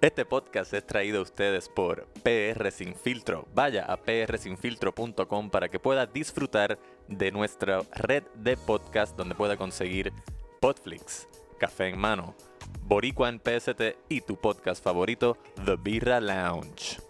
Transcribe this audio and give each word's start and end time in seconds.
Este 0.00 0.24
podcast 0.24 0.72
es 0.74 0.86
traído 0.86 1.18
a 1.18 1.22
ustedes 1.22 1.68
por 1.68 2.06
PR 2.22 2.70
Sin 2.70 2.94
Filtro. 2.94 3.48
Vaya 3.52 3.84
a 3.84 3.96
prsinfiltro.com 3.96 5.50
para 5.50 5.68
que 5.68 5.80
pueda 5.80 6.06
disfrutar 6.06 6.78
de 7.08 7.32
nuestra 7.32 7.80
red 7.96 8.22
de 8.36 8.56
podcast 8.56 9.16
donde 9.16 9.34
pueda 9.34 9.56
conseguir 9.56 10.12
Podflix, 10.60 11.26
Café 11.58 11.88
en 11.88 11.98
Mano, 11.98 12.36
Boricua 12.82 13.28
en 13.28 13.40
PST 13.40 13.96
y 14.08 14.20
tu 14.20 14.36
podcast 14.36 14.84
favorito, 14.84 15.36
The 15.64 15.74
Birra 15.74 16.20
Lounge. 16.20 17.07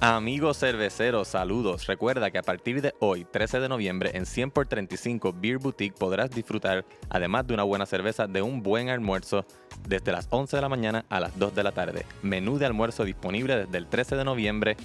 Amigos 0.00 0.58
cerveceros, 0.58 1.28
saludos. 1.28 1.86
Recuerda 1.86 2.30
que 2.30 2.38
a 2.38 2.42
partir 2.42 2.82
de 2.82 2.94
hoy, 2.98 3.24
13 3.24 3.60
de 3.60 3.68
noviembre, 3.68 4.10
en 4.14 4.26
100 4.26 4.50
por 4.50 4.66
35 4.66 5.34
Beer 5.40 5.58
Boutique 5.58 5.96
podrás 5.96 6.30
disfrutar, 6.30 6.84
además 7.08 7.46
de 7.46 7.54
una 7.54 7.62
buena 7.62 7.86
cerveza, 7.86 8.26
de 8.26 8.42
un 8.42 8.62
buen 8.62 8.90
almuerzo 8.90 9.46
desde 9.88 10.12
las 10.12 10.26
11 10.30 10.56
de 10.56 10.62
la 10.62 10.68
mañana 10.68 11.06
a 11.08 11.20
las 11.20 11.38
2 11.38 11.54
de 11.54 11.62
la 11.62 11.72
tarde. 11.72 12.04
Menú 12.22 12.58
de 12.58 12.66
almuerzo 12.66 13.04
disponible 13.04 13.64
desde 13.64 13.78
el 13.78 13.86
13 13.86 14.16
de 14.16 14.24
noviembre 14.24 14.76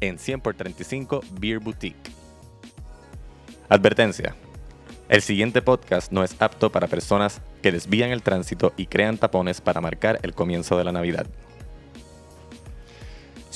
en 0.00 0.18
100 0.18 0.40
por 0.40 0.54
35 0.54 1.20
Beer 1.38 1.58
Boutique. 1.60 2.10
Advertencia. 3.68 4.34
El 5.08 5.22
siguiente 5.22 5.60
podcast 5.60 6.12
no 6.12 6.24
es 6.24 6.40
apto 6.40 6.72
para 6.72 6.86
personas 6.86 7.42
que 7.62 7.72
desvían 7.72 8.10
el 8.10 8.22
tránsito 8.22 8.72
y 8.76 8.86
crean 8.86 9.18
tapones 9.18 9.60
para 9.60 9.80
marcar 9.80 10.18
el 10.22 10.34
comienzo 10.34 10.78
de 10.78 10.84
la 10.84 10.92
Navidad. 10.92 11.26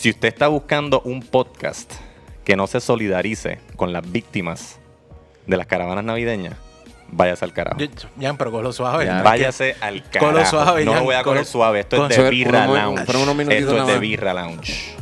Si 0.05 0.11
usted 0.11 0.29
está 0.29 0.49
buscando 0.49 1.01
un 1.07 1.23
podcast 1.23 1.91
que 2.45 2.57
no 2.57 2.67
se 2.67 2.79
solidarice 2.79 3.59
con 3.75 3.95
las 3.95 4.03
víctimas 4.13 4.79
de 5.47 5.57
las 5.57 5.67
caravanas 5.67 6.05
navideñas, 6.05 6.57
váyase 7.11 7.43
al 7.47 7.55
carajo. 7.55 7.79
Ya, 8.19 8.35
pero 8.35 8.53
con 8.53 8.63
lo 8.63 8.71
suave. 8.75 9.07
Ya, 9.07 9.23
váyase 9.23 9.77
al 9.81 10.03
carajo. 10.11 10.27
Con 10.27 10.35
lo 10.35 10.45
suave, 10.45 10.85
no 10.85 10.91
Jan, 10.93 11.01
lo 11.01 11.05
voy 11.07 11.15
a 11.15 11.23
con 11.23 11.31
coger 11.33 11.47
lo- 11.47 11.51
suave. 11.51 11.81
Esto 11.81 11.97
con- 11.97 12.13
es 12.13 12.19
de 12.19 12.29
Birra 12.29 12.67
Lounge. 12.67 13.01
Esto 13.01 13.79
es 13.79 13.87
de. 13.87 13.99
Birra 13.99 14.35
Lounge. 14.35 14.95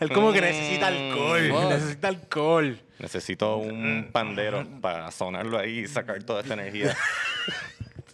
Él 0.00 0.12
como 0.12 0.32
que 0.32 0.40
necesita 0.40 0.88
alcohol. 0.88 1.48
Fuck. 1.50 1.70
Necesita 1.70 2.08
alcohol. 2.08 2.80
Necesito 2.98 3.56
un 3.56 4.08
pandero 4.12 4.66
para 4.80 5.10
sonarlo 5.10 5.58
ahí 5.58 5.80
y 5.80 5.88
sacar 5.88 6.22
toda 6.22 6.42
esta 6.42 6.54
energía 6.54 6.96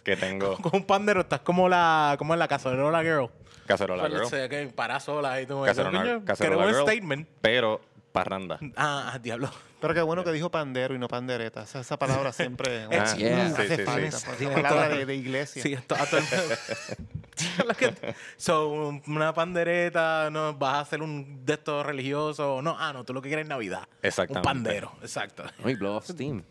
que 0.03 0.15
tengo. 0.15 0.57
Con 0.61 0.71
un 0.75 0.83
pandero 0.85 1.21
estás 1.21 1.41
como 1.41 1.69
la, 1.69 2.15
como 2.17 2.33
en 2.33 2.39
la 2.39 2.47
cacerola 2.47 3.01
girl. 3.03 3.29
Cacerola 3.67 4.07
girl. 4.09 4.25
se 4.27 4.49
que 4.49 4.67
para 4.67 4.99
sola 4.99 5.39
y 5.41 5.45
tú 5.45 5.61
Cacerola, 5.63 6.21
cacerola 6.25 6.65
girl, 6.71 6.81
statement. 6.81 7.27
pero 7.41 7.81
parranda. 8.11 8.57
Ah, 8.75 9.11
ah, 9.13 9.19
diablo. 9.19 9.51
Pero 9.79 9.93
qué 9.93 10.01
bueno 10.01 10.23
que 10.23 10.31
dijo 10.31 10.49
pandero 10.49 10.95
y 10.95 10.97
no 10.97 11.07
pandereta. 11.07 11.61
Esa, 11.63 11.81
esa 11.81 11.97
palabra 11.99 12.31
siempre 12.33 12.85
Ah, 12.91 13.15
yeah. 13.15 13.45
hace 13.45 13.67
sí, 13.67 13.75
sí, 13.77 13.83
falta. 13.83 14.11
sí. 14.11 14.27
Sí, 14.39 14.45
esa 14.45 14.53
palabra 14.55 14.89
de, 14.89 15.05
de 15.05 15.15
iglesia. 15.15 15.61
Sí, 15.61 15.73
esto 15.73 15.93
a 15.95 16.05
todo 16.07 16.19
el 16.19 16.25
so, 18.37 18.91
una 19.07 19.33
pandereta, 19.33 20.29
no 20.31 20.53
vas 20.53 20.75
a 20.75 20.79
hacer 20.81 21.01
un 21.01 21.45
de 21.45 21.53
estos 21.53 21.85
religiosos. 21.85 22.63
No, 22.63 22.75
ah, 22.77 22.93
no, 22.93 23.03
tú 23.03 23.13
lo 23.13 23.21
que 23.21 23.29
quieres 23.29 23.43
es 23.43 23.49
Navidad. 23.49 23.87
Exactamente. 24.01 24.47
Un 24.47 24.53
pandero, 24.53 24.91
exacto. 25.01 25.43
Ay, 25.63 25.75
blow 25.75 25.95
off 25.95 26.07
steam. 26.09 26.43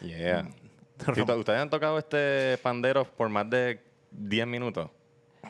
Yeah. 0.00 0.48
¿Ustedes 1.06 1.60
han 1.60 1.70
tocado 1.70 1.98
este 1.98 2.58
pandero 2.62 3.04
por 3.04 3.28
más 3.28 3.48
de 3.50 3.80
10 4.12 4.46
minutos? 4.46 4.88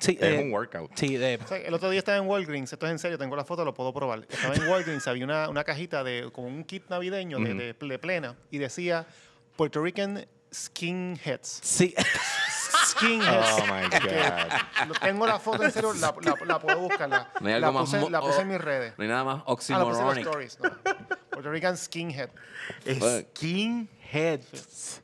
Sí, 0.01 0.17
Es 0.21 0.39
eh, 0.39 0.43
un 0.43 0.51
workout. 0.53 0.91
Sí, 0.95 1.17
de, 1.17 1.39
O 1.45 1.47
sea, 1.47 1.59
el 1.59 1.75
otro 1.75 1.91
día 1.91 1.99
estaba 1.99 2.17
en 2.17 2.27
Walgreens, 2.27 2.73
esto 2.73 2.87
es 2.87 2.93
en 2.93 2.99
serio, 2.99 3.19
tengo 3.19 3.37
la 3.37 3.45
foto, 3.45 3.63
lo 3.65 3.75
puedo 3.75 3.93
probar. 3.93 4.27
Estaba 4.29 4.55
en 4.55 4.67
Walgreens, 4.67 5.07
había 5.07 5.25
una, 5.25 5.49
una 5.51 5.65
cajita 5.65 6.03
de 6.03 6.31
como 6.33 6.49
un 6.49 6.65
kit 6.65 6.89
navideño 6.89 7.39
de, 7.39 7.53
de 7.55 7.79
ple- 7.79 7.99
plena 8.01 8.35
y 8.51 8.57
decía 8.59 9.07
Puerto 9.57 9.83
Rican 9.83 10.27
skinheads. 10.53 11.61
sí. 11.63 11.95
Skinheads. 12.97 13.47
Oh 13.59 13.67
my 13.67 13.83
God. 13.91 14.89
Lo- 14.89 14.95
tengo 15.01 15.27
la 15.27 15.39
foto 15.39 15.63
en 15.65 15.71
serio, 15.71 15.93
la, 15.95 16.15
la- 16.23 16.37
la 16.47 16.59
puedo 16.59 16.79
buscar. 16.81 17.09
La, 17.09 17.31
No 17.41 17.49
hay 17.49 17.61
la 17.61 17.67
algo 17.69 17.81
más 17.81 17.89
puse, 17.91 18.01
mo- 18.01 18.11
la 18.11 18.21
puse 18.21 18.41
en 18.41 18.47
oh. 18.49 18.53
mis 18.53 18.61
redes. 18.61 18.95
No 18.97 19.03
hay 19.03 19.09
nada 19.09 19.25
más 19.25 19.37
Ah, 19.39 19.45
la 19.49 19.55
puse 19.57 19.73
en 19.73 19.79
los 19.79 19.89
oxymoronic. 19.89 20.27
stories. 20.27 20.59
no. 20.61 20.71
Puerto 21.31 21.51
Rican 21.51 21.77
skinhead. 21.77 22.31
Skinheads. 23.53 25.01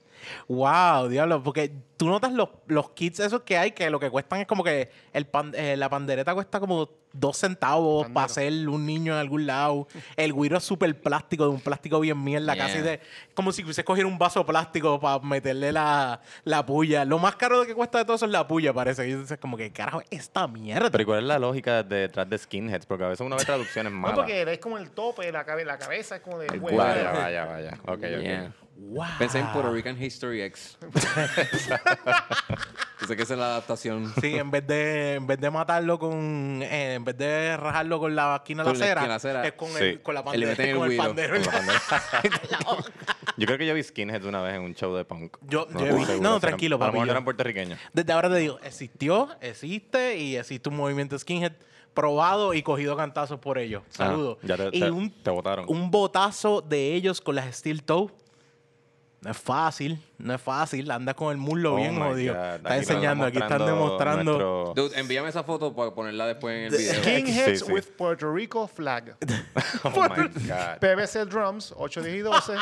Wow, 0.46 1.08
diablo, 1.08 1.42
porque 1.42 1.72
tú 1.96 2.08
notas 2.08 2.32
los, 2.32 2.50
los 2.66 2.90
kits 2.90 3.20
esos 3.20 3.42
que 3.42 3.56
hay 3.56 3.72
que 3.72 3.88
lo 3.88 3.98
que 3.98 4.10
cuestan 4.10 4.40
es 4.40 4.46
como 4.46 4.62
que 4.62 4.90
el 5.14 5.26
pan- 5.26 5.54
eh, 5.54 5.74
la 5.76 5.88
pandereta 5.88 6.34
cuesta 6.34 6.60
como 6.60 6.86
dos 7.12 7.36
centavos 7.38 8.06
para 8.10 8.26
hacer 8.26 8.52
un 8.68 8.84
niño 8.86 9.12
en 9.14 9.18
algún 9.18 9.46
lado. 9.46 9.88
El 10.16 10.32
guiro 10.34 10.58
es 10.58 10.64
súper 10.64 10.94
plástico, 11.00 11.44
de 11.44 11.50
un 11.50 11.60
plástico 11.60 12.00
bien 12.00 12.22
mierda, 12.22 12.54
Yeah. 12.54 12.66
casi 12.66 12.80
de 12.80 13.00
como 13.34 13.52
si 13.52 13.62
hubiese 13.64 13.84
cogido 13.84 14.08
un 14.08 14.18
vaso 14.18 14.44
plástico 14.44 14.98
para 15.00 15.18
meterle 15.20 15.72
la, 15.72 16.20
la 16.44 16.64
puya. 16.66 17.04
Lo 17.04 17.18
más 17.18 17.36
caro 17.36 17.60
de 17.60 17.66
que 17.66 17.74
cuesta 17.74 17.98
de 17.98 18.04
todo 18.04 18.16
eso 18.16 18.24
es 18.26 18.32
la 18.32 18.46
puya, 18.46 18.72
parece. 18.72 19.08
Y 19.08 19.14
dices 19.14 19.38
como 19.38 19.56
que 19.56 19.70
carajo, 19.72 20.02
esta 20.10 20.46
mierda. 20.48 20.90
Pero 20.90 21.02
¿y 21.02 21.06
¿cuál 21.06 21.18
es 21.20 21.24
la 21.24 21.38
lógica 21.38 21.82
detrás 21.82 22.28
de 22.28 22.36
skinheads? 22.38 22.86
Porque 22.86 23.04
a 23.04 23.08
veces 23.08 23.24
uno 23.24 23.36
ve 23.36 23.44
traducciones 23.44 23.92
No, 23.92 23.98
malas. 23.98 24.16
porque 24.18 24.42
es 24.52 24.58
como 24.58 24.78
el 24.78 24.90
tope, 24.90 25.30
la, 25.32 25.44
cabe- 25.44 25.64
la 25.64 25.78
cabeza 25.78 26.16
es 26.16 26.22
como 26.22 26.38
de 26.38 26.46
El 26.48 26.60
huevo. 26.60 26.76
Vaya, 26.78 27.12
vaya, 27.12 27.44
vaya. 27.44 27.78
Ok, 27.86 27.98
ok. 28.18 28.52
Wow. 28.80 29.06
Pensé 29.18 29.40
en 29.40 29.46
Puerto 29.52 29.72
Rican 29.72 30.00
History 30.00 30.40
X. 30.42 30.78
Pensé 32.98 33.16
que 33.16 33.22
esa 33.22 33.34
es 33.34 33.38
la 33.40 33.46
adaptación. 33.46 34.12
Sí, 34.20 34.36
en 34.36 34.50
vez 34.50 34.66
de, 34.66 35.14
en 35.14 35.26
vez 35.26 35.40
de 35.40 35.50
matarlo 35.50 35.98
con. 35.98 36.60
eh, 36.62 36.94
en 36.94 37.04
vez 37.04 37.16
de 37.18 37.56
rajarlo 37.56 37.98
con 38.00 38.14
la 38.14 38.36
esquina 38.36 38.62
de 38.64 38.70
Con 38.70 38.78
la 38.78 38.94
la 39.06 39.14
acera. 39.16 39.46
es 39.46 39.52
con, 39.54 39.68
Sí. 39.70 39.84
el, 39.84 40.02
con 40.02 40.14
la 40.14 40.20
Y 40.32 40.38
le 40.38 40.46
pandera. 40.46 40.70
el 40.70 40.76
con 40.78 40.90
el 40.92 40.96
pandero. 40.96 41.34
Yo 43.36 43.46
creo 43.46 43.56
que 43.58 43.66
yo 43.66 43.74
vi 43.74 43.82
skinheads 43.84 44.24
una 44.26 44.42
vez 44.42 44.54
en 44.56 44.62
un 44.62 44.74
show 44.74 44.92
de 44.96 45.04
punk. 45.04 45.36
Yo- 45.42 45.68
yo 45.70 45.78
he 45.78 45.82
estoy 45.84 45.84
visto- 45.90 46.06
seguro. 46.06 46.22
no, 46.22 46.28
eran- 46.30 46.40
tranquilo, 46.40 46.74
A 46.74 46.78
lo 46.78 46.84
papi, 46.86 46.92
mejor 46.92 47.06
no 47.06 47.06
yo- 47.06 47.12
eran 47.12 47.24
puertorriqueños. 47.24 47.78
Desde 47.92 48.12
ahora 48.12 48.28
te 48.30 48.36
digo, 48.36 48.58
existió, 48.64 49.28
existe 49.40 50.16
y 50.18 50.36
existe 50.36 50.68
un 50.68 50.76
movimiento 50.76 51.16
skinhead 51.16 51.52
probado 51.94 52.52
y 52.52 52.62
cogido 52.64 52.96
cantazos 52.96 53.38
por 53.38 53.58
ellos. 53.58 53.82
Saludos. 53.90 54.38
Ah, 54.42 54.46
ya 54.46 54.56
te- 54.56 54.70
y 54.76 54.80
te- 54.80 54.90
un, 54.90 55.10
te 55.22 55.30
botaron. 55.30 55.66
un 55.68 55.88
botazo 55.90 56.62
de 56.62 56.94
ellos 56.94 57.20
con 57.20 57.36
las 57.36 57.54
steel 57.56 57.84
toe. 57.84 58.10
No 59.20 59.32
es 59.32 59.36
fácil, 59.36 60.00
no 60.18 60.32
es 60.32 60.40
fácil. 60.40 60.88
Anda 60.92 61.12
con 61.12 61.32
el 61.32 61.38
muslo 61.38 61.74
Oh 61.74 61.76
bien 61.76 61.98
jodido. 61.98 62.34
Está 62.34 62.54
Aquí 62.70 62.78
enseñando, 62.78 63.24
aquí 63.24 63.38
están 63.38 63.66
demostrando. 63.66 64.22
nuestro- 64.24 64.72
Dude, 64.76 64.98
envíame 65.00 65.28
esa 65.28 65.42
foto 65.42 65.74
para 65.74 65.90
ponerla 65.90 66.26
después 66.28 66.56
en 66.56 66.64
el 66.72 66.78
video. 66.78 67.02
Skinheads 67.02 67.58
Sí, 67.60 67.66
sí. 67.66 67.72
with 67.72 67.84
Puerto 67.96 68.32
Rico 68.32 68.68
flag. 68.68 69.16
Oh 69.82 69.90
my 69.90 70.28
God. 70.46 70.78
PBC 70.80 71.24
Drums, 71.28 71.74
8, 71.76 72.00
10 72.02 72.14
y 72.16 72.18
12. 72.20 72.52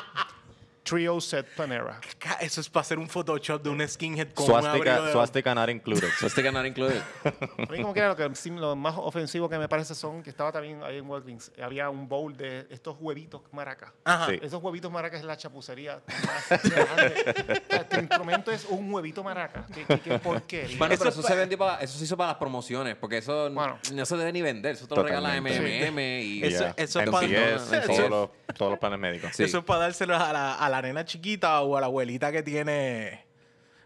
Trio 0.89 1.21
Set 1.21 1.47
Panera. 1.57 2.01
Eso 2.41 2.61
es 2.61 2.69
para 2.71 2.83
hacer 2.83 2.99
un 2.99 3.09
Photoshop 3.09 3.61
de 3.63 3.71
un 3.71 3.87
skinhead 3.89 4.29
con 4.33 4.49
un 4.49 4.65
abrigo 4.67 4.85
Swastika, 4.85 5.01
de... 5.07 5.13
swastika 5.13 5.55
not 5.55 5.69
included. 5.69 6.09
So 6.19 6.29
sticker 6.29 6.53
not 6.53 6.65
included. 6.65 7.03
A 7.25 7.73
mí 7.73 7.83
como 7.83 7.93
que 7.93 7.99
era 8.01 8.09
lo, 8.11 8.17
que, 8.17 8.35
sí, 8.37 8.51
lo 8.51 8.77
más 8.77 8.95
ofensivo 8.97 9.49
que 9.49 9.59
me 9.59 9.69
parece 9.69 9.95
son 9.97 10.23
que 10.23 10.31
estaba 10.31 10.53
también 10.53 10.83
ahí 10.85 10.99
en 10.99 11.09
Walgreens. 11.11 11.51
Había 11.63 11.91
un 11.91 12.09
bowl 12.09 12.37
de 12.37 12.67
estos 12.71 12.97
huevitos 13.01 13.43
maracas. 13.53 13.91
Sí. 14.29 14.39
Esos 14.43 14.63
huevitos 14.63 14.91
maracas 14.93 15.21
es 15.21 15.27
la 15.27 15.37
chapucería 15.37 16.01
más 16.51 16.63
grande. 16.63 17.65
Tu 17.91 18.01
instrumento 18.01 18.51
es 18.53 18.65
un 18.67 18.93
huevito 18.93 19.25
maraca. 19.25 19.67
¿Qué, 19.75 19.85
qué, 19.85 19.99
qué 20.01 20.19
porquería? 20.19 20.79
Bueno, 20.79 20.95
pero 20.99 21.11
Eso 21.11 21.21
eso 21.21 21.21
es 21.21 21.27
se 21.27 21.35
vendió 21.35 21.59
para, 21.59 21.79
eso 21.81 21.99
se 21.99 22.05
hizo 22.05 22.17
para 22.17 22.29
las 22.31 22.39
promociones, 22.39 22.95
porque 22.97 23.19
eso 23.19 23.51
Bueno. 23.51 23.79
no 23.93 24.07
se 24.07 24.17
debe 24.17 24.33
ni 24.33 24.43
vender, 24.43 24.73
eso 24.77 24.87
te 24.87 24.95
lo 24.95 25.03
regala. 25.03 25.41
MMM 25.41 25.99
y 25.99 26.43
Eso- 26.45 26.57
Yeah. 26.65 26.75
eso 26.77 27.01
es 27.01 27.11
pa- 27.11 27.23
MCS, 27.23 27.73
Eso- 27.73 27.87
todos, 27.87 28.11
los, 28.11 28.31
todos 28.57 28.71
los 28.71 28.79
planes 28.79 28.99
médicos. 28.99 29.31
Sí. 29.35 29.43
Eso 29.45 29.59
es 29.59 29.65
para 29.65 29.81
dárselo 29.81 30.17
a 30.17 30.33
la, 30.33 30.55
a 30.55 30.69
la 30.71 30.76
nena 30.83 31.05
chiquita 31.05 31.61
o 31.63 31.77
a 31.77 31.81
la 31.81 31.87
abuelita 31.87 32.33
que 32.33 32.43
tiene 32.43 33.25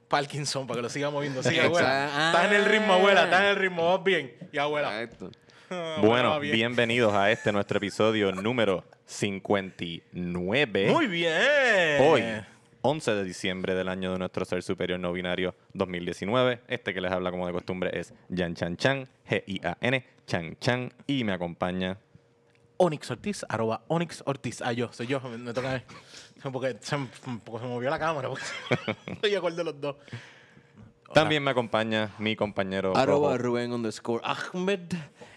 Parkinson 0.09 0.67
para 0.67 0.79
que 0.79 0.83
lo 0.83 0.89
siga 0.89 1.11
moviendo. 1.11 1.43
Sigue, 1.43 1.61
abuela. 1.61 2.05
Exacto. 2.07 2.27
Estás 2.27 2.45
en 2.51 2.57
el 2.57 2.65
ritmo, 2.65 2.93
abuela. 2.95 3.25
Estás 3.25 3.41
en 3.43 3.47
el 3.47 3.57
ritmo. 3.57 3.93
Vas 3.93 4.05
bien. 4.05 4.35
Y 4.53 4.59
abuela. 4.59 5.03
Exacto. 5.03 5.31
ah, 5.71 5.99
Bueno, 6.03 6.41
bien. 6.41 6.53
bienvenidos 6.55 7.15
a 7.15 7.31
este 7.31 7.53
nuestro 7.53 7.79
episodio 7.79 8.33
número 8.33 8.85
59. 9.07 10.91
Muy 10.91 11.07
bien. 11.07 12.01
Hoy, 12.01 12.25
11 12.83 13.15
de 13.15 13.25
diciembre 13.25 13.75
del 13.75 13.89
año 13.89 14.13
de 14.13 14.19
nuestro 14.19 14.45
ser 14.45 14.63
superior 14.63 14.99
no 14.99 15.13
binario 15.13 15.55
2019. 15.75 16.61
Este 16.67 16.93
que 16.93 17.01
les 17.01 17.13
habla 17.13 17.31
como 17.31 17.47
de 17.47 17.53
costumbre 17.53 17.91
es 17.99 18.13
Jan 18.35 18.55
Chan 18.55 18.77
Chan, 18.77 19.09
G-I-A-N, 19.29 20.05
Chan 20.27 20.57
Chan. 20.61 20.93
Y 21.07 21.25
me 21.25 21.33
acompaña 21.33 21.99
Onyx 22.79 23.11
Ortiz, 23.11 23.45
arroba 23.49 23.85
Onyx 23.89 24.23
Ortiz. 24.25 24.63
Ah, 24.63 24.73
yo, 24.73 24.91
soy 24.93 25.07
yo, 25.07 25.21
me, 25.21 25.37
me 25.37 25.53
toca 25.53 25.71
a 25.71 25.75
mí. 25.75 25.83
Porque 26.53 26.77
se, 26.81 26.97
porque 27.45 27.65
se 27.65 27.69
movió 27.71 27.91
la 27.91 27.99
cámara. 27.99 28.29
Estoy 29.07 29.31
de 29.31 29.37
acuerdo 29.37 29.59
de 29.59 29.65
los 29.65 29.81
dos. 29.81 29.97
También 31.13 31.43
me 31.43 31.51
acompaña 31.51 32.11
mi 32.19 32.37
compañero 32.37 32.97
Arroba. 32.97 33.37
Rubén 33.37 33.73
underscore 33.73 34.23
Ahmed. 34.25 34.81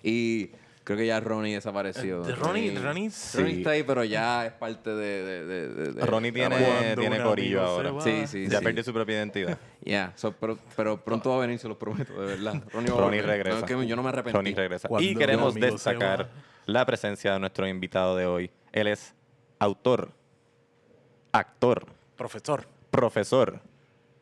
Y 0.04 0.52
creo 0.84 0.98
que 0.98 1.08
ya 1.08 1.20
Ronnie 1.20 1.56
desapareció. 1.56 2.22
De 2.22 2.36
Ronnie, 2.36 2.70
Ronnie, 2.78 3.10
Ronnie 3.34 3.58
está 3.58 3.72
ahí, 3.72 3.82
pero 3.84 4.04
ya 4.04 4.46
es 4.46 4.52
parte 4.54 4.92
de... 4.92 5.24
de, 5.24 5.46
de, 5.46 5.68
de- 5.70 5.92
de- 5.94 6.06
Ronnie 6.06 6.32
tiene, 6.32 6.96
tiene 6.96 7.24
corillo 7.24 7.62
ahora. 7.64 7.92
Sí, 8.02 8.28
sí, 8.28 8.48
Ya 8.48 8.60
sí. 8.60 8.64
perdió 8.64 8.84
su 8.84 8.94
propia 8.94 9.16
identidad. 9.16 9.58
Ya, 9.86 10.14
so, 10.16 10.32
pero, 10.32 10.58
pero 10.78 11.04
pronto 11.04 11.30
va 11.32 11.38
a 11.38 11.40
venir, 11.40 11.60
se 11.60 11.68
los 11.68 11.76
prometo, 11.76 12.14
de 12.22 12.26
verdad. 12.38 12.64
Ronnie, 12.72 12.90
Ronnie 12.92 13.22
regresa. 13.22 13.60
No, 13.60 13.66
es 13.66 13.70
que 13.82 13.86
yo 13.88 13.96
no 13.98 14.04
me 14.04 14.10
arrepentí. 14.10 14.38
Ronnie 14.38 14.56
regresa. 14.56 14.88
Cuando 14.88 15.10
Y 15.10 15.14
queremos 15.16 15.56
destacar 15.56 16.30
la 16.66 16.86
presencia 16.86 17.34
de 17.34 17.40
nuestro 17.40 17.68
invitado 17.68 18.16
de 18.16 18.26
hoy. 18.26 18.52
Él 18.72 18.88
es 18.88 19.14
autor, 19.60 20.12
actor, 21.34 21.86
Profesor. 22.16 22.68
profesor. 22.92 23.60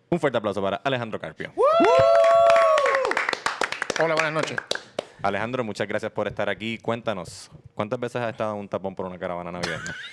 Un 0.09 0.19
fuerte 0.19 0.37
aplauso 0.37 0.61
para 0.61 0.77
Alejandro 0.77 1.19
Carpio. 1.19 1.53
Hola, 4.01 4.15
buenas 4.15 4.33
noches. 4.33 4.57
Alejandro, 5.21 5.63
muchas 5.63 5.87
gracias 5.87 6.11
por 6.11 6.27
estar 6.27 6.49
aquí. 6.49 6.77
Cuéntanos, 6.79 7.51
¿cuántas 7.75 7.99
veces 7.99 8.21
has 8.21 8.31
estado 8.31 8.53
en 8.53 8.59
un 8.61 8.67
tapón 8.69 8.95
por 8.95 9.05
una 9.05 9.19
caravana 9.19 9.51
navideña? 9.51 9.95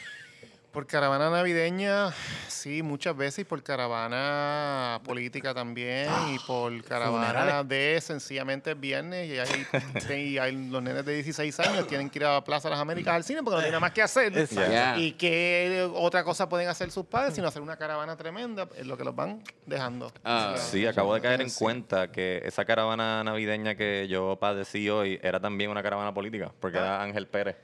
Por 0.73 0.87
caravana 0.87 1.31
navideña, 1.31 2.13
sí, 2.47 2.83
muchas 2.83 3.17
veces, 3.17 3.41
y 3.41 3.45
por 3.45 3.63
caravana 3.63 5.01
política 5.03 5.55
también, 5.55 6.09
y 6.31 6.39
por 6.41 6.85
caravana 6.85 7.29
Funerales. 7.29 7.69
de 7.69 7.99
sencillamente 8.03 8.75
viernes, 8.75 9.29
y 9.29 9.39
hay, 9.39 10.23
y 10.25 10.39
hay 10.39 10.69
los 10.69 10.83
nenes 10.83 11.05
de 11.07 11.15
16 11.15 11.59
años 11.61 11.87
tienen 11.89 12.11
que 12.11 12.19
ir 12.19 12.27
a 12.27 12.35
la 12.35 12.45
Plaza 12.45 12.69
de 12.69 12.73
las 12.75 12.81
Américas 12.83 13.15
al 13.15 13.25
cine 13.25 13.43
porque 13.43 13.55
no 13.57 13.61
tienen 13.61 13.73
nada 13.73 13.81
más 13.81 13.93
que 13.93 14.03
hacer. 14.03 14.31
Y 14.99 15.13
qué 15.13 15.89
otra 15.95 16.23
cosa 16.23 16.49
pueden 16.49 16.69
hacer 16.69 16.91
sus 16.91 17.07
padres 17.07 17.35
sino 17.35 17.49
hacer 17.49 17.63
una 17.63 17.77
caravana 17.77 18.17
tremenda, 18.17 18.69
es 18.77 18.87
lo 18.87 18.97
que 18.97 19.05
los 19.05 19.17
van 19.17 19.43
dejando. 19.67 20.13
Ah, 20.23 20.55
Sí, 20.59 20.87
acabo 20.87 21.15
de 21.15 21.23
caer 21.23 21.41
en 21.41 21.51
Sí. 21.51 21.59
cuenta 21.59 22.13
que 22.13 22.43
esa 22.45 22.65
caravana 22.67 23.25
navideña 23.25 23.75
que 23.75 24.07
yo 24.07 24.37
padecí 24.39 24.89
hoy 24.91 25.19
era 25.23 25.41
también 25.41 25.71
una 25.71 25.83
caravana 25.83 26.13
política, 26.13 26.53
porque 26.61 26.77
era 26.79 27.03
Ángel 27.03 27.27
Pérez 27.27 27.57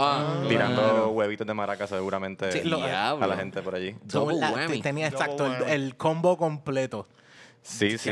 Ah, 0.00 0.44
tirando 0.48 0.80
claro. 0.82 1.08
huevitos 1.08 1.46
de 1.46 1.54
maraca 1.54 1.86
seguramente 1.86 2.52
Sí, 2.52 2.62
lo- 2.64 2.82
a 2.82 3.14
la 3.26 3.36
gente 3.36 3.62
por 3.62 3.74
allí. 3.74 3.96
La- 4.38 4.66
tenía 4.82 5.08
exacto 5.08 5.46
el, 5.66 5.96
combo 5.96 6.36
completo. 6.36 7.06
Sí, 7.62 7.98
sí. 7.98 8.10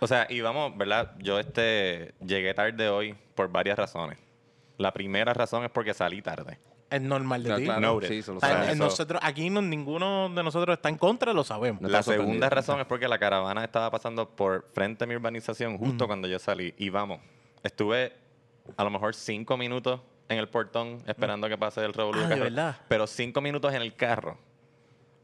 O 0.00 0.06
sea, 0.06 0.26
y 0.28 0.40
vamos, 0.40 0.76
¿verdad? 0.76 1.14
Yo 1.18 1.38
este 1.38 2.14
llegué 2.20 2.52
tarde 2.54 2.88
hoy 2.88 3.14
por 3.34 3.50
varias 3.50 3.78
razones. 3.78 4.18
La 4.76 4.92
primera 4.92 5.32
razón 5.32 5.64
es 5.64 5.70
porque 5.70 5.94
salí 5.94 6.20
tarde. 6.22 6.58
Es 6.90 7.02
normal 7.02 7.42
de 7.42 7.54
ti. 7.56 7.64
claro. 7.64 8.00
Sí, 8.02 8.22
lo 8.26 8.38
en- 8.70 8.78
nosotros, 8.78 9.20
aquí 9.22 9.50
no- 9.50 9.60
ninguno 9.60 10.30
de 10.30 10.42
nosotros 10.42 10.74
está 10.76 10.88
en 10.88 10.96
contra, 10.96 11.32
lo 11.32 11.44
sabemos. 11.44 11.82
No 11.82 11.88
la 11.88 12.02
segunda 12.02 12.48
razón 12.48 12.80
es 12.80 12.86
porque 12.86 13.06
la 13.08 13.18
caravana 13.18 13.62
estaba 13.62 13.90
pasando 13.90 14.28
por 14.28 14.66
frente 14.72 15.04
a 15.04 15.06
mi 15.06 15.14
urbanización 15.14 15.76
justo 15.78 16.06
cuando 16.06 16.26
yo 16.28 16.38
salí. 16.38 16.74
Y 16.78 16.88
vamos, 16.88 17.20
estuve 17.62 18.12
a 18.76 18.84
lo 18.84 18.90
mejor 18.90 19.14
cinco 19.14 19.56
minutos 19.56 20.00
en 20.28 20.38
el 20.38 20.48
portón 20.48 21.02
esperando 21.06 21.48
que 21.48 21.56
pase 21.56 21.84
el 21.84 21.92
revolú. 21.92 22.20
Ah. 22.56 22.78
Pero 22.88 23.06
cinco 23.06 23.40
minutos 23.40 23.72
en 23.74 23.82
el 23.82 23.94
carro. 23.94 24.38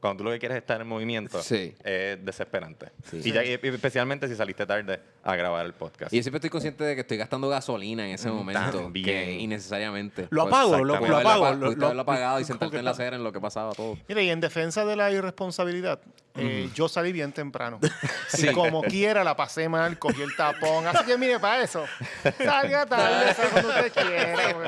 Cuando 0.05 0.19
tú 0.19 0.23
lo 0.25 0.31
que 0.31 0.39
quieres 0.39 0.57
es 0.57 0.61
estar 0.63 0.79
en 0.81 0.87
movimiento, 0.87 1.41
Sí. 1.41 1.73
es 1.83 2.23
desesperante. 2.23 2.91
Sí. 3.09 3.21
Y, 3.23 3.31
ya- 3.31 3.43
y 3.43 3.53
especialmente 3.53 4.27
si 4.27 4.35
saliste 4.35 4.65
tarde 4.65 4.99
a 5.23 5.35
grabar 5.35 5.65
el 5.65 5.73
podcast. 5.73 6.13
Y 6.13 6.17
yo 6.17 6.23
siempre 6.23 6.37
estoy 6.37 6.49
consciente 6.49 6.83
de 6.83 6.95
que 6.95 7.01
estoy 7.01 7.17
gastando 7.17 7.49
gasolina 7.49 8.05
en 8.07 8.13
ese 8.15 8.29
momento. 8.29 8.79
también. 8.81 9.05
Que 9.05 9.31
innecesariamente. 9.39 10.27
Lo 10.29 10.43
Pues, 10.43 10.53
apago, 10.53 10.77
lo, 10.83 10.99
lo 10.99 11.17
apago. 11.17 11.45
haberlo, 11.45 11.71
lo- 11.71 11.93
lo- 11.93 12.01
apagado 12.01 12.39
y 12.39 12.43
sentarte 12.45 12.77
en 12.77 12.85
la 12.85 12.91
acera 12.91 13.15
en 13.15 13.23
lo 13.23 13.31
que 13.31 13.41
pasaba 13.41 13.73
todo. 13.73 13.97
Mire, 14.07 14.23
y 14.23 14.29
en 14.29 14.39
defensa 14.41 14.85
de 14.85 14.95
la 14.95 15.11
irresponsabilidad, 15.11 15.99
eh, 16.35 16.69
yo 16.75 16.87
salí 16.87 17.11
bien 17.11 17.31
temprano. 17.31 17.79
Y 18.37 18.47
como 18.53 18.81
quiera 18.83 19.23
la 19.23 19.35
pasé 19.35 19.67
mal, 19.69 19.97
cogí 19.97 20.21
el 20.21 20.35
tapón. 20.35 20.85
Así 20.87 21.05
que 21.05 21.17
mire, 21.17 21.39
para 21.39 21.63
eso, 21.63 21.85
salga 22.43 22.85
tarde, 22.85 23.33
salga 23.33 23.49
cuando 23.51 23.69
usted 23.69 23.91
quiera. 23.93 24.53
güey. 24.53 24.67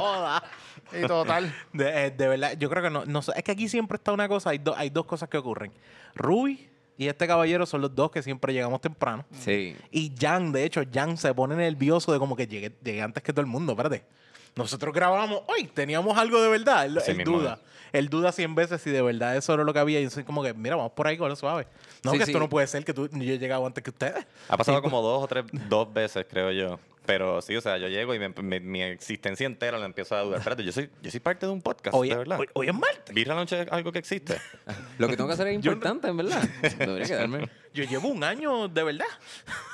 Y 0.91 1.05
total. 1.07 1.53
De, 1.73 2.05
eh, 2.07 2.11
de 2.11 2.27
verdad, 2.27 2.53
yo 2.57 2.69
creo 2.69 2.83
que 2.83 2.89
no, 2.89 3.05
no 3.05 3.21
sé, 3.21 3.31
Es 3.35 3.43
que 3.43 3.51
aquí 3.51 3.67
siempre 3.67 3.95
está 3.97 4.11
una 4.11 4.27
cosa, 4.27 4.51
hay, 4.51 4.57
do- 4.59 4.75
hay 4.75 4.89
dos 4.89 5.05
cosas 5.05 5.29
que 5.29 5.37
ocurren. 5.37 5.71
Ruby 6.15 6.69
y 6.97 7.07
este 7.07 7.27
caballero 7.27 7.65
son 7.65 7.81
los 7.81 7.93
dos 7.93 8.09
que 8.11 8.23
siempre 8.23 8.53
llegamos 8.53 8.81
temprano. 8.81 9.25
Sí. 9.39 9.75
Y 9.91 10.11
Jan, 10.19 10.51
de 10.51 10.63
hecho, 10.63 10.81
Jan 10.91 11.17
se 11.17 11.33
pone 11.33 11.55
nervioso 11.55 12.11
de 12.11 12.19
como 12.19 12.35
que 12.35 12.47
llegué, 12.47 12.71
llegué 12.83 13.01
antes 13.01 13.21
que 13.23 13.31
todo 13.33 13.41
el 13.41 13.47
mundo, 13.47 13.73
espérate. 13.73 14.03
Nosotros 14.55 14.91
grabamos 14.91 15.41
hoy, 15.47 15.65
teníamos 15.65 16.17
algo 16.17 16.41
de 16.41 16.49
verdad. 16.49 16.85
Él, 16.85 17.23
duda. 17.23 17.59
Él 17.93 18.09
duda 18.09 18.31
cien 18.31 18.55
veces 18.55 18.81
si 18.81 18.89
de 18.89 19.03
verdad 19.03 19.37
eso 19.37 19.53
era 19.53 19.63
lo 19.63 19.71
que 19.71 19.77
había. 19.77 19.99
Y 19.99 20.05
yo 20.05 20.09
soy 20.09 20.23
como 20.23 20.41
que, 20.41 20.55
mira, 20.55 20.75
vamos 20.75 20.93
por 20.93 21.05
ahí 21.05 21.15
con 21.15 21.29
lo 21.29 21.35
suave. 21.35 21.67
No, 22.03 22.11
Sí, 22.13 22.17
que 22.17 22.25
sí. 22.25 22.31
esto 22.31 22.39
no 22.39 22.49
puede 22.49 22.65
ser 22.65 22.83
que 22.83 22.91
tú, 22.91 23.07
yo 23.07 23.33
he 23.33 23.37
llegado 23.37 23.63
antes 23.67 23.83
que 23.83 23.91
ustedes. 23.91 24.25
Ha 24.49 24.57
pasado 24.57 24.81
como 24.81 24.99
dos 25.03 25.23
o 25.23 25.27
tres, 25.27 25.45
dos 25.69 25.93
veces, 25.93 26.25
creo 26.27 26.51
yo. 26.51 26.79
Pero 27.07 27.41
sí, 27.41 27.55
o 27.55 27.61
sea, 27.61 27.77
yo 27.77 27.87
llego 27.87 28.13
y 28.13 28.19
me- 28.19 28.29
me- 28.29 28.59
mi 28.59 28.83
existencia 28.83 29.45
entera 29.47 29.79
la 29.79 29.85
empiezo 29.87 30.13
a 30.15 30.21
dudar. 30.21 30.37
Espérate, 30.39 30.63
yo 30.63 30.71
soy, 30.71 30.89
yo 31.01 31.09
soy 31.09 31.19
parte 31.21 31.45
de 31.47 31.51
un 31.53 31.61
podcast, 31.61 31.95
Hoy, 31.95 32.09
de 32.09 32.17
verdad. 32.17 32.39
hoy, 32.39 32.47
hoy 32.53 32.67
es 32.67 32.73
martes. 32.75 33.15
¿Birra 33.15 33.33
Noche 33.33 33.61
es 33.61 33.71
algo 33.71 33.91
que 33.91 33.99
existe? 33.99 34.37
Lo 34.99 35.07
que 35.07 35.15
tengo 35.17 35.27
que 35.27 35.33
hacer 35.33 35.47
es 35.47 35.55
importante, 35.65 36.09
en 36.09 36.17
verdad. 36.17 36.43
Debería 36.77 37.05
quedarme. 37.07 37.49
Yo 37.73 37.83
llevo 37.85 38.09
un 38.09 38.23
año 38.23 38.67
de 38.67 38.83
verdad. 38.83 39.05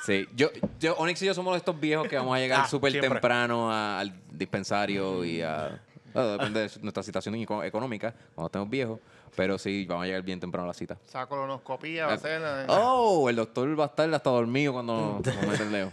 Sí. 0.06 0.26
Yo, 0.36 0.50
yo, 0.78 0.94
Onyx 0.96 1.20
y 1.22 1.26
yo 1.26 1.34
somos 1.34 1.54
de 1.54 1.58
estos 1.58 1.78
viejos 1.80 2.06
que 2.08 2.16
vamos 2.16 2.36
a 2.36 2.38
llegar 2.38 2.60
Ah, 2.64 2.68
súper 2.68 2.98
temprano 3.00 3.70
a- 3.70 3.98
al 4.00 4.14
dispensario 4.30 5.24
y 5.24 5.42
a... 5.42 5.80
bueno, 6.14 6.30
depende 6.32 6.60
de 6.60 6.70
nuestra 6.80 7.02
situación 7.02 7.34
eco- 7.34 7.62
económica 7.64 8.14
cuando 8.34 8.46
estemos 8.46 8.70
viejos. 8.70 9.00
Pero 9.36 9.58
sí, 9.58 9.84
vamos 9.84 10.04
a 10.04 10.06
llegar 10.06 10.22
bien 10.22 10.38
temprano 10.38 10.62
a 10.64 10.68
la 10.68 10.74
cita. 10.74 10.96
Saco 11.06 11.30
colonoscopía, 11.30 12.06
va 12.06 12.12
a 12.12 12.18
ser. 12.18 12.40
eh, 12.40 12.66
Oh, 12.68 13.28
el 13.28 13.34
doctor 13.34 13.68
va 13.78 13.82
a 13.82 13.86
estar 13.88 14.14
hasta 14.14 14.30
dormido 14.30 14.72
cuando 14.74 15.20
nos 15.24 15.46
mete 15.48 15.62
el 15.64 15.72
dedo. 15.72 15.90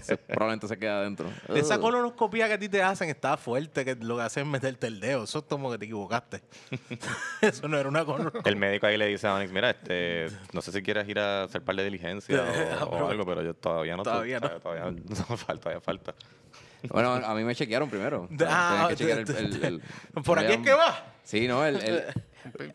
Se- 0.00 0.16
probablemente 0.16 0.66
se 0.66 0.76
queda 0.76 0.98
adentro. 0.98 1.28
De 1.48 1.60
esa 1.60 1.76
Ugh. 1.76 1.80
colonoscopia 1.82 2.48
que 2.48 2.54
a 2.54 2.58
ti 2.58 2.68
te 2.68 2.82
hacen 2.82 3.08
está 3.08 3.36
fuerte, 3.36 3.84
que 3.84 3.94
lo 3.94 4.16
que 4.16 4.22
hacen 4.22 4.46
es 4.46 4.48
meterte 4.50 4.88
el 4.88 4.98
dedo. 4.98 5.22
Eso 5.22 5.38
es 5.38 5.44
como 5.44 5.70
que 5.70 5.78
te 5.78 5.84
equivocaste. 5.84 6.42
Eso 7.40 7.68
no 7.68 7.78
era 7.78 7.88
una 7.88 8.04
colonoscopia. 8.04 8.50
El 8.50 8.56
médico 8.56 8.86
ahí 8.88 8.96
le 8.96 9.06
dice 9.06 9.28
a 9.28 9.34
Onyx, 9.36 9.52
mira, 9.52 9.70
este, 9.70 10.26
no 10.52 10.60
sé 10.60 10.72
si 10.72 10.82
quieres 10.82 11.08
ir 11.08 11.20
a 11.20 11.44
hacer 11.44 11.62
par 11.62 11.76
de 11.76 11.84
diligencia 11.84 12.42
o, 12.82 12.86
o 12.96 13.08
algo, 13.10 13.24
pero 13.24 13.42
yo 13.42 13.54
todavía 13.54 13.96
no. 13.96 14.02
Todavía 14.02 14.40
no. 14.40 14.48
¿sabes? 14.48 14.60
Todavía 14.62 14.90
no 14.90 15.36
falta, 15.36 15.60
todavía 15.60 15.80
falta. 15.80 16.14
Bueno, 16.90 17.12
a 17.14 17.34
mí 17.34 17.44
me 17.44 17.54
chequearon 17.54 17.88
primero. 17.88 18.28
Ah, 18.46 18.86
que 18.90 18.96
chequear 18.96 19.18
el, 19.20 19.30
el- 19.36 19.64
el- 19.64 19.82
¿Por 20.24 20.38
aquí 20.38 20.52
es 20.52 20.58
que 20.60 20.72
va? 20.72 21.14
Sí, 21.22 21.46
no, 21.46 21.64
el, 21.64 21.76
el, 21.76 22.04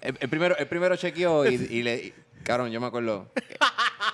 el- 0.02 0.18
el 0.20 0.30
primero, 0.30 0.58
el 0.58 0.68
primero 0.68 0.96
chequeó 0.96 1.46
y, 1.50 1.56
y 1.56 1.84
le... 1.84 1.96
y- 1.98 2.14
cabrón, 2.44 2.70
yo 2.72 2.80
me 2.80 2.88
acuerdo. 2.88 3.30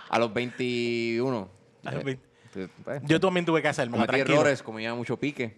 A 0.10 0.20
los 0.20 0.34
21. 0.34 1.50
A 1.86 1.92
los 1.92 2.02
eh, 2.02 2.04
20. 2.06 2.74
pues, 2.84 3.02
Yo 3.06 3.20
también 3.20 3.46
tuve 3.46 3.62
que 3.62 3.68
hacerme. 3.68 3.94
cometí 3.94 4.08
tranquilo. 4.14 4.36
errores, 4.42 4.62
comía 4.64 4.94
mucho 4.96 5.18
pique, 5.18 5.56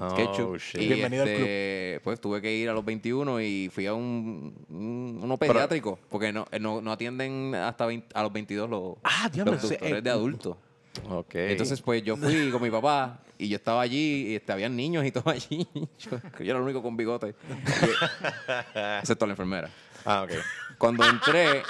Oh, 0.00 0.14
ketchup. 0.14 0.56
shit. 0.58 0.82
Y 0.82 0.86
Bienvenido 0.88 1.22
al 1.22 1.28
este, 1.28 2.00
Pues 2.04 2.20
tuve 2.20 2.42
que 2.42 2.52
ir 2.54 2.68
a 2.68 2.72
los 2.72 2.84
21 2.84 3.40
y 3.40 3.70
fui 3.72 3.86
a 3.86 3.94
un, 3.94 4.54
un- 4.68 5.20
uno 5.22 5.36
pediátrico, 5.38 5.98
porque 6.08 6.32
no, 6.32 6.46
eh, 6.52 6.58
no, 6.60 6.80
no 6.82 6.92
atienden 6.92 7.54
hasta 7.54 7.86
20 7.86 8.08
a 8.14 8.22
los 8.22 8.32
22 8.32 8.68
los, 8.68 8.94
Ah, 9.04 9.30
los 9.34 9.44
doctores 9.62 9.78
eh, 9.80 10.02
de 10.02 10.10
adultos. 10.10 10.56
Ok. 11.08 11.34
Entonces, 11.34 11.80
pues 11.80 12.02
yo 12.02 12.16
fui 12.16 12.50
con 12.50 12.62
mi 12.62 12.70
papá 12.70 13.20
y 13.38 13.48
yo 13.48 13.56
estaba 13.56 13.82
allí 13.82 14.28
y 14.28 14.34
este, 14.36 14.52
habían 14.52 14.76
niños 14.76 15.04
y 15.04 15.10
todo 15.10 15.30
allí. 15.30 15.66
Yo, 15.98 16.10
yo 16.38 16.44
era 16.44 16.58
el 16.58 16.64
único 16.64 16.82
con 16.82 16.96
bigote. 16.96 17.34
Excepto 19.00 19.26
la 19.26 19.32
enfermera. 19.32 19.68
Ah, 20.04 20.22
ok. 20.22 20.30
Cuando 20.78 21.04
entré, 21.04 21.62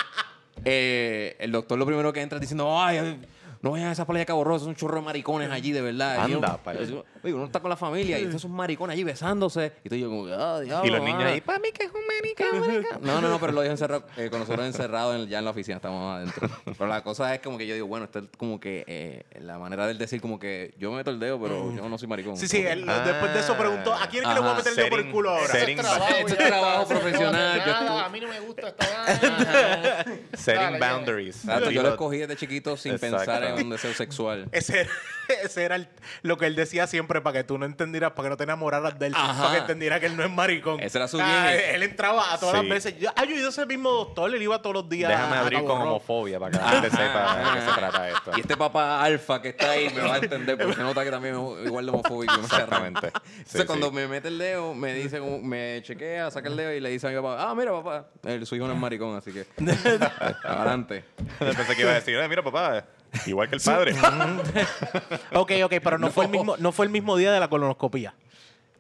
eh, 0.65 1.37
el 1.39 1.53
doctor 1.53 1.79
lo 1.79 1.87
primero 1.87 2.13
que 2.13 2.21
entra 2.21 2.37
es 2.37 2.41
diciendo, 2.41 2.79
ay, 2.81 3.19
no 3.63 3.71
vayan 3.71 3.89
a 3.89 3.93
esa 3.93 4.05
playa 4.07 4.21
de 4.21 4.27
Cabo 4.27 4.45
Rojo, 4.45 4.59
son 4.61 4.69
un 4.71 4.75
chorro 4.77 4.97
de 4.97 5.03
maricones 5.03 5.51
allí, 5.51 5.73
de 5.73 5.81
verdad. 5.81 6.27
Y 6.27 6.33
yo- 6.33 6.37
Anda, 6.39 6.59
allá. 6.65 6.83
yo, 6.83 7.05
oye, 7.23 7.33
uno 7.33 7.45
está 7.47 7.61
con 7.61 7.71
la 7.71 7.77
familia 7.77 8.19
y 8.19 8.25
estos 8.25 8.43
son 8.43 8.51
maricones 8.53 8.95
allí 8.95 9.05
besándose. 9.05 9.73
Y 9.85 9.89
estoy 9.89 10.01
yo 10.01 10.09
como, 10.09 10.27
ah, 10.27 10.61
diablo. 10.61 10.87
Y 10.87 10.91
los 10.91 11.01
niños 11.03 11.23
ah". 11.25 11.29
ahí, 11.29 11.41
para 11.41 11.59
mí 11.61 11.69
que 11.73 11.85
es 11.85 11.91
un 11.93 12.01
maricón. 12.07 12.83
No, 13.03 13.21
no, 13.21 13.29
no, 13.29 13.39
pero 13.41 13.53
lo 13.53 13.61
dejé 13.61 13.73
encerrado, 13.73 14.05
eh, 14.17 14.29
con 14.31 14.41
nosotros 14.41 14.67
encerrados 14.67 15.17
en- 15.17 15.29
ya 15.29 15.39
en 15.39 15.45
la 15.45 15.51
oficina, 15.53 15.77
estamos 15.77 16.17
adentro. 16.17 16.49
Pero 16.65 16.87
la 16.87 17.03
cosa 17.03 17.35
es 17.35 17.41
como 17.41 17.57
que 17.59 17.67
yo 17.67 17.75
digo, 17.75 17.87
bueno, 17.87 18.05
esta 18.07 18.19
es 18.21 18.25
como 18.37 18.59
que 18.61 18.85
eh, 18.87 19.25
la 19.41 19.59
manera 19.59 19.87
de 19.87 19.93
él 19.93 19.99
decir 19.99 20.21
como 20.21 20.39
que 20.39 20.75
yo 20.79 20.91
me 20.91 20.99
meto 20.99 21.11
el 21.11 21.19
dedo, 21.21 21.41
pero 21.41 21.73
yo 21.75 21.89
no 21.89 21.99
soy 21.99 22.09
maricón. 22.09 22.37
Sí, 22.37 22.49
sí, 22.49 22.59
él, 22.59 22.85
Ah. 22.89 23.03
después 23.07 23.33
de 23.33 23.41
eso 23.41 23.57
preguntó, 23.57 23.95
¿a 23.95 24.07
quién 24.09 24.23
es 24.25 24.29
que 24.29 24.35
le 24.35 24.41
voy 24.41 24.51
a 24.51 24.55
meter 24.55 24.71
el 24.73 24.77
dedo 24.77 24.89
por 24.91 24.99
el 24.99 25.05
setting- 25.07 25.13
culo 25.13 25.31
ahora? 25.31 25.47
trabajo, 25.77 26.15
Este 26.19 26.33
es 26.33 26.39
ya 26.39 26.47
trabajo 26.47 26.87
profesional, 26.89 27.63
yo 27.65 27.73
A 27.99 28.09
mí 28.09 28.21
no 28.21 28.29
me 28.29 28.41
gusta 28.41 28.69
esta. 28.69 30.05
Setting 30.37 30.79
boundaries. 30.81 31.43
Yo 31.73 31.83
lo 31.83 31.89
escogí 31.91 32.19
desde 32.19 32.37
chiquito 32.37 32.77
sin 32.77 32.99
pensar 32.99 33.43
en 33.45 33.52
un 33.55 33.71
deseo 33.71 33.93
sexual. 33.95 34.49
Ese, 34.53 34.87
ese 35.43 35.63
era 35.65 35.77
el- 35.77 35.89
lo 36.23 36.37
que 36.39 36.47
él 36.47 36.55
decía 36.57 36.87
siempre 36.87 37.21
para 37.21 37.39
que 37.39 37.45
tú 37.45 37.59
no 37.59 37.67
entendieras, 37.67 38.13
para 38.13 38.27
que 38.27 38.31
no 38.31 38.37
te 38.37 38.45
enamoraras 38.45 38.99
de 38.99 39.07
él, 39.09 39.15
Ajá. 39.17 39.41
para 39.43 39.53
que 39.55 39.59
entendiera 39.61 40.01
que 40.01 40.07
él 40.07 40.17
no 40.17 40.25
es 40.25 40.31
maricón. 40.31 40.81
Ese 40.81 40.99
era 40.99 41.09
su 41.09 41.19
Ah. 41.21 41.53
Él 41.55 41.83
entraba 41.83 42.33
a 42.33 42.39
todas 42.39 42.55
Sí. 42.61 42.67
las 42.67 42.69
veces. 42.69 42.99
Yo, 42.99 43.11
ah, 43.17 43.25
yo 43.25 43.35
he 43.35 43.39
ido 43.39 43.47
a 43.47 43.51
ese 43.51 43.67
mismo 43.67 43.91
doctor, 43.91 44.35
él 44.35 44.43
iba 44.43 44.61
todos 44.61 44.75
los 44.75 44.89
días. 44.89 45.11
Déjame 45.11 45.37
a 45.37 45.41
abrir 45.41 45.61
con 45.65 45.81
homofobia 45.83 46.39
para 46.39 46.53
que 46.53 46.59
la 46.65 46.69
gente 46.71 46.91
sepa 46.91 47.37
de 47.37 47.61
qué 47.61 47.67
se 47.67 47.73
trata 47.79 48.09
esto. 48.09 48.31
Y 48.37 48.41
este 48.41 48.57
papá 48.57 49.03
alfa 49.03 49.41
que 49.43 49.49
está 49.51 49.71
ahí 49.71 49.91
me 49.95 50.01
va 50.03 50.15
a 50.15 50.19
entender 50.19 50.57
porque 50.59 50.75
se 50.75 50.83
nota 50.83 51.05
que 51.05 51.11
también 51.11 51.35
es 51.35 51.67
igual 51.67 51.87
de 51.87 51.93
homofóbico. 51.93 52.35
Exactamente. 52.35 53.07
Entonces, 53.15 53.61
Sí, 53.61 53.65
cuando 53.67 53.91
me 53.93 54.07
mete 54.09 54.29
el 54.29 54.39
dedo, 54.39 54.75
me 54.75 54.93
dice, 54.95 55.21
me 55.21 55.81
chequea, 55.83 56.31
saca 56.31 56.49
el 56.49 56.57
dedo 56.57 56.73
y 56.73 56.81
le 56.81 56.91
dice 56.91 57.07
a 57.07 57.11
mi 57.11 57.17
papá, 57.17 57.37
ah, 57.51 57.55
mira, 57.55 57.73
papá, 57.73 58.07
el, 58.25 58.47
su 58.47 58.57
hijo 58.57 58.67
no 58.67 58.73
es 58.75 58.79
maricón, 58.79 59.17
así 59.17 59.33
que 59.33 59.47
adelante. 60.45 61.05
Pensé 61.39 61.75
que 61.77 61.83
iba 61.83 61.91
a 61.91 61.95
decir, 61.95 62.17
"Eh, 62.17 62.29
mira, 62.29 62.43
papá, 62.43 62.85
igual 63.27 63.49
que 63.49 63.57
el 63.57 63.61
padre. 63.61 63.95
Ok, 65.35 65.53
ok, 65.65 65.75
pero 65.83 65.99
no, 65.99 66.11
Fue 66.11 66.25
el 66.25 66.31
mismo, 66.31 66.57
no 66.57 66.73
fue 66.73 66.87
el 66.87 66.93
mismo 66.93 67.17
día 67.17 67.33
de 67.33 67.41
la 67.41 67.49
colonoscopía. 67.49 68.15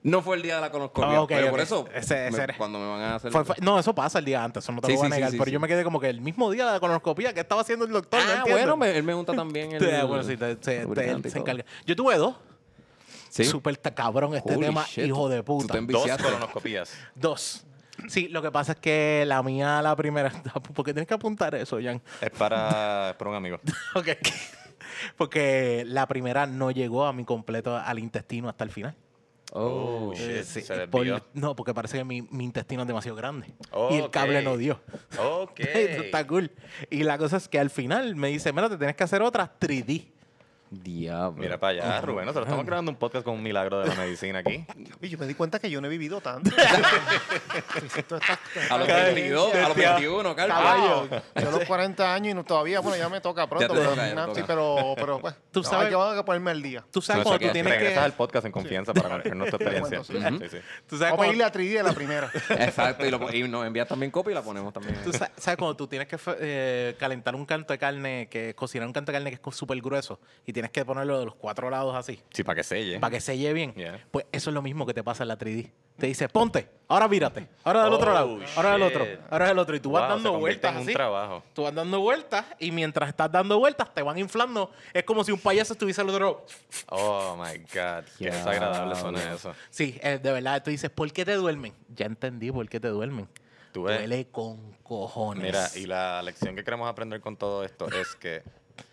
No 0.04 0.20
fue 0.20 0.34
el 0.36 0.42
día 0.42 0.56
de 0.56 0.60
la 0.62 0.70
colonoscopia, 0.70 1.16
Ah, 1.18 1.22
ok, 1.22 1.28
pero 1.28 1.50
por 1.50 1.60
eso, 1.60 1.86
Ese- 1.94 2.26
ese 2.26 2.46
me- 2.48 2.56
cuando 2.56 2.80
me 2.80 2.88
van 2.88 3.00
a 3.02 3.14
hacer... 3.14 3.30
Fue- 3.30 3.44
fue- 3.44 3.54
no, 3.60 3.78
eso 3.78 3.94
pasa 3.94 4.18
el 4.18 4.24
día 4.24 4.42
antes, 4.42 4.64
eso 4.64 4.72
no 4.72 4.80
te 4.80 4.88
Sí, 4.88 4.94
lo 4.94 4.98
voy 4.98 5.06
a 5.06 5.08
sí, 5.10 5.12
sí, 5.12 5.16
negar. 5.16 5.30
sí, 5.30 5.36
pero 5.38 5.44
sí. 5.46 5.52
yo 5.52 5.60
me 5.60 5.68
quedé 5.68 5.84
como 5.84 6.00
que 6.00 6.08
el 6.08 6.20
mismo 6.20 6.50
día 6.50 6.66
de 6.66 6.72
la 6.72 6.80
colonoscopía 6.80 7.32
que 7.32 7.38
estaba 7.40 7.60
haciendo 7.60 7.84
el 7.84 7.92
doctor. 7.92 8.20
ah, 8.20 8.42
bueno, 8.48 8.76
me- 8.76 8.96
él 8.96 9.04
me 9.04 9.14
unta 9.14 9.32
también 9.32 9.70
el... 9.74 9.80
Sí, 9.80 9.86
bueno, 10.08 10.24
sí, 10.24 10.36
te- 10.36 10.56
te- 10.56 10.78
te- 10.78 10.82
lubricante 10.82 11.20
él 11.20 11.26
y 11.26 11.30
se 11.30 11.38
encarga. 11.38 11.64
Yo 11.86 11.94
tuve 11.94 12.16
dos. 12.16 12.34
¿Sí? 13.30 13.44
Súper 13.44 13.78
cabrón 13.80 14.34
este 14.34 14.54
Holy 14.56 14.66
tema, 14.66 14.84
shit, 14.84 15.06
hijo 15.06 15.28
de 15.28 15.42
puta. 15.42 15.78
Dos 15.80 16.06
colonoscopías. 16.20 16.92
Dos. 17.14 17.64
Sí, 18.08 18.28
lo 18.28 18.42
que 18.42 18.50
pasa 18.50 18.72
es 18.72 18.78
que 18.78 19.24
la 19.26 19.42
mía, 19.42 19.80
la 19.82 19.94
primera. 19.96 20.30
¿Por 20.74 20.84
qué 20.84 20.92
tienes 20.92 21.06
que 21.08 21.14
apuntar 21.14 21.54
eso, 21.54 21.78
Jan? 21.82 22.00
Es 22.20 22.30
para, 22.30 23.10
es 23.10 23.16
para 23.16 23.30
un 23.30 23.36
amigo. 23.36 23.60
Ok. 23.94 24.08
Porque 25.16 25.84
la 25.86 26.06
primera 26.06 26.46
no 26.46 26.70
llegó 26.70 27.06
a 27.06 27.12
mi 27.12 27.24
completo 27.24 27.76
al 27.76 27.98
intestino 27.98 28.48
hasta 28.48 28.64
el 28.64 28.70
final. 28.70 28.94
Oh, 29.54 30.12
shit. 30.14 30.28
Eh, 30.30 30.44
sí, 30.44 30.62
se 30.62 30.86
por- 30.86 31.04
desvió. 31.04 31.22
no, 31.34 31.54
porque 31.54 31.74
parece 31.74 31.98
que 31.98 32.04
mi, 32.04 32.22
mi 32.22 32.44
intestino 32.44 32.82
es 32.82 32.88
demasiado 32.88 33.16
grande. 33.16 33.52
Oh, 33.70 33.88
y 33.92 33.96
el 33.98 34.10
cable 34.10 34.38
ok. 34.38 34.44
no 34.44 34.56
dio. 34.56 34.80
Ok. 35.18 35.60
Eso 35.60 36.02
está 36.02 36.26
cool. 36.26 36.50
Y 36.90 37.02
la 37.02 37.18
cosa 37.18 37.36
es 37.36 37.48
que 37.48 37.58
al 37.58 37.68
final 37.70 38.16
me 38.16 38.28
dice, 38.28 38.52
mira, 38.52 38.68
te 38.70 38.78
tienes 38.78 38.96
que 38.96 39.04
hacer 39.04 39.20
otra 39.22 39.52
3D. 39.60 40.06
Diablo. 40.72 41.40
Mira 41.42 41.58
para 41.60 41.70
allá, 41.84 42.00
Rubén. 42.00 42.24
Nosotros 42.24 42.46
estamos 42.46 42.64
grabando 42.66 42.90
un 42.90 42.96
podcast 42.96 43.24
con 43.24 43.34
un 43.34 43.42
milagro 43.42 43.80
de 43.80 43.88
la 43.88 43.94
medicina 43.94 44.38
aquí. 44.38 44.64
Y 45.02 45.08
yo 45.10 45.18
me 45.18 45.26
di 45.26 45.34
cuenta 45.34 45.58
que 45.58 45.68
yo 45.70 45.80
no 45.80 45.86
he 45.86 45.90
vivido 45.90 46.20
tanto. 46.20 46.50
A 48.70 48.78
los 48.78 48.86
Caballo. 48.86 49.14
22, 49.14 49.54
a 49.54 49.58
los 49.60 49.68
Bestia. 49.68 49.92
21, 49.94 50.36
Carlos. 50.36 50.56
Caballo. 50.56 51.08
Yo 51.40 51.48
a 51.48 51.50
los 51.50 51.64
40 51.64 52.14
años 52.14 52.30
y 52.32 52.34
no, 52.34 52.44
todavía, 52.44 52.80
bueno, 52.80 52.96
ya 52.96 53.08
me 53.08 53.20
toca 53.20 53.46
pronto. 53.48 53.68
pero, 53.74 53.90
toca, 53.90 54.14
toca. 54.14 54.34
sí, 54.34 54.42
pero, 54.46 54.94
pero 54.96 55.18
pues, 55.20 55.34
Tú 55.50 55.60
no, 55.60 55.68
sabes- 55.68 55.86
que- 55.86 55.90
tengo 55.90 56.14
que 56.14 56.22
ponerme 56.24 56.50
al 56.50 56.62
día. 56.62 56.84
Tú 56.90 57.02
sabes 57.02 57.22
cuando 57.24 57.38
tú 57.38 57.46
que- 57.46 57.52
tienes 57.52 57.72
Regresas 57.72 57.98
que... 57.98 58.04
al 58.04 58.12
podcast 58.12 58.46
en 58.46 58.52
confianza 58.52 58.94
para 58.94 59.08
conocer 59.10 59.36
nuestra 59.36 59.56
experiencia. 59.58 60.04
Sí, 60.04 60.48
sí. 60.50 60.58
Tú 60.88 60.96
sabes 60.96 61.12
Vamos 61.12 61.26
a 61.26 61.28
irle 61.30 61.44
a 61.44 61.52
3D 61.52 61.80
a 61.80 61.82
la 61.82 61.92
primera. 61.92 62.30
Exacto, 62.50 63.06
y, 63.06 63.10
lo, 63.10 63.32
y 63.32 63.48
nos 63.48 63.66
envías 63.66 63.88
también 63.88 64.10
copia 64.10 64.32
y 64.32 64.34
la 64.34 64.42
ponemos 64.42 64.72
también. 64.72 64.96
Tú 65.04 65.12
sa- 65.12 65.30
sabes 65.36 65.58
cuando 65.58 65.76
tú 65.76 65.86
tienes 65.86 66.08
que 66.08 66.18
eh, 66.40 66.96
calentar 66.98 67.34
un 67.34 67.44
canto 67.46 67.72
de 67.72 67.78
carne, 67.78 68.28
que 68.30 68.54
cocinar 68.54 68.86
un 68.86 68.92
canto 68.92 69.12
de 69.12 69.16
carne 69.18 69.30
que 69.30 69.40
es 69.50 69.56
súper 69.56 69.80
grueso 69.80 70.20
y 70.46 70.52
tienes 70.62 70.70
que 70.70 70.84
ponerlo 70.84 71.18
de 71.18 71.24
los 71.24 71.34
cuatro 71.34 71.68
lados 71.70 71.94
así 71.96 72.20
Sí, 72.30 72.44
para 72.44 72.54
que 72.56 72.62
selle. 72.62 73.00
para 73.00 73.10
que 73.10 73.20
selle 73.20 73.52
bien. 73.52 73.74
Yeah. 73.74 73.98
Pues 74.12 74.26
eso 74.30 74.50
es 74.50 74.54
lo 74.54 74.62
mismo 74.62 74.86
que 74.86 74.94
te 74.94 75.02
pasa 75.02 75.24
en 75.24 75.28
la 75.28 75.36
3D. 75.36 75.70
Te 75.98 76.06
dice, 76.06 76.28
ponte, 76.28 76.68
ahora 76.88 77.06
mírate, 77.08 77.48
ahora 77.64 77.84
del 77.84 77.92
otro 77.92 78.10
Oh, 78.10 78.14
lado, 78.14 78.38
ahora 78.56 78.72
del 78.72 78.82
otro, 78.82 79.06
ahora 79.30 79.48
del 79.48 79.58
otro. 79.58 79.76
Y 79.76 79.80
tú 79.80 79.90
vas 79.90 80.02
Wow, 80.04 80.10
dando 80.16 80.38
vueltas 80.38 80.76
así. 80.76 80.92
trabajo. 80.92 81.42
Tú 81.52 81.62
vas 81.64 81.74
dando 81.74 82.00
vueltas 82.00 82.46
y 82.60 82.70
mientras 82.70 83.08
estás 83.08 83.30
dando 83.30 83.58
vueltas 83.58 83.92
te 83.92 84.02
van 84.02 84.18
inflando. 84.18 84.70
Es 84.94 85.02
como 85.04 85.22
si 85.24 85.32
un 85.32 85.38
payaso 85.40 85.72
estuviese 85.74 86.00
al 86.00 86.08
otro 86.08 86.24
lado. 86.24 86.46
Oh 86.90 87.36
my 87.36 87.58
God. 87.58 88.04
Qué 88.18 88.24
Ya, 88.26 88.34
desagradable 88.36 88.94
suena 88.94 89.34
eso. 89.34 89.52
Sí, 89.70 89.98
eh, 90.02 90.18
de 90.22 90.32
verdad. 90.32 90.62
Tú 90.62 90.70
dices, 90.70 90.90
¿por 90.90 91.12
qué 91.12 91.24
te 91.24 91.34
duermen? 91.34 91.74
Ya 91.94 92.06
entendí 92.06 92.50
por 92.52 92.68
qué 92.68 92.78
te 92.80 92.88
duermen. 92.88 93.28
Tú 93.72 93.84
ves. 93.84 93.98
Duele 93.98 94.28
con 94.30 94.72
cojones. 94.82 95.42
Mira, 95.42 95.68
y 95.76 95.86
la 95.86 96.22
lección 96.22 96.54
que 96.54 96.62
queremos 96.64 96.88
aprender 96.88 97.20
con 97.20 97.36
todo 97.36 97.64
esto 97.64 97.86
es 97.88 98.14
que 98.16 98.42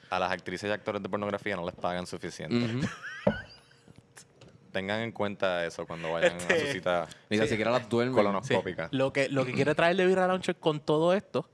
a 0.10 0.20
las 0.20 0.32
actrices 0.32 0.70
y 0.70 0.74
actores 0.74 1.02
de 1.04 1.10
pornografía 1.10 1.56
no 1.56 1.66
les 1.66 1.76
pagan 1.76 2.06
suficiente. 2.08 2.88
Tengan 4.72 5.02
en 5.02 5.12
cuenta 5.12 5.66
eso 5.66 5.86
cuando 5.88 6.12
vayan 6.12 6.34
a 6.34 6.38
Este, 6.38 6.68
su 6.68 6.74
cita 6.74 7.08
Ni 7.30 7.40
siquiera 7.48 7.72
las 7.72 7.90
duermen. 7.90 8.14
Sí. 8.14 8.18
colonoscópica. 8.18 8.88
Lo 8.92 9.12
que, 9.12 9.28
lo 9.30 9.46
que 9.46 9.54
quiere 9.54 9.74
traer 9.74 9.96
de 9.96 10.06
Birra 10.06 10.28
Launcher 10.28 10.56
con 10.56 10.80
todo 10.80 11.14
esto. 11.14 11.50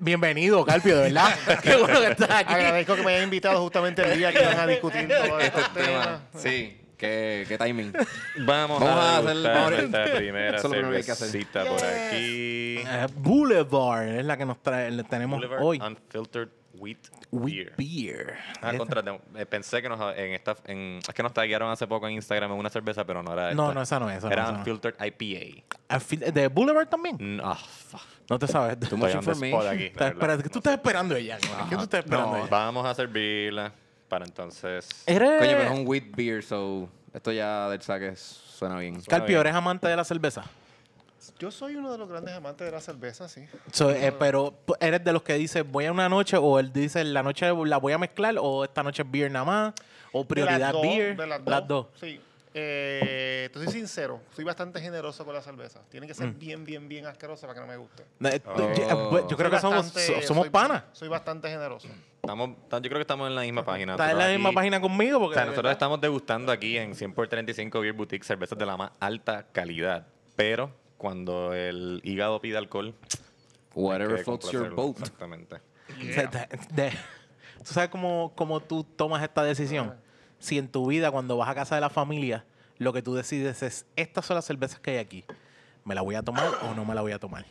Bienvenido, 0.00 0.64
Carpio, 0.64 0.96
de 0.96 1.02
verdad. 1.04 1.34
Qué 1.62 1.76
bueno 1.76 2.00
que 2.00 2.06
estás 2.08 2.30
aquí. 2.30 2.54
Agradezco 2.54 2.96
que 2.96 3.02
me 3.02 3.12
hayan 3.12 3.24
invitado 3.24 3.60
justamente 3.62 4.02
el 4.02 4.18
día 4.18 4.32
que 4.32 4.42
iban 4.42 4.58
a 4.58 4.66
discutir 4.66 5.06
todo 5.08 5.38
Este 5.38 5.46
estos 5.60 5.72
temas. 5.74 5.86
tema. 6.04 6.20
Sí, 6.36 6.80
qué, 7.04 7.44
qué 7.48 7.58
timing. 7.58 7.92
Vamos, 8.46 8.80
Vamos 8.80 8.82
a 8.82 9.16
a 9.16 9.18
hacer- 9.18 9.26
degustar 9.28 9.54
vamos 9.54 9.72
a- 9.72 9.76
nuestra 9.82 10.04
primera 10.16 10.48
Eso 10.48 10.56
es 10.56 10.62
lo 10.64 10.70
primero 10.70 10.90
que 10.90 10.96
hay 10.96 11.02
que 11.04 11.10
hacer. 11.12 11.28
cervecita 11.28 11.64
por 11.64 11.84
aquí. 11.84 12.78
Eh, 12.86 13.06
Boulevard 13.16 14.08
es 14.08 14.24
la 14.24 14.36
que 14.36 14.44
nos 14.44 14.62
trae, 14.62 14.90
le 14.90 15.04
tenemos 15.04 15.38
Boulevard 15.38 15.62
hoy. 15.62 15.80
Unfiltered 15.80 16.48
Wheat 16.76 16.98
Wheat 17.30 17.54
Beer. 17.54 17.72
beer. 17.76 18.34
Ah, 18.60 18.66
Esta- 18.72 18.78
contra, 18.78 19.02
de- 19.02 19.20
eh, 19.36 19.46
pensé 19.46 19.80
que 19.80 19.88
nos 19.88 20.00
en 20.16 20.32
esta 20.34 20.56
en, 20.66 20.98
es 21.06 21.14
que 21.14 21.22
nos 21.22 21.32
taguearon 21.32 21.70
hace 21.70 21.86
poco 21.86 22.06
en 22.08 22.14
Instagram 22.14 22.50
en 22.52 22.58
una 22.58 22.68
cerveza, 22.70 23.04
pero 23.04 23.22
no 23.22 23.32
era 23.32 23.50
esta. 23.50 23.54
No, 23.62 23.72
no, 23.72 23.82
esa 23.82 24.00
no 24.00 24.10
es. 24.10 24.18
Esa 24.18 24.26
no, 24.26 24.32
Era 24.32 24.42
esa 24.44 24.52
no. 24.52 24.58
Unfiltered 24.58 24.94
IPA. 25.00 26.32
¿De 26.32 26.48
Boulevard 26.48 26.88
también? 26.88 27.16
Mm, 27.18 27.40
Ah, 27.44 27.54
fuck. 27.56 28.00
No 28.28 28.38
te 28.38 28.46
sabes. 28.48 28.76
Much 28.76 28.84
Estoy 28.84 29.00
on 29.02 29.24
the 29.24 29.30
spot 29.30 29.30
information. 29.44 29.66
aquí, 29.68 29.78
de 29.78 29.86
Estás 29.86 29.98
verdad. 30.00 30.12
esperando- 30.14 30.42
¿Qué 30.42 30.48
tú 30.48 30.58
estás 30.58 30.74
esperando 30.74 31.16
ella? 31.16 31.38
¿Qué 31.68 31.76
tú 31.76 31.82
estás 31.82 32.00
esperando 32.00 32.30
No, 32.32 32.36
ella? 32.38 32.46
vamos 32.50 32.86
a 32.86 32.94
servirla 32.94 33.72
para 34.14 34.26
entonces. 34.26 34.88
Eres... 35.06 35.40
Coño, 35.40 35.56
pero 35.56 35.62
es 35.62 35.70
un 35.72 35.84
wheat 35.88 36.04
beer, 36.14 36.40
so 36.44 36.88
esto 37.12 37.32
ya 37.32 37.68
del 37.68 37.82
saque 37.82 38.14
suena 38.14 38.78
bien. 38.78 39.00
Carpio, 39.02 39.40
¿eres 39.40 39.52
amante 39.52 39.88
de 39.88 39.96
la 39.96 40.04
cerveza? 40.04 40.44
Yo 41.40 41.50
soy 41.50 41.74
uno 41.74 41.90
de 41.90 41.98
los 41.98 42.08
grandes 42.08 42.32
amantes 42.32 42.64
de 42.64 42.70
la 42.70 42.80
cerveza, 42.80 43.28
sí. 43.28 43.44
So, 43.72 43.90
eh, 43.90 44.12
pero 44.16 44.54
eres 44.78 45.02
de 45.02 45.12
los 45.12 45.24
que 45.24 45.34
dice 45.34 45.62
voy 45.62 45.86
a 45.86 45.92
una 45.92 46.08
noche 46.08 46.36
o 46.36 46.60
él 46.60 46.72
dice 46.72 47.02
la 47.02 47.24
noche 47.24 47.52
la 47.64 47.78
voy 47.78 47.92
a 47.92 47.98
mezclar 47.98 48.36
o 48.38 48.62
esta 48.62 48.84
noche 48.84 49.02
es 49.02 49.10
beer 49.10 49.32
nada 49.32 49.44
más 49.44 49.74
o 50.12 50.20
De 50.20 50.26
prioridad 50.26 50.60
las 50.60 50.72
dos, 50.72 50.82
beer. 50.82 51.16
De 51.16 51.26
las 51.26 51.66
dos. 51.66 51.86
Sí. 52.00 52.20
Eh, 52.56 53.50
te 53.52 53.58
soy 53.58 53.72
sincero, 53.72 54.20
soy 54.34 54.44
bastante 54.44 54.80
generoso 54.80 55.24
con 55.24 55.34
la 55.34 55.42
cerveza. 55.42 55.80
Tiene 55.90 56.06
que 56.06 56.14
ser 56.14 56.28
Mm. 56.28 56.38
bien, 56.38 56.64
bien, 56.64 56.88
bien 56.88 57.04
asquerosa 57.06 57.48
para 57.48 57.54
que 57.54 57.60
no 57.60 57.66
me 57.66 57.76
guste. 57.76 58.04
Eh, 58.24 58.40
Oh. 58.46 58.56
yo, 58.56 58.74
yo- 58.74 59.28
yo 59.28 59.36
creo 59.36 59.50
que 59.50 59.56
Soy 59.58 59.70
somos, 59.72 59.92
bastante- 59.92 60.22
somos 60.26 60.42
soy- 60.44 60.50
panas. 60.50 60.84
Soy 60.92 61.08
bastante 61.08 61.48
generoso. 61.50 61.88
Estamos, 62.22 62.50
yo 62.70 62.80
creo 62.80 62.94
que 62.94 63.00
estamos 63.00 63.28
en 63.28 63.34
la 63.34 63.40
misma 63.42 63.64
página. 63.64 63.92
Estás 63.94 64.12
en 64.12 64.18
la 64.18 64.28
misma 64.28 64.52
página 64.52 64.80
conmigo 64.80 65.18
porque 65.18 65.32
O 65.32 65.34
sea, 65.34 65.42
de 65.42 65.46
nosotros 65.46 65.62
verdad- 65.64 65.72
estamos 65.72 66.00
degustando 66.00 66.52
aquí 66.52 66.78
en 66.78 66.94
100 66.94 67.12
por 67.12 67.26
35 67.26 67.80
Beer 67.80 67.92
Boutique 67.92 68.24
cervezas 68.24 68.56
de 68.56 68.66
la 68.66 68.76
más 68.76 68.92
alta 69.00 69.46
calidad. 69.50 70.06
Pero 70.36 70.70
cuando 70.96 71.52
el 71.54 72.00
hígado 72.04 72.40
pide 72.40 72.56
alcohol, 72.56 72.94
Whatever 73.74 74.22
floats 74.22 74.52
your 74.52 74.70
boat. 74.70 74.96
Exactamente. 75.00 75.56
O 75.56 76.12
sea, 76.12 76.26
de- 76.28 76.48
de- 76.70 76.90
¿Tú 77.58 77.72
sabes 77.72 77.88
cómo, 77.90 78.32
cómo 78.36 78.60
tú 78.60 78.84
tomas 78.84 79.22
esta 79.22 79.42
decisión? 79.42 79.96
Si 80.44 80.58
en 80.58 80.68
tu 80.68 80.86
vida, 80.86 81.10
cuando 81.10 81.38
vas 81.38 81.48
a 81.48 81.54
casa 81.54 81.74
de 81.74 81.80
la 81.80 81.88
familia, 81.88 82.44
lo 82.76 82.92
que 82.92 83.00
tú 83.00 83.14
decides 83.14 83.62
es, 83.62 83.86
estas 83.96 84.26
son 84.26 84.34
las 84.36 84.44
cervezas 84.44 84.78
que 84.78 84.90
hay 84.90 84.96
aquí. 84.98 85.24
¿Me 85.86 85.94
la 85.94 86.02
voy 86.02 86.16
a 86.16 86.22
tomar 86.22 86.50
o 86.68 86.74
no 86.74 86.84
me 86.84 86.94
la 86.94 87.00
voy 87.00 87.12
a 87.12 87.18
tomar? 87.18 87.46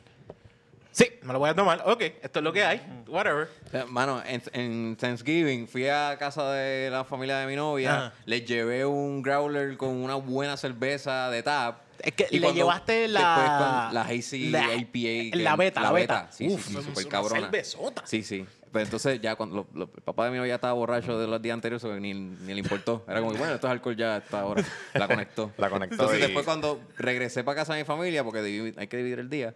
Sí, 0.91 1.07
me 1.23 1.33
la 1.33 1.39
voy 1.39 1.50
a 1.50 1.55
tomar. 1.55 1.81
Ok, 1.88 2.01
esto 2.21 2.38
es 2.38 2.43
lo 2.43 2.53
que 2.53 2.63
hay. 2.63 2.79
Whatever. 3.07 3.50
O 3.65 3.69
sea, 3.71 3.85
Mano, 3.88 4.21
en, 4.27 4.43
en 4.53 4.95
Thanksgiving 4.95 5.67
fui 5.67 5.88
a 5.88 6.15
casa 6.19 6.51
de 6.51 6.91
la 6.91 7.03
familia 7.03 7.38
de 7.39 7.47
mi 7.47 7.55
novia, 7.55 7.95
Ajá. 7.95 8.13
les 8.25 8.45
llevé 8.45 8.85
un 8.85 9.23
growler 9.23 9.75
con 9.75 9.89
una 9.89 10.13
buena 10.13 10.55
cerveza 10.55 11.31
de 11.31 11.41
tap. 11.41 11.79
Es 11.97 12.13
que 12.13 12.27
Y 12.29 12.38
le 12.38 12.53
llevaste 12.53 13.07
la... 13.07 13.19
después 13.21 13.47
con 13.57 13.93
la 13.95 14.01
Hazy 14.03 14.50
la- 14.51 14.75
IPA. 14.75 15.38
La 15.38 15.55
beta, 15.55 15.81
la 15.81 15.91
beta. 15.91 16.27
Sí, 16.31 16.47
Uf, 16.47 16.63
sí, 16.67 16.77
sí, 16.95 17.05
cabrona. 17.05 17.41
cervezota. 17.41 18.03
Sí, 18.05 18.21
sí. 18.21 18.45
Pero 18.74 18.84
entonces 18.86 19.22
ya 19.22 19.36
cuando 19.36 19.56
lo- 19.56 19.68
lo- 19.74 19.89
el 19.96 20.01
papá 20.01 20.25
de 20.25 20.32
mi 20.32 20.38
novia 20.38 20.56
estaba 20.56 20.74
borracho 20.74 21.18
de 21.20 21.27
los 21.27 21.42
días 21.42 21.53
anteriores, 21.53 21.82
que 21.84 22.00
ni, 22.00 22.13
ni 22.13 22.53
le 22.53 22.60
importó. 22.60 23.06
Era 23.08 23.20
como, 23.22 23.32
bueno, 23.36 23.53
esto 23.53 23.68
es 23.68 23.72
alcohol 23.72 23.96
ya 23.96 24.15
a 24.15 24.18
esta 24.18 24.44
hora. 24.46 24.63
La 24.96 25.08
conectó. 25.08 25.51
La 25.58 25.70
conectó 25.70 25.94
Entonces 25.94 26.18
y- 26.18 26.22
después 26.24 26.44
cuando 26.44 26.82
regresé 26.98 27.44
para 27.44 27.56
casa 27.58 27.74
de 27.75 27.80
mi 27.82 27.86
familia, 27.86 28.24
porque 28.24 28.42
divi- 28.42 28.74
hay 28.75 28.88
que 28.88 28.98
dividir 28.98 29.20
el 29.20 29.30
día. 29.30 29.53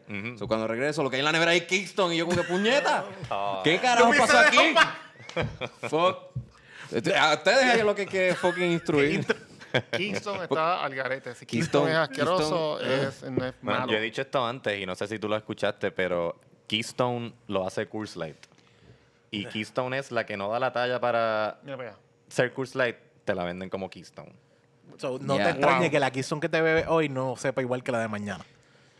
Cuando 0.48 0.68
regreso, 0.68 1.02
lo 1.04 1.10
que 1.10 1.16
hay 1.16 1.22
en 1.22 1.26
la 1.26 1.32
nevera 1.32 1.54
es 1.56 1.64
Kingston. 1.64 2.14
Y 2.14 2.18
yo 2.18 2.26
como 2.28 2.38
que, 2.42 2.48
puñeta. 2.48 3.06
Ah. 3.30 3.62
¿Qué 3.64 3.80
carajo 3.80 4.12
pasó 4.18 4.38
aquí? 4.40 4.58
Fuck. 5.90 6.18
Este, 6.92 7.16
A 7.18 7.34
ustedes 7.34 7.76
es 7.80 7.84
lo 7.84 7.94
que 7.96 8.02
hay 8.04 8.08
que 8.08 8.36
fucking 8.36 8.72
instruir. 8.72 9.26
Kingston 9.98 10.44
está 10.44 10.84
al 10.84 10.96
garete. 10.96 11.36
Si 11.36 11.46
Kingston- 11.46 11.48
Kingston, 11.48 11.90
es 11.90 11.96
asqueroso, 11.96 12.80
Kingston- 12.80 13.08
es, 13.08 13.22
no 13.24 13.46
es 13.46 13.54
Bueno, 13.62 13.80
malo. 13.82 13.92
yo 13.92 13.98
he 13.98 14.02
dicho 14.02 14.22
esto 14.22 14.46
antes 14.46 14.80
y 14.80 14.86
no 14.86 14.96
sé 14.96 15.08
si 15.08 15.20
tú 15.20 15.28
lo 15.28 15.36
escuchaste, 15.36 15.92
pero 15.92 16.40
Keystone 16.68 17.34
lo 17.48 17.66
hace 17.68 17.88
Coors 17.88 18.16
Light. 18.16 18.38
Y 19.32 19.46
Keystone 19.46 19.98
es 19.98 20.12
la 20.12 20.26
que 20.26 20.38
no 20.38 20.50
da 20.50 20.60
la 20.60 20.72
talla 20.72 21.00
para 21.00 21.60
Coors 22.54 22.76
Light, 22.76 22.96
te 23.26 23.36
la 23.36 23.44
venden 23.44 23.70
como 23.70 23.90
Keystone. 23.90 24.32
So, 24.98 25.20
no 25.20 25.36
te 25.38 25.50
extrañe 25.50 25.82
Wow. 25.82 25.92
que 25.92 26.00
la 26.00 26.12
Keystone 26.12 26.42
que 26.42 26.50
te 26.50 26.62
bebe 26.62 26.86
hoy 26.88 27.10
no 27.10 27.36
sepa 27.36 27.62
igual 27.62 27.84
que 27.84 27.92
la 27.92 28.00
de 28.00 28.08
mañana. 28.08 28.44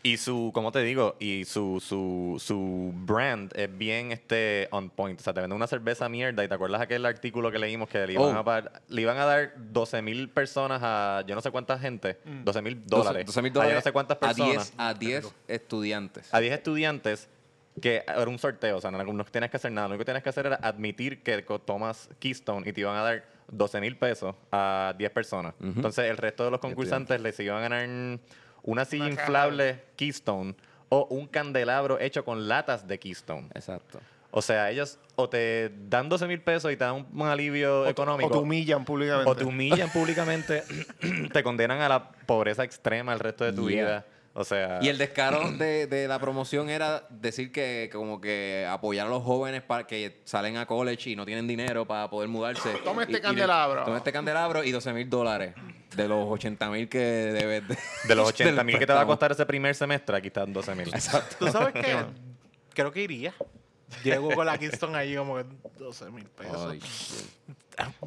Y 0.00 0.16
su, 0.16 0.52
como 0.54 0.70
te 0.70 0.80
digo, 0.82 1.16
y 1.18 1.44
su, 1.44 1.80
su, 1.84 2.36
su 2.38 2.92
brand 2.94 3.52
es 3.56 3.76
bien 3.76 4.12
este 4.12 4.68
on 4.70 4.90
point. 4.90 5.18
O 5.18 5.22
sea, 5.24 5.34
te 5.34 5.40
venden 5.40 5.56
una 5.56 5.66
cerveza 5.66 6.08
mierda 6.08 6.44
y 6.44 6.48
te 6.48 6.54
acuerdas 6.54 6.80
aquel 6.80 7.04
artículo 7.04 7.50
que 7.50 7.58
leímos 7.58 7.88
que 7.88 8.06
le 8.06 8.12
iban, 8.12 8.36
Oh. 8.36 8.38
a, 8.38 8.44
par- 8.44 8.80
le 8.88 9.02
iban 9.02 9.18
a 9.18 9.24
dar 9.24 9.52
12 9.56 10.00
mil 10.02 10.28
personas 10.28 10.80
a 10.84 11.24
yo 11.26 11.34
no 11.34 11.40
sé 11.40 11.50
cuánta 11.50 11.76
gente, 11.80 12.16
12 12.44 12.62
mil 12.62 12.86
dólares. 12.86 13.26
12 13.26 13.42
mil 13.42 13.50
a 13.50 13.54
dólares 13.54 13.72
yo 13.72 13.78
no 13.78 13.82
sé 13.82 13.92
cuántas 13.92 14.16
a 14.18 14.20
personas. 14.20 14.52
10, 14.70 14.74
a 14.78 14.94
10 14.94 15.34
estudiantes. 15.48 16.32
a 16.32 16.38
10 16.40 16.54
estudiantes 16.54 17.28
que 17.80 18.02
era 18.06 18.28
un 18.28 18.38
sorteo, 18.38 18.76
o 18.76 18.80
sea, 18.80 18.90
no, 18.90 19.02
no 19.04 19.24
tienes 19.24 19.50
que 19.50 19.56
hacer 19.56 19.72
nada, 19.72 19.88
lo 19.88 19.92
único 19.94 20.00
que 20.02 20.06
tienes 20.06 20.22
que 20.22 20.28
hacer 20.30 20.46
era 20.46 20.56
admitir 20.62 21.22
que 21.22 21.42
tomas 21.64 22.08
Keystone 22.18 22.68
y 22.68 22.72
te 22.72 22.80
iban 22.80 22.96
a 22.96 23.02
dar 23.02 23.24
12 23.50 23.80
mil 23.80 23.96
pesos 23.96 24.34
a 24.52 24.94
10 24.98 25.10
personas. 25.12 25.54
Entonces 25.60 26.04
el 26.10 26.16
resto 26.16 26.44
de 26.44 26.50
los 26.50 26.60
concursantes 26.60 27.20
les 27.20 27.38
iban 27.40 27.58
a 27.58 27.60
ganar 27.60 28.18
una 28.62 28.84
silla 28.84 29.06
Una 29.06 29.14
caja. 29.16 29.22
inflable 29.26 29.82
Keystone 29.96 30.54
o 30.90 31.06
un 31.10 31.26
candelabro 31.26 31.98
hecho 32.00 32.24
con 32.24 32.48
latas 32.48 32.86
de 32.86 32.98
Keystone. 32.98 33.48
Exacto. 33.54 34.00
O 34.30 34.42
sea, 34.42 34.70
ellos 34.70 34.98
o 35.16 35.28
te 35.30 35.72
dan 35.88 36.10
12 36.10 36.26
mil 36.26 36.42
pesos 36.42 36.70
y 36.70 36.76
te 36.76 36.84
dan 36.84 36.96
un, 36.96 37.06
un 37.22 37.26
alivio 37.26 37.86
económico. 37.86 38.28
O 38.28 38.32
te 38.32 38.38
humillan 38.38 38.84
públicamente. 38.84 39.30
o 39.30 39.34
te 39.34 39.44
humillan 39.44 39.88
públicamente, 39.90 40.62
te 41.32 41.42
condenan 41.42 41.80
a 41.80 41.88
la 41.88 42.10
pobreza 42.10 42.62
extrema 42.62 43.14
el 43.14 43.18
resto 43.20 43.44
de 43.44 43.52
tu 43.54 43.68
Yeah. 43.70 43.84
vida. 43.84 44.06
O 44.34 44.44
sea, 44.44 44.78
Y 44.82 44.88
el 44.88 44.98
descaro 44.98 45.50
de, 45.52 45.86
de 45.88 46.06
la 46.06 46.18
promoción 46.20 46.70
era 46.70 47.04
decir 47.10 47.50
que 47.50 47.90
como 47.92 48.20
que 48.20 48.66
apoyar 48.70 49.06
a 49.08 49.10
los 49.10 49.22
jóvenes 49.24 49.62
para 49.62 49.86
que 49.86 50.20
salen 50.24 50.56
a 50.56 50.66
college 50.66 51.10
y 51.10 51.16
no 51.16 51.26
tienen 51.26 51.48
dinero 51.48 51.86
para 51.86 52.08
poder 52.08 52.28
mudarse. 52.28 52.70
Toma 52.84 53.02
este 53.02 53.14
Y- 53.14 53.16
y 53.16 53.18
de- 53.18 53.22
candelabro. 53.22 53.84
Toma 53.84 53.96
este 53.98 54.12
candelabro 54.12 54.62
y 54.62 54.70
12 54.70 54.92
mil 54.92 55.10
dólares 55.10 55.54
de 55.96 56.06
los 56.08 56.26
80 56.28 56.70
mil 56.70 56.88
que 56.88 56.98
debes 56.98 57.66
de, 57.66 57.76
de 58.06 58.14
los 58.14 58.28
80 58.30 58.62
mil 58.62 58.78
que 58.78 58.86
te 58.86 58.92
va 58.92 59.00
a 59.00 59.02
préstamo. 59.02 59.12
costar 59.12 59.32
ese 59.32 59.46
primer 59.46 59.74
semestre, 59.74 60.16
aquí 60.16 60.28
están 60.28 60.52
12 60.52 60.74
mil. 60.76 60.90
¿Tú 61.38 61.48
sabes 61.48 61.72
qué? 61.84 61.96
Creo 62.74 62.92
que 62.92 63.02
iría. 63.02 63.34
Llego 64.04 64.30
con 64.34 64.46
la 64.46 64.58
Kingston 64.58 64.94
ahí 64.94 65.16
como 65.16 65.36
que 65.36 65.44
12 65.78 66.10
mil 66.10 66.26
pesos. 66.26 66.70
Ay. 66.70 66.80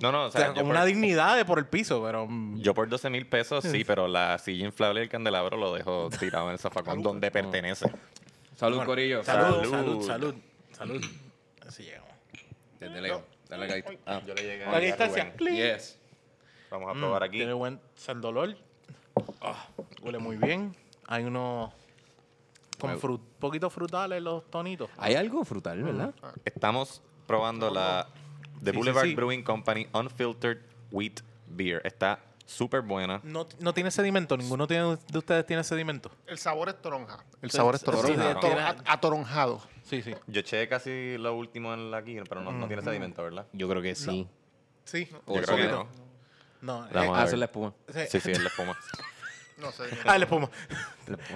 No, 0.01 0.11
no, 0.11 0.23
o 0.23 0.27
o 0.27 0.31
sea, 0.31 0.47
como 0.47 0.63
por, 0.63 0.71
una 0.71 0.83
dignidad 0.83 1.37
de 1.37 1.45
por 1.45 1.57
el 1.57 1.65
piso, 1.65 2.03
pero... 2.03 2.27
mm, 2.27 2.59
yo 2.59 2.73
por 2.73 2.89
12 2.89 3.09
mil 3.09 3.25
pesos 3.25 3.63
sí, 3.63 3.83
pero 3.87 4.09
la 4.09 4.37
silla 4.37 4.65
inflable 4.65 4.99
y 4.99 5.03
el 5.03 5.09
candelabro 5.09 5.55
lo 5.55 5.73
dejo 5.73 6.09
tirado 6.19 6.47
en 6.47 6.53
el 6.53 6.59
zafacón 6.59 7.01
donde 7.01 7.31
pertenece. 7.31 7.89
Salud, 8.53 8.75
bueno, 8.75 8.85
Corillo. 8.85 9.23
Salud, 9.23 9.63
Salud. 9.69 10.05
salud, 10.05 10.37
salud. 10.73 11.05
Así 11.65 11.83
llegamos. 11.83 12.09
Desde 12.81 12.99
lejos. 12.99 13.23
Dale. 13.47 13.83
Ah, 14.05 14.21
yo 14.25 14.33
le 14.33 14.43
llegué 14.43 14.65
A 14.65 14.79
distancia. 14.79 15.33
Rubén. 15.37 15.55
Yes. 15.55 15.97
Vamos 16.69 16.89
a 16.89 16.93
probar 16.99 17.23
aquí. 17.23 17.37
Tiene 17.37 17.53
buen 17.53 17.79
sandolor. 17.95 18.55
Ah, 19.41 19.67
huele 20.01 20.19
muy 20.19 20.37
bien. 20.37 20.75
Hay 21.07 21.23
unos 21.23 21.73
con 22.81 22.99
frut, 22.99 23.21
poquito 23.39 23.69
frutales 23.69 24.21
los 24.21 24.49
tonitos. 24.49 24.89
Hay 24.97 25.15
algo 25.15 25.43
frutal, 25.45 25.83
¿verdad? 25.83 26.13
Estamos 26.45 27.01
probando 27.27 27.69
la 27.69 28.07
The 28.63 28.71
Sí, 28.71 28.77
Boulevard 28.77 29.03
sí, 29.05 29.09
sí. 29.11 29.15
Brewing 29.15 29.43
Company 29.43 29.87
Unfiltered 29.93 30.59
Wheat 30.91 31.21
Beer. 31.47 31.81
Está 31.85 32.19
súper 32.45 32.81
buena. 32.81 33.21
No, 33.23 33.47
no 33.59 33.73
tiene 33.73 33.89
sedimento. 33.91 34.35
Ninguno 34.37 34.67
tiene, 34.67 34.97
de 35.07 35.17
ustedes 35.17 35.45
tiene 35.45 35.63
sedimento. 35.63 36.11
El 36.27 36.37
sabor 36.37 36.69
es 36.69 36.81
toronja. 36.81 37.23
El 37.41 37.49
Sí, 37.49 37.57
sabor 37.57 37.75
es 37.75 37.81
sí, 37.81 37.85
toronja. 37.85 38.39
sí, 38.41 38.83
atoronjado. 38.85 39.61
Sí, 39.83 40.01
sí. 40.01 40.13
Yo 40.27 40.41
eché 40.41 40.67
casi 40.67 41.17
lo 41.17 41.35
último 41.35 41.73
en 41.73 41.89
la 41.91 41.97
aquí, 41.97 42.17
pero 42.27 42.41
no, 42.41 42.51
no 42.51 42.67
tiene 42.67 42.81
sedimento, 42.81 43.23
¿verdad? 43.23 43.45
Yo 43.53 43.67
creo 43.69 43.81
que 43.81 43.95
sí. 43.95 44.27
Sí. 44.83 45.07
O 45.25 45.35
Yo 45.35 45.41
creo 45.43 45.57
que 45.57 45.67
no. 45.67 45.87
No, 46.61 46.87
Vamos 46.93 47.17
eh, 47.17 47.19
a 47.19 47.23
Hacer 47.23 47.31
ver. 47.31 47.39
la 47.39 47.45
espuma. 47.45 47.73
sí. 47.87 47.99
Sí, 48.09 48.19
sí, 48.19 48.31
es 48.31 48.39
la 48.41 48.49
espuma. 48.49 48.77
No 49.61 49.71
sé. 49.71 49.83
Ah, 50.05 50.17
la 50.17 50.25
espuma. 50.25 50.49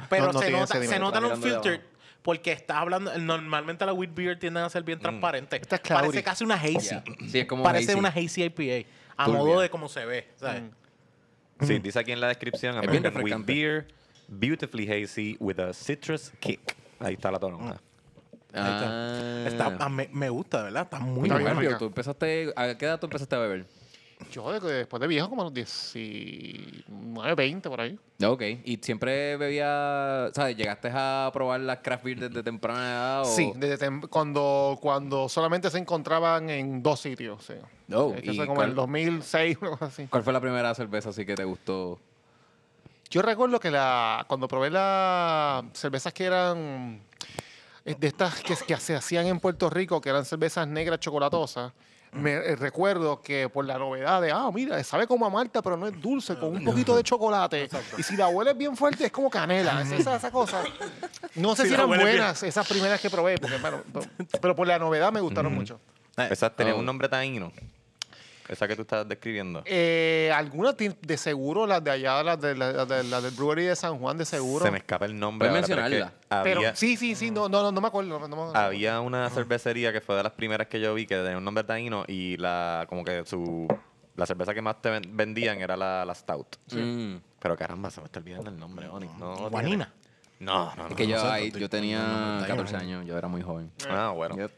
Pero 0.09 0.25
No, 0.27 0.33
no 0.33 0.39
se, 0.39 0.45
tiene 0.45 0.59
nota, 0.61 0.73
se 0.73 0.79
sedimento. 0.79 1.05
nota 1.05 1.21
mirando 1.21 1.45
de 1.45 1.51
filters 1.53 1.83
porque 2.21 2.51
estás 2.51 2.77
hablando. 2.77 3.15
Normalmente 3.19 3.85
las 3.85 3.95
wheat 3.95 4.13
beer 4.15 4.39
tienden 4.39 4.63
a 4.63 4.69
ser 4.69 4.83
bien 4.83 4.99
transparentes. 4.99 5.61
Esta 5.61 5.75
es 5.75 5.81
cloudy. 5.81 6.01
Parece 6.07 6.23
casi 6.23 6.43
una 6.43 6.55
hazy. 6.55 6.79
Yeah. 6.79 7.03
Sí, 7.29 7.39
es 7.39 7.45
como 7.45 7.63
Parece 7.63 7.91
hazy. 7.91 7.99
una 7.99 8.09
hazy 8.09 8.43
IPA. 8.43 8.87
A 9.17 9.25
Turbia. 9.25 9.39
modo 9.43 9.59
de 9.61 9.69
cómo 9.69 9.87
se 9.87 10.05
ve. 10.05 10.27
¿sabes? 10.35 10.63
Sí, 11.61 11.79
dice 11.79 11.99
aquí 11.99 12.11
en 12.11 12.19
la 12.19 12.27
descripción 12.27 12.75
Es 12.75 12.81
bien 12.81 13.05
American 13.05 13.23
Wheat 13.23 13.37
refrescante. 13.37 13.53
Beer, 13.53 13.87
beautifully 14.27 14.89
hazy 14.91 15.37
with 15.39 15.59
a 15.59 15.71
citrus 15.73 16.31
kick. 16.39 16.75
Ahí 16.99 17.13
está 17.13 17.31
la 17.31 17.39
toronja. 17.39 17.79
Ahí 18.53 18.61
está. 18.61 18.85
Ah. 18.87 19.43
Está- 19.47 19.77
ah, 19.79 19.89
me, 19.89 20.09
me 20.11 20.29
gusta, 20.29 20.63
¿verdad? 20.63 20.83
Está 20.83 20.99
muy 20.99 21.09
Está 21.09 21.19
Muy 21.19 21.29
bien 21.29 21.41
bueno. 21.41 21.53
rápido. 21.55 21.69
rica. 21.71 21.79
Tú 21.79 21.85
empezaste, 21.85 22.53
¿A 22.55 22.75
qué 22.77 22.85
edad 22.85 22.99
tú 22.99 23.05
empezaste 23.05 23.35
a 23.35 23.39
beber? 23.39 23.65
Yo 24.31 24.51
de- 24.59 24.73
después 24.73 24.99
de 25.01 25.07
viejo, 25.07 25.29
como 25.29 25.41
a 25.41 25.45
los 25.45 25.53
19, 25.53 27.35
20 27.35 27.69
por 27.69 27.81
ahí. 27.81 27.99
Ok. 28.23 28.41
¿Y 28.63 28.77
siempre 28.81 29.35
bebía, 29.37 30.29
sabes, 30.33 30.55
llegaste 30.55 30.89
a 30.93 31.29
probar 31.33 31.59
las 31.59 31.79
craft 31.79 32.03
beer 32.03 32.19
desde 32.29 32.41
temprana 32.43 32.79
edad? 32.89 33.21
O... 33.21 33.25
Sí, 33.25 33.51
desde 33.55 33.85
tem- 33.87 34.07
cuando, 34.09 34.77
cuando 34.81 35.27
solamente 35.29 35.69
se 35.69 35.77
encontraban 35.77 36.49
en 36.49 36.81
dos 36.81 36.99
sitios. 37.01 37.43
Sí. 37.43 37.53
Oh, 37.93 38.13
Es 38.15 38.23
que 38.23 38.31
¿y 38.33 38.37
como 38.37 38.55
cuál- 38.55 38.65
en 38.65 38.69
el 38.71 38.75
2006, 38.75 39.57
una 39.61 39.71
cosa 39.71 39.85
así. 39.85 40.07
¿Cuál 40.07 40.23
fue 40.23 40.33
la 40.33 40.41
primera 40.41 40.73
cerveza 40.73 41.09
así 41.09 41.25
que 41.25 41.35
te 41.35 41.43
gustó? 41.43 41.99
Yo 43.09 43.21
recuerdo 43.21 43.59
que 43.59 43.69
la, 43.69 44.25
cuando 44.27 44.47
probé 44.47 44.69
las 44.71 45.63
cervezas 45.73 46.11
que 46.13 46.23
eran 46.25 46.99
eh, 47.85 47.95
de 47.97 48.07
estas 48.07 48.41
que, 48.41 48.55
que 48.65 48.77
se 48.77 48.95
hacían 48.95 49.27
en 49.27 49.39
Puerto 49.39 49.69
Rico, 49.69 50.01
que 50.01 50.09
eran 50.09 50.25
cervezas 50.25 50.67
negras 50.67 50.99
chocolatosas, 50.99 51.71
me 52.15 52.33
eh, 52.33 52.55
recuerdo 52.55 53.21
que 53.21 53.49
por 53.49 53.65
la 53.65 53.77
novedad 53.77 54.21
de, 54.21 54.31
ah, 54.31 54.49
mira, 54.53 54.83
sabe 54.83 55.05
como 55.07 55.25
a 55.25 55.29
malta, 55.29 55.61
pero 55.61 55.77
no 55.77 55.87
es 55.87 56.01
dulce, 56.01 56.35
con 56.37 56.55
un 56.55 56.63
poquito 56.63 56.95
de 56.95 57.03
chocolate. 57.03 57.69
Y 57.97 58.03
si 58.03 58.15
la 58.17 58.27
hueles 58.27 58.57
bien 58.57 58.75
fuerte, 58.75 59.05
es 59.05 59.11
como 59.11 59.29
canela. 59.29 59.81
Es 59.81 59.91
esa, 59.91 60.15
esa 60.15 60.31
cosa. 60.31 60.63
No 61.35 61.55
sé 61.55 61.67
Si 61.67 61.73
eran 61.73 61.87
bien. 61.89 62.01
buenas 62.01 62.41
esas 62.43 62.67
primeras 62.67 62.99
que 63.01 63.09
probé, 63.09 63.37
porque, 63.37 63.57
bueno, 63.57 63.81
pero, 63.93 64.05
pero 64.41 64.55
por 64.55 64.67
la 64.67 64.79
novedad 64.79 65.11
me 65.11 65.19
gustaron 65.21 65.53
mucho. 65.53 65.79
Esa 66.17 66.49
tenía 66.49 66.73
Oh. 66.75 66.79
un 66.79 66.85
nombre 66.85 67.09
taíno. 67.09 67.51
Esa 68.47 68.67
que 68.67 68.75
tú 68.75 68.83
estás 68.83 69.07
describiendo. 69.07 69.63
Eh, 69.65 70.31
algunas 70.35 70.75
de 70.77 71.17
seguro, 71.17 71.65
las 71.65 71.83
de 71.83 71.91
allá, 71.91 72.21
las, 72.23 72.39
de, 72.39 72.55
las, 72.55 72.87
de- 72.87 73.03
las 73.03 73.23
del 73.23 73.31
brewery 73.33 73.63
de 73.63 73.75
San 73.75 73.97
Juan, 73.97 74.17
de 74.17 74.25
seguro. 74.25 74.63
Se 74.65 74.71
me 74.71 74.77
escapa 74.77 75.05
el 75.05 75.17
nombre. 75.17 75.49
Puedes 75.49 75.69
ahora, 75.69 75.75
pero 75.83 75.87
es 75.87 75.89
que 75.89 75.99
mencionarla. 76.03 76.43
Pero 76.43 76.59
había, 76.59 76.75
sí, 76.75 76.95
sí, 76.97 77.15
sí, 77.15 77.31
no, 77.31 77.49
no, 77.49 77.63
no, 77.63 77.71
no 77.71 77.81
me 77.81 77.87
acuerdo. 77.87 78.19
no 78.19 78.27
me 78.27 78.33
acuerdo. 78.33 78.55
había 78.55 78.99
una 78.99 79.29
cervecería 79.31 79.91
que 79.91 80.01
fue 80.01 80.15
de 80.15 80.23
las 80.23 80.33
primeras 80.33 80.67
que 80.67 80.79
yo 80.79 80.93
vi 80.93 81.07
que 81.07 81.15
tenía 81.17 81.37
un 81.37 81.43
nombre 81.43 81.63
taíno 81.63 82.03
y 82.07 82.37
la 82.37 82.85
como 82.87 83.03
que 83.03 83.25
su 83.25 83.67
la 84.15 84.25
cerveza 84.25 84.53
que 84.53 84.61
más 84.61 84.81
te 84.81 84.89
ven- 84.91 85.09
vendían 85.17 85.59
era 85.59 85.75
la, 85.75 86.05
la 86.05 86.13
Stout. 86.15 86.55
Mm. 86.71 87.15
Pero 87.39 87.57
caramba, 87.57 87.89
se 87.89 87.99
me 87.99 88.05
está 88.05 88.19
olvidando 88.19 88.49
el 88.49 88.57
nombre, 88.57 88.87
Oni. 88.87 89.07
No, 89.19 89.35
no 89.35 89.49
Guanina. 89.49 89.91
No, 90.39 90.73
no, 90.75 90.83
no. 90.83 90.89
Es 90.89 90.95
que 90.95 91.07
yo, 91.07 91.21
ahí- 91.31 91.51
yo 91.51 91.69
tenía 91.69 91.99
no, 91.99 92.39
no, 92.41 92.47
14 92.47 92.73
no. 92.73 92.79
años, 92.79 93.05
yo 93.05 93.17
era 93.17 93.27
muy 93.27 93.41
joven. 93.41 93.71
Ah, 93.89 94.11
bueno. 94.15 94.35
Yep. 94.35 94.51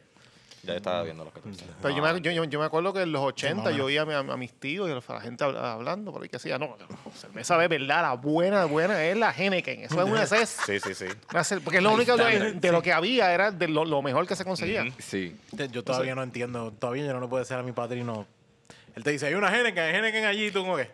Ya 0.67 0.73
estaba 0.75 1.01
viendo 1.03 1.23
los 1.23 1.33
14. 1.33 1.63
Pero 1.81 1.95
yo, 1.95 2.03
me, 2.03 2.21
yo, 2.21 2.43
yo- 2.43 2.59
me 2.59 2.65
acuerdo 2.65 2.91
que 2.93 3.01
en 3.01 3.11
los 3.13 3.21
80 3.21 3.71
yo 3.71 3.85
oía 3.85 4.01
a, 4.01 4.05
mi- 4.05 4.13
a 4.13 4.37
mis 4.37 4.53
tíos 4.53 4.89
y 4.89 4.91
a 4.91 4.95
la 5.15 5.21
gente 5.21 5.43
habla- 5.43 5.71
hablando, 5.73 6.11
por 6.11 6.21
ahí 6.21 6.27
que 6.29 6.35
decía, 6.37 6.59
no, 6.59 6.75
no, 6.77 7.11
cerveza 7.13 7.57
de 7.57 7.67
verdad, 7.69 8.01
la 8.01 8.13
buena, 8.13 8.65
buena 8.65 9.01
es 9.05 9.15
la 9.17 9.31
Henneken. 9.31 9.85
Eso 9.85 10.01
es 10.01 10.09
una 10.09 10.23
esa 10.23 10.41
es 10.41 10.49
Sí, 10.65 10.79
sí, 10.79 10.93
sí. 10.93 11.05
una 11.31 11.43
porque 11.63 11.77
es 11.77 11.83
lo 11.83 11.93
único 11.93 12.17
de, 12.17 12.53
de 12.53 12.71
lo 12.71 12.81
que 12.81 12.91
había, 12.91 13.33
era 13.33 13.51
de 13.51 13.67
lo, 13.69 13.85
lo 13.85 14.01
mejor 14.01 14.27
que 14.27 14.35
se 14.35 14.43
conseguía. 14.43 14.83
Sí. 14.99 15.35
Yo 15.71 15.83
todavía 15.83 16.13
no 16.15 16.21
entiendo. 16.23 16.71
Todavía 16.73 17.05
yo 17.05 17.13
no 17.13 17.21
le 17.21 17.27
puedo 17.27 17.41
decir 17.43 17.55
a 17.57 17.63
mi 17.63 17.71
padrino. 17.71 18.27
Él 18.95 19.03
te 19.03 19.11
dice, 19.11 19.27
hay 19.27 19.35
una 19.35 19.55
Henneken, 19.55 19.83
hay 19.83 19.95
Henneken 19.95 20.25
allí, 20.25 20.45
¿y 20.47 20.51
tú 20.51 20.61
cómo 20.61 20.75
que? 20.75 20.89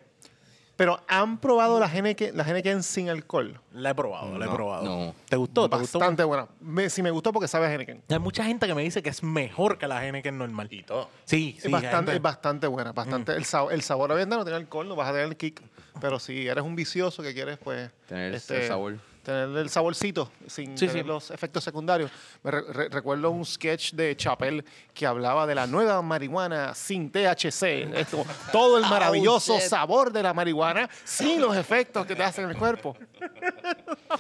Pero 0.76 1.00
han 1.08 1.38
probado 1.38 1.80
la 1.80 1.86
Henneken, 1.88 2.36
la 2.36 2.44
Henneken 2.44 2.82
sin 2.82 3.08
alcohol. 3.08 3.60
La 3.74 3.92
he 3.92 3.96
probado, 3.96 4.38
la 4.40 4.46
he 4.46 4.48
No, 4.50 4.56
probado. 4.56 4.84
no. 4.84 5.16
¿Te 5.30 5.36
gustó? 5.36 5.70
¿Te 5.70 5.78
gustó? 5.78 6.00
Bastante 6.00 6.24
buena. 6.24 6.48
Me, 6.60 6.90
sí 6.90 7.04
me 7.04 7.12
gustó 7.12 7.32
porque 7.32 7.48
sabe 7.48 7.68
a 7.68 7.74
Henneken. 7.74 8.02
Hay 8.10 8.20
mucha 8.20 8.44
gente 8.44 8.66
que 8.66 8.74
me 8.74 8.82
dice 8.82 9.04
que 9.04 9.10
es 9.10 9.22
mejor 9.22 9.78
que 9.78 9.88
la 9.88 10.04
Henneken 10.06 10.36
normal. 10.36 10.68
Y 10.72 10.82
todo. 10.82 11.10
Sí, 11.26 11.58
sí. 11.60 11.68
es, 11.68 11.72
bastante, 11.72 11.96
gente- 11.98 12.16
es 12.16 12.22
bastante 12.22 12.68
buena. 12.68 12.92
Bastante, 12.92 13.34
el, 13.34 13.46
sabor, 13.46 13.72
el 13.74 13.84
sabor 13.84 14.12
obviamente 14.12 14.36
no 14.36 14.44
tiene 14.44 14.58
alcohol, 14.58 14.88
no 14.88 14.96
vas 14.96 15.10
a 15.10 15.12
tener 15.12 15.28
el 15.28 15.38
kick. 15.38 15.62
Pero 16.02 16.18
si 16.20 16.48
eres 16.48 16.64
un 16.64 16.76
vicioso 16.76 17.22
que 17.22 17.34
quieres, 17.36 17.60
pues. 17.60 17.92
Tener 18.08 18.34
el 18.34 18.40
sabor. 18.42 18.98
Tener 19.24 19.58
el 19.58 19.70
saborcito 19.70 20.30
sin 20.48 20.78
Sí, 20.78 20.86
tener 20.88 21.04
sí. 21.04 21.08
los 21.08 21.32
efectos 21.32 21.64
secundarios. 21.64 22.12
Me 22.44 22.52
re- 22.52 22.62
re- 22.74 22.90
recuerdo 22.90 23.32
un 23.32 23.46
sketch 23.46 23.94
de 23.94 24.18
Chapel 24.18 24.66
que 24.94 25.06
hablaba 25.08 25.48
de 25.48 25.56
la 25.56 25.66
nueva 25.66 26.02
marihuana 26.02 26.76
sin 26.76 27.10
THC. 27.10 28.06
Todo 28.52 28.78
el 28.78 28.84
maravilloso 28.90 29.60
sabor 29.62 30.12
de 30.12 30.24
la 30.24 30.34
marihuana 30.34 30.90
sin 31.06 31.40
los 31.40 31.56
efectos 31.56 32.06
que 32.06 32.16
te 32.18 32.24
hacen 32.24 32.44
en 32.44 32.50
el 32.52 32.58
cuerpo. 32.58 32.98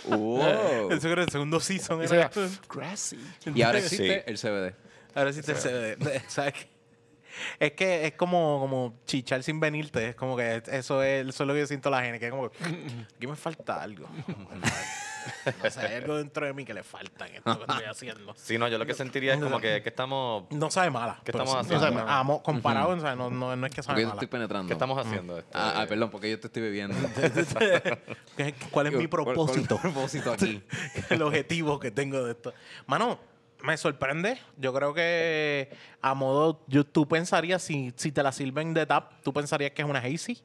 Wow. 0.05 0.89
El 0.91 1.01
segundo, 1.01 1.21
el 1.23 1.29
segundo 1.29 1.59
season 1.59 2.01
era 2.01 2.31
sea, 2.31 2.49
grassy. 2.69 3.19
y 3.53 3.61
ahora 3.61 3.79
existe 3.79 4.23
Sí. 4.25 4.31
el 4.31 4.37
CBD. 4.37 4.75
Ahora 5.15 5.33
sí 5.33 5.41
te 5.41 5.53
se- 5.55 5.97
¿sabes 6.29 6.53
qué? 6.53 6.72
Es 7.59 7.71
que 7.73 8.05
es 8.07 8.13
como, 8.13 8.59
como 8.59 8.93
chichar 9.05 9.43
sin 9.43 9.59
venirte. 9.59 10.09
Es 10.09 10.15
como 10.15 10.35
que 10.37 10.61
eso 10.67 11.01
es, 11.03 11.27
eso 11.27 11.43
es 11.43 11.47
lo 11.47 11.53
que 11.53 11.59
yo 11.61 11.67
siento 11.67 11.89
la 11.89 12.01
gente. 12.01 12.19
Que 12.19 12.25
es 12.27 12.31
como, 12.31 12.49
que, 12.49 12.57
aquí 13.15 13.27
me 13.27 13.35
falta 13.35 13.81
algo. 13.81 14.07
No 15.63 15.69
sé, 15.71 15.79
hay 15.79 15.95
algo 15.95 16.17
dentro 16.17 16.45
de 16.45 16.51
mí 16.53 16.65
que 16.65 16.73
le 16.73 16.83
falta 16.83 17.25
en 17.25 17.35
esto 17.35 17.57
que 17.57 17.63
estoy 17.71 17.85
haciendo. 17.85 18.33
Sí, 18.35 18.57
no, 18.57 18.67
yo 18.67 18.77
lo 18.77 18.85
que 18.85 18.93
sentiría 18.93 19.35
es 19.35 19.39
como 19.39 19.57
que, 19.61 19.81
que 19.81 19.87
estamos... 19.87 20.43
No 20.49 20.69
sabe 20.69 20.89
mala. 20.89 21.21
¿Qué 21.23 21.31
estamos 21.31 21.49
sí, 21.53 21.57
haciendo? 21.59 21.75
no 21.75 21.91
sabe 21.91 21.95
mala. 21.95 22.19
Amo- 22.19 22.43
comparado, 22.43 22.89
o 22.89 22.99
sea, 22.99 23.15
no, 23.15 23.29
no, 23.29 23.55
no 23.55 23.65
es 23.65 23.71
que 23.71 23.77
Porque 23.81 23.83
sabe 23.87 24.01
yo 24.01 24.07
mala. 24.09 24.15
estoy 24.15 24.27
penetrando. 24.27 24.67
¿Qué 24.67 24.73
estamos 24.73 24.97
haciendo? 24.97 25.37
Este, 25.39 25.49
Ah, 25.57 25.75
ah, 25.77 25.85
perdón, 25.87 26.09
porque 26.09 26.29
yo 26.29 26.37
te 26.41 26.47
estoy 26.47 26.61
bebiendo. 26.63 26.97
¿Qué- 28.35 28.53
¿Cuál 28.69 28.87
es 28.87 28.93
mi 28.93 29.07
¿Cuál- 29.07 29.23
cuál- 29.23 29.35
propósito? 29.35 29.77
cuál 29.77 29.79
es 29.79 29.85
el 29.85 29.91
propósito 29.93 30.31
aquí? 30.33 30.61
el 31.09 31.21
objetivo 31.21 31.79
que 31.79 31.91
tengo 31.91 32.21
de 32.25 32.31
esto. 32.31 32.53
Mano, 32.87 33.17
me 33.63 33.77
sorprende. 33.77 34.37
Yo 34.57 34.73
creo 34.73 34.93
que 34.93 35.69
a 36.01 36.13
modo, 36.13 36.59
yo, 36.67 36.83
tú 36.85 37.07
pensarías, 37.07 37.63
si, 37.63 37.93
si 37.95 38.11
te 38.11 38.21
la 38.21 38.31
sirven 38.31 38.73
de 38.73 38.85
tap, 38.85 39.13
tú 39.23 39.33
pensarías 39.33 39.71
que 39.71 39.81
es 39.81 39.87
una 39.87 39.99
hazy. 39.99 40.37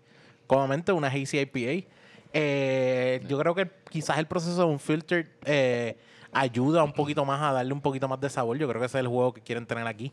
Comúnmente 0.46 0.92
una 0.92 1.08
hazy 1.08 1.40
IPA. 1.40 1.86
Eh, 2.32 3.20
yo 3.28 3.38
creo 3.38 3.54
que 3.54 3.68
quizás 3.90 4.18
el 4.18 4.26
proceso 4.26 4.56
de 4.58 4.64
un 4.66 4.78
filter 4.78 5.30
eh, 5.44 5.96
ayuda 6.32 6.84
un 6.84 6.92
poquito 6.92 7.24
más 7.24 7.42
a 7.42 7.52
darle 7.52 7.72
un 7.72 7.80
poquito 7.80 8.06
más 8.08 8.20
de 8.20 8.30
sabor. 8.30 8.56
Yo 8.56 8.68
creo 8.68 8.80
que 8.80 8.86
ese 8.86 8.98
es 8.98 9.02
el 9.02 9.08
juego 9.08 9.34
que 9.34 9.40
quieren 9.40 9.66
tener 9.66 9.86
aquí. 9.86 10.12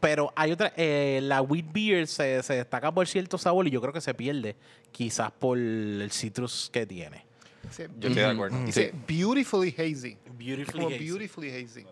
Pero 0.00 0.32
hay 0.34 0.52
otra, 0.52 0.72
eh, 0.76 1.20
la 1.22 1.42
wheat 1.42 1.66
beer 1.72 2.06
se, 2.06 2.42
se 2.42 2.54
destaca 2.54 2.92
por 2.92 3.06
cierto 3.06 3.36
sabor 3.38 3.66
y 3.66 3.70
yo 3.70 3.80
creo 3.80 3.92
que 3.92 4.00
se 4.00 4.14
pierde 4.14 4.56
quizás 4.92 5.30
por 5.30 5.58
el 5.58 6.08
citrus 6.10 6.70
que 6.72 6.86
tiene. 6.86 7.24
Dice, 7.64 7.88
Yo 7.98 8.08
estoy 8.08 8.22
de 8.22 8.30
acuerdo. 8.30 8.64
dice 8.64 8.92
beautifully 9.08 9.74
hazy. 9.76 10.16
Beautifully 10.38 10.84
Como 10.84 10.88
hazy. 10.94 11.04
beautifully 11.04 11.50
hazy. 11.50 11.84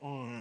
Mm. 0.00 0.40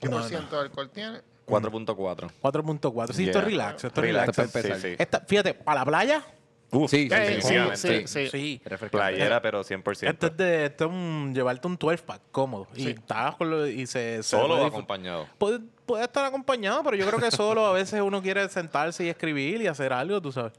¿Qué 0.00 0.08
No, 0.08 0.12
por 0.12 0.20
no. 0.22 0.28
ciento 0.28 0.56
de 0.56 0.62
alcohol 0.62 0.90
tiene? 0.90 1.20
4.4. 1.46 2.30
4.4. 2.40 3.12
Sí, 3.12 3.22
Yeah. 3.24 3.30
esto 3.30 3.38
es 3.40 3.44
relax. 3.44 3.84
Esto 3.84 4.00
es 4.00 4.06
relax. 4.06 4.28
Esto 4.38 4.42
es 4.42 4.50
para. 4.52 4.74
Sí, 4.76 4.80
sí. 4.90 4.96
Esta- 4.98 5.20
fíjate, 5.20 5.54
para 5.54 5.80
la 5.80 5.84
playa, 5.86 6.24
Sí, 6.72 6.88
sí, 6.88 6.96
Eh, 6.96 7.08
sí, 7.08 7.08
sí, 7.12 7.54
definitivamente. 7.54 7.76
sí, 7.76 8.06
sí. 8.06 8.28
sí. 8.30 8.60
Refrescante. 8.64 8.96
Playera, 8.96 9.42
pero 9.42 9.62
100%. 9.62 10.08
Esto 10.14 10.26
es 10.28 10.36
de 10.38 10.64
esto 10.64 10.84
es 10.86 10.90
un, 10.90 11.34
llevarte 11.34 11.66
un 11.66 11.76
12 11.76 12.02
pack 12.02 12.22
cómodo. 12.30 12.66
Y 12.74 12.88
estás 12.88 13.36
con 13.36 13.50
lo, 13.50 13.66
y 13.66 13.86
se, 13.86 14.22
Solo 14.22 14.64
acompañado. 14.64 15.26
Puede, 15.36 15.60
puede 15.84 16.04
estar 16.04 16.24
acompañado, 16.24 16.82
pero 16.82 16.96
yo 16.96 17.06
creo 17.06 17.20
que 17.20 17.30
solo 17.30 17.66
a 17.66 17.72
veces 17.74 18.00
uno 18.00 18.22
quiere 18.22 18.48
sentarse 18.48 19.04
y 19.04 19.10
escribir 19.10 19.60
y 19.60 19.66
hacer 19.66 19.92
algo, 19.92 20.22
tú 20.22 20.32
sabes. 20.32 20.54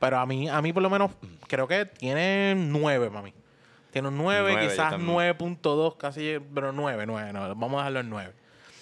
Pero 0.00 0.16
a 0.18 0.24
mí, 0.24 0.48
a 0.48 0.62
mí 0.62 0.72
por 0.72 0.82
lo 0.82 0.88
menos, 0.88 1.10
creo 1.48 1.68
que 1.68 1.84
tiene 1.84 2.54
9, 2.56 3.10
mami. 3.10 3.34
Tiene 3.90 4.08
un 4.08 4.18
9, 4.18 4.40
Nueve, 4.42 4.62
yo 4.64 4.70
quizás 4.70 4.90
también. 4.90 5.36
9.2, 5.38 5.96
casi, 5.96 6.38
pero 6.54 6.72
9, 6.72 7.06
9, 7.06 7.32
no, 7.32 7.40
vamos 7.54 7.74
a 7.74 7.76
dejarlo 7.78 8.00
en 8.00 8.10
9. 8.10 8.32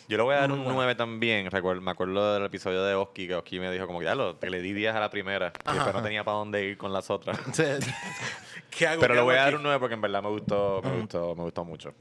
Yo 0.09 0.17
le 0.17 0.23
voy 0.23 0.35
a 0.35 0.39
dar 0.39 0.49
Muy 0.49 0.59
un 0.59 0.65
bueno. 0.65 0.79
9 0.79 0.95
también. 0.95 1.51
Recuerdo, 1.51 1.81
me 1.83 1.91
acuerdo 1.91 2.35
del 2.35 2.45
episodio 2.45 2.85
de 2.85 2.95
Oski, 2.95 3.27
que 3.27 3.35
Oski 3.35 3.59
me 3.59 3.71
dijo 3.73 3.87
como 3.87 3.99
que, 3.99 4.05
ya 4.05 4.15
lo, 4.15 4.37
te 4.37 4.51
le 4.51 4.61
di 4.61 4.73
10 4.73 4.95
a 4.95 5.01
la 5.01 5.11
primera. 5.11 5.53
Y 5.69 5.75
después 5.75 5.95
no 5.95 6.03
tenía 6.03 6.23
para 6.23 6.37
dónde 6.39 6.65
ir 6.65 6.79
con 6.79 6.93
las 6.93 7.11
otras. 7.11 7.39
¿Qué 8.71 8.87
hago? 8.87 9.01
Pero 9.01 9.15
¿Qué 9.15 9.19
le 9.19 9.25
voy 9.25 9.35
a 9.35 9.39
dar 9.39 9.49
aquí? 9.49 9.57
un 9.57 9.63
9 9.65 9.81
porque 9.81 9.95
en 9.95 10.01
verdad 10.01 10.23
me 10.23 10.29
gustó, 10.29 10.81
me 10.85 11.01
gustó, 11.01 11.35
me 11.35 11.43
gustó 11.43 11.65
mucho. 11.65 11.95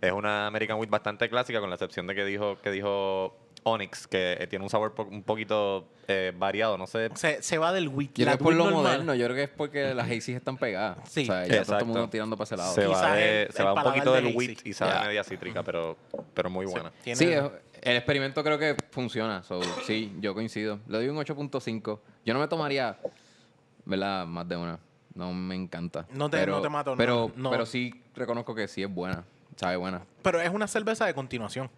Es 0.00 0.10
una 0.12 0.48
American 0.48 0.78
Wheat 0.78 0.90
bastante 0.90 1.28
clásica, 1.28 1.60
con 1.60 1.70
la 1.70 1.76
excepción 1.76 2.08
de 2.08 2.14
que 2.16 2.24
dijo, 2.24 2.58
que 2.60 2.72
dijo 2.72 3.36
Onyx, 3.64 4.06
que 4.06 4.36
eh, 4.40 4.46
tiene 4.48 4.64
un 4.64 4.68
sabor 4.70 4.92
po- 4.94 5.04
un 5.04 5.22
poquito 5.22 5.86
eh, 6.08 6.32
variado. 6.36 6.76
No 6.78 6.86
sé. 6.86 7.10
Se, 7.14 7.42
se 7.42 7.58
va 7.58 7.72
del 7.72 7.88
wheat. 7.88 8.10
Yo 8.10 8.14
creo 8.14 8.26
La 8.26 8.32
que 8.32 8.36
es 8.36 8.42
por 8.42 8.54
lo 8.54 8.64
normal. 8.64 8.82
moderno. 8.82 9.14
Yo 9.14 9.24
creo 9.26 9.36
que 9.36 9.42
es 9.44 9.48
porque 9.50 9.94
las 9.94 10.06
hazy 10.10 10.32
están 10.32 10.56
pegadas. 10.58 10.98
Sí. 11.08 11.22
O 11.22 11.26
sea, 11.26 11.46
ya 11.46 11.64
todo 11.64 11.78
el 11.78 11.84
mundo 11.86 12.08
tirando 12.08 12.36
para 12.36 12.44
ese 12.44 12.56
lado. 12.56 12.74
Se 12.74 12.86
va, 12.86 12.94
Quizás 12.94 13.14
de- 13.14 13.42
el- 13.44 13.52
se 13.52 13.62
el 13.62 13.68
va 13.68 13.72
un 13.74 13.82
poquito 13.82 14.12
de 14.12 14.22
del 14.22 14.36
wheat 14.36 14.66
y 14.66 14.72
sabe 14.72 15.06
media 15.08 15.22
cítrica, 15.24 15.62
pero, 15.62 15.96
pero 16.34 16.50
muy 16.50 16.66
buena. 16.66 16.92
Tiene- 17.04 17.16
Sí, 17.16 17.26
es- 17.26 17.42
el 17.82 17.96
experimento 17.96 18.42
creo 18.44 18.58
que 18.58 18.76
funciona. 18.90 19.42
So, 19.42 19.60
sí, 19.86 20.12
yo 20.20 20.34
coincido. 20.34 20.78
Le 20.88 20.98
doy 20.98 21.08
un 21.08 21.16
8.5. 21.18 22.00
Yo 22.24 22.34
no 22.34 22.40
me 22.40 22.48
tomaría, 22.48 22.96
¿verdad? 23.84 24.26
Más 24.26 24.48
de 24.48 24.56
una. 24.56 24.78
No 25.14 25.32
me 25.32 25.54
encanta. 25.54 26.06
No 26.12 26.30
te- 26.30 26.38
pero, 26.38 26.56
no 26.56 26.62
te 26.62 26.68
mato, 26.68 26.90
no, 26.92 26.96
Pero, 26.96 27.30
no. 27.36 27.50
pero 27.50 27.66
sí 27.66 28.02
reconozco 28.14 28.54
que 28.54 28.66
sí 28.66 28.82
es 28.82 28.92
buena. 28.92 29.24
Sabe 29.56 29.76
buena. 29.76 30.02
Pero 30.22 30.40
es 30.40 30.50
una 30.50 30.66
cerveza 30.66 31.04
de 31.06 31.12
continuación. 31.14 31.70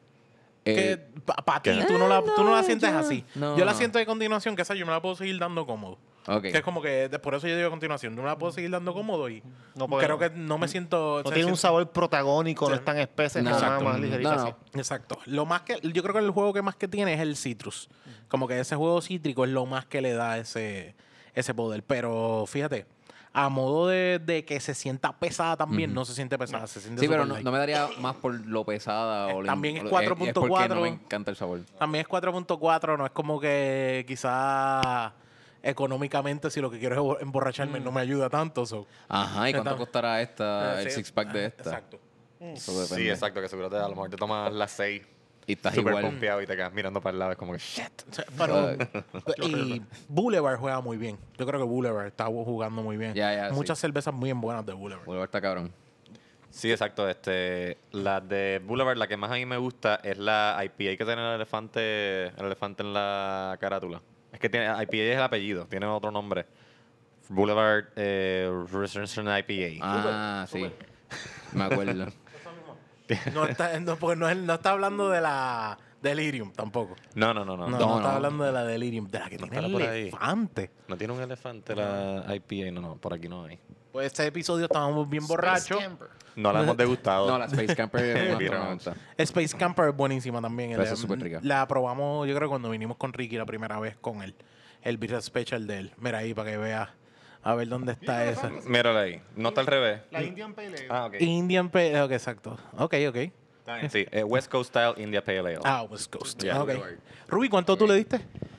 Eh, 0.67 0.75
que 1.15 1.21
para 1.43 1.61
ti, 1.63 1.71
tú 1.87 1.99
no 1.99 2.09
la, 2.09 2.23
tú 2.23 2.43
no 2.45 2.51
la 2.51 2.61
no, 2.61 2.63
sientes 2.67 2.91
yo- 2.91 2.99
así. 2.99 3.25
no, 3.35 3.57
yo 3.57 3.65
la 3.65 3.73
no. 3.73 3.79
siento 3.79 3.99
de 3.99 4.07
continuación, 4.07 4.57
que 4.57 4.63
esa 4.63 4.75
yo 4.75 4.87
me 4.87 4.93
la 4.93 5.03
puedo 5.03 5.15
seguir 5.15 5.39
dando 5.39 5.67
cómodo. 5.67 5.99
Que 6.41 6.49
es 6.57 6.63
como 6.63 6.81
que, 6.81 7.11
por 7.23 7.35
eso 7.35 7.47
yo 7.47 7.55
digo 7.55 7.69
continuación, 7.69 8.17
yo 8.17 8.23
me 8.23 8.29
la 8.29 8.39
puedo 8.39 8.51
seguir 8.51 8.71
dando 8.71 8.95
cómodo 8.95 9.29
y 9.29 9.43
No 9.75 9.87
creo 9.89 10.19
que 10.19 10.31
no 10.31 10.57
me 10.57 10.69
siento... 10.69 11.21
No 11.23 11.31
tiene 11.31 11.51
un 11.51 11.59
sabor 11.59 11.91
protagónico, 11.91 12.67
no 12.67 12.75
es 12.75 12.83
tan 12.83 12.97
espesa, 12.99 13.41
es 13.41 13.45
No. 13.45 13.51
como 13.51 13.61
más, 13.61 13.69
Exacto. 13.73 13.85
más 13.91 14.01
ligerita. 14.01 14.31
No, 14.31 14.37
no. 14.37 14.43
así. 14.45 14.55
Exacto. 14.79 15.19
Lo 15.27 15.45
más 15.45 15.61
que, 15.63 15.79
yo 15.83 16.03
creo 16.03 16.15
que 16.15 16.21
el 16.21 16.31
juego 16.31 16.55
que 16.55 16.63
más 16.63 16.77
que 16.77 16.89
tiene 16.89 17.13
es 17.13 17.21
el 17.21 17.37
citrus. 17.37 17.91
Como 18.29 18.49
que 18.49 18.59
ese 18.59 18.75
juego 18.75 19.03
cítrico 19.03 19.45
es 19.45 19.51
lo 19.51 19.67
más 19.67 19.85
que 19.85 20.01
le 20.01 20.15
da 20.15 20.39
ese, 20.39 20.95
ese 21.35 21.53
poder. 21.53 21.83
Pero 21.83 22.47
fíjate, 22.49 22.87
a 23.37 23.49
modo 23.49 23.89
de, 23.89 24.21
de 24.25 24.45
que 24.45 24.61
se 24.61 24.75
sienta 24.75 25.13
pesada 25.19 25.57
también, 25.57 25.93
no 25.93 26.05
se 26.05 26.15
siente 26.15 26.39
pesada, 26.39 26.69
se 26.69 26.81
siente 26.81 27.01
Sí, 27.01 27.09
pero 27.09 27.27
no, 27.27 27.39
no 27.41 27.51
me 27.53 27.59
daría 27.59 27.89
más 27.99 28.15
por 28.15 28.33
lo 28.47 28.65
pesada. 28.65 29.27
o 29.35 29.43
lo- 29.43 29.47
También 29.47 29.79
es 29.79 29.83
o- 29.85 29.89
4.4. 29.91 30.33
porque 30.49 30.69
no 30.69 30.81
me 30.83 30.89
encanta 30.89 31.33
el 31.33 31.37
sabor. 31.37 31.61
También 31.79 32.03
es 32.03 32.09
4.4, 32.09 32.97
no 32.97 33.05
es 33.07 33.11
como 33.11 33.41
que 33.41 34.05
quizás 34.07 35.13
económicamente 35.63 36.51
si 36.51 36.61
lo 36.61 36.71
que 36.71 36.79
quiero 36.79 37.17
es 37.17 37.23
emborracharme 37.23 37.81
no 37.81 37.91
me 37.91 38.01
ayuda 38.03 38.31
tanto. 38.31 38.65
so. 38.67 38.87
Ajá, 39.09 39.49
¿y 39.49 39.53
cuánto 39.53 39.71
Está- 39.71 39.79
costará 39.79 40.23
esta, 40.23 40.81
el 40.81 40.91
Sí, 40.91 40.97
six 40.97 41.11
pack 41.11 41.33
de 41.33 41.47
esta? 41.47 41.63
Exacto. 41.65 41.99
Eso 42.39 42.73
depende. 42.83 43.03
Sí, 43.03 43.09
exacto, 43.11 43.41
que 43.41 43.49
seguro 43.49 43.69
te, 43.71 43.77
a 43.77 43.83
lo 43.89 43.89
mejor 43.91 44.11
te 44.11 44.17
tomas 44.17 44.53
las 44.53 44.71
6 44.73 45.03
Y 45.47 45.53
estás 45.53 45.75
súper 45.75 45.93
igual. 45.93 46.05
pompeado 46.05 46.43
y 46.43 46.47
te 46.47 46.57
quedas 46.57 46.73
mirando 46.73 47.01
para 47.01 47.13
el 47.13 47.19
lado. 47.19 47.33
Es 47.33 47.39
como 47.39 47.53
que, 47.53 47.59
shit. 47.59 48.03
Pero, 48.39 48.77
y 49.43 49.83
Boulevard 50.09 50.59
juega 50.59 50.81
muy 50.81 50.97
bien. 50.97 51.19
Yo 51.39 51.47
creo 51.47 51.61
que 51.61 51.67
Boulevard 51.67 52.07
está 52.07 52.27
jugando 52.27 52.83
muy 52.83 52.97
bien. 52.97 53.15
Ya, 53.15 53.35
ya, 53.35 53.53
Muchas 53.53 53.79
cervezas 53.79 54.15
muy 54.15 54.33
buenas 54.33 54.65
de 54.65 54.73
Boulevard. 54.73 55.05
Boulevard 55.05 55.29
está 55.29 55.41
cabrón. 55.41 55.73
Sí, 56.51 56.71
exacto. 56.71 57.09
Este, 57.09 57.79
la 57.91 58.21
de 58.21 58.63
Boulevard, 58.65 58.97
la 58.97 59.09
que 59.09 59.17
más 59.17 59.31
a 59.31 59.35
mí 59.35 59.45
me 59.45 59.57
gusta 59.57 60.01
es 60.05 60.19
la 60.19 60.57
IPA 60.65 60.97
que 60.97 61.05
tiene 61.05 61.29
el 61.29 61.35
elefante, 61.35 62.27
el 62.27 62.47
elefante 62.47 62.83
en 62.83 62.95
la 62.95 63.57
carátula. 63.61 64.01
Es 64.33 64.39
que 64.39 64.49
tiene, 64.49 64.67
IPA 64.67 64.97
es 64.97 65.17
el 65.17 65.23
apellido, 65.23 65.67
tiene 65.67 65.87
otro 65.87 66.11
nombre. 66.11 66.47
Boulevard 67.29 67.87
eh, 67.97 68.51
Resurrection 68.71 69.27
IPA. 69.27 69.79
Ah, 69.83 70.47
sí. 70.49 70.71
Me 71.53 71.65
acuerdo. 71.65 72.07
No 73.33 73.45
está, 73.49 73.79
no, 73.81 73.97
porque 73.97 74.17
no, 74.17 74.29
es- 74.29 74.37
no 74.37 74.55
está 74.55 74.71
hablando 74.71 75.11
de 75.11 75.21
la 75.21 75.79
Delirium 76.03 76.53
tampoco. 76.53 76.97
No, 77.15 77.33
no, 77.35 77.45
no, 77.45 77.57
no. 77.57 77.69
No, 77.69 77.79
No, 77.79 77.79
no, 77.79 77.87
no. 77.93 77.97
está 77.99 78.15
hablando 78.17 78.45
de 78.45 78.53
la 78.53 78.65
Delirium, 78.65 79.07
de 79.09 79.19
la 79.19 79.29
que 79.31 79.39
No 79.39 79.49
tiene 79.49 79.67
ahí. 79.89 80.03
elefante. 80.03 80.71
No 80.89 80.97
tiene 80.97 81.13
un 81.15 81.21
elefante 81.23 81.75
la 81.75 82.25
IPA. 82.35 82.71
No, 82.73 82.81
no, 82.81 82.97
por 82.97 83.15
aquí 83.15 83.29
no 83.29 83.45
hay. 83.45 83.59
Pues 83.93 84.07
este 84.07 84.27
episodio 84.27 84.65
estábamos 84.65 85.09
bien 85.09 85.27
borrachos. 85.27 85.79
Camper. 85.79 86.09
No 86.37 86.53
la 86.53 86.63
hemos 86.63 86.77
degustado. 86.77 87.29
No, 87.29 87.39
la 87.39 87.45
Space 87.45 87.77
Camper 87.77 88.05
es. 88.05 88.89
Space 89.31 89.57
Camper 89.57 89.91
es 89.91 89.97
buenísima 89.97 90.41
también. 90.43 90.73
Esa 90.73 90.83
El- 90.83 90.89
es 90.95 90.99
súper 90.99 91.21
rica. 91.21 91.39
La 91.43 91.67
probamos, 91.69 92.27
yo 92.27 92.35
creo, 92.35 92.49
cuando 92.49 92.71
vinimos 92.71 92.97
con 92.97 93.13
Ricky 93.13 93.37
la 93.37 93.47
primera 93.47 93.79
vez 93.79 93.97
con 94.01 94.21
él. 94.23 94.35
El 94.83 94.99
Beer 94.99 95.23
Special 95.23 95.67
de 95.67 95.79
él. 95.79 95.93
Mira 95.99 96.19
ahí 96.19 96.35
para 96.35 96.51
que 96.51 96.57
veas. 96.59 96.89
A 97.45 97.55
ver 97.55 97.69
dónde 97.69 97.93
está 97.93 98.25
esa. 98.25 98.49
Mírala 98.67 99.01
ahí. 99.01 99.21
No 99.37 99.51
está 99.51 99.61
al 99.61 99.67
revés. 99.67 100.01
La 100.11 100.23
Indian 100.23 100.55
Pale 100.55 100.69
Ale. 100.69 100.87
Ah, 100.89 101.07
ok. 101.07 101.15
Indian 101.21 101.69
Pale 101.69 102.03
Ok, 102.03 102.11
exacto. 102.13 102.59
Ok, 102.79 102.95
ok. 103.09 103.17
Sí, 103.91 104.07
eh, 104.11 104.25
West 104.25 104.51
Coast 104.51 104.71
Style 104.71 104.95
India 104.97 105.23
Pale 105.25 105.39
Ale. 105.41 105.59
Ah, 105.65 105.83
West 105.83 106.11
Coast. 106.15 106.43
Yeah. 106.43 106.63
ok. 106.63 106.71
Ruby, 107.29 107.49
¿cuánto 107.49 107.77
tú 107.77 107.87
le 107.87 107.95
diste? 107.95 108.19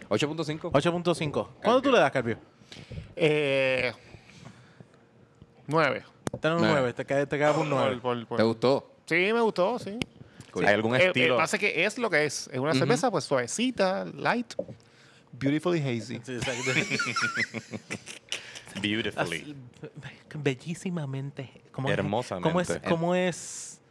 8.5. 0.10 0.72
8.5. 0.72 1.48
¿Cuánto 1.64 1.82
tú 1.82 1.92
le 1.92 2.00
das, 2.00 2.12
Carpio? 2.12 2.38
Eh, 3.16 3.92
nueve. 5.68 6.04
Ten 6.40 6.52
un 6.54 6.58
Nueve. 6.60 6.74
9. 6.82 6.94
Te 6.94 7.06
queda, 7.06 7.26
te 7.26 7.38
queda 7.38 7.52
un 7.54 7.70
9. 7.70 7.98
Por- 7.98 8.02
por- 8.02 8.28
por- 8.28 8.38
¿Te 8.38 8.44
gustó? 8.44 8.92
Sí, 9.06 9.16
me 9.34 9.42
gustó, 9.42 9.80
sí. 9.80 9.98
¿Hay 10.60 10.74
algún 10.74 10.96
Eh, 10.96 11.08
estilo? 11.08 11.36
eh, 11.36 11.38
pasa 11.38 11.58
que 11.58 11.86
es 11.86 11.98
lo 11.98 12.10
que 12.10 12.26
es. 12.26 12.50
Es 12.52 12.60
una 12.60 12.74
cerveza 12.74 13.12
pues 13.12 13.24
suavecita, 13.26 14.06
light, 14.06 14.54
beautifully 15.34 15.82
hazy. 15.82 16.20
Sí, 16.24 16.34
exacto. 16.36 16.72
Beautifully. 18.82 19.56
Bellísimamente. 20.36 21.50
¿Cómo? 21.72 21.90
Hermosamente. 21.90 22.50
¿Cómo 22.50 22.62
es? 22.62 22.80
¿Cómo 22.88 23.16
es? 23.16 23.82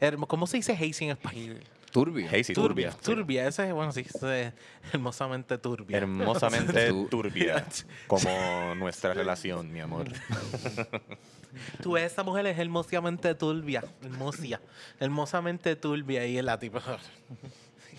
hermo- 0.00 0.26
¿Cómo 0.26 0.46
se 0.46 0.56
dice 0.58 0.72
hazy 0.72 1.04
en 1.04 1.10
español? 1.10 1.60
Turbio. 1.92 2.28
Hazy, 2.28 2.52
turbia. 2.52 2.90
Turbia, 2.90 3.48
ese 3.48 3.68
es, 3.68 3.72
bueno, 3.72 3.92
sí, 3.92 4.00
ese 4.00 4.48
es 4.48 4.52
hermosamente 4.92 5.56
turbia. 5.56 5.96
Hermosamente 5.96 6.88
Tu- 6.88 7.06
turbia. 7.10 7.64
Como 8.06 8.74
nuestra 8.76 9.14
relación, 9.14 9.72
mi 9.72 9.80
amor. 9.80 10.06
Tú 11.82 11.92
ves, 11.92 12.12
esa 12.12 12.22
mujer 12.22 12.46
es 12.46 12.58
hermosamente 12.58 13.34
turbia. 13.34 13.82
Hermosia. 14.02 14.60
Hermosamente 15.00 15.76
turbia. 15.76 16.26
Y 16.26 16.40
la 16.42 16.58
tipa. 16.58 16.82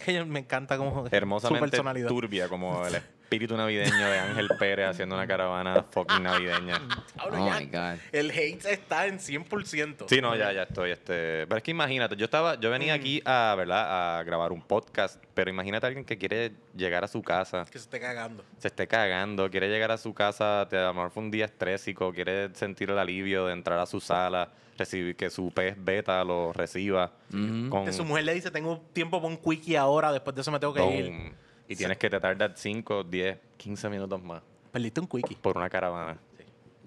me 0.28 0.40
encanta 0.40 0.78
como. 0.78 1.08
su 1.10 1.16
Hermosamente 1.16 1.70
personalidad. 1.72 2.08
turbia 2.10 2.48
como 2.48 2.86
el, 2.86 3.02
espíritu 3.30 3.56
navideño 3.56 4.10
de 4.10 4.18
Ángel 4.20 4.50
Pérez 4.58 4.88
haciendo 4.88 5.14
una 5.14 5.28
caravana 5.28 5.86
fucking 5.92 6.24
navideña. 6.24 6.82
Ahora 7.16 7.40
Oh 7.44 7.48
ya, 7.48 7.60
my 7.60 7.66
God. 7.68 8.00
El 8.12 8.32
hate 8.32 8.66
está 8.66 9.06
en 9.06 9.20
100%. 9.20 10.06
Sí, 10.10 10.20
no, 10.20 10.36
ya, 10.36 10.52
ya 10.52 10.64
estoy. 10.64 10.90
Este... 10.92 11.46
Pero 11.46 11.58
es 11.58 11.62
que 11.64 11.70
imagínate, 11.72 12.16
yo 12.16 12.26
estaba, 12.26 12.60
yo 12.60 12.72
venía 12.72 12.96
aquí 12.96 13.22
a, 13.26 13.54
¿verdad? 13.56 14.18
a 14.20 14.24
grabar 14.24 14.52
un 14.52 14.62
podcast, 14.64 15.24
pero 15.36 15.52
imagínate 15.52 15.86
a 15.86 15.88
alguien 15.90 16.06
que 16.06 16.18
quiere 16.18 16.54
llegar 16.76 17.04
a 17.04 17.08
su 17.08 17.22
casa, 17.22 17.66
Que 17.66 17.78
se 17.78 17.84
esté 17.84 18.00
cagando. 18.00 18.44
se 18.58 18.68
esté 18.70 18.88
cagando, 18.88 19.48
quiere 19.52 19.70
llegar 19.70 19.92
a 19.92 19.98
su 20.00 20.12
casa, 20.16 20.66
te- 20.68 20.78
a 20.78 20.88
lo 20.88 20.94
mejor 20.96 21.12
fue 21.12 21.22
un 21.24 21.30
día 21.32 21.46
estrésico, 21.46 22.12
quiere 22.12 22.50
sentir 22.56 22.90
el 22.90 22.98
alivio 22.98 23.46
de 23.46 23.54
entrar 23.54 23.78
a 23.78 23.86
su 23.86 24.00
sala, 24.02 24.50
recibir 24.78 25.16
que 25.16 25.30
su 25.30 25.52
pez 25.52 25.76
beta 25.78 26.24
lo 26.24 26.52
reciba. 26.52 27.12
con 27.30 27.86
Que 27.86 27.94
su 27.94 28.04
mujer 28.06 28.24
le 28.26 28.34
dice, 28.34 28.50
tengo 28.50 28.82
tiempo 28.92 29.22
para 29.22 29.32
un 29.32 29.38
quickie 29.38 29.78
ahora, 29.78 30.12
después 30.12 30.36
de 30.36 30.42
eso 30.42 30.52
me 30.52 30.60
tengo 30.60 30.74
que 30.74 30.84
ir. 30.98 31.49
Y 31.70 31.76
tienes 31.76 31.98
que 31.98 32.10
te 32.10 32.20
tardar 32.20 32.54
5, 32.56 33.04
10, 33.06 33.38
15 33.58 33.90
minutos 33.90 34.22
más 34.22 34.42
Perdiste 34.72 35.00
un 35.00 35.08
quickie. 35.08 35.36
por 35.38 35.56
una 35.58 35.70
caravana 35.70 36.18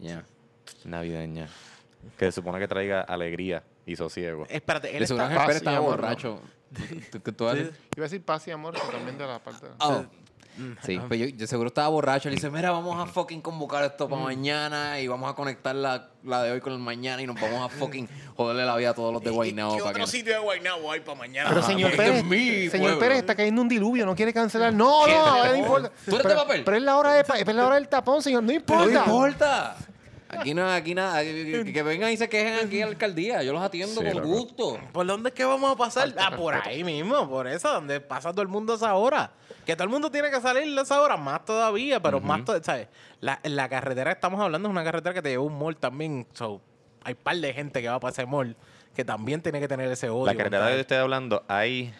Ya. 0.01 0.25
navideña 0.85 1.49
que 2.18 2.27
se 2.27 2.33
supone 2.33 2.59
que 2.59 2.66
traiga 2.68 3.01
alegría 3.03 3.62
y 3.87 3.95
sosiego. 3.97 4.45
Espérate, 4.49 4.95
él 4.97 5.05
está... 5.05 5.29
Paz 5.35 5.55
y 5.55 5.57
estaba 5.59 5.77
amor, 5.79 5.90
¿no? 5.90 5.97
borracho. 6.03 6.40
¿Tú- 7.12 7.21
tú- 7.21 7.33
tú? 7.33 7.49
Sí. 7.51 7.59
Iba 7.61 7.71
a 7.99 8.01
decir 8.03 8.23
paz 8.25 8.47
y 8.49 8.51
amor, 8.51 8.75
pero 8.75 8.88
también 8.88 9.16
de 9.18 9.27
la 9.27 9.38
parte 9.38 9.66
de... 9.66 9.73
Oh. 9.79 10.05
Sí, 10.82 11.00
pues 11.08 11.18
yo, 11.18 11.26
yo 11.26 11.46
seguro 11.46 11.68
estaba 11.68 11.88
borracho. 11.88 12.28
Le 12.28 12.34
dice, 12.34 12.50
mira, 12.50 12.70
vamos 12.70 12.98
a 13.00 13.10
fucking 13.10 13.40
convocar 13.40 13.84
esto 13.84 14.06
Mm. 14.06 14.10
para 14.10 14.22
mañana 14.22 15.00
y 15.00 15.06
vamos 15.08 15.30
a 15.30 15.34
conectar 15.34 15.74
la, 15.74 16.08
la 16.24 16.42
de 16.42 16.52
hoy 16.52 16.60
con 16.60 16.72
el 16.74 16.78
mañana 16.78 17.22
y 17.22 17.26
nos 17.26 17.40
vamos 17.40 17.60
a 17.64 17.68
fucking 17.68 18.08
joderle 18.36 18.64
la 18.66 18.76
vida 18.76 18.90
a 18.90 18.94
todos 18.94 19.12
los 19.12 19.22
de 19.22 19.30
Guaynabo. 19.30 19.72
¿Qué 19.76 19.78
para 19.80 19.90
otro 19.92 20.04
que- 20.04 20.10
sitio 20.10 20.32
de 20.34 20.38
Guaynabo 20.40 20.92
hay 20.92 21.00
para 21.00 21.18
mañana? 21.18 21.48
Pero 21.48 21.60
Ajá, 21.60 21.68
señor 21.70 21.96
Pérez, 21.96 22.22
señor 22.70 22.70
pueblo. 22.70 22.98
Pérez 22.98 23.18
está 23.18 23.34
cayendo 23.34 23.62
un 23.62 23.68
diluvio, 23.68 24.04
no 24.04 24.14
quiere 24.14 24.32
cancelar. 24.34 24.72
No, 24.74 25.02
¿Qué? 25.06 25.12
no, 25.14 25.44
no 25.46 25.56
importa. 25.56 25.88
¿Tú 26.04 26.10
eres 26.10 26.18
de 26.18 26.28
pero, 26.28 26.36
papel? 26.42 26.64
Pero 26.64 26.76
es 26.76 26.82
la 26.82 26.96
hora 26.98 27.12
de 27.14 27.24
pa- 27.24 27.38
es 27.38 27.46
la 27.46 27.66
hora 27.66 27.74
del 27.76 27.88
tapón, 27.88 28.22
señor, 28.22 28.42
no 28.42 28.48
No 28.48 28.54
importa. 28.54 28.84
importa. 29.06 29.76
Aquí 30.28 30.54
no, 30.54 30.66
aquí 30.70 30.94
nada. 30.94 31.20
Que, 31.22 31.82
vengan 31.84 32.10
y 32.10 32.16
se 32.16 32.26
quejen 32.26 32.66
aquí 32.66 32.80
a 32.80 32.86
la 32.86 32.92
alcaldía. 32.92 33.42
Yo 33.42 33.52
los 33.52 33.62
atiendo 33.62 34.00
Sí, 34.00 34.10
con 34.12 34.22
gusto. 34.22 34.78
¿Por 34.90 35.06
dónde 35.06 35.28
es 35.28 35.34
que 35.34 35.44
vamos 35.44 35.70
a 35.70 35.76
pasar? 35.76 36.14
Ah, 36.18 36.34
por 36.34 36.54
ahí 36.54 36.82
mismo, 36.84 37.28
por 37.28 37.46
eso, 37.46 37.70
donde 37.70 38.00
pasa 38.00 38.30
todo 38.30 38.40
el 38.40 38.48
mundo 38.48 38.72
a 38.72 38.76
esa 38.76 38.94
hora. 38.94 39.30
Que 39.64 39.75
todo 39.75 39.85
el 39.85 39.90
mundo 39.90 40.11
tiene 40.11 40.31
que 40.31 40.40
salir 40.40 40.79
a 40.79 40.83
esa 40.83 41.01
hora, 41.01 41.16
más 41.16 41.44
todavía, 41.44 42.01
pero 42.01 42.20
más 42.20 42.44
todavía, 42.44 42.64
¿sabes? 42.64 42.88
La, 43.20 43.40
la 43.44 43.68
carretera 43.68 44.11
que 44.11 44.14
estamos 44.14 44.40
hablando 44.40 44.68
es 44.68 44.70
una 44.70 44.85
carretera 44.85 45.14
que 45.14 45.22
te 45.22 45.31
lleva 45.31 45.44
un 45.44 45.59
mall 45.59 45.77
también. 45.77 46.27
So, 46.33 46.61
hay 47.05 47.14
par 47.14 47.37
de 47.37 47.53
gente 47.53 47.81
que 47.81 47.88
va 47.88 48.01
para 48.01 48.12
ese 48.12 48.27
mall 48.27 48.57
que 48.94 49.05
también 49.05 49.40
tiene 49.40 49.61
que 49.61 49.68
tener 49.68 49.90
ese 49.90 50.11
odio. 50.11 50.27
La 50.27 50.35
carretera 50.35 50.62
contra 50.62 50.75
que 50.75 50.81
estoy 50.81 50.98
hablando, 50.98 51.44
hay 51.48 51.94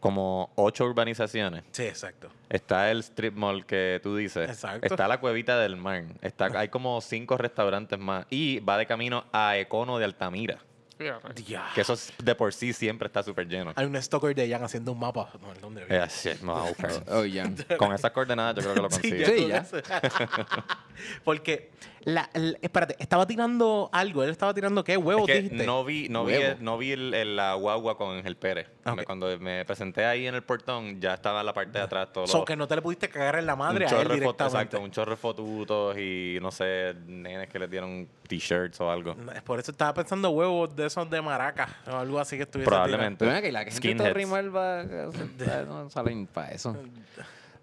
como 0.00 0.50
ocho 0.54 0.84
urbanizaciones. 0.84 1.64
Sí, 1.72 1.82
exacto. 1.84 2.28
Está 2.48 2.90
el 2.90 3.00
strip 3.00 3.34
mall 3.34 3.66
que 3.66 4.00
tú 4.02 4.16
dices. 4.16 4.48
Exacto. 4.48 4.86
Está 4.86 5.08
la 5.08 5.18
cuevita 5.20 5.58
del 5.58 5.76
mar. 5.76 6.04
Está, 6.22 6.46
hay 6.54 6.68
como 6.68 7.00
cinco 7.00 7.36
restaurantes 7.36 7.98
más. 7.98 8.26
Y 8.30 8.60
va 8.60 8.78
de 8.78 8.86
camino 8.86 9.24
a 9.32 9.56
Econo 9.58 9.98
de 9.98 10.04
Altamira. 10.04 10.58
Fíjate. 10.98 11.44
Que 11.74 11.80
eso 11.80 11.92
es- 11.92 12.12
de 12.22 12.34
por 12.34 12.52
sí 12.52 12.72
siempre 12.72 13.06
está 13.06 13.22
súper 13.22 13.46
lleno. 13.46 13.72
Hay 13.76 13.86
un 13.86 13.94
stalker 14.02 14.34
de 14.34 14.50
Jan 14.50 14.64
haciendo 14.64 14.90
un 14.92 14.98
mapa. 14.98 15.30
No, 15.40 15.54
¿dónde 15.60 15.86
Eh, 15.88 16.06
shit, 16.08 16.42
a 16.42 16.62
buscar. 16.68 16.90
Oh, 17.08 17.24
ya. 17.24 17.44
Con 17.78 17.92
esas 17.92 18.10
coordenadas 18.10 18.56
yo 18.56 18.62
creo 18.72 18.74
que 18.74 18.80
lo 18.82 18.90
Sí, 18.90 19.10
consigo. 19.10 19.26
Sí, 19.26 19.46
ya. 19.48 19.64
Porque, 21.24 21.70
la, 22.08 22.30
el- 22.32 22.58
espérate, 22.62 22.96
estaba 22.98 23.26
tirando 23.26 23.90
algo. 23.92 24.22
Él 24.24 24.30
estaba 24.30 24.54
tirando 24.54 24.82
qué 24.82 24.96
huevo, 24.96 25.20
Es 25.20 25.26
que 25.26 25.42
dijiste. 25.42 25.66
no 25.66 25.84
vi, 25.84 26.08
no 26.08 26.24
vi, 26.24 26.34
el- 26.34 26.64
no 26.64 26.78
vi 26.78 26.92
el- 26.92 27.12
el- 27.12 27.36
la 27.36 27.52
guagua 27.54 27.98
con 27.98 28.16
Ángel 28.16 28.34
Pérez. 28.36 28.66
Ok. 28.86 29.04
Cuando 29.04 29.38
me 29.38 29.64
presenté 29.66 30.06
ahí 30.06 30.26
en 30.26 30.34
el 30.34 30.42
portón, 30.42 31.00
ya 31.02 31.14
estaba 31.14 31.40
en 31.40 31.46
la 31.46 31.52
parte 31.52 31.72
de 31.78 31.84
atrás 31.84 32.08
todo 32.12 32.26
So, 32.26 32.38
lo- 32.38 32.44
que 32.46 32.56
no 32.56 32.66
te 32.66 32.76
le 32.76 32.82
pudiste 32.82 33.10
cagar 33.10 33.36
en 33.36 33.44
la 33.46 33.56
madre 33.56 33.84
un 33.86 33.92
a 33.92 33.96
él 33.96 34.02
chorro 34.02 34.14
de 34.16 34.22
fotos, 34.22 34.46
directamente. 34.46 34.56
exacto, 34.76 34.80
un 34.84 34.90
chorro 34.90 35.10
de 35.10 35.16
fotutos 35.18 35.98
y 35.98 36.38
no 36.40 36.50
sé, 36.50 36.94
nenes 37.06 37.48
que 37.50 37.58
les 37.58 37.70
dieron 37.70 38.08
t-shirts 38.26 38.80
o 38.80 38.90
algo. 38.90 39.14
Por 39.44 39.60
eso 39.60 39.70
estaba 39.72 39.92
pensando 39.92 40.30
huevos 40.30 40.74
de 40.74 40.86
esos 40.86 41.10
de 41.10 41.20
maraca 41.20 41.68
o 41.90 41.96
algo 41.96 42.18
así 42.18 42.36
que 42.38 42.44
estuviese 42.44 42.68
Probablemente. 42.70 43.24
Pero 43.24 43.36
aquí, 43.36 43.50
la 43.50 43.64
que 43.66 43.70
gente 43.70 43.88
Skinheads. 43.88 44.14
rimar 44.14 44.56
va 44.56 44.80
a- 44.80 45.64
no 45.66 45.90
salen 45.90 46.26
para 46.26 46.52
eso. 46.52 46.74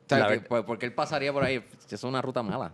O 0.06 0.08
sea, 0.08 0.20
La 0.20 0.28
que, 0.28 0.32
ver- 0.38 0.48
pues, 0.48 0.64
porque 0.66 0.86
él 0.86 0.94
pasaría 0.94 1.34
por 1.34 1.44
ahí. 1.44 1.56
Eso 1.56 1.96
es 1.96 2.04
una 2.04 2.22
ruta 2.22 2.44
mala. 2.44 2.72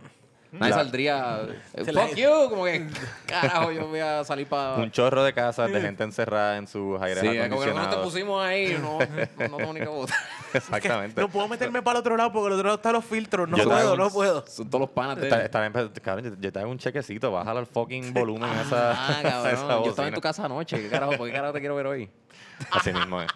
Nadie 0.51 0.69
La- 0.71 0.75
saldría. 0.75 1.39
eh, 1.75 1.85
Fuck 1.85 2.15
you, 2.15 2.49
como 2.49 2.65
que 2.65 2.85
carajo, 3.25 3.71
yo 3.71 3.87
voy 3.87 3.99
a 4.01 4.21
salir 4.25 4.47
para. 4.47 4.75
Un 4.75 4.91
chorro 4.91 5.23
de 5.23 5.33
casas 5.33 5.71
de 5.71 5.79
gente 5.79 6.03
encerrada 6.03 6.57
en 6.57 6.67
sus 6.67 7.01
aires 7.01 7.19
Sí, 7.21 7.27
como 7.49 7.61
que 7.61 7.67
nosotros 7.73 7.89
te 7.89 7.97
pusimos 8.03 8.43
ahí, 8.43 8.77
no, 8.81 8.99
no, 8.99 9.47
no 9.49 9.57
tengo 9.57 9.73
ni 9.73 9.79
que 9.79 9.85
votar. 9.87 10.17
Exactamente. 10.53 11.21
No 11.21 11.29
puedo 11.29 11.47
meterme 11.47 11.81
para 11.81 11.97
el 11.97 12.01
otro 12.01 12.17
lado 12.17 12.33
porque 12.33 12.47
el 12.47 12.53
otro 12.53 12.63
lado 12.65 12.75
están 12.75 12.91
los 12.93 13.05
filtros. 13.05 13.47
No 13.47 13.57
puedo, 13.57 13.95
no 13.95 14.09
puedo. 14.09 14.45
Son 14.45 14.69
todos 14.69 14.81
los 14.81 14.89
panas 14.89 15.15
de 15.17 15.23
Está- 15.23 15.41
está 15.45 15.61
bien, 15.61 15.89
cabrón, 16.03 16.37
yo- 16.41 16.51
te 16.51 16.59
hago 16.59 16.69
un 16.69 16.77
chequecito, 16.77 17.31
bájale 17.31 17.61
el 17.61 17.65
fucking 17.67 18.13
volumen 18.13 18.49
a 18.49 18.61
esa, 18.61 18.91
Ah, 18.91 19.19
cabrón. 19.23 19.53
esa 19.53 19.67
Yo 19.83 19.89
estaba 19.91 20.07
en 20.09 20.13
tu 20.13 20.21
casa 20.21 20.43
anoche. 20.45 20.81
¿Qué 20.81 20.89
carajo? 20.89 21.13
¿Por 21.15 21.27
qué 21.27 21.33
carajo 21.33 21.53
te 21.53 21.59
quiero 21.61 21.75
ver 21.75 21.87
hoy? 21.87 22.09
Así 22.71 22.91
mismo 22.91 23.21
es. 23.21 23.29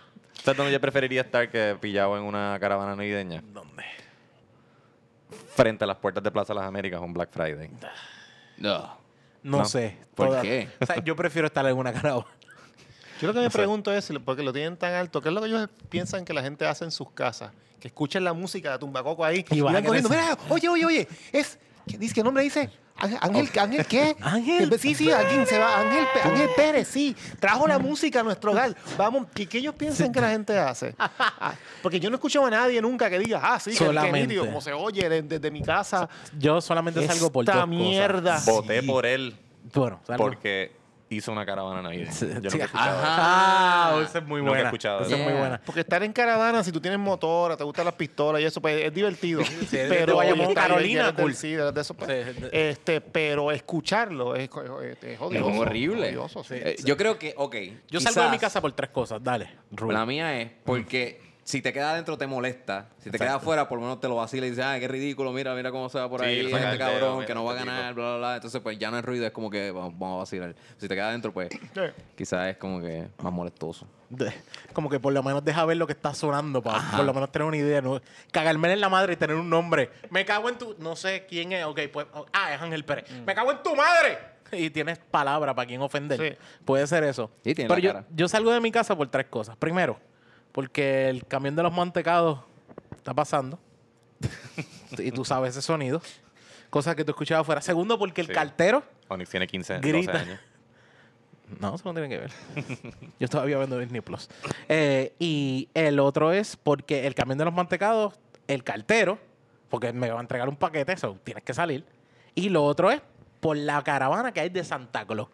¿Sabes 0.44 0.58
dónde 0.58 0.74
yo 0.74 0.82
preferiría 0.82 1.22
estar 1.22 1.50
que 1.50 1.78
pillado 1.80 2.18
en 2.18 2.24
una 2.24 2.58
caravana 2.60 2.94
navideña? 2.96 3.42
¿Dónde? 3.54 3.84
Frente 5.56 5.84
a 5.84 5.88
las 5.88 5.98
puertas 5.98 6.24
de 6.24 6.32
Plaza 6.32 6.54
de 6.54 6.60
las 6.60 6.68
Américas 6.68 7.00
un 7.02 7.14
Black 7.14 7.30
Friday. 7.32 7.70
No. 8.58 8.98
No, 9.44 9.60
No. 9.60 9.66
sé. 9.66 9.98
¿Por 10.16 10.28
Toda- 10.30 10.42
qué? 10.42 10.70
O 10.82 10.86
sea, 10.86 11.04
yo 11.04 11.16
prefiero 11.16 11.48
estar 11.48 11.66
en 11.66 11.78
una 11.78 11.94
caravana. 11.94 12.26
Yo 13.22 13.28
lo 13.30 13.34
que 13.34 13.40
me 13.40 13.50
pregunto 13.50 13.94
es, 13.94 14.12
porque 14.26 14.44
lo 14.44 14.52
tienen 14.52 14.76
tan 14.76 14.94
alto, 14.94 15.22
¿qué 15.22 15.30
es 15.30 15.34
lo 15.34 15.40
que 15.42 15.48
ellos 15.48 15.70
piensan 15.90 16.26
que 16.26 16.34
la 16.34 16.42
gente 16.42 16.66
hace 16.68 16.84
en 16.84 16.92
sus 16.92 17.10
casas? 17.12 17.52
Que 17.80 17.88
escuchen 17.88 18.24
la 18.26 18.34
música 18.34 18.72
de 18.74 18.80
Tumbacoco 18.80 19.24
ahí 19.24 19.46
Y 19.50 19.58
y, 19.58 19.62
van 19.62 19.82
corriendo. 19.86 20.10
Mira, 20.10 20.38
oye, 20.50 20.68
oye, 20.68 20.86
oye, 20.86 21.08
es, 21.32 21.58
¿qué, 21.88 21.98
dice, 21.98 22.14
¿qué 22.14 22.24
nombre 22.24 22.44
dice? 22.44 22.70
Ángel, 22.98 23.20
Ángel, 23.22 23.50
¿Ángel 23.60 23.86
qué? 23.88 24.16
Ángel 24.22 24.80
Sí, 24.80 24.96
sí, 24.96 25.12
alguien 25.12 25.46
se 25.46 25.60
va. 25.60 25.80
Ángel, 25.82 26.06
Ángel 26.24 26.50
Pérez, 26.56 26.88
sí. 26.88 27.16
Trajo 27.40 27.68
la 27.68 27.78
música 27.78 28.22
a 28.22 28.24
nuestro 28.24 28.52
hogar. 28.52 28.76
Vamos, 28.98 29.28
¿qué, 29.34 29.48
qué 29.48 29.58
ellos 29.58 29.76
piensan 29.76 30.12
que 30.12 30.22
la 30.22 30.30
gente 30.30 30.58
hace? 30.58 30.96
Ah, 30.98 31.54
porque 31.82 32.00
yo 32.00 32.10
no 32.10 32.16
escucho 32.16 32.46
a 32.46 32.50
nadie 32.50 32.82
nunca 32.82 33.10
que 33.10 33.20
diga, 33.20 33.42
ah, 33.44 33.60
sí, 33.60 33.72
que- 33.72 33.78
que 33.80 33.86
Solamente. 33.86 34.22
nítido, 34.22 34.46
como 34.46 34.62
se 34.62 34.72
oye 34.74 35.10
de- 35.10 35.22
desde 35.24 35.52
mi 35.52 35.62
casa. 35.62 36.08
Yo 36.40 36.62
solamente 36.62 37.06
salgo 37.06 37.32
por 37.32 37.44
Esta 37.44 37.60
dos 37.60 37.68
mierda. 37.68 38.42
Voté 38.46 38.80
Sí. 38.82 38.88
por 38.88 39.06
él 39.06 39.36
Bueno, 39.74 40.00
salgo. 40.08 40.24
porque 40.24 40.72
hizo 41.18 41.32
una 41.32 41.46
caravana 41.46 41.82
navideña. 41.82 42.12
Yo 42.20 42.28
nunca 42.28 42.50
Sí, 42.50 42.58
he 42.60 42.64
escuchado 42.64 42.98
eso. 43.00 43.08
Ah, 43.08 44.02
esa 44.04 44.18
es 44.20 44.26
muy 44.26 44.40
Nunca 44.42 44.50
he 44.52 44.54
buena. 44.56 44.70
escuchado 44.70 45.00
Esa 45.02 45.08
es 45.10 45.20
eso. 45.20 45.24
muy 45.30 45.34
buena. 45.40 45.62
Porque 45.66 45.82
estar 45.82 46.04
en 46.04 46.14
caravana, 46.14 46.64
si 46.64 46.72
tú 46.72 46.80
tienes 46.82 47.00
motora, 47.00 47.58
te 47.58 47.64
gustan 47.64 47.86
las 47.86 47.96
pistolas 47.96 48.42
y 48.42 48.46
eso, 48.46 48.62
pues 48.62 48.84
es 48.86 48.94
divertido. 48.94 49.42
de 49.72 49.86
pero 49.90 50.18
Bayamón, 50.18 50.46
oye, 50.48 50.56
Carolina, 50.56 51.02
eres 51.02 51.16
del- 51.16 51.24
cool. 51.26 51.36
sí, 51.36 51.52
de 51.54 51.82
eso, 51.82 51.94
pues. 51.94 52.10
Sí, 52.10 52.42
de- 52.42 52.70
este, 52.70 53.02
pero 53.02 53.52
escucharlo 53.52 54.36
es, 54.36 54.50
es, 54.50 55.04
es 55.04 55.22
odioso. 55.22 55.50
Es 55.50 55.60
horrible. 55.60 56.08
odioso, 56.10 56.44
sí. 56.44 56.56
Eh, 56.58 56.76
yo 56.84 56.96
creo 56.98 57.18
que, 57.20 57.34
ok. 57.38 57.56
Yo 57.90 58.00
salgo 58.00 58.22
de 58.24 58.30
mi 58.30 58.38
casa 58.40 58.62
por 58.62 58.72
tres 58.74 58.90
cosas. 58.92 59.24
Dale, 59.24 59.50
Rubén. 59.72 59.98
La 59.98 60.06
mía 60.06 60.40
es 60.42 60.52
porque 60.64 61.22
si 61.46 61.62
te 61.62 61.72
queda 61.72 61.92
adentro 61.92 62.18
te 62.18 62.26
molesta. 62.26 62.88
Si 62.98 63.12
te 63.12 63.20
queda 63.20 63.36
afuera, 63.36 63.70
por 63.70 63.78
lo 63.78 63.84
menos 63.84 64.00
te 64.02 64.08
lo 64.08 64.16
vacila 64.16 64.48
y 64.48 64.50
dices, 64.50 64.66
ah, 64.66 64.78
qué 64.80 64.88
ridículo, 64.88 65.32
mira, 65.32 65.54
mira 65.54 65.70
cómo 65.72 65.88
se 65.90 66.00
va 66.00 66.10
por 66.10 66.22
Sí, 66.22 66.26
ahí, 66.26 66.40
este 66.54 66.78
cabrón, 66.80 67.14
mira, 67.18 67.28
que 67.28 67.34
no 67.36 67.46
va 67.46 67.52
a 67.52 67.56
ganar, 67.56 67.94
bla, 67.94 68.04
bla, 68.10 68.18
bla. 68.18 68.36
Entonces, 68.36 68.60
pues 68.62 68.80
ya 68.80 68.90
no 68.90 68.98
es 68.98 69.06
ruido, 69.06 69.28
es 69.28 69.32
como 69.32 69.50
que 69.52 69.70
vamos, 69.70 69.94
vamos 69.98 70.16
a 70.16 70.18
vacilar. 70.20 70.56
Si 70.78 70.88
te 70.88 70.96
queda 70.96 71.10
adentro, 71.10 71.32
pues 71.32 71.50
quizás 72.16 72.50
es 72.50 72.58
como 72.58 72.82
que 72.82 73.08
más 73.22 73.32
molestoso. 73.32 73.88
De- 74.10 74.34
como 74.74 74.90
que 74.90 75.00
por 75.00 75.14
lo 75.14 75.22
menos 75.22 75.46
deja 75.46 75.64
ver 75.66 75.78
lo 75.78 75.86
que 75.88 75.94
está 75.94 76.14
sonando 76.16 76.62
para 76.64 76.80
por 76.98 77.06
lo 77.06 77.14
menos 77.14 77.32
tener 77.32 77.48
una 77.48 77.58
idea. 77.58 77.80
¿no? 77.82 78.02
Cagarme 78.32 78.74
en 78.74 78.82
la 78.82 78.90
madre 78.90 79.14
y 79.14 79.16
tener 79.16 79.36
un 79.36 79.50
nombre. 79.50 79.92
Me 80.10 80.26
cago 80.26 80.50
en 80.50 80.58
tu... 80.58 80.76
No 80.80 80.96
sé 80.96 81.26
quién 81.30 81.52
es. 81.52 81.64
Ok, 81.66 81.80
pues... 81.94 82.08
oh, 82.14 82.26
ah, 82.34 82.54
es 82.56 82.62
Ángel 82.62 82.84
Pérez. 82.86 83.06
Me 83.26 83.36
cago 83.36 83.52
en 83.52 83.62
tu 83.64 83.76
madre. 83.76 84.18
Y 84.52 84.70
tienes 84.70 85.00
palabra 85.00 85.54
para 85.56 85.68
quien 85.68 85.82
ofender. 85.82 86.20
Sí. 86.20 86.38
Puede 86.64 86.86
ser 86.88 87.04
eso. 87.04 87.32
Sí, 87.44 87.56
tiene 87.56 87.68
Pero 87.68 87.80
la 87.80 87.84
yo, 87.84 87.94
cara. 87.94 88.06
yo 88.16 88.28
salgo 88.28 88.52
de 88.52 88.62
mi 88.62 88.72
casa 88.72 88.96
por 88.96 89.08
tres 89.10 89.26
cosas. 89.26 89.58
Primero, 89.58 90.00
porque 90.56 91.10
el 91.10 91.26
camión 91.28 91.54
de 91.58 91.64
los 91.64 91.74
mantecados 91.74 92.40
está 92.96 93.14
pasando. 93.14 93.60
y 94.98 95.12
tú 95.12 95.26
sabes 95.26 95.50
ese 95.52 95.62
sonido. 95.62 96.02
Cosas 96.70 96.96
que 96.96 97.04
tú 97.04 97.12
escuchabas 97.12 97.42
afuera. 97.42 97.60
Segundo, 97.62 98.00
porque 98.00 98.22
el 98.22 98.28
Sí. 98.28 98.34
cartero... 98.34 98.82
Onyx 99.10 99.30
tiene 99.30 99.48
15, 99.48 99.74
12 99.76 99.88
Grita. 99.90 100.18
años. 100.18 100.40
No, 101.60 101.76
eso 101.76 101.84
no 101.86 101.94
tiene 101.94 102.10
que 102.10 102.18
ver. 102.18 102.32
Yo 103.20 103.28
todavía 103.28 103.58
viendo 103.60 103.78
Disney 103.78 104.02
Plus. 104.02 104.30
Eh, 104.68 105.14
y 105.20 105.70
el 105.76 106.00
otro 106.00 106.32
es 106.32 106.56
porque 106.56 107.06
el 107.06 107.14
camión 107.14 107.38
de 107.38 107.46
los 107.46 107.54
mantecados, 107.54 108.16
el 108.48 108.64
cartero, 108.64 109.20
porque 109.70 109.94
me 109.94 110.10
va 110.10 110.18
a 110.18 110.22
entregar 110.22 110.50
un 110.50 110.56
paquete, 110.56 110.94
eso 110.94 111.20
tienes 111.24 111.44
que 111.44 111.54
salir. 111.54 111.86
Y 112.34 112.50
lo 112.50 112.64
otro 112.64 112.90
es 112.90 113.00
por 113.42 113.58
la 113.58 113.84
caravana 113.84 114.32
que 114.32 114.40
hay 114.40 114.50
de 114.50 114.64
Santa 114.64 115.06
Claus. 115.06 115.28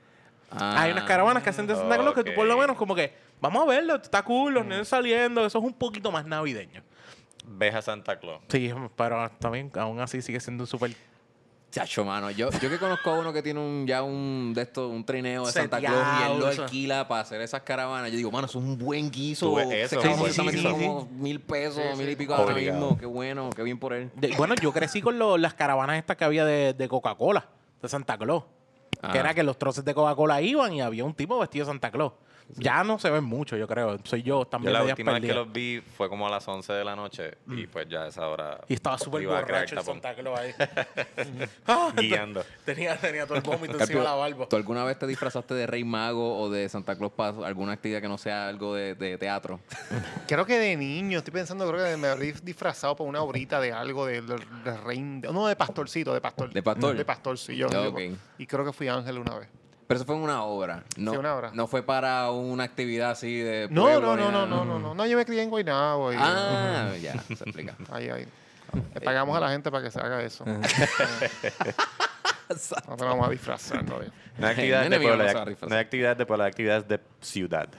hay 0.51 0.91
unas 0.91 1.05
caravanas 1.05 1.43
que 1.43 1.49
hacen 1.51 1.65
de 1.65 1.75
Santa 1.75 1.97
Claus 1.97 2.13
que 2.13 2.25
tú 2.25 2.31
por 2.35 2.45
lo 2.45 2.55
ok. 2.55 2.59
menos 2.61 2.75
como 2.75 2.93
que, 2.93 3.13
vamos 3.41 3.63
a 3.63 3.65
verlo, 3.65 3.95
está 3.95 4.23
cool, 4.23 4.53
los 4.53 4.65
nenes 4.65 4.87
saliendo, 4.87 5.45
eso 5.45 5.57
es 5.59 5.63
un 5.65 5.73
poquito 5.73 6.11
más 6.11 6.25
navideño. 6.25 6.81
Ves 7.45 7.75
a 7.75 7.81
Santa 7.81 8.17
Claus. 8.19 8.39
Sí, 8.47 8.71
pero 8.95 9.29
también 9.39 9.71
aún 9.75 9.99
así 9.99 10.21
sigue 10.21 10.39
siendo 10.39 10.63
un 10.63 10.67
súper 10.67 10.95
Chacho, 11.71 12.03
mano. 12.03 12.29
Yo, 12.31 12.49
yo 12.51 12.69
que 12.69 12.77
conozco 12.77 13.11
a 13.11 13.19
uno 13.19 13.31
que 13.31 13.41
tiene 13.41 13.57
un, 13.61 13.87
ya 13.87 14.03
un 14.03 14.51
de 14.53 14.63
estos, 14.63 14.91
un 14.91 15.05
trineo 15.05 15.45
de 15.45 15.53
Santa 15.53 15.79
Claus 15.79 16.05
y 16.19 16.29
él 16.31 16.39
lo 16.39 16.47
alquila 16.47 17.07
para 17.07 17.21
hacer 17.21 17.39
esas 17.39 17.61
caravanas. 17.61 18.11
Yo 18.11 18.17
digo, 18.17 18.29
mano, 18.29 18.45
eso 18.47 18.59
es 18.59 18.65
un 18.65 18.77
buen 18.77 19.09
guiso. 19.09 19.57
Eso, 19.57 20.01
cabrón 20.01 20.29
sí, 20.33 20.41
sí, 20.51 20.57
sí, 20.57 20.63
como 20.65 21.05
mil 21.13 21.39
pesos, 21.39 21.81
mil 21.97 22.09
y 22.09 22.15
pico 22.17 22.35
ahora 22.35 22.53
mismo. 22.53 22.97
Qué 22.97 23.05
bueno, 23.05 23.49
qué 23.55 23.63
bien 23.63 23.79
por 23.79 23.93
él. 23.93 24.11
De- 24.15 24.35
bueno, 24.35 24.53
yo 24.61 24.73
crecí 24.73 25.01
con 25.01 25.17
lo- 25.17 25.37
las 25.37 25.53
caravanas 25.53 25.97
estas 25.97 26.17
que 26.17 26.25
había 26.25 26.43
de, 26.43 26.73
de 26.73 26.89
Coca-Cola, 26.89 27.47
de 27.81 27.87
Santa 27.87 28.17
Claus. 28.17 28.43
Que 29.13 29.17
era 29.19 29.33
que 29.33 29.41
los 29.43 29.57
troces 29.57 29.85
de 29.85 29.93
Coca-Cola 29.93 30.41
iban 30.41 30.73
y 30.73 30.81
había 30.81 31.05
un 31.05 31.13
tipo 31.13 31.39
vestido 31.39 31.65
de 31.65 31.71
Santa 31.71 31.89
Claus. 31.89 32.11
Ya 32.55 32.83
no 32.83 32.99
se 32.99 33.09
ven 33.09 33.23
mucho, 33.23 33.55
yo 33.57 33.67
creo. 33.67 33.97
Soy 34.03 34.23
yo 34.23 34.41
Yo 34.41 34.45
también 34.45 34.73
la 34.73 34.79
de 34.79 34.85
días 34.85 34.93
última 34.97 35.13
vez 35.13 35.21
que 35.21 35.33
los 35.33 35.51
vi 35.51 35.81
fue 35.97 36.09
como 36.09 36.27
a 36.27 36.29
las 36.29 36.47
11 36.47 36.73
de 36.73 36.83
la 36.83 36.95
noche 36.95 37.37
y 37.47 37.67
pues 37.67 37.87
ya 37.89 38.03
a 38.03 38.07
esa 38.07 38.27
hora 38.27 38.61
Y 38.67 38.73
estaba 38.73 38.97
súper 38.97 39.23
iba 39.23 39.37
a 39.37 39.43
crear 39.43 39.61
borracho 39.65 39.79
el. 39.79 39.85
Santa 39.85 40.15
Claus 40.15 40.39
ahí. 40.39 40.53
Ah, 41.67 41.91
Guiando. 41.95 42.43
Tenía, 42.65 42.97
tenía 42.97 43.25
todo 43.25 43.37
el 43.37 43.43
vómito 43.43 43.79
encima 43.79 43.99
de 43.99 44.05
la 44.05 44.15
barba. 44.15 44.47
¿Tú 44.47 44.55
alguna 44.55 44.83
vez 44.83 44.97
te 44.97 45.07
disfrazaste 45.07 45.53
de 45.53 45.67
Rey 45.67 45.83
Mago 45.83 46.39
o 46.39 46.49
de 46.49 46.67
Santa 46.69 46.95
Claus 46.95 47.11
para 47.13 47.47
alguna 47.47 47.73
actividad 47.73 48.01
que 48.01 48.07
no 48.07 48.17
sea 48.17 48.47
algo 48.47 48.75
de, 48.75 48.95
de 48.95 49.17
teatro? 49.17 49.59
Creo 50.27 50.45
que 50.45 50.57
de 50.57 50.75
niño, 50.75 51.19
estoy 51.19 51.33
pensando, 51.33 51.67
creo 51.69 51.85
que 51.85 51.97
me 51.97 52.07
habría 52.07 52.33
disfrazado 52.43 52.95
para 52.95 53.09
una 53.09 53.21
obrita 53.21 53.59
de 53.59 53.71
algo 53.71 54.05
de, 54.05 54.21
de, 54.21 54.35
de 54.63 54.77
rey. 54.77 54.99
No, 55.01 55.47
de 55.47 55.55
pastorcito, 55.55 56.13
de 56.13 56.21
pastor. 56.21 56.51
¿De 56.53 56.63
pastor? 56.63 56.95
De 56.95 57.05
pastor, 57.05 57.37
sí. 57.37 57.55
Yo, 57.55 57.69
yo-. 57.69 57.93
Y 58.37 58.45
creo 58.45 58.65
que 58.65 58.73
fui 58.73 58.87
ángel 58.87 59.17
una 59.17 59.39
vez. 59.39 59.49
Pero 59.91 59.97
eso 59.99 60.05
fue 60.05 60.15
en 60.15 60.21
una 60.21 60.43
obra. 60.43 60.83
No, 60.95 61.11
Sí, 61.11 61.17
una 61.17 61.35
obra. 61.35 61.51
No 61.53 61.67
fue 61.67 61.83
para 61.83 62.31
una 62.31 62.63
actividad 62.63 63.11
así 63.11 63.39
de. 63.39 63.67
No, 63.69 63.83
pueblo 63.83 64.15
no, 64.15 64.31
no, 64.31 64.31
no, 64.31 64.45
no, 64.47 64.63
no, 64.65 64.79
no. 64.79 64.95
No, 64.95 65.05
yo 65.05 65.17
me 65.17 65.25
crié 65.25 65.43
en 65.43 65.49
Guaynabo. 65.49 66.13
Y, 66.13 66.15
Ah, 66.17 66.93
ya, 67.01 67.13
se 67.23 67.33
explica. 67.33 67.75
Ahí, 67.91 68.07
ahí. 68.09 68.25
Le 68.93 69.01
pagamos 69.01 69.35
a 69.35 69.41
la 69.41 69.49
gente 69.49 69.69
para 69.69 69.83
que 69.83 69.91
se 69.91 69.99
haga 69.99 70.23
eso. 70.23 70.45
no 72.87 72.95
te 72.95 73.03
vamos 73.03 73.27
a 73.27 73.29
disfrazar, 73.31 73.83
no. 73.83 73.97
No 74.37 74.47
hay 74.47 74.51
actividades 74.53 74.89
Nene 74.89 74.95
de 74.95 74.99
mío 74.99 75.09
pueblo, 75.09 75.23
no 75.23 75.23
hay 75.23 75.29
se 75.29 75.35
va 75.35 75.41
a 75.41 75.45
ac- 75.45 75.49
disfrazar. 75.49 75.69
no 75.69 75.75
hay 75.75 75.81
actividades 75.83 76.17
de 76.17 76.25
pueblo, 76.25 76.43
hay 76.45 76.49
actividades 76.49 76.87
de 76.87 76.99
ciudad. 77.19 77.69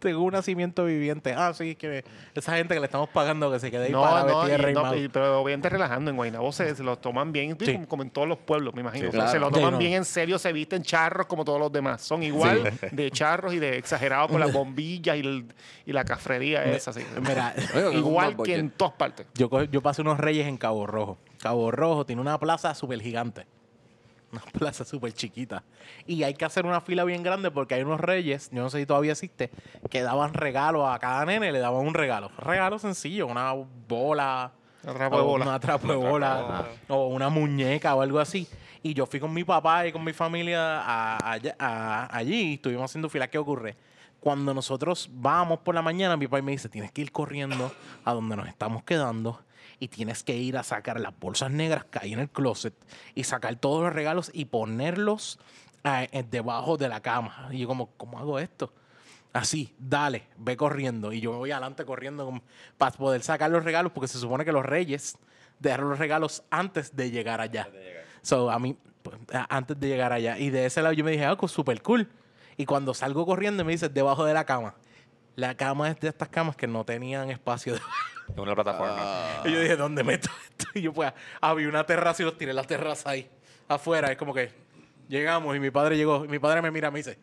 Tengo 0.10 0.22
un 0.22 0.32
nacimiento 0.32 0.84
viviente. 0.84 1.34
Ah, 1.36 1.52
sí, 1.54 1.74
que 1.76 2.04
esa 2.34 2.56
gente 2.56 2.74
que 2.74 2.80
le 2.80 2.86
estamos 2.86 3.08
pagando 3.10 3.50
que 3.52 3.60
se 3.60 3.70
quede 3.70 3.86
ahí 3.86 3.92
No, 3.92 4.02
para 4.02 4.24
no, 4.24 4.44
de 4.46 4.70
y 4.70 4.72
no, 4.74 4.82
mago. 4.82 4.96
y- 4.96 5.08
pero 5.08 5.40
obviamente 5.40 5.68
relajando 5.68 6.10
en 6.10 6.16
Guaynabo 6.16 6.50
se, 6.52 6.74
se 6.74 6.82
lo 6.82 6.96
toman 6.98 7.32
bien, 7.32 7.56
Sí. 7.60 7.74
como, 7.74 7.88
como 7.88 8.02
en 8.02 8.10
todos 8.10 8.26
los 8.26 8.38
pueblos, 8.38 8.74
me 8.74 8.80
imagino. 8.80 9.10
Sí, 9.10 9.16
O 9.16 9.20
sea, 9.20 9.28
Se 9.30 9.38
lo 9.38 9.50
toman 9.50 9.68
Sí, 9.68 9.72
no. 9.72 9.78
bien 9.78 9.92
en 9.92 10.04
serio, 10.04 10.38
se 10.38 10.52
visten 10.52 10.82
charros 10.82 11.26
como 11.26 11.44
todos 11.44 11.60
los 11.60 11.70
demás. 11.70 12.02
Son 12.02 12.22
igual 12.22 12.62
de 12.92 13.10
charros 13.10 13.52
y 13.54 13.58
de 13.58 13.76
exagerados 13.76 14.30
con 14.30 14.40
las 14.40 14.52
bombillas 14.52 15.16
y, 15.16 15.20
el- 15.20 15.46
y 15.86 15.92
la 15.92 16.04
cafrería 16.04 16.64
esa. 16.64 16.90
así. 16.90 17.04
Mira, 17.20 17.54
igual 17.94 18.36
que 18.42 18.56
en 18.56 18.70
todas 18.70 18.94
partes. 18.94 19.26
yo, 19.34 19.48
yo 19.64 19.80
pasé 19.82 20.02
unos 20.02 20.18
reyes 20.18 20.46
en 20.46 20.56
Cabo 20.56 20.86
Rojo. 20.86 21.18
Cabo 21.40 21.70
Rojo 21.70 22.04
tiene 22.06 22.20
una 22.22 22.38
plaza 22.38 22.74
súper 22.74 23.00
gigante. 23.00 23.46
Una 24.32 24.42
plaza 24.42 24.84
súper 24.84 25.12
chiquita. 25.12 25.62
Y 26.06 26.22
hay 26.22 26.34
que 26.34 26.44
hacer 26.44 26.64
una 26.64 26.80
fila 26.80 27.04
bien 27.04 27.22
grande 27.22 27.50
porque 27.50 27.74
hay 27.74 27.82
unos 27.82 28.00
reyes, 28.00 28.48
yo 28.52 28.62
no 28.62 28.70
sé 28.70 28.78
si 28.80 28.86
todavía 28.86 29.12
existe, 29.12 29.50
que 29.90 30.02
daban 30.02 30.34
regalos 30.34 30.88
a 30.88 30.98
cada 30.98 31.24
nene, 31.24 31.50
le 31.52 31.58
daban 31.58 31.84
un 31.86 31.94
regalo. 31.94 32.30
Regalo 32.38 32.78
sencillo, 32.78 33.26
una 33.26 33.52
bola. 33.88 34.52
Un 34.84 34.94
trapo 34.94 35.16
de 35.18 35.22
bola. 35.22 35.44
Una 35.46 35.60
trapo 35.60 35.88
de 35.88 35.96
bola. 35.96 36.64
O 36.88 37.08
una 37.08 37.28
muñeca 37.28 37.94
o 37.94 38.02
algo 38.02 38.18
así. 38.20 38.46
Y 38.82 38.94
yo 38.94 39.04
fui 39.04 39.20
con 39.20 39.34
mi 39.34 39.44
papá 39.44 39.86
y 39.86 39.92
con 39.92 40.02
mi 40.04 40.12
familia 40.12 40.80
a- 40.80 41.32
allá- 41.32 41.56
a- 41.58 42.16
allí 42.16 42.40
y 42.42 42.54
estuvimos 42.54 42.90
haciendo 42.90 43.08
fila. 43.10 43.28
¿Qué 43.28 43.36
ocurre? 43.36 43.76
Cuando 44.20 44.54
nosotros 44.54 45.08
vamos 45.12 45.58
por 45.60 45.74
la 45.74 45.82
mañana, 45.82 46.16
mi 46.16 46.26
papá 46.26 46.40
me 46.42 46.52
dice, 46.52 46.68
tienes 46.68 46.92
que 46.92 47.02
ir 47.02 47.10
corriendo 47.12 47.70
a 48.04 48.12
donde 48.14 48.36
nos 48.36 48.48
estamos 48.48 48.82
quedando 48.84 49.40
y 49.80 49.88
tienes 49.88 50.22
que 50.22 50.36
ir 50.36 50.56
a 50.58 50.62
sacar 50.62 51.00
las 51.00 51.18
bolsas 51.18 51.50
negras 51.50 51.86
que 51.86 51.98
hay 52.02 52.12
en 52.12 52.20
el 52.20 52.28
closet 52.28 52.74
y 53.14 53.24
sacar 53.24 53.56
todos 53.56 53.82
los 53.82 53.92
regalos 53.92 54.30
y 54.32 54.44
ponerlos 54.44 55.40
eh, 55.82 56.24
debajo 56.30 56.76
de 56.76 56.88
la 56.88 57.00
cama. 57.00 57.48
Y 57.50 57.58
yo 57.58 57.66
como, 57.66 57.86
¿cómo 57.96 58.18
hago 58.18 58.38
esto? 58.38 58.72
Así, 59.32 59.74
dale, 59.78 60.24
ve 60.36 60.56
corriendo. 60.56 61.12
Y 61.12 61.20
yo 61.20 61.32
me 61.32 61.38
voy 61.38 61.50
adelante 61.50 61.84
corriendo 61.86 62.42
para 62.76 62.92
poder 62.92 63.22
sacar 63.22 63.50
los 63.50 63.64
regalos 63.64 63.90
porque 63.92 64.08
se 64.08 64.18
supone 64.18 64.44
que 64.44 64.52
los 64.52 64.66
reyes 64.66 65.16
dejaron 65.58 65.88
los 65.88 65.98
regalos 65.98 66.42
antes 66.50 66.94
de 66.94 67.10
llegar 67.10 67.40
allá. 67.40 67.68
So, 68.22 68.50
a 68.50 68.58
mí, 68.58 68.76
pues, 69.02 69.16
antes 69.48 69.80
de 69.80 69.88
llegar 69.88 70.12
allá. 70.12 70.38
Y 70.38 70.50
de 70.50 70.66
ese 70.66 70.82
lado 70.82 70.92
yo 70.92 71.04
me 71.04 71.12
dije, 71.12 71.24
algo 71.24 71.48
súper 71.48 71.80
cool. 71.80 72.06
Y 72.58 72.66
cuando 72.66 72.92
salgo 72.92 73.24
corriendo 73.24 73.64
me 73.64 73.72
dice, 73.72 73.88
debajo 73.88 74.26
de 74.26 74.34
la 74.34 74.44
cama. 74.44 74.74
La 75.36 75.56
cama 75.56 75.90
es 75.90 76.00
de 76.00 76.08
estas 76.08 76.28
camas 76.28 76.56
que 76.56 76.66
no 76.66 76.84
tenían 76.84 77.30
espacio. 77.30 77.74
Es 77.74 77.82
una 78.36 78.54
plataforma. 78.54 79.42
Y 79.44 79.52
yo 79.52 79.60
dije, 79.60 79.76
¿dónde 79.76 80.04
meto 80.04 80.28
esto? 80.50 80.66
Y 80.74 80.82
yo 80.82 80.92
pues 80.92 81.12
había 81.40 81.68
una 81.68 81.84
terraza 81.84 82.22
y 82.22 82.26
los 82.26 82.36
tiré 82.36 82.50
en 82.50 82.56
la 82.56 82.64
terraza 82.64 83.10
ahí, 83.10 83.28
afuera. 83.68 84.10
Es 84.12 84.16
como 84.16 84.32
que 84.32 84.52
llegamos 85.08 85.56
y 85.56 85.60
mi 85.60 85.70
padre 85.70 85.96
llegó. 85.96 86.24
Y 86.24 86.28
mi 86.28 86.38
padre 86.38 86.62
me 86.62 86.70
mira 86.70 86.88
y 86.88 86.92
me 86.92 86.98
dice, 86.98 87.18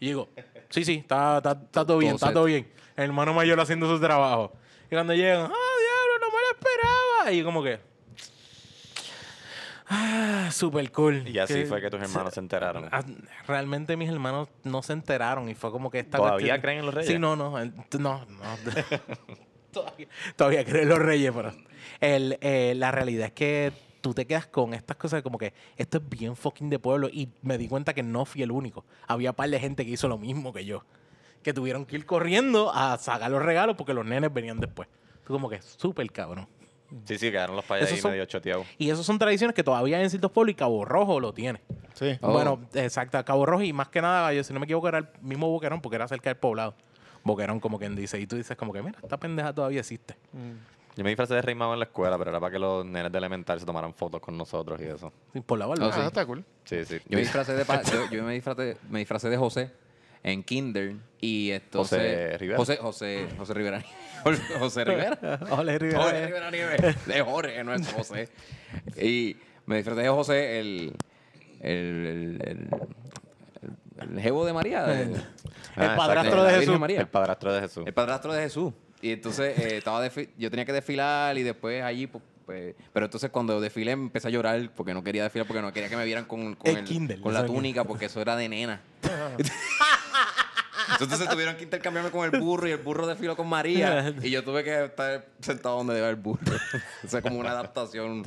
y 0.00 0.06
digo, 0.06 0.28
sí, 0.68 0.84
sí, 0.84 0.94
está, 0.96 1.38
está, 1.38 1.52
está 1.52 1.86
todo 1.86 1.98
bien, 1.98 2.14
está 2.14 2.32
todo 2.32 2.44
bien. 2.44 2.70
El 2.96 3.04
hermano 3.04 3.34
mayor 3.34 3.58
haciendo 3.60 3.88
su 3.88 4.00
trabajo. 4.00 4.52
Y 4.86 4.94
cuando 4.94 5.14
llegan, 5.14 5.42
ah, 5.42 5.46
diablo, 5.46 6.18
no 6.20 6.26
me 6.26 6.42
lo 6.42 6.50
esperaba. 6.52 7.32
Y 7.32 7.38
yo 7.38 7.44
como 7.44 7.62
que, 7.62 7.80
ah, 9.88 10.48
súper 10.52 10.90
cool. 10.92 11.26
Y 11.28 11.38
así 11.38 11.64
fue 11.64 11.80
que 11.80 11.90
tus 11.90 12.00
hermanos 12.00 12.34
se 12.34 12.40
enteraron. 12.40 12.88
Ah, 12.92 13.02
Realmente 13.46 13.96
mis 13.96 14.08
hermanos 14.10 14.48
no 14.64 14.82
se 14.82 14.92
enteraron 14.92 15.48
y 15.48 15.54
fue 15.54 15.70
como 15.70 15.90
que 15.90 16.00
esta 16.00 16.18
¿Todavía 16.18 16.36
cuestión- 16.38 16.60
creen 16.60 16.78
en 16.80 16.86
los 16.86 16.94
reyes? 16.94 17.10
Sí, 17.12 17.18
no, 17.18 17.36
no, 17.36 17.50
no, 17.58 17.70
no. 17.98 18.26
todavía, 19.72 20.08
todavía 20.36 20.64
creen 20.64 20.84
en 20.84 20.88
los 20.88 20.98
reyes, 20.98 21.32
pero 21.34 21.52
el, 22.00 22.38
eh, 22.40 22.74
la 22.76 22.90
realidad 22.90 23.26
es 23.26 23.32
que 23.32 23.72
tú 24.00 24.14
te 24.14 24.26
quedas 24.26 24.46
con 24.46 24.74
estas 24.74 24.96
cosas 24.96 25.22
como 25.22 25.38
que 25.38 25.52
esto 25.76 25.98
es 25.98 26.08
bien 26.08 26.36
fucking 26.36 26.70
de 26.70 26.78
pueblo 26.78 27.08
y 27.12 27.28
me 27.42 27.58
di 27.58 27.68
cuenta 27.68 27.94
que 27.94 28.02
no 28.02 28.24
fui 28.24 28.42
el 28.42 28.50
único. 28.50 28.84
Había 29.06 29.32
par 29.32 29.50
de 29.50 29.58
gente 29.60 29.84
que 29.84 29.90
hizo 29.92 30.08
lo 30.08 30.18
mismo 30.18 30.52
que 30.52 30.64
yo, 30.64 30.84
que 31.42 31.52
tuvieron 31.52 31.84
que 31.84 31.96
ir 31.96 32.06
corriendo 32.06 32.70
a 32.72 32.96
sacar 32.98 33.30
los 33.30 33.42
regalos 33.42 33.76
porque 33.76 33.94
los 33.94 34.04
nenes 34.06 34.32
venían 34.32 34.60
después. 34.60 34.88
Tú 35.24 35.32
como 35.32 35.48
que 35.48 35.60
súper 35.60 36.10
cabrón. 36.12 36.48
Sí, 37.04 37.18
sí, 37.18 37.30
quedaron 37.30 37.54
los 37.56 37.64
payas 37.64 37.90
ahí 37.92 37.98
son- 37.98 38.10
medio 38.12 38.24
choteados. 38.24 38.66
Y 38.78 38.90
esas 38.90 39.04
son 39.04 39.18
tradiciones 39.18 39.54
que 39.54 39.62
todavía 39.62 39.98
hay 39.98 40.04
en 40.04 40.10
ciertos 40.10 40.30
pueblos 40.32 40.52
y 40.52 40.54
Cabo 40.56 40.84
Rojo 40.84 41.20
lo 41.20 41.32
tiene. 41.34 41.60
Sí. 41.94 42.18
Oh. 42.22 42.32
Bueno, 42.32 42.60
exacto, 42.74 43.22
Cabo 43.24 43.44
Rojo 43.46 43.62
y 43.62 43.72
más 43.72 43.88
que 43.88 44.00
nada, 44.00 44.32
yo 44.32 44.42
si 44.44 44.52
no 44.54 44.60
me 44.60 44.64
equivoco, 44.64 44.88
era 44.88 44.98
el 44.98 45.08
mismo 45.20 45.48
Boquerón 45.48 45.80
porque 45.80 45.96
era 45.96 46.08
cerca 46.08 46.30
del 46.30 46.36
poblado. 46.38 46.74
Boquerón, 47.24 47.60
como 47.60 47.78
quien 47.78 47.94
dice. 47.96 48.18
Y 48.18 48.26
tú 48.26 48.36
dices, 48.36 48.56
como 48.56 48.72
que, 48.72 48.82
mira, 48.82 48.98
esta 49.02 49.16
pendeja 49.18 49.52
todavía 49.52 49.80
existe. 49.80 50.16
Yo 50.96 51.04
me 51.04 51.10
disfracé 51.10 51.34
de 51.34 51.42
Rey 51.42 51.54
Mago 51.54 51.74
en 51.74 51.78
la 51.80 51.84
escuela, 51.84 52.16
pero 52.18 52.30
era 52.30 52.40
para 52.40 52.50
que 52.52 52.58
los 52.58 52.84
nenes 52.86 53.12
de 53.12 53.18
elemental 53.18 53.60
se 53.60 53.66
tomaran 53.66 53.92
fotos 53.94 54.20
con 54.20 54.36
nosotros 54.36 54.80
y 54.80 54.84
eso. 54.84 55.12
Sí, 55.32 55.40
Por 55.40 55.58
la 55.58 55.66
Oh, 55.66 55.70
barba. 55.70 55.92
Sí. 55.92 56.00
está 56.00 56.24
cool. 56.26 56.44
Sí, 56.64 56.84
sí. 56.84 56.98
Yo 57.08 57.16
me 57.16 57.20
disfracé 57.20 57.54
de, 57.54 57.64
pa- 57.64 57.82
yo, 57.82 58.08
yo 58.10 58.24
me 58.24 58.32
disfracé, 58.34 58.76
me 58.88 58.98
disfracé 59.00 59.28
de 59.28 59.36
José 59.36 59.70
en 60.22 60.42
Kinder 60.42 60.94
y 61.20 61.50
entonces 61.52 61.98
José 61.98 62.38
Rivera. 62.38 62.58
José 62.58 62.76
José 62.76 63.26
José 63.38 63.54
Rivera. 63.54 63.82
José 64.58 64.84
Rivera. 64.84 65.40
Ole, 65.50 65.78
Rivera. 65.78 66.02
Jorge 66.02 66.26
Rivera 66.26 66.50
Nieves. 66.50 67.06
De 67.06 67.20
Jorge, 67.22 67.64
no 67.64 67.74
es 67.74 67.92
José. 67.92 68.28
Y 69.00 69.36
me 69.66 69.76
disfrazé 69.76 70.02
de 70.02 70.08
José 70.08 70.60
el 70.60 70.92
el 71.60 71.70
el, 71.70 72.42
el, 72.44 72.48
el- 72.48 72.68
el 74.12 74.20
jevo 74.20 74.46
de 74.46 74.52
María. 74.52 74.84
El, 75.00 75.12
El 75.14 75.22
Ah, 75.76 75.94
padrastro 75.96 76.44
de 76.44 76.54
Jesús. 76.60 76.78
María. 76.78 77.00
El 77.00 77.08
padrastro 77.08 77.52
de 77.52 77.60
Jesús. 77.60 77.84
El 77.86 77.94
padrastro 77.94 78.32
de 78.32 78.42
Jesús. 78.42 78.72
Y 79.02 79.12
entonces 79.12 79.58
eh, 79.58 79.76
estaba 79.78 80.08
yo 80.36 80.50
tenía 80.50 80.64
que 80.64 80.72
desfilar 80.72 81.36
y 81.38 81.42
después 81.44 81.82
allí, 81.84 82.06
pues, 82.08 82.22
pues, 82.46 82.74
pero 82.92 83.06
entonces 83.06 83.30
cuando 83.30 83.60
desfilé 83.60 83.92
empecé 83.92 84.26
a 84.28 84.30
llorar 84.30 84.70
porque 84.74 84.92
no 84.94 85.02
quería 85.04 85.22
desfilar, 85.22 85.46
porque 85.46 85.62
no 85.62 85.72
quería 85.72 85.88
que 85.88 85.96
me 85.96 86.04
vieran 86.04 86.24
con, 86.24 86.54
con, 86.56 86.70
El 86.70 86.78
el- 86.78 86.84
Kindle, 86.84 87.20
con 87.20 87.32
la 87.34 87.44
túnica, 87.46 87.84
porque 87.84 88.06
eso 88.06 88.20
era 88.20 88.34
de 88.36 88.48
nena. 88.48 88.80
Entonces 91.00 91.28
tuvieron 91.28 91.56
que 91.56 91.64
intercambiarme 91.64 92.10
con 92.10 92.24
el 92.32 92.40
burro 92.40 92.66
y 92.66 92.72
el 92.72 92.78
burro 92.78 93.06
desfiló 93.06 93.36
con 93.36 93.48
María 93.48 94.14
y 94.22 94.30
yo 94.30 94.42
tuve 94.42 94.64
que 94.64 94.84
estar 94.84 95.26
sentado 95.40 95.76
donde 95.76 95.94
deba 95.94 96.08
el 96.08 96.16
burro. 96.16 96.40
o 97.04 97.08
sea, 97.08 97.22
como 97.22 97.38
una 97.38 97.50
adaptación 97.50 98.24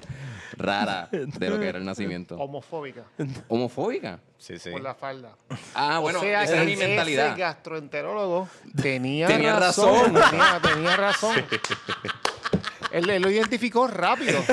rara 0.58 1.10
de 1.12 1.50
lo 1.50 1.60
que 1.60 1.68
era 1.68 1.78
el 1.80 1.86
nacimiento. 1.86 2.36
Homofóbica. 2.36 3.04
¿Homofóbica? 3.48 4.20
Sí, 4.38 4.58
sí. 4.58 4.72
Por 4.72 4.82
la 4.82 4.96
falda. 4.96 5.36
Ah, 5.74 6.00
bueno, 6.00 6.20
o 6.20 6.22
sea, 6.22 6.44
esa 6.44 6.56
era 6.56 6.64
mi 6.64 6.76
mentalidad. 6.76 7.28
Ese 7.28 7.40
gastroenterólogo 7.40 8.50
tenía, 8.82 9.28
Tenía 9.28 9.60
razón. 9.60 10.16
razón. 10.16 10.30
Tenía, 10.30 10.60
tenía 10.62 10.98
razón. 10.98 11.36
Él, 12.92 13.10
él 13.10 13.22
lo 13.22 13.32
identificó 13.32 13.88
rápido. 13.88 14.44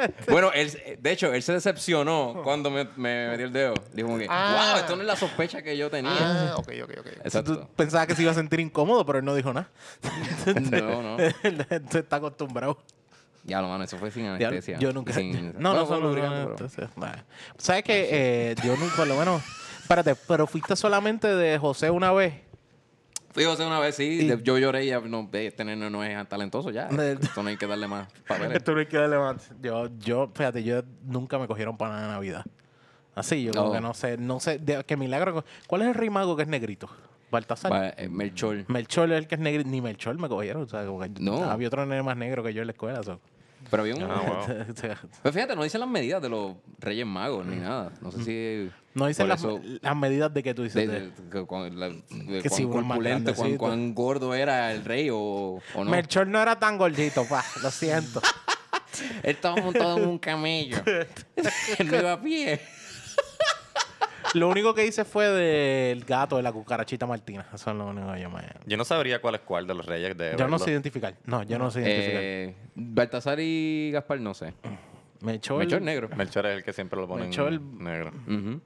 Bueno, 0.28 0.50
él, 0.54 0.98
de 1.00 1.10
hecho, 1.12 1.32
él 1.32 1.42
se 1.42 1.52
decepcionó 1.52 2.40
cuando 2.44 2.70
me, 2.70 2.84
me 2.96 3.28
metió 3.28 3.46
el 3.46 3.52
dedo. 3.52 3.74
Dijo 3.92 4.08
como 4.08 4.18
que, 4.18 4.26
Ah. 4.28 4.70
wow, 4.72 4.80
esto 4.80 4.96
no 4.96 5.02
es 5.02 5.06
la 5.08 5.16
sospecha 5.16 5.62
que 5.62 5.76
yo 5.76 5.90
tenía. 5.90 6.12
Ah, 6.52 6.54
ok, 6.56 6.68
ok, 6.84 6.90
ok. 6.98 7.04
Tú 7.14 7.20
Exacto. 7.24 7.68
pensabas 7.76 8.06
que 8.06 8.14
se 8.14 8.22
iba 8.22 8.30
a 8.30 8.34
sentir 8.34 8.60
incómodo, 8.60 9.04
pero 9.06 9.18
él 9.18 9.24
no 9.24 9.34
dijo 9.34 9.52
nada. 9.52 9.68
No, 10.70 11.02
no. 11.02 11.16
Él 11.18 11.66
está 11.70 12.16
acostumbrado. 12.16 12.78
Ya 13.44 13.60
lo 13.62 13.68
mano, 13.68 13.84
eso 13.84 13.96
fue 13.96 14.10
sin 14.10 14.26
anestesia. 14.26 14.76
yo 14.78 14.92
nunca. 14.92 15.12
Sin- 15.12 15.54
no, 15.58 15.72
no, 15.86 16.00
lubricante, 16.00 16.64
bueno. 16.96 17.14
¿Sabes 17.58 17.84
que 17.84 18.08
eh, 18.50 18.54
yo 18.64 18.76
nunca, 18.76 18.96
por 18.96 19.06
lo 19.06 19.16
menos. 19.16 19.42
Espérate, 19.82 20.16
pero 20.26 20.48
fuiste 20.48 20.74
solamente 20.74 21.28
de 21.28 21.56
José 21.58 21.90
una 21.90 22.10
vez. 22.12 22.34
Digo, 23.36 23.54
una 23.66 23.78
vez 23.78 23.94
sí, 23.94 24.28
yo 24.42 24.58
lloré 24.58 24.84
y 24.84 24.88
ya, 24.88 25.00
no, 25.00 25.28
este 25.32 25.64
nene 25.64 25.90
no 25.90 26.02
es 26.02 26.28
talentoso 26.28 26.70
ya. 26.70 26.88
Esto 26.88 27.42
no 27.42 27.48
hay 27.50 27.56
que 27.56 27.66
darle 27.66 27.86
más 27.86 28.08
papeles. 28.26 28.56
Esto 28.56 28.72
no 28.72 28.78
hay 28.80 28.86
que 28.86 28.96
darle 28.96 29.18
más. 29.18 29.50
Yo, 29.62 29.88
yo, 29.98 30.30
fíjate, 30.34 30.62
yo 30.64 30.82
nunca 31.04 31.38
me 31.38 31.46
cogieron 31.46 31.76
para 31.76 31.92
nada 31.92 32.06
de 32.06 32.12
Navidad. 32.14 32.44
Así, 33.14 33.44
yo 33.44 33.52
como 33.52 33.66
No. 33.68 33.72
que 33.72 33.80
no 33.80 33.94
sé, 33.94 34.16
no 34.18 34.40
sé, 34.40 34.58
de, 34.58 34.82
qué 34.84 34.96
milagro. 34.96 35.44
¿Cuál 35.66 35.82
es 35.82 35.88
el 35.88 35.94
rey 35.94 36.10
mago 36.10 36.36
que 36.36 36.42
es 36.42 36.48
negrito? 36.48 36.88
Baltasar. 37.30 37.72
Va, 37.72 37.88
eh, 37.88 38.08
Melchor. 38.08 38.64
Melchor 38.68 39.10
es 39.12 39.18
el 39.18 39.26
que 39.26 39.34
es 39.34 39.40
negrito. 39.40 39.68
Ni 39.68 39.80
Melchor 39.80 40.18
me 40.18 40.28
cogieron. 40.28 40.62
O 40.62 40.68
sea, 40.68 40.84
como 40.86 41.00
que 41.00 41.10
No. 41.20 41.42
había 41.44 41.68
otro 41.68 41.84
nene 41.86 42.02
más 42.02 42.16
negro 42.16 42.42
que 42.42 42.52
yo 42.54 42.60
en 42.62 42.68
la 42.68 42.72
escuela. 42.72 43.02
so. 43.02 43.20
Pero 43.70 43.82
había 43.82 43.94
un... 43.96 44.02
Ah, 44.04 44.22
wow. 44.46 44.64
Pero 45.22 45.32
fíjate, 45.32 45.56
no 45.56 45.62
dicen 45.64 45.80
las 45.80 45.88
medidas 45.88 46.22
de 46.22 46.28
los 46.28 46.54
Reyes 46.78 47.06
Magos 47.06 47.44
ni 47.46 47.56
nada. 47.56 47.90
No 48.00 48.12
sé 48.12 48.22
si... 48.24 48.70
no 48.94 49.06
dicen 49.06 49.28
las, 49.28 49.40
eso- 49.40 49.60
las 49.82 49.96
medidas 49.96 50.32
de 50.32 50.42
que 50.42 50.54
tú 50.54 50.62
dices. 50.62 50.86
de, 50.88 51.00
de- 51.00 51.06
de- 51.10 51.30
que 51.30 51.44
cuán, 51.44 51.78
la- 51.80 51.88
de 51.88 52.42
Que 52.42 52.48
cuán 52.48 52.68
corpulento, 52.68 53.34
gordo 53.94 54.34
era 54.34 54.72
el 54.72 54.84
rey 54.84 55.08
o, 55.10 55.60
o 55.74 55.84
no. 55.84 55.90
Melchor 55.90 56.26
no 56.28 56.40
era 56.40 56.58
tan 56.58 56.78
gordito, 56.78 57.24
pa. 57.26 57.44
Lo 57.62 57.70
siento. 57.70 58.20
Él 59.22 59.34
estaba 59.34 59.56
montado 59.60 59.98
en 59.98 60.08
un 60.08 60.18
camello. 60.18 60.78
Él 61.78 61.90
no 61.90 61.96
iba 61.98 62.12
a 62.12 62.20
pie. 62.20 62.60
Lo 64.34 64.48
único 64.48 64.74
que 64.74 64.86
hice 64.86 65.04
fue 65.04 65.28
del 65.28 66.04
gato 66.04 66.36
de 66.36 66.42
la 66.42 66.52
cucarachita 66.52 67.06
Martina. 67.06 67.46
Eso 67.54 67.70
es 67.70 67.76
lo 67.76 67.86
único 67.86 68.12
que 68.12 68.20
yo 68.20 68.30
me. 68.30 68.42
Yo 68.66 68.76
no 68.76 68.84
sabría 68.84 69.20
cuál 69.20 69.36
es 69.36 69.40
cuál 69.42 69.66
de 69.66 69.74
los 69.74 69.86
reyes 69.86 70.16
de 70.16 70.34
Yo 70.38 70.48
no 70.48 70.58
sé 70.58 70.70
identificar. 70.70 71.14
No, 71.24 71.42
yo 71.42 71.58
no 71.58 71.70
sé 71.70 71.80
identificar. 71.80 72.20
Eh, 72.22 72.56
Baltasar 72.74 73.38
y 73.40 73.90
Gaspar, 73.92 74.20
no 74.20 74.34
sé. 74.34 74.52
Melchor, 75.20 75.58
Melchor 75.58 75.82
negro. 75.82 76.08
Melchor 76.16 76.46
es 76.46 76.56
el 76.58 76.64
que 76.64 76.72
siempre 76.72 77.00
lo 77.00 77.08
ponen 77.08 77.30
Melchor- 77.30 77.60
negro. 77.60 78.12
Ujú. 78.26 78.60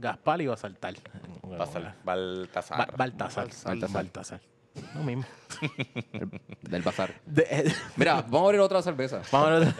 Gaspar 0.00 0.40
iba 0.42 0.54
a 0.54 0.56
saltar. 0.56 0.94
Baltasar. 1.42 1.94
Baltasar. 2.04 2.78
Ba- 2.78 2.88
Baltasar. 2.96 3.48
Baltasar. 3.64 3.90
Baltasar. 3.92 4.40
No 4.94 5.02
mismo. 5.04 5.24
Del 6.62 6.82
bazar. 6.82 7.14
De- 7.26 7.46
eh, 7.50 7.72
Mira, 7.96 8.22
vamos 8.22 8.40
a 8.40 8.44
abrir 8.46 8.60
otra 8.60 8.80
cerveza. 8.82 9.20
vamos 9.30 9.48
a 9.48 9.58
ver. 9.60 9.74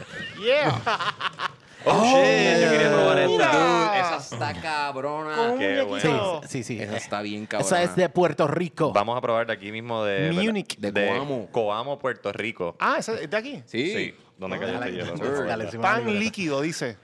Yeah. 0.45 0.81
Oh, 1.85 2.05
shit, 2.05 2.63
yo 2.63 2.71
quería 2.71 2.93
probar 2.93 3.19
esta. 3.19 4.01
Esa 4.01 4.35
está 4.35 4.61
cabrona. 4.61 5.37
Con 5.37 5.51
un 5.53 5.59
Qué 5.59 5.85
muñequito. 5.87 6.41
Sí, 6.43 6.63
sí, 6.63 6.77
sí. 6.77 6.83
Esa 6.83 6.97
está 6.97 7.23
bien 7.23 7.47
cabrona. 7.47 7.67
Esa 7.67 7.83
es 7.83 7.97
de 7.97 8.09
Puerto 8.09 8.47
Rico. 8.47 8.93
Vamos 8.93 9.17
a 9.17 9.21
probar 9.21 9.47
de 9.47 9.53
aquí 9.53 9.73
mismo 9.73 10.05
de... 10.05 10.33
Múnich. 10.33 10.77
De 10.79 10.93
Coamo. 10.93 11.49
Coamo, 11.51 11.99
Puerto 11.99 12.33
Rico. 12.33 12.77
Ah, 12.79 12.97
¿esa 12.99 13.15
es 13.15 13.31
de 13.31 13.37
aquí? 13.37 13.63
Sí. 13.67 13.93
Sí. 13.93 14.15
¿Dónde 14.39 14.59
cayó 14.59 14.75
este 14.75 14.93
hielo? 14.93 15.17
dale, 15.17 15.49
dale, 15.49 15.65
encima 15.65 15.95
de 15.95 16.01
la 16.01 16.07
Pan 16.07 16.19
líquido, 16.19 16.61
dice. 16.61 16.97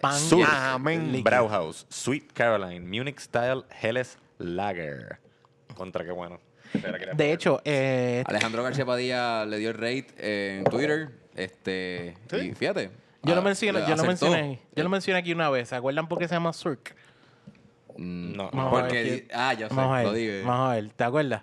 Pan 0.00 0.18
Sur. 0.18 0.46
Amén. 0.48 1.12
líquido. 1.12 1.24
Brauhaus, 1.24 1.86
Sweet 1.90 2.32
Caroline, 2.32 2.80
Munich 2.80 3.20
Style, 3.20 3.64
Helles 3.82 4.18
Lager. 4.38 5.18
Contra 5.74 6.04
qué 6.04 6.12
bueno. 6.12 6.40
Quería 6.72 7.14
De 7.14 7.32
hecho, 7.32 7.60
eh, 7.64 8.24
Alejandro 8.26 8.62
García 8.62 8.84
Padilla 8.84 9.44
le 9.44 9.58
dio 9.58 9.70
el 9.70 9.74
rate 9.74 10.08
eh, 10.18 10.56
en 10.58 10.64
Twitter. 10.64 11.10
Este, 11.34 12.14
¿Sí? 12.30 12.36
Y 12.36 12.54
fíjate. 12.54 12.90
Yo 13.26 13.34
lo 13.34 13.40
ah, 13.40 13.44
mencioné, 13.44 13.80
le 13.80 13.88
yo 13.88 13.96
lo 13.96 14.04
mencioné, 14.04 14.60
yo 14.74 14.84
lo 14.84 14.88
mencioné 14.90 15.18
aquí 15.18 15.32
una 15.32 15.50
vez. 15.50 15.68
¿Se 15.68 15.76
acuerdan 15.76 16.06
por 16.08 16.18
qué 16.18 16.28
se 16.28 16.34
llama? 16.34 16.52
Mm, 17.96 18.36
No. 18.36 18.50
Vamos 18.52 18.72
a 18.72 18.76
ver 18.76 18.82
Porque, 18.84 19.28
ah, 19.34 19.54
ya 19.54 19.68
sé, 19.68 19.74
Vamos 19.74 19.92
a 19.92 19.96
ver, 19.98 20.06
lo 20.06 20.12
digo. 20.12 20.46
vamos 20.48 20.70
a 20.70 20.74
ver. 20.74 20.90
¿Te 20.90 21.04
acuerdas? 21.04 21.42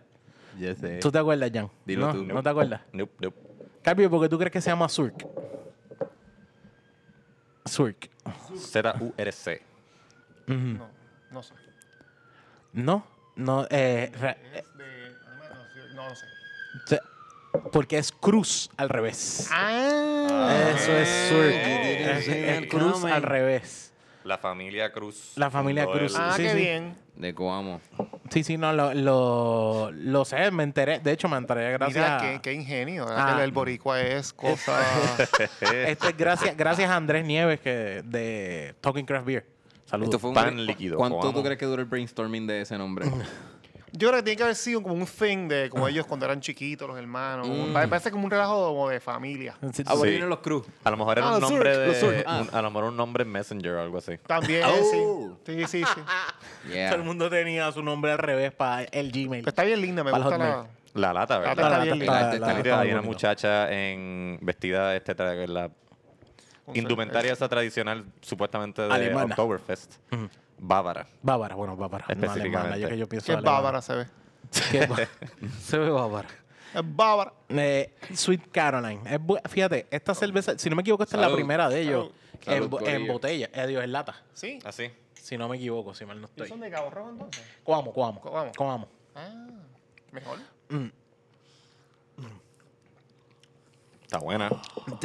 Ya 0.59 0.75
sé. 0.75 0.99
¿Tú 0.99 1.11
te 1.11 1.17
acuerdas, 1.17 1.51
Jan? 1.53 1.69
Dilo 1.85 2.07
no, 2.07 2.13
tú. 2.13 2.23
¿No 2.25 2.43
te 2.43 2.49
acuerdas? 2.49 2.81
Nope, 2.91 3.13
nope. 3.19 3.37
Cambio, 3.81 4.09
porque 4.09 4.29
tú 4.29 4.37
crees 4.37 4.51
que 4.51 4.61
se 4.61 4.69
llama 4.69 4.87
Surk. 4.87 5.27
Surk. 7.65 8.09
Z-U-R-C. 8.55 9.61
No, 10.47 10.89
no 11.31 11.43
sé. 11.43 11.53
No, 12.73 13.05
no, 13.35 13.67
eh, 13.69 14.11
Es 14.13 14.21
de... 14.21 14.35
No, 15.95 16.09
no 16.09 16.15
sé. 16.15 16.25
Porque 17.71 17.97
es 17.97 18.11
cruz 18.11 18.69
al 18.77 18.89
revés. 18.89 19.47
Ah. 19.51 20.71
Eso 20.75 20.91
es 20.91 21.29
Surk. 21.29 21.53
Ah, 21.55 22.17
Es, 22.19 22.27
el 22.27 22.67
cruz 22.67 23.03
al 23.05 23.21
revés. 23.23 23.91
La 24.23 24.37
familia 24.37 24.91
Cruz. 24.93 25.33
La 25.35 25.51
familia 25.51 25.85
Cruz. 25.85 26.15
el- 26.15 26.21
Ah, 26.21 26.33
Sí, 26.35 26.43
qué 26.43 26.49
sí. 26.51 26.57
bien. 26.57 26.95
De 27.15 27.35
Coamo. 27.35 27.81
Sí, 28.31 28.43
sí, 28.43 28.57
no, 28.57 28.71
lo, 28.73 28.93
lo, 28.93 29.91
lo 29.91 30.25
sé, 30.25 30.49
me 30.49 30.63
enteré. 30.63 30.99
De 30.99 31.11
hecho, 31.11 31.27
me 31.27 31.37
enteré 31.37 31.71
gracias 31.73 32.21
Mira, 32.21 32.21
qué, 32.21 32.39
qué 32.41 32.53
ingenio. 32.53 33.05
¿verdad? 33.05 33.37
Ah. 33.39 33.43
El 33.43 33.51
boricua 33.51 34.01
es 34.01 34.31
cosa... 34.33 34.79
Este 35.61 36.07
es 36.07 36.17
gracias, 36.17 36.55
gracias 36.57 36.89
a 36.89 36.95
Andrés 36.95 37.25
Nieves 37.25 37.59
que, 37.59 38.01
de 38.05 38.73
Talking 38.81 39.05
Craft 39.05 39.25
Beer. 39.27 39.45
Saludos. 39.85 40.07
Esto 40.09 40.19
fue 40.19 40.29
un 40.29 40.35
Pan 40.35 40.65
líquido, 40.65 40.97
¿Cuánto 40.97 41.19
Coamo. 41.19 41.33
tú 41.37 41.43
crees 41.43 41.59
que 41.59 41.65
dura 41.65 41.81
el 41.81 41.87
brainstorming 41.87 42.47
de 42.47 42.61
ese 42.61 42.77
nombre? 42.77 43.05
Yo 43.95 44.07
creo 44.09 44.19
que 44.19 44.23
tiene 44.23 44.37
que 44.37 44.43
haber 44.43 44.55
sido 44.55 44.81
como 44.81 44.95
un 44.95 45.05
thing 45.05 45.47
de 45.47 45.69
como 45.69 45.87
ellos 45.87 46.05
cuando 46.07 46.25
eran 46.25 46.41
chiquitos, 46.41 46.87
los 46.87 46.97
hermanos. 46.97 47.47
Mm. 47.47 47.73
Pa- 47.73 47.87
Parece 47.87 48.09
como 48.11 48.25
un 48.25 48.31
relajo 48.31 48.69
como 48.69 48.89
de 48.89 48.99
familia. 48.99 49.55
Sí, 49.71 49.83
Ah, 49.85 49.93
vienen 50.01 50.29
los 50.29 50.39
Cruz. 50.39 50.65
A 50.83 50.89
lo 50.89 50.97
mejor 50.97 51.17
era 51.19 51.29
Ah, 51.29 51.35
un 51.35 51.41
nombre 51.41 51.77
de. 51.77 52.23
Ah. 52.25 52.41
un- 52.41 52.55
a 52.55 52.61
lo 52.63 52.71
mejor 52.71 52.83
un 52.89 52.97
nombre 52.97 53.23
en 53.23 53.31
Messenger 53.31 53.71
o 53.73 53.81
algo 53.81 53.99
así. 53.99 54.17
También, 54.25 54.63
Oh. 54.65 55.37
sí. 55.45 55.53
Sí, 55.53 55.67
sí, 55.67 55.83
sí. 55.93 56.01
Yeah. 56.73 56.89
Todo 56.89 56.99
el 57.01 57.05
mundo 57.05 57.29
tenía 57.29 57.71
su 57.71 57.83
nombre 57.83 58.11
al 58.13 58.17
revés 58.17 58.51
para 58.51 58.83
el 58.83 59.11
Gmail. 59.11 59.43
Pero 59.43 59.49
está 59.49 59.63
bien 59.63 59.79
linda, 59.81 60.03
me 60.03 60.11
Para 60.11 60.23
gusta 60.23 60.37
la... 60.39 60.67
La 60.95 61.11
lata, 61.11 61.39
La 61.39 61.39
¿verdad? 61.39 61.55
lata 61.55 61.67
está 61.73 61.83
bien 61.83 61.99
linda. 61.99 62.33
la- 62.39 62.47
la- 62.47 62.53
Mira, 62.53 62.79
hay 62.79 62.91
una 62.93 63.01
muchacha 63.01 63.71
en 63.71 64.37
vestida 64.41 64.95
este 64.95 65.15
tra- 65.15 65.47
la 65.47 65.69
indumentaria 66.73 67.33
esa 67.33 67.49
tradicional 67.49 68.05
supuestamente 68.21 68.81
de 68.81 68.93
Alemana. 68.93 69.33
Oktoberfest. 69.33 69.95
Bávara. 70.57 71.07
Bávara, 71.21 71.55
bueno, 71.55 71.75
Bávara. 71.75 72.05
No 72.07 72.13
Específicamente. 72.13 72.57
alemana, 72.59 72.77
yo 72.77 72.89
que 72.89 72.97
yo 72.97 73.09
pienso 73.09 73.33
alemana. 73.33 73.51
bávara, 73.51 73.81
se 73.81 73.95
ve. 73.95 74.05
Qué 74.71 74.87
Se 75.61 75.77
ve 75.77 75.89
bávara. 75.89 76.27
Es 76.73 76.81
bávara. 76.83 77.33
Eh, 77.49 77.93
Sweet 78.13 78.49
Caroline. 78.51 79.01
Es 79.05 79.19
fíjate, 79.51 79.87
esta 79.91 80.15
cerveza, 80.15 80.57
si 80.57 80.69
no 80.69 80.75
me 80.75 80.81
equivoco, 80.81 81.03
esta 81.03 81.17
es 81.17 81.21
la 81.21 81.33
primera 81.33 81.69
de 81.69 81.81
ellos. 81.81 82.11
Salud. 82.43 82.81
En, 82.87 83.07
botella. 83.07 83.49
Eh, 83.53 83.67
Dios, 83.67 83.83
en 83.83 83.91
lata. 83.91 84.15
Sí. 84.33 84.59
Así. 84.65 84.91
Si 85.13 85.37
no 85.37 85.47
me 85.47 85.55
equivoco, 85.57 85.93
si 85.93 86.05
mal 86.05 86.19
no 86.19 86.27
¿Y 86.27 86.29
estoy. 86.31 86.49
son 86.49 86.59
de 86.59 86.69
Cabo 86.69 86.89
Rojo 86.89 87.09
entonces? 87.11 87.43
Coamo, 87.63 87.93
coamo. 87.93 88.19
Coamo. 88.19 88.51
Coamo. 88.55 88.87
Ah, 89.15 89.31
mejor. 90.11 90.39
Está 94.13 94.23
buena. 94.23 94.47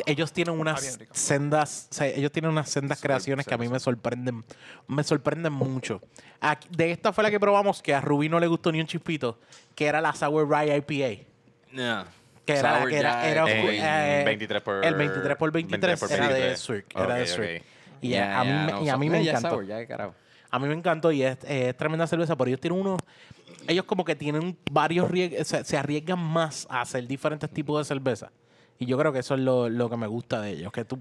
Ellos 0.05 0.31
tienen 0.35 0.61
unas 0.61 0.99
sendas, 1.13 1.89
o 1.91 1.95
sea, 1.95 2.09
ellos 2.09 2.31
tienen 2.31 2.51
unas 2.51 2.69
sendas 2.69 3.01
creaciones 3.01 3.47
que 3.47 3.55
a 3.55 3.57
mí 3.57 3.67
me 3.67 3.81
sorprenden, 3.81 4.45
me 4.87 5.03
sorprenden 5.03 5.51
mucho. 5.51 6.03
Aquí- 6.43 6.69
de 6.71 6.91
esta 6.91 7.11
fue 7.15 7.25
la 7.25 7.31
que 7.31 7.41
probamos 7.41 7.81
que 7.81 7.95
a 7.95 8.03
Rubí 8.03 8.29
no 8.29 8.39
le 8.39 8.47
gustó 8.47 8.71
ni 8.71 8.83
un 8.83 8.87
chispito, 8.87 9.39
que 9.75 9.87
era 9.87 10.03
la 10.03 10.13
Sour 10.13 10.47
Rye 10.47 10.77
IPA. 10.77 11.23
Yeah. 11.73 12.07
Que 12.45 12.53
era, 12.59 12.81
la 12.81 12.87
que 12.87 12.97
era, 12.99 13.29
era 13.31 13.51
En 13.51 14.21
eh, 14.21 14.25
23 14.27 14.61
por- 14.61 14.85
el 14.85 14.95
23 14.95 15.37
por 15.39 15.53
23, 15.53 15.81
23 15.81 16.01
por 16.01 16.13
era 16.13 16.27
de 16.29 16.33
23. 16.35 16.61
Surk, 16.61 16.87
era 16.95 17.15
de 17.15 17.33
ok. 17.33 17.65
Y 18.03 18.09
Yeah, 18.11 18.41
a 18.41 18.45
mí, 18.45 18.51
yeah, 18.51 18.65
me- 18.67 18.73
no, 18.73 18.83
y 18.85 18.89
a 18.91 18.97
mí 18.99 19.09
me 19.09 19.21
encantó. 19.23 19.49
sour, 19.49 19.67
ya, 19.67 19.87
carajo. 19.87 20.15
A 20.51 20.59
mí 20.59 20.69
me 20.69 20.75
encantó 20.75 21.13
y 21.13 21.23
es, 21.23 21.39
es 21.45 21.75
tremenda 21.79 22.07
cerveza, 22.07 22.37
pero 22.37 22.49
ellos 22.49 22.61
tienen 22.61 22.79
unos, 22.79 23.01
ellos 23.67 23.87
como 23.87 24.05
que 24.05 24.15
tienen 24.15 24.59
varios 24.71 25.11
riesgos, 25.11 25.47
se, 25.49 25.65
se 25.65 25.79
arriesgan 25.79 26.19
más 26.19 26.67
a 26.69 26.83
hacer 26.83 27.07
diferentes 27.07 27.49
tipos 27.51 27.79
de 27.81 27.85
cerveza. 27.95 28.31
Y 28.79 28.87
yo 28.87 28.97
creo 28.99 29.13
que 29.13 29.19
eso 29.21 29.35
es 29.35 29.41
lo, 29.41 29.69
lo 29.69 29.91
que 29.91 29.97
me 29.97 30.07
gusta 30.07 30.41
de 30.41 30.51
ellos, 30.51 30.73
que 30.73 30.85
tú, 30.85 31.01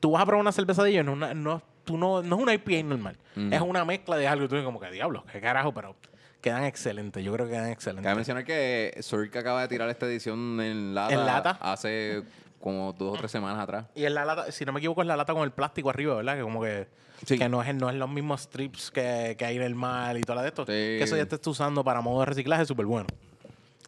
tú 0.00 0.10
vas 0.12 0.22
a 0.22 0.26
probar 0.26 0.40
una 0.40 0.52
cerveza 0.52 0.82
de 0.82 0.90
ellos, 0.90 1.04
no, 1.04 1.14
no, 1.34 1.62
tú 1.84 1.96
no, 1.96 2.22
no 2.22 2.36
es 2.36 2.42
una 2.42 2.54
IPA 2.54 2.82
normal, 2.82 3.16
es 3.36 3.60
una 3.60 3.84
mezcla 3.84 4.16
de 4.16 4.26
algo 4.28 4.44
y 4.44 4.48
tú 4.48 4.54
dices 4.56 4.64
como 4.66 4.80
que 4.80 4.90
diablo, 4.90 5.24
qué 5.30 5.40
carajo, 5.40 5.72
pero 5.72 5.94
quedan 6.40 6.64
excelentes, 6.64 7.24
yo 7.24 7.32
creo 7.32 7.46
que 7.46 7.52
quedan 7.52 7.70
excelentes. 7.70 8.04
Cabe 8.04 8.16
mencionar 8.16 8.44
que 8.44 8.96
Surk 9.00 9.36
acaba 9.36 9.62
de 9.62 9.68
tirar 9.68 9.88
esta 9.88 10.06
edición 10.06 10.60
en 10.60 10.94
lata, 10.94 11.14
¿En 11.14 11.24
lata? 11.24 11.58
hace 11.60 12.24
como 12.60 12.92
dos 12.92 13.14
o 13.14 13.18
tres 13.18 13.30
semanas 13.30 13.60
atrás. 13.60 13.86
Y 13.94 14.04
es 14.04 14.10
la 14.12 14.24
lata, 14.24 14.50
si 14.50 14.64
no 14.64 14.72
me 14.72 14.80
equivoco, 14.80 15.02
es 15.02 15.06
la 15.08 15.16
lata 15.16 15.32
con 15.32 15.42
el 15.44 15.52
plástico 15.52 15.90
arriba, 15.90 16.16
¿verdad? 16.16 16.36
Que 16.36 16.42
como 16.42 16.60
que, 16.62 16.88
Sí. 17.24 17.38
que 17.38 17.48
no, 17.48 17.62
es, 17.62 17.72
no 17.76 17.88
es 17.88 17.94
los 17.94 18.10
mismos 18.10 18.40
strips 18.42 18.90
que, 18.90 19.36
que 19.38 19.44
hay 19.44 19.54
en 19.56 19.62
el 19.62 19.76
mar 19.76 20.16
y 20.16 20.22
todo 20.22 20.34
la 20.34 20.42
de 20.42 20.48
esto. 20.48 20.62
Sí. 20.62 20.72
Que 20.72 21.02
eso 21.04 21.16
ya 21.16 21.24
te 21.26 21.36
está 21.36 21.50
usando 21.50 21.84
para 21.84 22.00
modo 22.00 22.18
de 22.20 22.26
reciclaje, 22.26 22.66
súper 22.66 22.86
bueno. 22.86 23.06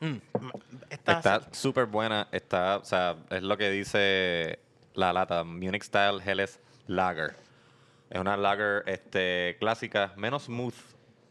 Mm, 0.08 0.48
Está 0.90 1.40
súper 1.52 1.86
buena. 1.86 2.28
Está, 2.32 2.76
o 2.78 2.84
sea, 2.84 3.16
es 3.30 3.42
lo 3.42 3.56
que 3.56 3.70
dice 3.70 4.58
la 4.94 5.12
lata. 5.12 5.44
Munich 5.44 5.82
Style 5.84 6.20
Helles 6.24 6.60
Lager. 6.86 7.34
Es 8.10 8.20
una 8.20 8.36
lager 8.36 8.82
este, 8.86 9.56
clásica, 9.58 10.12
menos 10.16 10.44
smooth 10.44 10.74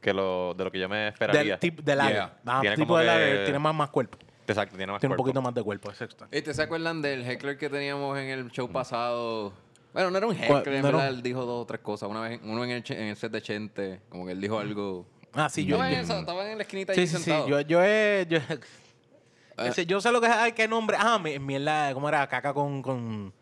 que 0.01 0.13
lo, 0.13 0.53
de 0.53 0.63
lo 0.65 0.71
que 0.71 0.79
yo 0.79 0.89
me 0.89 1.07
esperaría. 1.09 1.43
del 1.53 1.59
tipo 1.59 1.81
de 1.81 1.95
lager. 1.95 2.13
Yeah. 2.15 2.37
Ah, 2.45 2.59
Tiene 2.61 2.75
tipo 2.75 2.87
como 2.87 2.99
de 2.99 3.05
que- 3.05 3.11
lager, 3.11 3.43
tiene 3.45 3.59
más, 3.59 3.75
más 3.75 3.89
cuerpo. 3.89 4.17
Exacto, 4.45 4.75
tiene 4.75 4.91
más 4.91 4.99
Tiene 4.99 5.13
un 5.13 5.17
poquito 5.17 5.41
más 5.41 5.53
de 5.53 5.63
cuerpo, 5.63 5.89
exacto. 5.89 6.27
Este, 6.29 6.53
¿Se 6.53 6.61
acuerdan 6.61 7.01
del 7.01 7.21
heckler 7.25 7.57
que 7.57 7.69
teníamos 7.69 8.17
en 8.17 8.27
el 8.27 8.51
show 8.51 8.69
pasado? 8.69 9.53
Bueno, 9.93 10.09
no 10.11 10.17
era 10.17 10.27
un 10.27 10.35
heckler, 10.35 10.67
en 10.75 10.81
No 10.81 10.87
verdad, 10.87 11.09
un- 11.09 11.15
él 11.15 11.21
dijo 11.23 11.45
dos 11.45 11.61
o 11.63 11.65
tres 11.65 11.79
cosas. 11.79 12.09
Una 12.09 12.21
vez, 12.21 12.41
uno 12.43 12.63
en 12.65 12.71
el, 12.71 12.83
en 12.89 13.03
el 13.07 13.15
set 13.15 13.31
de 13.31 13.41
Chente, 13.41 14.01
como 14.09 14.25
que 14.25 14.33
él 14.33 14.41
dijo 14.41 14.59
algo. 14.59 15.05
Ah, 15.35 15.49
sí, 15.49 15.65
yo. 15.65 15.75
estaba, 15.75 15.89
yo- 15.91 15.97
en, 15.97 16.03
esa- 16.03 16.19
estaba 16.19 16.51
en 16.51 16.57
la 16.57 16.63
esquinita 16.63 16.93
sí, 16.93 17.01
ahí 17.01 17.07
sí, 17.07 17.17
sí. 17.17 17.23
sentado. 17.23 17.47
Yo, 17.47 17.61
yo 17.61 17.83
he. 17.83 18.25
Yo, 18.29 18.39
Ah. 19.55 19.67
ese- 19.67 19.85
yo 19.85 20.01
sé 20.01 20.11
lo 20.11 20.19
que 20.19 20.27
es. 20.27 20.33
ay, 20.33 20.53
¿Qué 20.53 20.67
nombre? 20.67 20.97
Ah, 20.99 21.19
mi- 21.19 21.37
mierda. 21.39 21.93
¿Cómo 21.93 22.09
era? 22.09 22.27
Caca 22.27 22.53
con. 22.53 22.81
con 22.81 23.33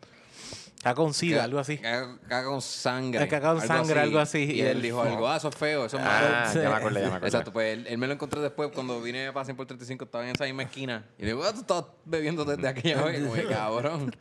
Caca 0.82 0.96
con 0.96 1.14
sida, 1.14 1.44
algo 1.44 1.60
así. 1.60 1.78
Caga 1.78 2.44
con 2.44 2.60
sangre. 2.60 3.22
Eh, 3.22 3.28
caga 3.28 3.52
con 3.54 3.60
sangre, 3.64 4.00
algo 4.00 4.18
así. 4.18 4.38
Y, 4.38 4.52
Y 4.54 4.60
él 4.62 4.66
él- 4.78 4.82
dijo 4.82 5.00
algo, 5.00 5.28
ah, 5.28 5.36
eso 5.36 5.48
es 5.48 5.54
feo, 5.54 5.86
eso 5.86 5.96
es 5.96 6.02
malo. 6.02 6.26
Ah, 6.28 6.50
Sí. 6.52 6.58
ya 6.60 6.68
me 6.70 6.74
acordé, 6.74 7.00
ya 7.02 7.06
me 7.06 7.12
acordé. 7.14 7.28
Exacto, 7.28 7.52
pues 7.52 7.72
él, 7.78 7.86
él 7.88 7.98
me 7.98 8.08
lo 8.08 8.14
encontré 8.14 8.40
después 8.40 8.68
cuando 8.74 9.00
vine 9.00 9.30
para 9.32 9.44
100 9.44 9.56
por 9.56 9.64
35, 9.64 10.06
estaba 10.06 10.24
en 10.24 10.34
esa 10.34 10.44
misma 10.44 10.64
esquina. 10.64 11.04
Y 11.18 11.22
le 11.22 11.28
digo, 11.28 11.44
ah, 11.44 11.52
tú 11.52 11.60
estás 11.60 11.84
bebiendo 12.04 12.44
desde 12.44 12.66
aquella 12.66 13.00
vez, 13.04 13.22
como 13.22 13.48
cabrón. 13.48 14.12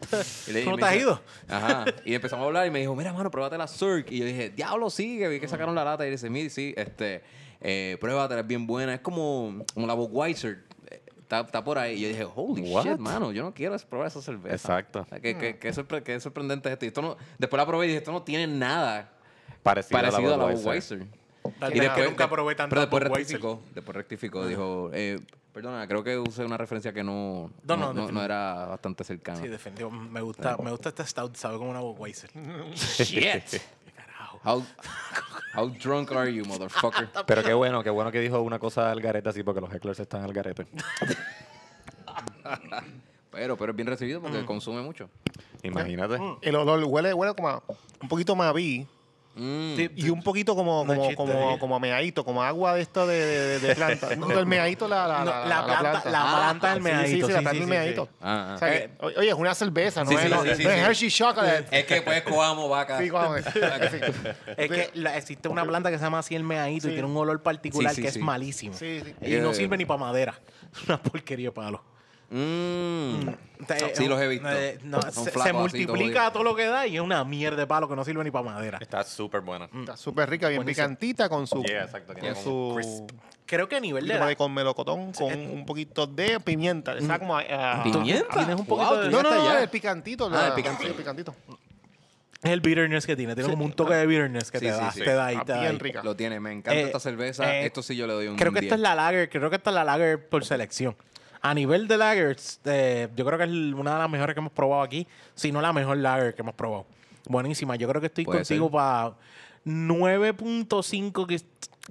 Y 0.47 0.51
le- 0.51 0.61
y 0.61 0.63
¿Tú 0.65 0.69
no 0.69 0.75
me 0.77 0.83
te 0.83 0.87
has 0.87 0.95
ido? 0.97 1.21
Ajá. 1.49 1.85
Y 2.05 2.13
empezamos 2.13 2.43
a 2.43 2.47
hablar 2.47 2.67
y 2.67 2.69
me 2.69 2.79
dijo, 2.79 2.95
mira, 2.95 3.11
mano, 3.11 3.31
pruébate 3.31 3.57
la 3.57 3.67
Cirque. 3.67 4.13
Y 4.13 4.19
yo 4.19 4.25
dije, 4.25 4.51
diablo, 4.51 4.91
sí, 4.91 5.17
que 5.17 5.27
vi 5.29 5.39
que 5.39 5.47
sacaron 5.47 5.73
la 5.73 5.83
lata. 5.83 6.05
Y 6.05 6.11
dice, 6.11 6.29
mira, 6.29 6.47
sí, 6.51 6.75
este, 6.77 7.23
eh, 7.61 7.97
pruébatela, 7.99 8.41
es 8.41 8.47
bien 8.47 8.67
buena. 8.67 8.93
Es 8.95 9.01
como, 9.01 9.63
como 9.73 9.87
la 9.87 9.93
Budweiser. 9.93 10.63
eh, 10.89 11.01
Está, 11.21 11.41
está 11.41 11.63
por 11.63 11.77
ahí. 11.77 11.95
Y 11.97 12.01
yo 12.01 12.07
dije, 12.09 12.27
holy 12.35 12.61
What? 12.71 12.83
shit, 12.83 12.97
mano, 12.97 13.31
yo 13.31 13.43
no 13.43 13.53
quiero 13.53 13.77
probar 13.89 14.07
esa 14.07 14.21
cerveza. 14.21 14.53
Exacto. 14.55 14.99
O 15.01 15.05
sea, 15.05 15.19
¿Qué, 15.19 15.37
qué, 15.37 15.57
qué 15.57 15.71
sorpre- 15.73 16.03
qué 16.03 16.19
sorprendente 16.19 16.67
es 16.69 16.73
esto. 16.73 16.85
Y 16.85 16.87
esto 16.89 17.01
no, 17.01 17.17
después 17.37 17.57
la 17.57 17.65
probé 17.65 17.85
y 17.85 17.87
dije, 17.89 17.99
esto 17.99 18.11
no 18.11 18.21
tiene 18.23 18.47
nada 18.47 19.13
Parecido, 19.63 19.99
parecido 20.01 20.33
a 20.33 20.37
la 20.37 20.45
Budweiser. 20.53 21.05
Y 21.73 21.79
después, 21.79 22.09
nunca 22.09 22.29
probé 22.29 22.53
tanta 22.55 22.69
pero 22.69 22.81
después 22.81 23.03
rectificó, 23.03 23.61
después 23.73 23.95
rectificó, 23.95 24.45
dijo, 24.45 24.91
eh, 24.93 25.19
perdona, 25.53 25.87
creo 25.87 26.03
que 26.03 26.17
usé 26.19 26.45
una 26.45 26.55
referencia 26.57 26.93
que 26.93 27.03
no, 27.03 27.49
No, 27.63 27.75
no, 27.75 27.77
no, 27.77 27.77
no, 27.77 27.87
definitivo. 27.93 28.11
no 28.19 28.23
era 28.25 28.65
bastante 28.67 29.03
cercana. 29.03 29.39
Sí, 29.41 29.47
definitivamente. 29.47 30.11
Me 30.11 30.21
gusta, 30.21 30.55
me 30.57 30.69
gusta 30.69 30.89
este 30.89 31.03
stout, 31.05 31.35
sabe 31.35 31.57
como 31.57 31.71
una 31.71 31.79
Budweiser. 31.79 32.29
Shit. 32.75 33.61
How, 34.43 34.63
how 35.53 35.69
drunk 35.69 36.11
are 36.11 36.31
you, 36.31 36.43
motherfucker? 36.45 37.09
Pero 37.27 37.43
qué 37.43 37.53
bueno, 37.53 37.83
qué 37.83 37.89
bueno 37.89 38.11
que 38.11 38.19
dijo 38.19 38.41
una 38.41 38.57
cosa 38.59 38.91
al 38.91 38.99
garete 39.01 39.29
así, 39.29 39.43
porque 39.43 39.61
los 39.61 39.71
hecklers 39.71 39.99
están 39.99 40.23
al 40.23 40.33
garete. 40.33 40.65
pero, 43.31 43.55
pero 43.57 43.71
es 43.71 43.75
bien 43.75 43.87
recibido 43.87 44.21
porque 44.21 44.43
consume 44.45 44.81
mucho. 44.81 45.09
Imagínate. 45.63 46.19
El 46.41 46.55
olor 46.55 46.83
huele, 46.83 47.13
huele 47.13 47.33
como 47.35 47.49
a 47.49 47.63
un 48.01 48.09
poquito 48.09 48.35
más 48.35 48.49
a 48.49 48.53
vi 48.53 48.87
Mm. 49.33 49.75
Y 49.95 50.09
un 50.09 50.21
poquito 50.21 50.55
como, 50.55 50.85
como, 50.85 51.01
chiste, 51.01 51.15
como, 51.15 51.51
¿eh? 51.51 51.57
como 51.59 51.75
a 51.75 51.79
meadito, 51.79 52.25
como 52.25 52.43
agua 52.43 52.75
de 52.75 52.81
esto 52.81 53.07
de, 53.07 53.15
de, 53.25 53.59
de 53.59 53.75
planta. 53.75 54.09
No, 54.17 54.29
el 54.37 54.45
meadito, 54.45 54.89
la, 54.89 55.07
la, 55.07 55.19
No, 55.19 55.25
la, 55.25 55.45
la 55.45 55.65
planta- 55.65 56.09
la 56.11 56.21
Ah, 56.21 56.35
planta 56.37 56.73
del 56.73 56.81
meadito, 56.83 57.07
Sí, 57.07 57.21
sí, 57.21 57.27
sí, 57.27 57.31
la 57.33 57.41
planta 57.41 57.59
del 57.59 57.67
meadito. 57.69 58.09
Ah, 58.21 58.47
ah. 58.51 58.55
O 58.55 58.57
sea, 58.57 58.69
que, 58.71 58.89
o- 58.99 59.05
oye, 59.19 59.29
es 59.29 59.33
una 59.35 59.55
cerveza, 59.55 60.03
no 60.03 60.09
Sí, 60.09 60.15
es, 60.15 60.21
sí, 60.23 60.29
no, 60.29 60.43
sí, 60.43 60.49
sí, 60.55 60.63
no 60.65 60.69
es 60.69 60.75
sí. 60.75 60.81
Hershey 60.85 61.09
Chocolate. 61.11 61.79
Es 61.79 61.85
que 61.85 62.01
pues 62.01 62.21
coamo 62.23 62.67
vaca. 62.67 62.97
Sí, 62.99 63.09
sí. 63.91 63.97
Es 64.57 64.69
que 64.69 64.89
la- 64.95 65.15
existe 65.17 65.47
una 65.47 65.63
planta 65.65 65.89
que 65.91 65.97
se 65.97 66.03
llama 66.03 66.19
así 66.19 66.35
el 66.35 66.43
meadito 66.43 66.87
y 66.89 66.91
tiene 66.91 67.07
un 67.07 67.15
olor 67.15 67.41
particular 67.41 67.91
Sí, 67.91 67.97
sí, 67.97 68.01
que 68.01 68.11
sí. 68.11 68.19
es 68.19 68.25
malísimo. 68.25 68.73
Sí, 68.75 69.01
sí. 69.03 69.15
Y 69.33 69.35
no 69.39 69.51
Eh, 69.51 69.55
sirve 69.55 69.77
ni 69.77 69.85
para 69.85 69.99
madera. 69.99 70.39
Es 70.73 70.83
una 70.87 71.01
porquería 71.01 71.47
de 71.49 71.51
palo. 71.53 71.83
Mm. 73.75 73.87
Te- 73.89 73.95
Sí, 73.95 74.07
los 74.07 74.21
he 74.21 74.27
visto. 74.27 74.49
eh, 74.51 74.79
no, 74.83 75.01
Son 75.01 75.23
se, 75.25 75.31
flacos 75.31 75.43
se 75.43 75.49
así, 75.77 75.85
multiplica 75.87 76.31
todo 76.31 76.43
lo 76.43 76.55
que 76.55 76.65
da 76.65 76.87
y 76.87 76.95
es 76.95 77.01
una 77.01 77.23
mierda 77.23 77.57
de 77.57 77.67
palo 77.67 77.87
que 77.89 77.95
no 77.95 78.03
sirve 78.05 78.23
ni 78.23 78.31
para 78.31 78.43
madera. 78.45 78.77
Está 78.81 79.03
súper 79.03 79.41
buena. 79.41 79.69
Está 79.79 79.95
súper 79.97 80.29
rica, 80.29 80.47
bien 80.49 80.59
Buenísimo. 80.59 80.85
picantita 80.87 81.29
con 81.29 81.47
su, 81.47 81.63
Yeah, 81.63 81.83
exacto. 81.83 82.13
Tiene 82.13 82.33
con 82.33 82.43
como 82.43 82.69
su 82.69 82.75
crisp. 82.75 83.11
Creo 83.45 83.67
que 83.67 83.75
a 83.75 83.79
nivel 83.81 84.07
de 84.07 84.13
edad, 84.15 84.27
de 84.27 84.35
con 84.37 84.53
melocotón 84.53 85.11
con 85.11 85.33
un 85.33 85.65
poquito 85.65 86.07
de 86.07 86.39
pimienta. 86.39 86.93
Le 86.93 87.01
sabe 87.05 87.19
como 87.19 87.37
a- 87.37 87.79
a- 87.79 87.83
¿Pimienta? 87.83 88.27
Tienes 88.33 88.55
un 88.59 88.65
poquito 88.65 88.89
Wow, 88.93 89.01
de- 89.03 89.09
No, 89.09 89.21
no, 89.23 89.29
no, 89.29 89.57
el 89.57 89.69
picantito. 89.69 90.27
Ah, 90.27 90.29
la- 90.29 90.47
el 90.47 90.53
picantito. 90.53 90.83
sí, 90.83 90.89
el 90.89 90.95
picantito. 90.95 91.35
es 92.43 92.49
el 92.49 92.59
bitterness 92.61 93.05
que 93.05 93.15
tiene. 93.15 93.35
Tiene 93.35 93.49
como 93.51 93.65
un 93.65 93.73
toque 93.73 93.93
de 93.93 94.07
bitterness 94.07 94.49
que 94.49 94.57
Sí, 94.59 94.65
te 94.65 94.71
sí, 94.73 94.79
da, 94.79 94.91
sí. 94.91 94.99
te 95.01 95.13
da 95.13 95.31
y 95.31 95.35
Está 95.35 95.45
te 95.45 95.51
da 95.51 95.59
bien 95.61 95.75
y- 95.75 95.77
rica. 95.79 96.01
Lo 96.03 96.15
tiene, 96.15 96.39
me 96.39 96.51
encanta 96.51 96.73
Eh, 96.79 96.83
esta 96.85 96.99
cerveza. 96.99 97.53
eh, 97.55 97.65
Esto 97.67 97.83
sí 97.83 97.95
yo 97.95 98.07
le 98.07 98.13
doy 98.13 98.27
un 98.27 98.35
Creo 98.35 98.51
que 98.51 98.59
esta 98.59 98.75
10. 98.75 98.79
es 98.79 98.79
la 98.79 98.95
lager, 98.95 99.29
creo 99.29 99.49
que 99.51 99.57
esta 99.57 99.69
es 99.69 99.73
la 99.75 99.83
lager 99.83 100.27
por 100.27 100.43
selección. 100.43 100.95
A 101.43 101.53
nivel 101.55 101.87
de 101.87 101.97
lagers, 101.97 102.59
eh, 102.65 103.07
yo 103.15 103.25
creo 103.25 103.37
que 103.37 103.45
es 103.45 103.49
una 103.49 103.93
de 103.93 103.99
las 103.99 104.09
mejores 104.09 104.35
que 104.35 104.39
hemos 104.39 104.51
probado 104.53 104.83
aquí, 104.83 105.07
si 105.33 105.51
no 105.51 105.59
la 105.61 105.73
mejor 105.73 105.97
lager 105.97 106.35
que 106.35 106.41
hemos 106.41 106.53
probado. 106.53 106.85
Buenísima. 107.27 107.75
Yo 107.75 107.87
creo 107.87 107.99
que 107.99 108.07
estoy 108.07 108.25
Puede 108.25 108.39
contigo 108.39 108.65
ser. 108.67 108.71
para 108.73 109.13
9.5. 109.65 111.25
que- 111.27 111.41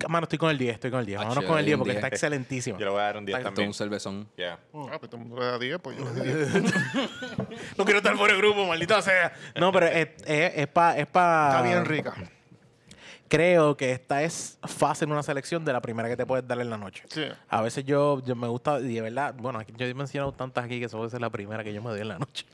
Mano, 0.09 0.25
estoy 0.25 0.39
con 0.39 0.51
el 0.51 0.57
10, 0.57 0.75
estoy 0.75 0.91
con 0.91 1.01
el 1.01 1.07
10. 1.07 1.19
Ah, 1.19 1.23
Vámonos 1.25 1.45
con 1.45 1.59
el 1.59 1.65
le 1.65 1.71
10 1.71 1.73
doy 1.73 1.75
un 1.75 1.79
porque 1.81 1.91
10. 1.93 1.97
está 2.05 2.07
excelentísima. 2.09 2.79
Yo 2.79 2.85
le 2.87 2.91
voy 2.93 3.01
a 3.01 3.05
dar 3.05 3.17
un 3.19 3.27
10 3.27 3.39
Está- 3.39 3.49
Esto 3.49 3.49
es 3.49 3.55
también. 3.55 3.69
un 3.69 3.75
cervezón. 3.75 4.29
Yeah. 4.37 4.59
Ah, 4.93 4.99
pues 4.99 5.11
tú 5.11 5.19
me 5.19 5.45
das 5.45 5.61
10, 5.61 5.79
pues 5.81 5.99
yo 5.99 6.05
le 6.05 6.11
doy 6.11 6.45
10. 6.45 6.63
No 7.77 7.85
quiero 7.85 7.99
estar 7.99 8.17
por 8.17 8.31
el 8.31 8.37
grupo, 8.39 8.65
maldito 8.67 9.01
sea. 9.03 9.33
No, 9.57 9.73
pero 9.73 9.87
es, 9.87 10.09
es, 10.27 10.53
es 10.57 10.67
para... 10.69 10.97
Es 10.99 11.07
pa, 11.07 11.49
Está 11.51 11.63
bien 11.63 11.85
rica. 11.85 12.15
Creo 13.31 13.77
que 13.77 13.93
esta 13.93 14.25
es 14.25 14.59
fácil 14.65 15.09
una 15.13 15.23
selección 15.23 15.65
de 15.65 15.73
la 15.73 15.81
primera 15.81 16.09
que 16.09 16.17
te 16.17 16.27
puedes 16.27 16.47
dar 16.49 16.61
en 16.61 16.69
la 16.69 16.77
noche. 16.77 17.05
Sí. 17.09 17.25
A 17.49 17.63
veces 17.63 17.85
yo, 17.85 18.21
yo 18.25 18.35
me 18.35 18.49
gusta, 18.49 18.81
y 18.81 18.93
de 18.95 19.01
verdad, 19.03 19.35
bueno, 19.39 19.61
aquí- 19.61 19.73
yo 19.77 19.87
he 19.87 19.95
mencionado 19.95 20.33
tantas 20.33 20.65
aquí 20.65 20.81
que 20.81 20.87
eso 20.87 20.99
puede 20.99 21.11
ser 21.11 21.21
la 21.21 21.31
primera 21.31 21.63
que 21.63 21.73
yo 21.73 21.81
me 21.81 21.91
doy 21.91 22.01
en 22.01 22.09
la 22.09 22.19
noche. 22.19 22.45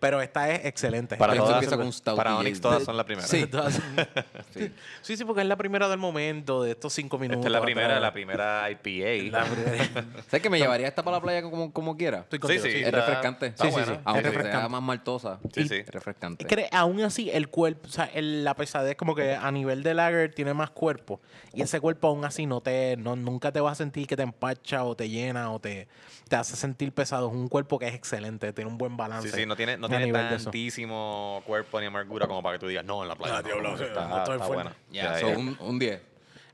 Pero 0.00 0.20
esta 0.20 0.50
es 0.50 0.64
excelente. 0.66 1.16
Para 1.16 1.32
Esto 1.34 1.44
todas, 1.44 1.62
empieza 1.62 1.76
con 1.76 1.92
Stout 1.92 2.16
para 2.16 2.30
y 2.32 2.34
Onyx 2.34 2.58
Jade. 2.58 2.60
todas 2.62 2.84
son 2.84 2.96
la 2.96 3.04
primera. 3.04 3.26
Sí. 3.26 3.46
Todas- 3.46 3.80
Sí. 4.54 4.70
sí, 5.02 5.16
sí, 5.16 5.24
porque 5.24 5.40
es 5.42 5.48
la 5.48 5.56
primera 5.56 5.88
del 5.88 5.98
momento, 5.98 6.62
de 6.62 6.72
estos 6.72 6.92
cinco 6.92 7.18
minutos. 7.18 7.40
Esta 7.40 7.48
es 7.48 7.52
la 7.52 7.60
primera, 7.62 7.86
atrás. 7.88 8.02
la 8.02 8.12
primera 8.12 8.70
IPA. 8.70 9.38
La 9.38 9.44
primera. 9.44 10.04
¿Sabes 10.28 10.42
que 10.42 10.50
me 10.50 10.58
llevaría 10.58 10.86
esta 10.86 11.02
para 11.02 11.16
la 11.16 11.22
playa 11.22 11.42
como, 11.42 11.72
como 11.72 11.96
quiera? 11.96 12.20
Estoy 12.20 12.36
Sí, 12.38 12.40
contigo, 12.40 12.62
sí. 12.64 12.68
Es 12.70 12.86
está- 12.86 12.98
refrescante. 13.00 13.46
está 13.46 13.64
Sí, 13.64 13.70
sí, 13.70 13.74
buena. 13.76 13.92
sí. 13.94 14.00
Aunque 14.04 14.28
Es 14.28 14.34
refrescante. 14.34 14.68
más 14.68 14.82
maltosa. 14.82 15.38
Sí, 15.52 15.68
sí. 15.68 15.74
Es 15.76 15.88
refrescante. 15.88 16.46
Cre- 16.46 16.68
aún 16.70 17.00
así, 17.02 17.30
el 17.30 17.48
cuerpo, 17.48 17.88
o 17.88 17.90
sea, 17.90 18.04
el- 18.14 18.44
la 18.44 18.54
pesadez 18.54 18.96
como 18.96 19.14
que 19.14 19.34
a 19.34 19.50
nivel 19.50 19.82
de 19.82 19.94
lager 19.94 20.32
tiene 20.34 20.54
más 20.54 20.70
cuerpo. 20.70 21.20
Y 21.52 21.62
ese 21.62 21.80
cuerpo 21.80 22.08
aún 22.08 22.24
así 22.24 22.46
no 22.46 22.60
te, 22.60 22.96
no, 22.96 23.16
nunca 23.16 23.50
te 23.52 23.60
va 23.60 23.72
a 23.72 23.74
sentir 23.74 24.06
que 24.06 24.16
te 24.16 24.22
empacha 24.22 24.84
o 24.84 24.94
te 24.96 25.08
llena 25.08 25.50
o 25.52 25.58
te, 25.60 25.88
te 26.28 26.36
hace 26.36 26.54
sentir 26.56 26.92
pesado. 26.92 27.28
Es 27.28 27.34
un 27.34 27.48
cuerpo 27.48 27.78
que 27.78 27.88
es 27.88 27.94
excelente, 27.94 28.52
tiene 28.52 28.70
un 28.70 28.78
buen 28.78 28.96
balance. 28.96 29.28
Sí, 29.30 29.34
sí, 29.40 29.46
no 29.46 29.53
tiene, 29.56 29.76
no 29.76 29.88
tiene 29.88 30.10
de 30.12 30.34
eso. 30.36 30.44
tantísimo 30.44 31.42
cuerpo 31.46 31.80
ni 31.80 31.86
amargura 31.86 32.26
como 32.26 32.42
para 32.42 32.56
que 32.56 32.60
tú 32.60 32.66
digas, 32.68 32.84
no, 32.84 33.02
en 33.02 33.08
la 33.08 33.16
playa. 33.16 33.38
Ah, 33.38 33.42
no, 33.42 33.60
no, 33.62 33.74
está, 33.76 34.08
no 34.08 34.18
estoy 34.18 34.34
está 34.36 34.46
fuerte. 34.46 34.70
buena. 34.90 35.18
So 35.20 35.28
un, 35.28 35.56
un 35.60 35.78
10. 35.78 36.00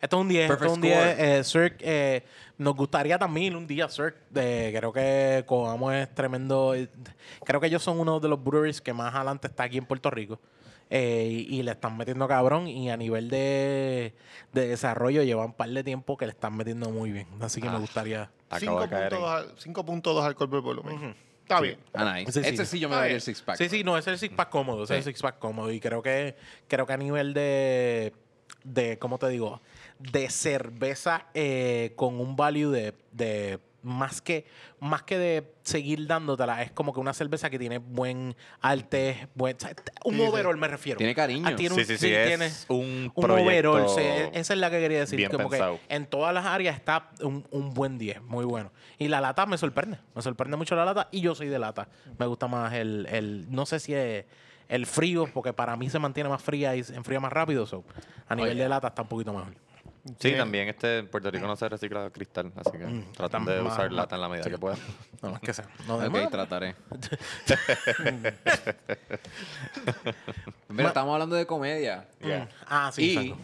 Esto 0.01 0.17
es 0.17 0.21
un 0.23 0.29
10, 0.29 0.51
esto 0.51 0.65
es 0.65 0.73
un 0.73 0.81
10. 0.81 0.97
score. 0.99 1.21
Eh, 1.21 1.45
Cirque, 1.45 1.77
eh, 1.87 2.25
nos 2.57 2.75
gustaría 2.75 3.19
también 3.19 3.55
un 3.55 3.67
día 3.67 3.87
Cirque. 3.89 4.19
de- 4.31 4.73
creo 4.75 4.93
que 4.93 5.45
Coamo 5.47 5.93
es 5.93 6.15
tremendo. 6.15 6.75
eh, 6.75 6.89
Creo 7.45 7.61
que 7.61 7.67
ellos 7.67 7.83
son 7.83 8.01
uno 8.01 8.19
de 8.19 8.29
los 8.29 8.43
breweries 8.43 8.81
que 8.81 8.95
más 8.95 9.15
adelante 9.15 9.47
está 9.49 9.65
aquí 9.65 9.77
en 9.77 9.85
Puerto 9.85 10.11
Rico. 10.11 10.41
Eh, 10.93 11.45
y, 11.49 11.59
y 11.59 11.63
le 11.63 11.73
están 11.73 11.97
metiendo 11.99 12.27
cabrón. 12.27 12.67
Y 12.67 12.91
a 12.91 12.97
nivel 12.97 13.29
de, 13.29 14.15
de 14.55 14.69
desarrollo 14.69 15.23
llevan 15.23 15.47
un 15.49 15.53
par 15.53 15.69
de 15.69 15.85
tiempo 15.85 16.17
que 16.17 16.25
le 16.27 16.33
están 16.33 16.57
metiendo 16.57 16.89
muy 16.91 17.13
bien. 17.13 17.27
Así 17.41 17.61
que 17.61 17.69
me 17.69 17.79
gustaría. 17.79 18.31
Caer 18.49 18.65
en- 18.65 18.71
5.2 19.21 19.29
al- 19.29 19.55
5.2 19.57 20.25
alcohol 20.25 20.49
por 20.51 20.63
volumen. 20.63 21.15
Está 21.51 21.61
bien. 21.61 21.79
Ah, 21.93 22.15
nice. 22.15 22.33
Sí, 22.33 22.43
sí. 22.43 22.49
Este 22.49 22.65
sí 22.65 22.79
yo 22.79 22.89
me 22.89 22.95
daría 22.95 23.09
bien. 23.09 23.17
el 23.17 23.21
six 23.23 23.43
pack. 23.43 23.57
Sí, 23.57 23.69
sí, 23.69 23.83
no, 23.83 23.99
ese 23.99 24.11
es 24.11 24.15
el 24.15 24.29
six 24.29 24.35
pack 24.37 24.51
cómodo. 24.51 24.85
Ese 24.85 24.95
es 24.99 25.07
el 25.07 25.13
six 25.13 25.23
pack 25.23 25.39
cómodo. 25.39 25.73
Y 25.73 25.81
creo 25.81 26.03
que, 26.03 26.37
creo 26.69 26.87
que 26.87 26.93
a 26.93 26.97
nivel 26.97 27.35
de, 27.35 28.13
de 28.65 28.99
¿cómo 28.99 29.19
te 29.19 29.29
digo? 29.29 29.61
De 29.99 30.31
cerveza 30.31 31.27
eh, 31.35 31.93
con 31.97 32.21
un 32.21 32.37
value 32.37 32.71
de, 32.71 32.95
de 33.13 33.59
más 33.83 34.21
que 34.21 34.45
más 34.81 35.03
que 35.03 35.19
de 35.19 35.53
seguir 35.63 36.07
dándotela, 36.07 36.63
es 36.63 36.71
como 36.73 36.93
que 36.93 37.01
una 37.01 37.13
cerveza 37.15 37.51
que 37.51 37.59
tiene 37.59 37.79
buen 37.79 38.35
arte, 38.61 39.29
buen, 39.35 39.57
o 39.57 39.61
sea, 39.61 39.75
un 40.05 40.15
Sí, 40.15 40.21
sí. 40.21 40.27
overall 40.27 40.57
me 40.57 40.69
refiero. 40.69 40.99
Tiene 40.99 41.15
cariño. 41.15 41.47
Ah, 41.49 41.57
tiene 41.57 41.75
Sí, 41.75 41.81
un- 41.83 41.87
sí, 41.87 41.97
sí, 41.99 42.13
es 42.13 42.27
tiene 42.29 42.51
un 42.69 43.13
overall. 43.17 43.89
sí, 43.89 44.03
esa 44.33 44.53
es 44.55 44.59
la 44.59 44.71
que 44.71 44.81
quería 44.81 45.01
decir. 45.01 45.17
bien 45.17 45.31
como 45.31 45.49
pensado. 45.49 45.79
que 45.89 45.95
en 45.95 46.07
todas 46.07 46.33
las 46.35 46.47
áreas 46.47 46.77
está 46.77 47.11
un, 47.23 47.47
un 47.51 47.75
buen 47.75 47.99
10, 47.99 48.23
muy 48.23 48.45
bueno. 48.45 48.73
Y 48.99 49.09
la 49.09 49.21
lata 49.21 49.47
me 49.47 49.57
sorprende, 49.59 49.99
me 50.15 50.23
sorprende 50.23 50.57
mucho 50.57 50.75
la 50.77 50.85
lata 50.85 51.09
y 51.11 51.21
yo 51.21 51.35
soy 51.35 51.49
de 51.49 51.59
lata. 51.59 51.89
Me 52.19 52.27
gusta 52.27 52.49
más 52.49 52.73
el, 52.75 53.07
el 53.11 53.47
no 53.51 53.67
sé 53.67 53.81
si 53.81 53.95
es 53.95 54.25
el 54.69 54.87
frío, 54.87 55.27
porque 55.35 55.53
para 55.53 55.77
mí 55.77 55.91
se 55.91 55.99
mantiene 55.99 56.29
más 56.29 56.43
fría 56.43 56.77
y 56.77 56.85
se 56.85 56.95
enfría 56.95 57.19
más 57.21 57.33
rápido. 57.33 57.67
so, 57.67 57.85
a 58.29 58.35
nivel 58.37 58.57
de 58.57 58.69
lata 58.69 58.89
está 58.89 59.03
un 59.03 59.09
poquito 59.09 59.33
mejor. 59.33 59.55
Sí, 60.19 60.33
también 60.33 60.69
este 60.69 60.99
en 60.99 61.09
Puerto 61.09 61.31
Rico 61.31 61.47
no 61.47 61.57
se 61.57 61.69
recicla 61.69 62.09
cristal, 62.11 62.51
así 62.57 62.71
que 62.73 62.87
Mm, 62.87 63.13
tratan 63.13 63.45
de 63.45 63.61
más- 63.61 63.73
usar 63.75 63.93
lata 63.93 64.15
en 64.17 64.23
la 64.23 64.29
medida 64.31 64.45
sí. 64.45 64.51
que 64.51 64.59
puedan. 64.59 64.79
No 65.23 65.31
más 65.33 65.41
que 65.41 65.53
sea. 65.53 65.67
No 65.87 65.97
Ok, 65.97 66.31
trataré. 66.31 66.75
Mira, 70.69 70.89
estamos 70.89 71.13
hablando 71.13 71.37
de 71.37 71.47
comedia. 71.47 72.07
Yeah. 72.23 72.49
Ah, 72.67 72.91
sí, 72.93 73.03
y 73.03 73.17
exacto. 73.19 73.37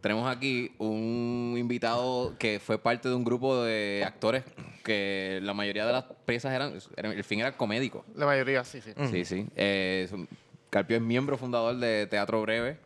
tenemos 0.00 0.28
aquí 0.36 0.72
un 0.78 1.54
invitado 1.58 2.34
que 2.38 2.60
fue 2.60 2.78
parte 2.78 3.08
de 3.08 3.14
un 3.14 3.24
grupo 3.24 3.62
de 3.62 4.04
actores 4.06 4.44
que 4.84 5.40
la 5.42 5.54
mayoría 5.54 5.86
de 5.86 5.92
las 5.92 6.04
piezas 6.26 6.52
eran, 6.52 6.78
eran- 6.96 7.12
el 7.12 7.24
fin 7.24 7.40
era 7.40 7.56
comédico. 7.56 8.04
La 8.14 8.26
mayoría, 8.26 8.62
sí, 8.64 8.80
sí. 8.80 8.92
Sí, 9.10 9.24
sí. 9.24 9.46
Eh, 9.56 10.08
Carpio 10.70 10.96
es 10.96 11.02
miembro 11.02 11.36
fundador 11.38 11.76
de 11.76 12.06
Teatro 12.06 12.42
Breve, 12.42 12.72
Mm. 12.72 12.83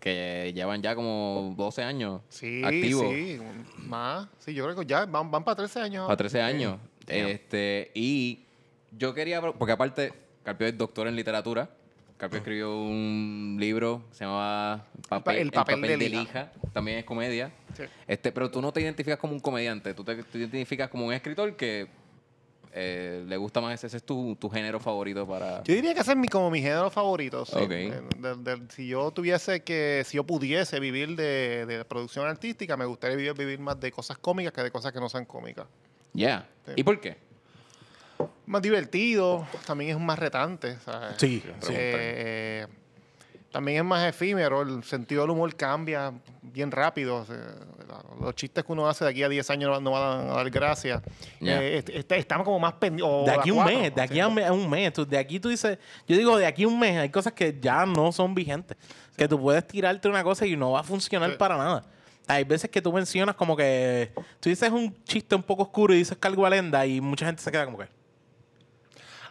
Que 0.00 0.52
llevan 0.54 0.80
ya 0.82 0.94
como 0.94 1.54
12 1.56 1.82
años 1.82 2.22
Sí, 2.28 2.62
activos. 2.64 3.06
sí. 3.12 3.38
Más. 3.86 4.28
Sí, 4.38 4.54
yo 4.54 4.64
creo 4.64 4.76
que 4.76 4.86
ya 4.86 5.04
van, 5.06 5.30
van 5.30 5.44
para 5.44 5.56
13 5.56 5.80
años. 5.80 6.06
Para 6.06 6.16
13 6.16 6.40
años. 6.40 6.78
Este, 7.06 7.90
y 7.94 8.40
yo 8.96 9.12
quería, 9.14 9.40
porque 9.40 9.72
aparte, 9.72 10.12
Carpio 10.44 10.66
es 10.66 10.78
doctor 10.78 11.08
en 11.08 11.16
literatura. 11.16 11.68
Carpio 12.16 12.36
Ah. 12.36 12.40
escribió 12.40 12.76
un 12.82 13.56
libro 13.58 14.02
que 14.10 14.16
se 14.16 14.24
llama 14.24 14.84
Papel, 15.08 15.36
El 15.38 15.50
papel 15.52 15.80
de 15.80 15.88
de 15.96 16.08
lija. 16.10 16.20
lija. 16.20 16.52
También 16.72 16.98
es 16.98 17.04
comedia. 17.04 17.50
Sí. 17.74 17.84
Este, 18.06 18.30
pero 18.30 18.50
tú 18.50 18.60
no 18.60 18.72
te 18.72 18.80
identificas 18.82 19.18
como 19.18 19.32
un 19.32 19.40
comediante, 19.40 19.94
tú 19.94 20.04
te, 20.04 20.16
tú 20.16 20.32
te 20.32 20.38
identificas 20.38 20.90
como 20.90 21.06
un 21.06 21.12
escritor 21.14 21.56
que 21.56 21.86
eh, 22.72 23.24
le 23.26 23.36
gusta 23.36 23.60
más 23.60 23.74
ese, 23.74 23.88
ese 23.88 23.96
es 23.98 24.02
tu, 24.04 24.36
tu 24.36 24.48
género 24.48 24.78
favorito 24.80 25.26
para... 25.26 25.62
Yo 25.64 25.74
diría 25.74 25.92
que 25.94 26.00
ese 26.00 26.12
es 26.12 26.16
mi, 26.16 26.28
como 26.28 26.50
mi 26.50 26.60
género 26.60 26.90
favorito. 26.90 27.44
sí. 27.44 27.56
Ok. 27.58 27.70
Eh, 27.70 28.00
de- 28.18 28.36
de- 28.36 28.62
si 28.70 28.86
yo 28.86 29.10
tuviese 29.10 29.62
que, 29.62 30.02
si 30.06 30.16
yo 30.16 30.24
pudiese 30.24 30.78
vivir 30.80 31.16
de, 31.16 31.66
de 31.66 31.84
producción 31.84 32.26
artística, 32.28 32.76
me 32.76 32.84
gustaría 32.84 33.16
vivir, 33.16 33.34
vivir 33.34 33.58
más 33.58 33.78
de 33.80 33.90
cosas 33.90 34.18
cómicas 34.18 34.52
que 34.52 34.62
de 34.62 34.70
cosas 34.70 34.92
que 34.92 35.00
no 35.00 35.08
sean 35.08 35.24
cómicas. 35.24 35.66
Yeah. 36.14 36.46
Sí. 36.66 36.72
¿Y 36.76 36.82
por 36.84 37.00
qué? 37.00 37.16
Más 38.46 38.62
divertido, 38.62 39.46
también 39.66 39.92
es 39.92 39.98
más 39.98 40.18
retante. 40.18 40.76
¿sabes? 40.84 41.14
Sí, 41.18 41.42
sí. 41.60 41.72
Eh, 41.76 42.66
también 43.52 43.78
es 43.78 43.84
más 43.84 44.06
efímero, 44.08 44.62
el 44.62 44.82
sentido 44.84 45.22
del 45.22 45.30
humor 45.30 45.54
cambia 45.56 46.12
bien 46.42 46.70
rápido. 46.70 47.26
los 48.20 48.34
chistes 48.34 48.62
que 48.64 48.72
uno 48.72 48.88
hace 48.88 49.04
de 49.04 49.10
aquí 49.10 49.22
a 49.22 49.28
10 49.28 49.50
años 49.50 49.80
no, 49.82 49.90
van 49.92 50.28
a 50.28 50.34
dar 50.34 50.50
gracia. 50.50 51.02
Eh, 51.40 51.78
est- 51.78 51.88
est- 51.88 52.12
estamos 52.12 52.44
como 52.44 52.58
más 52.60 52.74
pendientes. 52.74 53.24
De 53.26 53.32
aquí 53.32 53.50
a 53.50 53.54
un 53.54 53.64
mes, 53.64 53.94
de 53.94 54.02
aquí 54.02 54.20
a 54.20 54.28
un 54.28 54.34
mes, 54.34 54.46
a 54.46 54.52
un 54.52 54.70
mes. 54.70 54.92
De 55.08 55.18
aquí 55.18 55.40
tú 55.40 55.48
dices, 55.48 55.78
yo 56.06 56.16
digo, 56.16 56.36
de 56.38 56.46
aquí 56.46 56.62
a 56.64 56.68
un 56.68 56.78
mes 56.78 56.98
hay 56.98 57.08
cosas 57.08 57.32
que 57.32 57.58
ya 57.60 57.86
no 57.86 58.12
son 58.12 58.34
vigentes. 58.34 58.76
Que 59.16 59.26
tú 59.26 59.40
puedes 59.40 59.66
tirarte 59.66 60.08
una 60.08 60.22
cosa 60.22 60.46
y 60.46 60.56
no 60.56 60.72
va 60.72 60.80
a 60.80 60.84
funcionar 60.84 61.30
Sí. 61.32 61.36
para 61.38 61.56
nada. 61.56 61.84
Hay 62.28 62.44
veces 62.44 62.70
que 62.70 62.80
tú 62.80 62.92
mencionas 62.92 63.34
como 63.34 63.56
que 63.56 64.12
tú 64.38 64.48
dices 64.50 64.70
un 64.70 64.94
chiste 65.04 65.34
un 65.34 65.42
poco 65.42 65.64
oscuro 65.64 65.92
y 65.94 65.98
dices 65.98 66.16
Cargo 66.20 66.46
Alenda 66.46 66.86
y 66.86 67.00
mucha 67.00 67.26
gente 67.26 67.42
se 67.42 67.50
queda 67.50 67.64
como 67.64 67.78
que. 67.78 67.88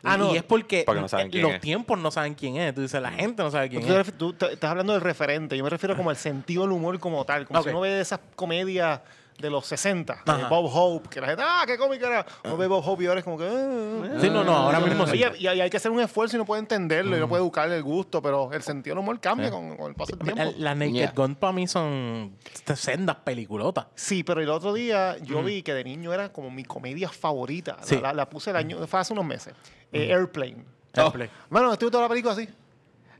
Ah, 0.03 0.15
y 0.15 0.19
no. 0.19 0.33
es 0.33 0.43
porque, 0.43 0.83
Porque 0.85 1.01
no 1.01 1.07
saben 1.07 1.27
eh, 1.27 1.29
quién 1.31 1.43
los 1.43 1.53
es. 1.53 1.61
tiempos 1.61 1.99
no 1.99 2.09
saben 2.11 2.33
quién 2.35 2.55
es. 2.57 2.73
Tú 2.73 2.81
dices, 2.81 3.01
la 3.01 3.11
gente 3.11 3.43
no 3.43 3.51
sabe 3.51 3.69
quién 3.69 3.85
Tú, 3.85 3.93
es. 3.93 4.13
tú 4.17 4.35
estás 4.39 4.71
hablando 4.71 4.93
del 4.93 5.01
referente. 5.01 5.57
Yo 5.57 5.63
me 5.63 5.69
refiero 5.69 5.95
como 5.97 6.09
al 6.09 6.15
sentido 6.15 6.63
del 6.63 6.71
humor 6.71 6.97
como 6.99 7.25
tal. 7.25 7.45
Como 7.45 7.59
Ok. 7.59 7.65
si 7.65 7.69
uno 7.71 7.81
ve 7.81 7.99
esas 7.99 8.19
comedias 8.35 9.01
de 9.39 9.49
los 9.49 9.65
60, 9.65 10.21
de 10.25 10.31
Ajá. 10.31 10.47
Bob 10.49 10.69
Hope, 10.73 11.09
que 11.09 11.21
la 11.21 11.27
gente, 11.27 11.43
ah, 11.45 11.63
qué 11.65 11.77
cómica 11.77 12.07
era. 12.07 12.25
Uno 12.43 12.57
ve 12.57 12.67
Bob 12.67 12.83
Hope 12.85 13.03
y 13.03 13.07
ahora 13.07 13.19
es 13.19 13.23
como 13.23 13.37
que... 13.37 13.45
ah, 13.45 14.17
Sí, 14.19 14.29
no, 14.29 14.43
no, 14.43 14.55
ahora 14.55 14.79
mismo 14.81 15.07
sí. 15.07 15.21
Y, 15.39 15.43
y 15.43 15.47
hay 15.47 15.69
que 15.69 15.77
hacer 15.77 15.91
un 15.91 15.99
esfuerzo 16.01 16.35
y 16.35 16.39
no 16.39 16.45
puede 16.45 16.59
entenderlo 16.59 17.15
y 17.15 17.19
no 17.19 17.27
puede 17.29 17.41
educarle 17.41 17.77
el 17.77 17.83
gusto, 17.83 18.21
pero 18.21 18.51
el 18.51 18.61
sentido 18.61 18.95
del 18.95 19.03
humor 19.03 19.19
cambia 19.19 19.47
Sí. 19.47 19.51
con, 19.53 19.77
con 19.77 19.87
el 19.89 19.95
paso 19.95 20.15
del 20.15 20.19
tiempo. 20.33 20.41
El- 20.41 20.63
Las 20.63 20.75
Naked 20.77 20.93
Yeah. 20.93 21.13
Gun 21.15 21.35
para 21.35 21.53
mí 21.53 21.67
son 21.67 22.35
sendas 22.75 23.15
peliculotas. 23.17 23.87
Sí, 23.95 24.23
pero 24.23 24.41
el 24.41 24.49
otro 24.49 24.73
día 24.73 25.17
yo 25.19 25.41
vi 25.43 25.63
que 25.63 25.73
de 25.73 25.83
niño 25.83 26.13
era 26.13 26.31
como 26.33 26.51
mi 26.51 26.63
comedia 26.65 27.09
favorita. 27.09 27.77
La- 27.79 27.83
Sí. 27.85 27.97
La, 28.01 28.13
la 28.13 28.29
puse 28.29 28.49
el 28.49 28.55
año, 28.57 28.85
fue 28.87 28.99
hace 28.99 29.13
unos 29.13 29.25
meses. 29.25 29.53
Eh, 29.93 30.11
Airplane. 30.13 30.63
Airplane. 30.93 31.29
Bueno, 31.49 31.71
estuve 31.71 31.91
toda 31.91 32.03
la 32.03 32.09
película 32.09 32.33
así. 32.33 32.47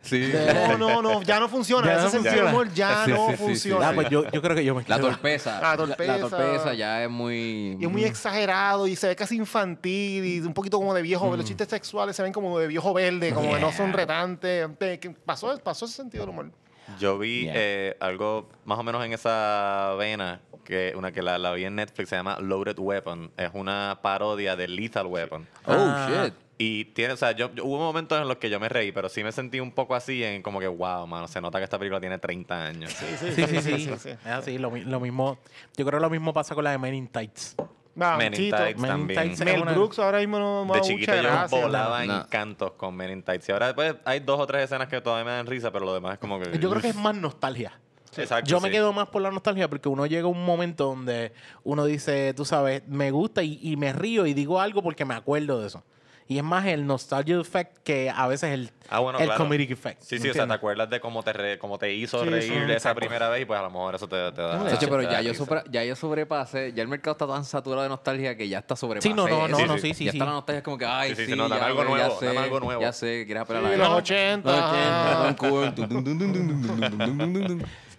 Sí. 0.01 0.31
No, 0.69 0.77
no, 0.77 1.01
no, 1.01 1.21
ya 1.23 1.39
no 1.39 1.49
funciona. 1.49 1.85
Ya 1.87 1.93
Ese 1.95 2.03
no 2.03 2.09
sentido 2.09 2.33
del 2.35 2.41
funciona. 2.45 2.51
humor 2.51 2.73
ya 2.73 3.05
Sí, 3.05 3.11
no 3.11 3.17
sí, 3.17 3.23
sí, 3.31 3.37
sí. 3.37 3.43
funciona. 3.43 3.89
Ah, 3.89 3.91
pues 3.93 4.09
yo, 4.09 4.23
yo 4.31 4.41
creo 4.41 4.55
que 4.55 4.63
yo 4.63 4.73
me 4.73 4.83
La 4.87 4.97
torpeza. 4.99 5.59
La 5.61 5.75
torpeza. 5.77 6.17
la 6.17 6.29
torpeza 6.29 6.73
ya 6.73 7.03
es 7.03 7.09
muy... 7.09 7.77
Y 7.79 7.85
es 7.85 7.91
muy 7.91 8.03
exagerado 8.05 8.87
y 8.87 8.95
se 8.95 9.07
ve 9.09 9.15
casi 9.15 9.35
infantil 9.35 10.23
y 10.25 10.39
un 10.39 10.53
poquito 10.53 10.77
como 10.77 10.93
de 10.93 11.01
viejo. 11.01 11.35
Los 11.35 11.45
chistes 11.45 11.67
sexuales 11.67 12.15
se 12.15 12.23
ven 12.23 12.31
como 12.31 12.57
de 12.59 12.67
viejo 12.67 12.93
verde, 12.93 13.33
como 13.33 13.53
que 13.53 13.59
no 13.59 13.71
son 13.71 13.91
retantes. 13.93 14.67
Que 14.79 15.13
Pasó, 15.25 15.57
pasó 15.59 15.85
ese 15.85 15.95
sentido 15.95 16.23
del 16.23 16.29
humor. 16.31 16.51
Yo 16.99 17.19
vi 17.19 17.43
Yeah. 17.43 17.53
eh, 17.55 17.97
algo 17.99 18.49
más 18.65 18.79
o 18.79 18.83
menos 18.83 19.05
en 19.05 19.13
esa 19.13 19.93
vena, 19.99 20.41
que 20.63 20.93
una 20.95 21.11
que 21.11 21.21
la, 21.21 21.37
la 21.37 21.51
vi 21.53 21.65
en 21.65 21.75
Netflix, 21.75 22.09
se 22.09 22.15
llama 22.15 22.39
Loaded 22.39 22.79
Weapon. 22.79 23.31
Es 23.37 23.51
una 23.53 23.99
parodia 24.01 24.55
de 24.55 24.67
Lethal 24.67 25.05
Weapon. 25.07 25.45
Oh, 25.65 25.73
Ah. 25.73 26.07
shit. 26.25 26.33
Y 26.61 26.85
tiene, 26.85 27.13
o 27.13 27.17
sea, 27.17 27.31
yo, 27.31 27.49
yo- 27.55 27.63
hubo 27.63 27.77
momentos 27.77 28.21
en 28.21 28.27
los 28.27 28.35
que 28.37 28.49
yo 28.49 28.59
me 28.59 28.67
reí, 28.67 28.91
pero 28.91 29.07
sí 29.07 29.23
me 29.23 29.31
sentí 29.31 29.61
un 29.61 29.71
poco 29.71 29.95
así 29.95 30.21
en 30.25 30.41
como 30.43 30.59
que, 30.59 30.67
wow, 30.67 31.07
mano, 31.07 31.25
se 31.29 31.39
nota 31.39 31.57
que 31.57 31.63
esta 31.63 31.79
película 31.79 32.01
tiene 32.01 32.19
30 32.19 32.65
años. 32.65 32.91
Sí, 32.91 33.05
sí, 33.47 33.61
sí. 33.61 33.89
Es 34.09 34.17
así, 34.27 34.57
lo, 34.57 34.69
lo 34.75 34.99
mismo. 34.99 35.39
Yo 35.77 35.85
creo 35.85 35.99
que 35.99 36.03
lo 36.03 36.09
mismo 36.09 36.33
pasa 36.33 36.53
con 36.55 36.65
la 36.65 36.71
de 36.71 36.77
Men 36.77 36.93
in 36.95 37.07
Tights. 37.07 37.55
Ah, 38.01 38.15
Men 38.17 38.33
in. 38.33 38.49
Tights 38.51 38.77
Men 38.77 38.91
in 38.91 38.97
también. 38.97 39.19
Tights 39.21 39.39
Mel 39.45 39.61
una- 39.61 39.71
Brooks 39.71 39.99
ahora 39.99 40.19
mismo 40.19 40.37
no 40.37 40.65
me 40.65 40.73
De 40.75 40.81
chiquito 40.81 41.15
yo 41.15 41.21
gracia. 41.23 41.61
volaba 41.61 42.03
No. 42.05 42.15
en 42.17 42.23
cantos 42.27 42.71
con 42.73 42.93
Men 42.93 43.11
in 43.11 43.23
Tights. 43.23 43.47
Y 43.47 43.51
ahora 43.53 43.73
pues, 43.73 43.95
hay 44.03 44.19
dos 44.19 44.37
o 44.39 44.45
tres 44.45 44.65
escenas 44.65 44.89
que 44.89 44.99
todavía 44.99 45.23
me 45.25 45.31
dan 45.31 45.47
risa, 45.47 45.71
pero 45.71 45.85
lo 45.85 45.93
demás 45.93 46.13
es 46.13 46.19
como 46.19 46.39
que... 46.41 46.59
Yo 46.59 46.69
creo 46.69 46.81
que 46.81 46.89
es 46.89 46.95
más 46.97 47.15
nostalgia. 47.15 47.71
Exacto, 48.17 48.49
Yo 48.49 48.59
me 48.59 48.67
sí. 48.67 48.73
quedo 48.73 48.91
más 48.91 49.07
por 49.07 49.21
la 49.21 49.31
nostalgia 49.31 49.69
porque 49.69 49.87
uno 49.87 50.05
llega 50.05 50.23
a 50.23 50.27
un 50.27 50.43
momento 50.43 50.85
donde 50.87 51.31
uno 51.63 51.85
dice, 51.85 52.33
tú 52.33 52.43
sabes, 52.43 52.85
me 52.87 53.11
gusta 53.11 53.43
y, 53.43 53.59
y 53.61 53.77
me 53.77 53.93
río 53.93 54.25
y 54.25 54.33
digo 54.33 54.59
algo 54.59 54.81
porque 54.83 55.05
me 55.05 55.13
acuerdo 55.13 55.61
de 55.61 55.67
eso. 55.67 55.83
Y 56.31 56.37
es 56.37 56.43
más 56.43 56.63
el 56.67 56.85
nostalgia 56.85 57.39
effect 57.39 57.79
que 57.83 58.07
a 58.07 58.27
veces 58.27 58.51
el, 58.51 58.69
Ah, 58.87 58.99
bueno, 58.99 59.17
el 59.17 59.25
claro. 59.25 59.43
comedic 59.43 59.71
effect. 59.71 60.03
Sí, 60.03 60.15
¿me 60.15 60.21
sí, 60.21 60.29
o 60.29 60.33
sea, 60.33 60.45
te 60.45 60.53
acuerdas 60.53 60.87
de 60.87 60.99
cómo 60.99 61.23
te, 61.23 61.33
re- 61.33 61.57
cómo 61.57 61.79
te 61.79 61.91
hizo 61.91 62.23
Sí, 62.23 62.29
reír 62.29 62.43
sí, 62.43 62.49
de 62.53 62.63
esa 62.65 62.73
exacto. 62.73 62.99
primera 62.99 63.29
vez 63.29 63.41
y 63.41 63.45
pues 63.45 63.59
a 63.59 63.63
lo 63.63 63.71
mejor 63.71 63.95
eso 63.95 64.07
te, 64.07 64.31
te 64.31 64.41
da... 64.43 64.69
Sacho, 64.69 64.87
pero 64.89 64.99
te 64.99 65.05
da 65.07 65.21
ya 65.23 65.31
yo, 65.33 65.45
ya 65.71 65.83
yo 65.83 65.95
sobrepasé, 65.95 66.71
ya 66.73 66.83
el 66.83 66.87
mercado 66.87 67.13
está 67.13 67.25
tan 67.27 67.43
saturado 67.45 67.81
de 67.81 67.89
nostalgia 67.89 68.37
que 68.37 68.47
ya 68.47 68.59
está 68.59 68.75
sobrepasé. 68.75 69.09
Sí, 69.09 69.15
no, 69.15 69.27
no, 69.27 69.47
no, 69.47 69.65
no, 69.65 69.77
sí, 69.79 69.95
sí, 69.95 70.05
Ya 70.05 70.11
sí. 70.11 70.17
está 70.19 70.25
la 70.25 70.33
nostalgia 70.33 70.61
como 70.61 70.77
que, 70.77 70.85
ay, 70.85 71.15
Sí, 71.15 71.25
sí, 71.25 71.35
no, 71.35 71.49
dame 71.49 71.61
ya, 71.61 71.65
algo 71.67 71.81
ya 71.81 71.89
nuevo, 71.89 72.19
sé, 72.19 72.25
dame 72.27 72.39
algo 72.39 72.59
nuevo. 72.59 72.81
Ya 72.81 72.93
sé, 72.93 73.23
quieres 73.25 73.47
Sí, 73.47 73.53
la 73.53 73.61
los 73.61 73.71
gana. 73.71 73.95
80. 73.95 74.51
Los 74.51 74.63
80, 74.71 76.29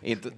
y 0.03 0.17
tú- 0.17 0.33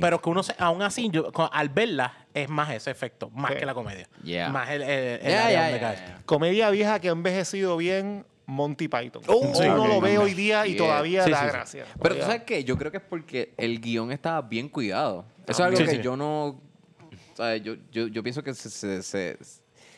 pero 0.00 0.20
que 0.20 0.28
uno, 0.30 0.42
se- 0.42 0.54
aún 0.58 0.82
así, 0.82 1.08
yo- 1.10 1.30
al 1.52 1.68
verla, 1.70 2.26
es 2.34 2.48
más 2.48 2.70
ese 2.70 2.90
efecto, 2.90 3.30
más 3.30 3.54
que 3.54 3.64
la 3.66 3.74
comedia. 3.74 4.08
Yeah. 4.22 4.50
Más 4.50 4.68
el, 4.70 4.82
el- 4.82 4.88
el 4.88 5.20
Yeah, 5.22 5.50
yeah, 5.50 5.70
yeah, 5.70 5.78
yeah. 5.78 6.22
Comedia 6.26 6.70
vieja 6.70 7.00
que 7.00 7.08
ha 7.08 7.12
envejecido 7.12 7.76
bien, 7.76 8.26
Monty 8.46 8.88
Python. 8.88 9.22
Oh, 9.26 9.52
Sí. 9.54 9.64
Uno 9.64 9.86
lo 9.86 10.00
ve 10.00 10.16
hoy 10.18 10.32
día 10.34 10.66
y 10.66 10.70
Yeah. 10.74 10.78
todavía 10.78 11.24
Sí, 11.24 11.30
da 11.30 11.38
sí, 11.40 11.44
sí. 11.46 11.50
gracia. 11.52 11.84
Pero 12.02 12.14
tú 12.16 12.20
sabes 12.22 12.42
que 12.44 12.64
yo 12.64 12.76
creo 12.78 12.90
que 12.90 12.96
es 12.98 13.02
porque 13.02 13.52
el 13.56 13.80
guion 13.80 14.10
estaba 14.12 14.40
bien 14.42 14.68
cuidado. 14.68 15.24
Eso 15.46 15.52
es 15.52 15.60
ah, 15.60 15.64
algo 15.66 15.76
Sí, 15.78 15.84
que 15.84 15.90
sí. 15.90 16.00
yo 16.02 16.16
no. 16.16 16.46
o 16.46 16.60
sea, 17.36 17.56
yo, 17.56 17.74
yo, 17.92 18.08
yo 18.08 18.22
pienso 18.22 18.42
que 18.42 18.52
se, 18.54 18.68
se- 18.70 19.02
se- 19.02 19.38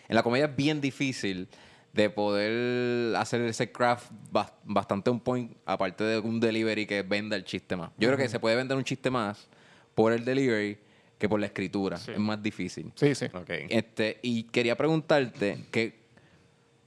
en 0.08 0.14
la 0.14 0.22
comedia 0.22 0.46
es 0.46 0.56
bien 0.56 0.80
difícil 0.80 1.48
de 1.92 2.08
poder 2.10 3.16
hacer 3.16 3.40
ese 3.42 3.72
craft 3.72 4.10
bas- 4.32 4.52
bastante 4.64 5.10
un 5.10 5.18
point, 5.20 5.56
aparte 5.64 6.04
de 6.04 6.18
un 6.20 6.38
delivery 6.40 6.86
que 6.86 7.02
venda 7.02 7.36
el 7.36 7.44
chiste 7.44 7.76
más. 7.76 7.90
Yo 7.98 8.08
creo 8.08 8.16
que 8.18 8.28
se 8.28 8.38
puede 8.38 8.56
vender 8.56 8.76
un 8.76 8.84
chiste 8.84 9.10
más 9.10 9.48
por 9.94 10.12
el 10.12 10.24
delivery 10.24 10.78
que 11.18 11.28
por 11.28 11.40
la 11.40 11.46
escritura. 11.46 11.96
Es 11.96 12.18
más 12.18 12.42
difícil. 12.42 12.92
Sí, 12.94 13.14
sí. 13.14 13.26
Ok. 13.34 13.50
Este, 13.68 14.18
y 14.22 14.44
quería 14.44 14.76
preguntarte 14.76 15.64
que 15.70 15.98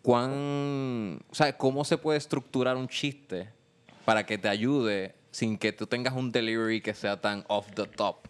cuán, 0.02 1.20
o 1.30 1.36
sea, 1.36 1.56
cómo 1.58 1.84
se 1.86 1.98
puede 1.98 2.18
estructurar 2.18 2.76
un 2.78 2.88
chiste 2.88 3.50
para 4.06 4.26
que 4.26 4.38
te 4.38 4.50
ayude 4.50 5.16
sin 5.32 5.58
que 5.58 5.72
tú 5.72 5.88
tengas 5.88 6.14
un 6.14 6.32
delivery 6.32 6.82
que 6.82 6.94
sea 6.94 7.20
tan 7.20 7.44
off 7.48 7.68
the 7.76 7.86
top. 7.88 8.28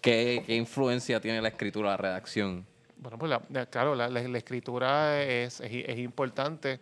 ¿Qué, 0.00 0.42
qué 0.46 0.56
influencia 0.56 1.20
tiene 1.20 1.40
la 1.42 1.48
escritura, 1.48 1.90
la 1.90 1.96
redacción? 1.96 2.66
Bueno, 2.98 3.18
pues 3.18 3.30
la- 3.30 3.42
la- 3.50 3.66
claro, 3.66 3.94
la, 3.94 4.08
la- 4.08 4.22
la 4.26 4.38
escritura 4.38 5.22
es, 5.22 5.60
es, 5.60 5.70
es 5.70 5.98
importante. 5.98 6.80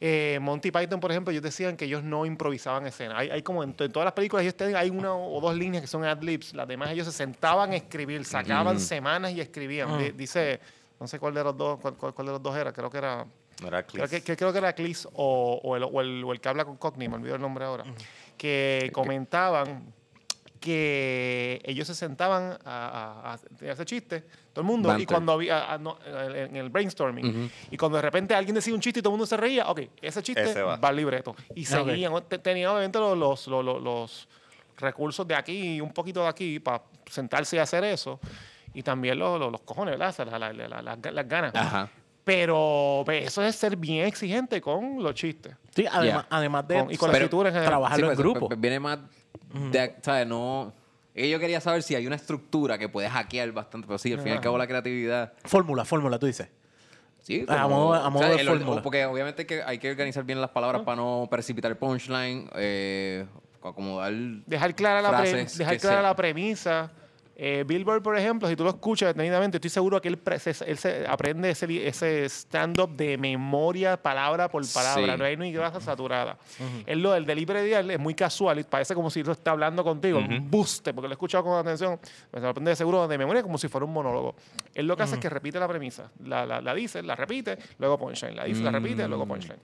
Eh, 0.00 0.38
Monty 0.40 0.70
Python, 0.70 1.00
por 1.00 1.10
ejemplo, 1.10 1.32
ellos 1.32 1.42
decían 1.42 1.76
que 1.76 1.84
ellos 1.84 2.04
no 2.04 2.24
improvisaban 2.24 2.86
escenas. 2.86 3.18
Hay, 3.18 3.30
hay 3.30 3.42
como 3.42 3.64
en, 3.64 3.74
en 3.78 3.90
todas 3.92 4.04
las 4.04 4.12
películas, 4.12 4.42
ellos 4.42 4.54
tienen, 4.56 4.76
hay 4.76 4.90
una 4.90 5.12
o 5.14 5.40
dos 5.40 5.56
líneas 5.56 5.80
que 5.80 5.88
son 5.88 6.04
ad-libs. 6.04 6.54
Las 6.54 6.68
demás, 6.68 6.90
ellos 6.90 7.06
se 7.06 7.12
sentaban 7.12 7.72
a 7.72 7.76
escribir, 7.76 8.24
sacaban 8.24 8.76
semanas 8.80 9.32
y 9.32 9.40
escribían. 9.40 9.88
Di- 9.98 10.10
Dice, 10.12 10.60
no 11.00 11.06
sé 11.08 11.18
cuál 11.18 11.34
de 11.34 11.42
los 11.42 11.56
dos, 11.56 11.80
cuál, 11.80 11.94
cuál- 11.96 12.14
cuál 12.14 12.26
de 12.26 12.32
los 12.32 12.42
dos 12.42 12.56
era, 12.56 12.72
creo 12.72 12.90
que 12.90 12.98
era 12.98 13.26
Creo 14.04 14.08
que, 14.08 14.22
que- 14.22 14.36
creo 14.36 14.52
que 14.52 14.58
era 14.58 14.72
Clis 14.72 15.08
o, 15.14 15.60
o 15.64 15.76
el, 15.76 15.82
o, 15.82 16.00
el, 16.00 16.22
o 16.22 16.32
el 16.32 16.40
que 16.40 16.48
habla 16.48 16.64
con 16.64 16.76
Cockney, 16.76 17.08
me 17.08 17.16
olvido 17.16 17.34
el 17.34 17.40
nombre 17.40 17.64
ahora, 17.64 17.82
que 18.36 18.88
comentaban 18.92 19.92
que 20.60 21.60
ellos 21.64 21.86
se 21.86 21.94
sentaban 21.94 22.58
a, 22.64 23.20
a- 23.24 23.30
a 23.30 23.32
hacer 23.34 23.50
ese 23.60 23.84
chiste, 23.84 24.20
todo 24.52 24.62
el 24.62 24.66
mundo, 24.66 24.96
y 24.98 25.06
cuando 25.06 25.32
había, 25.32 25.72
a- 25.72 25.78
no, 25.78 25.98
en 26.06 26.56
el 26.56 26.68
brainstorming, 26.70 27.50
y 27.70 27.76
cuando 27.76 27.96
de 27.96 28.02
repente 28.02 28.34
alguien 28.34 28.54
decía 28.54 28.74
un 28.74 28.80
chiste 28.80 29.00
y 29.00 29.02
todo 29.02 29.10
el 29.10 29.18
mundo 29.18 29.26
se 29.26 29.36
reía, 29.36 29.68
ok, 29.68 29.80
ese 30.02 30.22
chiste 30.22 30.42
Ese 30.42 30.62
va. 30.62 30.76
va. 30.76 30.88
al 30.88 30.96
libreto. 30.96 31.34
Y 31.54 31.64
seguían, 31.64 32.12
te- 32.28 32.38
tenían 32.38 32.70
obviamente 32.70 32.98
los, 32.98 33.16
los, 33.16 33.46
los, 33.46 34.28
recursos 34.80 35.26
de 35.26 35.34
aquí 35.34 35.74
y 35.76 35.80
un 35.80 35.92
poquito 35.92 36.22
de 36.22 36.28
aquí 36.28 36.60
para 36.60 36.82
sentarse 37.10 37.56
y 37.56 37.58
hacer 37.58 37.82
eso, 37.84 38.20
y 38.74 38.82
también 38.82 39.18
los, 39.18 39.38
los, 39.40 39.50
los 39.50 39.60
cojones, 39.62 39.92
¿verdad? 39.98 40.10
O 40.10 40.12
sea, 40.12 40.24
la- 40.24 40.38
la- 40.38 40.52
la- 40.52 40.82
la- 40.82 41.10
las 41.12 41.28
ganas. 41.28 41.52
Ajá. 41.54 41.88
Pero 42.24 43.02
pues, 43.06 43.24
eso 43.26 43.42
es 43.42 43.56
ser 43.56 43.74
bien 43.76 44.06
exigente 44.06 44.60
con 44.60 45.02
los 45.02 45.14
chistes. 45.14 45.56
Sí, 45.74 45.86
además, 45.90 46.26
Yeah. 46.28 46.36
además 46.38 46.68
de 46.68 46.78
Con- 46.78 46.90
y 46.92 46.96
con 46.96 47.08
la 47.08 47.12
saber 47.14 47.22
escritura 47.22 47.48
en 47.48 47.54
general. 47.54 47.70
trabajarlo 47.70 48.06
Sí, 48.06 48.10
en 48.10 48.16
pues, 48.16 48.18
grupo. 48.18 48.48
Viene 48.56 48.78
más 48.78 48.98
de, 49.70 49.94
¿sabes? 50.02 50.26
No... 50.26 50.72
es 51.14 51.22
que 51.22 51.30
Yo 51.30 51.38
quería 51.38 51.60
saber 51.60 51.82
si 51.82 51.94
hay 51.94 52.06
una 52.06 52.16
estructura 52.16 52.78
que 52.78 52.88
puede 52.88 53.08
hackear 53.08 53.50
bastante, 53.52 53.86
pero 53.86 53.98
sí, 53.98 54.12
al 54.12 54.18
fin 54.20 54.28
y 54.28 54.32
al 54.32 54.40
cabo 54.40 54.58
la 54.58 54.66
creatividad... 54.66 55.32
Fórmula, 55.44 55.84
fórmula, 55.84 56.18
tú 56.18 56.26
dices. 56.26 56.48
Sí, 57.22 57.44
A 57.48 57.62
como- 57.64 57.76
modo- 57.76 57.94
a 57.94 58.08
modo 58.10 58.24
de 58.28 58.40
el 58.40 58.48
orden- 58.48 58.58
fórmula. 58.62 58.82
Porque 58.82 59.04
obviamente 59.04 59.42
hay 59.42 59.46
que, 59.46 59.62
hay 59.62 59.78
que 59.78 59.90
organizar 59.90 60.24
bien 60.24 60.40
las 60.40 60.50
palabras 60.50 60.82
para 60.82 60.96
no 60.96 61.26
precipitar 61.30 61.70
el 61.70 61.76
punchline, 61.76 62.48
eh, 62.54 63.26
acomodar 63.62 64.12
Dejar 64.46 64.74
clara 64.74 65.02
la, 65.02 65.20
pre- 65.20 65.44
dejar 65.44 65.78
clara 65.78 66.00
la 66.02 66.14
premisa, 66.16 66.90
Eh, 67.40 67.62
Billboard, 67.64 68.02
por 68.02 68.18
ejemplo, 68.18 68.48
si 68.48 68.56
tú 68.56 68.64
lo 68.64 68.70
escuchas 68.70 69.10
detenidamente, 69.10 69.58
estoy 69.58 69.70
seguro 69.70 70.00
que 70.00 70.08
él, 70.08 70.18
se, 70.40 70.50
él 70.66 70.76
se 70.76 71.06
aprende 71.06 71.50
ese, 71.50 71.86
ese 71.86 72.24
stand-up 72.28 72.96
de 72.96 73.16
memoria, 73.16 73.96
palabra 73.96 74.48
por 74.48 74.60
palabra. 74.72 75.12
Sí. 75.12 75.18
No 75.18 75.24
hay 75.24 75.36
ni 75.36 75.52
grasa 75.52 75.80
saturada. 75.80 76.36
Él 76.84 77.00
lo, 77.00 77.14
el 77.14 77.24
delivery 77.24 77.60
de 77.60 77.76
él 77.76 77.90
es 77.92 78.00
muy 78.00 78.14
casual 78.14 78.58
y 78.58 78.64
parece 78.64 78.92
como 78.92 79.08
si 79.08 79.22
lo 79.22 79.30
está 79.30 79.52
hablando 79.52 79.84
contigo. 79.84 80.18
Un 80.18 80.50
buste, 80.50 80.92
porque 80.92 81.06
lo 81.06 81.12
he 81.12 81.14
escuchado 81.14 81.44
con 81.44 81.56
atención. 81.56 82.00
Pues 82.00 82.40
se 82.40 82.40
lo 82.40 82.48
aprende 82.48 82.70
de 82.70 82.76
seguro 82.76 83.06
de 83.06 83.16
memoria 83.16 83.40
como 83.44 83.56
si 83.56 83.68
fuera 83.68 83.84
un 83.84 83.92
monólogo. 83.92 84.34
Él 84.74 84.88
lo 84.88 84.96
que 84.96 85.04
hace 85.04 85.14
es 85.14 85.20
que 85.20 85.30
repite 85.30 85.60
la 85.60 85.68
premisa. 85.68 86.10
La, 86.24 86.44
la, 86.44 86.60
la 86.60 86.74
dice, 86.74 87.04
la 87.04 87.14
repite, 87.14 87.56
luego 87.78 87.96
punchline. 87.98 88.34
La 88.34 88.46
dice, 88.46 88.62
la 88.62 88.72
repite, 88.72 89.06
luego 89.06 89.26
punchline. 89.28 89.60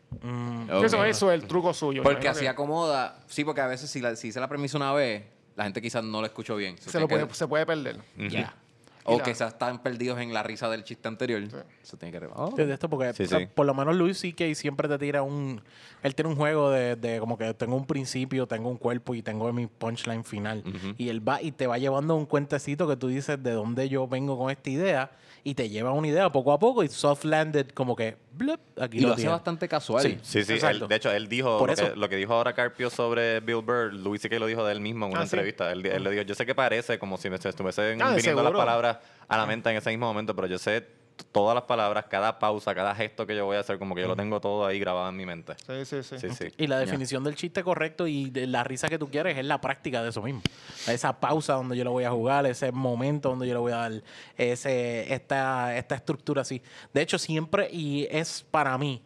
Ok. 0.73 0.85
Eso, 0.85 1.05
eso 1.05 1.33
es 1.33 1.43
el 1.43 1.49
truco 1.49 1.75
suyo. 1.75 2.05
Porque 2.05 2.21
Me 2.23 2.29
así 2.29 2.45
imagino 2.45 2.51
acomoda. 2.53 3.19
Sí, 3.27 3.45
porque 3.45 3.63
a 3.63 3.67
veces 3.67 3.91
si, 3.91 4.01
la, 4.01 4.15
si 4.15 4.29
hice 4.29 4.39
la 4.39 4.47
premisa 4.47 4.77
una 4.77 4.93
vez, 4.93 5.25
la 5.57 5.65
gente 5.65 5.81
quizás 5.83 6.03
no 6.05 6.21
la 6.21 6.27
escuchó 6.29 6.57
bien. 6.57 6.77
se, 6.79 6.99
lo 7.01 7.09
puede, 7.09 7.27
que- 7.29 7.35
se 7.35 7.47
puede 7.47 7.67
perder. 7.67 8.01
Ya. 8.17 8.55
Y 9.07 9.13
O 9.13 9.19
la- 9.19 9.25
quizás 9.25 9.53
están 9.53 9.83
perdidos 9.83 10.19
en 10.19 10.33
la 10.33 10.43
risa 10.43 10.71
del 10.71 10.83
chiste 10.83 11.07
anterior. 11.09 11.43
Eso 11.83 11.99
tiene 11.99 12.19
que 12.19 12.27
oh. 12.35 12.51
de 12.57 12.73
esto 12.73 12.89
porque 12.89 13.13
Sí, 13.13 13.25
o 13.25 13.27
sea, 13.27 13.39
sí. 13.41 13.47
por 13.55 13.67
lo 13.67 13.75
menos 13.75 13.95
Luis 13.97 14.17
C.K. 14.19 14.55
siempre 14.55 14.89
te 14.89 14.97
tira 14.99 15.23
un 15.23 15.61
él 16.03 16.15
tiene 16.15 16.31
un 16.31 16.37
juego 16.37 16.71
de, 16.71 16.97
de 16.97 17.19
como 17.21 17.37
que 17.37 17.53
tengo 17.53 17.77
un 17.77 17.87
principio 17.87 18.47
tengo 18.47 18.71
un 18.71 18.79
cuerpo 18.79 19.15
y 19.15 19.21
tengo 19.21 19.53
mi 19.53 19.67
punchline 19.67 20.25
final 20.25 20.63
y 20.97 21.11
él 21.11 21.27
va 21.27 21.43
y 21.43 21.53
te 21.53 21.67
va 21.67 21.77
llevando 21.77 22.15
un 22.17 22.25
cuentecito 22.25 22.89
que 22.89 22.97
tú 22.97 23.09
dices 23.09 23.43
de 23.43 23.51
dónde 23.53 23.91
yo 23.91 24.09
vengo 24.09 24.39
con 24.39 24.51
esta 24.51 24.71
idea 24.71 25.11
y 25.43 25.55
te 25.55 25.69
lleva 25.69 25.93
una 25.93 26.09
idea 26.09 26.33
poco 26.33 26.53
a 26.53 26.59
poco 26.59 26.83
y 26.83 26.89
soft 26.89 27.25
landed 27.27 27.69
como 27.71 27.95
que 27.97 28.17
blup, 28.37 28.61
aquí 28.81 28.99
Y 28.99 29.01
lo, 29.03 29.09
lo 29.09 29.15
hace 29.15 29.29
bastante 29.29 29.69
casual. 29.69 30.03
Sí. 30.03 30.19
Sí, 30.23 30.45
sí. 30.45 30.55
Él- 30.67 30.87
de 30.89 30.95
hecho, 30.97 31.11
él 31.11 31.29
dijo 31.29 31.59
Por 31.59 31.71
lo 31.71 31.77
que, 31.77 31.83
eso. 31.83 31.97
lo 31.97 32.09
que 32.09 32.17
dijo 32.17 32.35
ahora 32.35 32.53
Carpio 32.53 32.91
sobre 32.91 33.41
Bill 33.41 33.63
Burr. 33.63 33.93
Luis 33.95 34.23
que 34.23 34.39
lo 34.39 34.47
dijo 34.47 34.65
de 34.65 34.73
él 34.73 34.81
mismo 34.81 35.07
en 35.07 35.13
una 35.13 35.21
Ah, 35.23 35.27
sí. 35.27 35.37
entrevista. 35.37 35.71
Él, 35.73 35.85
él 35.87 36.03
le 36.03 36.11
dijo, 36.11 36.23
yo 36.23 36.35
sé 36.35 36.45
que 36.45 36.55
parece 36.55 36.99
como 36.99 37.17
si 37.17 37.31
me 37.31 37.39
se 37.39 37.49
estuviesen 37.49 38.03
Ah, 38.03 38.15
viniendo 38.15 38.43
las 38.43 38.53
palabras 38.53 38.99
a 39.29 39.37
la 39.37 39.47
mente 39.47 39.71
en 39.71 39.77
ese 39.77 39.91
mismo 39.91 40.07
momento, 40.07 40.35
pero 40.35 40.47
yo 40.49 40.59
sé 40.59 40.85
todas 41.33 41.55
las 41.55 41.65
palabras, 41.65 42.07
cada 42.09 42.39
pausa, 42.39 42.75
cada 42.75 42.95
gesto 42.95 43.27
que 43.27 43.37
yo 43.37 43.45
voy 43.45 43.57
a 43.57 43.61
hacer, 43.61 43.79
como 43.79 43.95
que 43.95 44.03
yo 44.03 44.09
lo 44.09 44.17
tengo 44.17 44.41
todo 44.41 44.67
ahí 44.67 44.79
grabado 44.79 45.09
en 45.09 45.17
mi 45.17 45.27
mente. 45.27 45.55
Sí, 45.67 45.85
sí, 45.85 46.03
sí. 46.03 46.19
Sí, 46.19 46.31
sí. 46.31 46.55
Y 46.57 46.67
la 46.67 46.79
definición 46.79 47.25
del 47.25 47.35
chiste 47.35 47.63
correcto 47.63 48.07
y 48.07 48.31
de 48.31 48.47
la 48.47 48.65
risa 48.65 48.89
que 48.89 48.99
tú 48.99 49.09
quieres 49.09 49.37
es 49.37 49.45
la 49.45 49.61
práctica 49.61 50.03
de 50.03 50.11
eso 50.11 50.23
mismo. 50.23 50.43
Esa 50.87 51.19
pausa 51.21 51.55
donde 51.55 51.77
yo 51.77 51.85
lo 51.85 51.93
voy 51.93 52.05
a 52.05 52.11
jugar, 52.11 52.47
ese 52.47 52.73
momento 52.73 53.31
donde 53.31 53.47
yo 53.47 53.55
le 53.55 53.61
voy 53.61 53.73
a 53.73 53.77
dar 53.77 54.03
ese, 54.37 55.13
esta, 55.13 55.77
esta 55.77 55.95
estructura 55.95 56.43
así. 56.43 56.63
De 56.93 57.03
hecho, 57.03 57.19
siempre, 57.19 57.69
y 57.71 58.07
es 58.11 58.45
para 58.51 58.77
mí, 58.79 59.03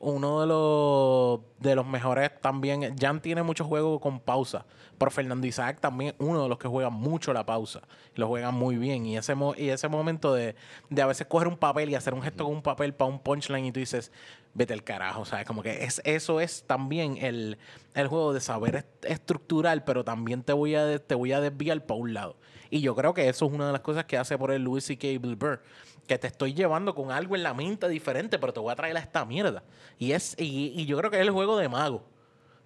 uno 0.00 0.40
de 0.40 0.46
los, 0.46 1.40
de 1.58 1.74
los 1.76 1.86
mejores 1.86 2.30
también. 2.40 2.96
Jan 2.98 3.20
tiene 3.20 3.42
muchos 3.42 3.66
juegos 3.66 4.00
con 4.00 4.18
pausa, 4.18 4.64
pero 4.98 5.10
Fernando 5.10 5.46
Isaac 5.46 5.78
también 5.80 6.14
es 6.18 6.26
uno 6.26 6.42
de 6.42 6.48
los 6.48 6.58
que 6.58 6.68
juega 6.68 6.90
mucho 6.90 7.32
la 7.32 7.44
pausa. 7.46 7.82
Lo 8.14 8.26
juega 8.26 8.50
muy 8.50 8.76
bien. 8.76 9.06
Y 9.06 9.16
ese, 9.16 9.34
mo- 9.34 9.54
y 9.56 9.68
ese 9.68 9.88
momento 9.88 10.34
de, 10.34 10.56
de 10.88 11.02
a 11.02 11.06
veces 11.06 11.26
coger 11.26 11.48
un 11.48 11.56
papel 11.56 11.90
y 11.90 11.94
hacer 11.94 12.14
un 12.14 12.22
gesto 12.22 12.44
con 12.44 12.54
un 12.54 12.62
papel 12.62 12.94
para 12.94 13.10
un 13.10 13.18
punchline 13.18 13.66
y 13.66 13.72
tú 13.72 13.80
dices, 13.80 14.10
vete 14.54 14.74
el 14.74 14.84
carajo. 14.84 15.24
¿sabes? 15.24 15.46
Como 15.46 15.62
que 15.62 15.84
es, 15.84 16.00
eso 16.04 16.40
es 16.40 16.64
también 16.66 17.16
el, 17.18 17.58
el 17.94 18.06
juego 18.08 18.32
de 18.32 18.40
saber 18.40 18.76
est- 18.76 19.04
estructural, 19.04 19.84
pero 19.84 20.04
también 20.04 20.42
te 20.42 20.52
voy 20.52 20.74
a, 20.74 20.98
te 20.98 21.14
voy 21.14 21.32
a 21.32 21.40
desviar 21.40 21.84
para 21.86 22.00
un 22.00 22.14
lado. 22.14 22.36
Y 22.70 22.80
yo 22.80 22.94
creo 22.94 23.14
que 23.14 23.28
eso 23.28 23.46
es 23.46 23.52
una 23.52 23.66
de 23.66 23.72
las 23.72 23.80
cosas 23.80 24.04
que 24.04 24.16
hace 24.16 24.38
por 24.38 24.52
el 24.52 24.62
Louis 24.62 24.84
C.K. 24.84 25.06
Bill 25.20 25.36
Burr. 25.36 25.60
Que 26.06 26.18
te 26.18 26.26
estoy 26.26 26.54
llevando 26.54 26.94
con 26.94 27.12
algo 27.12 27.36
en 27.36 27.42
la 27.44 27.54
mente 27.54 27.88
diferente, 27.88 28.38
pero 28.38 28.52
te 28.52 28.58
voy 28.60 28.72
a 28.72 28.76
traer 28.76 28.96
a 28.96 29.00
esta 29.00 29.24
mierda. 29.24 29.62
Y, 29.98 30.12
es, 30.12 30.34
y, 30.38 30.72
y 30.74 30.86
yo 30.86 30.96
creo 30.98 31.10
que 31.10 31.16
es 31.18 31.22
el 31.22 31.30
juego 31.30 31.56
de 31.56 31.68
mago. 31.68 32.04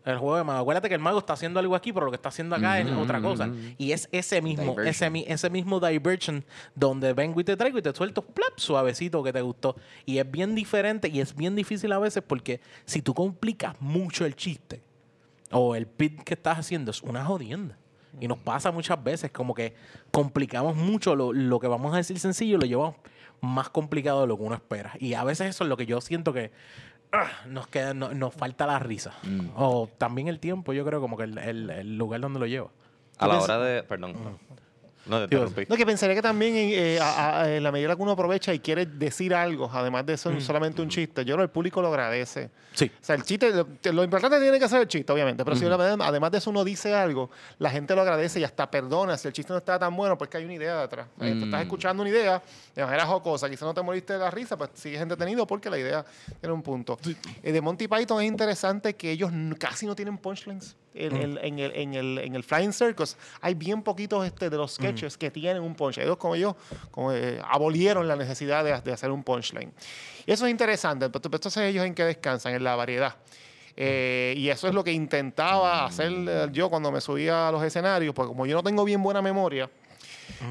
El 0.05 0.19
juego 0.19 0.37
de 0.37 0.45
mago. 0.45 0.61
Acuérdate 0.61 0.89
que 0.89 0.95
el 0.95 1.01
mago 1.01 1.19
está 1.19 1.33
haciendo 1.33 1.61
algo 1.61 1.75
aquí, 1.75 1.93
pero 1.93 2.05
lo 2.05 2.13
que 2.13 2.17
está 2.17 2.29
haciendo 2.29 2.55
acá 2.57 2.79
es 2.79 2.91
otra 2.93 3.23
cosa. 3.23 3.51
Y 3.79 3.93
es 3.93 4.09
ese 4.13 4.43
mismo, 4.43 4.79
ese, 4.81 5.11
ese 5.27 5.51
mismo 5.51 5.81
diversion 5.81 6.45
donde 6.75 7.15
vengo 7.15 7.41
y 7.41 7.45
te 7.45 7.57
traigo 7.57 7.79
y 7.79 7.83
te 7.83 7.95
suelto 7.95 8.23
plap, 8.23 8.59
suavecito 8.59 9.23
que 9.23 9.33
te 9.33 9.41
gustó. 9.41 9.77
Y 10.05 10.19
es 10.19 10.31
bien 10.31 10.55
diferente 10.55 11.09
y 11.09 11.21
es 11.21 11.35
bien 11.35 11.57
difícil 11.57 11.91
a 11.93 11.99
veces 11.99 12.23
porque 12.27 12.61
si 12.85 13.01
tú 13.01 13.15
complicas 13.15 13.75
mucho 13.81 14.27
el 14.27 14.37
chiste 14.37 14.83
o 15.51 15.75
el 15.75 15.87
pit 15.87 16.23
que 16.23 16.35
estás 16.35 16.59
haciendo 16.59 16.91
es 16.91 17.03
una 17.03 17.25
jodienda. 17.25 17.79
Y 18.21 18.29
nos 18.29 18.39
pasa 18.39 18.71
muchas 18.71 19.03
veces 19.03 19.31
como 19.33 19.55
que 19.55 19.75
complicamos 20.13 20.77
mucho 20.77 21.17
lo, 21.17 21.33
lo 21.33 21.59
que 21.59 21.67
vamos 21.67 21.95
a 21.95 21.97
decir 21.97 22.19
sencillo, 22.19 22.59
lo 22.59 22.67
llevamos 22.67 22.97
más 23.41 23.69
complicado 23.71 24.23
de 24.23 24.27
lo 24.27 24.37
que 24.37 24.43
uno 24.43 24.55
espera. 24.55 24.93
Y 25.01 25.15
a 25.15 25.25
veces 25.25 25.49
eso 25.49 25.65
es 25.65 25.71
lo 25.71 25.77
que 25.77 25.87
yo 25.87 26.01
siento 26.01 26.33
que 26.33 26.51
nos 27.49 27.67
queda, 27.69 27.95
no- 27.95 28.12
nos 28.15 28.35
falta 28.35 28.67
la 28.67 28.79
risa. 28.79 29.12
O 29.57 29.89
también 29.99 30.29
el 30.29 30.41
tiempo, 30.41 30.73
yo 30.73 30.85
creo, 30.85 31.01
como 31.01 31.17
que 31.17 31.25
el, 31.25 31.39
el- 31.39 31.71
el 31.71 31.97
lugar 31.99 32.21
donde 32.21 32.41
lo 32.41 32.47
lleva. 32.47 32.69
A 33.19 33.27
la 33.29 33.35
hora 33.45 33.59
de... 33.59 33.83
Perdón. 33.85 34.12
No, 34.15 34.39
te 35.05 35.11
Sí, 35.19 35.23
interrumpí. 35.25 35.67
No, 35.69 35.77
que 35.77 35.85
pensaría 35.87 36.15
que 36.15 36.23
también 36.23 36.55
eh, 36.57 36.99
a- 37.01 37.41
a- 37.43 37.55
en 37.57 37.63
la 37.63 37.71
medida 37.71 37.95
que 37.95 38.03
uno 38.03 38.13
aprovecha 38.13 38.55
y 38.55 38.59
quiere 38.61 38.87
decir 38.87 39.35
algo, 39.35 39.71
además 39.73 40.07
de 40.07 40.17
ser 40.17 40.41
solamente 40.41 40.81
un 40.83 40.89
chiste, 40.89 41.25
yo 41.25 41.35
creo 41.35 41.39
que 41.39 41.43
el 41.45 41.51
público 41.51 41.83
lo 41.83 41.89
agradece. 41.89 42.51
Sí. 42.73 42.91
O 43.01 43.05
sea, 43.05 43.15
el 43.17 43.23
chiste, 43.23 43.53
lo, 43.53 43.67
lo 43.93 44.05
importante 44.05 44.41
tiene 44.41 44.59
que 44.59 44.69
ser 44.69 44.81
el 44.81 44.89
chiste, 44.89 45.13
obviamente, 45.13 45.45
pero 45.45 45.57
si 45.57 45.65
uno- 45.67 45.75
además 45.75 46.31
de 46.33 46.39
eso 46.39 46.51
uno 46.51 46.65
dice 46.65 46.95
algo, 46.95 47.31
la 47.59 47.71
gente 47.71 47.95
lo 47.95 48.01
agradece 48.03 48.41
y 48.41 48.45
hasta 48.45 48.71
perdona. 48.71 49.17
Si 49.19 49.29
el 49.29 49.35
chiste 49.35 49.53
no 49.53 49.59
está 49.59 49.79
tan 49.79 49.95
bueno, 49.97 50.17
pues 50.17 50.31
que 50.31 50.39
hay 50.39 50.45
una 50.45 50.55
idea 50.55 50.81
detrás. 50.81 51.07
Eh, 51.21 51.37
Tú 51.39 51.45
estás 51.45 51.63
escuchando 51.63 52.03
una 52.03 52.11
idea 52.11 52.43
de 52.75 52.85
manera 52.85 53.07
jocosa, 53.07 53.49
quizás 53.51 53.63
no 53.63 53.75
te 53.75 53.83
moriste 53.83 54.15
de 54.15 54.19
la 54.21 54.31
risa, 54.31 54.57
pues 54.57 54.71
sigues 54.75 55.01
entretenido 55.01 55.47
porque 55.47 55.69
la 55.71 55.79
idea 55.79 56.05
tiene 56.41 56.53
un 56.55 56.63
punto. 56.63 56.99
Eh, 57.43 57.53
de 57.53 57.61
Monty 57.61 57.89
Python 57.89 58.23
es 58.23 58.29
interesante 58.29 58.95
que 58.95 59.11
ellos 59.11 59.31
casi 59.59 59.87
no 59.87 59.95
tienen 59.95 60.17
punchlines. 60.19 60.77
En, 60.95 61.17
el, 61.17 61.39
en, 61.39 61.59
el, 61.59 61.73
en, 61.75 61.95
el, 61.95 62.19
en 62.19 62.35
el 62.37 62.45
Flying 62.45 62.73
Circus 62.73 63.17
hay 63.41 63.55
bien 63.55 63.83
poquitos 63.83 64.25
este, 64.25 64.49
de 64.49 64.57
los 64.57 64.75
sketches 64.75 65.19
que 65.19 65.31
tienen 65.31 65.63
un 65.63 65.75
punchline. 65.75 66.07
Ellos, 66.07 66.19
como 66.19 66.37
ellos, 66.37 66.55
como, 66.93 67.13
eh, 67.13 67.41
abolieron 67.49 68.07
la 68.07 68.15
necesidad 68.15 68.63
de, 68.63 68.81
de 68.81 68.93
hacer 68.93 69.11
un 69.11 69.25
punchline. 69.25 69.73
Y 70.25 70.33
eso 70.33 70.47
es 70.47 70.53
interesante. 70.53 71.11
pero 71.11 71.21
Entonces, 71.25 71.57
ellos 71.65 71.85
en 71.85 71.95
qué 71.95 72.05
descansan? 72.05 72.55
En 72.55 72.63
la 72.63 72.77
variedad. 72.77 73.17
Eh, 73.77 74.35
y 74.37 74.49
eso 74.51 74.69
es 74.69 74.75
lo 74.75 74.85
que 74.85 74.93
intentaba 74.93 75.85
hacer 75.85 76.13
eh, 76.13 76.49
yo 76.53 76.71
cuando 76.71 76.93
me 76.93 77.01
subía 77.01 77.49
a 77.49 77.53
los 77.53 77.63
escenarios, 77.65 78.15
porque 78.15 78.29
como 78.29 78.47
yo 78.47 78.55
no 78.55 78.63
tengo 78.63 78.85
bien 78.85 79.03
buena 79.03 79.21
memoria, 79.21 79.69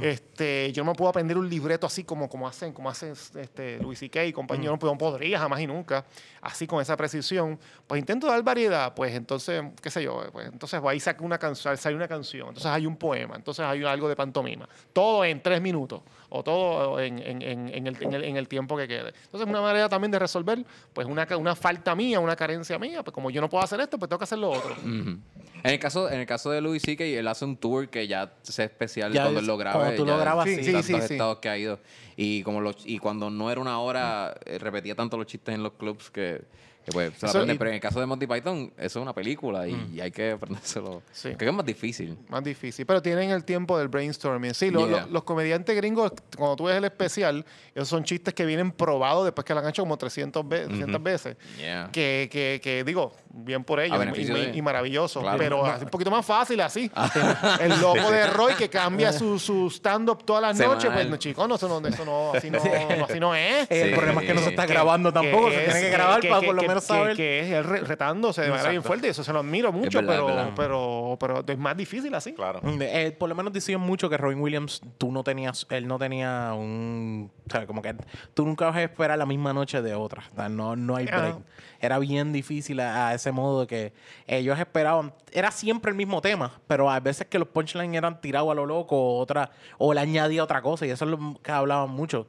este, 0.02 0.72
yo 0.72 0.84
no 0.84 0.92
me 0.92 0.96
puedo 0.96 1.10
aprender 1.10 1.38
un 1.38 1.50
libreto 1.50 1.88
así 1.88 2.04
como, 2.04 2.30
como 2.30 2.48
hacen, 2.48 2.74
como 2.74 2.90
hacen 2.90 3.14
este, 3.36 3.80
Luis 3.80 4.00
C.K. 4.00 4.26
y 4.26 4.34
compañía, 4.34 4.70
no, 4.70 4.78
no 4.82 4.98
podría 4.98 5.40
jamás 5.40 5.62
y 5.62 5.68
nunca, 5.68 6.06
así 6.42 6.68
con 6.68 6.82
esa 6.82 6.98
precisión. 6.98 7.60
Pues 7.88 8.00
intento 8.00 8.28
dar 8.28 8.42
variedad, 8.44 8.94
pues 8.94 9.16
entonces, 9.16 9.64
qué 9.82 9.90
sé 9.90 10.04
yo, 10.04 10.24
pues 10.32 10.48
entonces 10.48 10.82
ahí 10.84 11.00
saca 11.00 11.24
una 11.24 11.38
canción, 11.38 11.78
sale 11.78 11.96
una 11.96 12.08
canción, 12.08 12.50
entonces 12.50 12.72
hay 12.72 12.86
un 12.86 12.98
poema, 12.98 13.36
entonces 13.36 13.66
hay 13.66 13.84
algo 13.84 14.10
de 14.10 14.16
pantomima, 14.16 14.68
todo 14.92 15.26
en 15.26 15.42
tres 15.42 15.62
minutos 15.62 16.02
o 16.36 16.44
todo 16.44 17.00
en, 17.00 17.20
en- 17.20 17.42
en- 17.44 17.70
en 17.70 17.86
el, 17.88 17.96
en 18.02 18.14
el- 18.14 18.24
en 18.24 18.38
el 18.38 18.48
tiempo 18.48 18.76
que 18.76 18.88
quede. 18.88 19.14
Entonces, 19.26 19.48
una 19.48 19.62
manera 19.62 19.88
también 19.88 20.10
de 20.10 20.18
resolver, 20.18 20.66
pues 20.92 21.08
una, 21.08 21.28
una 21.38 21.56
falta 21.56 21.94
mía, 21.94 22.20
una 22.20 22.36
carencia 22.36 22.80
mía, 22.80 23.04
pues 23.04 23.14
como 23.14 23.30
yo 23.30 23.40
no 23.40 23.48
puedo 23.50 23.64
hacer 23.64 23.80
esto, 23.82 24.00
pues 24.00 24.10
tengo 24.10 24.18
que 24.18 24.24
hacer 24.24 24.40
lo 24.40 24.50
otro. 24.50 24.76
En 24.84 25.22
el 25.64 25.80
caso, 25.80 26.10
en 26.10 26.20
el 26.22 26.26
caso 26.26 26.50
de 26.50 26.60
Louis 26.60 26.82
C.K., 26.82 27.04
él 27.04 27.28
hace 27.28 27.46
un 27.46 27.56
tour 27.56 27.88
que 27.88 28.08
ya 28.08 28.34
se 28.42 28.64
especial 28.64 29.14
Ya 29.14 29.22
cuando 29.24 29.40
es- 29.40 29.44
él 29.44 29.48
lo 29.48 29.58
graba. 29.58 29.80
cuando 29.80 29.96
tú 29.96 30.06
lo 30.06 30.18
grabas, 30.18 30.50
Sí, 30.50 30.64
sí. 30.82 30.94
estados 30.96 31.38
que 31.38 31.50
ha 31.50 31.58
ido. 31.58 31.80
Y, 32.18 32.42
como 32.44 32.62
los, 32.62 32.78
y 32.86 32.98
cuando 32.98 33.30
no 33.30 33.52
era 33.52 33.62
una 33.62 33.80
hora, 33.80 34.36
eh, 34.46 34.58
repetía 34.58 34.96
tanto 34.96 35.18
los 35.18 35.28
chistes 35.28 35.54
en 35.54 35.62
los 35.64 35.74
clubs 35.74 36.10
que, 36.10 36.42
que, 36.86 36.92
pues 36.92 37.14
se 37.18 37.26
lo 37.26 37.30
Eso- 37.30 37.38
aprende. 37.40 37.54
y- 37.54 37.58
Pero 37.58 37.70
en 37.70 37.76
el 37.76 37.82
caso 37.82 38.00
de 38.00 38.06
Monty 38.06 38.28
Python, 38.28 38.74
eso 38.78 39.00
es 39.00 39.04
una 39.04 39.14
película 39.14 39.68
y, 39.68 39.92
y 39.94 40.02
hay 40.02 40.12
que 40.12 40.32
aprendérselo. 40.32 41.02
Sí. 41.12 41.30
Creo 41.30 41.38
que 41.38 41.46
es 41.48 41.54
más 41.54 41.66
difícil. 41.66 42.18
Más 42.30 42.44
difícil, 42.44 42.86
pero 42.86 43.02
tienen 43.02 43.30
el 43.32 43.44
tiempo 43.46 43.78
del 43.78 43.88
brainstorming. 43.88 44.54
Sí, 44.54 44.70
lo- 44.70 44.88
Yeah. 44.88 45.02
lo- 45.06 45.08
los 45.14 45.24
comediantes 45.24 45.76
gringos, 45.76 46.12
cuando 46.38 46.56
tú 46.56 46.66
ves 46.66 46.76
el 46.78 46.86
especial, 46.86 47.46
esos 47.74 47.88
son 47.88 48.04
chistes 48.04 48.34
que 48.34 48.46
vienen 48.46 48.72
probados 48.72 49.24
después 49.26 49.46
que 49.46 49.54
lo 49.54 49.60
han 49.62 49.70
hecho 49.70 49.82
como 49.84 49.98
300, 49.98 50.48
ve- 50.48 50.66
300 50.66 51.02
veces. 51.02 51.38
Yeah. 51.58 51.90
Que, 51.92 52.28
que, 52.32 52.60
que, 52.64 52.84
digo, 52.84 53.14
bien 53.32 53.64
por 53.64 53.80
ellos 53.80 53.98
y, 54.18 54.24
de- 54.26 54.62
maravilloso, 54.62 55.22
Claro. 55.22 55.38
pero 55.38 55.66
así 55.66 55.84
un 55.86 55.90
poquito 55.90 56.12
más 56.12 56.26
fácil 56.26 56.60
así. 56.62 56.90
el 57.62 57.80
loco 57.82 58.12
de 58.12 58.28
Roy 58.28 58.54
que 58.56 58.70
cambia 58.70 59.12
su, 59.14 59.40
su 59.40 59.68
stand-up 59.70 60.24
todas 60.26 60.42
las 60.42 60.58
Semanal. 60.58 60.78
noches, 60.78 60.92
pues 60.94 61.10
no, 61.10 61.18
chicos, 61.18 61.48
no, 61.48 61.56
eso 61.56 61.68
no, 61.68 61.88
eso 61.88 62.06
no, 62.06 62.34
así 62.34 62.50
no, 62.50 62.60
no, 62.98 63.06
así 63.06 63.20
no 63.20 63.36
es. 63.36 63.68
El 63.72 63.90
Sí. 63.90 63.96
problema 63.96 64.22
es 64.22 64.28
que 64.28 64.34
no 64.34 64.42
se 64.42 64.50
está 64.50 64.66
Que- 64.68 64.74
grabando 64.74 65.12
tampoco, 65.14 65.50
se 65.50 65.58
es- 65.66 65.66
tiene 65.66 65.82
que 65.82 65.90
grabar 65.90 66.22
para 66.22 66.42
por 66.42 66.56
lo 66.56 66.62
que- 66.62 66.68
que- 66.82 66.86
saber. 66.88 67.16
Que 67.16 67.40
es 67.42 67.52
él 67.52 67.64
re- 67.64 67.82
retándose 67.82 68.42
de 68.42 68.50
manera 68.50 68.70
bien 68.70 68.84
fuerte, 68.84 69.08
y 69.08 69.10
eso 69.12 69.24
se 69.24 69.34
lo 69.34 69.40
admiro 69.40 69.72
mucho, 69.72 70.00
verdad, 70.00 70.14
pero, 70.14 70.26
verdad. 70.28 70.50
pero, 70.56 71.18
pero 71.20 71.44
es 71.48 71.58
más 71.58 71.76
difícil 71.78 72.14
así. 72.16 72.34
Claro. 72.34 72.60
Mm, 72.64 72.82
eh, 72.82 73.16
por 73.18 73.30
lo 73.30 73.36
menos 73.36 73.52
decían 73.54 73.82
mucho 73.82 74.10
que 74.10 74.18
Robin 74.18 74.40
Williams, 74.40 74.82
tú 74.98 75.12
no 75.12 75.24
tenías, 75.24 75.66
él 75.70 75.88
no 75.88 75.98
tenía 76.00 76.54
un, 76.56 77.32
o 77.48 77.52
sea, 77.52 77.66
como 77.68 77.82
que 77.82 77.96
tú 78.34 78.46
nunca 78.46 78.66
vas 78.66 78.76
a 78.78 78.84
esperar 78.84 79.18
la 79.18 79.26
misma 79.26 79.54
noche 79.54 79.82
de 79.82 79.94
otra, 79.96 80.24
o 80.32 80.36
sea, 80.36 80.50
no, 80.50 80.76
no 80.76 80.96
hay 80.96 81.06
break. 81.06 81.38
Era 81.80 82.00
bien 82.00 82.32
difícil 82.32 82.80
a, 82.80 83.10
a 83.10 83.14
ese 83.14 83.32
modo 83.34 83.62
de 83.62 83.68
que 83.68 83.94
ellos 84.26 84.58
esperaban, 84.58 85.14
era 85.34 85.52
siempre 85.52 85.92
el 85.92 85.98
mismo 85.98 86.22
tema, 86.22 86.60
pero 86.66 86.90
a 86.90 87.00
veces 87.02 87.28
que 87.28 87.38
los 87.38 87.48
punchlines 87.50 87.98
eran 87.98 88.22
tirados 88.22 88.50
a 88.52 88.54
lo 88.56 88.66
loco, 88.66 88.96
o 88.98 89.20
otra, 89.20 89.52
o 89.78 89.94
le 89.94 90.00
añadía 90.00 90.44
otra 90.44 90.62
cosa, 90.62 90.86
y 90.86 90.92
eso 90.92 91.04
es 91.06 91.12
lo 91.12 91.40
que 91.42 91.52
hablaban 91.52 91.90
mucho. 91.90 92.28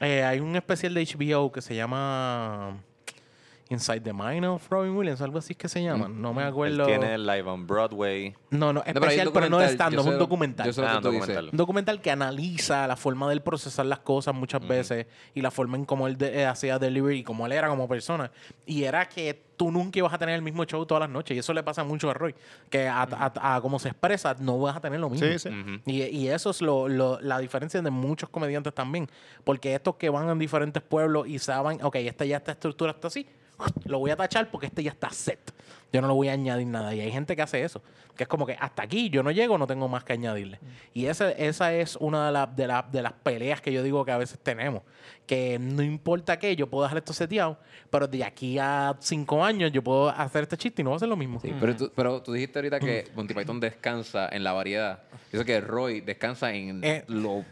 Eh, 0.00 0.22
hay 0.24 0.40
un 0.40 0.54
especial 0.56 0.94
de 0.94 1.04
HBO 1.04 1.52
que 1.52 1.60
se 1.62 1.74
llama 1.76 2.76
Inside 3.72 4.00
the 4.02 4.12
Mind 4.12 4.44
of 4.44 4.68
Robin 4.70 4.94
Williams, 4.94 5.20
algo 5.22 5.38
así 5.38 5.52
es 5.54 5.56
que 5.58 5.68
se 5.68 5.82
llama. 5.82 6.08
No 6.08 6.32
me 6.34 6.42
acuerdo. 6.42 6.82
Él 6.82 6.86
tiene 6.86 7.14
el 7.14 7.26
live 7.26 7.48
on 7.48 7.66
Broadway. 7.66 8.34
No, 8.50 8.72
no, 8.72 8.74
No, 8.74 8.82
pero 8.84 9.00
hay 9.06 9.18
especial, 9.18 9.30
pero 9.32 9.48
no 9.48 9.58
de 9.58 9.64
documental, 9.64 9.74
stand 9.74 9.94
yo 9.94 9.98
es 10.00 10.04
sé 10.04 10.08
un 10.10 10.14
lo- 10.14 10.18
documental. 10.20 10.66
yo 10.66 10.72
sé 10.72 10.80
lo 10.82 10.88
Ah, 10.88 10.90
que 10.96 11.00
tú 11.00 11.08
un 11.08 11.14
dices. 11.14 11.26
documental. 11.28 11.48
Un 11.52 11.56
documental 11.56 12.00
que 12.02 12.10
analiza 12.10 12.86
la 12.86 12.96
forma 12.96 13.26
de 13.28 13.34
él 13.34 13.40
procesar 13.42 13.86
las 13.86 14.00
cosas 14.00 14.34
muchas 14.34 14.66
veces 14.66 15.06
y 15.34 15.40
la 15.40 15.50
forma 15.50 15.76
en 15.76 15.84
cómo 15.84 16.06
él 16.06 16.16
de- 16.18 16.40
eh, 16.42 16.46
hacía 16.46 16.78
delivery 16.78 17.18
y 17.20 17.24
cómo 17.24 17.46
él 17.46 17.52
era 17.52 17.68
como 17.68 17.88
persona. 17.88 18.30
Y 18.66 18.84
era 18.84 19.08
que 19.08 19.42
tú 19.56 19.70
nunca 19.70 19.98
ibas 20.00 20.12
a 20.12 20.18
tener 20.18 20.34
el 20.34 20.42
mismo 20.42 20.64
show 20.64 20.84
todas 20.84 21.00
las 21.02 21.10
noches. 21.10 21.36
Y 21.36 21.38
eso 21.40 21.52
le 21.54 21.62
pasa 21.62 21.84
mucho 21.84 22.10
a 22.10 22.14
Roy. 22.14 22.34
Que 22.68 22.88
a, 22.88 23.02
a- 23.02 23.54
a 23.56 23.60
cómo 23.60 23.78
se 23.78 23.88
expresa, 23.88 24.34
no 24.38 24.58
vas 24.58 24.76
a 24.76 24.80
tener 24.80 24.98
lo 25.00 25.08
mismo. 25.08 25.26
Sí, 25.26 25.38
sí. 25.38 25.48
Y, 25.86 26.02
y 26.02 26.28
eso 26.28 26.50
es 26.50 26.60
lo, 26.60 26.88
lo- 26.88 27.20
la 27.20 27.38
diferencia 27.38 27.80
de 27.80 27.90
muchos 27.90 28.28
comediantes 28.28 28.74
también. 28.74 29.08
Porque 29.44 29.74
estos 29.74 29.94
que 29.96 30.10
van 30.10 30.28
a 30.28 30.34
diferentes 30.34 30.82
pueblos 30.82 31.28
y 31.28 31.38
saben, 31.38 31.78
ok, 31.82 31.96
este 31.96 32.26
ya 32.26 32.38
esta 32.38 32.52
estructura 32.52 32.90
está 32.90 33.06
así, 33.08 33.26
lo 33.84 33.98
voy 33.98 34.10
a 34.10 34.16
tachar 34.16 34.50
porque 34.50 34.66
este 34.66 34.82
ya 34.82 34.90
está 34.90 35.10
set. 35.10 35.52
Yo 35.92 36.00
no 36.00 36.08
le 36.08 36.14
voy 36.14 36.28
a 36.28 36.32
añadir 36.32 36.66
nada. 36.66 36.94
Y 36.94 37.00
hay 37.00 37.10
gente 37.12 37.36
que 37.36 37.42
hace 37.42 37.62
eso. 37.62 37.82
Que 38.16 38.24
es 38.24 38.28
como 38.28 38.46
que 38.46 38.54
hasta 38.58 38.82
aquí 38.82 39.10
yo 39.10 39.22
no 39.22 39.30
llego, 39.30 39.58
no 39.58 39.66
tengo 39.66 39.88
más 39.88 40.04
que 40.04 40.14
añadirle. 40.14 40.58
Y 40.94 41.06
ese, 41.06 41.34
esa 41.46 41.74
es 41.74 41.96
una 41.96 42.26
de, 42.26 42.32
las 42.32 42.56
de, 42.56 42.66
la- 42.66 42.86
de 42.90 43.02
las 43.02 43.12
peleas 43.12 43.60
que 43.60 43.72
yo 43.72 43.82
digo 43.82 44.02
que 44.04 44.10
a 44.12 44.16
veces 44.18 44.38
tenemos. 44.38 44.82
Que 45.26 45.58
no 45.58 45.82
importa 45.82 46.38
qué, 46.38 46.56
yo 46.56 46.66
puedo 46.68 46.82
dejar 46.84 46.98
esto 46.98 47.12
seteado, 47.12 47.58
pero 47.90 48.06
de 48.08 48.24
aquí 48.24 48.58
a 48.58 48.96
cinco 49.00 49.44
años 49.44 49.70
yo 49.70 49.82
puedo 49.82 50.08
hacer 50.08 50.42
este 50.44 50.56
chiste 50.56 50.80
y 50.80 50.84
no 50.84 50.90
va 50.90 50.96
a 50.96 51.00
ser 51.00 51.08
lo 51.08 51.16
mismo. 51.16 51.40
Sí, 51.40 51.54
pero, 51.60 51.76
tú, 51.76 51.92
pero 51.94 52.22
tú 52.22 52.32
dijiste 52.32 52.58
ahorita 52.58 52.80
que 52.80 53.10
Monty 53.14 53.34
Python 53.34 53.60
descansa 53.60 54.28
en 54.30 54.44
la 54.44 54.52
variedad. 54.52 55.02
Yo 55.30 55.38
sé 55.40 55.44
que 55.44 55.60
Roy 55.60 56.00
descansa 56.00 56.52
en 56.54 56.82
Eh. 56.84 57.04
lo, 57.08 57.44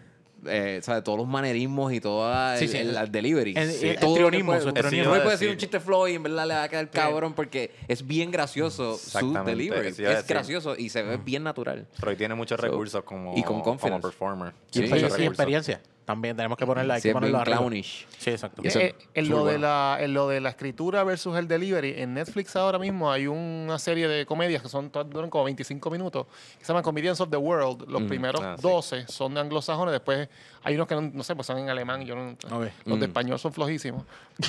eh, 0.47 0.81
¿sabes? 0.83 1.05
todos 1.05 1.19
los 1.19 1.27
manerismos 1.29 1.93
y 1.93 2.01
todo 2.01 2.31
el, 2.53 2.59
Sí, 2.59 2.69
sí. 2.69 2.77
el- 2.79 2.97
el 2.97 3.11
delivery. 3.13 3.55
El- 3.57 3.71
Sí. 3.71 3.89
el 3.89 3.97
Todo 3.99 4.11
histrionismo, 4.11 4.53
puede- 4.53 4.63
su 4.63 4.73
puede 4.73 5.31
decir 5.31 5.51
un 5.51 5.57
chiste 5.57 5.81
flow 5.81 6.09
y 6.09 6.15
en 6.15 6.23
verdad 6.23 6.47
le 6.47 6.55
va 6.55 6.63
a 6.65 6.69
quedar 6.69 6.91
cabrón 6.91 7.35
porque 7.35 7.71
es 7.89 8.07
bien 8.07 8.31
gracioso 8.31 8.97
su 8.97 9.33
delivery. 9.45 9.89
Es 9.89 10.27
gracioso 10.27 10.75
y 10.77 10.89
se 10.89 11.03
ve 11.03 11.17
bien 11.17 11.43
natural. 11.43 11.87
Roy 11.99 12.17
tiene 12.17 12.35
muchos 12.35 12.59
So, 12.61 12.67
recursos 12.67 13.03
como, 13.05 13.37
y 13.37 13.43
con 13.43 13.61
como 13.61 14.01
performer. 14.01 14.53
Y, 14.73 14.81
experiencia. 14.81 15.81
También 16.11 16.35
tenemos 16.35 16.59
que 16.59 16.67
ponerla, 16.67 16.95
hay 16.95 17.01
Sí, 17.01 17.09
que 17.13 17.21
bien 17.21 17.35
arriba. 17.37 17.45
clownish. 17.59 18.05
Sí, 18.19 18.31
exacto. 18.31 18.63
Eso- 18.65 18.81
Eh, 18.81 18.97
en, 19.15 19.29
lo 19.29 19.45
de 19.45 19.59
la, 19.61 19.97
en 20.01 20.13
lo 20.13 20.27
de 20.27 20.41
la 20.41 20.49
escritura 20.49 21.05
versus 21.05 21.37
el 21.39 21.47
delivery, 21.47 21.95
en 22.03 22.15
Netflix 22.15 22.57
ahora 22.57 22.81
mismo 22.81 23.13
hay 23.13 23.29
una 23.29 23.79
serie 23.79 24.09
de 24.09 24.27
comedias 24.27 24.61
que 24.61 24.69
son 24.69 24.91
todas 24.91 25.09
duran 25.09 25.31
como 25.31 25.45
25 25.45 25.89
minutos, 25.89 26.27
que 26.59 26.65
se 26.65 26.69
llaman 26.73 26.83
Comedians 26.83 27.21
of 27.21 27.31
the 27.31 27.37
World. 27.37 27.89
Los 27.89 28.03
primeros 28.03 28.41
Ah, 28.43 28.57
sí. 28.57 28.63
12 28.63 29.07
son 29.07 29.35
de 29.35 29.41
anglosajones, 29.41 29.93
después 29.93 30.29
hay 30.65 30.75
unos 30.75 30.89
que 30.89 30.97
no, 30.97 31.03
no 31.03 31.23
sé, 31.23 31.37
pues 31.37 31.47
son 31.47 31.59
en 31.59 31.69
alemán. 31.71 32.05
Yo 32.05 32.17
no- 32.17 32.37
A 32.51 32.59
ver. 32.59 32.73
los 32.87 32.99
de 32.99 33.07
Mm. 33.07 33.11
español 33.11 33.39
son 33.39 33.53
flojísimos. 33.53 34.03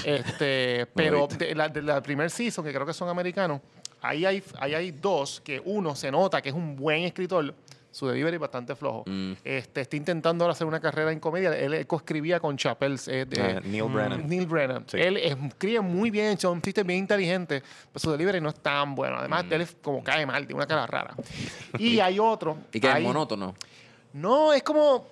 Este, 0.03 0.87
pero 0.95 1.27
de 1.27 1.53
la, 1.53 1.69
de 1.69 1.83
la 1.83 2.01
primer 2.01 2.31
season, 2.31 2.65
que 2.65 2.73
creo 2.73 2.87
que 2.87 2.93
son 2.93 3.07
americanos, 3.07 3.61
ahí 4.01 4.25
hay, 4.25 4.43
ahí 4.59 4.73
hay 4.73 4.89
dos 4.91 5.41
que 5.41 5.61
uno 5.63 5.95
se 5.95 6.09
nota 6.11 6.41
que 6.41 6.49
es 6.49 6.55
un 6.55 6.75
buen 6.75 7.03
escritor. 7.03 7.53
Su 7.91 8.07
delivery 8.07 8.35
es 8.35 8.39
bastante 8.39 8.73
flojo. 8.75 9.03
Mm. 9.05 9.33
Este, 9.43 9.81
está 9.81 9.97
intentando 9.97 10.45
ahora 10.45 10.53
hacer 10.53 10.65
una 10.65 10.79
carrera 10.79 11.11
en 11.11 11.19
comedia. 11.19 11.51
Él, 11.57 11.85
coescribía 11.87 12.39
con 12.39 12.55
Chappelle. 12.57 12.95
eh, 13.07 13.25
Ah, 13.37 13.59
Neil 13.65 13.83
Brennan. 13.83 14.27
Neil 14.29 14.45
Brennan. 14.45 14.85
Sí. 14.87 14.97
Él 14.97 15.17
escribe 15.17 15.81
muy 15.81 16.09
bien, 16.09 16.37
son 16.39 16.61
chistes 16.61 16.85
bien 16.85 16.99
inteligentes, 16.99 17.61
pero 17.91 17.99
su 17.99 18.09
delivery 18.11 18.39
no 18.39 18.47
es 18.49 18.55
tan 18.55 18.95
bueno. 18.95 19.17
Además, 19.17 19.43
Mm. 19.45 19.53
él 19.53 19.61
es 19.61 19.75
como 19.81 20.01
cae 20.03 20.25
mal, 20.25 20.45
tiene 20.47 20.55
una 20.55 20.67
cara 20.67 20.87
rara. 20.87 21.15
Y 21.79 21.99
hay 21.99 22.17
otro. 22.17 22.57
Y 22.71 22.79
que 22.79 22.87
es 22.87 22.93
hay- 22.95 23.03
monótono. 23.03 23.55
No, 24.13 24.53
es 24.53 24.63
como. 24.63 25.07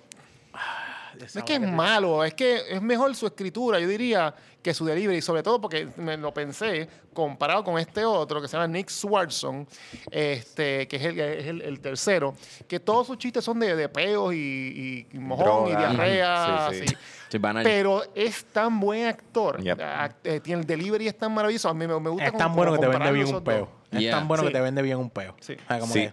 No 1.18 1.24
es 1.26 1.44
que 1.44 1.54
es 1.54 1.60
malo, 1.60 2.24
es 2.24 2.32
que 2.34 2.62
es 2.70 2.80
mejor 2.80 3.14
su 3.14 3.26
escritura, 3.26 3.78
yo 3.78 3.88
diría, 3.88 4.34
que 4.62 4.74
su 4.74 4.84
delivery, 4.84 5.22
sobre 5.22 5.42
todo 5.42 5.60
porque 5.60 5.88
me 5.96 6.16
lo 6.16 6.34
pensé 6.34 6.88
comparado 7.14 7.64
con 7.64 7.78
este 7.78 8.04
otro 8.04 8.40
que 8.42 8.48
se 8.48 8.56
llama 8.56 8.66
Nick 8.68 8.88
Swartson, 8.90 9.66
este, 10.10 10.86
que 10.88 10.96
es 10.96 11.02
el, 11.04 11.20
es 11.20 11.46
el, 11.46 11.62
el 11.62 11.80
tercero, 11.80 12.34
que 12.68 12.78
todos 12.80 13.06
sus 13.06 13.18
chistes 13.18 13.44
son 13.44 13.58
de, 13.60 13.74
de 13.74 13.88
peos 13.88 14.34
y, 14.34 15.06
y 15.12 15.18
mojón 15.18 15.68
y 15.68 15.76
diarrea, 15.76 16.68
Sí, 16.70 16.76
sí. 16.76 16.82
así. 16.84 16.96
Sí. 17.30 17.38
Pero 17.62 18.02
es 18.14 18.44
tan 18.46 18.80
buen 18.80 19.06
actor. 19.06 19.62
Yep. 19.62 19.80
Eh, 20.24 20.40
tiene 20.40 20.62
el 20.62 20.66
delivery 20.66 21.06
es 21.08 21.16
tan 21.16 21.32
maravilloso. 21.32 21.68
A 21.68 21.74
mí 21.74 21.86
me, 21.86 21.98
me 22.00 22.10
gusta 22.10 22.24
Es 22.26 22.32
como- 22.32 22.44
tan 22.44 22.54
bueno 22.56 22.72
que 22.72 22.78
te 22.80 22.88
vende 22.88 23.12
bien 23.12 23.34
un 23.34 23.44
peo. 23.44 23.68
Es 23.92 23.98
Yeah. 24.00 24.10
tan 24.16 24.28
bueno 24.28 24.42
Sí. 24.42 24.48
que 24.48 24.52
te 24.54 24.60
vende 24.60 24.82
bien 24.82 24.98
un 24.98 25.10
peo. 25.10 25.36
Sí. 25.40 25.52
O 25.54 25.66
sea, 25.68 25.78
como 25.78 25.92
Sí. 25.92 26.00
que- 26.00 26.12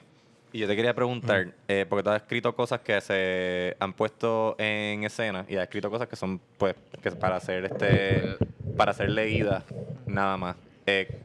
Y 0.54 0.60
yo 0.60 0.68
te 0.68 0.76
quería 0.76 0.94
preguntar, 0.96 1.54
eh, 1.68 1.86
porque 1.88 2.04
tú 2.04 2.10
has 2.10 2.22
escrito 2.22 2.56
cosas 2.56 2.80
que 2.80 3.00
se 3.02 3.76
han 3.80 3.94
puesto 3.94 4.56
en 4.58 5.04
escena 5.04 5.46
y 5.50 5.58
has 5.58 5.64
escrito 5.64 5.90
cosas 5.90 6.08
que 6.08 6.16
son, 6.16 6.40
pues, 6.58 6.76
que 7.02 7.12
para 7.12 7.36
hacer 7.36 7.66
este, 7.66 8.38
para 8.78 8.94
ser 8.94 9.10
leídas, 9.10 9.64
nada 10.06 10.38
más. 10.38 10.56
Eh, 10.86 11.22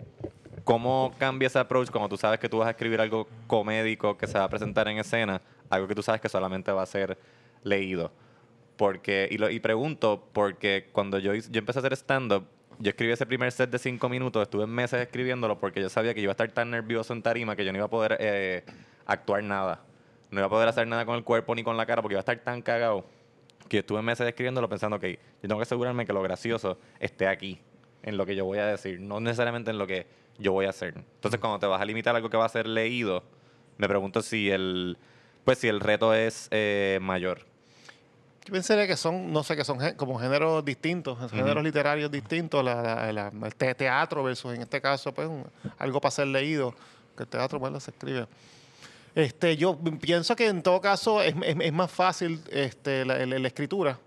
¿Cómo 0.64 1.14
cambia 1.18 1.46
ese 1.46 1.58
approach 1.58 1.90
cuando 1.90 2.08
tú 2.08 2.16
sabes 2.16 2.40
que 2.40 2.48
tú 2.48 2.58
vas 2.58 2.68
a 2.68 2.70
escribir 2.70 3.00
algo 3.00 3.28
comédico 3.46 4.16
que 4.16 4.26
se 4.26 4.38
va 4.38 4.44
a 4.44 4.48
presentar 4.48 4.88
en 4.88 4.98
escena, 4.98 5.40
algo 5.70 5.88
que 5.88 5.94
tú 5.94 6.02
sabes 6.02 6.20
que 6.20 6.28
solamente 6.28 6.72
va 6.72 6.82
a 6.82 6.86
ser 6.86 7.16
leído? 7.62 8.10
Porque, 8.76 9.28
y, 9.30 9.38
lo, 9.38 9.50
y 9.50 9.60
pregunto, 9.60 10.28
porque 10.32 10.88
cuando 10.92 11.18
yo, 11.18 11.34
yo 11.34 11.58
empecé 11.58 11.78
a 11.78 11.80
hacer 11.80 11.92
stand-up, 11.92 12.44
yo 12.78 12.90
escribí 12.90 13.12
ese 13.12 13.26
primer 13.26 13.52
set 13.52 13.70
de 13.70 13.78
cinco 13.78 14.08
minutos, 14.08 14.42
estuve 14.42 14.66
meses 14.66 15.00
escribiéndolo 15.00 15.58
porque 15.58 15.80
yo 15.80 15.88
sabía 15.88 16.14
que 16.14 16.20
yo 16.20 16.24
iba 16.24 16.32
a 16.32 16.34
estar 16.34 16.50
tan 16.50 16.70
nervioso 16.70 17.12
en 17.12 17.22
tarima 17.22 17.54
que 17.54 17.64
yo 17.64 17.72
no 17.72 17.78
iba 17.78 17.86
a 17.86 17.90
poder 17.90 18.16
eh, 18.18 18.64
actuar 19.06 19.42
nada. 19.42 19.80
No 20.30 20.38
iba 20.40 20.46
a 20.46 20.50
poder 20.50 20.68
hacer 20.68 20.86
nada 20.86 21.04
con 21.04 21.16
el 21.16 21.24
cuerpo 21.24 21.54
ni 21.54 21.62
con 21.62 21.76
la 21.76 21.86
cara 21.86 22.00
porque 22.02 22.14
iba 22.14 22.20
a 22.20 22.22
estar 22.22 22.38
tan 22.38 22.62
cagado 22.62 23.04
que 23.68 23.78
estuve 23.78 24.02
meses 24.02 24.26
escribiéndolo 24.26 24.68
pensando 24.68 24.98
que 24.98 25.12
yo 25.42 25.48
tengo 25.48 25.56
que 25.58 25.62
asegurarme 25.64 26.04
que 26.06 26.12
lo 26.12 26.22
gracioso 26.22 26.78
esté 27.00 27.26
aquí, 27.28 27.60
en 28.02 28.16
lo 28.16 28.26
que 28.26 28.34
yo 28.36 28.44
voy 28.44 28.58
a 28.58 28.66
decir, 28.66 29.00
no 29.00 29.20
necesariamente 29.20 29.70
en 29.70 29.78
lo 29.78 29.86
que 29.86 30.06
yo 30.38 30.52
voy 30.52 30.66
a 30.66 30.70
hacer. 30.70 30.94
Entonces, 30.96 31.38
cuando 31.40 31.58
te 31.58 31.66
vas 31.66 31.80
a 31.80 31.84
limitar 31.84 32.14
a 32.14 32.16
algo 32.16 32.28
que 32.30 32.36
va 32.36 32.46
a 32.46 32.48
ser 32.48 32.66
leído, 32.66 33.22
me 33.78 33.88
pregunto 33.88 34.22
si 34.22 34.50
el, 34.50 34.98
pues, 35.44 35.58
si 35.58 35.68
el 35.68 35.80
reto 35.80 36.12
es 36.14 36.48
eh, 36.50 36.98
mayor. 37.02 37.40
Yo 38.44 38.52
pensaría 38.52 38.86
que 38.88 38.96
son, 38.96 39.32
no 39.32 39.42
sé, 39.44 39.54
que 39.56 39.64
son 39.64 39.78
como 39.96 40.18
géneros 40.18 40.64
distintos, 40.64 41.30
géneros 41.30 41.62
literarios 41.62 42.10
distintos, 42.10 42.64
la, 42.64 42.82
la- 42.82 43.12
la- 43.12 43.46
el 43.46 43.54
te- 43.54 43.74
teatro 43.74 44.22
versus 44.24 44.52
en 44.54 44.62
este 44.62 44.80
caso, 44.80 45.12
pues, 45.14 45.28
un- 45.28 45.46
algo 45.78 46.00
para 46.00 46.10
ser 46.10 46.26
leído, 46.26 46.74
que 47.16 47.22
el 47.22 47.28
teatro, 47.28 47.58
bueno, 47.60 47.78
se 47.78 47.92
escribe. 47.92 48.26
Este, 49.14 49.56
yo 49.56 49.78
pienso 50.00 50.34
que 50.36 50.46
en 50.48 50.62
todo 50.62 50.80
caso 50.80 51.20
es, 51.22 51.34
es- 51.44 51.56
es 51.60 51.72
más 51.72 51.90
fácil 51.90 52.40
este, 52.50 53.04
la, 53.04 53.24
la- 53.26 53.38
la 53.38 53.46
escritura, 53.48 53.98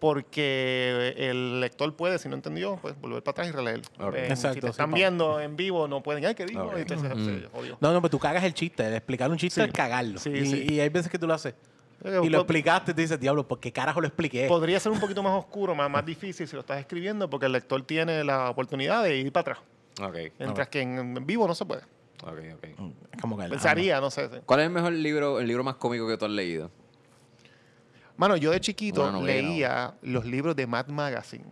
porque 0.00 1.14
el 1.16 1.60
lector 1.60 1.94
puede, 1.94 2.18
si 2.18 2.28
no 2.28 2.34
entendió, 2.34 2.76
pues 2.82 2.98
volver 3.00 3.22
para 3.22 3.32
atrás 3.32 3.48
y 3.48 3.52
releer. 3.52 3.80
Ok. 3.98 4.14
Eh, 4.14 4.26
Exacto, 4.28 4.54
si 4.54 4.60
te 4.60 4.68
están 4.68 4.92
viendo 4.92 5.40
en 5.40 5.56
vivo, 5.56 5.88
no 5.88 6.02
pueden, 6.02 6.24
ay, 6.26 6.34
¿qué 6.34 6.44
digo? 6.46 6.70
Se. 6.76 7.48
No, 7.80 7.92
no, 7.92 8.00
pero 8.02 8.10
tú 8.10 8.18
cagas 8.18 8.44
el 8.44 8.52
chiste. 8.54 8.86
El 8.86 8.94
explicar 8.94 9.30
un 9.30 9.36
chiste 9.38 9.60
Sí. 9.62 9.66
es 9.66 9.72
cagarlo. 9.72 10.18
Sí, 10.18 10.30
y, 10.30 10.46
sí. 10.46 10.66
y 10.68 10.80
hay 10.80 10.88
veces 10.90 11.10
que 11.10 11.18
tú 11.18 11.26
lo 11.26 11.34
haces. 11.34 11.54
Eh, 12.04 12.20
Y 12.22 12.28
lo 12.28 12.38
po- 12.38 12.42
explicaste 12.42 12.90
y 12.90 12.94
te 12.94 13.00
dices, 13.00 13.18
diablo, 13.18 13.48
¿por 13.48 13.60
qué 13.60 13.72
carajo 13.72 14.00
lo 14.00 14.06
expliqué? 14.06 14.46
Podría 14.46 14.78
ser 14.78 14.92
un 14.92 15.00
poquito 15.00 15.22
más 15.22 15.32
oscuro, 15.38 15.74
más, 15.74 15.88
más 15.90 16.04
difícil 16.04 16.46
si 16.46 16.54
lo 16.54 16.60
estás 16.60 16.78
escribiendo, 16.78 17.30
porque 17.30 17.46
el 17.46 17.52
lector 17.52 17.80
tiene 17.82 18.22
la 18.24 18.50
oportunidad 18.50 19.02
de 19.02 19.16
ir 19.16 19.32
para 19.32 19.52
atrás. 19.52 19.58
Mientras 20.38 20.68
que 20.68 20.80
en, 20.82 20.98
en 21.16 21.24
vivo 21.26 21.46
no 21.48 21.54
se 21.54 21.64
puede. 21.64 21.82
Ok, 22.32 22.38
ok. 22.54 22.92
Es 23.12 23.20
como 23.20 23.38
que... 23.38 23.48
Pensaría, 23.48 24.00
no 24.00 24.10
sé. 24.10 24.28
sí. 24.28 24.36
¿Cuál 24.44 24.60
es 24.60 24.66
el 24.66 24.72
mejor 24.72 24.92
libro, 24.92 25.40
el 25.40 25.46
libro 25.46 25.64
más 25.64 25.76
cómico 25.76 26.06
que 26.08 26.16
tú 26.16 26.24
has 26.24 26.30
leído? 26.30 26.70
Mano, 28.16 28.36
yo 28.36 28.52
de 28.52 28.60
chiquito 28.60 29.02
Una 29.02 29.12
novela, 29.12 29.48
leía 29.48 29.94
los 30.02 30.24
libros 30.24 30.54
de 30.54 30.66
Mad 30.66 30.88
Magazine. 30.88 31.44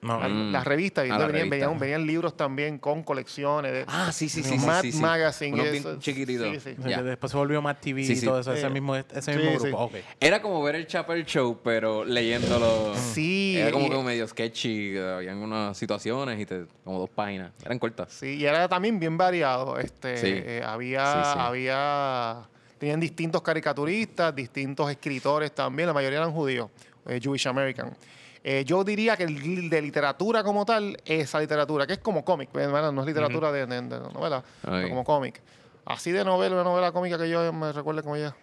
No, 0.00 0.20
La- 0.20 0.28
Mm. 0.28 0.52
Las 0.52 0.64
revistas, 0.64 1.04
y 1.06 1.10
Ah, 1.10 1.14
entonces 1.14 1.20
la 1.20 1.32
venían, 1.32 1.50
revista. 1.50 1.66
venían, 1.66 1.80
venían 1.80 2.06
libros 2.06 2.36
también 2.36 2.78
con 2.78 3.02
colecciones. 3.02 3.72
De, 3.72 3.84
Ah, 3.88 4.12
sí, 4.12 4.28
sí, 4.28 4.42
sí. 4.44 4.56
Mad 4.58 4.82
sí, 4.82 4.92
sí. 4.92 5.00
Magazine. 5.00 5.60
Bien 5.60 5.74
eso- 5.74 5.98
chiquititos. 5.98 6.46
Sí, 6.54 6.60
sí. 6.60 6.76
O 6.78 6.82
sea, 6.82 6.90
Ya. 6.90 6.96
que 6.98 7.02
Después 7.02 7.32
se 7.32 7.36
volvió 7.38 7.60
más 7.60 7.80
TV 7.80 8.04
Sí, 8.04 8.12
y 8.12 8.20
todo 8.20 8.38
eso, 8.40 8.52
ese 8.52 8.70
mismo, 8.70 8.94
ese 8.94 9.20
sí, 9.20 9.30
mismo 9.32 9.58
sí. 9.58 9.66
grupo. 9.68 9.78
Ok. 9.84 9.94
Era 10.20 10.40
como 10.40 10.62
ver 10.62 10.76
el 10.76 10.86
Chapel 10.86 11.24
Show, 11.26 11.58
pero 11.64 12.04
leyéndolo. 12.04 12.94
Sí, 12.96 13.56
Era 13.58 13.72
como 13.72 13.90
que 13.90 13.98
medio 14.02 14.26
sketchy. 14.28 14.96
Habían 14.98 15.38
unas 15.38 15.76
situaciones 15.76 16.38
y 16.40 16.46
te, 16.46 16.66
como 16.84 17.00
dos 17.00 17.10
páginas. 17.10 17.50
Eran 17.64 17.78
cortas. 17.78 18.12
Sí, 18.12 18.36
y 18.36 18.44
era 18.44 18.68
también 18.68 19.00
bien 19.00 19.16
variado. 19.18 19.78
Este, 19.78 20.16
Sí. 20.16 20.26
eh, 20.30 20.62
había, 20.64 21.24
Sí, 21.24 21.30
sí. 21.32 21.38
había, 21.40 22.36
tenían 22.78 23.00
distintos 23.00 23.42
caricaturistas, 23.42 24.34
distintos 24.34 24.88
escritores 24.90 25.52
también. 25.52 25.88
La 25.88 25.92
mayoría 25.92 26.18
eran 26.18 26.30
judíos, 26.32 26.70
eh, 27.06 27.18
Jewish 27.20 27.48
American. 27.48 27.96
Eh, 28.44 28.64
yo 28.64 28.84
diría 28.84 29.16
que 29.16 29.24
el 29.24 29.68
de 29.68 29.82
literatura 29.82 30.42
como 30.44 30.64
tal, 30.64 30.96
esa 31.04 31.40
literatura, 31.40 31.86
que 31.86 31.94
es 31.94 31.98
como 31.98 32.24
cómic, 32.24 32.50
¿verdad? 32.52 32.92
no 32.92 33.00
es 33.02 33.06
literatura 33.06 33.50
de, 33.52 33.66
de- 33.66 33.82
de 33.82 34.00
novela, 34.12 34.42
pero 34.62 34.88
como 34.88 35.04
cómic. 35.04 35.40
Así 35.84 36.12
de 36.12 36.24
novela, 36.24 36.54
una 36.54 36.64
novela 36.64 36.92
cómica 36.92 37.18
que 37.18 37.28
yo 37.28 37.52
me 37.52 37.72
recuerde 37.72 38.02
como 38.02 38.16
ella. 38.16 38.34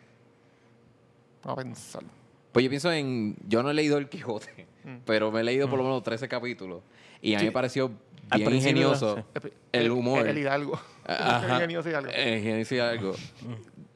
A 1.44 1.56
pensar. 1.56 2.04
Pues 2.52 2.64
yo 2.64 2.70
pienso 2.70 2.92
en. 2.92 3.36
Yo 3.48 3.62
no 3.62 3.70
he 3.70 3.74
leído 3.74 3.98
El 3.98 4.10
Quijote, 4.10 4.66
pero 5.06 5.32
me 5.32 5.42
he 5.42 5.44
leído 5.44 5.70
por 5.70 5.78
lo 5.78 5.84
menos 5.84 6.02
13 6.04 6.28
capítulos. 6.28 6.82
Y 7.22 7.34
a 7.34 7.38
mí 7.38 7.42
Sí. 7.42 7.46
me 7.48 7.52
pareció 7.52 7.92
bien 8.36 8.54
ingenioso 8.54 9.24
sí. 9.42 9.50
el 9.72 9.92
humor. 9.92 10.28
El, 10.28 10.38
Hidalgo. 10.38 10.80
Ajá. 11.06 11.46
El 11.48 11.52
ingenioso 11.54 11.90
Hidalgo. 11.90 12.12
Eh, 12.14 12.38
ingenioso 12.40 12.76
Hidalgo. 12.76 13.16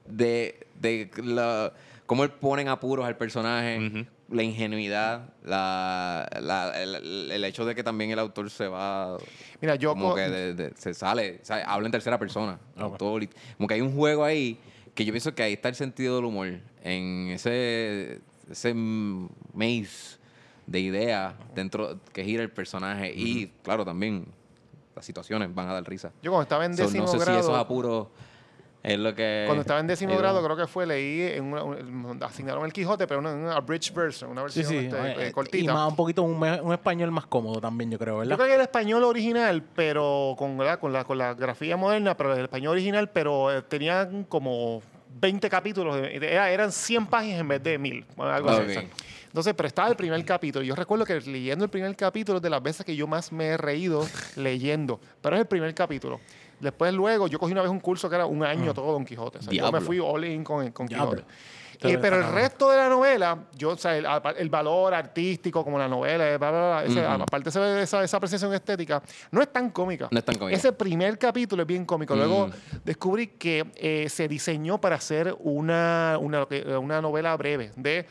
De, 0.05 0.67
de 0.75 1.09
la, 1.23 1.73
cómo 2.05 2.23
él 2.23 2.31
ponen 2.31 2.67
apuros 2.67 3.05
al 3.05 3.17
personaje. 3.17 3.79
Ujú. 3.79 4.05
La 4.31 4.43
ingenuidad, 4.43 5.29
la, 5.43 6.27
la- 6.41 6.81
el, 6.81 7.31
el 7.31 7.43
hecho 7.45 7.65
de 7.65 7.73
que 7.75 7.83
también 7.83 8.11
el 8.11 8.19
autor 8.19 8.49
se 8.49 8.67
va. 8.67 9.17
Mira, 9.61 9.75
yo 9.75 9.91
como 9.91 10.09
co- 10.09 10.15
que 10.15 10.21
de- 10.29 10.53
de- 10.53 10.73
se 10.77 10.93
sale, 10.93 11.41
habla 11.65 11.87
en 11.87 11.91
tercera 11.91 12.17
persona. 12.19 12.59
Autor 12.77 13.27
como 13.57 13.67
que 13.67 13.73
hay 13.73 13.81
un 13.81 13.95
juego 13.95 14.23
ahí 14.23 14.59
que 14.93 15.05
yo 15.05 15.11
pienso 15.13 15.33
que 15.33 15.43
ahí 15.43 15.53
está 15.53 15.69
el 15.69 15.75
sentido 15.75 16.15
del 16.17 16.25
humor. 16.25 16.59
En 16.83 17.29
ese, 17.31 18.21
ese 18.49 18.73
maze 18.73 20.17
de 20.67 20.79
ideas 20.79 21.33
dentro 21.55 21.99
que 22.13 22.23
gira 22.23 22.43
el 22.43 22.51
personaje. 22.51 23.11
Y 23.15 23.47
claro, 23.63 23.83
también 23.85 24.25
las 24.95 25.05
situaciones 25.05 25.53
van 25.53 25.69
a 25.69 25.73
dar 25.73 25.87
risa. 25.87 26.11
Yo 26.21 26.31
cuando 26.31 26.43
estaba 26.43 26.65
en 26.65 26.75
So, 26.75 26.83
décimo 26.83 27.05
no 27.05 27.11
sé 27.11 27.17
si 27.19 27.23
grado... 27.25 27.39
esos 27.39 27.55
apuros 27.57 28.07
es 28.91 28.99
lo 28.99 29.13
que. 29.15 29.43
Cuando 29.45 29.61
estaba 29.61 29.79
en 29.79 29.87
décimo 29.87 30.17
grado, 30.17 30.43
creo 30.43 30.55
que 30.57 30.67
fue, 30.67 30.85
leí, 30.85 31.21
en 31.21 31.45
una, 31.45 31.63
un- 31.63 32.19
asignaron 32.23 32.65
el 32.65 32.73
Quijote, 32.73 33.07
pero 33.07 33.19
una, 33.19 33.33
una 33.33 33.53
abridged 33.55 33.93
version, 33.93 34.31
una 34.31 34.43
versión 34.43 34.65
sí. 34.65 34.77
este, 34.77 34.95
eh, 34.97 35.15
eh, 35.19 35.27
Y 35.29 35.31
cortita. 35.31 35.73
más 35.73 35.89
un 35.89 35.95
poquito 35.95 36.23
un, 36.23 36.71
español 36.73 37.11
más 37.11 37.25
cómodo 37.27 37.59
también, 37.61 37.91
yo 37.91 37.97
creo, 37.99 38.15
Yo 38.15 38.19
¿verdad? 38.19 38.35
creo 38.37 38.47
que 38.47 38.55
el 38.55 38.61
español 38.61 39.03
original, 39.03 39.63
pero 39.75 40.35
con, 40.37 40.57
¿verdad? 40.57 40.79
con, 40.79 40.91
la, 40.93 41.03
con 41.03 41.17
la 41.17 41.33
grafía 41.33 41.77
moderna, 41.77 42.15
pero 42.17 42.33
el 42.35 42.41
español 42.43 42.71
original, 42.73 43.09
pero 43.09 43.55
eh, 43.55 43.61
tenían 43.61 44.23
como 44.25 44.81
20 45.19 45.49
capítulos, 45.49 45.97
era- 45.97 46.49
eran 46.51 46.71
100 46.71 47.07
páginas 47.07 47.41
en 47.41 47.47
vez 47.47 47.63
de 47.63 47.77
1000, 47.77 48.05
bueno, 48.15 48.31
algo 48.33 48.49
así. 48.49 48.61
Ok. 48.61 48.67
exacto. 48.69 48.95
Entonces, 49.27 49.53
pero 49.53 49.67
estaba 49.67 49.87
el 49.89 49.95
primer 49.95 50.25
capítulo. 50.25 50.65
Yo 50.65 50.73
recuerdo 50.73 51.05
que 51.05 51.21
leyendo 51.21 51.63
el 51.63 51.69
primer 51.69 51.95
capítulo 51.95 52.37
es 52.37 52.41
de 52.41 52.49
las 52.49 52.63
veces 52.63 52.83
que 52.83 52.95
yo 52.95 53.05
más 53.05 53.31
me 53.31 53.45
he 53.49 53.57
reído 53.57 54.03
leyendo, 54.35 54.99
pero 55.21 55.35
es 55.35 55.41
el 55.41 55.45
primer 55.47 55.71
capítulo. 55.75 56.19
Después, 56.59 56.93
luego, 56.93 57.27
yo 57.27 57.39
cogí 57.39 57.51
una 57.53 57.61
vez 57.61 57.71
un 57.71 57.79
curso 57.79 58.09
que 58.09 58.15
era 58.15 58.25
un 58.25 58.43
año 58.43 58.73
todo 58.73 58.91
Don 58.91 59.05
Quijote. 59.05 59.39
O 59.39 59.41
sea, 59.41 59.53
yo 59.53 59.71
me 59.71 59.81
fui 59.81 59.99
all 59.99 60.25
in 60.25 60.43
con, 60.43 60.71
con. 60.71 60.87
Quijote. 60.87 61.23
Pero 61.81 61.93
Eh, 61.93 61.97
pero 61.97 62.17
el 62.17 62.33
resto 62.33 62.69
de 62.69 62.75
la 62.75 62.89
novela, 62.89 63.37
yo, 63.55 63.69
o 63.69 63.77
sea, 63.77 63.95
el, 63.95 64.49
valor 64.49 64.93
artístico 64.93 65.63
como 65.63 65.79
la 65.79 65.87
novela, 65.87 66.29
eh, 66.29 66.37
bla, 66.37 66.51
bla, 66.51 66.59
bla, 66.59 66.83
ese- 66.83 67.05
aparte 67.05 67.57
ve 67.57 67.83
esa, 67.83 68.03
esa 68.03 68.17
apreciación 68.17 68.53
estética, 68.53 69.01
no 69.31 69.41
es 69.41 69.47
tan 69.53 69.69
cómica. 69.69 70.09
No 70.11 70.19
es 70.19 70.25
tan 70.25 70.35
cómica. 70.37 70.57
Ese 70.57 70.73
primer 70.73 71.17
capítulo 71.17 71.61
es 71.61 71.67
bien 71.67 71.85
cómico. 71.85 72.17
Luego 72.17 72.47
Mm. 72.47 72.51
descubrí 72.83 73.27
que 73.27 73.65
eh, 73.77 74.09
se 74.09 74.27
diseñó 74.27 74.81
para 74.81 74.97
hacer 74.97 75.33
una, 75.39 76.17
una, 76.19 76.45
una 76.79 77.01
novela 77.01 77.37
breve 77.37 77.71
de 77.77 78.05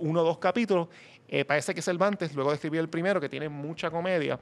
uno 0.00 0.22
o 0.22 0.24
dos 0.24 0.38
capítulos. 0.38 0.88
Eh, 1.28 1.44
parece 1.44 1.74
que 1.74 1.82
Cervantes, 1.82 2.34
luego 2.34 2.50
de 2.50 2.54
escribir 2.54 2.80
el 2.80 2.88
primero, 2.88 3.20
que 3.20 3.28
tiene 3.28 3.48
mucha 3.50 3.90
comedia, 3.90 4.40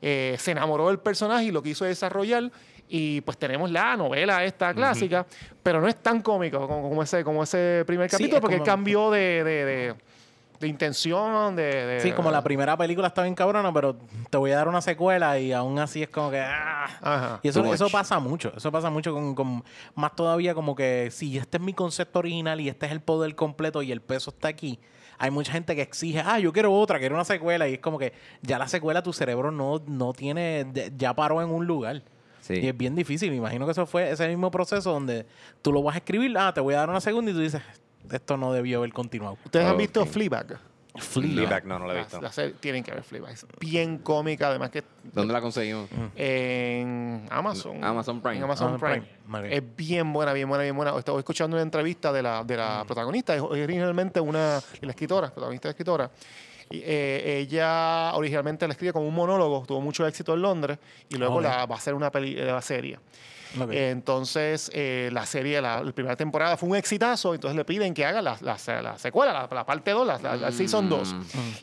eh, 0.00 0.36
se 0.38 0.52
enamoró 0.52 0.86
del 0.86 1.00
personaje 1.00 1.46
y 1.46 1.50
lo 1.50 1.62
quiso 1.62 1.84
desarrollar. 1.84 2.50
Y 2.92 3.20
pues 3.20 3.38
tenemos 3.38 3.70
la 3.70 3.96
novela 3.96 4.44
esta 4.44 4.74
clásica, 4.74 5.24
pero 5.62 5.80
no 5.80 5.86
es 5.86 5.94
tan 5.96 6.20
cómico 6.22 6.66
como, 6.66 6.88
como 6.88 7.02
ese, 7.04 7.22
como 7.22 7.42
ese 7.44 7.84
primer 7.86 8.10
Sí, 8.10 8.16
capítulo, 8.16 8.36
es 8.36 8.40
porque 8.40 8.56
como- 8.58 8.66
cambió 8.66 9.10
de, 9.12 9.44
de, 9.44 9.64
de- 9.64 9.94
de 10.58 10.68
intención, 10.68 11.56
de, 11.56 11.62
de- 11.86 12.00
Sí, 12.00 12.12
como 12.12 12.30
la 12.30 12.42
primera 12.42 12.76
película 12.76 13.06
está 13.08 13.22
bien 13.22 13.34
cabrona, 13.34 13.72
pero 13.72 13.96
te 14.28 14.36
voy 14.36 14.50
a 14.50 14.56
dar 14.56 14.68
una 14.68 14.82
secuela 14.82 15.38
y 15.38 15.52
aún 15.52 15.78
así 15.78 16.02
es 16.02 16.08
como 16.10 16.30
que... 16.30 16.40
ah. 16.40 16.84
Ajá. 17.00 17.40
Y 17.42 17.48
eso, 17.48 17.64
eso 17.72 17.88
pasa 17.88 18.18
mucho, 18.18 18.52
eso 18.56 18.70
pasa 18.70 18.90
mucho 18.90 19.14
con, 19.14 19.34
con- 19.34 19.64
más 19.94 20.14
todavía 20.16 20.52
como 20.54 20.74
que 20.74 21.08
si 21.12 21.38
este 21.38 21.56
es 21.56 21.62
mi 21.62 21.72
concepto 21.72 22.18
original 22.18 22.60
y 22.60 22.68
este 22.68 22.86
es 22.86 22.92
el 22.92 23.00
poder 23.00 23.34
completo 23.36 23.80
y 23.82 23.90
el 23.92 24.02
peso 24.02 24.30
está 24.30 24.48
aquí, 24.48 24.78
hay 25.16 25.30
mucha 25.30 25.52
gente 25.52 25.74
que 25.76 25.82
exige, 25.82 26.22
ah, 26.26 26.38
yo 26.38 26.52
quiero 26.52 26.72
otra, 26.74 26.98
quiero 26.98 27.14
una 27.14 27.24
secuela 27.24 27.66
y 27.68 27.74
es 27.74 27.78
como 27.80 27.98
que 27.98 28.12
ya 28.42 28.58
la 28.58 28.68
secuela 28.68 29.02
tu 29.02 29.12
cerebro 29.14 29.50
no, 29.50 29.80
no 29.86 30.12
tiene, 30.12 30.66
ya 30.96 31.14
paró 31.14 31.40
en 31.40 31.48
un 31.50 31.66
lugar. 31.66 32.02
Sí. 32.54 32.60
Y 32.60 32.68
es 32.68 32.76
bien 32.76 32.94
difícil, 32.94 33.30
me 33.30 33.36
imagino 33.36 33.64
que 33.66 33.72
eso 33.72 33.86
fue 33.86 34.10
ese 34.10 34.26
mismo 34.28 34.50
proceso 34.50 34.90
donde 34.92 35.26
tú 35.62 35.72
lo 35.72 35.82
vas 35.82 35.94
a 35.94 35.98
escribir, 35.98 36.36
ah, 36.38 36.52
te 36.54 36.60
voy 36.60 36.74
a 36.74 36.78
dar 36.78 36.90
una 36.90 37.00
segunda 37.00 37.30
y 37.30 37.34
tú 37.34 37.40
dices, 37.40 37.62
esto 38.10 38.36
no 38.36 38.52
debió 38.52 38.78
haber 38.78 38.92
continuado. 38.92 39.36
¿Ustedes 39.44 39.66
han 39.66 39.76
visto 39.76 40.04
Fleabag? 40.06 40.58
Fleabag, 40.96 41.64
no, 41.66 41.78
no 41.78 41.84
lo 41.86 41.92
he 41.92 41.94
La- 41.94 42.00
visto. 42.02 42.20
la 42.20 42.32
serie- 42.32 42.54
tienen 42.58 42.82
que 42.82 42.90
ver 42.90 43.04
Fleabag. 43.04 43.30
Es 43.32 43.46
bien 43.60 43.98
cómica, 43.98 44.48
además 44.48 44.70
que 44.70 44.82
¿Dónde 45.12 45.32
la 45.32 45.40
conseguimos? 45.40 45.88
en 46.16 47.26
Amazon. 47.30 47.82
Amazon 47.84 48.20
Prime. 48.20 48.38
En 48.38 48.42
Amazon 48.44 48.68
Amazon 48.74 48.90
Prime. 48.90 49.06
Prime. 49.30 49.56
Es 49.56 49.62
bien 49.76 50.12
buena, 50.12 50.32
bien 50.32 50.48
buena, 50.48 50.64
bien 50.64 50.74
buena. 50.76 50.96
Estaba 50.98 51.18
escuchando 51.18 51.56
una 51.56 51.62
entrevista 51.62 52.12
de 52.12 52.22
la, 52.22 52.42
de 52.42 52.56
la 52.56 52.82
protagonista. 52.86 53.34
Es 53.36 53.40
originalmente 53.42 54.20
una 54.20 54.60
la 54.80 54.90
escritora, 54.90 55.30
protagonista 55.30 55.68
y 55.68 55.70
escritora. 55.70 56.10
Eh, 56.72 57.40
ella 57.40 58.14
originalmente 58.14 58.64
la 58.68 58.72
escribe 58.72 58.92
como 58.92 59.08
un 59.08 59.14
monólogo, 59.14 59.64
tuvo 59.66 59.80
mucho 59.80 60.06
éxito 60.06 60.34
en 60.34 60.42
Londres 60.42 60.78
y 61.08 61.16
luego 61.16 61.40
la 61.40 61.66
va 61.66 61.74
a 61.74 61.78
hacer 61.78 61.94
una 61.94 62.12
peli, 62.12 62.38
eh, 62.38 62.44
la 62.44 62.62
serie. 62.62 62.98
Eh, 63.70 63.90
entonces, 63.90 64.70
eh, 64.74 65.10
la 65.12 65.26
serie, 65.26 65.60
la, 65.60 65.82
la 65.82 65.92
primera 65.92 66.16
temporada 66.16 66.56
fue 66.56 66.68
un 66.68 66.76
exitazo, 66.76 67.34
entonces 67.34 67.56
le 67.56 67.64
piden 67.64 67.94
que 67.94 68.04
haga 68.04 68.22
la, 68.22 68.36
la- 68.40 68.58
la 68.82 68.98
secuela, 68.98 69.32
la, 69.32 69.48
la 69.54 69.64
parte 69.66 69.90
2, 69.90 70.06
la, 70.06 70.18
la- 70.18 70.36
la 70.36 70.52
season 70.52 70.88
2. 70.88 71.14
Mm. 71.14 71.20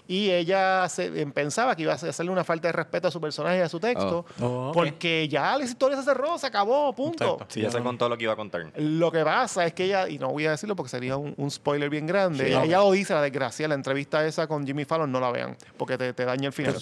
Y 0.07 0.31
ella 0.31 0.87
se- 0.89 1.21
eh, 1.21 1.27
pensaba 1.27 1.75
que 1.75 1.83
iba 1.83 1.93
a 1.93 1.95
hacerle 1.95 2.31
una 2.31 2.43
falta 2.43 2.67
de 2.67 2.71
respeto 2.73 3.07
a 3.07 3.11
su 3.11 3.21
personaje 3.21 3.57
y 3.57 3.61
a 3.61 3.69
su 3.69 3.79
texto, 3.79 4.25
Oh. 4.41 4.67
Oh, 4.67 4.71
porque 4.73 5.27
ya 5.27 5.57
la 5.57 5.63
historia 5.63 5.97
se 5.97 6.03
cerró, 6.03 6.37
se 6.37 6.47
acabó, 6.47 6.93
punto. 6.93 7.23
Exacto. 7.33 7.45
Sí, 7.53 7.61
ya 7.61 7.71
se 7.71 7.81
contó 7.81 8.07
lo 8.09 8.17
que 8.17 8.23
iba 8.23 8.33
a 8.33 8.35
contar. 8.35 8.65
Lo 8.75 9.11
que 9.11 9.23
pasa 9.23 9.65
es 9.65 9.73
que 9.73 9.85
ella, 9.85 10.07
y 10.09 10.17
no 10.19 10.29
voy 10.29 10.45
a 10.45 10.51
decirlo 10.51 10.75
porque 10.75 10.89
sería 10.89 11.17
un, 11.17 11.33
un 11.37 11.51
spoiler 11.51 11.89
bien 11.89 12.05
grande, 12.07 12.45
Sí. 12.47 12.53
ella 12.53 12.77
lo 12.79 12.91
dice, 12.91 13.13
la 13.13 13.21
desgracia, 13.21 13.67
la 13.67 13.75
entrevista 13.75 14.25
esa 14.25 14.47
con 14.47 14.65
Jimmy 14.65 14.85
Fallon, 14.85 15.11
no 15.11 15.19
la 15.19 15.31
vean, 15.31 15.55
porque 15.77 15.97
te, 15.97 16.13
te 16.13 16.25
daña 16.25 16.47
el 16.47 16.53
final. 16.53 16.75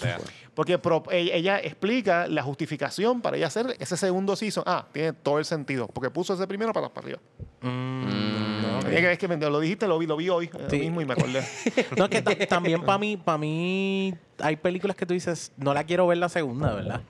Porque 0.54 0.78
pro- 0.78 1.02
ella, 1.10 1.34
ella 1.34 1.58
explica 1.58 2.26
la 2.28 2.42
justificación 2.42 3.20
para 3.20 3.36
ella 3.36 3.46
hacer 3.48 3.76
ese 3.78 3.96
segundo 3.96 4.36
season. 4.36 4.64
Ah, 4.66 4.86
tiene 4.96 5.12
todo 5.12 5.38
el 5.38 5.44
sentido, 5.44 5.86
porque 5.88 6.10
puso 6.10 6.34
ese 6.34 6.46
primero 6.46 6.72
para, 6.72 6.88
para 6.88 7.04
arriba. 7.06 7.20
Mm. 7.62 8.86
Es 8.90 9.00
que, 9.00 9.12
es 9.12 9.18
que 9.18 9.28
me- 9.28 9.36
lo 9.36 9.58
dijiste, 9.60 9.86
lo 9.88 9.98
vi, 9.98 10.06
lo 10.06 10.16
vi 10.16 10.28
hoy 10.28 10.46
eh, 10.46 10.66
Sí. 10.70 10.78
mismo 10.78 11.00
y 11.00 11.04
me 11.04 11.12
acordé. 11.14 11.42
No, 11.96 12.04
es 12.04 12.10
que 12.10 12.22
ta- 12.22 12.46
también 12.46 12.82
para 12.82 12.98
mí, 12.98 13.16
para 13.16 13.36
mí 13.38 14.14
hay 14.38 14.56
películas 14.56 14.96
que 14.96 15.04
tú 15.06 15.14
dices, 15.14 15.52
no 15.56 15.74
la 15.74 15.84
quiero 15.84 16.06
ver 16.06 16.18
la 16.18 16.28
segunda, 16.28 16.72
¿verdad? 16.74 17.00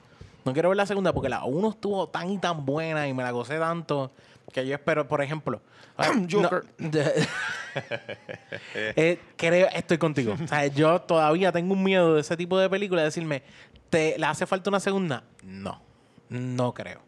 No 0.45 0.53
quiero 0.53 0.68
ver 0.70 0.76
la 0.76 0.87
segunda 0.87 1.12
porque 1.12 1.28
la 1.28 1.45
uno 1.45 1.70
estuvo 1.70 2.09
tan 2.09 2.30
y 2.30 2.39
tan 2.39 2.64
buena 2.64 3.07
y 3.09 3.12
me 3.14 3.22
la 3.22 3.30
gocé 3.32 3.59
tanto 3.59 4.11
que 4.53 4.66
yo 4.66 4.74
espero, 4.74 5.07
por 5.09 5.20
ejemplo, 5.22 5.61
ah, 5.99 6.12
Joker. 6.30 6.64
no, 6.78 6.91
Eh, 8.74 9.18
creo, 9.37 9.68
estoy 9.74 9.99
contigo. 9.99 10.34
O 10.43 10.47
sea, 10.49 10.66
yo 10.66 11.01
todavía 11.03 11.53
tengo 11.53 11.74
un 11.74 11.82
miedo 11.82 12.14
de 12.14 12.20
ese 12.22 12.37
tipo 12.37 12.59
de 12.59 12.70
películas, 12.70 13.03
de 13.03 13.07
decirme, 13.07 13.43
¿te 13.91 14.18
le 14.18 14.24
hace 14.26 14.47
falta 14.47 14.70
una 14.70 14.80
segunda? 14.80 15.24
No, 15.43 15.82
no 16.30 16.72
creo. 16.72 17.01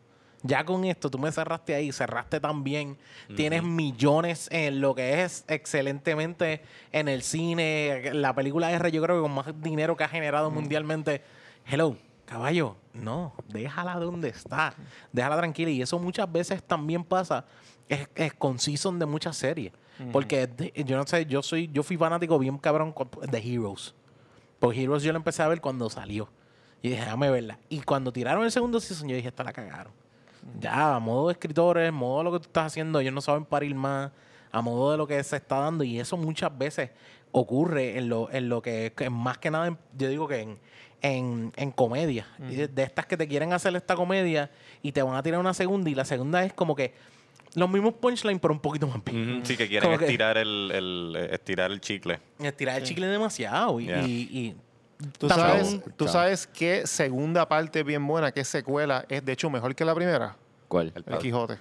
Ya 0.42 0.64
con 0.64 0.84
esto, 0.84 1.10
tú 1.10 1.18
me 1.18 1.32
cerraste 1.32 1.74
ahí, 1.74 1.90
cerraste 1.90 2.38
también. 2.38 2.96
Tienes 3.34 3.62
millones 3.62 4.48
en 4.52 4.80
lo 4.80 4.94
que 4.94 5.24
es 5.24 5.44
excelentemente 5.48 6.62
en 6.92 7.08
el 7.08 7.22
cine. 7.22 8.10
La 8.14 8.34
película 8.34 8.70
R, 8.70 8.92
yo 8.92 9.02
creo 9.02 9.16
que 9.16 9.22
con 9.22 9.32
más 9.32 9.46
dinero 9.60 9.96
que 9.96 10.04
ha 10.04 10.08
generado 10.08 10.50
mundialmente. 10.50 11.22
Hello, 11.66 11.96
caballo, 12.24 12.76
no, 12.92 13.34
déjala 13.48 13.96
donde 13.96 14.28
está. 14.28 14.74
Déjala 15.12 15.36
tranquila. 15.38 15.70
Y 15.70 15.82
eso 15.82 15.98
muchas 15.98 16.30
veces 16.30 16.62
también 16.62 17.02
pasa 17.02 17.44
es, 17.88 18.08
es 18.14 18.32
con 18.34 18.58
season 18.58 18.98
de 18.98 19.06
muchas 19.06 19.36
series. 19.36 19.72
Porque 20.12 20.48
yo 20.86 20.96
no 20.96 21.04
sé, 21.04 21.26
yo 21.26 21.42
soy, 21.42 21.68
yo 21.72 21.82
fui 21.82 21.96
fanático 21.96 22.38
bien 22.38 22.56
cabrón 22.58 22.94
de 23.28 23.38
Heroes. 23.38 23.96
Por 24.60 24.72
Heroes 24.72 25.02
yo 25.02 25.10
lo 25.12 25.18
empecé 25.18 25.42
a 25.42 25.48
ver 25.48 25.60
cuando 25.60 25.90
salió. 25.90 26.28
Y 26.82 26.90
dije, 26.90 27.00
déjame 27.00 27.30
verla. 27.30 27.58
Y 27.68 27.80
cuando 27.80 28.12
tiraron 28.12 28.44
el 28.44 28.52
segundo 28.52 28.78
season, 28.78 29.08
yo 29.08 29.16
dije, 29.16 29.26
esta 29.26 29.42
la 29.42 29.52
cagaron. 29.52 29.92
Ya, 30.60 30.96
a 30.96 30.98
modo 31.00 31.28
de 31.28 31.32
escritores, 31.32 31.88
a 31.88 31.92
modo 31.92 32.18
de 32.18 32.24
lo 32.24 32.32
que 32.32 32.38
tú 32.40 32.44
estás 32.46 32.66
haciendo, 32.66 33.00
ellos 33.00 33.12
no 33.14 33.20
saben 33.20 33.44
parir 33.44 33.74
más, 33.74 34.10
a 34.50 34.60
modo 34.62 34.90
de 34.92 34.96
lo 34.98 35.06
que 35.06 35.22
se 35.22 35.36
está 35.36 35.58
dando. 35.60 35.84
Y 35.84 35.98
eso 36.00 36.16
muchas 36.16 36.56
veces 36.56 36.90
ocurre 37.32 37.98
en 37.98 38.08
lo, 38.08 38.30
en 38.32 38.48
lo 38.48 38.62
que, 38.62 38.92
que 38.96 39.10
más 39.10 39.38
que 39.38 39.50
nada, 39.50 39.66
en- 39.68 39.78
yo 39.96 40.08
digo 40.08 40.26
que 40.26 40.40
en, 40.40 40.58
en, 41.02 41.52
en 41.56 41.70
comedia. 41.70 42.26
De, 42.38 42.66
de 42.68 42.82
estas 42.82 43.06
que 43.06 43.16
te 43.16 43.28
quieren 43.28 43.52
hacer 43.52 43.74
esta 43.76 43.94
comedia 43.94 44.50
y 44.82 44.92
te 44.92 45.02
van 45.02 45.14
a 45.16 45.22
tirar 45.22 45.38
una 45.40 45.54
segunda. 45.54 45.90
Y 45.90 45.94
la 45.94 46.04
segunda 46.04 46.44
es 46.44 46.52
como 46.54 46.74
que 46.74 46.94
los 47.54 47.68
mismos 47.70 47.94
punchlines, 47.94 48.40
pero 48.40 48.52
un 48.54 48.60
poquito 48.60 48.86
más 48.86 49.02
bien. 49.04 49.36
Ujú, 49.38 49.46
Sí, 49.46 49.56
que 49.56 49.68
quieren 49.68 49.86
Como 49.88 49.98
que- 49.98 50.04
estirar 50.06 50.36
el, 50.38 50.70
el- 50.72 51.28
estirar 51.30 51.70
el 51.70 51.80
chicle. 51.80 52.18
Estirar 52.40 52.78
el 52.78 52.84
chicle 52.84 53.06
demasiado. 53.06 53.78
Y, 53.80 53.86
Yeah. 53.86 54.06
y- 54.06 54.28
y 54.30 54.56
¿Tú 55.18 55.28
sabes, 55.28 55.80
tú 55.96 56.08
sabes 56.08 56.46
qué 56.46 56.86
segunda 56.86 57.46
parte 57.48 57.82
bien 57.84 58.04
buena, 58.06 58.32
qué 58.32 58.44
secuela 58.44 59.04
es 59.08 59.24
de 59.24 59.32
hecho 59.32 59.48
mejor 59.48 59.74
que 59.74 59.84
la 59.84 59.94
primera? 59.94 60.36
¿Cuál? 60.66 60.92
El. 60.94 61.18
Quijote. 61.18 61.58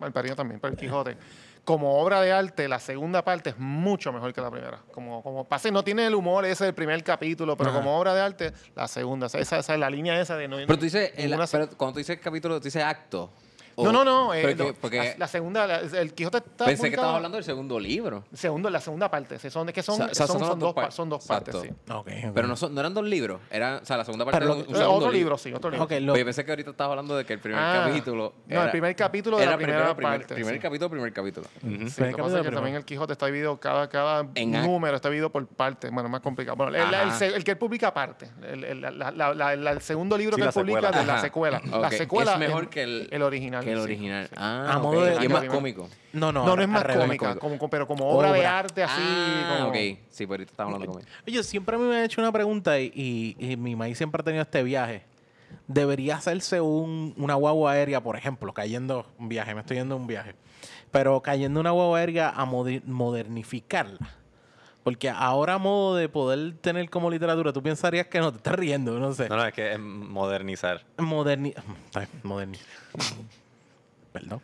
El 0.00 0.12
Padrino 0.12 0.36
también, 0.36 0.60
pero 0.60 0.72
el 0.74 0.78
Quijote. 0.78 1.16
Como 1.64 1.98
obra 2.00 2.20
de 2.22 2.32
arte, 2.32 2.68
la 2.68 2.78
segunda 2.78 3.22
parte 3.22 3.50
es 3.50 3.58
mucho 3.58 4.12
mejor 4.12 4.32
que 4.32 4.40
la 4.40 4.50
primera. 4.50 4.80
Como, 4.92 5.22
como 5.22 5.44
pase, 5.44 5.70
no 5.70 5.82
tiene 5.84 6.06
el 6.06 6.14
humor 6.14 6.44
ese 6.46 6.64
del 6.64 6.74
primer 6.74 7.02
capítulo, 7.04 7.56
pero 7.56 7.70
Ajá. 7.70 7.78
como 7.80 7.98
obra 7.98 8.14
de 8.14 8.20
arte, 8.22 8.52
la 8.74 8.88
segunda. 8.88 9.26
Esa, 9.26 9.38
esa, 9.38 9.58
esa 9.58 9.74
es 9.74 9.80
la 9.80 9.90
línea 9.90 10.18
esa 10.20 10.36
de 10.36 10.48
no. 10.48 10.56
Pero 10.56 10.78
tú 10.78 10.84
dices, 10.84 11.12
el- 11.16 11.36
pero 11.50 11.68
cuando 11.76 11.92
tú 11.94 11.98
dices 11.98 12.18
capítulo, 12.18 12.58
tú 12.58 12.64
dices 12.64 12.82
acto. 12.82 13.30
O- 13.80 13.84
No, 13.84 13.92
no, 13.92 14.04
no. 14.04 14.34
eh, 14.34 14.42
porque- 14.42 14.54
lo- 14.56 14.74
porque 14.74 14.96
la, 14.98 15.14
la 15.18 15.28
segunda, 15.28 15.66
la- 15.66 15.80
el 15.80 16.14
Quijote 16.14 16.38
está. 16.38 16.64
pensé 16.66 16.88
que 16.88 16.94
estabas 16.96 17.16
hablando 17.16 17.36
del 17.36 17.44
segundo 17.44 17.78
libro. 17.80 18.24
Segundo, 18.32 18.70
la 18.70 18.80
segunda 18.80 19.10
parte. 19.10 19.38
sí, 19.38 19.50
Son, 19.50 19.68
es 19.68 19.74
que 19.74 19.82
son, 19.82 19.94
O 20.02 20.14
sea, 20.14 20.26
son, 20.26 20.38
son 20.38 20.38
son 20.40 20.58
dos 20.58 20.58
dos, 20.58 20.74
pa- 20.74 20.80
partes. 20.82 20.94
son 20.94 21.08
dos 21.08 21.22
Exacto. 21.22 21.52
partes, 21.52 21.70
sí. 22.16 22.30
Pero 22.34 22.46
no, 22.48 22.56
son, 22.56 22.74
no 22.74 22.80
eran 22.80 22.94
dos 22.94 23.04
libros. 23.04 23.40
Era, 23.50 23.80
o 23.82 23.84
sea, 23.84 23.96
la 23.96 24.04
segunda 24.04 24.24
parte 24.24 24.38
Pero 24.38 24.52
era 24.52 24.62
lo- 24.62 24.68
un 24.68 24.76
segundo 24.76 24.94
otro 24.96 25.12
libro, 25.12 25.38
sí, 25.38 25.52
otro 25.52 25.70
libro. 25.70 25.84
Ok, 25.84 25.92
lo- 26.00 26.12
Oye, 26.12 26.24
pensé 26.24 26.44
que 26.44 26.50
ahorita 26.52 26.70
estabas 26.70 26.90
hablando 26.90 27.16
de 27.16 27.24
que 27.24 27.32
el 27.32 27.38
primer 27.40 27.60
Ah, 27.62 27.84
capítulo. 27.86 28.34
no, 28.46 28.62
el 28.64 28.70
primer 28.70 28.94
capítulo 28.96 29.38
de 29.38 29.46
la 29.46 29.56
primera 29.56 29.94
primer, 29.94 30.18
parte, 30.20 30.34
Primer 30.34 30.54
sí. 30.54 30.60
capítulo, 30.60 30.90
primer 30.90 31.12
capítulo. 31.12 31.46
Sí, 31.46 31.58
Primer 31.60 31.80
lo 31.80 31.86
que 31.86 31.94
capítulo 32.00 32.24
pasa 32.24 32.38
es 32.40 32.44
que 32.46 32.50
también 32.54 32.76
el 32.76 32.84
Quijote 32.84 33.12
está 33.12 33.26
dividido, 33.26 33.58
cada, 33.58 33.88
cada 33.88 34.26
En 34.34 34.50
número 34.52 34.96
está 34.96 35.08
dividido 35.08 35.30
por 35.30 35.46
partes. 35.46 35.90
Bueno, 35.90 36.08
es 36.08 36.12
más 36.12 36.20
complicado. 36.20 36.56
Bueno, 36.56 36.76
el, 36.76 37.44
que 37.44 37.50
él 37.52 37.58
publica 37.58 37.88
aparte. 37.88 38.28
El, 38.42 39.80
segundo 39.80 40.16
libro 40.16 40.36
que 40.36 40.42
él 40.42 40.50
publica 40.52 40.80
secuela. 40.80 41.00
de 41.00 41.06
la 41.06 41.20
secuela. 41.20 41.60
La 41.80 41.90
secuela 41.90 42.32
es 42.34 42.38
mejor 42.38 42.68
que 42.68 42.82
el 43.10 43.22
original. 43.22 43.64
Que 43.70 43.78
el 43.78 43.84
original. 43.84 44.26
Sí. 44.28 44.34
Ah, 44.36 44.80
A 44.82 44.90
de- 44.90 45.16
Y 45.22 45.24
es 45.26 45.30
más 45.30 45.44
cómico. 45.46 45.88
No, 46.12 46.32
no, 46.32 46.44
No, 46.46 46.56
no 46.56 46.62
es 46.62 46.68
más 46.68 46.84
cómica, 46.84 47.38
cómico. 47.38 47.58
como, 47.58 47.70
pero 47.70 47.86
como 47.86 48.08
obra, 48.10 48.32
de 48.32 48.46
arte 48.46 48.82
así. 48.82 49.00
Ah, 49.02 49.56
como- 49.58 49.68
ok. 49.70 49.76
Sí, 50.10 50.26
pero 50.26 50.32
ahorita 50.32 50.50
estamos 50.50 50.74
hablando 50.74 50.92
de 50.98 51.04
cómic. 51.04 51.08
Oye, 51.26 51.42
siempre 51.42 51.78
me 51.78 51.96
ha 51.96 52.04
hecho 52.04 52.20
una 52.20 52.32
pregunta 52.32 52.78
y, 52.78 52.90
y- 52.94 53.52
y 53.52 53.56
mi 53.56 53.76
maíz 53.76 53.96
siempre 53.98 54.20
ha 54.20 54.24
tenido 54.24 54.42
este 54.42 54.62
viaje. 54.62 55.04
Debería 55.66 56.16
hacerse 56.16 56.60
un, 56.60 57.14
una 57.16 57.34
guagua 57.34 57.72
aérea, 57.72 58.00
por 58.02 58.16
ejemplo, 58.16 58.52
cayendo 58.52 59.06
un 59.18 59.28
viaje, 59.28 59.54
me 59.54 59.60
estoy 59.60 59.76
yendo 59.78 59.94
a 59.94 59.98
un 59.98 60.06
viaje, 60.06 60.34
pero 60.90 61.20
cayendo 61.22 61.58
una 61.60 61.70
guagua 61.70 61.98
aérea 61.98 62.28
a 62.30 62.44
moder- 62.44 62.82
modernificarla. 62.84 63.98
Porque 64.82 65.10
ahora 65.10 65.54
a 65.54 65.58
modo 65.58 65.94
de 65.96 66.08
poder 66.08 66.54
tener 66.60 66.88
como 66.88 67.10
literatura, 67.10 67.52
tú 67.52 67.62
pensarías 67.62 68.06
que 68.06 68.18
no 68.18 68.30
te 68.32 68.38
estás 68.38 68.54
riendo, 68.54 68.98
no 68.98 69.12
sé. 69.12 69.28
No, 69.28 69.36
no, 69.36 69.44
es 69.44 69.52
que 69.52 69.72
es 69.72 69.78
modernizar. 69.78 70.82
Moderni 70.96 71.50
está 71.50 72.00
bien, 72.00 72.10
moderni- 72.24 72.58
Perdón. 74.12 74.40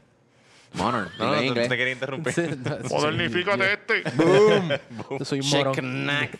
Modern. 0.74 1.08
No, 1.18 1.34
no, 1.34 1.42
no, 1.42 1.54
te 1.54 1.68
quería 1.68 1.92
interrumpir. 1.92 2.32
Sí, 2.34 2.42
no, 2.42 2.88
Modernifícate 2.90 3.72
este. 3.72 4.02
Yo 5.18 5.24
soy 5.24 5.40
un 5.40 5.48
morón. 5.50 6.30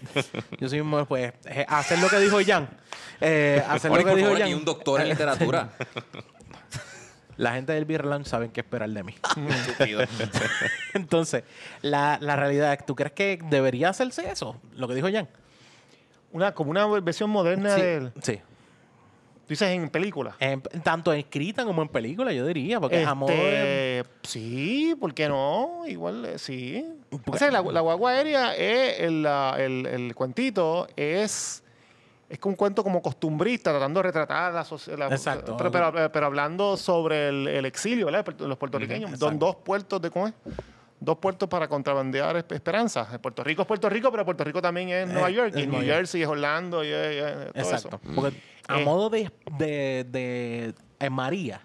Yo 0.58 0.68
soy 0.68 0.80
un 0.80 0.88
morón. 0.88 1.06
Pues 1.06 1.32
eh, 1.46 1.64
hacer 1.68 1.98
lo 2.00 2.08
que 2.08 2.18
dijo 2.18 2.38
Jan. 2.44 2.68
Eh, 3.20 3.62
hacer 3.68 3.90
lo 3.90 4.04
que 4.04 4.14
dijo 4.14 4.32
Jan. 4.32 4.42
aquí 4.42 4.54
un 4.54 4.64
doctor 4.64 5.00
en 5.00 5.08
literatura. 5.10 5.70
La 7.38 7.52
gente 7.52 7.72
del 7.72 7.86
Lounge 7.86 8.28
saben 8.28 8.50
qué 8.50 8.60
esperar 8.60 8.88
de 8.90 9.02
mí. 9.04 9.14
Estúpido. 9.68 10.02
Entonces, 10.94 11.44
la, 11.82 12.18
la 12.20 12.36
realidad 12.36 12.72
es, 12.74 12.84
¿tú 12.84 12.94
crees 12.94 13.12
que 13.12 13.38
debería 13.50 13.90
hacerse 13.90 14.28
eso? 14.30 14.60
Lo 14.74 14.88
que 14.88 14.94
dijo 14.94 15.08
Jan. 15.10 15.28
Una, 16.32 16.52
como 16.52 16.70
una 16.70 16.86
versión 17.00 17.30
moderna 17.30 17.74
Sí. 17.74 17.80
de 17.80 17.96
él. 17.96 18.12
sí. 18.22 18.40
Tú 19.46 19.50
dices 19.50 19.68
en 19.68 19.88
película. 19.90 20.34
En- 20.40 20.60
tanto 20.60 21.12
escrita 21.12 21.64
como 21.64 21.80
en 21.82 21.88
película, 21.88 22.32
yo 22.32 22.44
diría. 22.46 22.80
Porque. 22.80 23.02
Este, 23.02 24.04
Sí, 24.22 24.96
¿por 24.98 25.14
qué 25.14 25.28
no? 25.28 25.82
Igual, 25.86 26.24
eh, 26.24 26.38
sí. 26.38 26.84
O 27.26 27.36
sea, 27.36 27.50
la, 27.52 27.62
la 27.62 27.80
guagua 27.80 28.10
aérea 28.10 28.56
es 28.56 29.00
el, 29.00 29.24
el- 29.58 29.86
el 29.86 30.14
cuentito 30.14 30.88
es 30.96 31.62
es 32.28 32.40
un 32.42 32.56
cuento 32.56 32.82
como 32.82 33.00
costumbrista 33.00 33.70
tratando 33.70 34.00
de 34.00 34.02
retratar 34.08 34.52
la 34.52 34.64
sociedad 34.64 35.12
Exacto. 35.12 35.56
pero, 35.56 35.70
pero, 35.70 36.10
pero 36.10 36.26
hablando 36.26 36.76
sobre 36.76 37.28
el, 37.28 37.46
el 37.46 37.64
exilio 37.66 38.06
¿verdad? 38.06 38.24
de 38.24 38.48
los 38.48 38.58
puertorriqueños 38.58 39.16
Son 39.16 39.38
dos 39.38 39.54
puertos 39.54 40.02
de 40.02 40.10
¿cómo 40.10 40.26
es? 40.26 40.34
dos 40.98 41.18
puertos 41.18 41.48
para 41.48 41.68
contrabandear 41.68 42.34
esp- 42.34 42.52
esperanza 42.52 43.06
Puerto 43.22 43.44
Rico 43.44 43.62
es 43.62 43.68
Puerto 43.68 43.88
Rico 43.88 44.10
pero 44.10 44.24
Puerto 44.24 44.42
Rico 44.42 44.60
también 44.60 44.88
es 44.88 45.06
Nueva 45.06 45.30
Eh, 45.30 45.34
York 45.34 45.52
es 45.54 45.56
y 45.58 45.60
New 45.66 45.70
Nueva 45.70 45.84
York. 45.86 45.96
Jersey 45.98 46.22
es 46.22 46.28
Orlando 46.28 46.82
y, 46.84 46.88
todo 46.88 46.98
Exacto. 47.54 48.00
eso 48.02 48.14
Porque 48.16 48.36
a 48.68 48.80
Eh. 48.80 48.84
modo 48.84 49.10
de, 49.10 49.30
de, 49.58 50.04
de- 50.10 50.74
en 50.98 51.12
María, 51.12 51.60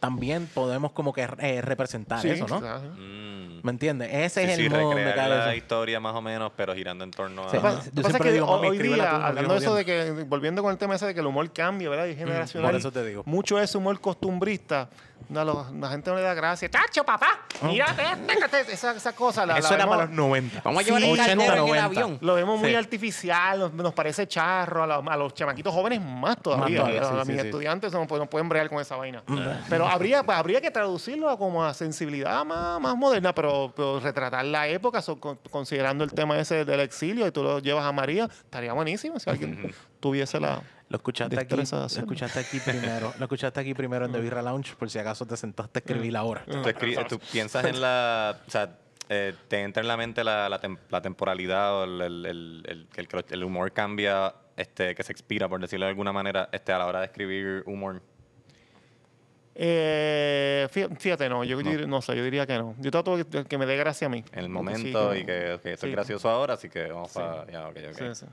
también 0.00 0.46
podemos 0.52 0.92
como 0.92 1.12
que 1.12 1.26
eh, 1.38 1.62
representar 1.62 2.20
Sí, 2.20 2.28
eso, 2.30 2.46
¿no? 2.46 2.60
claro. 2.60 2.82
Mm. 2.96 3.60
¿Me 3.62 3.70
entiendes? 3.70 4.10
Ese 4.12 4.44
Sí, 4.44 4.50
es 4.50 4.56
sí, 4.58 4.64
el 4.66 4.70
modo 4.70 4.82
donde 4.90 5.14
cae 5.14 5.28
la 5.30 5.46
eso. 5.48 5.56
historia 5.56 5.98
más 5.98 6.14
o 6.14 6.20
menos, 6.20 6.52
pero 6.54 6.74
girando 6.74 7.02
en 7.04 7.10
torno 7.10 7.44
a... 7.44 7.50
Sí. 7.50 7.52
Que 7.52 7.56
Yo 7.56 7.62
pasa- 7.62 7.82
que 7.82 7.90
pasa 7.90 8.00
es 8.00 8.06
siempre 8.08 8.28
que 8.28 8.32
digo, 8.34 8.46
hoy 8.50 8.76
día, 8.78 8.96
tú, 8.96 9.02
hablando 9.16 9.54
de 9.54 9.58
eso 9.60 9.74
de 9.74 9.84
que, 9.86 10.10
volviendo 10.28 10.62
con 10.62 10.70
el 10.72 10.76
tema 10.76 10.96
ese 10.96 11.06
de 11.06 11.14
que 11.14 11.20
el 11.20 11.26
humor 11.26 11.50
cambia, 11.50 11.88
¿verdad? 11.88 12.04
Y 12.06 12.10
es 12.10 12.18
generacional. 12.18 12.70
por 12.70 12.78
eso 12.78 12.92
te 12.92 13.02
digo. 13.06 13.22
Mucho 13.24 13.56
de 13.56 13.64
ese 13.64 13.78
humor 13.78 13.98
costumbrista, 14.02 14.90
no, 15.28 15.44
la 15.72 15.88
gente 15.88 16.10
no 16.10 16.16
le 16.16 16.22
da 16.22 16.34
gracia. 16.34 16.70
¡Tacho, 16.70 17.04
papá! 17.04 17.40
Mírate 17.62 18.02
este, 18.02 18.36
que 18.36 18.48
te-". 18.48 18.72
esa, 18.72 18.92
esa 18.92 19.12
cosa. 19.14 19.44
La, 19.46 19.58
Eso 19.58 19.70
la 19.70 19.74
era 19.76 19.84
vemos- 19.84 19.96
para 19.96 20.06
los 20.08 20.16
90. 20.16 20.60
Vamos 20.64 20.82
a 20.82 20.84
llevar 20.84 21.00
Sí, 21.02 21.06
el 21.10 21.20
en 21.30 21.40
el 21.40 21.50
80, 21.50 21.84
avión. 21.84 22.18
Lo 22.20 22.34
vemos 22.34 22.60
muy 22.60 22.70
Sí. 22.70 22.74
artificial, 22.76 23.58
nos, 23.58 23.72
nos 23.72 23.92
parece 23.94 24.26
charro, 24.26 24.82
a, 24.82 24.86
los- 24.86 25.06
a 25.06 25.16
los 25.16 25.34
chamaquitos 25.34 25.72
jóvenes 25.72 26.00
más 26.00 26.36
todavía. 26.42 26.78
todavía, 26.80 27.00
a, 27.02 27.04
sí, 27.04 27.14
a 27.20 27.24
sí, 27.24 27.32
mis 27.32 27.40
sí. 27.40 27.46
estudiantes 27.46 27.92
no, 27.92 28.06
pueden- 28.06 28.24
no 28.24 28.30
pueden 28.30 28.48
bregar 28.48 28.68
con 28.68 28.80
esa 28.80 28.96
vaina. 28.96 29.22
Pero 29.68 29.86
habría, 29.86 30.22
pues, 30.22 30.36
habría 30.38 30.60
que 30.60 30.70
traducirlo 30.70 31.28
a 31.30 31.38
como 31.38 31.64
a 31.64 31.74
sensibilidad 31.74 32.44
más, 32.44 32.80
más 32.80 32.96
moderna, 32.96 33.34
pero, 33.34 33.72
pero 33.74 34.00
retratar 34.00 34.44
la 34.44 34.68
época, 34.68 35.00
so- 35.02 35.18
con- 35.20 35.38
considerando 35.50 36.04
el 36.04 36.12
tema 36.12 36.38
ese 36.38 36.64
del 36.64 36.80
exilio 36.80 37.26
y 37.26 37.30
tú 37.30 37.42
lo 37.42 37.58
llevas 37.60 37.84
a 37.84 37.92
María, 37.92 38.24
estaría 38.24 38.72
buenísimo 38.72 39.18
si 39.18 39.30
alguien 39.30 39.74
tuviese 40.00 40.38
la... 40.40 40.60
Lo 40.94 40.98
escuchaste 40.98 41.40
aquí, 41.40 41.56
lo 41.56 41.62
escuchaste 41.62 42.38
aquí 42.38 42.60
primero. 42.64 43.12
Lo 43.18 43.24
escuchaste 43.24 43.58
aquí 43.60 43.74
primero 43.74 44.06
en 44.06 44.12
The 44.12 44.20
Birra 44.20 44.42
Lounge, 44.42 44.76
por 44.76 44.88
si 44.88 44.98
acaso 45.00 45.26
te 45.26 45.36
sentaste 45.36 45.78
a 45.78 45.80
escribir 45.80 46.12
la 46.12 46.22
hora. 46.22 46.44
Tú, 46.44 46.52
escri- 46.62 47.06
tú 47.08 47.18
piensas 47.32 47.64
en 47.64 47.80
la... 47.80 48.38
O 48.46 48.50
sea, 48.50 48.78
eh, 49.08 49.34
te 49.48 49.60
entra 49.62 49.80
en 49.82 49.88
la 49.88 49.96
mente 49.96 50.22
la, 50.22 50.48
la, 50.48 50.60
tem- 50.60 50.78
la 50.90 51.02
temporalidad 51.02 51.74
o 51.80 51.84
el, 51.84 52.00
el, 52.00 52.26
el- 52.26 52.62
el- 52.68 52.86
que 52.86 53.00
el, 53.00 53.24
el 53.30 53.44
humor 53.44 53.72
cambia, 53.72 54.34
este, 54.56 54.94
que 54.94 55.02
se 55.02 55.10
expira, 55.10 55.48
por 55.48 55.60
decirlo 55.60 55.86
de 55.86 55.90
alguna 55.90 56.12
manera, 56.12 56.48
este, 56.52 56.72
a 56.72 56.78
la 56.78 56.86
hora 56.86 57.00
de 57.00 57.06
escribir 57.06 57.64
humor. 57.66 58.00
Eh, 59.56 60.66
fí- 60.72 60.96
fíjate, 60.98 61.28
no, 61.28 61.42
yo, 61.44 61.58
dir- 61.60 61.86
no 61.86 62.02
sé, 62.02 62.16
yo 62.16 62.24
diría 62.24 62.46
que 62.46 62.56
no. 62.56 62.74
Yo 62.78 62.90
trato 62.90 63.16
de 63.16 63.44
que 63.44 63.58
me 63.58 63.66
dé 63.66 63.76
gracia 63.76 64.06
a 64.06 64.10
mí. 64.10 64.24
En 64.32 64.38
el 64.38 64.44
Sí, 64.46 64.48
momento 64.50 65.10
que- 65.10 65.18
y 65.18 65.24
que, 65.26 65.52
ok, 65.54 65.66
esto 65.66 65.86
sí. 65.86 65.90
es 65.90 65.92
gracioso 65.96 66.28
ahora, 66.30 66.54
así 66.54 66.68
que 66.68 66.86
vamos 66.86 67.16
a... 67.16 67.46
Ya, 67.50 67.68
ok, 67.68 67.76
ok. 67.90 67.98
Sí, 67.98 68.14
sí. 68.14 68.26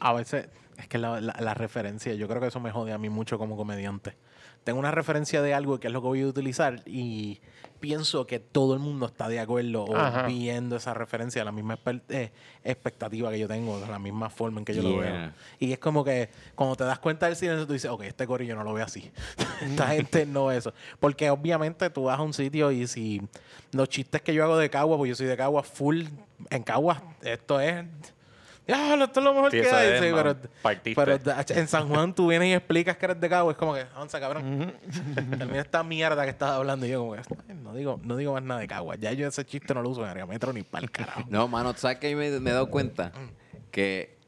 A 0.00 0.12
veces, 0.12 0.46
es 0.78 0.88
que 0.88 0.98
la, 0.98 1.20
la, 1.20 1.36
la 1.40 1.54
referencia, 1.54 2.14
yo 2.14 2.28
creo 2.28 2.40
que 2.40 2.48
eso 2.48 2.60
me 2.60 2.70
jode 2.70 2.92
a 2.92 2.98
mí 2.98 3.08
mucho 3.08 3.38
como 3.38 3.56
comediante. 3.56 4.16
Tengo 4.64 4.78
una 4.78 4.92
referencia 4.92 5.42
de 5.42 5.54
algo 5.54 5.80
que 5.80 5.88
es 5.88 5.92
lo 5.92 6.00
que 6.02 6.08
voy 6.08 6.22
a 6.22 6.26
utilizar 6.26 6.82
y 6.86 7.40
pienso 7.80 8.28
que 8.28 8.38
todo 8.38 8.74
el 8.74 8.80
mundo 8.80 9.06
está 9.06 9.28
de 9.28 9.40
acuerdo 9.40 9.82
o 9.82 9.96
Ajá. 9.96 10.28
viendo 10.28 10.76
esa 10.76 10.94
referencia, 10.94 11.44
la 11.44 11.50
misma 11.50 11.80
eh, 12.10 12.30
expectativa 12.62 13.28
que 13.32 13.40
yo 13.40 13.48
tengo, 13.48 13.80
de 13.80 13.88
la 13.88 13.98
misma 13.98 14.30
forma 14.30 14.60
en 14.60 14.64
que 14.64 14.72
yo 14.72 14.84
lo 14.84 14.98
veo. 14.98 15.32
Y 15.58 15.72
es 15.72 15.80
como 15.80 16.04
que 16.04 16.30
cuando 16.54 16.76
te 16.76 16.84
das 16.84 17.00
cuenta 17.00 17.26
del 17.26 17.34
silencio, 17.34 17.66
tú 17.66 17.72
dices, 17.72 17.90
ok, 17.90 18.02
este 18.02 18.24
corillo 18.24 18.54
no 18.54 18.62
lo 18.62 18.72
ve 18.72 18.82
así. 18.82 19.10
Esta 19.62 19.88
gente 19.88 20.26
no 20.26 20.52
eso. 20.52 20.72
Porque 21.00 21.28
obviamente 21.28 21.90
tú 21.90 22.04
vas 22.04 22.20
a 22.20 22.22
un 22.22 22.32
sitio 22.32 22.70
y 22.70 22.86
si 22.86 23.20
los 23.72 23.88
chistes 23.88 24.22
que 24.22 24.32
yo 24.32 24.44
hago 24.44 24.56
de 24.56 24.70
Cagua, 24.70 24.96
pues 24.96 25.08
yo 25.08 25.16
soy 25.16 25.26
de 25.26 25.36
Cagua 25.36 25.64
full, 25.64 26.04
en 26.50 26.62
Cagua, 26.62 27.02
esto 27.22 27.58
es... 27.60 27.84
Ya, 28.72 28.94
esto 29.04 29.20
es 29.20 29.24
lo 29.24 29.34
mejor 29.34 29.50
Sí, 29.50 29.60
que 29.60 29.70
hay. 29.70 29.98
sí, 29.98 30.94
pero, 30.94 31.18
en 31.48 31.68
San 31.68 31.88
Juan 31.88 32.14
tú 32.14 32.28
vienes 32.28 32.48
y 32.48 32.52
explicas 32.54 32.96
que 32.96 33.04
eres 33.06 33.20
de 33.20 33.28
Cagua, 33.28 33.52
es 33.52 33.58
como 33.58 33.74
que, 33.74 33.84
onza, 33.96 34.18
cabrón. 34.20 34.72
Termina 35.14 35.60
esta 35.60 35.82
mierda 35.82 36.24
que 36.24 36.30
estás 36.30 36.50
hablando 36.50 36.86
y 36.86 36.90
yo 36.90 37.00
como 37.00 37.12
que, 37.14 37.20
"Ay, 37.48 37.54
no 37.62 37.74
digo, 37.74 38.00
no 38.02 38.16
digo 38.16 38.32
más 38.32 38.42
nada 38.42 38.60
de 38.60 38.68
Cagua. 38.68 38.96
Ya 38.96 39.12
yo 39.12 39.28
ese 39.28 39.44
chiste 39.44 39.74
no 39.74 39.82
lo 39.82 39.90
uso 39.90 40.06
en 40.06 40.28
metro 40.28 40.52
ni 40.52 40.62
para 40.62 40.84
el 40.84 40.90
carajo. 40.90 41.22
No, 41.28 41.48
mano, 41.48 41.72
¿tú 41.74 41.80
¿sabes 41.80 41.98
que 41.98 42.14
me, 42.16 42.30
me 42.40 42.50
he 42.50 42.52
dado 42.52 42.70
cuenta? 42.70 43.12
Que 43.70 44.18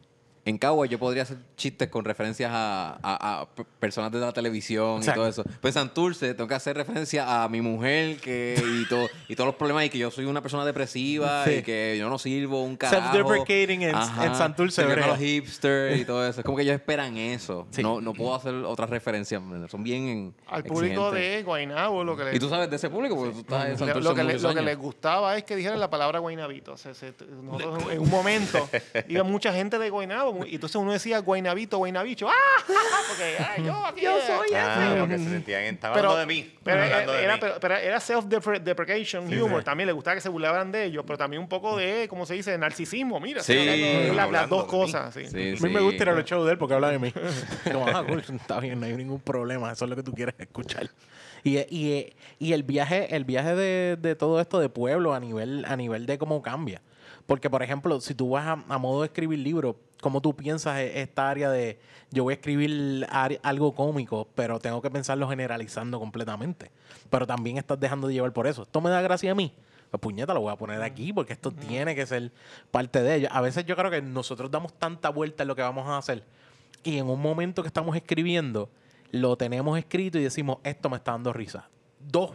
en 0.47 0.59
Cagua 0.59 0.87
yo 0.87 0.99
podría 0.99 1.23
hacer 1.23 1.39
chistes 1.57 1.89
con 1.89 2.05
referencias 2.05 2.51
a, 2.53 2.99
a- 3.03 3.41
a 3.41 3.47
p- 3.47 3.65
personas 3.81 4.13
de 4.13 4.19
la 4.21 4.33
televisión 4.33 4.99
Exacto. 4.99 5.13
y 5.13 5.15
todo 5.23 5.29
eso. 5.29 5.45
Pues 5.61 5.75
en 5.77 5.83
Santurce 5.83 6.35
tengo 6.35 6.47
que 6.49 6.55
hacer 6.55 6.77
referencia 6.77 7.43
a 7.45 7.49
mi 7.49 7.61
mujer 7.63 8.19
que, 8.19 8.63
y, 8.83 8.87
todo, 8.89 9.09
y 9.29 9.37
todos 9.37 9.47
los 9.49 9.57
problemas 9.57 9.85
y 9.87 9.91
que 9.91 9.99
yo 9.99 10.11
soy 10.11 10.27
una 10.27 10.43
persona 10.43 10.65
depresiva 10.65 11.45
Sí. 11.45 11.51
y 11.59 11.63
que 11.63 11.97
yo 11.99 12.09
no 12.11 12.19
sirvo 12.19 12.63
un 12.63 12.77
carajo. 12.77 13.13
Self-deprecating 13.13 13.83
en- 13.83 13.95
en 13.97 14.35
Santurce, 14.35 14.83
que 14.83 14.93
brega. 14.93 15.07
los 15.07 15.19
hipsters 15.19 15.99
y 16.01 16.05
todo 16.05 16.27
eso. 16.29 16.41
Es 16.41 16.45
como 16.45 16.57
que 16.57 16.63
ellos 16.65 16.75
esperan 16.75 17.17
eso. 17.17 17.67
Sí. 17.71 17.83
No, 17.83 18.01
no 18.03 18.13
puedo 18.13 18.35
hacer 18.35 18.55
otras 18.55 18.91
referencias. 18.91 19.41
Son 19.71 19.83
bien 19.83 20.35
Al 20.47 20.63
público 20.65 21.09
exigentes. 21.09 21.37
de 21.39 21.43
Guaynabo, 21.43 22.05
lo 22.05 22.17
que 22.17 22.25
le, 22.25 22.37
Y 22.37 22.39
tú 22.39 22.49
sabes 22.51 22.69
de 22.69 22.77
ese 22.77 22.91
público 22.91 23.17
porque 23.17 23.33
tú 23.33 23.41
estás 23.41 23.69
en 23.71 23.79
Santurce 23.79 24.03
lo, 24.09 24.15
que 24.15 24.23
le- 24.25 24.25
muchos 24.35 24.43
lo 24.43 24.49
que 24.51 24.59
años. 24.59 24.65
les 24.67 24.79
gustaba 24.79 25.37
es 25.39 25.45
que 25.45 25.57
dijeran 25.57 25.81
la 25.81 25.89
palabra 25.89 26.19
Guaynabito. 26.19 26.73
O 26.73 26.77
sea, 26.77 26.93
se- 26.95 27.15
nosotros 27.43 27.91
en 27.91 27.99
un 28.01 28.11
momento 28.11 28.69
iba 29.09 29.23
mucha 29.25 29.53
gente 29.53 29.79
de 29.79 29.89
Guaynabo 29.91 30.34
y 30.47 30.55
entonces 30.55 30.77
uno 30.77 30.93
decía 30.93 31.19
Guaynabito, 31.21 31.79
Guaynabicho. 31.79 32.29
¡Ah! 32.29 32.33
Porque 33.09 33.37
ah, 33.39 33.55
yo 33.63 33.87
aquí. 33.87 34.01
Yo 34.03 34.17
eh". 34.19 34.23
soy 34.27 34.49
Ah, 34.57 34.97
porque 35.01 35.19
se 35.19 35.25
sentían... 35.29 35.63
Estaban 35.65 35.95
Pero, 35.97 36.11
hablando 36.11 36.33
de 36.33 36.35
mí. 36.43 36.55
pero 36.65 36.83
hablando 36.83 37.13
de 37.13 37.23
era, 37.25 37.35
mí. 37.35 37.39
pero- 37.41 37.55
pero 37.61 37.77
era 37.77 38.01
self-deprecation 38.01 39.43
humor. 39.43 39.63
También 39.65 39.87
le 39.87 39.93
gustaba 39.93 40.15
que 40.15 40.21
se 40.21 40.29
burlaban 40.29 40.73
de 40.73 40.85
ellos, 40.85 41.05
pero 41.07 41.19
también 41.19 41.43
un 41.43 41.49
poco 41.49 41.77
de, 41.77 42.07
¿cómo 42.09 42.27
se 42.27 42.35
dice? 42.35 42.57
Narcisismo. 42.59 43.21
Mira, 43.21 43.43
Sí, 43.43 44.11
la- 44.15 44.27
las 44.27 44.49
dos 44.49 44.65
mí. 44.65 44.71
cosas. 44.71 45.13
Sí. 45.15 45.27
Sí, 45.27 45.55
A 45.59 45.67
mí 45.67 45.73
me 45.73 45.81
gusta 45.81 46.03
ir 46.03 46.09
a 46.09 46.13
los 46.15 46.25
shows 46.25 46.47
de 46.47 46.53
él 46.53 46.59
porque 46.59 46.75
habla 46.75 46.91
de 46.91 46.99
mí. 46.99 47.13
Como, 47.73 47.87
ah, 47.87 48.05
cool, 48.07 48.21
está 48.21 48.59
bien, 48.61 48.81
no 48.81 48.87
hay 48.87 48.95
ningún 48.97 49.21
problema. 49.21 49.71
Eso 49.73 49.85
es 49.85 49.91
lo 49.91 49.97
que 49.97 50.03
tú 50.03 50.13
quieres 50.13 50.35
escuchar. 50.39 50.89
Y, 51.43 51.59
y, 51.59 52.15
y 52.39 52.53
el 52.55 52.63
viaje, 52.63 53.15
el 53.15 53.25
viaje 53.25 53.55
de, 53.55 53.97
de 54.01 54.15
todo 54.17 54.41
esto 54.41 54.61
de 54.61 54.71
pueblo 54.71 55.13
a 55.15 55.21
nivel, 55.21 55.65
a 55.69 55.77
nivel 55.77 56.07
de 56.07 56.17
cómo 56.19 56.41
cambia. 56.43 56.81
Porque, 57.27 57.49
por 57.49 57.63
ejemplo, 57.63 58.01
si 58.01 58.15
tú 58.15 58.31
vas 58.31 58.47
a, 58.47 58.53
a 58.69 58.79
modo 58.79 59.01
de 59.03 59.07
escribir 59.07 59.39
libros, 59.39 59.77
¿cómo 60.01 60.21
tú 60.21 60.35
piensas 60.37 60.79
e- 60.79 61.01
esta 61.01 61.31
área 61.31 61.51
de 61.51 61.79
yo 62.11 62.23
voy 62.25 62.33
a 62.33 62.37
escribir 62.37 63.07
algo 63.43 63.75
cómico, 63.75 64.29
pero 64.35 64.59
tengo 64.61 64.83
que 64.83 64.91
pensarlo 64.91 65.29
generalizando 65.29 65.99
completamente? 65.99 66.71
Pero 67.09 67.27
también 67.27 67.57
estás 67.59 67.81
dejando 67.81 68.09
de 68.09 68.15
llevar 68.15 68.33
por 68.33 68.47
eso. 68.47 68.63
Esto 68.63 68.81
me 68.81 68.91
da 68.91 69.01
gracia 69.01 69.33
a 69.33 69.35
mí. 69.35 69.53
Pues 69.91 70.01
puñeta, 70.01 70.35
lo 70.35 70.41
voy 70.41 70.53
a 70.53 70.57
poner 70.57 70.83
aquí 70.83 71.13
porque 71.13 71.33
esto 71.33 71.51
tiene 71.53 71.95
que 71.95 72.05
ser 72.05 72.33
parte 72.71 73.01
de 73.03 73.15
ello. 73.15 73.29
A 73.31 73.41
veces 73.41 73.65
yo 73.65 73.77
creo 73.77 73.91
que 73.91 74.03
nosotros 74.03 74.51
damos 74.51 74.73
tanta 74.75 75.09
vuelta 75.09 75.45
en 75.45 75.49
lo 75.49 75.55
que 75.57 75.63
vamos 75.63 75.87
a 75.89 75.97
hacer 75.99 76.25
y 76.83 76.99
en 76.99 77.09
un 77.09 77.21
momento 77.23 77.63
que 77.63 77.69
estamos 77.69 77.97
escribiendo, 77.97 78.69
lo 79.13 79.37
tenemos 79.37 79.79
escrito 79.79 80.19
y 80.19 80.23
decimos, 80.25 80.59
esto 80.65 80.91
me 80.91 80.97
está 80.97 81.13
dando 81.13 81.33
risa. 81.33 81.69
Dos 82.01 82.33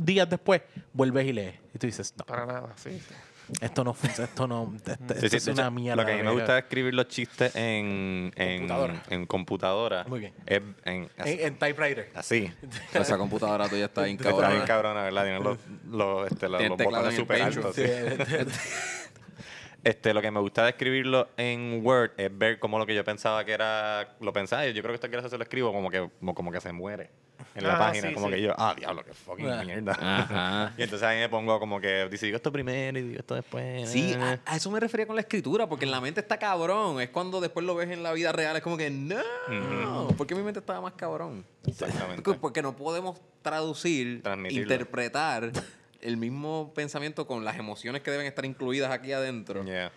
días 0.00 0.30
después, 0.30 0.62
vuelves 0.92 1.26
y 1.26 1.32
lees. 1.32 1.56
Y 1.74 1.78
tú 1.78 1.86
dices, 1.86 2.14
no, 2.16 2.24
Para 2.24 2.46
nada, 2.46 2.72
sí. 2.76 2.90
sí. 2.98 3.14
Esto 3.60 3.84
no 3.84 3.94
funciona, 3.94 4.28
esto 4.28 4.46
no, 4.48 4.72
este- 4.76 4.94
Sí, 4.96 5.26
esto 5.26 5.28
sí, 5.28 5.36
es 5.36 5.46
una 5.48 5.62
hecho, 5.62 5.70
mierda. 5.72 6.02
Lo 6.02 6.06
que 6.06 6.12
a 6.12 6.16
mí 6.16 6.22
me 6.22 6.30
gusta 6.32 6.58
es 6.58 6.64
escribir 6.64 6.94
los 6.94 7.08
chistes 7.08 7.54
en, 7.54 8.32
en 8.36 8.58
Computadora. 8.60 9.02
en 9.10 9.26
computadora. 9.26 10.04
Muy 10.08 10.20
bien. 10.20 10.32
Es 10.46 10.62
en, 10.84 11.08
así. 11.18 11.30
En, 11.32 11.40
en 11.40 11.58
typewriter. 11.58 12.10
así. 12.14 12.52
Esa 12.94 13.18
computadora 13.18 13.68
tuya 13.68 13.86
está 13.86 14.02
bien 14.04 14.16
Está 14.16 14.30
bien 14.30 14.40
cabrona. 14.40 14.64
cabrona, 14.64 15.02
¿verdad? 15.02 15.22
Tienen 15.24 15.42
los, 15.42 15.58
los, 15.90 16.30
este, 16.32 16.48
los, 16.48 16.58
Tiene 16.58 16.76
los 16.76 16.84
botones 16.84 17.14
súper 17.16 17.42
altos. 17.42 17.74
Sí. 17.76 17.82
Este, 19.84 20.14
lo 20.14 20.22
que 20.22 20.30
me 20.30 20.38
gusta 20.40 20.62
de 20.64 20.70
escribirlo 20.70 21.28
en 21.36 21.80
Word 21.84 22.12
es 22.16 22.30
ver 22.36 22.58
cómo 22.60 22.78
lo 22.78 22.86
que 22.86 22.94
yo 22.94 23.04
pensaba 23.04 23.44
que 23.44 23.52
era, 23.52 24.14
lo 24.20 24.32
pensaba, 24.32 24.64
y 24.66 24.72
yo 24.72 24.80
creo 24.82 24.92
que 24.92 24.96
esto 24.96 25.08
quiero 25.08 25.26
hacer 25.26 25.38
lo 25.38 25.42
escribo 25.42 25.72
como 25.72 25.90
que, 25.90 26.08
como, 26.20 26.34
como 26.34 26.52
que 26.52 26.60
se 26.60 26.70
muere 26.72 27.10
en 27.56 27.64
la 27.66 27.74
Ah, 27.74 27.78
página, 27.78 28.08
sí, 28.08 28.14
como 28.14 28.28
sí. 28.28 28.34
que 28.34 28.42
yo, 28.42 28.54
ah, 28.56 28.74
diablo, 28.78 29.04
qué 29.04 29.12
fucking 29.12 29.48
Ah. 29.50 29.62
mierda. 29.64 29.92
Ajá. 30.00 30.72
Y 30.78 30.82
entonces 30.84 31.06
ahí 31.06 31.18
me 31.18 31.28
pongo 31.28 31.58
como 31.58 31.80
que, 31.80 32.08
dice, 32.08 32.26
digo 32.26 32.36
esto 32.36 32.52
primero 32.52 32.96
y 32.96 33.02
digo 33.02 33.18
esto 33.18 33.34
después. 33.34 33.88
Sí, 33.90 34.12
eh. 34.12 34.38
a, 34.46 34.52
a 34.52 34.56
eso 34.56 34.70
me 34.70 34.78
refería 34.78 35.06
con 35.06 35.16
la 35.16 35.22
escritura, 35.22 35.68
porque 35.68 35.84
en 35.84 35.90
la 35.90 36.00
mente 36.00 36.20
está 36.20 36.38
cabrón. 36.38 37.00
Es 37.00 37.10
cuando 37.10 37.40
después 37.40 37.66
lo 37.66 37.74
ves 37.74 37.90
en 37.90 38.04
la 38.04 38.12
vida 38.12 38.30
real, 38.30 38.54
es 38.56 38.62
como 38.62 38.76
que, 38.76 38.88
no, 38.88 40.08
porque 40.16 40.36
mi 40.36 40.42
mente 40.42 40.60
estaba 40.60 40.80
más 40.80 40.92
cabrón. 40.92 41.44
Exactamente. 41.66 42.22
Porque, 42.22 42.38
porque 42.40 42.62
no 42.62 42.76
podemos 42.76 43.20
traducir, 43.42 44.22
interpretar 44.48 45.50
el 46.02 46.16
mismo 46.16 46.72
pensamiento 46.74 47.26
con 47.26 47.44
las 47.44 47.56
emociones 47.56 48.02
que 48.02 48.10
deben 48.10 48.26
estar 48.26 48.44
incluidas 48.44 48.90
aquí 48.92 49.12
adentro 49.12 49.64
Yeah. 49.64 49.90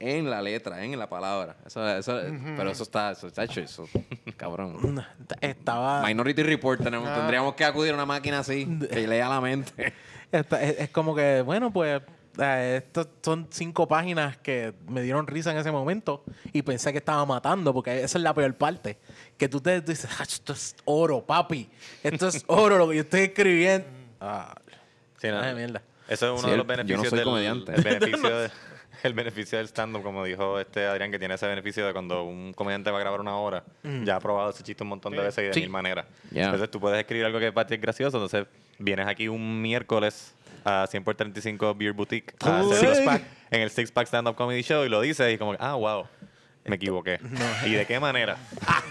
en 0.00 0.30
la 0.30 0.40
letra, 0.42 0.84
en 0.84 0.98
la 0.98 1.08
palabra. 1.08 1.56
Eso, 1.66 1.86
eso, 1.96 2.18
Pero 2.56 2.70
eso 2.70 2.82
está, 2.82 3.10
eso 3.12 3.26
está 3.28 3.44
hecho, 3.44 3.60
eso, 3.60 3.88
cabrón. 4.36 5.04
Estaba. 5.40 6.02
Minority 6.06 6.42
Report, 6.42 6.82
tenemos, 6.82 7.12
tendríamos 7.14 7.54
que 7.54 7.64
acudir 7.64 7.92
a 7.92 7.94
una 7.94 8.06
máquina 8.06 8.40
así, 8.40 8.66
que 8.90 9.06
lea 9.06 9.28
la 9.28 9.40
mente. 9.40 9.92
Esta- 10.32 10.62
es, 10.62 10.78
es 10.80 10.90
como 10.90 11.14
que, 11.14 11.42
bueno, 11.42 11.72
pues 11.72 12.00
eh, 12.38 12.82
estos 12.84 13.08
son 13.22 13.48
cinco 13.50 13.88
páginas 13.88 14.36
que 14.36 14.72
me 14.88 15.02
dieron 15.02 15.26
risa 15.26 15.50
en 15.50 15.56
ese 15.58 15.72
momento 15.72 16.22
y 16.52 16.62
pensé 16.62 16.92
que 16.92 16.98
estaba 16.98 17.24
matando, 17.26 17.72
porque 17.74 18.02
esa 18.04 18.18
es 18.18 18.22
la 18.22 18.32
peor 18.34 18.54
parte. 18.54 18.98
Que 19.36 19.48
tú 19.48 19.60
te 19.60 19.80
dices, 19.80 20.08
"Ah, 20.18 20.22
esto 20.22 20.52
es 20.52 20.76
oro, 20.84 21.24
papi. 21.26 21.68
Esto 22.02 22.28
es 22.28 22.44
oro 22.46 22.78
lo 22.78 22.88
que 22.90 22.96
yo 22.96 23.02
estoy 23.02 23.20
escribiendo. 23.22 23.86
Ah, 24.20 24.54
Sí, 25.18 25.28
no. 25.28 25.40
ay, 25.40 25.54
mierda. 25.54 25.82
Eso 26.08 26.26
es 26.34 26.40
uno 26.40 26.48
Sí, 26.48 26.50
de 26.50 26.56
los 26.56 26.66
el- 26.68 26.86
yo 26.86 26.96
no 26.96 27.02
beneficios 27.02 27.08
soy 27.10 27.18
del 27.18 27.24
comediante. 27.26 27.74
el 27.74 27.82
beneficio, 27.82 28.38
de- 28.40 28.50
el 29.04 29.12
beneficio 29.14 29.58
del 29.58 29.68
stand-up, 29.68 30.02
como 30.02 30.24
dijo 30.24 30.58
este 30.58 30.86
Adrián, 30.86 31.10
que 31.10 31.18
tiene 31.18 31.34
ese 31.34 31.46
beneficio 31.46 31.86
de 31.86 31.92
cuando 31.92 32.24
un 32.24 32.52
comediante 32.54 32.90
va 32.90 32.96
a 32.96 33.00
grabar 33.00 33.20
una 33.20 33.36
hora, 33.36 33.62
ya 34.04 34.16
ha 34.16 34.20
probado 34.20 34.50
ese 34.50 34.62
chiste 34.62 34.82
un 34.82 34.88
montón 34.88 35.12
de 35.12 35.20
veces 35.20 35.44
y 35.44 35.46
de 35.48 35.54
Sí. 35.54 35.60
mil 35.60 35.70
maneras. 35.70 36.06
Yeah. 36.32 36.44
Entonces 36.46 36.70
tú 36.70 36.80
puedes 36.80 36.98
escribir 36.98 37.24
algo 37.26 37.38
que 37.38 37.52
para 37.52 37.66
ti 37.66 37.74
es 37.74 37.80
gracioso, 37.80 38.16
entonces 38.16 38.46
vienes 38.78 39.06
aquí 39.06 39.28
un 39.28 39.60
miércoles 39.62 40.34
a 40.64 40.86
100 40.88 41.04
por 41.04 41.14
35 41.14 41.74
Beer 41.74 41.92
Boutique 41.92 42.34
a 42.40 42.60
hacer 42.60 42.88
los 42.88 42.98
sí. 42.98 43.04
pack 43.04 43.22
en 43.50 43.60
el 43.60 43.70
Six 43.70 43.92
Pack 43.92 44.06
Stand 44.08 44.28
Up 44.28 44.34
Comedy 44.34 44.62
Show 44.62 44.84
y 44.84 44.88
lo 44.88 45.00
dices 45.00 45.32
y 45.32 45.38
como, 45.38 45.54
ah, 45.60 45.74
wow, 45.74 46.06
me 46.68 46.76
equivoqué. 46.76 47.20
¿Y 47.66 47.72
de 47.72 47.86
qué 47.86 48.00
manera? 48.00 48.36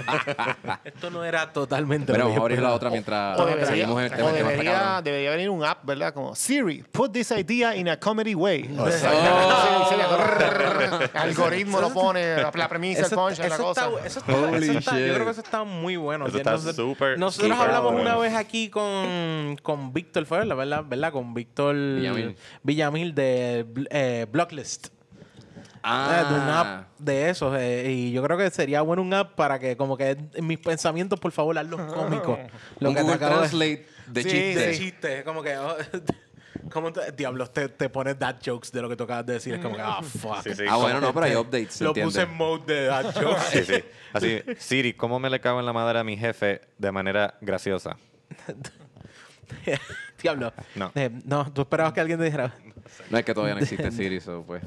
Esto 0.83 1.09
no 1.09 1.23
era 1.23 1.51
totalmente 1.51 2.11
Pero 2.11 2.25
vamos 2.25 2.37
a 2.37 2.41
abrir 2.41 2.61
la 2.61 2.73
otra 2.73 2.89
mientras 2.89 3.39
O 3.39 3.45
debería, 3.45 3.65
seguimos 3.67 4.01
el 4.01 4.11
tema. 4.11 4.23
o 4.25 4.29
el 4.29 4.35
tema 4.35 4.49
debería, 4.51 5.01
debería 5.03 5.31
venir 5.31 5.49
un 5.49 5.63
app, 5.63 5.85
¿verdad? 5.85 6.13
Como 6.13 6.35
Siri, 6.35 6.83
put 6.91 7.11
this 7.11 7.31
idea 7.31 7.75
in 7.75 7.89
a 7.89 7.99
comedy 7.99 8.35
way. 8.35 8.69
Oh. 8.77 8.87
El 8.87 8.93
algoritmo 11.13 11.81
lo 11.81 11.93
pone, 11.93 12.37
la, 12.37 12.69
premisa, 12.69 13.01
el 13.01 13.05
Eso, 13.05 13.15
punch, 13.15 13.39
la 13.39 13.57
cosa. 13.57 13.85
está, 13.87 14.07
eso 14.07 14.19
está- 14.19 14.57
eso 14.57 14.71
está- 14.79 14.99
yo 14.99 15.13
creo 15.13 15.25
que 15.25 15.31
eso 15.31 15.41
está 15.41 15.63
muy 15.63 15.95
bueno. 15.95 16.27
Eso 16.27 16.37
está 16.37 16.51
nosotros- 16.51 16.75
súper, 16.75 17.19
Nosotros 17.19 17.51
súper 17.51 17.67
hablamos 17.67 17.93
bueno. 17.93 18.09
una 18.09 18.17
vez 18.17 18.33
aquí 18.35 18.69
con, 18.69 19.57
con 19.61 19.93
Víctor 19.93 20.25
verdad, 20.55 20.83
¿verdad? 20.85 21.11
Con 21.11 21.33
Víctor 21.33 21.75
Villamil. 21.75 22.35
Villamil 22.63 23.15
de 23.15 23.65
eh, 23.89 24.25
Blocklist. 24.31 24.87
Ah, 25.89 26.25
de 26.29 26.35
un 26.35 26.49
app 26.49 26.87
de 26.99 27.29
esos. 27.29 27.55
eh, 27.57 27.89
y 27.91 28.11
yo 28.11 28.21
creo 28.23 28.37
que 28.37 28.49
sería 28.49 28.81
bueno 28.81 29.01
un 29.01 29.13
app 29.13 29.35
para 29.35 29.57
que, 29.59 29.77
como 29.77 29.95
que 29.97 30.17
en 30.33 30.47
mis 30.47 30.59
pensamientos, 30.59 31.19
por 31.19 31.31
favor, 31.31 31.57
hazlos 31.57 31.79
cómicos. 31.93 32.37
Lo 32.79 32.89
un 32.89 32.95
que 32.95 33.01
te 33.01 33.03
Google 33.03 33.15
acabo 33.15 33.33
de- 33.35 33.39
Translate 33.49 33.87
de 34.07 34.23
Sí, 34.23 34.29
chistes. 34.29 34.55
de 34.55 34.77
chiste. 34.77 35.23
Como 35.23 35.41
que. 35.43 35.57
oh, 35.57 35.75
¿Cómo 36.71 36.91
te, 36.91 37.11
diablos 37.11 37.53
te, 37.53 37.69
te 37.69 37.87
pones 37.87 38.17
dad 38.19 38.37
jokes 38.43 38.71
de 38.73 38.81
lo 38.81 38.89
que 38.89 38.95
tú 38.97 39.03
acabas 39.05 39.25
de 39.25 39.33
decir? 39.33 39.53
Es 39.53 39.61
como 39.61 39.75
que, 39.75 39.81
ah, 39.81 40.01
fuck. 40.01 40.41
Sí, 40.43 40.53
sí. 40.55 40.63
Ah, 40.67 40.75
bueno, 40.77 40.99
no, 40.99 41.13
pero 41.13 41.25
hay 41.27 41.35
updates, 41.35 41.75
¿se 41.75 41.83
Lo 41.83 41.91
entiende? 41.91 42.07
puse 42.11 42.21
en 42.23 42.33
mode 42.35 42.73
de 42.73 42.85
dad 42.87 43.13
jokes. 43.13 43.41
Sí, 43.51 43.63
sí. 43.63 43.83
Así, 44.13 44.41
Siri, 44.57 44.93
¿cómo 44.93 45.19
me 45.19 45.29
le 45.29 45.39
cago 45.39 45.59
en 45.59 45.65
la 45.65 45.71
madre 45.73 45.99
a 45.99 46.03
mi 46.03 46.17
jefe 46.17 46.61
de 46.77 46.91
manera 46.91 47.35
graciosa? 47.41 47.95
Diablo. 50.21 50.51
No. 50.75 50.91
Eh, 50.95 51.09
no, 51.25 51.51
tú 51.53 51.61
esperabas 51.61 51.93
que 51.93 52.01
alguien 52.01 52.17
te 52.19 52.25
dijera. 52.25 52.53
No 53.09 53.17
es 53.17 53.23
que 53.25 53.33
todavía 53.33 53.55
no 53.55 53.61
existe 53.61 53.91
Siri, 53.91 54.19
so, 54.19 54.43
pues. 54.45 54.63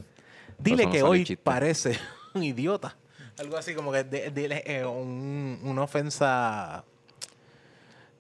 Dile 0.63 0.87
no 0.87 0.93
que 0.93 1.03
hoy 1.03 1.25
chiste. 1.25 1.43
parece 1.43 1.99
un 2.35 2.43
idiota. 2.43 2.97
Algo 3.39 3.57
así 3.57 3.75
como 3.75 3.91
que 3.93 4.05
de- 4.05 4.31
dile 4.31 4.63
eh, 4.67 4.85
un- 4.85 5.59
una 5.63 5.83
ofensa. 5.83 6.85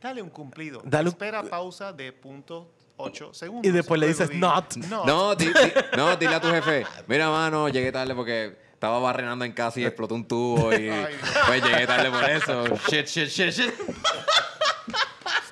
Dale 0.00 0.22
un 0.22 0.30
cumplido. 0.30 0.80
Dale 0.84 1.08
un- 1.08 1.14
Espera 1.14 1.42
pausa 1.42 1.92
de 1.92 2.12
punto 2.12 2.70
8 2.96 3.34
segundos. 3.34 3.66
Y 3.66 3.70
después 3.70 4.00
le 4.00 4.08
dices 4.08 4.28
di, 4.30 4.38
not. 4.38 4.76
No. 4.88 5.04
No, 5.04 5.34
di- 5.34 5.46
di- 5.46 5.72
no, 5.96 6.16
dile 6.16 6.34
a 6.36 6.40
tu 6.40 6.48
jefe, 6.48 6.86
mira, 7.06 7.28
mano, 7.30 7.68
llegué 7.68 7.92
tarde 7.92 8.14
porque 8.14 8.56
estaba 8.72 8.98
barrenando 8.98 9.44
en 9.44 9.52
casa 9.52 9.78
y 9.80 9.84
explotó 9.84 10.14
un 10.14 10.26
tubo 10.26 10.72
y 10.72 10.88
Ay. 10.88 11.14
pues 11.46 11.62
llegué 11.62 11.86
tarde 11.86 12.10
por 12.10 12.24
eso. 12.30 12.64
Shit, 12.88 13.06
shit, 13.06 13.28
shit, 13.28 13.50
shit. 13.52 13.74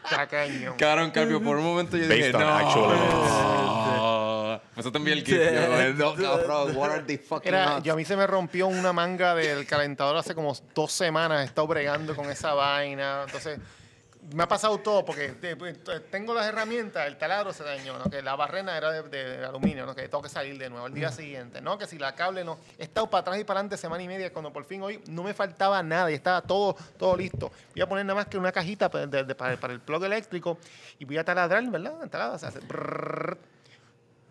Está 0.05 0.27
cañón. 0.27 0.75
Cabrón, 0.79 1.11
Carpio, 1.11 1.43
por 1.43 1.59
un 1.59 1.65
momento 1.65 1.99
yo 1.99 2.09
dije, 2.09 2.33
Based 2.33 2.35
on 2.37 2.41
no. 2.41 3.88
Eso 4.79 4.91
envié 4.95 5.13
el 5.15 5.25
GIF. 5.25 5.37
Yo, 5.99 6.17
no, 6.17 6.39
cabrón, 6.39 6.77
what 6.77 6.91
are 6.91 7.03
the 7.03 7.19
fucking 7.19 7.49
Era, 7.53 7.79
yo 7.81 7.93
a 7.93 7.97
mí 7.97 8.05
se 8.05 8.17
me 8.17 8.27
rompió 8.27 8.67
una 8.69 8.93
manga 8.93 9.35
del 9.35 9.67
calentador 9.67 10.17
hace 10.17 10.35
como 10.35 10.57
dos 10.75 10.93
semanas. 10.93 11.43
He 11.43 11.45
estado 11.47 11.67
bregando 11.67 12.15
con 12.15 12.31
esa 12.31 12.55
vaina. 12.55 13.23
Entonces, 13.27 13.59
me 14.35 14.43
ha 14.43 14.49
pasado 14.49 14.77
todo 14.79 15.05
porque 15.07 15.29
te- 15.31 15.57
pues, 15.57 15.83
te- 15.83 16.01
tengo 16.01 16.35
las 16.35 16.47
herramientas. 16.47 17.07
El 17.07 17.17
taladro 17.17 17.53
se 17.53 17.65
dañó, 17.65 17.99
¿no? 17.99 18.11
que 18.11 18.21
la 18.21 18.37
barrena 18.37 18.77
era 18.77 18.91
de, 18.93 19.03
de 19.09 19.45
aluminio, 19.47 19.87
¿no? 19.87 19.95
que 19.95 20.03
tengo 20.03 20.21
que 20.21 20.29
salir 20.29 20.59
de 20.59 20.69
nuevo 20.69 20.85
al 20.87 20.93
día 20.93 21.11
siguiente. 21.11 21.61
¿no? 21.63 21.79
Que 21.79 21.87
si 21.87 21.99
la 21.99 22.15
cable 22.15 22.45
no. 22.45 22.59
He 22.79 22.83
estado 22.85 23.09
para 23.09 23.23
atrás 23.23 23.39
y 23.41 23.45
para 23.45 23.61
adelante 23.61 23.79
semana 23.79 24.03
y 24.03 24.09
media. 24.09 24.31
Cuando 24.33 24.53
por 24.53 24.65
fin 24.65 24.83
hoy 24.83 25.03
no 25.09 25.23
me 25.23 25.33
faltaba 25.33 25.83
nada 25.83 26.11
y 26.11 26.15
estaba 26.15 26.43
todo, 26.43 26.77
todo 26.99 27.17
listo. 27.17 27.51
Voy 27.73 27.81
a 27.83 27.89
poner 27.89 28.05
nada 28.05 28.17
más 28.17 28.27
que 28.27 28.37
una 28.37 28.53
cajita 28.53 28.89
de- 28.91 29.25
de- 29.25 29.35
para, 29.35 29.57
para 29.59 29.73
el 29.73 29.81
plug 29.81 30.05
eléctrico 30.05 30.59
y 30.99 31.05
voy 31.07 31.17
a 31.17 31.25
taladrar, 31.25 31.65
¿verdad? 31.71 31.95
Taladrar, 32.11 32.37
o 32.37 32.39
sea, 32.39 32.51
hace 32.51 32.61
brrrr. 32.61 33.39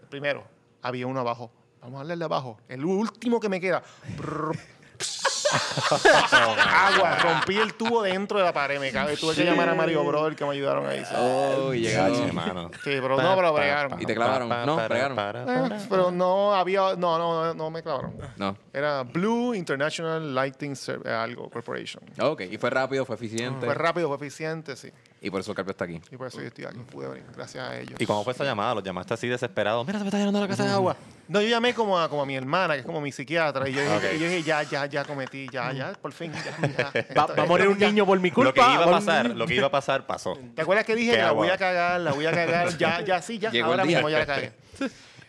Primero, 0.10 0.44
había 0.82 1.08
uno 1.08 1.20
abajo. 1.20 1.52
Vamos 1.82 1.96
a 1.96 2.00
darle 2.00 2.18
de 2.18 2.26
abajo. 2.26 2.58
El 2.68 2.86
último 2.86 3.40
que 3.40 3.50
me 3.50 3.60
queda. 3.60 3.84
Agua. 6.70 7.16
Rompí 7.20 7.58
el 7.58 7.74
tubo 7.74 8.02
dentro 8.04 8.38
de 8.40 8.46
la 8.46 8.54
pared. 8.54 8.80
Me 8.80 8.92
cabe. 8.92 9.18
Tuve 9.18 9.36
que 9.36 9.44
llamar 9.46 9.70
a 9.70 9.76
Mario 9.76 10.04
Bro, 10.04 10.28
el 10.28 10.36
que 10.36 10.46
me 10.46 10.52
ayudaron 10.52 10.88
ahí. 10.88 11.04
Oh, 11.16 11.74
llegaron. 11.74 12.20
Gache, 12.20 12.32
mano. 12.34 12.70
Sí, 12.84 12.98
pero 13.02 13.22
no, 13.22 13.36
pero 13.36 13.54
bregaron. 13.54 14.02
¿Y 14.02 14.06
te 14.06 14.16
clavaron? 14.16 14.50
No, 14.50 14.76
bregaron. 14.88 15.18
Eh, 15.50 15.78
pero 15.90 16.12
no 16.12 16.54
había. 16.54 16.96
No, 16.96 17.18
no, 17.18 17.46
no, 17.46 17.54
no 17.54 17.70
me 17.70 17.82
clavaron. 17.84 18.18
No. 18.36 18.58
Era 18.74 19.04
Blue 19.04 19.54
International 19.54 20.34
Lighting 20.34 20.76
Ser- 20.76 21.02
eh, 21.06 21.12
algo 21.12 21.50
Corporation. 21.50 22.04
Ok, 22.20 22.42
y 22.50 22.58
fue 22.58 22.70
rápido, 22.70 23.06
fue 23.06 23.16
eficiente. 23.16 23.66
Fue 23.66 23.76
rápido, 23.76 24.08
fue 24.08 24.18
eficiente, 24.18 24.76
sí. 24.76 24.92
Y 25.22 25.32
por 25.32 25.42
eso 25.42 25.54
Carpio 25.56 25.72
está 25.72 25.86
aquí. 25.86 26.00
Y 26.12 26.18
por 26.18 26.28
eso 26.28 26.40
yo 26.40 26.48
estoy 26.48 26.66
aquí. 26.66 26.78
Pude 26.80 27.08
venir. 27.08 27.26
Gracias 27.36 27.68
a 27.68 27.78
ellos. 27.80 28.00
¿Y 28.00 28.06
cómo 28.06 28.24
fue 28.24 28.34
esa 28.34 28.44
llamada? 28.44 28.76
¿Los 28.76 28.84
llamaste 28.84 29.14
así 29.14 29.28
desesperados? 29.28 29.86
Mira, 29.86 29.98
se 30.00 30.04
me 30.04 30.10
está 30.10 30.18
llenando 30.18 30.40
la 30.40 30.48
casa 30.48 30.66
de 30.66 30.72
agua. 30.72 30.96
No, 31.28 31.42
yo 31.42 31.48
llamé 31.50 31.74
como 31.74 32.00
a, 32.00 32.10
como 32.10 32.22
a 32.22 32.26
mi 32.26 32.36
hermana, 32.36 32.74
que 32.76 32.80
es 32.82 32.86
como 32.86 33.02
mi 33.02 33.12
psiquiatra, 33.12 33.68
y 33.68 33.74
yo 33.74 33.82
dije, 33.82 33.96
Ok. 33.96 34.04
y 34.16 34.20
yo 34.20 34.26
dije 34.30 34.44
ya, 34.44 34.64
ya, 34.64 34.86
ya 34.86 35.04
cometí, 35.04 35.48
ya, 35.52 35.72
ya, 35.74 35.94
por 35.94 36.14
fin, 36.14 36.32
ya, 36.34 36.68
ya. 36.78 36.84
Va, 37.18 37.24
Esto- 37.24 37.36
va 37.36 37.44
a 37.44 37.46
morir 37.46 37.68
un 37.68 37.78
ya. 37.78 37.88
niño 37.88 38.06
por 38.06 38.20
mi 38.20 38.32
culpa. 38.32 38.50
Lo 38.50 38.54
que 38.54 38.74
iba 38.74 38.84
a 38.86 38.92
pasar, 38.92 39.30
lo 39.36 39.46
que 39.46 39.56
iba 39.56 39.68
a 39.68 39.72
pasar, 39.72 40.08
pasó. 40.08 40.38
¿Te 40.56 40.62
acuerdas 40.62 40.86
que 40.86 40.96
dije 40.96 41.12
¿Qué 41.12 41.18
que 41.18 41.24
la 41.24 41.32
voy 41.34 41.50
a 41.50 41.58
cagar, 41.58 42.00
la 42.00 42.14
voy 42.14 42.26
a 42.26 42.32
cagar? 42.32 42.78
Ya, 42.78 43.02
ya, 43.02 43.22
sí, 43.22 43.40
ya, 43.40 43.50
Llegó 43.52 43.68
ahora 43.68 43.84
el 43.84 43.90
día. 43.90 43.98
mismo 43.98 44.10
ya 44.10 44.20
la 44.20 44.26
cagué. 44.26 44.52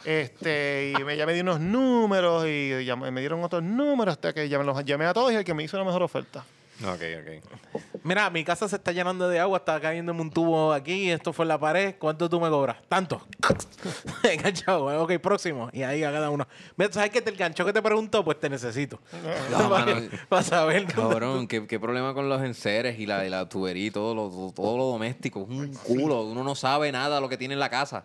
Este, 0.05 0.95
y 0.99 1.03
me, 1.05 1.17
ya 1.17 1.27
me 1.27 1.35
di 1.35 1.41
unos 1.41 1.59
números 1.61 2.45
y 2.47 2.85
ya 2.85 2.95
me 2.95 3.11
me 3.11 3.21
dieron 3.21 3.43
otros 3.43 3.63
números 3.65 4.13
hasta 4.13 4.33
que 4.33 4.49
ya 4.49 4.57
me 4.59 4.65
los 4.65 4.85
llamé 4.85 5.07
a 5.07 5.13
todos 5.13 5.33
y 5.33 5.35
el 5.35 5.45
que 5.45 5.55
me 5.55 5.65
hizo 5.65 5.77
la 5.77 5.85
mejor 5.85 6.03
oferta. 6.05 6.45
Ok, 6.85 7.03
ok. 7.21 7.83
Mira, 8.05 8.31
mi 8.31 8.45
casa 8.45 8.69
se 8.69 8.77
está 8.77 8.93
llenando 8.93 9.29
de 9.29 9.41
agua, 9.41 9.59
está 9.59 9.81
cayéndome 9.81 10.21
un 10.21 10.31
tubo 10.31 10.73
aquí, 10.73 11.11
esto 11.11 11.33
fue 11.33 11.45
en 11.45 11.49
la 11.49 11.59
pared. 11.59 11.97
¿Cuánto 11.99 12.29
tú 12.31 12.41
me 12.41 12.49
cobras? 12.49 12.77
Tanto. 12.89 13.21
Enganchado. 14.23 15.03
Ok, 15.03 15.19
próximo. 15.19 15.69
Y 15.73 15.83
ahí 15.83 16.05
a 16.05 16.13
cada 16.13 16.31
uno. 16.31 16.47
Mira, 16.77 16.93
¿sabes 16.93 17.11
que 17.11 17.19
el 17.19 17.37
gancho 17.37 17.65
que 17.65 17.73
te 17.73 17.83
preguntó? 17.83 18.25
Pues 18.25 18.39
te 18.39 18.49
necesito. 18.49 19.01
No, 19.51 19.69
para, 19.71 19.87
mano. 19.87 20.09
para 20.29 20.43
saber. 20.43 20.87
Cabrón, 20.87 21.49
¿qué, 21.49 21.67
qué 21.67 21.81
problema 21.81 22.15
con 22.15 22.29
los 22.29 22.43
enseres 22.43 22.99
y 23.01 23.07
la, 23.07 23.27
y 23.27 23.29
la 23.29 23.49
tubería 23.49 23.87
y 23.87 23.91
todo 23.91 24.15
lo, 24.15 24.53
todo 24.53 24.77
lo 24.79 24.85
doméstico. 24.85 25.43
Es 25.43 25.49
un 25.49 25.75
culo. 25.75 26.23
Uno 26.23 26.45
no 26.45 26.55
sabe 26.55 26.93
nada 26.93 27.17
de 27.17 27.21
lo 27.21 27.29
que 27.29 27.37
tiene 27.37 27.55
en 27.55 27.61
la 27.61 27.71
casa. 27.71 28.05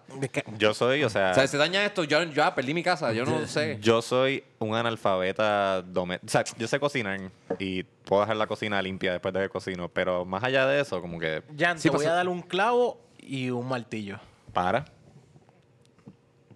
Yo 0.57 0.73
soy, 0.73 1.03
o 1.03 1.09
sea, 1.09 1.31
O 1.31 1.33
sea, 1.35 1.47
se 1.47 1.57
daña 1.57 1.85
esto, 1.85 2.03
yo 2.03 2.23
ya 2.23 2.55
perdí 2.55 2.73
mi 2.73 2.83
casa. 2.83 3.13
Yo 3.13 3.25
no 3.25 3.45
sé. 3.45 3.77
yo 3.81 4.01
soy 4.01 4.43
un 4.59 4.75
analfabeta 4.75 5.81
doméstico. 5.83 6.27
O 6.27 6.31
sea, 6.31 6.43
yo 6.57 6.67
sé 6.67 6.79
cocinar 6.79 7.19
y 7.59 7.83
puedo 7.83 8.21
dejar 8.21 8.37
la 8.37 8.47
cocina 8.47 8.62
limpia 8.81 9.11
después 9.13 9.33
de 9.33 9.41
que 9.41 9.49
cocino, 9.49 9.89
pero 9.89 10.25
más 10.25 10.43
allá 10.43 10.65
de 10.67 10.81
eso, 10.81 11.01
como 11.01 11.19
que 11.19 11.43
Jan, 11.57 11.77
Sí, 11.79 11.89
te 11.89 11.95
voy 11.95 12.05
a 12.05 12.13
dar 12.13 12.27
un 12.27 12.41
clavo 12.41 12.99
y 13.19 13.49
un 13.49 13.67
martillo. 13.67 14.19
para. 14.53 14.85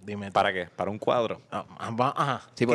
Dime. 0.04 0.28
tú. 0.28 0.34
¿Para 0.34 0.54
qué? 0.54 0.70
Para 0.76 0.90
un 0.90 0.98
cuadro. 0.98 1.42
Ah, 1.52 1.66
va- 2.00 2.14
ajá. 2.16 2.42
Sí, 2.56 2.66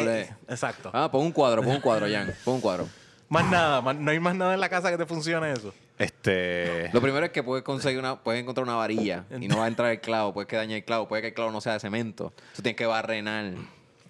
Exacto. 0.48 0.90
Ah, 0.92 1.10
pon 1.10 1.22
un 1.22 1.32
cuadro, 1.32 1.62
pon 1.62 1.72
un 1.76 1.80
cuadro, 1.80 2.06
Jan. 2.10 2.34
Pon 2.44 2.54
un 2.56 2.60
cuadro. 2.60 2.88
Más 3.30 3.48
nada, 3.50 3.80
más- 3.80 3.96
no 3.96 4.10
hay 4.10 4.20
más 4.20 4.34
nada 4.34 4.52
en 4.52 4.60
la 4.60 4.68
casa 4.68 4.90
que 4.90 4.98
te 4.98 5.06
funcione 5.06 5.50
eso. 5.52 5.72
Este. 5.96 6.90
Lo 6.92 7.00
primero 7.00 7.24
es 7.24 7.32
que 7.32 7.42
puedes 7.42 7.64
conseguir 7.64 7.98
una, 7.98 8.22
puedes 8.22 8.42
encontrar 8.42 8.64
una 8.66 8.74
varilla 8.76 9.24
y 9.40 9.48
no 9.48 9.56
va 9.58 9.64
a 9.64 9.68
entrar 9.68 9.90
el 9.90 10.00
clavo, 10.02 10.34
puedes 10.34 10.48
que 10.48 10.56
dañe 10.56 10.76
el 10.76 10.84
clavo, 10.84 11.08
puede 11.08 11.22
que 11.22 11.28
el 11.28 11.34
clavo 11.34 11.50
no 11.50 11.62
sea 11.62 11.72
de 11.72 11.80
cemento. 11.80 12.34
Tú 12.54 12.60
tienes 12.60 12.76
que 12.76 12.84
barrenar 12.84 13.54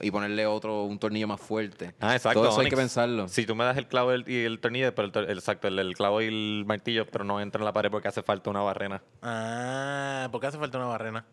y 0.01 0.11
ponerle 0.11 0.47
otro, 0.47 0.83
un 0.85 0.99
tornillo 0.99 1.29
más 1.29 1.41
fuerte. 1.41 1.95
Ah, 2.01 2.15
exacto. 2.17 2.41
Todo 2.41 2.51
eso 2.51 2.61
hay 2.61 2.69
que 2.69 2.77
pensarlo. 2.77 3.29
Si 3.29 3.47
tú 3.47 3.55
me 3.55 3.65
das 3.65 3.77
el 3.77 3.87
clavo 3.87 4.13
y 4.13 4.15
el, 4.17 4.29
y 4.29 4.45
el 4.45 4.59
tornillo, 4.61 4.95
pero 4.95 5.07
el, 5.07 5.13
tor- 5.13 5.29
el- 5.31 5.39
exacto, 5.39 5.69
el, 5.69 5.79
el 5.79 5.95
clavo 5.95 6.21
y 6.23 6.27
el 6.27 6.65
martillo, 6.67 7.07
pero 7.07 7.25
no 7.25 7.41
entra 7.41 7.61
en 7.61 7.65
la 7.65 7.73
pared 7.73 7.91
porque 7.91 8.09
hace 8.09 8.23
falta 8.23 8.51
una 8.51 8.61
barrena. 8.63 9.03
Ah, 9.23 10.29
¿por 10.31 10.41
qué 10.41 10.47
hace 10.49 10.59
falta 10.59 10.79
una 10.79 10.87
barrena? 10.89 11.25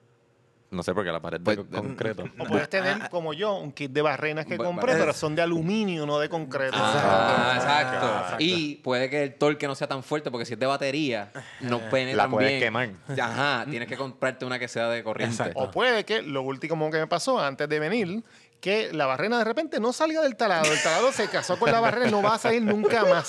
No 0.72 0.84
sé, 0.84 0.94
porque 0.94 1.11
la 1.11 1.19
pared 1.19 1.41
Pues, 1.44 1.57
de 1.57 1.77
concreto. 1.77 2.26
O 2.38 2.44
puedes 2.44 2.69
tener, 2.69 3.10
como 3.10 3.34
yo, 3.34 3.56
un 3.56 3.72
kit 3.72 3.91
de 3.91 4.03
barrenas 4.03 4.45
que 4.45 4.56
compré, 4.56 4.94
pero 4.94 5.14
son 5.14 5.34
de 5.36 5.41
aluminio, 5.41 6.06
no 6.06 6.19
de 6.19 6.30
concreto. 6.30 6.77
Ah, 6.80 7.53
exacto. 7.56 8.06
Exacto. 8.06 8.36
Y 8.38 8.76
puede 8.76 9.10
que 9.10 9.23
el 9.23 9.34
torque 9.34 9.65
no 9.65 9.73
sea 9.73 9.88
tan 9.88 10.03
fuerte 10.03 10.30
porque 10.30 10.45
si 10.45 10.53
es 10.53 10.60
de 10.60 10.68
batería, 10.68 11.31
no 11.61 11.80
penetra 11.90 12.18
La 12.18 12.23
tan 12.26 12.31
puedes 12.34 12.49
bien. 12.52 12.61
quemar. 12.61 12.90
Ajá, 13.19 13.65
tienes 13.68 13.90
que 13.90 13.98
comprarte 13.98 14.45
una 14.45 14.60
que 14.60 14.68
sea 14.68 14.90
de 14.90 15.03
corriente. 15.03 15.34
Exacto. 15.38 15.60
O 15.60 15.72
puede 15.72 16.06
que 16.06 16.22
lo 16.22 16.44
último 16.44 16.91
que 16.91 16.99
me 16.99 17.07
pasó 17.07 17.40
antes 17.40 17.68
de 17.68 17.80
venir, 17.80 18.23
que 18.60 18.91
la 18.94 19.06
barrena 19.06 19.38
de 19.40 19.44
repente 19.45 19.80
no 19.80 19.94
salga 19.94 20.22
del 20.22 20.36
taladro. 20.36 20.72
El 20.72 20.81
taladro 20.81 21.11
se 21.11 21.27
casó 21.30 21.57
con 21.57 21.72
la 21.72 21.80
barrena 21.80 22.07
y 22.07 22.11
no 22.11 22.22
va 22.22 22.36
a 22.36 22.40
salir 22.40 22.61
nunca 22.61 23.06
más. 23.06 23.27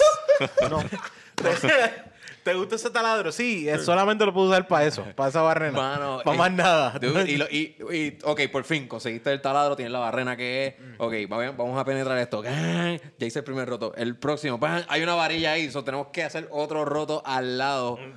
No. 0.69 0.82
¿Te 2.43 2.55
gusta 2.55 2.77
ese 2.77 2.89
taladro? 2.90 3.32
Sí, 3.32 3.69
eh, 3.69 3.78
solamente 3.78 4.24
lo 4.24 4.32
puedo 4.32 4.48
usar 4.48 4.66
para 4.66 4.86
eso, 4.86 5.05
para 5.15 5.28
esa 5.28 5.43
barrena. 5.43 5.77
Mano, 5.77 6.20
para 6.24 6.39
más 6.39 6.51
nada. 6.51 6.98
Dude, 6.98 7.31
y, 7.31 7.36
lo- 7.36 7.44
y- 7.51 7.77
y- 7.93 8.19
ok, 8.24 8.40
por 8.51 8.65
fin, 8.65 8.89
conseguiste 8.89 9.31
el 9.31 9.43
taladro, 9.43 9.77
tienes 9.77 9.93
la 9.93 9.98
barrena 9.98 10.36
que 10.39 10.66
es. 10.69 10.74
Ok, 10.98 11.12
va- 11.31 11.51
vamos 11.51 11.78
a 11.78 11.85
penetrar 11.85 12.16
esto. 12.16 12.43
Ya 12.43 12.98
hice 13.27 13.40
el 13.40 13.44
primer 13.44 13.69
roto. 13.69 13.94
El 13.94 14.16
próximo, 14.16 14.59
¡pam! 14.59 14.82
hay 14.89 15.02
una 15.02 15.15
varilla 15.15 15.52
ahí, 15.52 15.70
so 15.70 15.85
tenemos 15.85 16.07
que 16.09 16.24
hacer 16.24 16.48
otro 16.51 16.86
roto 16.86 17.23
al 17.27 17.59
lado. 17.59 17.98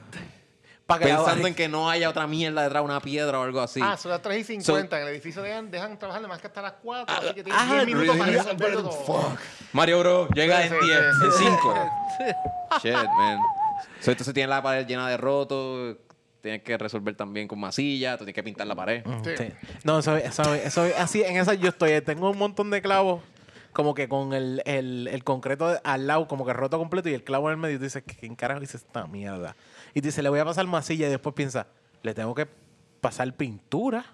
Pensando 0.85 1.47
en 1.47 1.55
que 1.55 1.67
no 1.67 1.89
haya 1.89 2.09
otra 2.09 2.27
mierda 2.27 2.61
detrás, 2.63 2.83
una 2.83 2.99
piedra 2.99 3.39
o 3.39 3.43
algo 3.43 3.61
así. 3.61 3.79
Ah, 3.81 3.95
son 3.97 4.11
las 4.11 4.21
3 4.21 4.39
y 4.39 4.43
50. 4.43 4.97
en 4.97 5.07
el 5.07 5.13
edificio 5.13 5.41
dejan, 5.41 5.71
dejan 5.71 5.97
trabajar 5.97 6.27
más 6.27 6.39
que 6.41 6.47
hasta 6.47 6.61
las 6.61 6.73
4. 6.83 7.15
así 7.15 7.33
que 7.33 7.43
ah, 7.51 7.65
tienen 7.67 7.85
10 7.85 7.97
minutos 7.97 8.17
para 8.17 8.31
really? 8.31 8.37
resolverlo 8.43 8.89
todo. 8.89 9.37
Mario 9.71 9.99
Bro, 9.99 10.27
llega 10.29 10.57
Sí, 10.61 10.67
en 10.67 10.79
sí, 10.81 10.85
10, 10.87 10.99
sí, 10.99 11.25
en 11.25 11.31
sí. 11.31 11.57
5. 11.61 11.75
Shit, 12.83 12.93
man. 12.93 13.39
So, 14.01 14.11
entonces 14.11 14.33
tiene 14.33 14.49
la 14.49 14.61
pared 14.61 14.85
llena 14.85 15.09
de 15.09 15.17
rotos. 15.17 15.97
Tienes 16.41 16.61
que 16.61 16.77
resolver 16.77 17.15
también 17.15 17.47
con 17.47 17.59
masilla. 17.59 18.17
Tú 18.17 18.25
tienes 18.25 18.35
que 18.35 18.43
pintar 18.43 18.67
la 18.67 18.75
pared. 18.75 19.03
Sí. 19.23 19.31
Sí. 19.37 19.47
No, 19.85 19.99
eso, 19.99 20.17
eso, 20.17 20.53
eso, 20.53 20.85
así, 20.97 21.23
en 21.23 21.37
esa 21.37 21.53
yo 21.53 21.69
estoy. 21.69 22.01
Tengo 22.01 22.29
un 22.29 22.37
montón 22.37 22.69
de 22.69 22.81
clavos, 22.81 23.21
como 23.71 23.93
que 23.93 24.09
con 24.09 24.33
el, 24.33 24.61
el, 24.65 25.07
el 25.07 25.23
concreto 25.23 25.79
al 25.81 26.05
lado, 26.07 26.27
como 26.27 26.45
que 26.45 26.51
roto 26.51 26.77
completo, 26.77 27.07
y 27.07 27.13
el 27.13 27.23
clavo 27.23 27.47
en 27.49 27.53
el 27.53 27.57
medio. 27.57 27.75
Y 27.75 27.77
tú 27.77 27.85
dices, 27.85 28.03
¿quién 28.19 28.35
carajo 28.35 28.61
hizo 28.61 28.75
esta 28.75 29.07
mierda? 29.07 29.55
Y 29.93 30.01
tú 30.01 30.07
dices, 30.07 30.23
le 30.23 30.29
voy 30.29 30.39
a 30.39 30.45
pasar 30.45 30.65
masilla, 30.67 31.07
y 31.07 31.09
después 31.11 31.35
piensa, 31.35 31.67
le 32.01 32.13
tengo 32.13 32.33
que 32.35 32.47
pasar 33.01 33.31
pintura. 33.33 34.05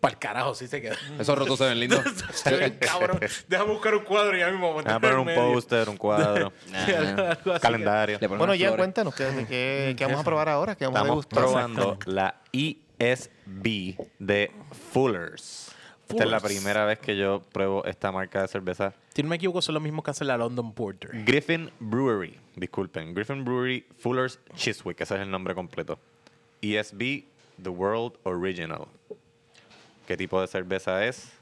Para 0.00 0.12
el 0.12 0.18
carajo, 0.18 0.54
sí 0.54 0.66
se 0.68 0.82
queda. 0.82 0.96
Esos 1.18 1.38
rotos 1.38 1.56
se 1.58 1.64
ven 1.64 1.80
lindos. 1.80 2.00
Cabrón, 2.80 3.18
déjame 3.48 3.72
buscar 3.72 3.94
un 3.94 4.04
cuadro 4.04 4.36
y 4.36 4.40
ya 4.40 4.50
mismo. 4.50 4.78
Ah, 4.84 5.00
poner 5.00 5.16
un 5.16 5.34
póster, 5.34 5.88
un 5.88 5.96
cuadro, 5.96 6.52
calendario. 7.62 8.18
Bueno, 8.28 8.54
ya 8.54 8.66
flores. 8.66 8.76
cuéntanos, 8.76 9.14
¿qué, 9.14 9.46
qué, 9.48 9.94
qué 9.96 10.04
vamos 10.04 10.20
a 10.20 10.24
probar 10.24 10.50
ahora? 10.50 10.74
¿Qué 10.76 10.84
vamos 10.84 10.98
a 10.98 11.02
Estamos 11.04 11.26
degustar? 11.28 11.42
probando 11.42 11.98
la 12.04 12.34
ESB 12.52 13.96
de 14.18 14.52
Fullers. 14.92 15.63
Esta 16.08 16.24
es 16.24 16.30
la 16.30 16.40
primera 16.40 16.84
vez 16.84 16.98
que 16.98 17.16
yo 17.16 17.42
pruebo 17.52 17.84
esta 17.84 18.12
marca 18.12 18.42
de 18.42 18.48
cerveza. 18.48 18.94
Si 19.14 19.22
no 19.22 19.28
me 19.28 19.36
equivoco, 19.36 19.62
son 19.62 19.74
los 19.74 19.82
mismos 19.82 20.04
que 20.04 20.10
hacen 20.10 20.26
la 20.26 20.36
London 20.36 20.72
Porter. 20.72 21.10
Griffin 21.24 21.70
Brewery, 21.80 22.38
disculpen. 22.56 23.14
Griffin 23.14 23.44
Brewery 23.44 23.86
Fuller's 23.98 24.38
Chiswick, 24.54 25.00
ese 25.00 25.14
es 25.14 25.20
el 25.22 25.30
nombre 25.30 25.54
completo. 25.54 25.98
ESB 26.62 27.24
The 27.62 27.70
World 27.70 28.18
Original. 28.24 28.86
¿Qué 30.06 30.16
tipo 30.16 30.40
de 30.40 30.46
cerveza 30.46 31.06
es? 31.06 31.32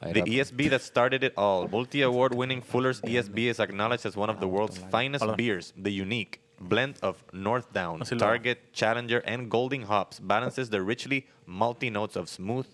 The. 0.00 0.22
ESB 0.22 0.70
that 0.70 0.80
started 0.80 1.22
it 1.22 1.34
all. 1.36 1.68
Multi 1.68 2.00
award 2.02 2.34
winning 2.34 2.62
Fuller's 2.62 3.02
ESB 3.02 3.50
is 3.50 3.60
acknowledged 3.60 4.06
as 4.06 4.16
one 4.16 4.30
of 4.30 4.40
the 4.40 4.46
world's 4.46 4.78
finest 4.90 5.24
beers. 5.36 5.74
The 5.76 5.92
unique 5.92 6.40
blend 6.58 6.96
of 7.02 7.22
North 7.32 7.72
Down, 7.72 8.00
Target, 8.00 8.72
Challenger, 8.72 9.18
and 9.26 9.50
Golding 9.50 9.82
hops 9.82 10.18
balances 10.18 10.70
the 10.70 10.82
richly 10.82 11.26
malty 11.46 11.90
notes 11.92 12.16
of 12.16 12.28
smooth, 12.28 12.66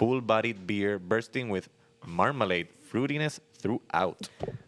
full 0.00 0.20
bodied 0.22 0.56
beer 0.66 0.98
bursting 0.98 1.50
with 1.50 1.68
marmalade 2.06 2.68
fruitiness 2.90 3.38
throughout. 3.60 4.16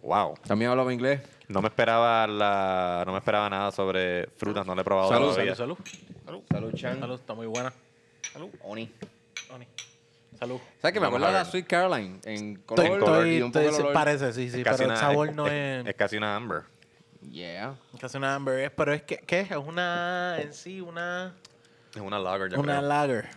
Wow. 0.02 0.34
También 0.46 0.70
hablaba 0.70 0.92
inglés. 0.92 1.22
No 1.48 1.62
me 1.62 1.68
esperaba 1.68 2.26
la, 2.26 3.02
no 3.06 3.12
me 3.12 3.18
esperaba 3.18 3.48
nada 3.48 3.72
sobre 3.72 4.26
frutas, 4.36 4.66
no 4.66 4.74
le 4.74 4.82
he 4.82 4.84
probado 4.84 5.08
Salud, 5.08 5.30
todavía. 5.30 5.54
Salud, 5.54 5.78
Salud, 6.50 6.74
Chan. 6.74 7.00
salud. 7.00 7.18
Está 7.18 7.32
muy 7.32 7.46
buena. 7.46 7.72
Oni. 8.64 8.90
Oni. 9.54 9.66
Salud. 10.38 10.60
¿Sabes 10.82 10.92
que 10.92 11.00
me 11.00 11.06
acuerdo 11.06 11.26
de 11.28 11.32
la. 11.32 11.44
Sweet 11.46 11.66
Caroline? 11.66 12.20
En 12.24 12.56
Estoy, 12.58 12.88
color 12.98 13.26
y 13.26 13.40
un 13.40 13.52
poco 13.52 13.64
estoy- 13.64 13.74
el 13.74 13.80
olor. 13.84 13.92
parece, 13.94 14.32
sí, 14.34 14.50
sí, 14.50 14.58
Es 14.58 14.64
pero 14.64 14.70
casi 14.72 14.82
el 14.84 14.90
una- 14.90 14.98
sabor 15.00 15.28
es- 15.30 15.34
no 15.34 15.46
es- 15.46 15.52
es... 15.82 15.86
es 15.86 15.94
casi 15.94 16.16
una 16.18 16.36
amber. 16.36 16.62
Yeah. 17.30 17.74
casi 17.98 18.18
una 18.18 18.34
amber, 18.34 18.58
es- 18.60 18.70
pero 18.70 18.92
es 18.92 19.02
que, 19.02 19.16
¿qué 19.18 19.40
es? 19.40 19.50
Es 19.50 19.56
una, 19.56 20.36
en 20.40 20.52
sí, 20.52 20.80
una... 20.82 21.34
Es 21.94 22.00
una 22.02 22.18
lager, 22.18 22.50
yo 22.50 22.60
Una 22.60 22.78
creo. 22.78 22.88
lager. 22.88 23.28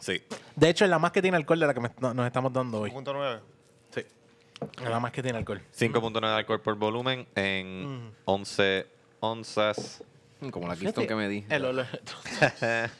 Sí. 0.00 0.22
De 0.56 0.68
hecho, 0.70 0.84
es 0.84 0.90
la 0.90 0.98
más 0.98 1.12
que 1.12 1.22
tiene 1.22 1.36
alcohol 1.36 1.60
de 1.60 1.66
la 1.66 1.74
que 1.74 1.80
me- 1.80 1.90
no- 2.00 2.14
nos 2.14 2.26
estamos 2.26 2.52
dando 2.52 2.80
hoy. 2.80 2.90
5.9. 2.90 3.40
Sí. 3.94 4.00
Es 4.82 4.88
la 4.88 5.00
más 5.00 5.12
que 5.12 5.22
tiene 5.22 5.38
alcohol. 5.38 5.60
5.9 5.72 6.20
de 6.28 6.34
alcohol 6.34 6.60
por 6.60 6.74
volumen 6.76 7.26
en 7.34 8.12
11 8.24 8.86
onzas. 9.20 10.02
Como 10.50 10.66
la 10.68 10.76
Keystone 10.76 11.06
que 11.06 11.14
me 11.14 11.28
di. 11.28 11.44
El 11.50 11.64
olor... 11.66 11.86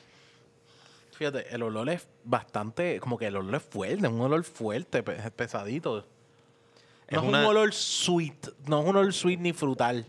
Fíjate, 1.13 1.55
el 1.55 1.63
olor 1.63 1.89
es 1.91 2.07
bastante... 2.25 2.99
Como 3.01 3.19
que 3.19 3.27
el 3.27 3.37
olor 3.37 3.55
es 3.57 3.63
fuerte, 3.63 4.07
es 4.07 4.13
un 4.13 4.21
olor 4.21 4.43
fuerte, 4.45 5.03
pe- 5.03 5.31
pesadito. 5.33 6.07
No 7.11 7.19
Es 7.19 7.19
es, 7.19 7.29
una- 7.29 7.41
un 7.41 7.45
olor 7.47 7.75
sweet, 7.75 8.49
no 8.67 8.81
es 8.83 8.89
un 8.89 8.97
olor 8.97 9.13
sweet 9.13 9.39
ni 9.41 9.53
frutal. 9.53 10.07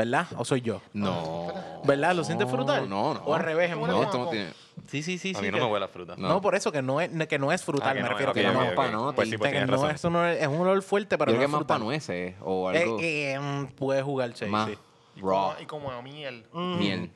¿Verdad? 0.00 0.26
¿O 0.38 0.44
soy 0.46 0.62
yo? 0.62 0.80
No. 0.94 1.52
¿Verdad? 1.84 2.14
¿Lo 2.14 2.24
sientes 2.24 2.48
frutal? 2.50 2.88
No, 2.88 3.12
no. 3.14 3.20
O 3.20 3.34
al 3.34 3.42
revés, 3.42 3.70
es 3.70 3.76
Bueno, 3.76 3.96
No, 3.98 4.02
esto 4.02 4.16
no 4.18 4.28
tiene. 4.30 4.50
Sí, 4.88 5.02
sí, 5.02 5.18
sí. 5.18 5.32
A 5.36 5.38
sí, 5.38 5.44
mí 5.44 5.50
no 5.50 5.58
que- 5.58 5.64
me 5.64 5.70
huele 5.70 5.84
a 5.84 5.88
fruta. 5.88 6.14
No. 6.16 6.40
por 6.40 6.54
eso 6.54 6.72
que 6.72 6.80
no 6.80 7.00
es, 7.00 7.10
que 7.28 7.38
no 7.38 7.52
es 7.52 7.62
frutal, 7.62 7.88
Ah, 7.90 7.92
que 7.94 8.02
me 8.02 8.08
no 8.08 8.08
refiero 8.08 8.32
es, 8.32 8.34
que 8.38 8.42
no 8.44 8.58
ok, 8.60 8.64
es 8.64 8.70
ok. 8.70 8.76
pa' 8.76 8.88
no, 8.88 9.12
Pues 9.14 9.28
sí, 9.28 9.36
pues 9.36 9.52
no 9.52 9.88
es, 9.90 10.04
un 10.04 10.16
olor, 10.16 10.30
es 10.30 10.46
un 10.48 10.60
olor 10.60 10.82
fuerte, 10.82 11.18
pero 11.18 11.26
Creo 11.32 11.34
no 11.36 11.38
que 11.40 11.44
es 11.44 11.50
más 11.50 11.58
frutal. 11.58 11.76
para 11.76 11.84
nueces 11.84 12.34
o 12.42 12.70
Eh, 12.72 12.78
algo 12.82 12.96
eh, 13.00 13.38
mm, 13.40 13.66
puede 13.74 14.02
jugar, 14.02 14.32
sí, 14.34 14.46
más 14.46 14.68
sí. 14.70 14.78
Y 15.16 15.20
raw. 15.20 15.28
como, 15.50 15.54
y 15.60 15.66
como 15.66 15.90
a 15.90 16.00
miel. 16.02 16.46
Miel. 16.54 17.10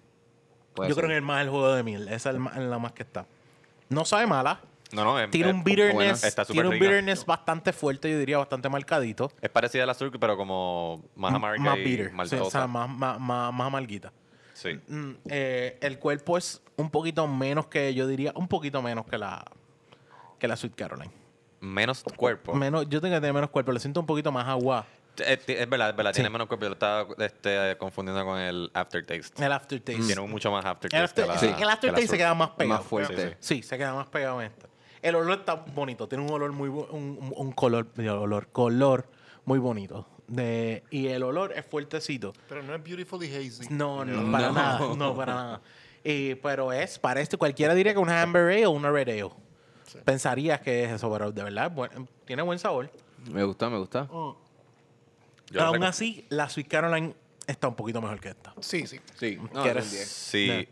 Puede 0.74 0.90
Yo 0.90 0.94
ser. 0.94 1.04
creo 1.04 1.14
que 1.14 1.16
es 1.18 1.22
más 1.22 1.42
el 1.42 1.48
juego 1.50 1.72
de 1.72 1.82
miel. 1.82 2.08
Esa 2.08 2.30
es 2.30 2.36
el 2.36 2.70
la 2.70 2.78
más 2.78 2.92
que 2.92 3.02
está. 3.02 3.26
No 3.88 4.04
sabe 4.04 4.26
mala. 4.26 4.60
No, 4.92 5.02
no, 5.04 5.18
es, 5.18 5.30
Tiene 5.30 5.50
un 5.52 5.64
bitterness, 5.64 6.22
Está 6.24 6.44
tiene 6.44 6.68
un 6.68 6.72
rica. 6.74 6.84
bitterness 6.84 7.24
bastante 7.26 7.72
fuerte, 7.72 8.10
yo 8.10 8.18
diría, 8.18 8.38
bastante 8.38 8.68
marcadito. 8.68 9.32
Es 9.40 9.50
parecida 9.50 9.82
a 9.82 9.86
la 9.86 9.94
Surk, 9.94 10.16
pero 10.20 10.36
como 10.36 11.02
más 11.16 11.34
amarga 11.34 11.58
más 11.62 11.78
y 11.78 11.82
bitter. 11.82 12.12
Sí, 12.26 12.36
o 12.36 12.50
sea, 12.50 12.66
más, 12.66 12.88
más, 12.88 13.18
más, 13.18 13.52
más 13.52 13.66
amarguita. 13.66 14.12
Sí. 14.52 14.78
Mm, 14.86 15.10
eh, 15.30 15.78
el 15.80 15.98
cuerpo 15.98 16.38
es 16.38 16.62
un 16.76 16.90
poquito 16.90 17.26
menos 17.26 17.66
que, 17.66 17.92
yo 17.94 18.06
diría, 18.06 18.32
un 18.36 18.46
poquito 18.46 18.80
menos 18.82 19.04
que 19.06 19.18
la 19.18 19.44
que 20.38 20.46
la 20.46 20.56
Sweet 20.56 20.74
Caroline. 20.74 21.10
Menos 21.60 22.04
cuerpo. 22.16 22.54
Menos, 22.54 22.88
yo 22.88 23.00
tengo 23.00 23.14
que 23.14 23.20
tener 23.20 23.32
menos 23.32 23.50
cuerpo, 23.50 23.72
le 23.72 23.80
siento 23.80 23.98
un 24.00 24.06
poquito 24.06 24.30
más 24.30 24.46
agua. 24.46 24.84
Eh, 25.18 25.38
es 25.46 25.68
verdad, 25.70 25.90
es 25.90 25.96
verdad. 25.96 26.12
Tiene 26.12 26.28
menos 26.28 26.46
cuerpo. 26.48 26.64
Yo 26.64 26.68
lo 26.70 26.74
estaba 26.74 27.06
este, 27.24 27.76
confundiendo 27.78 28.24
con 28.24 28.38
el 28.38 28.70
aftertaste. 28.74 29.44
El 29.44 29.52
aftertaste. 29.52 30.02
Tiene 30.02 30.20
mucho 30.22 30.50
más 30.50 30.64
aftertaste. 30.64 30.96
El, 30.98 31.04
after- 31.04 31.24
que 31.24 31.28
la- 31.32 31.38
sí, 31.38 31.46
que 31.56 31.62
el 31.62 31.66
la 31.68 31.72
aftertaste 31.72 32.06
se 32.08 32.16
queda 32.18 32.34
más 32.34 32.50
pegado. 32.50 32.78
Más 32.80 32.86
fuerte. 32.88 33.36
Sí, 33.40 33.62
se 33.62 33.78
queda 33.78 33.94
más 33.94 34.06
pegado 34.08 34.40
en 34.42 34.48
esta. 34.52 34.68
El 35.04 35.16
olor 35.16 35.40
está 35.40 35.54
bonito, 35.54 36.08
tiene 36.08 36.24
un 36.24 36.30
olor 36.32 36.50
muy 36.52 36.70
bu- 36.70 36.88
un, 36.90 37.18
un- 37.20 37.32
un 37.36 37.52
color, 37.52 37.86
olor, 37.98 38.48
color 38.48 39.06
muy 39.44 39.58
bonito. 39.58 40.08
De, 40.26 40.82
y 40.90 41.08
el 41.08 41.22
olor 41.22 41.52
es 41.52 41.66
fuertecito. 41.66 42.32
Pero 42.48 42.62
no 42.62 42.74
es 42.74 42.82
beautifully 42.82 43.26
hazy. 43.34 43.66
No, 43.68 44.02
no, 44.06 44.22
No. 44.22 44.32
para 44.32 44.50
nada. 44.50 44.94
No, 44.96 45.14
para 45.14 45.34
nada. 45.34 45.60
Y, 46.02 46.36
pero 46.36 46.72
es, 46.72 46.98
para 46.98 47.20
esto, 47.20 47.36
cualquiera 47.36 47.74
diría 47.74 47.92
que 47.92 47.98
una 47.98 48.22
Amber 48.22 48.44
Ale 48.50 48.64
o 48.66 48.70
una 48.70 48.90
Red 48.90 49.10
Ale. 49.10 49.30
Pensarías 50.06 50.60
que 50.62 50.84
es 50.84 50.92
eso, 50.92 51.12
pero 51.12 51.30
de 51.30 51.42
verdad 51.44 51.70
tiene 52.24 52.40
buen 52.42 52.58
sabor. 52.58 52.90
Me 53.30 53.44
gusta, 53.44 53.68
me 53.68 53.76
gusta. 53.78 54.08
Yo 55.50 55.62
Aún 55.62 55.76
recu- 55.80 55.86
así, 55.88 56.24
la 56.30 56.48
Sweet 56.48 56.68
Caroline 56.68 57.14
está 57.46 57.68
un 57.68 57.74
poquito 57.74 58.00
mejor 58.00 58.18
que 58.20 58.30
esta. 58.30 58.54
Sí, 58.60 58.86
sí. 58.86 58.98
Sí. 59.16 59.38
No, 59.52 59.62
¿Quieres? 59.62 59.84
es 59.84 59.90
un 59.92 59.96
10. 59.98 60.08
Sí, 60.08 60.68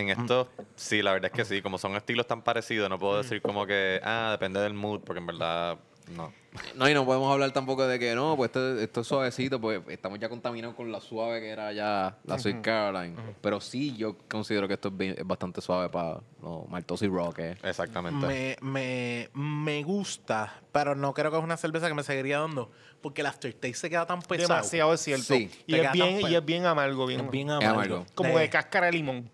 en 0.00 0.10
esto, 0.10 0.48
sí, 0.74 1.02
la 1.02 1.12
verdad 1.12 1.30
es 1.32 1.36
que 1.36 1.44
sí. 1.44 1.62
Como 1.62 1.78
son 1.78 1.96
estilos 1.96 2.26
tan 2.26 2.42
parecidos, 2.42 2.88
no 2.90 2.98
puedo 2.98 3.18
decir 3.22 3.40
como 3.42 3.66
que, 3.66 4.00
ah, 4.04 4.28
depende 4.32 4.60
del 4.60 4.74
mood, 4.74 5.00
porque 5.00 5.20
en 5.20 5.26
verdad, 5.26 5.78
no. 6.14 6.32
No, 6.74 6.88
y 6.88 6.94
no 6.94 7.04
podemos 7.04 7.30
hablar 7.30 7.50
tampoco 7.50 7.86
de 7.86 7.98
que 7.98 8.14
no, 8.14 8.34
pues 8.34 8.48
esto, 8.48 8.78
esto 8.80 9.00
es 9.02 9.06
suavecito, 9.06 9.60
pues 9.60 9.82
estamos 9.88 10.18
ya 10.18 10.30
contaminados 10.30 10.74
con 10.74 10.90
la 10.90 11.00
suave 11.02 11.40
que 11.40 11.50
era 11.50 11.70
ya 11.74 12.16
la 12.24 12.38
Sweet 12.38 12.62
Caroline. 12.62 13.14
Pero 13.42 13.60
sí, 13.60 13.94
yo 13.94 14.16
considero 14.26 14.66
que 14.66 14.72
esto 14.72 14.88
es, 14.88 14.96
bien- 14.96 15.14
es 15.18 15.26
bastante 15.26 15.60
suave 15.60 15.90
para 15.90 16.20
los 16.42 16.66
maltosos 16.70 17.06
y 17.06 17.10
rock. 17.10 17.40
eh. 17.40 17.58
Exactamente. 17.62 18.26
Me, 18.26 18.56
me, 18.62 19.28
me 19.34 19.82
gusta, 19.82 20.62
pero 20.72 20.94
no 20.94 21.12
creo 21.12 21.30
que 21.30 21.36
es 21.36 21.44
una 21.44 21.58
cerveza 21.58 21.88
que 21.88 21.94
me 21.94 22.02
seguiría 22.04 22.38
dando, 22.38 22.70
porque 23.02 23.20
el 23.20 23.26
aftertaste 23.26 23.74
se 23.74 23.90
queda 23.90 24.06
tan 24.06 24.22
pesado. 24.22 24.48
Demasiado 24.54 24.94
es 24.94 25.00
cierto. 25.02 25.24
Sí. 25.34 25.50
Y, 25.66 25.74
es 25.74 25.92
bien, 25.92 26.20
y 26.22 26.34
es 26.36 26.44
bien 26.44 26.64
amargo, 26.64 27.04
bien, 27.06 27.20
Es 27.20 27.30
bien 27.30 27.50
amargo. 27.50 27.74
amargo. 27.74 28.06
como 28.14 28.38
de 28.38 28.48
cáscara 28.48 28.86
de 28.86 28.92
limón. 28.92 29.30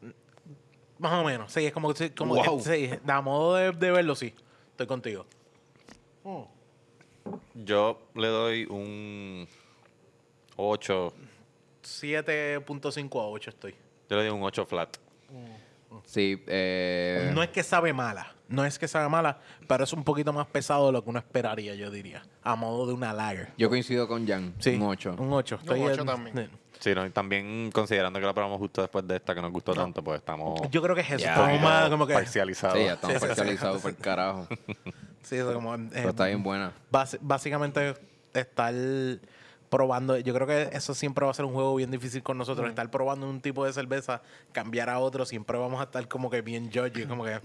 Más 1.03 1.12
o 1.20 1.24
menos, 1.24 1.53
sí, 1.53 1.66
es 1.66 1.73
como, 1.73 1.93
como 2.16 2.37
Wow. 2.37 2.61
sí, 2.61 2.89
a 3.09 3.20
modo 3.20 3.57
de, 3.57 3.73
de 3.73 3.91
verlo, 3.91 4.15
sí. 4.15 4.33
Estoy 4.70 4.87
contigo. 4.87 5.27
Yo 7.55 8.01
le 8.15 8.29
doy 8.29 8.65
un 8.70 9.49
8. 10.57 11.12
7.5 11.83 13.20
a 13.20 13.27
8 13.27 13.51
estoy. 13.51 13.74
Yo 14.09 14.16
le 14.16 14.23
doy 14.23 14.31
un 14.31 14.45
8 14.45 14.65
flat. 14.65 14.97
Sí, 16.07 16.41
eh, 16.47 17.33
No 17.35 17.43
es 17.43 17.51
que 17.51 17.65
sabe 17.65 17.93
mala, 17.93 18.35
no 18.49 18.65
es 18.65 18.79
que 18.79 18.87
sabe 18.87 19.09
mala, 19.09 19.41
pero 19.66 19.83
es 19.83 19.93
un 19.93 20.05
poquito 20.05 20.33
más 20.33 20.47
pesado 20.47 20.87
de 20.87 20.93
lo 20.93 21.03
que 21.03 21.11
uno 21.11 21.19
esperaría, 21.19 21.74
yo 21.74 21.91
diría. 21.91 22.23
A 22.45 22.55
modo 22.55 22.87
de 22.87 22.93
una 22.95 23.12
lager. 23.12 23.53
yo 23.59 23.69
coincido 23.69 24.07
con 24.07 24.24
Jan, 24.24 24.55
Sí, 24.61 24.77
un 24.77 24.83
8. 24.83 25.16
Un 25.19 25.33
8. 25.33 25.59
Un 25.66 25.81
ocho 25.83 26.05
también. 26.05 26.49
Sí, 26.83 26.95
no, 26.97 27.07
y 27.07 27.11
también 27.11 27.71
considerando 27.73 28.19
que 28.19 28.27
la 28.27 28.35
probamos 28.35 28.59
justo 28.59 28.81
después 28.83 29.07
de 29.07 29.15
esta 29.17 29.35
que 29.37 29.41
nos 29.41 29.53
gustó 29.53 29.73
tanto, 29.73 30.03
pues 30.03 30.19
estamos 30.19 30.61
Yo 30.71 30.83
creo 30.83 30.97
que 30.97 31.03
es 31.03 31.11
eso. 31.13 31.19
Ya, 31.25 31.37
como 31.37 31.55
ya. 31.55 31.61
más, 31.61 31.89
como 31.91 32.07
que. 32.09 32.15
parcializados. 32.15 32.77
Sí, 32.77 32.85
ya 32.85 32.95
estamos 32.95 33.15
Sí, 33.15 33.21
sí, 33.21 33.21
sí. 33.21 33.27
parcializados 33.37 33.83
por 33.83 33.95
carajo. 33.97 34.49
Sí, 35.23 35.37
eso 35.37 35.55
como. 35.55 35.77
eh, 35.77 35.89
Pero 35.93 36.09
está 36.11 36.27
bien 36.27 36.43
buena. 36.43 36.73
básicamente, 37.21 37.95
estar 38.35 38.75
probando. 39.73 40.19
Yo 40.19 40.35
creo 40.35 40.47
que 40.47 40.69
eso 40.77 40.93
siempre 40.94 41.24
va 41.24 41.31
a 41.31 41.35
ser 41.35 41.47
un 41.47 41.55
juego 41.55 41.74
bien 41.74 41.90
difícil 41.90 42.23
con 42.23 42.36
nosotros. 42.36 42.69
Estar 42.69 42.90
probando 42.90 43.27
un 43.28 43.40
tipo 43.40 43.65
de 43.65 43.73
cerveza, 43.73 44.20
cambiar 44.53 44.90
a 44.90 44.99
otro, 44.99 45.24
siempre 45.24 45.57
vamos 45.57 45.81
a 45.81 45.85
estar 45.85 46.07
como 46.09 46.28
que 46.28 46.43
bien 46.43 46.70
judgy. 46.73 47.07
Como 47.07 47.24
que. 47.24 47.40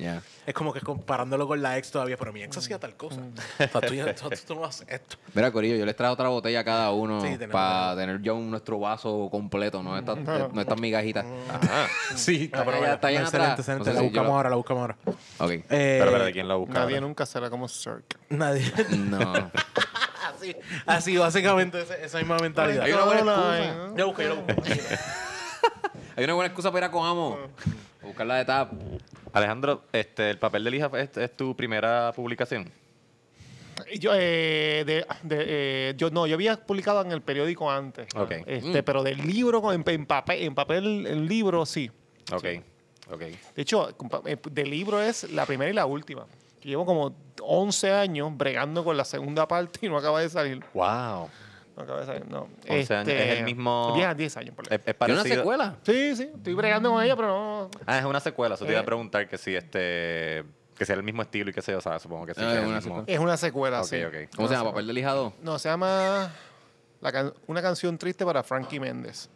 Es 0.45 0.53
como 0.53 0.73
que 0.73 0.81
comparándolo 0.81 1.47
con 1.47 1.61
la 1.61 1.77
ex 1.77 1.89
todavía, 1.89 2.17
pero 2.17 2.33
mi 2.33 2.43
ex 2.43 2.57
hacía 2.57 2.77
tal 2.79 2.95
cosa. 2.97 3.21
Sea, 3.57 3.69
tú, 3.69 4.29
tú- 4.29 4.35
tú 4.45 4.55
no 4.55 4.65
haces 4.65 4.85
esto. 4.89 5.15
Mira, 5.33 5.51
Corillo, 5.51 5.77
yo 5.77 5.85
les 5.85 5.95
traigo 5.95 6.13
otra 6.13 6.27
botella 6.27 6.59
a 6.59 6.63
cada 6.65 6.91
uno 6.91 7.21
Sí, 7.21 7.37
para 7.49 7.95
tener 7.95 8.21
ya 8.21 8.33
un, 8.33 8.51
nuestro 8.51 8.77
vaso 8.77 9.29
completo, 9.31 9.81
no 9.81 9.97
estas, 9.97 10.17
no 10.19 10.59
estas 10.61 10.79
migajitas. 10.79 11.25
Ajá. 11.49 11.87
Sí, 12.15 12.45
está, 12.45 12.59
pero 12.65 12.71
allá, 12.71 12.79
bueno, 12.79 12.93
está 12.95 13.11
excelente, 13.11 13.37
atrás. 13.37 13.59
excelente. 13.59 13.79
No 13.79 13.85
sé 13.85 13.93
la 13.93 13.99
si 13.99 14.05
yo 14.05 14.09
buscamos 14.11 14.31
ahora, 14.35 14.49
la 14.49 14.55
buscamos 14.57 14.81
ahora. 14.81 14.97
Ok. 15.39 15.51
Eh, 15.51 15.63
Pero, 15.69 16.11
pero, 16.11 16.25
¿de 16.25 16.31
quién 16.33 16.47
la 16.47 16.55
busca? 16.55 16.73
Nadie 16.73 16.99
nunca 16.99 17.25
será 17.25 17.49
como 17.49 17.67
Cirque. 17.69 18.17
Nadie. 18.29 18.69
No. 18.97 19.51
así, 20.51 20.55
así, 20.85 21.17
básicamente, 21.17 21.81
esa, 21.81 21.95
esa 21.95 22.17
misma 22.19 22.37
mentalidad. 22.37 22.83
Hay 22.83 22.93
una 22.93 23.05
buena 23.05 23.21
excusa. 23.21 23.95
Yo 23.97 24.07
busqué, 24.07 24.23
yo 24.23 24.29
lo 24.29 24.41
busqué. 24.41 24.81
Hay 26.15 26.23
una 26.23 26.33
buena 26.33 26.47
excusa 26.47 26.71
para 26.71 26.85
ir 26.85 26.89
a 26.89 26.91
Coamo. 26.91 27.37
Buscarla 28.01 28.35
de 28.37 28.45
tap. 28.45 28.71
Alejandro, 29.33 29.83
este, 29.91 30.31
¿el 30.31 30.39
papel 30.39 30.63
de 30.63 30.71
lija 30.71 30.89
es, 30.95 31.15
es 31.15 31.37
tu 31.37 31.55
primera 31.55 32.11
publicación? 32.15 32.71
Yo, 33.99 34.11
eh, 34.15 34.83
de, 34.85 35.05
de, 35.23 35.45
eh, 35.47 35.93
yo 35.95 36.09
no, 36.09 36.25
yo 36.25 36.35
había 36.35 36.57
publicado 36.57 37.01
en 37.01 37.11
el 37.11 37.21
periódico 37.21 37.69
antes. 37.69 38.07
Ok. 38.15 38.31
Este, 38.45 38.83
Pero 38.83 39.03
del 39.03 39.17
libro, 39.25 39.71
en, 39.71 39.83
en 39.85 40.05
papel, 40.05 40.43
en 40.43 40.55
papel, 40.55 41.05
el 41.05 41.27
libro 41.27 41.65
sí. 41.65 41.91
Ok, 42.31 42.45
ok. 43.11 43.19
De 43.19 43.61
hecho, 43.61 43.89
eh, 44.25 44.37
del 44.51 44.69
libro 44.69 45.01
es 45.01 45.31
la 45.31 45.45
primera 45.45 45.69
y 45.69 45.73
la 45.73 45.85
última. 45.85 46.25
Yo 46.67 46.71
llevo 46.71 46.85
como 46.85 47.15
11 47.41 47.93
años 47.93 48.35
bregando 48.35 48.83
con 48.83 48.97
la 48.97 49.05
segunda 49.05 49.47
parte 49.47 49.85
y 49.85 49.89
no 49.89 49.97
acaba 49.97 50.19
de 50.19 50.27
salir. 50.27 50.61
Wow. 50.73 51.29
No 51.77 51.83
acaba 51.83 52.01
de 52.01 52.05
salir, 52.07 52.27
no. 52.27 52.49
11 52.67 52.93
años. 52.93 53.07
Es 53.13 53.37
el 53.39 53.45
mismo- 53.45 53.93
10, 53.95 54.17
10 54.17 54.35
años, 54.35 54.53
por. 54.53 54.65
Es, 54.73 54.81
es 54.85 54.97
¿Tiene 54.97 55.13
una 55.13 55.23
secuela? 55.23 55.75
Sí, 55.83 56.15
sí, 56.17 56.29
estoy 56.35 56.53
bregando 56.55 56.91
con 56.91 57.01
ella, 57.01 57.15
pero 57.15 57.27
no. 57.29 57.71
Ah, 57.85 57.99
es 57.99 58.03
una 58.03 58.19
secuela. 58.19 58.55
Eso 58.55 58.65
te 58.65 58.71
iba 58.71 58.81
a 58.81 58.83
Eh. 58.83 58.85
preguntar 58.85 59.29
que 59.29 59.37
si 59.37 59.55
este 59.55 60.43
que 60.77 60.85
sea 60.85 60.95
el 60.95 61.03
mismo 61.03 61.21
estilo 61.21 61.49
y 61.49 61.53
que 61.53 61.61
sea, 61.61 61.77
o 61.77 61.81
sea, 61.81 61.97
supongo 61.99 62.25
que 62.25 62.33
sí. 62.33 62.41
Ah, 62.43 62.51
que 62.51 62.59
es 62.59 62.65
una 62.65 62.75
mismo. 62.75 62.81
secuela. 62.97 63.05
Es 63.07 63.19
una 63.19 63.37
secuela, 63.37 63.79
Ok, 63.81 63.87
sí. 63.87 63.97
¿Cómo 64.35 64.47
se 64.49 64.53
llama? 64.55 64.69
¿Papel 64.71 64.87
de 64.87 64.93
lijado? 64.93 65.33
No, 65.41 65.57
se 65.57 65.69
llama 65.69 66.31
la 66.99 67.11
can- 67.13 67.33
Una 67.47 67.61
canción 67.61 67.97
triste 67.97 68.25
para 68.25 68.43
Frankie 68.43 68.79
Méndez. 68.79 69.29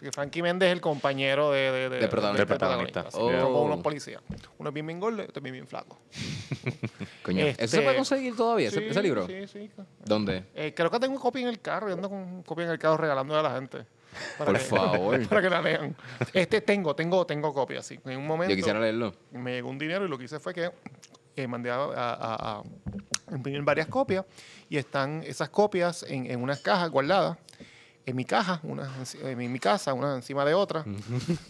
Que 0.00 0.12
Frankie 0.12 0.42
Méndez 0.42 0.68
es 0.68 0.72
el 0.74 0.80
compañero 0.80 1.50
de, 1.50 1.72
de, 1.72 1.88
Del 1.88 2.08
protagonista. 2.08 2.38
Del 2.38 2.46
protagonista. 2.46 3.02
Que 3.02 3.08
Oh. 3.14 3.30
son 3.30 3.40
como 3.40 3.62
unos 3.62 3.80
policías. 3.80 4.22
Uno 4.58 4.68
es 4.70 4.74
bien 4.74 4.86
bien 4.86 5.00
gordo 5.00 5.18
y 5.22 5.24
otro 5.24 5.38
es 5.40 5.42
bien 5.42 5.54
bien 5.54 5.66
flaco. 5.66 5.98
Coño. 7.24 7.44
Este- 7.46 7.64
¿Eso 7.64 7.76
se 7.78 7.82
puede 7.82 7.96
conseguir 7.96 8.36
todavía, 8.36 8.68
ese, 8.68 8.78
Sí, 8.80 8.86
ese 8.86 9.02
libro? 9.02 9.26
Sí, 9.26 9.46
sí. 9.48 9.70
¿Dónde? 10.04 10.44
Eh, 10.54 10.72
creo 10.74 10.90
que 10.90 11.00
tengo 11.00 11.18
copia 11.18 11.42
en 11.42 11.48
el 11.48 11.60
carro. 11.60 11.88
y 11.90 11.92
ando 11.92 12.08
con 12.08 12.42
copia 12.44 12.64
en 12.66 12.70
el 12.70 12.78
carro 12.78 12.96
regalándole 12.96 13.40
a 13.40 13.42
la 13.42 13.54
gente. 13.56 13.86
Por 14.38 14.52
que- 14.52 14.58
favor. 14.60 15.26
para 15.28 15.42
que 15.42 15.50
la 15.50 15.60
lean. 15.62 15.96
Este 16.32 16.60
tengo, 16.60 16.94
tengo, 16.94 17.26
tengo 17.26 17.52
copia, 17.52 17.82
sí. 17.82 17.98
En 18.04 18.18
un 18.18 18.26
momento 18.26 18.50
Yo 18.52 18.56
quisiera 18.56 18.78
leerlo. 18.80 19.14
me 19.32 19.52
llegó 19.54 19.68
un 19.68 19.78
dinero 19.78 20.04
y 20.04 20.08
lo 20.08 20.16
que 20.16 20.24
hice 20.24 20.38
fue 20.38 20.54
que 20.54 20.70
eh, 21.36 21.46
mandé 21.48 21.70
a, 21.70 21.76
a- 21.76 21.88
a- 22.14 22.62
a 23.30 23.34
imprimir 23.34 23.62
varias 23.62 23.88
copias 23.88 24.24
y 24.70 24.76
están 24.78 25.22
esas 25.24 25.48
copias 25.50 26.04
en, 26.08 26.30
en 26.30 26.40
unas 26.42 26.60
cajas 26.60 26.88
guardadas. 26.90 27.36
En 28.08 28.16
mi 28.16 28.24
caja, 28.24 28.58
una 28.62 28.88
enci- 28.98 29.22
en 29.22 29.52
mi, 29.52 29.58
casa, 29.58 29.92
una 29.92 30.14
encima 30.14 30.42
de 30.44 30.54
otra. 30.54 30.82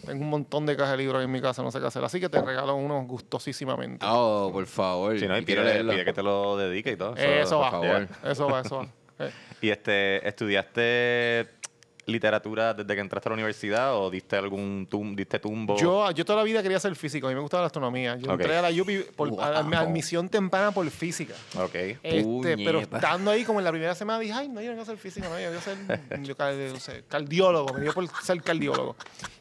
Tengo 0.05 0.21
un 0.23 0.29
montón 0.29 0.65
de 0.65 0.75
cajas 0.75 0.91
de 0.91 0.97
libros 0.97 1.23
en 1.23 1.31
mi 1.31 1.39
casa, 1.39 1.63
no 1.63 1.71
sé 1.71 1.79
qué 1.79 1.87
hacer. 1.87 2.03
Así 2.03 2.19
que 2.19 2.27
te 2.27 2.41
regalo 2.41 2.75
unos 2.75 3.07
gustosísimamente. 3.07 4.05
Oh, 4.07 4.49
por 4.51 4.65
favor. 4.65 5.17
Si 5.17 5.25
no, 5.25 5.37
y 5.37 5.45
quiero 5.45 5.63
pide, 5.63 6.03
que 6.03 6.11
te 6.11 6.21
lo 6.21 6.57
dedique 6.57 6.91
y 6.91 6.97
todo. 6.97 7.15
eso 7.15 7.59
va, 7.59 7.71
favor. 7.71 8.07
eso 8.25 8.47
va, 8.47 8.59
eso 8.61 8.77
va. 8.79 8.87
Eh, 9.21 9.31
¿Y 9.59 9.69
este, 9.69 10.25
estudiaste 10.25 11.58
literatura 12.09 12.73
desde 12.73 12.93
que 12.95 13.01
entraste 13.01 13.29
a 13.29 13.31
la 13.31 13.33
universidad 13.35 13.95
o 13.95 14.09
diste 14.09 14.35
algún 14.35 14.87
tum, 14.89 15.15
diste 15.15 15.39
tumbo? 15.39 15.77
Yo, 15.77 16.09
yo 16.11 16.25
toda 16.25 16.39
la 16.39 16.43
vida 16.43 16.61
quería 16.61 16.79
ser 16.79 16.95
físico, 16.95 17.27
a 17.27 17.29
mí 17.29 17.35
me 17.35 17.41
gustaba 17.41 17.61
la 17.61 17.67
astronomía. 17.67 18.15
Yo 18.17 18.25
Ok. 18.33 18.39
entré 18.41 18.57
a 18.57 18.61
la 18.61 18.69
UPI 18.81 19.05
por 19.15 19.29
Wow. 19.29 19.41
a- 19.41 19.47
a- 19.59 19.79
admisión 19.79 20.27
temprana 20.29 20.71
por 20.71 20.89
física. 20.89 21.33
Ok. 21.57 21.75
Este, 22.03 22.57
pero 22.57 22.79
estando 22.81 23.31
ahí 23.31 23.43
como 23.45 23.59
en 23.59 23.65
la 23.65 23.71
primera 23.71 23.95
semana 23.95 24.19
dije, 24.19 24.33
ay, 24.33 24.49
no, 24.49 24.61
yo 24.61 24.67
no 24.69 24.73
quiero 24.73 24.85
ser 24.85 24.97
físico, 24.97 25.27
no, 25.29 25.39
yo 25.39 25.47
quiero 25.49 25.61
ser 25.61 25.77
yo, 26.23 26.35
cal- 26.35 26.73
no 26.73 26.79
sé, 26.79 27.03
cardiólogo, 27.07 27.73
me 27.73 27.81
dio 27.81 27.93
por 27.93 28.07
ser 28.23 28.41
cardiólogo. 28.41 28.95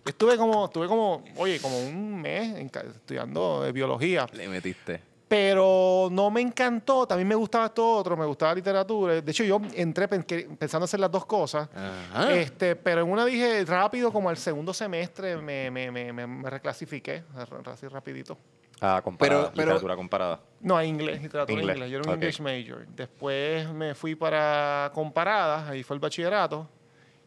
Estuve 0.04 0.36
como, 0.36 0.66
estuve 0.66 0.86
como, 0.86 1.24
oye, 1.36 1.60
como 1.60 1.78
un 1.80 2.20
mes 2.20 2.56
en 2.56 2.66
estudiando 2.66 3.64
eh, 3.66 3.72
biología, 3.72 4.26
Le 4.32 4.48
metiste. 4.48 5.00
Pero 5.28 6.08
no 6.10 6.30
me 6.30 6.40
encantó, 6.40 7.06
también 7.06 7.28
me 7.28 7.34
gustaba 7.34 7.66
esto 7.66 7.86
otro, 7.98 8.16
me 8.16 8.24
gustaba 8.24 8.54
literatura. 8.54 9.20
De 9.20 9.30
hecho, 9.30 9.44
yo 9.44 9.60
entré 9.74 10.08
pensando 10.08 10.84
hacer 10.86 10.98
las 11.00 11.10
dos 11.10 11.26
cosas. 11.26 11.68
Ajá. 11.74 12.32
Este, 12.34 12.74
pero 12.76 13.02
en 13.02 13.10
una 13.10 13.26
dije 13.26 13.62
rápido, 13.66 14.10
como 14.10 14.30
al 14.30 14.38
segundo 14.38 14.72
semestre 14.72 15.36
me, 15.36 15.70
me, 15.70 15.90
me, 15.90 16.12
me- 16.12 16.26
me 16.26 16.48
reclasifiqué, 16.50 17.24
así 17.66 17.86
rapidito. 17.88 18.38
Ah, 18.80 19.00
comparada, 19.02 19.40
Pero- 19.42 19.52
pero- 19.54 19.64
literatura 19.66 19.96
comparada. 19.96 20.40
No, 20.60 20.76
a 20.76 20.84
inglés, 20.84 21.20
literatura 21.20 21.60
Inglés, 21.60 21.76
inglés. 21.76 21.90
Yo 21.90 21.98
era 21.98 22.08
un. 22.10 22.14
English 22.14 22.40
major. 22.40 22.86
Después 22.94 23.68
me 23.70 23.94
fui 23.94 24.14
para 24.14 24.90
comparadas, 24.94 25.68
ahí 25.68 25.82
fue 25.82 25.94
el 25.96 26.00
bachillerato. 26.00 26.68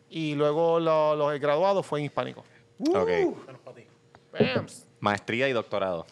Y 0.10 0.34
luego 0.36 0.80
lo, 0.80 1.16
lo- 1.16 1.32
el 1.32 1.40
graduado 1.40 1.84
fue 1.84 2.00
en 2.00 2.06
hispánico. 2.06 2.44
Ok. 2.96 3.10
Bams. 4.56 4.88
Maestría 5.00 5.48
y 5.50 5.54
doctorado 5.54 6.06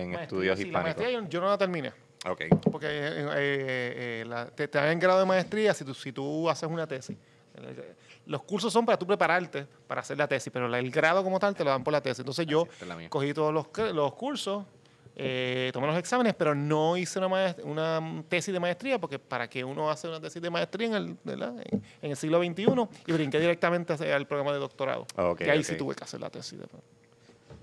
en 0.00 0.10
Maestría, 0.10 0.22
estudios 0.22 0.58
sí, 0.58 0.64
La 0.64 0.68
hispánicos. 0.68 1.02
maestría 1.02 1.28
yo, 1.28 1.40
no 1.40 1.48
la 1.48 1.58
terminé. 1.58 1.92
Ok. 2.26 2.42
Porque 2.70 2.86
eh, 2.86 3.10
eh, 3.20 3.34
eh, 3.36 4.24
la- 4.26 4.46
te, 4.46 4.68
te 4.68 4.78
dan 4.78 4.98
grado 4.98 5.20
de 5.20 5.26
maestría 5.26 5.72
si 5.74 5.84
tú, 5.84 5.94
si 5.94 6.12
tú 6.12 6.48
haces 6.50 6.68
una 6.68 6.86
tesis. 6.86 7.16
Los 8.26 8.42
cursos 8.42 8.72
son 8.72 8.84
para 8.84 8.98
tú 8.98 9.06
prepararte 9.06 9.66
para 9.86 10.00
hacer 10.00 10.18
la 10.18 10.26
tesis, 10.28 10.52
pero 10.52 10.68
la- 10.68 10.78
el 10.78 10.90
grado 10.90 11.22
como 11.22 11.38
tal 11.38 11.54
te 11.54 11.64
lo 11.64 11.70
dan 11.70 11.84
por 11.84 11.92
la 11.92 12.00
tesis. 12.00 12.18
Entonces 12.20 12.46
yo 12.46 12.66
es 12.80 12.86
la 12.86 13.08
cogí 13.08 13.32
todos 13.32 13.54
los, 13.54 13.66
los 13.94 14.12
cursos, 14.14 14.64
eh, 15.18 15.70
tomé 15.72 15.86
los 15.86 15.96
exámenes, 15.96 16.34
pero 16.34 16.54
no 16.54 16.96
hice 16.96 17.18
una, 17.20 17.54
una 17.62 18.22
tesis 18.28 18.52
de 18.52 18.60
maestría, 18.60 18.98
porque 18.98 19.18
para 19.18 19.48
que 19.48 19.64
uno 19.64 19.88
hace 19.90 20.08
una 20.08 20.20
tesis 20.20 20.42
de 20.42 20.50
maestría 20.50 20.88
en 20.88 20.94
el, 20.94 21.16
¿verdad? 21.24 21.54
en, 21.70 21.82
en 22.02 22.10
el 22.10 22.16
siglo 22.16 22.38
XXI, 22.42 22.66
y 23.06 23.12
brinqué 23.12 23.38
directamente 23.40 23.94
el 24.14 24.26
programa 24.26 24.52
de 24.52 24.58
doctorado. 24.58 25.06
Ok, 25.16 25.40
y 25.42 25.48
ahí 25.50 25.64
sí 25.64 25.76
tuve 25.76 25.94
que 25.94 26.04
hacer 26.04 26.20
la 26.20 26.28
tesis. 26.28 26.58
de- 26.58 26.66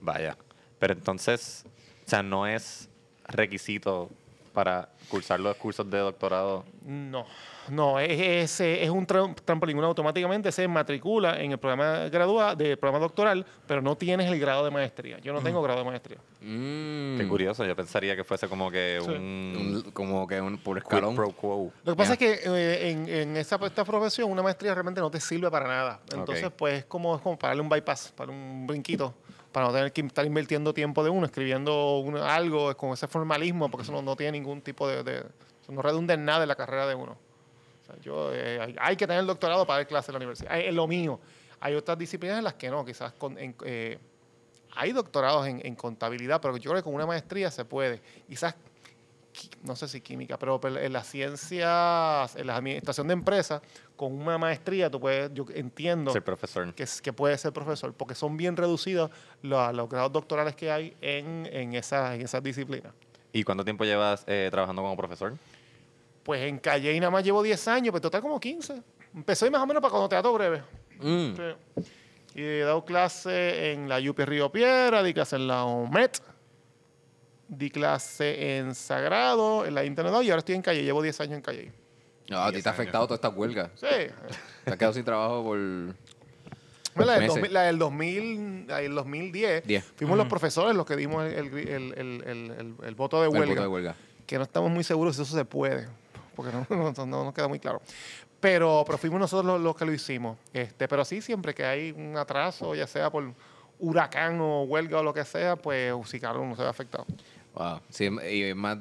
Vaya. 0.01 0.35
Pero 0.79 0.93
entonces, 0.93 1.63
o 2.05 2.09
sea, 2.09 2.23
no 2.23 2.45
es 2.47 2.89
requisito 3.27 4.09
para 4.53 4.87
cursar 5.09 5.39
los 5.39 5.55
cursos 5.57 5.89
de 5.89 5.97
doctorado? 5.97 6.63
No, 6.85 7.25
no, 7.69 7.99
es, 7.99 8.11
es, 8.11 8.61
es 8.83 8.89
un 8.91 9.07
tra- 9.07 9.33
trampolín. 9.43 9.77
Uno 9.79 9.87
automáticamente 9.87 10.51
se 10.51 10.67
matricula 10.67 11.41
en 11.41 11.51
el 11.53 11.57
programa 11.57 12.07
gradua, 12.09 12.53
de 12.55 12.77
programa 12.77 12.99
doctoral, 13.03 13.43
pero 13.65 13.81
no 13.81 13.95
tienes 13.95 14.27
el 14.31 14.39
grado 14.39 14.63
de 14.63 14.69
maestría. 14.69 15.17
Yo 15.19 15.33
no 15.33 15.41
tengo 15.41 15.59
grado 15.63 15.79
de 15.79 15.85
maestría. 15.85 16.17
Mm. 16.41 17.17
Qué 17.17 17.25
curioso, 17.27 17.65
yo 17.65 17.75
pensaría 17.75 18.15
que 18.15 18.23
fuese 18.23 18.47
como 18.47 18.69
que 18.69 18.99
Sí. 19.01 19.09
un 19.09 19.81
Un- 19.85 19.91
como 19.91 20.27
que 20.27 20.39
un 20.39 20.59
por 20.59 20.77
escalón. 20.77 21.15
pro 21.15 21.31
quo. 21.31 21.71
Lo 21.83 21.93
que 21.93 21.97
pasa 21.97 22.13
es 22.13 22.19
que 22.19 22.39
eh, 22.45 22.91
en, 22.91 23.09
en 23.09 23.37
esa, 23.37 23.55
esta 23.65 23.83
profesión 23.83 24.29
una 24.29 24.43
maestría 24.43 24.75
realmente 24.75 25.01
no 25.01 25.09
te 25.09 25.19
sirve 25.19 25.49
para 25.49 25.67
nada. 25.67 25.99
Entonces, 26.13 26.51
pues 26.55 26.79
es 26.79 26.85
como, 26.85 27.15
es 27.15 27.21
como 27.23 27.39
para 27.39 27.49
darle 27.51 27.63
un 27.63 27.69
bypass, 27.69 28.13
para 28.15 28.31
un 28.31 28.67
brinquito, 28.67 29.15
para 29.53 29.67
no 29.67 29.71
tener 29.73 29.93
que 29.93 30.01
estar 30.01 30.25
invirtiendo 30.25 30.73
tiempo 30.73 31.03
de 31.03 31.09
uno, 31.09 31.25
escribiendo 31.25 32.03
algo 32.23 32.75
con 32.75 32.91
ese 32.91 33.07
formalismo, 33.07 33.69
porque 33.69 33.83
eso 33.83 34.01
no, 34.01 34.15
tiene 34.17 34.33
ningún 34.33 34.61
tipo 34.61 34.87
de, 34.87 35.03
de- 35.03 35.23
no 35.69 35.81
redunda 35.81 36.13
en 36.15 36.25
nada 36.25 36.41
en 36.43 36.49
la 36.49 36.55
carrera 36.55 36.85
de 36.87 36.95
uno. 36.95 37.13
O 37.13 37.85
sea, 37.85 37.95
yo, 38.01 38.31
eh, 38.33 38.75
hay, 38.79 38.95
que 38.97 39.07
tener 39.07 39.21
el 39.21 39.27
doctorado 39.27 39.65
para 39.65 39.77
dar 39.79 39.87
clases 39.87 40.09
en 40.09 40.13
la 40.13 40.17
universidad. 40.17 40.59
Es 40.59 40.73
lo 40.73 40.87
mío. 40.87 41.19
Hay 41.61 41.75
otras 41.75 41.97
disciplinas 41.97 42.39
en 42.39 42.43
las 42.43 42.55
que 42.55 42.69
no, 42.69 42.83
quizás 42.83 43.13
con, 43.13 43.37
eh, 43.39 43.97
hay 44.75 44.91
doctorados 44.91 45.47
en, 45.47 45.65
en 45.65 45.75
contabilidad, 45.75 46.41
pero 46.41 46.57
yo 46.57 46.71
creo 46.71 46.81
que 46.81 46.83
con 46.83 46.95
una 46.95 47.05
maestría 47.05 47.49
se 47.51 47.63
puede. 47.63 48.01
Quizás 48.27 48.55
qui- 48.55 48.57
no 49.63 49.75
sé 49.75 49.87
si 49.87 50.01
química, 50.01 50.37
pero 50.37 50.59
en 50.65 50.93
las 50.93 51.07
ciencias, 51.07 52.35
en 52.35 52.47
la 52.47 52.55
administración 52.55 53.07
de 53.07 53.13
empresas, 53.13 53.61
con 53.95 54.13
una 54.13 54.37
maestría, 54.37 54.89
tú 54.89 54.99
puedes, 54.99 55.31
yo 55.33 55.45
entiendo 55.53 56.11
Ser 56.11 56.23
profesor. 56.23 56.73
que, 56.73 56.85
que 57.01 57.13
puede 57.13 57.37
ser 57.37 57.53
profesor, 57.53 57.93
porque 57.93 58.15
son 58.15 58.37
bien 58.37 58.57
reducidos 58.57 59.11
los, 59.41 59.73
los 59.73 59.89
grados 59.89 60.11
doctorales 60.11 60.55
que 60.55 60.71
hay 60.71 60.95
en, 61.01 61.47
en, 61.51 61.73
esa- 61.75 62.15
en 62.15 62.21
esas 62.21 62.41
disciplinas. 62.43 62.93
¿Y 63.31 63.43
cuánto 63.43 63.63
tiempo 63.63 63.83
llevas 63.83 64.23
eh, 64.27 64.47
trabajando 64.51 64.81
como 64.81 64.95
profesor? 64.97 65.33
Pues 66.23 66.41
en 66.43 66.59
Calle 66.59 66.97
nada 66.99 67.11
más 67.11 67.23
llevo 67.23 67.41
10 67.43 67.67
años, 67.67 67.91
pero 67.91 68.01
total 68.01 68.21
como 68.21 68.39
15. 68.39 68.81
Empecé 69.15 69.49
más 69.51 69.61
o 69.61 69.65
menos 69.67 69.81
para 69.81 69.91
cuando 69.91 70.09
teatro 70.09 70.33
breve. 70.33 70.63
Mm. 70.99 71.35
Sí. 71.35 71.83
Y 72.35 72.41
he 72.41 72.59
dado 72.61 72.83
clase 72.85 73.73
en 73.73 73.87
la 73.89 73.99
UP 73.99 74.17
Río 74.19 74.51
Piedra, 74.51 75.03
di 75.03 75.13
clase 75.13 75.35
en 75.35 75.47
la 75.47 75.65
OMET, 75.65 76.19
di 77.47 77.69
clase 77.69 78.57
en 78.57 78.73
Sagrado, 78.75 79.65
en 79.65 79.75
la 79.75 79.83
Internet 79.85 80.13
y 80.23 80.29
ahora 80.29 80.39
estoy 80.39 80.55
en 80.55 80.61
Calle, 80.61 80.83
llevo 80.83 81.01
10 81.01 81.19
años 81.21 81.33
en 81.35 81.41
Calle. 81.41 81.71
No, 82.29 82.39
a 82.39 82.51
ti 82.51 82.61
te 82.61 82.69
ha 82.69 82.71
afectado 82.71 83.05
toda 83.05 83.15
esta 83.15 83.29
huelga. 83.29 83.69
Sí. 83.75 83.85
Te 84.63 84.71
has 84.71 84.77
quedado 84.77 84.93
sin 84.93 85.03
trabajo 85.03 85.43
por... 85.43 85.57
La 86.95 87.13
del, 87.13 87.21
meses. 87.21 87.27
2000, 87.35 87.53
la 87.53 87.61
del 87.63 87.79
2000, 87.79 88.67
la 88.67 88.77
del 88.77 88.93
2010, 88.95 89.65
Diez. 89.65 89.83
fuimos 89.95 90.15
los 90.15 90.27
profesores 90.27 90.75
los 90.75 90.85
que 90.85 90.95
dimos 90.95 91.25
el, 91.25 91.33
el- 91.33 91.57
el- 91.57 91.93
el- 91.97 92.23
el- 92.27 92.51
el- 92.51 92.75
el 92.85 92.95
voto 92.95 93.19
de 93.19 93.27
el 93.29 93.33
huelga, 93.33 93.47
voto 93.49 93.61
de 93.61 93.67
huelga. 93.67 93.95
que 94.27 94.37
no 94.37 94.43
estamos 94.43 94.69
muy 94.69 94.83
seguros 94.83 95.15
si 95.15 95.23
eso 95.23 95.35
se 95.35 95.43
puede, 95.43 95.87
porque 96.35 96.51
no, 96.69 96.93
no- 96.95 97.05
no 97.05 97.23
nos 97.25 97.33
queda 97.33 97.47
muy 97.47 97.59
claro. 97.59 97.81
Pero, 98.39 98.83
pero 98.85 98.97
fuimos 98.99 99.19
nosotros 99.19 99.45
los, 99.45 99.61
los 99.61 99.75
que 99.75 99.85
lo 99.85 99.91
hicimos. 99.93 100.37
Este, 100.53 100.87
pero 100.87 101.03
sí, 101.03 101.19
siempre 101.21 101.55
que 101.55 101.65
hay 101.65 101.91
un 101.93 102.15
atraso, 102.15 102.75
ya 102.75 102.85
sea 102.85 103.09
por 103.09 103.33
huracán 103.79 104.39
o 104.39 104.63
huelga 104.63 104.99
o 104.99 105.03
lo 105.03 105.13
que 105.15 105.25
sea, 105.25 105.55
pues 105.55 105.91
Usicarro 105.93 106.45
no 106.45 106.55
se 106.55 106.61
ve 106.61 106.69
afectado. 106.69 107.05
Wow. 107.53 107.81
Sí, 107.89 108.09
y 108.31 108.43
es 108.43 108.55
más, 108.55 108.77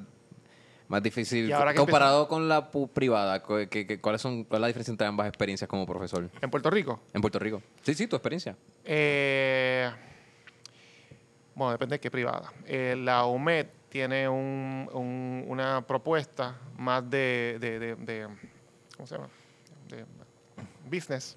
más 0.89 1.03
difícil. 1.03 1.49
Y 1.49 1.53
ahora 1.53 1.73
que 1.73 1.79
Comparado 1.79 2.29
con 2.29 2.49
la 2.49 2.71
privada, 2.71 3.43
cu- 3.43 3.67
¿qué- 3.71 3.87
qué- 3.87 4.01
¿cuáles 4.01 4.21
son, 4.21 4.45
¿cuál 4.45 4.59
es 4.59 4.63
la 4.63 4.67
diferencia 4.69 4.93
entre 4.93 5.07
ambas 5.07 5.29
experiencias 5.29 5.69
como 5.69 5.87
profesor 5.87 6.29
En 6.41 6.51
Puerto 6.51 6.71
Rico, 6.71 7.01
en 7.13 7.21
Puerto 7.21 7.39
Rico? 7.39 7.63
Sí, 7.83 7.95
sí, 7.95 8.07
tu 8.07 8.17
experiencia. 8.17 8.57
Eh, 8.85 9.91
bueno, 11.55 11.73
depende 11.73 11.97
de 11.97 12.01
qué 12.01 12.11
privada. 12.11 12.53
Eh, 12.67 12.97
la 12.99 13.27
UMED 13.27 13.67
tiene 13.91 14.27
un- 14.29 14.89
un- 14.93 15.45
una 15.49 15.87
propuesta 15.87 16.57
más 16.79 17.09
de, 17.11 17.59
de- 17.61 17.79
de- 17.79 17.97
de- 17.97 18.29
¿cómo 18.97 19.07
se 19.07 19.17
llama? 19.17 19.29
De 19.89 20.05
business. 20.91 21.37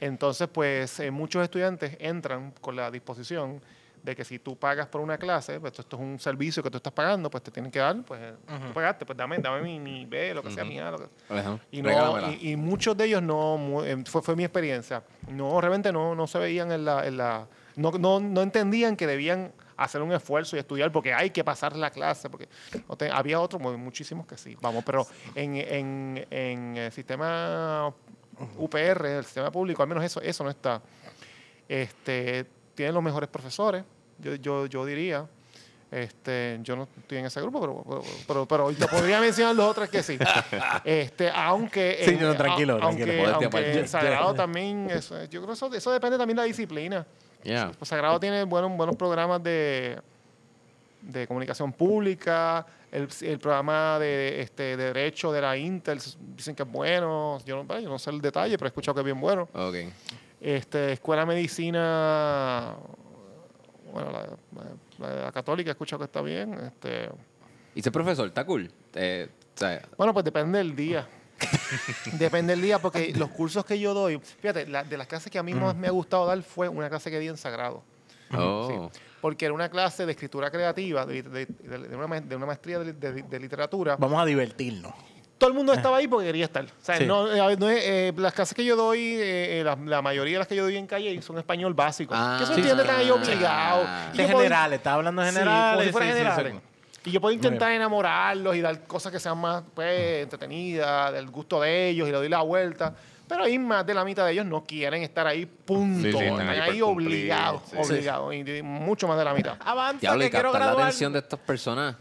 Entonces, 0.00 0.48
pues 0.48 0.98
eh, 1.00 1.10
muchos 1.10 1.42
estudiantes 1.42 1.96
entran 2.00 2.52
con 2.60 2.74
la 2.76 2.90
disposición 2.90 3.60
de 4.04 4.14
que 4.14 4.22
si 4.22 4.38
tú 4.38 4.54
pagas 4.54 4.86
por 4.86 5.00
una 5.00 5.16
clase, 5.16 5.58
pues 5.58 5.78
esto 5.78 5.96
es 5.96 6.02
un 6.02 6.20
servicio 6.20 6.62
que 6.62 6.70
tú 6.70 6.76
estás 6.76 6.92
pagando, 6.92 7.30
pues 7.30 7.42
te 7.42 7.50
tienen 7.50 7.72
que 7.72 7.78
dar, 7.78 7.96
pues 8.02 8.20
tú 8.46 8.72
pagaste, 8.74 9.06
pues 9.06 9.16
dame, 9.16 9.38
dame 9.38 9.62
mi, 9.62 9.80
mi 9.80 10.04
B, 10.04 10.34
lo 10.34 10.42
que 10.42 10.50
sea, 10.50 10.62
mi 10.62 10.78
A, 10.78 10.90
lo 10.90 10.98
que 10.98 11.06
Ajá. 11.30 11.58
y, 11.72 11.80
no- 11.80 11.88
y, 12.30 12.50
y 12.50 12.56
muchos 12.56 12.94
de 12.98 13.06
ellos 13.06 13.22
no, 13.22 13.82
em, 13.82 14.04
fue, 14.04 14.20
fue 14.20 14.36
mi 14.36 14.44
experiencia, 14.44 15.02
no, 15.28 15.58
realmente 15.58 15.90
no, 15.90 16.14
no 16.14 16.26
se 16.26 16.38
veían 16.38 16.70
en 16.70 16.84
la, 16.84 17.06
en 17.06 17.16
la 17.16 17.46
no, 17.76 17.92
no, 17.92 18.20
no 18.20 18.42
entendían 18.42 18.94
que 18.94 19.06
debían 19.06 19.52
hacer 19.78 20.02
un 20.02 20.12
esfuerzo 20.12 20.54
y 20.54 20.58
estudiar 20.58 20.92
porque 20.92 21.14
hay 21.14 21.30
que 21.30 21.42
pasar 21.42 21.74
la 21.74 21.90
clase, 21.90 22.28
porque 22.28 22.46
no 22.86 22.96
te- 22.96 23.10
había 23.10 23.40
otros, 23.40 23.60
mu- 23.62 23.76
muchísimos 23.78 24.26
que 24.26 24.36
sí, 24.36 24.54
vamos, 24.60 24.84
pero 24.84 25.06
en, 25.34 25.56
en, 25.56 26.26
en 26.30 26.76
el 26.76 26.92
sistema 26.92 27.90
UPR, 28.58 29.06
el 29.18 29.24
sistema 29.24 29.50
público, 29.50 29.82
al 29.82 29.88
menos 29.88 30.04
eso, 30.04 30.20
eso 30.20 30.44
no 30.44 30.50
está. 30.50 30.82
Este, 31.68 32.44
tienen 32.74 32.94
los 32.94 33.02
mejores 33.02 33.28
profesores, 33.28 33.82
yo, 34.24 34.34
yo, 34.36 34.66
yo 34.66 34.84
diría. 34.86 35.26
Este, 35.90 36.58
yo 36.62 36.74
no 36.74 36.88
estoy 36.98 37.18
en 37.18 37.26
ese 37.26 37.40
grupo, 37.40 37.60
pero, 37.60 37.84
pero, 37.86 38.02
pero, 38.26 38.46
pero 38.46 38.70
yo 38.72 38.88
podría 38.88 39.20
mencionar 39.20 39.54
los 39.54 39.66
otros 39.70 39.88
que 39.88 40.02
sí. 40.02 40.18
Este, 40.84 41.30
aunque 41.30 41.98
Sí, 42.04 42.16
no, 42.20 42.34
tranquilo, 42.34 42.74
a- 42.76 42.78
tranquilo. 42.78 43.12
Aunque, 43.12 43.26
aunque 43.30 43.46
aparte. 43.46 43.78
en 43.78 43.86
Sagrado 43.88 44.34
también, 44.34 44.90
eso, 44.90 45.22
yo 45.26 45.40
creo 45.40 45.46
que 45.46 45.52
eso, 45.52 45.72
eso 45.72 45.92
depende 45.92 46.18
también 46.18 46.36
de 46.36 46.42
la 46.42 46.46
disciplina. 46.46 47.06
Yeah. 47.44 47.70
Pues 47.78 47.88
Sagrado 47.90 48.18
tiene 48.18 48.42
buenos, 48.42 48.76
buenos 48.76 48.96
programas 48.96 49.40
de, 49.44 50.00
de 51.02 51.28
comunicación 51.28 51.72
pública, 51.72 52.66
el, 52.90 53.06
el 53.20 53.38
programa 53.38 53.98
de, 54.00 54.40
este, 54.40 54.76
de 54.76 54.92
derecho 54.92 55.30
de 55.30 55.42
la 55.42 55.56
Intel, 55.56 56.00
dicen 56.34 56.56
que 56.56 56.64
es 56.64 56.68
bueno, 56.72 57.38
yo 57.46 57.62
no, 57.62 57.78
yo 57.78 57.88
no 57.88 57.98
sé 58.00 58.10
el 58.10 58.20
detalle, 58.20 58.56
pero 58.58 58.66
he 58.66 58.70
escuchado 58.70 58.94
que 58.96 59.00
es 59.02 59.04
bien 59.04 59.20
bueno. 59.20 59.48
Ok. 59.52 59.76
Este, 60.40 60.92
escuela 60.94 61.22
de 61.22 61.26
medicina, 61.26 62.74
bueno, 63.94 64.10
la, 64.12 64.26
la- 64.98 65.14
la 65.24 65.32
católica 65.32 65.70
he 65.70 65.72
escuchado 65.72 66.00
que 66.00 66.04
está 66.06 66.20
bien. 66.20 66.52
Este, 66.54 67.08
¿Y 67.74 67.82
ser 67.82 67.92
profesor? 67.92 68.26
¿Está 68.28 68.44
cool? 68.44 68.70
Eh, 68.94 69.28
o 69.54 69.58
sea, 69.58 69.82
bueno, 69.96 70.12
pues 70.12 70.24
depende 70.24 70.58
del 70.58 70.74
día. 70.76 71.08
depende 72.18 72.52
del 72.52 72.62
día, 72.62 72.78
porque 72.78 73.12
los 73.16 73.30
cursos 73.30 73.64
que 73.64 73.78
yo 73.78 73.94
doy, 73.94 74.18
fíjate, 74.18 74.66
la- 74.66 74.84
de 74.84 74.96
las 74.96 75.06
clases 75.06 75.30
que 75.30 75.38
a 75.38 75.42
mí 75.42 75.54
más 75.54 75.74
me 75.76 75.86
ha 75.88 75.90
gustado 75.90 76.26
dar 76.26 76.40
fue 76.42 76.68
una 76.68 76.88
clase 76.88 77.10
que 77.10 77.18
di 77.18 77.28
en 77.28 77.36
Sagrado. 77.36 77.82
oh. 78.36 78.90
porque 79.20 79.46
era 79.46 79.54
una 79.54 79.68
clase 79.70 80.04
de 80.06 80.12
escritura 80.12 80.50
creativa, 80.50 81.06
de, 81.06 81.22
de- 81.22 81.46
de- 81.46 81.78
de 81.88 81.96
una, 81.96 82.06
ma- 82.06 82.20
de 82.20 82.36
una 82.36 82.46
maestría 82.46 82.78
de, 82.80 82.92
de- 82.92 83.22
de 83.22 83.40
literatura. 83.40 83.96
Vamos 83.96 84.20
a 84.20 84.24
divertirnos. 84.26 84.92
Todo 85.44 85.50
el 85.50 85.56
mundo 85.58 85.74
estaba 85.74 85.98
ahí 85.98 86.08
porque 86.08 86.26
quería 86.26 86.46
estar. 86.46 86.64
O 86.64 86.68
sea, 86.80 86.96
Sí. 86.96 87.04
no, 87.04 87.30
eh, 87.30 87.56
no 87.58 87.68
es- 87.68 87.84
eh, 87.84 88.12
las 88.16 88.32
clases 88.32 88.54
que 88.54 88.64
yo 88.64 88.76
doy, 88.76 88.98
eh, 89.00 89.60
eh, 89.60 89.62
la, 89.62 89.76
la 89.76 90.00
mayoría 90.00 90.36
de 90.36 90.38
las 90.38 90.48
que 90.48 90.56
yo 90.56 90.62
doy 90.64 90.78
en 90.78 90.86
calle 90.86 91.20
son 91.20 91.36
español 91.36 91.74
básico. 91.74 92.14
Ah, 92.16 92.36
que 92.38 92.44
eso 92.44 92.54
sí, 92.54 92.60
entiende 92.60 92.82
sí. 92.82 92.88
tan 92.88 92.98
ahí 93.00 93.10
obligado. 93.10 93.84
Ah. 93.86 94.10
De 94.14 94.26
generales, 94.26 94.78
está 94.78 94.94
hablando 94.94 95.20
de 95.20 95.28
Sí, 95.28 95.34
generales. 95.34 95.74
como 95.74 95.84
si 95.86 95.92
fueran 95.92 96.08
sí, 96.08 96.14
sí, 96.14 96.18
generales. 96.24 96.52
sí. 97.02 97.10
Y 97.10 97.12
yo 97.12 97.20
puedo 97.20 97.34
intentar 97.34 97.70
enamorarlos 97.72 98.56
y 98.56 98.62
dar 98.62 98.86
cosas 98.86 99.12
que 99.12 99.20
sean 99.20 99.36
más 99.36 99.62
pues, 99.74 100.22
entretenidas, 100.22 101.12
del 101.12 101.28
gusto 101.30 101.60
de 101.60 101.90
ellos 101.90 102.08
y 102.08 102.12
le 102.12 102.16
doy 102.16 102.28
la 102.30 102.40
vuelta. 102.40 102.94
Pero 103.28 103.44
ahí 103.44 103.58
más 103.58 103.84
de 103.86 103.92
la 103.92 104.04
mitad 104.04 104.24
de 104.24 104.32
ellos 104.32 104.46
no 104.46 104.64
quieren 104.64 105.02
estar 105.02 105.26
ahí, 105.26 105.44
punto. 105.44 106.02
Sí, 106.02 106.12
sí, 106.12 106.24
están 106.24 106.48
ahí 106.48 106.80
obligados, 106.80 107.62
sí. 107.70 107.76
obligados. 107.78 108.34
Y, 108.34 108.38
y 108.50 108.62
mucho 108.62 109.06
más 109.08 109.18
de 109.18 109.24
la 109.26 109.34
mitad. 109.34 109.56
Avanza, 109.60 110.00
Diablo, 110.00 110.24
que 110.24 110.30
quiero 110.30 110.44
captar 110.52 110.60
la 110.60 110.66
graduar. 110.68 110.86
atención 110.88 111.12
de 111.12 111.18
estas 111.18 111.40
personas. 111.40 111.96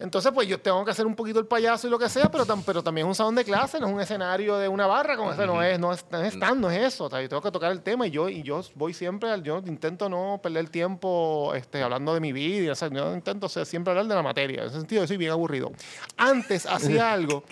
Entonces, 0.00 0.30
pues 0.32 0.46
yo 0.46 0.60
tengo 0.60 0.84
que 0.84 0.92
hacer 0.92 1.06
un 1.06 1.16
poquito 1.16 1.40
el 1.40 1.46
payaso 1.46 1.86
y 1.88 1.90
lo 1.90 1.98
que 1.98 2.08
sea, 2.08 2.30
pero, 2.30 2.46
tam- 2.46 2.62
pero 2.64 2.82
también 2.84 3.06
es 3.06 3.08
un 3.08 3.14
salón 3.16 3.34
de 3.34 3.44
clase, 3.44 3.80
no 3.80 3.88
es 3.88 3.92
un 3.94 4.00
escenario 4.00 4.56
de 4.56 4.68
una 4.68 4.86
barra, 4.86 5.16
como 5.16 5.32
ese 5.32 5.44
no 5.46 5.60
es, 5.62 5.78
no 5.80 5.92
es, 5.92 6.04
no 6.10 6.20
es 6.22 6.34
stand, 6.34 6.60
no 6.60 6.70
es 6.70 6.94
eso. 6.94 7.06
O 7.06 7.10
sea, 7.10 7.20
yo 7.20 7.28
tengo 7.28 7.42
que 7.42 7.50
tocar 7.50 7.72
el 7.72 7.82
tema 7.82 8.06
y 8.06 8.10
yo, 8.12 8.28
y 8.28 8.42
yo 8.44 8.60
voy 8.76 8.94
siempre, 8.94 9.30
al- 9.30 9.42
yo 9.42 9.58
intento 9.66 10.08
no 10.08 10.38
perder 10.42 10.68
tiempo 10.68 11.52
este, 11.54 11.82
hablando 11.82 12.14
de 12.14 12.20
mi 12.20 12.32
vida, 12.32 12.72
o 12.72 12.74
sea, 12.76 12.88
yo 12.90 13.12
intento 13.12 13.48
ser- 13.48 13.66
siempre 13.66 13.90
hablar 13.90 14.06
de 14.06 14.14
la 14.14 14.22
materia. 14.22 14.60
En 14.62 14.68
ese 14.68 14.78
sentido, 14.78 15.02
yo 15.02 15.08
soy 15.08 15.16
bien 15.16 15.32
aburrido. 15.32 15.72
Antes 16.16 16.64
hacía 16.66 17.12
algo 17.12 17.42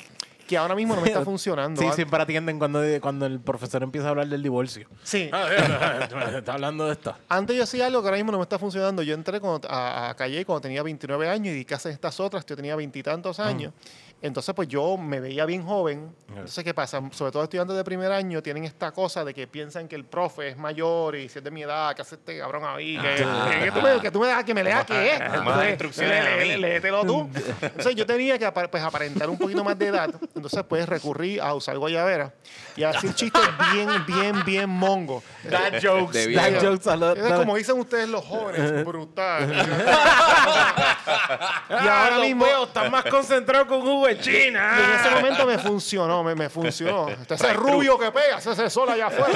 que 0.46 0.56
ahora 0.56 0.74
mismo 0.74 0.94
no 0.94 1.00
me 1.00 1.08
está 1.08 1.24
funcionando. 1.24 1.80
Sí, 1.80 1.88
Ah, 1.90 1.92
siempre 1.94 2.22
atienden 2.22 2.58
cuando, 2.58 2.80
cuando 3.00 3.26
el 3.26 3.40
profesor 3.40 3.82
empieza 3.82 4.06
a 4.06 4.10
hablar 4.10 4.28
del 4.28 4.42
divorcio. 4.42 4.88
Sí. 5.02 5.30
está 6.36 6.52
hablando 6.54 6.86
de 6.86 6.92
esto. 6.92 7.14
Antes 7.28 7.56
yo 7.56 7.62
hacía 7.64 7.86
algo 7.86 8.00
que 8.02 8.08
ahora 8.08 8.16
mismo 8.16 8.32
no 8.32 8.38
me 8.38 8.42
está 8.42 8.58
funcionando. 8.58 9.02
Yo 9.02 9.14
entré 9.14 9.40
cuando- 9.40 9.68
a, 9.70 10.10
a 10.10 10.14
Calle 10.16 10.44
cuando 10.44 10.62
tenía 10.62 10.82
29 10.82 11.28
años 11.28 11.48
y 11.48 11.56
di 11.58 11.64
clases 11.64 11.92
estas 11.92 12.18
otras, 12.20 12.44
yo 12.46 12.56
tenía 12.56 12.76
veintitantos 12.76 13.40
años. 13.40 13.72
Entonces, 14.22 14.54
pues 14.54 14.66
yo 14.66 14.96
me 14.96 15.20
veía 15.20 15.44
bien 15.44 15.64
joven. 15.64 16.10
Entonces, 16.30 16.64
¿qué 16.64 16.72
pasa? 16.74 17.00
Sobre 17.12 17.30
todo 17.32 17.44
estudiantes 17.44 17.76
de 17.76 17.84
primer 17.84 18.10
año 18.10 18.42
tienen 18.42 18.64
esta 18.64 18.90
cosa 18.90 19.24
de 19.24 19.34
que 19.34 19.46
piensan 19.46 19.86
que 19.88 19.94
el 19.94 20.04
profe 20.04 20.48
es 20.48 20.56
mayor 20.56 21.14
y 21.16 21.28
si 21.28 21.38
es 21.38 21.44
de 21.44 21.50
mi 21.50 21.62
edad, 21.62 21.94
que 21.94 22.02
hace 22.02 22.14
este 22.16 22.38
cabrón 22.38 22.64
ahí, 22.66 22.98
que, 22.98 23.14
que 23.64 23.70
tú, 23.72 23.80
me, 23.82 24.00
que 24.00 24.10
tú 24.10 24.20
me 24.20 24.26
dejas 24.28 24.44
que 24.44 24.54
me 24.54 24.64
lea 24.64 24.84
qué 24.86 25.12
es. 25.12 25.20
Más 25.20 25.34
Entonces, 25.38 25.68
instrucciones 25.68 26.20
a 26.20 26.24
lé- 26.24 26.46
lé- 26.46 26.56
Léetelo 26.58 27.04
tú. 27.04 27.30
Entonces, 27.60 27.94
yo 27.94 28.06
tenía 28.06 28.38
que 28.38 28.50
pues, 28.50 28.82
aparentar 28.82 29.28
un 29.28 29.36
poquito 29.38 29.62
más 29.62 29.78
de 29.78 29.88
edad 29.88 30.10
entonces 30.34 30.62
pues 30.68 30.88
recurrí 30.88 31.38
a 31.38 31.52
usar 31.54 31.76
guayabera 31.78 32.32
y 32.74 32.82
a 32.84 32.92
decir 32.92 33.14
chistes 33.14 33.42
bien, 33.72 33.88
bien, 34.06 34.44
bien 34.44 34.70
mongo. 34.70 35.22
Dad 35.44 35.74
jokes. 35.82 36.32
Dad 36.34 36.60
jokes. 36.62 36.88
a 36.90 36.96
lo- 36.96 37.12
Es 37.12 37.32
como 37.34 37.54
dicen 37.56 37.78
ustedes 37.78 38.08
los 38.08 38.24
jóvenes, 38.24 38.84
brutal. 38.84 39.52
y 41.68 41.72
Ah, 41.74 42.04
ahora 42.04 42.18
mismo, 42.20 42.44
veo, 42.44 42.64
están 42.64 42.90
más 42.90 43.04
concentrados 43.04 43.68
con 43.68 43.80
jugo 43.82 44.05
de 44.06 44.12
y 44.12 44.16
en 44.16 44.20
China. 44.22 44.96
ese 45.00 45.10
momento 45.14 45.46
me 45.46 45.58
funcionó, 45.58 46.22
me, 46.24 46.34
me 46.34 46.48
funcionó. 46.48 47.06
Ese 47.28 47.52
rubio 47.52 47.98
que 47.98 48.10
pega, 48.10 48.38
ese, 48.38 48.70
sol 48.70 48.88
allá 48.90 49.06
afuera. 49.08 49.34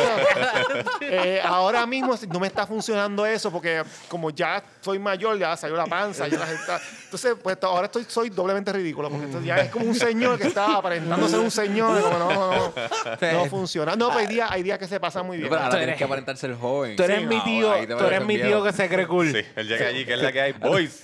Eh, 1.02 1.40
ahora 1.44 1.86
mismo 1.86 2.14
no 2.28 2.38
me 2.40 2.46
está 2.46 2.66
funcionando 2.66 3.26
eso 3.26 3.50
porque 3.50 3.82
como 4.08 4.30
ya 4.30 4.62
soy 4.80 4.98
mayor, 4.98 5.38
ya 5.38 5.56
salió 5.56 5.76
la 5.76 5.86
panza, 5.86 6.28
ya 6.28 6.38
la 6.38 6.46
gente 6.46 6.60
está- 6.60 6.80
Entonces, 7.10 7.34
pues 7.42 7.58
ahora 7.62 7.86
estoy, 7.86 8.04
soy 8.06 8.30
doblemente 8.30 8.72
ridículo 8.72 9.10
porque 9.10 9.24
entonces 9.26 9.44
ya 9.48 9.56
es 9.56 9.68
como 9.70 9.84
un 9.84 9.96
señor 9.96 10.38
que 10.38 10.46
está 10.46 10.76
aparentando 10.76 11.26
ser 11.28 11.40
un 11.40 11.50
señor. 11.50 12.00
como, 12.00 12.18
no, 12.20 12.30
no, 12.30 12.72
no, 13.20 13.32
no 13.32 13.44
funciona. 13.46 13.96
No, 13.96 14.08
pero 14.10 14.20
hay 14.20 14.26
días, 14.28 14.48
hay 14.48 14.62
días 14.62 14.78
que 14.78 14.86
se 14.86 15.00
pasan 15.00 15.26
muy 15.26 15.38
bien. 15.38 15.48
Pero 15.48 15.60
ahora 15.60 15.72
Tú 15.72 15.76
tienes 15.78 15.96
que 15.96 16.04
aparentar 16.04 16.36
ser 16.36 16.54
joven. 16.54 16.94
Tú 16.94 17.02
eres 17.02 17.18
Sí, 17.18 17.26
mi 17.26 17.36
no, 17.36 17.42
tío, 17.44 17.72
ahí 17.72 17.86
te 17.88 17.96
tú 17.96 18.04
eres 18.04 18.24
mi 18.24 18.38
tío 18.40 18.62
que 18.62 18.72
se 18.72 18.88
cree 18.88 19.08
cool. 19.08 19.32
Sí, 19.32 19.40
él 19.56 19.66
llega 19.66 19.88
allí, 19.88 20.04
que 20.06 20.12
es 20.14 20.20
la 20.22 20.30
que 20.30 20.40
hay. 20.40 20.52
Boys. 20.52 21.02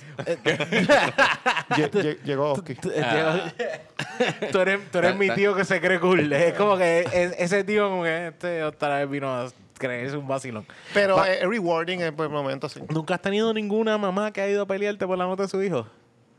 Lle- 1.75 1.89
lle- 1.91 2.17
Llegó 2.23 2.53
Oski. 2.53 2.75
Tú, 2.75 2.89
tú 4.51 4.59
eres, 4.59 4.79
tú 4.91 4.97
eres 4.99 5.15
mi 5.17 5.29
tío 5.31 5.53
que 5.55 5.65
se 5.65 5.81
cree 5.81 5.99
cool. 5.99 6.31
Es 6.31 6.53
como 6.53 6.77
que 6.77 7.01
es- 7.11 7.35
ese 7.37 7.63
tío 7.65 7.89
como 7.89 8.03
que 8.03 8.27
este 8.27 8.63
otra 8.63 8.99
vez 8.99 9.09
vino 9.09 9.29
a 9.33 9.49
creerse 9.77 10.17
un 10.17 10.27
vacilón. 10.27 10.65
Pero 10.93 11.15
Va- 11.17 11.31
es 11.31 11.47
rewarding 11.47 12.01
en 12.01 12.15
el 12.19 12.29
momento, 12.29 12.67
sí. 12.69 12.79
¿Nunca 12.89 13.15
has 13.15 13.21
tenido 13.21 13.53
ninguna 13.53 13.97
mamá 13.97 14.31
que 14.31 14.41
ha 14.41 14.49
ido 14.49 14.63
a 14.63 14.65
pelearte 14.65 15.05
por 15.07 15.17
la 15.17 15.25
nota 15.25 15.43
de 15.43 15.49
su 15.49 15.61
hijo? 15.61 15.87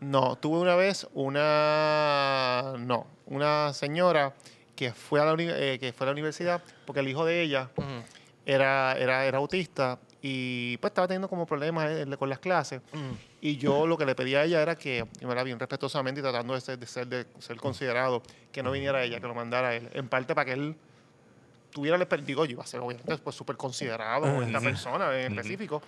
No, 0.01 0.37
tuve 0.37 0.59
una 0.61 0.77
vez 0.77 1.07
una. 1.13 2.75
No, 2.79 3.07
una 3.27 3.73
señora 3.73 4.33
que 4.77 4.93
fue 4.93 5.21
a 5.21 5.25
la, 5.25 5.33
uni- 5.35 5.49
eh, 5.51 5.79
que 5.81 5.93
fue 5.93 6.05
a 6.05 6.09
la 6.09 6.13
universidad 6.13 6.63
porque 6.87 7.01
el 7.01 7.09
hijo 7.09 7.25
de 7.25 7.43
ella 7.43 7.69
era, 8.47 8.97
era, 8.97 9.27
era 9.27 9.39
autista 9.39 9.99
y 10.23 10.77
pues 10.79 10.91
estaba 10.93 11.07
teniendo 11.09 11.29
como 11.29 11.47
problemas 11.47 11.91
eh, 11.91 12.07
con 12.19 12.29
las 12.29 12.39
clases. 12.39 12.81
Y 13.41 13.57
yo 13.57 13.87
lo 13.87 13.97
que 13.99 14.07
le 14.07 14.15
pedía 14.15 14.41
a 14.41 14.45
ella 14.45 14.63
era 14.63 14.77
que, 14.77 15.05
y 15.21 15.27
me 15.27 15.45
bien 15.45 15.59
respetuosamente 15.59 16.21
y 16.21 16.23
tratando 16.23 16.55
de 16.55 16.61
ser, 16.61 16.79
de 16.79 16.87
ser, 16.87 17.07
de 17.09 17.27
ser 17.41 17.57
considerado, 17.57 18.23
que 18.53 18.63
no 18.63 18.71
viniera 18.73 19.03
ella, 19.03 19.21
que 19.21 19.27
lo 19.27 19.35
mandara 19.35 19.69
a 19.69 19.75
él. 19.77 19.89
En 19.93 20.09
parte 20.09 20.35
para 20.35 20.45
que 20.45 20.53
él 20.53 20.77
tuviera 21.71 21.97
el 21.97 22.03
exper- 22.09 22.25
digo, 22.25 22.45
yo 22.45 22.53
iba 22.53 22.65
a 22.65 22.67
ser 22.67 22.81
obviamente 22.81 23.17
pues 23.19 23.37
súper 23.37 23.57
considerado 23.57 24.23
con 24.35 24.43
esta 24.45 24.61
persona 24.61 25.19
en 25.21 25.33
específico, 25.33 25.83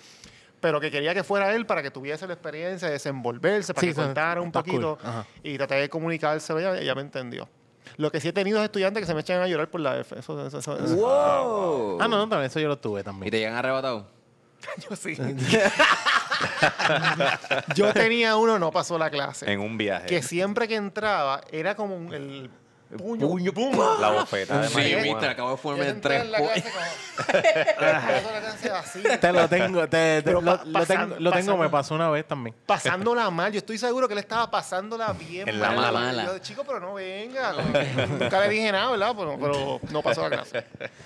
pero 0.61 0.81
que 0.81 0.91
quería 0.91 1.15
que 1.15 1.25
fuera 1.25 1.55
él 1.55 1.67
para 1.67 1.83
que 1.83 1.91
tuviese 1.91 2.27
la 2.27 2.35
experiencia 2.35 2.89
de 2.89 2.95
desenvolverse, 2.95 3.75
para 3.75 3.81
Sí, 3.89 3.89
que 3.89 3.95
contara 4.03 4.41
un 4.41 4.51
cool. 4.51 4.63
poquito 4.63 4.99
y 5.43 5.57
tratar 5.57 5.81
de 5.81 5.89
comunicárselo, 5.89 6.59
ella, 6.61 6.79
ella 6.81 6.95
me 6.95 7.03
entendió. 7.03 7.49
Lo 7.97 8.11
que 8.13 8.21
sí 8.21 8.29
he 8.29 8.33
tenido 8.33 8.59
es 8.59 8.65
estudiantes 8.65 9.01
que 9.03 9.07
se 9.07 9.15
me 9.15 9.21
echan 9.23 9.41
a 9.43 9.49
llorar 9.49 9.69
por 9.69 9.81
la 9.81 9.99
F. 9.99 10.19
Eso, 10.19 10.47
eso, 10.47 10.59
eso- 10.59 10.79
eso- 10.79 10.97
¡Wow! 10.97 11.99
Ah, 12.01 12.07
no, 12.09 12.19
no, 12.19 12.29
también 12.29 12.51
eso 12.51 12.61
yo 12.61 12.69
lo 12.69 12.79
tuve 12.79 13.01
¿Y 13.01 13.05
también. 13.05 13.31
te 13.31 13.39
llegan 13.39 13.57
arrebatado? 13.57 14.07
Yo 14.91 14.95
sí. 14.95 15.17
Yo 17.75 17.93
tenía 17.93 18.37
uno, 18.37 18.59
no 18.59 18.71
pasó 18.71 18.99
la 18.99 19.11
clase. 19.11 19.51
En 19.51 19.61
un 19.61 19.77
viaje. 19.79 20.07
Que 20.07 20.23
siempre 20.23 20.69
que 20.69 20.77
entraba 20.77 21.41
era 21.51 21.75
como 21.75 22.13
el 22.13 22.51
puño, 22.97 23.53
¡pum! 23.53 23.73
La 24.01 24.11
bofeta 24.11 24.63
de 24.63 24.69
Sí, 24.69 24.95
viste, 25.03 25.27
acabo 25.27 25.57
de 25.75 25.89
entré 25.89 26.17
tres 26.17 26.23
en 26.25 26.33
la 26.33 26.39
po- 26.39 26.45
clase 26.47 26.63
como- 26.71 26.85
Empezó 27.31 28.33
la 28.33 28.41
clase 28.41 28.71
así. 28.71 29.03
Te 29.21 29.33
lo 29.33 29.49
tengo, 29.49 29.89
te, 29.89 30.23
lo, 30.23 30.43
pa- 30.43 30.63
lo 30.65 30.87
tengo, 30.87 31.17
lo 31.19 31.33
tengo, 31.33 31.57
me 31.57 31.69
pasó 31.69 31.95
una 31.95 32.09
vez 32.11 32.27
también. 32.27 32.55
pasándola 32.67 33.31
mal. 33.31 33.53
Yo 33.53 33.59
estoy 33.59 33.79
seguro 33.79 34.09
que 34.09 34.15
él 34.15 34.19
estaba 34.21 34.51
pasándola 34.51 35.13
bien 35.13 35.49
En 35.49 35.61
la 35.61 35.71
mal. 35.73 35.93
mala. 35.93 36.25
Yo, 36.27 36.39
chico, 36.39 36.65
pero 36.65 36.81
no 36.81 36.95
venga. 36.95 37.53
Nunca 38.09 38.41
le 38.41 38.49
dije 38.49 38.73
nada, 38.73 38.91
¿verdad? 38.91 39.15
Pero, 39.17 39.39
pero 39.41 39.81
no 39.91 40.03
pasó 40.03 40.23
la 40.29 40.31
clase. 40.37 40.65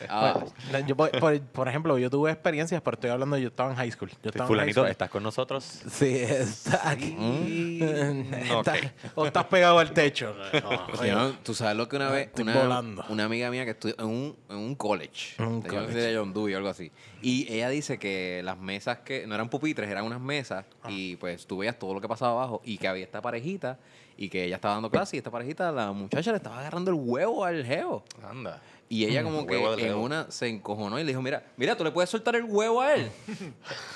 Ah, 0.08 0.40
La- 0.72 0.80
yo, 0.80 0.96
por, 0.96 1.68
ejemplo, 1.68 1.98
yo 1.98 2.08
tuve 2.10 2.30
experiencias, 2.30 2.80
pero 2.82 2.94
estoy 2.94 3.10
hablando, 3.10 3.36
yo 3.36 3.48
estaba 3.48 3.70
en 3.70 3.76
high 3.76 3.90
school. 3.90 4.10
Yo 4.22 4.30
estaba 4.30 4.32
en 4.34 4.40
high 4.40 4.46
Fulanito, 4.48 4.80
school. 4.80 4.90
¿estás 4.90 5.10
con 5.10 5.22
nosotros? 5.22 5.64
Sí, 5.90 6.18
está 6.22 6.88
aquí. 6.88 7.16
Mm, 7.18 8.34
Está-. 8.58 8.74
O 9.14 9.26
estás 9.26 9.44
pegado 9.44 9.78
al 9.78 9.92
techo. 9.92 10.34
No, 10.62 11.04
no- 11.14 11.32
tú 11.42 11.54
sabes 11.54 11.73
lo 11.74 11.88
que 11.88 11.96
una 11.96 12.08
vez 12.10 12.26
Estoy 12.28 12.42
una, 12.44 12.54
volando. 12.62 13.04
una 13.08 13.24
amiga 13.24 13.50
mía 13.50 13.64
que 13.64 13.72
estudió 13.72 13.94
en 13.98 14.06
un, 14.06 14.36
en 14.48 14.56
un 14.56 14.74
college, 14.74 15.34
En 15.38 15.46
un 15.46 15.62
college. 15.62 15.92
de 15.94 16.16
John 16.16 16.32
Dewey 16.32 16.54
o 16.54 16.56
algo 16.56 16.68
así, 16.68 16.90
y 17.22 17.52
ella 17.52 17.68
dice 17.68 17.98
que 17.98 18.40
las 18.44 18.58
mesas 18.58 18.98
que 18.98 19.26
no 19.26 19.34
eran 19.34 19.48
pupitres, 19.48 19.88
eran 19.90 20.04
unas 20.04 20.20
mesas 20.20 20.64
Ah. 20.82 20.90
y 20.90 21.16
pues 21.16 21.46
tú 21.46 21.58
veías 21.58 21.78
todo 21.78 21.94
lo 21.94 22.00
que 22.00 22.08
pasaba 22.08 22.32
abajo 22.32 22.60
y 22.64 22.78
que 22.78 22.88
había 22.88 23.04
esta 23.04 23.20
parejita 23.22 23.78
y 24.16 24.28
que 24.28 24.44
ella 24.44 24.56
estaba 24.56 24.74
dando 24.74 24.90
clase 24.90 25.16
y 25.16 25.18
esta 25.18 25.30
parejita, 25.30 25.72
la 25.72 25.90
muchacha 25.92 26.30
le 26.30 26.36
estaba 26.36 26.60
agarrando 26.60 26.90
el 26.90 26.96
huevo 27.00 27.44
al 27.44 27.64
geo. 27.64 28.04
Anda. 28.22 28.62
Y 28.88 29.06
ella 29.06 29.22
como 29.24 29.46
que 29.46 29.56
en 29.56 29.78
geo. 29.78 29.98
una 30.00 30.30
se 30.30 30.46
encojonó 30.46 30.98
y 31.00 31.02
le 31.04 31.08
dijo, 31.08 31.22
mira, 31.22 31.42
mira, 31.56 31.74
tú 31.76 31.82
le 31.82 31.90
puedes 31.90 32.10
soltar 32.10 32.36
el 32.36 32.44
huevo 32.44 32.80
a 32.82 32.94
él. 32.94 33.10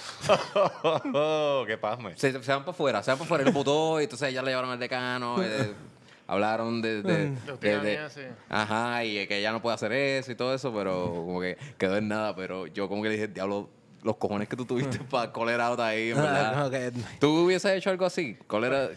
Oh, 1.15 1.65
qué 1.67 1.79
pasme. 1.79 2.17
se, 2.17 2.33
se 2.43 2.51
van 2.53 2.61
para 2.63 2.71
afuera, 2.73 3.03
se 3.03 3.11
van 3.11 3.19
para 3.19 3.25
afuera. 3.27 3.45
Él 3.45 3.53
votó 3.53 4.01
y 4.01 4.05
entonces 4.05 4.33
ya 4.33 4.43
le 4.43 4.51
llevaron 4.51 4.71
al 4.71 4.79
decano. 4.79 5.43
eh, 5.43 5.73
hablaron 6.29 6.81
de... 6.83 7.03
de, 7.03 7.13
De 7.13 7.25
de- 7.31 7.31
de- 7.53 7.57
tiranía, 7.59 8.11
sí. 8.11 8.21
ajá, 8.49 9.05
y 9.05 9.27
que 9.27 9.39
ella 9.39 9.51
no 9.51 9.61
puede 9.61 9.75
hacer 9.75 9.91
eso 9.93 10.31
y 10.31 10.37
todo 10.37 10.55
eso, 10.55 10.73
pero 10.73 11.07
como 11.11 11.41
que 11.41 11.57
quedó 11.79 11.97
en 11.97 12.07
nada. 12.07 12.37
Pero 12.37 12.67
yo 12.69 12.89
como 12.89 13.03
que 13.03 13.09
le 13.09 13.15
dije, 13.17 13.27
diablo, 13.29 13.69
los 14.03 14.17
cojones 14.17 14.49
que 14.49 14.55
tú 14.55 14.65
tuviste 14.65 14.99
para 15.11 15.33
call 15.33 15.61
out 15.61 15.81
ahí, 15.81 16.11
en 16.11 16.17
verdad. 16.19 16.57
no, 16.65 16.71
que- 16.71 16.93
¿Tú 17.19 17.45
hubieses 17.47 17.73
hecho 17.73 17.91
algo 17.91 18.07
así? 18.07 18.37
¿Cuál 18.47 18.65
era? 18.65 18.91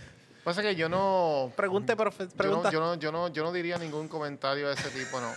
Pasa 0.44 0.62
que 0.62 0.76
yo 0.76 0.90
no. 0.90 1.52
Pregunte, 1.56 1.96
profe, 1.96 2.24
Yo 2.26 2.30
no, 2.30 2.36
pregunta. 2.38 2.72
yo, 2.72 2.80
no, 2.80 2.96
yo, 2.96 3.12
no, 3.12 3.28
yo 3.30 3.44
no 3.44 3.52
diría 3.52 3.78
ningún 3.78 4.08
comentario 4.08 4.68
de 4.68 4.74
ese 4.74 4.90
tipo, 4.90 5.20
no. 5.22 5.32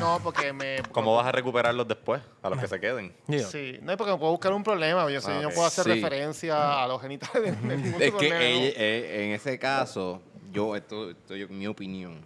No, 0.00 0.18
porque 0.22 0.52
me. 0.52 0.78
¿Cómo 0.92 1.14
vas 1.14 1.26
a 1.26 1.32
recuperarlos 1.32 1.86
después? 1.86 2.20
A 2.42 2.50
los 2.50 2.58
que 2.58 2.66
se 2.66 2.80
queden. 2.80 3.14
Sí, 3.50 3.78
no 3.82 3.92
es 3.92 3.98
porque 3.98 4.12
me 4.12 4.18
puedo 4.18 4.32
buscar 4.32 4.52
un 4.52 4.64
problema. 4.64 5.08
Yo, 5.10 5.20
sé, 5.20 5.28
yo 5.34 5.42
no 5.42 5.50
puedo 5.50 5.66
hacer 5.66 5.84
Sí. 5.84 5.90
referencia 5.92 6.82
a 6.82 6.88
los 6.88 7.00
genitales 7.00 7.62
de, 7.62 7.76
de 7.76 7.98
Es 8.08 8.14
que 8.14 8.28
eh, 8.76 9.24
en 9.26 9.30
ese 9.32 9.58
caso, 9.58 10.20
yo, 10.56 10.74
esto, 10.76 11.10
esto 11.10 11.34
es 11.34 11.50
mi 11.50 11.66
opinión. 11.66 12.20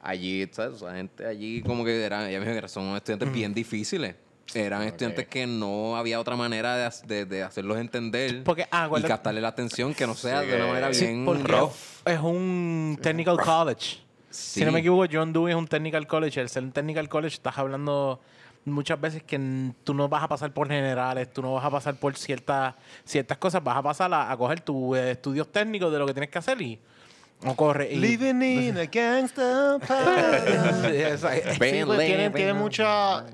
Allí, 0.00 0.46
¿sabes? 0.52 0.76
Esa 0.76 0.94
gente 0.94 1.26
allí 1.26 1.60
como 1.62 1.84
que 1.84 2.04
eran, 2.04 2.28
ella 2.28 2.38
me 2.40 2.46
dijo 2.46 2.60
que 2.60 2.68
son 2.68 2.94
estudiantes 2.96 3.32
bien 3.32 3.52
difíciles. 3.52 4.14
Eran 4.54 4.82
estudiantes 4.84 5.26
que 5.28 5.46
no 5.46 5.96
había 5.96 6.18
otra 6.18 6.34
manera 6.36 6.74
de, 6.76 6.90
de- 7.06 7.24
de 7.26 7.42
hacerlos 7.42 7.76
entender 7.78 8.44
Porque, 8.44 8.66
ah, 8.70 8.88
y 8.96 9.02
captarle 9.02 9.42
la 9.42 9.48
atención 9.48 9.92
que 9.92 10.06
no 10.06 10.14
sea 10.14 10.40
Sí, 10.40 10.46
de 10.46 10.56
una 10.56 10.66
manera 10.68 10.94
Sí, 10.94 11.04
bien 11.04 11.44
rough. 11.44 11.72
es 12.06 12.18
un 12.20 12.98
technical 13.02 13.36
college. 13.38 13.98
Si 14.30 14.64
no 14.64 14.72
me 14.72 14.78
equivoco, 14.80 15.04
John 15.10 15.32
Dewey 15.34 15.52
es 15.52 15.58
un 15.58 15.66
technical 15.66 16.06
college. 16.06 16.40
Al 16.40 16.48
ser 16.48 16.62
un 16.62 16.72
technical 16.72 17.08
college, 17.10 17.34
estás 17.34 17.58
hablando 17.58 18.20
muchas 18.64 18.98
veces 19.00 19.22
que 19.22 19.72
tú 19.84 19.92
no 19.94 20.08
vas 20.08 20.22
a 20.22 20.28
pasar 20.28 20.52
por 20.52 20.68
generales, 20.68 21.30
tú 21.32 21.42
no 21.42 21.54
vas 21.54 21.64
a 21.64 21.70
pasar 21.70 21.96
por 21.96 22.16
ciertas 22.16 22.74
ciertas 23.04 23.36
cosas, 23.38 23.62
vas 23.64 23.76
a 23.76 23.82
pasar 23.82 24.12
a, 24.14 24.30
a 24.30 24.36
coger 24.36 24.60
tus 24.60 24.96
eh, 24.96 25.10
estudios 25.12 25.50
técnicos 25.52 25.90
de 25.92 25.98
lo 25.98 26.06
que 26.06 26.12
tienes 26.14 26.30
que 26.30 26.38
hacer 26.38 26.60
y 26.62 26.78
no 27.42 27.54
corre. 27.54 27.92
Y, 27.92 27.96
Living 27.96 28.42
in 28.42 28.78
a 28.78 28.86
pues 31.86 31.98
ven, 31.98 32.06
tienen, 32.06 32.32
tienen 32.32 32.56
mucha... 32.56 33.24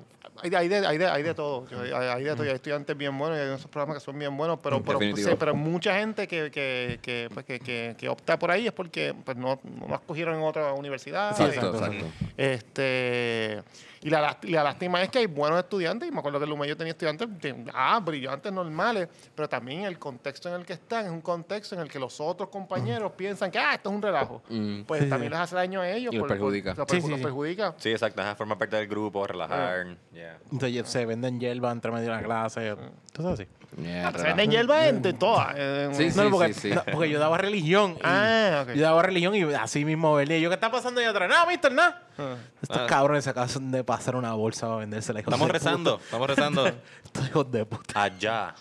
Hay 0.43 0.51
de, 0.51 0.57
hay, 0.57 0.69
de, 0.69 0.87
hay, 0.87 0.99
de, 0.99 1.07
hay 1.07 1.23
de 1.23 1.33
todo. 1.33 1.65
Hay, 1.71 1.91
hay 1.91 2.25
de 2.25 2.35
todo. 2.35 2.45
Y 2.45 2.49
hay 2.49 2.55
estudiantes 2.57 2.95
bien 2.97 3.17
buenos 3.17 3.39
y 3.39 3.41
hay 3.41 3.55
esos 3.55 3.71
programas 3.71 3.99
que 3.99 4.05
son 4.05 4.19
bien 4.19 4.37
buenos, 4.37 4.59
pero, 4.63 4.83
pero, 4.83 4.99
sí, 5.01 5.25
pero 5.39 5.55
mucha 5.55 5.99
gente 5.99 6.27
que, 6.29 6.51
que, 6.51 6.99
que, 7.01 7.31
pues, 7.33 7.47
que, 7.47 7.61
que, 7.61 7.95
que 7.97 8.09
opta 8.09 8.39
por 8.39 8.51
ahí 8.51 8.67
es 8.67 8.73
porque 8.73 9.15
pues, 9.25 9.39
no, 9.39 9.59
no 9.63 9.89
las 9.89 10.01
cogieron 10.01 10.35
en 10.35 10.43
otra 10.43 10.73
universidad. 10.75 11.35
Sí, 11.35 11.45
Y- 11.45 11.47
Exacto, 11.47 11.75
exacto. 11.75 11.95
exacto. 11.95 12.33
Este, 12.37 13.63
y 14.05 14.11
la, 14.11 14.39
la 14.43 14.63
lástima 14.63 15.03
es 15.03 15.09
que 15.09 15.19
hay 15.19 15.27
buenos 15.27 15.59
estudiantes, 15.59 16.09
y 16.09 16.13
me 16.13 16.19
acuerdo 16.21 16.39
que 16.39 16.45
el 16.45 16.51
Lumello 16.51 16.77
tenía 16.77 16.93
estudiantes 16.93 17.27
de- 17.41 17.65
ah, 17.75 17.99
brillantes 18.05 18.53
normales, 18.53 19.09
pero 19.35 19.49
también 19.49 19.85
el 19.85 19.99
contexto 19.99 20.49
en 20.51 20.55
el 20.61 20.65
que 20.67 20.75
están 20.75 21.07
es 21.07 21.11
un 21.11 21.23
contexto 21.23 21.75
en 21.75 21.81
el 21.81 21.89
que 21.91 21.99
los 21.99 22.21
otros 22.21 22.51
compañeros 22.51 23.11
piensan 23.17 23.51
que 23.51 23.59
ah, 23.59 23.75
esto 23.75 23.89
es 23.89 23.97
un 23.97 24.03
relajo. 24.03 24.43
Mm. 24.49 24.83
Pues 24.83 25.03
Sí, 25.05 25.09
también 25.09 25.33
sí. 25.33 25.35
les 25.35 25.41
hace 25.41 25.57
daño 25.57 25.81
a 25.81 25.89
ellos. 25.91 26.15
Y 26.15 26.19
los 26.19 26.29
perjudica. 26.29 26.75
los 26.77 26.87
Sí, 26.89 27.01
los 27.09 27.19
sí. 27.19 27.23
perjudica. 27.25 27.75
Sí, 27.79 27.91
exacto. 27.91 28.21
Deja 28.21 28.35
formar 28.37 28.59
parte 28.59 28.77
del 28.77 28.87
grupo, 28.87 29.27
relajar. 29.27 29.97
Yeah. 30.13 30.39
Entonces 30.53 30.87
se 30.89 31.07
venden 31.07 31.41
hierba 31.41 31.73
entre 31.73 31.91
medio 31.91 32.11
de 32.11 32.17
la 32.17 32.23
clase. 32.23 32.69
Entonces 32.69 33.41
así. 33.41 33.64
Yeah, 33.83 34.13
Se 34.13 34.23
venden 34.23 34.51
hierba 34.53 34.87
en, 34.87 35.05
en 35.05 35.19
todas. 35.19 35.57
en- 35.57 35.95
Sí, 35.95 36.09
No, 36.17 36.31
porque, 36.31 36.55
sí. 36.55 36.71
no, 36.71 36.85
porque 36.93 37.11
yo 37.11 37.19
daba 37.19 37.39
religión. 37.39 37.95
y- 37.97 38.01
Ah, 38.05 38.65
ok. 38.65 38.75
Yo 38.75 38.83
daba 38.83 39.03
religión 39.03 39.35
y 39.35 39.43
así 39.55 39.85
mismo 39.85 40.15
venía. 40.15 40.39
Yo, 40.39 40.49
¿qué 40.49 40.55
está 40.55 40.71
pasando 40.71 41.01
ahí 41.01 41.07
atrás? 41.07 41.29
Nada, 41.29 41.45
mister, 41.47 41.73
nada. 41.73 42.03
Ah. 42.17 42.37
Estos 42.63 42.83
cabrones 42.83 43.25
se 43.25 43.31
acaban 43.31 43.71
de 43.73 43.83
pasar 43.83 44.15
una 44.15 44.33
bolsa 44.35 44.67
para 44.69 44.79
vendérsela. 44.79 45.19
hijos 45.21 45.33
Estamos 45.35 45.49
puta. 45.49 45.59
rezando, 45.59 45.99
estamos 46.05 46.27
rezando. 46.29 46.67
Estos 47.05 47.27
hijos 47.29 47.51
de 47.51 47.67
puta. 47.67 48.03
Allá. 48.05 48.55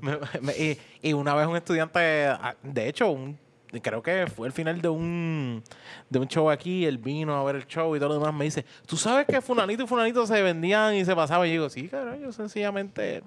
Me- 0.00 0.18
me- 0.40 0.56
y, 0.56 0.78
y 1.02 1.12
una 1.14 1.34
vez 1.34 1.46
un 1.46 1.56
estudiante, 1.56 2.26
ah, 2.28 2.54
de 2.62 2.88
hecho, 2.88 3.10
un- 3.10 3.36
creo 3.82 4.02
que 4.02 4.26
fue 4.34 4.46
el 4.46 4.52
final 4.52 4.80
de 4.80 4.88
un, 4.88 5.62
de 6.08 6.18
un 6.20 6.28
show 6.28 6.48
aquí, 6.48 6.86
él 6.86 6.98
vino 6.98 7.36
a 7.36 7.42
ver 7.44 7.56
el 7.56 7.66
show 7.66 7.94
y 7.96 7.98
todo 7.98 8.10
lo 8.10 8.14
demás, 8.20 8.32
me 8.32 8.44
dice, 8.44 8.64
¿tú 8.86 8.96
sabes 8.96 9.26
que 9.26 9.40
Funanito 9.42 9.82
y 9.82 9.86
Funanito 9.86 10.26
se 10.26 10.40
vendían 10.42 10.94
y 10.94 11.04
se 11.04 11.14
pasaban? 11.14 11.46
Y 11.46 11.50
yo 11.50 11.52
digo, 11.54 11.68
sí, 11.70 11.88
cabrón, 11.88 12.20
yo 12.20 12.32
sencillamente 12.32 13.22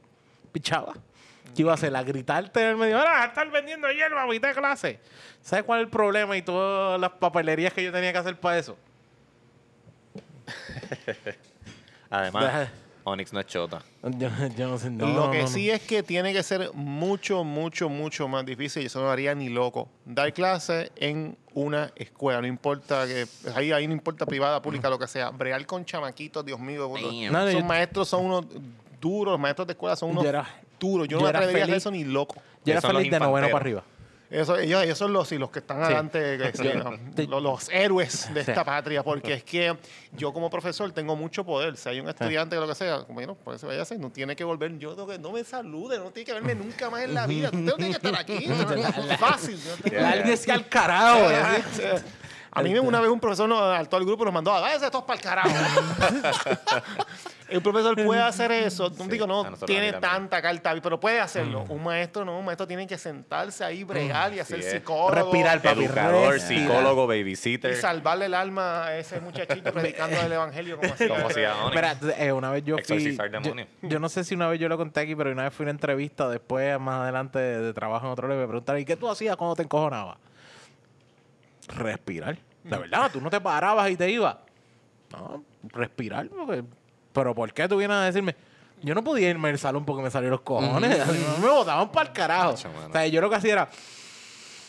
pichaba. 0.52 0.94
¿Qué 1.56 1.64
iba 1.64 1.72
a 1.72 1.76
hacer? 1.76 1.96
A 1.96 2.04
gritarte 2.04 2.62
en 2.62 2.68
el 2.68 2.78
medio. 2.78 2.98
¡Ahora, 2.98 3.26
estar 3.26 3.50
vendiendo 3.52 3.92
hierba 3.92 4.26
mitad 4.26 4.50
de 4.50 4.56
clase! 4.56 5.00
¿Sabes 5.42 5.66
cuál 5.66 5.80
es 5.82 5.86
el 5.86 5.90
problema 5.90 6.38
y 6.38 6.42
todas 6.42 7.00
las 7.00 7.12
papelerías 7.12 7.74
que 7.74 7.84
yo 7.84 7.92
tenía 7.92 8.12
que 8.12 8.18
hacer 8.20 8.40
para 8.40 8.58
eso? 8.58 8.78
Además, 12.10 12.70
Onyx 13.04 13.34
no 13.34 13.40
es 13.40 13.48
chota. 13.48 13.82
Yo, 14.04 14.30
yo 14.58 14.68
no 14.68 14.78
sé. 14.78 14.90
no, 14.90 15.08
lo 15.08 15.32
que 15.32 15.40
no, 15.40 15.44
no. 15.44 15.50
sí 15.50 15.70
es 15.70 15.82
que 15.82 16.04
tiene 16.04 16.34
que 16.34 16.44
ser 16.44 16.72
mucho, 16.74 17.44
mucho, 17.44 17.90
mucho 17.90 18.28
más 18.28 18.46
difícil 18.46 18.84
y 18.84 18.86
eso 18.86 19.00
no 19.00 19.06
lo 19.06 19.12
haría 19.12 19.34
ni 19.34 19.50
loco. 19.50 19.90
Dar 20.06 20.32
clase 20.34 20.92
en 20.96 21.38
una 21.54 21.92
escuela, 21.96 22.42
no 22.42 22.48
importa 22.48 23.08
que 23.08 23.26
ahí, 23.56 23.72
ahí 23.72 23.88
no 23.88 23.94
importa 23.94 24.26
privada, 24.26 24.62
pública, 24.62 24.90
lo 24.90 25.00
que 25.00 25.08
sea. 25.08 25.30
Brear 25.32 25.66
con 25.66 25.86
chamaquitos, 25.86 26.46
Dios 26.46 26.60
mío. 26.60 26.92
No, 27.32 27.48
Esos 27.48 27.64
maestros 27.64 28.08
son 28.08 28.26
unos 28.26 28.46
duros, 29.02 29.34
los 29.34 29.40
maestros 29.42 29.68
de 29.68 29.74
escuela 29.74 29.96
son 29.98 30.12
unos 30.12 30.24
Yo 30.24 30.30
era- 30.30 30.48
duros. 30.80 31.08
Yo 31.08 31.18
no 31.18 31.24
me 31.24 31.30
atrevería 31.30 31.64
a 31.64 31.64
hacer 31.66 31.70
feliz. 31.74 31.82
eso 31.84 31.92
ni 31.92 32.04
loco. 32.06 32.36
Yo 32.64 32.72
era 32.74 32.82
feliz 32.82 33.12
de 33.12 33.20
noveno 33.20 33.48
para 33.48 33.58
arriba. 33.62 33.84
Eso, 34.30 34.58
ellos, 34.58 34.82
ellos 34.82 34.98
son 34.98 35.12
los, 35.12 35.28
sí, 35.28 35.38
los 35.38 35.52
que 35.52 35.60
están 35.60 35.84
adelante, 35.84 36.38
que 36.38 36.52
sí, 36.58 36.70
no, 36.74 36.92
Sí. 37.18 37.28
los, 37.28 37.44
los 37.44 37.70
héroes 37.70 38.34
de 38.34 38.46
Sí. 38.46 38.52
esta 38.52 38.64
patria, 38.64 39.04
porque 39.04 39.34
es 39.34 39.44
que 39.44 39.76
yo 40.14 40.32
como 40.32 40.50
profesor 40.50 40.90
tengo 40.94 41.18
mucho 41.18 41.44
poder. 41.46 41.76
Si 41.76 41.90
hay 41.90 42.00
un 42.00 42.08
estudiante 42.08 42.56
que 42.56 42.62
lo 42.62 42.68
que 42.70 42.76
sea, 42.76 43.00
bueno, 43.10 43.36
pues 43.36 43.60
se 43.60 43.68
vaya 43.68 43.82
a 43.84 43.96
no 43.96 44.10
tiene 44.10 44.34
que 44.38 44.46
volver, 44.46 44.78
yo 44.80 44.92
tengo 44.92 45.06
que, 45.10 45.20
no 45.20 45.34
me 45.34 45.44
salude, 45.44 45.98
no 46.00 46.12
tiene 46.12 46.26
que 46.28 46.32
verme 46.34 46.56
nunca 46.56 46.90
más 46.90 47.04
en 47.04 47.14
la 47.14 47.28
vida. 47.28 47.48
Usted 47.50 47.60
no 47.60 47.74
tiene 47.74 47.92
que 48.00 48.08
estar 48.08 48.16
aquí. 48.22 48.48
no, 48.48 49.18
fácil. 49.18 49.60
no 49.84 49.92
La 50.00 50.10
alguien 50.12 50.28
decía 50.30 50.54
al 50.54 50.70
carajo. 50.70 51.28
y. 52.56 52.60
A 52.60 52.64
mí 52.64 52.78
una 52.78 53.00
vez 53.00 53.10
un 53.10 53.20
profesor 53.20 53.48
nos, 53.48 53.62
al 53.62 53.88
todo 53.90 54.00
el 54.02 54.06
grupo 54.06 54.26
nos 54.26 54.34
mandó, 54.34 54.52
váyase 54.52 54.90
todos 54.92 55.06
para 55.06 55.18
el 55.18 55.24
carajo. 55.24 55.50
el 57.50 57.62
profesor 57.62 57.96
puede 58.06 58.22
hacer 58.22 58.52
eso. 58.52 58.92
No 58.98 59.06
digo, 59.06 59.26
a 59.26 59.28
no 59.28 59.42
a 59.42 59.66
tiene 59.66 59.94
tanta 59.94 60.42
carta, 60.42 60.74
pero 60.82 61.00
puede 61.00 61.20
hacerlo. 61.20 61.66
Un 61.70 61.84
maestro 61.84 62.26
no, 62.26 62.38
un 62.40 62.46
maestro 62.46 62.68
tiene 62.68 62.88
que 62.88 62.98
sentarse 62.98 63.64
ahí, 63.64 63.84
bregar 63.84 64.34
y 64.34 64.40
hacer 64.40 64.62
Sí, 64.64 64.70
psicólogo. 64.70 65.32
Respirar, 65.32 65.62
papi. 65.62 65.84
Educador, 65.86 66.34
respira. 66.34 66.62
psicólogo, 66.62 67.14
Y 67.14 67.20
babysitter. 67.20 67.76
salvarle 67.76 68.26
el 68.26 68.34
alma 68.34 68.86
a 68.86 68.98
ese 68.98 69.20
muchachito 69.20 69.72
predicando 69.74 70.20
el 70.20 70.32
evangelio 70.32 70.78
como 70.78 70.94
así. 70.94 71.08
Como 71.08 71.28
hacía 71.28 71.56
Onyx. 71.66 71.76
Mira, 71.76 71.96
eh, 72.18 72.32
una 72.32 72.52
vez 72.52 72.64
yo 72.64 72.76
fui. 72.86 73.16
Yo, 73.16 73.24
demonios. 73.30 73.68
yo 73.82 74.00
no 74.00 74.10
sé 74.10 74.24
si 74.24 74.36
una 74.36 74.48
vez 74.48 74.60
yo 74.60 74.70
lo 74.70 74.78
conté 74.78 75.02
aquí, 75.02 75.16
pero 75.16 75.32
una 75.32 75.44
vez 75.44 75.54
fui 75.54 75.64
a 75.64 75.66
una 75.66 75.72
entrevista 75.72 76.30
después, 76.30 76.80
más 76.80 77.02
adelante 77.02 77.40
de, 77.40 77.62
de 77.62 77.74
trabajo 77.74 78.06
en 78.06 78.12
otro 78.12 78.28
lado, 78.28 78.40
y 78.40 78.44
me 78.44 78.48
preguntaron, 78.48 78.82
¿y 78.82 78.86
qué 78.86 78.96
tú 78.96 79.10
hacías 79.10 79.36
cuando 79.36 79.56
te 79.56 79.64
encojonabas? 79.64 80.18
Respirar. 81.76 82.38
De 82.64 82.78
verdad, 82.78 83.10
tú 83.12 83.20
no 83.22 83.30
te 83.30 83.42
parabas 83.42 83.90
y 83.90 83.98
te 83.98 84.10
ibas. 84.10 84.38
No, 85.12 85.44
respirar. 85.70 86.28
porque- 86.30 86.64
pero 87.14 87.36
¿por 87.36 87.52
qué 87.54 87.68
tú 87.68 87.78
vienes 87.78 87.96
a 87.98 88.02
decirme? 88.06 88.36
Yo 88.82 88.96
no 88.96 89.04
podía 89.04 89.30
irme 89.30 89.50
al 89.50 89.60
salón 89.60 89.86
porque 89.86 90.02
me 90.04 90.10
salieron 90.10 90.32
los 90.32 90.42
cojones. 90.42 90.98
me 91.42 91.48
botaban 91.50 91.92
para 91.92 92.10
el 92.10 92.14
carajo. 92.16 92.54
O 92.54 92.92
sea, 92.92 93.08
yo 93.08 93.22
lo 93.22 93.30
que 93.30 93.36
hacía 93.36 93.54
era. 93.54 93.70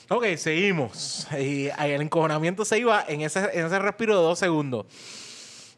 Ok, 0.09 0.27
seguimos. 0.37 1.27
Y 1.39 1.69
el 1.69 2.03
encojonamiento 2.03 2.65
se 2.65 2.79
iba 2.79 3.05
en 3.09 3.23
ese, 3.23 3.39
en 3.59 3.67
ese 3.67 3.79
respiro 3.79 4.17
de 4.17 4.23
dos 4.23 4.39
segundos. 4.39 4.87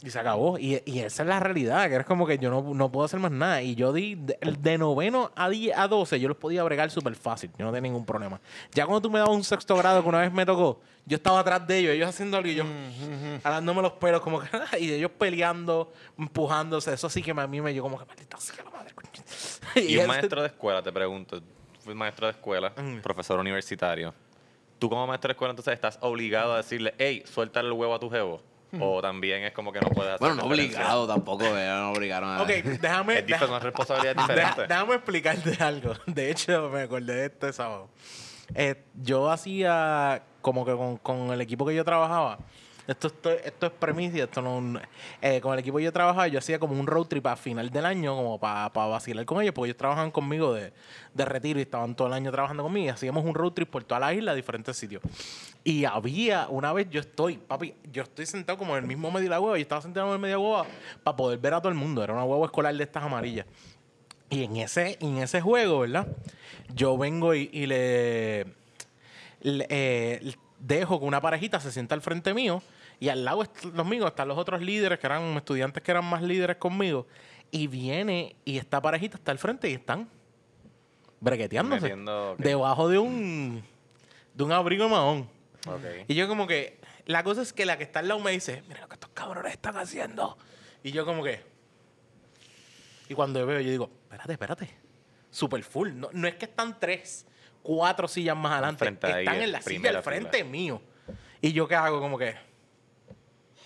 Y 0.05 0.11
se 0.11 0.19
acabó. 0.19 0.59
Y, 0.59 0.83
y 0.85 0.99
esa 0.99 1.23
es 1.23 1.29
la 1.29 1.41
realidad, 1.41 1.89
que 1.89 1.97
es 1.97 2.05
como 2.05 2.27
que 2.27 2.37
yo 2.37 2.51
no, 2.51 2.75
no 2.75 2.93
puedo 2.93 3.07
hacer 3.07 3.19
más 3.21 3.31
nada. 3.31 3.63
Y 3.63 3.75
yo 3.75 3.91
di 3.93 4.17
de, 4.17 4.37
de 4.61 4.77
noveno 4.77 5.33
a, 5.35 5.49
10, 5.49 5.77
a 5.79 5.89
12, 5.89 6.21
yo 6.21 6.29
los 6.29 6.37
podía 6.37 6.63
bregar 6.63 6.91
súper 6.91 7.15
fácil. 7.15 7.51
Yo 7.59 7.65
no 7.65 7.73
tenía 7.73 7.91
ningún 7.91 8.05
problema. 8.05 8.39
Ya 8.75 8.85
cuando 8.85 9.01
tú 9.01 9.11
me 9.11 9.19
dabas 9.19 9.35
un 9.35 9.43
sexto 9.45 9.75
grado, 9.77 10.03
que 10.03 10.09
una 10.11 10.21
vez 10.21 10.31
me 10.33 10.45
tocó, 10.45 10.81
yo 11.07 11.17
estaba 11.17 11.41
atrás 11.41 11.67
de 11.67 11.79
ellos, 11.79 11.93
ellos 11.95 12.09
haciendo 12.09 12.37
algo 12.37 12.49
y 12.51 12.55
yo 12.55 12.65
jalándome 13.43 13.81
los 13.83 13.93
pelos, 13.95 14.21
como 14.21 14.41
que, 14.41 14.49
y 14.79 14.93
ellos 14.93 15.11
peleando, 15.19 15.93
empujándose. 16.19 16.93
Eso 16.93 17.09
sí 17.09 17.23
que 17.23 17.31
a 17.31 17.47
mí 17.47 17.61
me 17.61 17.73
llegó 17.73 17.85
como 17.87 17.99
que, 17.99 18.05
maldita 18.05 18.37
sea 18.39 18.63
la 18.65 18.71
madre. 18.71 18.93
coño". 18.95 19.09
Y 19.77 19.95
un 19.97 20.01
ese- 20.01 20.07
maestro 20.09 20.41
de 20.43 20.49
escuela, 20.49 20.83
te 20.83 20.93
pregunto, 20.93 21.41
fui 21.81 21.95
maestro 21.95 22.27
de 22.27 22.33
escuela, 22.33 22.73
Mm. 22.77 23.01
profesor 23.01 23.39
universitario. 23.41 24.13
Tú 24.79 24.91
como 24.91 25.07
maestro 25.07 25.29
de 25.29 25.33
escuela 25.33 25.51
entonces 25.53 25.73
estás 25.75 25.99
obligado 26.03 26.53
a 26.53 26.59
decirle, 26.59 26.95
hey, 26.99 27.23
suéltale 27.27 27.69
el 27.69 27.73
huevo 27.73 27.95
a 27.95 27.99
tu 27.99 28.11
jevo. 28.11 28.43
O 28.81 29.01
también 29.03 29.43
es 29.45 29.53
como 29.53 29.73
que 29.73 29.81
no 29.81 29.89
puedes 29.91 30.13
hacer 30.15 30.21
Bueno, 30.21 30.35
no 30.37 30.45
obligado 30.45 31.07
tampoco, 31.07 31.45
¿verdad? 31.45 31.81
No 31.83 31.91
obligaron 31.93 32.31
a... 32.31 32.43
Ok, 32.43 32.49
déjame... 32.49 33.19
Es 33.19 33.27
diferente, 33.27 33.67
Deja- 34.17 34.23
diferentes. 34.23 34.69
déjame 34.69 34.95
explicarte 34.95 35.57
algo. 35.65 35.93
De 36.07 36.31
hecho, 36.31 36.71
me 36.71 36.83
acordé 36.83 37.15
de 37.15 37.27
este 37.27 37.53
sábado. 37.53 37.89
Eh, 38.55 38.85
yo 39.03 39.31
hacía 39.31 40.23
como 40.41 40.65
que 40.65 40.73
con, 40.73 40.97
con 40.99 41.31
el 41.33 41.41
equipo 41.41 41.65
que 41.67 41.75
yo 41.75 41.85
trabajaba. 41.85 42.39
Esto, 42.87 43.07
esto, 43.07 43.31
esto 43.31 43.65
es 43.67 43.73
premisa, 43.73 44.19
esto 44.19 44.43
no. 44.43 44.79
eh, 45.23 45.41
con 45.41 45.55
el 45.55 45.59
equipo 45.61 45.79
que 45.79 45.85
yo 45.85 45.93
trabajaba, 45.93 46.29
yo 46.29 46.39
hacía 46.39 46.59
como 46.59 46.79
un 46.79 46.87
road 46.87 47.07
trip 47.07 47.27
a 47.27 47.35
final 47.35 47.71
del 47.71 47.87
año, 47.87 48.15
como 48.15 48.39
para 48.39 48.69
vacilar 48.69 49.25
con 49.25 49.41
ellos, 49.41 49.55
porque 49.55 49.71
ellos 49.71 49.79
trabajan 49.79 50.11
conmigo 50.11 50.53
de, 50.53 50.71
de 51.15 51.25
retiro 51.25 51.59
y 51.59 51.63
estaban 51.63 51.95
todo 51.95 52.09
el 52.09 52.13
año 52.13 52.31
trabajando 52.31 52.63
conmigo. 52.63 52.85
Y 52.85 52.89
hacíamos 52.91 53.25
un 53.25 53.35
road 53.35 53.53
trip 53.53 53.71
por 53.71 53.85
toda 53.85 54.01
la 54.01 54.13
isla 54.13 54.33
a 54.33 54.35
diferentes 54.35 54.77
sitios. 54.77 55.03
Y 55.67 55.87
había, 55.87 56.47
una 56.49 56.73
vez 56.75 56.89
yo 56.91 57.01
estoy, 57.01 57.39
papi, 57.39 57.75
yo 57.91 58.03
estoy 58.03 58.27
sentado 58.27 58.59
como 58.59 58.77
en 58.77 58.83
el 58.83 58.89
mismo 58.89 59.11
medio 59.11 59.25
de 59.25 59.31
la 59.31 59.41
hueva, 59.41 59.57
yo 59.57 59.63
estaba 59.63 59.81
sentado 59.81 60.09
en 60.09 60.13
el 60.13 60.19
medio 60.19 60.37
de 60.37 60.43
la 60.43 60.49
hueva 60.49 60.67
para 61.03 61.17
poder 61.17 61.39
ver 61.39 61.55
a 61.55 61.61
todo 61.61 61.71
el 61.71 61.75
mundo. 61.75 62.05
Era 62.05 62.13
una 62.13 62.25
hueva 62.25 62.45
escolar 62.45 62.75
de 62.77 62.85
estas 62.85 63.03
amarillas. 63.03 63.47
Y 64.29 64.45
en 64.45 64.57
ese, 64.57 64.99
en 65.01 65.17
ese 65.19 65.41
juego, 65.41 65.81
¿verdad? 65.81 66.07
Yo 66.75 66.99
vengo 66.99 67.35
y, 67.35 67.49
y 67.53 67.67
le, 67.67 68.45
le- 69.41 69.67
eh, 69.71 70.35
dejo 70.59 71.01
que 71.01 71.07
una 71.07 71.21
parejita 71.23 71.59
se 71.61 71.73
sienta 71.73 71.95
al 71.95 72.03
frente 72.03 72.35
mío 72.35 72.63
y 73.01 73.09
al 73.09 73.25
lado 73.25 73.45
los 73.75 73.87
míos 73.87 74.07
están 74.07 74.29
los 74.29 74.37
otros 74.39 74.61
líderes 74.63 74.99
que 74.99 75.07
eran 75.07 75.23
estudiantes 75.37 75.83
que 75.83 75.91
eran 75.91 76.05
más 76.05 76.23
líderes 76.23 76.57
conmigo 76.57 77.07
y 77.51 77.67
viene 77.67 78.37
y 78.45 78.57
esta 78.57 78.81
parejita 78.81 79.17
está 79.19 79.31
al 79.33 79.39
frente 79.39 79.69
y 79.69 79.75
están 79.75 80.09
bregueteándose 81.21 81.83
Metiendo, 81.83 82.33
ok. 82.33 82.39
debajo 82.39 82.89
de 82.89 82.99
un 82.99 83.63
de 84.35 84.45
un 84.45 84.53
abrigo 84.53 84.85
de 84.85 84.91
mahón. 84.91 85.29
Y 86.09 86.15
yo 86.15 86.29
como 86.29 86.47
que, 86.47 86.79
la 87.07 87.23
cosa 87.23 87.43
es 87.43 87.53
que 87.53 87.65
la 87.65 87.79
que 87.79 87.85
está 87.85 88.01
al 88.01 88.09
lado 88.09 88.21
me 88.21 88.31
dice, 88.33 88.63
mira 88.69 88.81
lo 88.81 88.89
que 88.89 88.95
estos 88.95 89.11
cabrones 89.11 89.53
están 89.53 89.77
haciendo. 89.77 90.37
Y 90.83 90.93
yo 90.93 91.05
como 91.05 91.23
que, 91.23 91.41
y 93.09 93.15
cuando 93.15 93.41
yo 93.41 93.47
veo, 93.47 93.61
yo 93.61 93.71
digo, 93.71 93.91
espérate, 94.05 94.33
espérate. 94.33 94.71
Super 95.31 95.63
full. 95.63 95.91
No, 95.95 96.11
no 96.13 96.29
es 96.29 96.37
que 96.37 96.45
están 96.45 96.79
tres, 96.79 97.27
cuatro 97.63 98.09
sillas 98.09 98.37
más 98.37 98.53
adelante. 98.53 98.85
Ahí, 98.87 99.25
están 99.25 99.37
en 99.37 99.43
en 99.43 99.53
la 99.53 99.63
silla 99.63 99.91
al 99.91 100.03
frente 100.03 100.39
fila. 100.39 100.51
mío. 100.51 100.83
Y 101.41 101.53
yo 101.53 101.67
qué 101.69 101.75
hago 101.75 102.01
como 102.01 102.17
que, 102.17 102.35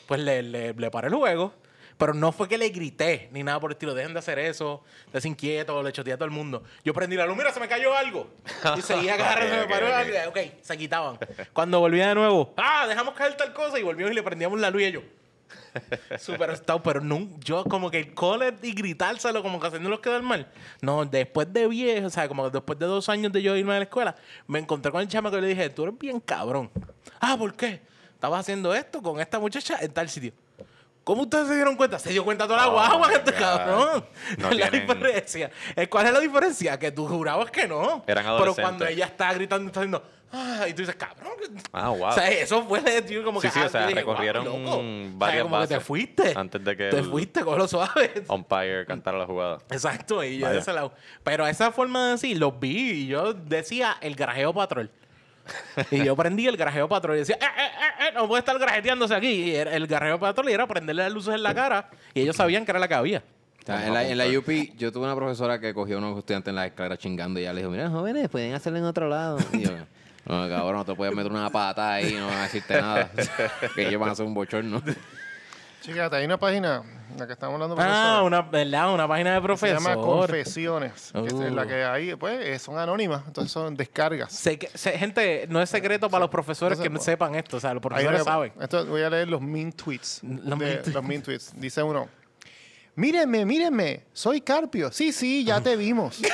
pues 0.06 0.20
le, 0.20 0.42
le, 0.42 0.72
le 0.72 0.90
paré 0.90 1.08
el 1.08 1.14
juego. 1.14 1.54
Pero 1.98 2.14
no 2.14 2.30
fue 2.30 2.48
que 2.48 2.56
le 2.56 2.68
grité 2.68 3.28
ni 3.32 3.42
nada 3.42 3.58
por 3.58 3.70
el 3.70 3.74
estilo. 3.74 3.92
Dejen 3.92 4.12
de 4.12 4.20
hacer 4.20 4.38
eso. 4.38 4.82
Des 5.12 5.24
inquieto, 5.24 5.82
le 5.82 5.92
choteé 5.92 6.12
a 6.12 6.16
todo 6.16 6.26
el 6.26 6.30
mundo. 6.30 6.62
Yo 6.84 6.94
prendí 6.94 7.16
la 7.16 7.26
luz, 7.26 7.36
mira, 7.36 7.52
se 7.52 7.58
me 7.58 7.68
cayó 7.68 7.94
algo. 7.94 8.30
Y 8.76 8.82
seguía 8.82 9.14
agarrando, 9.14 9.54
se 9.54 9.60
Ok, 9.62 9.68
me 9.68 9.74
paró 9.74 9.86
ok, 9.88 9.92
algo. 9.92 10.30
Ok, 10.30 10.38
se 10.62 10.78
quitaban. 10.78 11.18
Cuando 11.52 11.80
volvía 11.80 12.08
de 12.08 12.14
nuevo, 12.14 12.54
ah, 12.56 12.86
dejamos 12.86 13.14
caer 13.14 13.36
tal 13.36 13.52
cosa. 13.52 13.78
Y 13.80 13.82
volvimos 13.82 14.12
y 14.12 14.14
le 14.14 14.22
prendíamos 14.22 14.60
la 14.60 14.70
luz 14.70 14.82
y 14.82 14.84
ellos. 14.84 15.02
Súper 16.18 16.50
asustado, 16.50 16.82
pero 16.82 17.00
no, 17.00 17.28
yo 17.40 17.64
como 17.64 17.90
que 17.90 17.98
el 17.98 18.14
coller 18.14 18.54
y 18.62 18.72
gritárselo, 18.72 19.42
como 19.42 19.58
que 19.60 19.66
haciéndolos 19.66 20.00
quedar 20.00 20.22
mal. 20.22 20.46
No, 20.80 21.04
después 21.04 21.52
de 21.52 21.66
viejo, 21.66 22.06
o 22.06 22.10
sea, 22.10 22.28
como 22.28 22.44
que 22.44 22.50
después 22.50 22.78
de 22.78 22.86
dos 22.86 23.08
años 23.08 23.32
de 23.32 23.42
yo 23.42 23.56
irme 23.56 23.72
a 23.74 23.78
la 23.78 23.84
escuela, 23.84 24.14
me 24.46 24.58
encontré 24.58 24.92
con 24.92 25.00
el 25.00 25.08
chamaco 25.08 25.38
y 25.38 25.40
le 25.40 25.48
dije, 25.48 25.68
tú 25.70 25.82
eres 25.84 25.98
bien 25.98 26.20
cabrón. 26.20 26.70
Ah, 27.20 27.36
¿por 27.36 27.54
qué? 27.54 27.80
Estabas 28.14 28.40
haciendo 28.40 28.74
esto 28.74 29.02
con 29.02 29.20
esta 29.20 29.38
muchacha 29.38 29.78
en 29.80 29.92
tal 29.92 30.08
sitio. 30.08 30.32
¿Cómo 31.08 31.22
ustedes 31.22 31.48
se 31.48 31.54
dieron 31.54 31.74
cuenta? 31.74 31.98
Se 31.98 32.10
dio 32.10 32.22
cuenta 32.22 32.46
toda 32.46 32.58
la 32.58 32.68
Oh, 32.68 32.72
guagua, 32.72 33.10
este 33.14 33.32
cabrón. 33.32 34.04
No 34.36 34.50
la 34.50 34.68
tienen- 34.68 34.86
diferencia. 34.86 35.50
Eh, 35.74 35.88
¿Cuál 35.88 36.06
es 36.08 36.12
la 36.12 36.20
diferencia? 36.20 36.78
Que 36.78 36.92
tú 36.92 37.06
jurabas 37.08 37.50
que 37.50 37.66
no. 37.66 38.04
Eran 38.06 38.24
Pero 38.24 38.28
adolescentes. 38.36 38.62
cuando 38.62 38.86
ella 38.86 39.06
está 39.06 39.32
gritando, 39.32 39.68
está 39.68 39.80
diciendo, 39.80 40.02
ah, 40.30 40.66
y 40.68 40.74
tú 40.74 40.82
dices, 40.82 40.96
cabrón. 40.96 41.32
Ah, 41.72 41.88
wow. 41.88 42.08
O 42.08 42.12
sea, 42.12 42.28
eso 42.30 42.62
fue 42.64 42.82
de 42.82 43.00
tío, 43.00 43.24
como 43.24 43.40
Sí, 43.40 43.48
que 43.48 43.54
sí, 43.54 43.58
o 43.58 43.64
ah, 43.64 43.68
sea, 43.70 43.80
yo 43.80 43.86
dije, 43.86 44.00
recorrieron 44.00 44.44
"Guau, 44.44 44.58
loco". 44.58 44.70
O 44.76 44.82
sea, 44.82 45.10
varias 45.14 45.42
como 45.44 45.60
que 45.60 45.66
te 45.66 45.74
bases 45.76 45.86
fuiste. 45.86 46.32
antes 46.36 46.62
de 46.62 46.76
que 46.76 46.88
Te 46.90 46.98
el- 46.98 47.04
fuiste, 47.06 47.42
con 47.42 47.56
lo 47.56 47.66
suave. 47.66 48.12
umpire 48.28 48.84
cantara 48.84 49.16
la 49.16 49.24
jugada. 49.24 49.58
Exacto, 49.70 50.22
y 50.22 50.36
yo 50.36 50.44
Vaya. 50.44 50.56
de 50.56 50.60
ese 50.60 50.74
lado. 50.74 50.92
Pero 51.24 51.46
esa 51.46 51.72
forma 51.72 52.04
de 52.04 52.10
decir, 52.12 52.36
los 52.36 52.60
vi 52.60 52.90
y 52.90 53.06
yo 53.06 53.32
decía 53.32 53.96
el 54.02 54.14
garajeo 54.14 54.52
patrol. 54.52 54.90
y 55.90 56.04
yo 56.04 56.14
prendí 56.16 56.46
el 56.46 56.56
garajeo 56.56 56.88
patrol 56.88 57.16
y 57.16 57.18
decía, 57.20 57.36
eh, 57.40 57.44
eh, 57.44 57.62
eh, 57.66 58.08
eh, 58.08 58.12
no 58.14 58.26
puede 58.28 58.40
estar 58.40 58.58
garajeteándose 58.58 59.14
aquí. 59.14 59.28
Y 59.28 59.54
era- 59.54 59.74
el 59.74 59.86
garajeo 59.86 60.18
patrol 60.18 60.48
era 60.48 60.66
prenderle 60.66 61.02
las 61.04 61.12
luces 61.12 61.34
en 61.34 61.42
la 61.42 61.54
cara 61.54 61.90
y 62.14 62.20
ellos 62.22 62.36
sabían 62.36 62.64
que 62.64 62.70
era 62.72 62.78
la 62.80 62.88
que 62.88 62.94
había. 62.94 63.22
O 63.62 63.66
sea, 63.70 63.86
en, 63.86 63.92
la, 63.92 64.08
en 64.08 64.16
la 64.16 64.24
UP, 64.26 64.48
yo 64.78 64.90
tuve 64.90 65.04
una 65.04 65.14
profesora 65.14 65.60
que 65.60 65.74
cogió 65.74 65.96
a 65.96 65.98
unos 65.98 66.18
estudiantes 66.18 66.48
en 66.50 66.54
la 66.56 66.66
escalera 66.66 66.96
chingando 66.96 67.38
y 67.38 67.42
ella 67.42 67.52
le 67.52 67.60
dijo, 67.60 67.70
mira, 67.70 67.90
jóvenes, 67.90 68.28
pueden 68.30 68.54
hacerlo 68.54 68.78
en 68.78 68.84
otro 68.86 69.08
lado. 69.08 69.38
Y 69.52 69.60
yo, 69.62 69.70
no, 70.24 70.48
cabrón, 70.48 70.76
no 70.76 70.84
te 70.86 70.94
puedes 70.94 71.14
meter 71.14 71.30
una 71.30 71.50
pata 71.50 71.92
ahí, 71.94 72.14
no 72.14 72.26
van 72.28 72.36
a 72.38 72.42
decirte 72.44 72.80
nada. 72.80 73.10
que 73.74 73.86
ellos 73.88 74.00
van 74.00 74.08
a 74.08 74.12
hacer 74.12 74.24
un 74.24 74.32
bochorno. 74.32 74.82
Fíjate, 75.82 76.16
hay 76.16 76.24
una 76.26 76.38
página, 76.38 76.82
la 77.16 77.26
que 77.26 77.32
estamos 77.32 77.54
hablando, 77.54 77.76
Ah, 77.78 78.22
una, 78.24 78.42
¿verdad? 78.42 78.92
Una 78.92 79.08
página 79.08 79.30
de 79.30 79.36
se 79.38 79.42
profesor. 79.42 79.78
llama 79.82 79.94
Confesiones, 79.94 81.10
que 81.12 81.26
es 81.26 81.32
la 81.52 81.62
Uh. 81.62 81.66
que 81.66 81.84
ahí, 81.84 82.14
pues, 82.16 82.40
eh, 82.46 82.58
son 82.58 82.76
anónimas, 82.78 83.22
entonces 83.26 83.50
son 83.52 83.74
descargas. 83.76 84.42
Que- 84.42 84.70
sé- 84.74 84.98
gente, 84.98 85.46
no 85.48 85.62
es 85.62 85.70
secreto 85.70 86.10
para 86.10 86.20
los 86.20 86.30
profesores 86.30 86.76
se 86.78 86.84
que 86.84 86.90
puede. 86.90 87.04
sepan 87.04 87.34
esto. 87.36 87.56
O 87.56 87.60
sea, 87.60 87.72
los 87.72 87.82
Hay 87.84 87.88
profesores 87.88 88.24
saben. 88.24 88.52
Esto 88.60 88.84
voy 88.86 89.02
a 89.02 89.08
leer 89.10 89.28
los 89.28 89.40
mean 89.40 89.72
tweets. 89.72 90.20
Los 90.22 90.44
de- 90.58 90.64
mean 90.66 90.82
tweets. 90.82 90.94
los 90.94 91.04
mean 91.04 91.22
tweets. 91.22 91.52
Dice 91.58 91.82
uno. 91.82 92.08
Mírenme, 92.96 93.44
mírenme, 93.46 94.04
soy 94.12 94.40
Carpio. 94.40 94.90
Sí, 94.90 95.12
sí, 95.12 95.44
ya 95.44 95.60
te 95.60 95.76
vimos. 95.76 96.20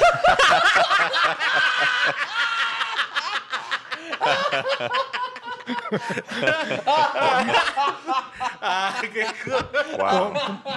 Wow. 9.99 10.33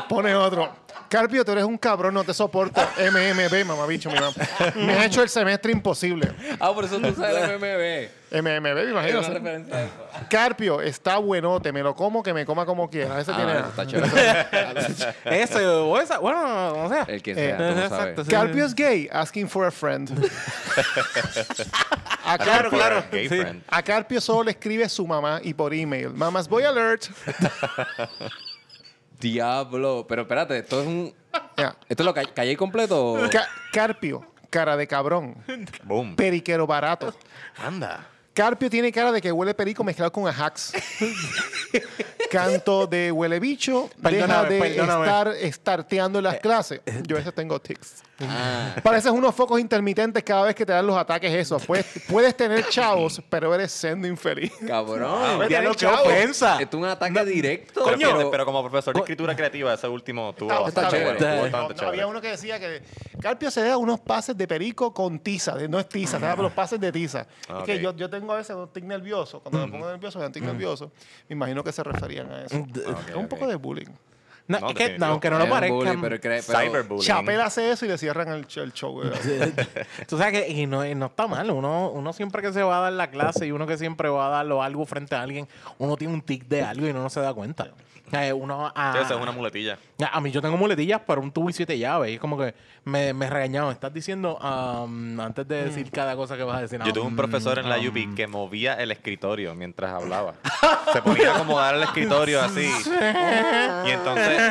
Pone 0.09 0.33
otro. 0.35 0.86
Carpio, 1.09 1.45
tú 1.45 1.51
eres 1.53 1.63
un 1.63 1.77
cabrón, 1.77 2.13
no 2.13 2.23
te 2.23 2.33
soporto. 2.33 2.81
MMB, 2.97 3.65
mamabicho, 3.65 4.09
mi 4.09 4.15
mamá. 4.19 4.33
Me 4.75 4.93
has 4.97 5.05
hecho 5.05 5.23
el 5.23 5.29
semestre 5.29 5.71
imposible. 5.71 6.31
Ah, 6.59 6.73
por 6.73 6.85
eso 6.85 6.97
tú 6.99 7.13
sabes 7.15 7.49
el 7.49 7.57
MMB. 7.59 8.09
MMB, 8.29 8.61
me 8.61 8.81
Es 8.83 8.89
imagino. 8.89 9.19
una 9.19 9.29
referencia 9.29 9.75
a 9.75 9.83
eso. 9.83 9.93
Carpio, 10.29 10.81
está 10.81 11.17
buenote, 11.17 11.71
me 11.71 11.81
lo 11.81 11.95
como, 11.95 12.21
que 12.21 12.33
me 12.33 12.45
coma 12.45 12.65
como 12.65 12.89
quiera. 12.89 13.21
Ese 13.21 13.31
Ah, 13.31 13.35
tiene. 13.37 13.53
eso 13.53 13.67
está 13.69 13.87
chévere. 13.87 15.77
O 15.87 15.97
esa, 15.97 16.19
bueno, 16.19 16.73
o 16.83 16.89
sea. 16.89 17.03
El 17.07 17.21
que 17.23 17.33
sea, 17.33 17.55
tú 17.57 17.63
no 17.63 17.69
sabes. 17.73 17.91
exacto, 17.91 18.23
sí. 18.25 18.29
Carpio 18.31 18.65
es 18.65 18.75
gay, 18.75 19.07
asking 19.11 19.47
for 19.47 19.65
a 19.65 19.71
friend. 19.71 20.09
A 22.25 22.37
Claro, 22.37 22.69
Carpio, 22.69 22.77
claro. 22.77 23.03
Gay 23.09 23.29
Sí. 23.29 23.37
friend. 23.39 23.63
a 23.69 23.81
Carpio 23.83 24.19
solo 24.19 24.43
le 24.43 24.51
escribe 24.51 24.89
su 24.89 25.07
mamá 25.07 25.39
y 25.41 25.53
por 25.53 25.73
email. 25.73 26.09
Mamás, 26.09 26.49
voy 26.49 26.63
alert. 26.63 27.05
Diablo. 29.19 30.05
Pero 30.07 30.23
espérate, 30.23 30.57
esto 30.59 30.81
es 30.81 30.87
un. 30.87 31.13
¿Esto 31.89 32.03
es 32.03 32.05
lo 32.05 32.13
que 32.13 32.25
callé 32.33 32.55
completo? 32.57 33.17
Ca- 33.31 33.47
Carpio, 33.71 34.25
cara 34.49 34.75
de 34.77 34.87
cabrón. 34.87 35.35
Boom. 35.83 36.15
Periquero 36.15 36.67
barato. 36.67 37.13
Anda. 37.63 38.07
Carpio 38.37 38.69
tiene 38.69 38.91
cara 38.91 39.11
de 39.11 39.19
que 39.19 39.31
huele 39.31 39.55
perico 39.55 39.83
mezclado 39.83 40.11
con 40.11 40.27
ajax. 40.27 40.71
Canto 42.29 42.85
de 42.85 43.11
huele 43.11 43.39
bicho. 43.39 43.89
Deja 43.97 44.27
Perdóname, 44.27 44.49
de 44.49 44.59
perdóname. 44.75 45.05
estar 45.05 45.27
estarteando 45.29 46.19
en 46.19 46.23
las 46.25 46.37
clases. 46.39 46.81
Yo 47.07 47.15
a 47.15 47.19
veces 47.19 47.33
tengo 47.33 47.59
tics. 47.59 48.03
Ah. 48.19 48.75
Pareces 48.83 49.11
unos 49.11 49.33
focos 49.35 49.59
intermitentes 49.59 50.23
cada 50.23 50.43
vez 50.43 50.55
que 50.55 50.65
te 50.65 50.73
dan 50.73 50.85
los 50.87 50.97
ataques 50.97 51.31
esos. 51.31 51.63
Puedes, 51.65 51.85
puedes 52.09 52.35
tener 52.35 52.67
chavos, 52.67 53.21
pero 53.29 53.53
eres 53.55 53.71
sendo 53.71 54.07
infeliz. 54.07 54.51
Cabrón. 54.67 55.47
Diablo, 55.47 55.69
al 55.69 55.75
qué 55.75 55.85
chavo. 55.85 56.03
ofensa. 56.03 56.57
Es 56.59 56.73
un 56.73 56.85
ataque 56.85 57.25
directo. 57.25 57.81
Pero, 57.85 57.95
Coño. 57.95 58.07
fíjate, 58.07 58.25
pero 58.31 58.45
como 58.45 58.61
profesor 58.63 58.93
de 58.95 58.99
escritura 59.01 59.35
creativa, 59.35 59.73
ese 59.73 59.87
último 59.87 60.33
tuvo 60.33 60.49
Está- 60.51 60.61
bastante 60.63 60.97
está 60.97 61.17
chévere. 61.17 61.35
No, 61.35 61.41
bastante 61.43 61.67
No, 61.67 61.73
chévere. 61.79 61.87
había 61.89 62.07
uno 62.07 62.19
que 62.21 62.29
decía 62.29 62.59
que 62.59 62.81
Carpio 63.21 63.51
se 63.51 63.61
da 63.63 63.77
unos 63.77 63.99
pases 63.99 64.35
de 64.35 64.47
perico 64.47 64.93
con 64.93 65.19
tiza. 65.19 65.55
de- 65.55 65.67
No 65.69 65.79
es 65.79 65.87
tiza, 65.87 66.19
se 66.19 66.25
da 66.25 66.35
los 66.35 66.51
pases 66.53 66.79
de 66.79 66.91
tiza. 66.91 67.27
Ah, 67.47 67.59
Es 67.59 67.65
que 67.65 67.75
ok. 67.75 67.81
yo, 67.81 67.95
yo 67.95 68.09
tengo 68.09 68.26
a 68.33 68.37
veces 68.37 68.55
un 68.55 68.67
tic 68.69 68.83
nervioso. 68.83 69.39
Cuando 69.41 69.65
me 69.65 69.71
pongo 69.71 69.89
nervioso, 69.89 70.19
me 70.19 70.25
da 70.25 70.31
tic 70.31 70.43
nervioso. 70.43 70.91
Me 71.29 71.33
imagino 71.35 71.63
que 71.63 71.71
se 71.71 71.83
referían 71.83 72.31
a 72.31 72.43
eso. 72.43 72.55
es 72.55 73.15
un 73.15 73.23
ok. 73.23 73.29
poco 73.29 73.47
de 73.47 73.55
bullying. 73.55 73.87
No, 74.49 74.61
No, 74.61 74.67
es 74.69 74.75
que, 74.75 74.83
definitivo. 74.83 75.05
aunque 75.11 75.29
no 75.29 75.37
lo 75.39 75.43
un 75.43 75.49
parezca. 75.49 75.73
bully, 75.75 75.97
pero 76.01 76.15
cre- 76.15 76.43
pero- 76.47 76.59
Cyberbullying. 76.59 77.05
Chapel 77.05 77.41
hace 77.41 77.69
eso 77.69 77.85
y 77.85 77.89
le 77.89 77.97
cierran 77.97 78.29
el, 78.29 78.47
el 78.55 78.71
show. 78.73 79.01
Tú 80.07 80.17
sabes 80.17 80.41
que 80.41 80.49
y 80.49 80.65
no, 80.65 80.85
y 80.85 80.95
no 80.95 81.07
está 81.07 81.27
mal. 81.27 81.51
Uno, 81.51 81.89
uno 81.91 82.13
siempre 82.13 82.41
que 82.41 82.53
se 82.53 82.63
va 82.63 82.77
a 82.77 82.81
dar 82.83 82.93
la 82.93 83.09
clase 83.11 83.45
y 83.45 83.51
uno 83.51 83.67
que 83.67 83.77
siempre 83.77 84.07
va 84.07 84.27
a 84.27 84.29
darlo 84.29 84.63
algo 84.63 84.85
frente 84.85 85.15
a 85.15 85.21
alguien, 85.21 85.47
uno 85.79 85.97
tiene 85.97 86.13
un 86.13 86.21
tic 86.21 86.45
de 86.47 86.61
algo 86.61 86.87
y 86.87 86.91
uno 86.91 87.03
no 87.03 87.09
se 87.09 87.19
da 87.19 87.33
cuenta. 87.33 87.71
Eh, 88.13 88.31
uno, 88.31 88.71
a, 88.73 88.93
Sí, 88.93 88.99
esa 88.99 89.15
es 89.15 89.19
una 89.21 89.31
muletilla. 89.31 89.77
a 90.11 90.21
mí 90.21 90.31
yo 90.31 90.41
tengo 90.41 90.55
muletillas 90.55 91.01
para 91.01 91.19
un 91.19 91.31
tubo 91.31 91.49
y 91.49 91.53
siete 91.53 91.77
llaves. 91.77 92.11
Y 92.11 92.13
es 92.15 92.19
como 92.19 92.37
que 92.37 92.53
me, 92.85 93.13
me 93.13 93.29
regañaban. 93.29 93.73
Estás 93.73 93.93
diciendo, 93.93 94.37
um, 94.37 95.19
antes 95.19 95.45
de 95.47 95.65
decir 95.65 95.91
cada 95.91 96.15
cosa 96.15 96.37
que 96.37 96.43
vas 96.43 96.57
a 96.57 96.61
decir. 96.61 96.79
Yo 96.85 96.93
tuve 96.93 97.03
un 97.05 97.13
um, 97.13 97.17
profesor 97.17 97.59
en 97.59 97.69
la 97.69 97.77
um, 97.77 97.87
UP 97.87 98.15
que 98.15 98.27
movía 98.27 98.75
el 98.75 98.91
escritorio 98.91 99.53
mientras 99.55 99.91
hablaba. 99.91 100.35
Se 100.93 101.01
ponía 101.01 101.33
a 101.33 101.35
acomodar 101.35 101.75
el 101.75 101.83
escritorio 101.83 102.41
así. 102.41 102.69
Y 103.85 103.89
entonces, 103.91 104.41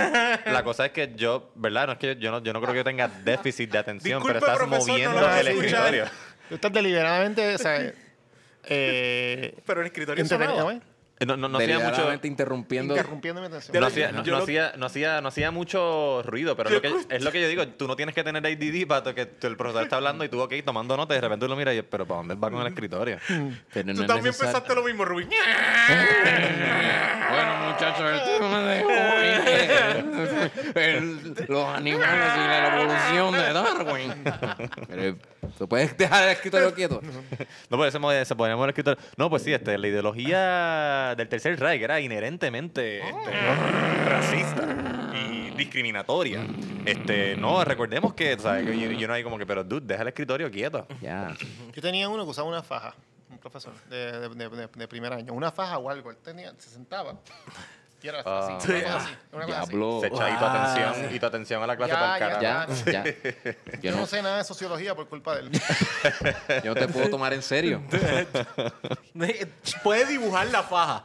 la 0.47 0.63
cosa 0.63 0.87
es 0.87 0.93
que 0.93 1.15
yo, 1.17 1.51
¿verdad? 1.55 1.87
No 1.87 1.93
es 1.95 1.99
que 1.99 2.17
yo 2.17 2.31
no, 2.31 2.43
yo 2.43 2.53
no 2.53 2.61
creo 2.61 2.73
que 2.73 2.79
yo 2.81 2.85
tenga 2.85 3.09
déficit 3.09 3.71
de 3.71 3.79
atención, 3.79 4.19
Disculpe, 4.19 4.41
pero 4.41 4.53
estás 4.53 4.67
profesor, 4.67 4.89
moviendo 4.89 5.19
el 5.19 5.49
escuchar. 5.49 5.95
escritorio. 5.95 6.05
Tú 6.49 6.55
estás 6.57 6.73
deliberadamente, 6.73 7.55
o 7.55 7.59
sea, 7.59 7.93
eh, 8.69 9.55
Pero 9.65 9.81
el 9.81 9.87
escritorio 9.87 10.25
¿eh? 11.19 11.27
No, 11.27 11.37
no, 11.37 11.49
no 11.49 11.59
hacía 11.59 11.79
mucho. 11.79 12.13
Interrumpiendo. 12.23 12.95
interrumpiendo 12.95 13.41
mi 13.41 13.47
atención. 13.47 13.79
No 13.81 13.87
hacía, 13.87 14.13
no, 14.13 14.21
hacía, 14.21 14.73
no, 14.77 14.87
hacía, 14.87 15.21
no, 15.21 15.29
hacía, 15.29 15.51
mucho 15.51 16.23
ruido, 16.25 16.57
pero 16.57 16.71
es 16.71 16.75
lo, 16.75 16.83
que, 16.83 17.15
es 17.15 17.23
lo 17.23 17.33
que 17.33 17.41
yo 17.41 17.49
digo. 17.49 17.67
Tú 17.69 17.87
no 17.87 17.97
tienes 17.97 18.15
que 18.15 18.25
tener 18.25 18.45
ADD 18.45 18.87
para 18.87 19.15
que 19.15 19.29
el 19.43 19.57
profesor 19.57 19.85
está 19.85 19.97
hablando 19.97 20.25
y 20.25 20.29
tú, 20.29 20.41
ok, 20.41 20.53
tomando 20.65 20.97
nota 20.97 21.15
y 21.15 21.17
de 21.17 21.21
repente 21.23 21.47
tú 21.47 21.51
lo 21.51 21.57
miras 21.57 21.75
y 21.75 21.83
pero 21.83 22.07
¿para 22.07 22.19
dónde 22.19 22.35
va 22.35 22.51
con 22.51 22.61
el 22.61 22.67
escritorio? 22.69 23.19
Pero 23.73 23.95
Tú 23.95 24.07
también 24.07 24.25
necesario. 24.25 24.53
pensaste 24.53 24.75
lo 24.75 24.83
mismo, 24.83 25.05
Rubén. 25.05 25.29
Bueno, 27.29 27.73
muchachos, 27.73 28.11
el 28.13 28.39
tema 28.39 28.63
de 28.63 28.85
hoy 28.85 28.97
los 31.49 31.69
animales 31.69 32.31
y 32.35 32.39
la 32.39 32.77
evolución 32.77 33.33
de 33.33 33.53
Darwin. 33.53 34.15
Pero, 34.89 35.17
¿Tú 35.59 35.69
puedes 35.69 35.97
dejar 35.97 36.25
el 36.25 36.31
escritorio 36.31 36.75
quieto? 36.75 37.01
No, 37.71 37.77
pues 37.77 37.93
se 37.93 37.99
en 37.99 38.05
el 38.05 38.69
escritorio. 38.69 38.99
No, 39.17 39.31
pues 39.31 39.43
sí, 39.43 39.53
este, 39.53 39.79
la 39.79 39.89
ideología 39.89 41.06
del 41.15 41.29
tercer 41.29 41.59
Reich 41.61 41.83
era 41.83 42.01
inherentemente 42.01 43.01
este, 43.01 44.05
racista 44.09 45.13
y 45.15 45.51
discriminatoria. 45.51 46.47
Este, 46.85 47.37
no, 47.37 47.65
recordemos 47.65 48.15
que, 48.15 48.39
¿sabes? 48.39 48.75
Y, 48.75 48.85
y 48.85 49.05
uno 49.05 49.15
ahí 49.15 49.23
como 49.23 49.39
que, 49.39 49.47
pero 49.47 49.65
dude, 49.65 49.87
deja 49.87 50.03
el 50.03 50.09
escritorio 50.09 50.51
quieto. 50.51 50.87
Ya. 51.01 51.35
Yo 51.73 51.83
tenía 51.83 52.09
uno 52.09 52.25
que 52.25 52.31
usaba 52.31 52.49
una 52.49 52.63
faja, 52.63 52.95
un 53.31 53.39
profesor 53.39 53.73
de- 53.89 54.29
de- 54.29 54.49
de- 54.49 54.69
de 54.69 54.89
primer 54.89 55.13
año. 55.13 55.33
Una 55.33 55.51
faja 55.51 55.79
o 55.79 55.91
algo. 55.91 56.11
Él 56.11 56.17
tenía, 56.23 56.53
se 56.59 56.71
sentaba 56.71 57.15
Ah. 58.25 58.57
así. 58.59 58.69
Una 58.69 58.83
cosa 58.83 58.97
así. 58.97 59.17
Una 59.33 59.47
cosa 59.47 59.61
así. 59.63 59.71
Diablo. 59.71 60.01
Se 60.01 60.07
echa 60.07 60.25
ahí 60.25 60.39
tu 60.39 60.45
atención 60.45 61.15
y 61.15 61.21
tu 61.21 61.27
atención 61.27 61.63
a 61.63 61.67
la 61.67 61.77
clase 61.77 61.93
Ya, 61.93 61.99
para 61.99 62.15
el 62.15 62.41
carajo. 62.41 62.73
Ya, 62.87 62.93
ya. 62.93 63.05
Yo 63.73 63.81
Yo 63.83 63.91
no 63.93 63.97
no, 63.99 64.07
sé 64.07 64.23
nada 64.23 64.39
de 64.39 64.45
sociología 64.45 64.95
por 64.95 65.09
culpa 65.09 65.35
de 65.37 65.41
él. 65.43 65.51
yo 66.65 66.75
no 66.75 66.81
te 66.81 66.89
puedo 66.89 67.09
tomar 67.11 67.33
en 67.33 67.43
serio. 67.43 67.83
puede 69.83 70.07
dibujar 70.07 70.47
la 70.49 70.63
faja. 70.63 71.05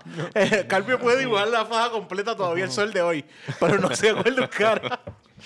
Carpio 0.68 0.99
puede 0.99 1.19
dibujar 1.19 1.48
la 1.48 1.65
faja 1.65 1.90
completa 1.90 2.36
todavía 2.36 2.65
el 2.65 2.72
sol 2.72 2.94
de 2.94 3.02
hoy. 3.02 3.26
Pero 3.60 3.80
no 3.80 3.94
se 3.95 4.10
acuerda 4.10 4.41
un 4.41 4.48
cara 4.48 4.99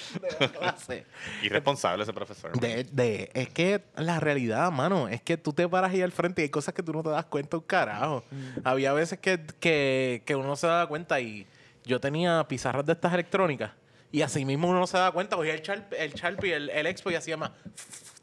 de 0.21 0.27
la 0.39 0.47
clase. 0.51 1.05
Irresponsable 1.41 2.03
ese 2.03 2.13
profesor. 2.13 2.51
De, 2.59 2.83
de- 2.85 3.29
es 3.33 3.49
que 3.49 3.81
la 3.97 4.19
realidad, 4.19 4.71
mano, 4.71 5.07
es 5.07 5.21
que 5.21 5.37
tú 5.37 5.53
te 5.53 5.67
paras 5.67 5.91
ahí 5.91 6.01
al 6.01 6.11
frente 6.11 6.41
y 6.41 6.43
hay 6.43 6.49
cosas 6.49 6.73
que 6.73 6.83
tú 6.83 6.93
no 6.93 7.03
te 7.03 7.09
das 7.09 7.25
cuenta 7.25 7.57
un 7.57 7.63
carajo. 7.63 8.23
Había 8.63 8.93
veces 8.93 9.19
que, 9.19 9.39
que, 9.59 10.23
que 10.25 10.35
uno 10.35 10.47
no 10.47 10.55
se 10.55 10.67
daba 10.67 10.87
cuenta 10.87 11.19
y 11.19 11.45
yo 11.83 11.99
tenía 11.99 12.45
pizarras 12.47 12.85
de 12.85 12.93
estas 12.93 13.13
electrónicas 13.13 13.71
y 14.11 14.21
así 14.21 14.45
mismo 14.45 14.69
uno 14.69 14.79
no 14.79 14.87
se 14.87 14.97
daba 14.97 15.11
cuenta, 15.11 15.35
cogía 15.35 15.53
el 15.53 15.61
Sharpie, 15.61 16.03
el, 16.03 16.13
Sharpie, 16.13 16.53
el, 16.55 16.69
el 16.69 16.85
Expo 16.87 17.11
y 17.11 17.15
hacía 17.15 17.35
más. 17.37 17.51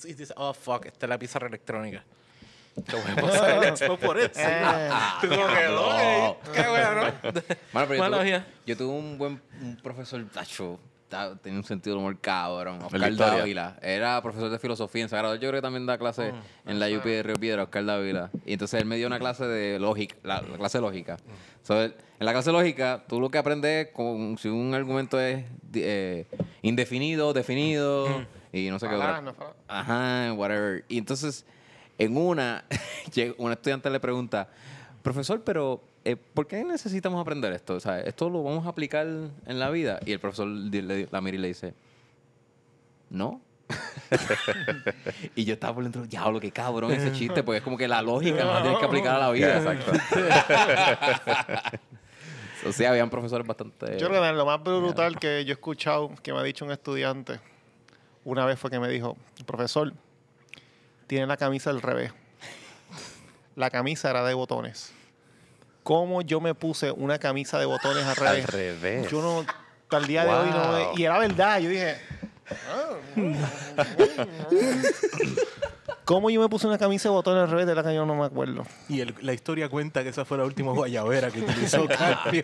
Y 0.05 0.15
dice, 0.15 0.33
oh, 0.37 0.53
fuck, 0.55 0.87
esta 0.87 1.07
es 1.07 1.11
la 1.11 1.19
pizarra 1.19 1.49
electrónica. 1.49 2.03
Te 2.87 2.97
voy 2.97 3.13
a 3.13 3.17
pasar 3.21 3.51
el 3.59 3.65
Expo 3.65 3.99
por 3.99 4.19
eso. 4.19 4.31
Tú 5.21 5.29
como 5.29 5.47
que, 5.49 5.67
ok, 5.69 6.37
qué 6.55 6.69
bueno. 6.69 7.13
Pero 7.73 7.95
yo, 7.95 8.11
tuve, 8.11 8.45
yo 8.67 8.77
tuve 8.79 8.93
un 8.95 9.19
buen 9.19 9.43
un 9.61 9.77
profesor, 9.77 10.25
tacho, 10.33 10.81
ta- 10.81 10.92
tenía 11.43 11.59
un 11.59 11.65
sentido 11.65 11.97
de 11.97 12.01
humor 12.01 12.19
cabrón, 12.21 12.79
Oscar. 12.83 13.01
Dávila. 13.39 13.79
Era 13.83 14.21
profesor 14.23 14.51
de 14.51 14.59
filosofía 14.59 15.03
en 15.03 15.09
Sagrado. 15.09 15.35
Yo 15.35 15.41
creo 15.49 15.55
que 15.55 15.63
también 15.63 15.87
da 15.87 15.99
clase 15.99 16.33
en 16.67 16.79
la 16.81 16.87
UP 16.89 17.05
de 17.05 17.23
Río 17.23 17.37
Piedra, 17.37 17.63
Oscar 17.65 17.85
Dávila. 17.85 18.31
Y 18.47 18.55
entonces 18.55 18.81
él 18.81 18.87
me 18.87 18.97
dio 18.97 19.07
una 19.07 19.19
clase 19.19 19.45
de 19.47 19.79
lógica, 19.79 20.17
la, 20.23 20.41
la 20.43 20.57
clase 20.59 20.81
lógica. 20.81 21.17
So, 21.63 21.81
él- 21.83 21.95
en 22.19 22.27
la 22.27 22.33
clase 22.33 22.53
lógica, 22.53 23.03
tú 23.09 23.21
lo 23.21 23.31
que 23.31 23.39
aprendes 23.39 23.87
es 23.89 23.93
con, 23.93 24.39
si 24.39 24.49
un 24.49 24.75
argumento 24.75 25.19
es 25.21 25.45
eh, 25.75 26.27
indefinido, 26.63 27.33
definido 27.33 28.07
y 28.53 28.69
no 28.71 28.79
sé 28.79 28.87
qué 28.89 28.95
no. 28.95 29.01
Ajá, 29.69 30.33
whatever. 30.35 30.85
Y 30.89 30.99
entonces, 30.99 31.45
en 31.99 32.17
una, 32.17 32.65
un 33.39 33.51
estudiante 33.53 33.91
le 33.91 33.99
pregunta, 34.01 34.49
profesor, 35.03 35.43
pero 35.45 35.83
eh, 36.05 36.17
¿por 36.17 36.47
qué 36.47 36.65
necesitamos 36.65 37.21
aprender 37.21 37.53
esto? 37.53 37.75
O 37.75 37.81
sea, 37.81 38.01
¿esto 38.01 38.31
lo 38.31 38.43
vamos 38.43 38.67
a 38.67 38.71
aplicar 38.71 39.07
en 39.07 39.59
la 39.59 39.71
vida? 39.71 40.01
Y 40.07 40.13
el 40.13 40.21
profesor 40.21 40.47
la 40.49 41.21
mira 41.21 41.37
y 41.37 41.41
le 41.41 41.49
dice, 41.49 41.75
no. 43.11 43.41
y 45.37 45.45
yo 45.45 45.55
estaba 45.55 45.75
por 45.75 45.83
dentro, 45.85 46.07
diablo, 46.07 46.41
qué 46.41 46.51
cabrón 46.51 46.93
ese 46.93 47.13
chiste, 47.13 47.43
porque 47.43 47.59
es 47.59 47.65
como 47.65 47.77
que 47.79 47.89
la 47.89 48.03
lógica 48.03 48.45
no 48.45 48.53
la 48.53 48.63
tienes 48.63 48.79
que 48.79 48.85
aplicar 48.85 49.17
a 49.17 49.19
la 49.19 49.31
vida. 49.31 49.57
Exacto. 49.59 49.93
o 52.69 52.73
sea, 52.73 52.91
habían 52.91 53.09
profesores 53.11 53.47
bastante... 53.47 53.99
Yo 53.99 54.09
creo 54.09 54.23
que 54.23 54.33
lo 54.33 54.47
más 54.47 54.63
brutal 54.63 55.19
que 55.19 55.45
yo 55.45 55.53
he 55.53 55.55
escuchado 55.55 56.11
que 56.23 56.33
me 56.33 56.41
ha 56.41 56.43
dicho 56.43 56.65
un 56.65 56.73
estudiante 56.73 57.41
una 58.25 58.45
vez 58.45 58.59
fue 58.59 58.71
que 58.71 58.79
me 58.79 58.89
dijo, 58.89 59.17
profesor, 59.47 59.93
tiene 61.07 61.27
la 61.27 61.37
camisa 61.37 61.71
al 61.71 61.83
revés. 61.83 62.13
La 63.57 63.71
camisa 63.71 64.11
era 64.11 64.25
de 64.25 64.35
botones. 64.35 64.93
¿Cómo 65.83 66.23
yo 66.23 66.41
me 66.41 66.55
puse 66.55 66.93
una 66.93 67.19
camisa 67.19 67.59
de 67.59 67.67
botones 67.67 68.05
al 68.05 68.17
revés? 68.17 68.45
Al 68.45 68.53
revés. 68.53 69.11
Yo 69.11 69.21
no, 69.21 69.41
hasta 69.41 69.97
el 69.99 70.07
día 70.07 70.25
de 70.25 70.31
hoy 70.31 70.51
no... 70.51 70.93
Y 70.97 71.05
era 71.05 71.19
verdad, 71.19 71.59
yo 71.59 71.69
dije... 71.69 71.97
"Ah, 72.51 72.97
¿Cómo 76.05 76.31
yo 76.31 76.41
me 76.41 76.49
puse 76.49 76.67
una 76.67 76.79
camisa 76.79 77.09
de 77.09 77.13
botón 77.15 77.39
al 77.39 77.49
revés 77.49 77.65
de 77.67 77.75
la 77.77 77.83
que 77.85 77.95
yo 77.95 78.05
no 78.05 78.15
me 78.17 78.25
acuerdo? 78.25 78.65
Y 78.89 79.01
el- 79.01 79.15
la 79.23 79.33
historia 79.33 79.69
cuenta 79.69 80.03
que 80.03 80.09
esa 80.09 80.25
fue 80.25 80.37
la 80.37 80.45
última 80.45 80.73
guayabera 80.73 81.31
que 81.31 81.41
utilizó 81.41 81.87
Carpio. 81.89 82.43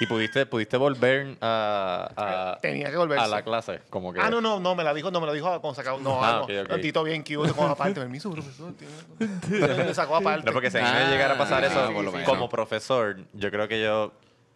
¿Y 0.00 0.06
pudiste, 0.06 0.44
pudiste 0.44 0.76
volver 0.76 1.36
a, 1.40 2.10
a, 2.56 2.58
Tenía 2.60 2.90
que 2.90 2.96
volverse. 2.96 3.24
a 3.24 3.28
la 3.28 3.42
clase? 3.42 3.80
Como 3.90 4.12
que... 4.12 4.20
Ah, 4.20 4.28
no, 4.28 4.40
no, 4.40 4.58
no, 4.58 4.74
me 4.74 4.82
la 4.82 4.92
dijo, 4.92 5.10
no 5.12 5.20
me 5.20 5.26
lo 5.26 5.32
dijo 5.32 5.46
cuando 5.60 5.74
sacaba. 5.74 5.98
No, 6.00 6.22
Ah, 6.22 6.28
ah, 6.28 6.32
no. 6.38 6.44
ok, 6.44 6.50
ok. 6.66 6.72
Un 6.74 6.80
Tito 6.80 7.04
bien 7.04 7.22
cute, 7.22 7.52
como 7.52 7.68
aparte. 7.68 8.00
Permiso, 8.00 8.30
profesor. 8.30 8.72
tiene- 8.74 9.74
Me 9.84 9.94
sacó 9.94 10.16
aparte. 10.16 10.46
No, 10.46 10.52
porque 10.52 10.70
si 10.70 10.78
a 10.78 10.82
mí 10.82 10.86
Ah, 10.90 11.04
me 11.04 11.10
llegara 11.12 11.34
a 11.34 11.38
pasar 11.38 11.60
sí, 11.64 11.70
eso 11.70 11.86
sí, 11.86 11.94
por 11.94 12.04
lo 12.04 12.10
menos. 12.12 12.28
como 12.28 12.48
profesor, 12.48 13.18
yo 13.34 13.50
creo 13.52 13.68
que 13.68 13.80
yo 13.82 14.12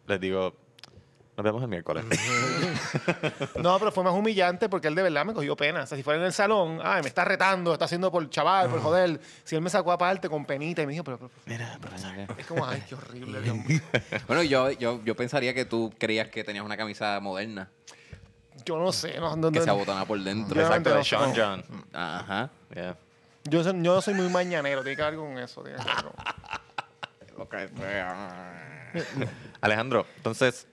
les 0.09 0.21
digo, 0.21 0.55
nos 1.39 1.45
vemos 1.45 1.63
el 1.63 1.69
miércoles. 1.69 2.05
No, 3.63 3.79
pero 3.79 3.93
fue 3.93 4.03
más 4.05 4.13
humillante 4.15 4.69
porque 4.69 4.89
él 4.89 4.95
de 4.95 5.03
verdad 5.03 5.25
me 5.25 5.33
cogió 5.35 5.55
pena. 5.57 5.83
O 5.83 5.87
sea, 5.87 5.97
si 5.97 6.03
fuera 6.03 6.19
en 6.21 6.27
el 6.27 6.33
salón, 6.33 6.81
ay, 6.83 7.03
me 7.03 7.09
está 7.09 7.25
retando, 7.25 7.73
está 7.73 7.85
haciendo 7.85 8.11
por 8.11 8.29
chaval, 8.31 8.69
por 8.71 8.81
joder. 8.81 9.21
Si 9.45 9.55
él 9.57 9.61
me 9.63 9.69
sacó 9.71 9.93
aparte 9.93 10.29
con 10.29 10.45
penita 10.45 10.83
y 10.83 10.87
me 10.87 10.93
dijo, 10.93 11.05
pero, 11.05 11.19
pero, 11.19 11.31
Mira, 11.47 11.77
profesor. 11.81 12.13
es 12.37 12.47
como, 12.47 12.67
ay, 12.67 12.83
qué 12.89 12.95
horrible. 12.95 13.39
Bueno, 14.27 14.43
yo, 14.43 14.71
yo, 14.73 15.01
yo 15.05 15.15
pensaría 15.17 15.55
que 15.55 15.65
tú 15.65 15.93
creías 15.99 16.29
que 16.29 16.45
tenías 16.45 16.65
una 16.65 16.77
camisa 16.77 17.19
moderna 17.21 17.69
Yo 18.65 18.79
no 18.79 18.91
sé, 18.93 19.19
no, 19.21 19.37
no, 19.37 19.51
que 19.53 19.59
no- 19.59 19.65
se 19.65 19.71
abotona 19.71 20.05
por 20.05 20.19
dentro. 20.21 20.61
Exacto, 20.61 20.95
de 20.95 21.05
Sean. 21.05 21.33
John. 21.37 21.65
Ajá. 21.93 22.51
Yeah. 22.75 22.97
yo, 23.45 23.63
soy- 23.65 23.83
yo 23.83 24.01
soy 24.01 24.15
muy 24.15 24.29
mañanero, 24.29 24.83
tiene 24.83 24.97
que 24.97 25.03
ver 25.03 25.17
con 25.17 25.39
eso. 25.39 25.63
tiene 25.63 25.79
que 25.79 25.85
ver 25.85 27.71
con- 27.71 27.79
sea. 27.79 28.55
Alejandro, 29.61 30.07
entonces, 30.17 30.67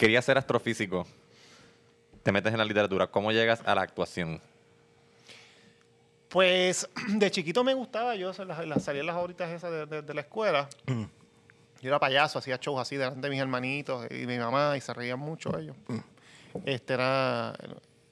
querías 0.00 0.24
ser 0.24 0.38
astrofísico. 0.38 1.06
Te 2.22 2.32
metes 2.32 2.50
en 2.52 2.58
la 2.58 2.64
literatura. 2.64 3.06
¿Cómo 3.08 3.32
llegas 3.32 3.60
a 3.66 3.74
la 3.74 3.82
actuación? 3.82 4.40
Pues 6.30 6.88
de 7.08 7.30
chiquito 7.30 7.62
me 7.62 7.74
gustaba, 7.74 8.14
yo 8.16 8.32
se 8.32 8.46
las, 8.46 8.66
las- 8.66 8.82
salía 8.82 9.00
en 9.02 9.06
las 9.06 9.16
horitas 9.16 9.50
esas 9.50 9.70
de, 9.70 9.84
de- 9.86 10.02
de 10.02 10.14
la 10.14 10.22
escuela. 10.22 10.68
Yo 10.86 11.88
era 11.88 11.98
payaso, 11.98 12.38
hacía 12.38 12.56
shows 12.56 12.80
así 12.80 12.96
delante 12.96 13.20
de 13.20 13.28
mis 13.30 13.40
hermanitos 13.40 14.06
y 14.10 14.26
mi 14.26 14.38
mamá 14.38 14.74
y 14.76 14.80
se 14.80 14.92
reían 14.94 15.18
mucho 15.18 15.56
ellos. 15.58 15.76
Este 16.64 16.94
era 16.94 17.54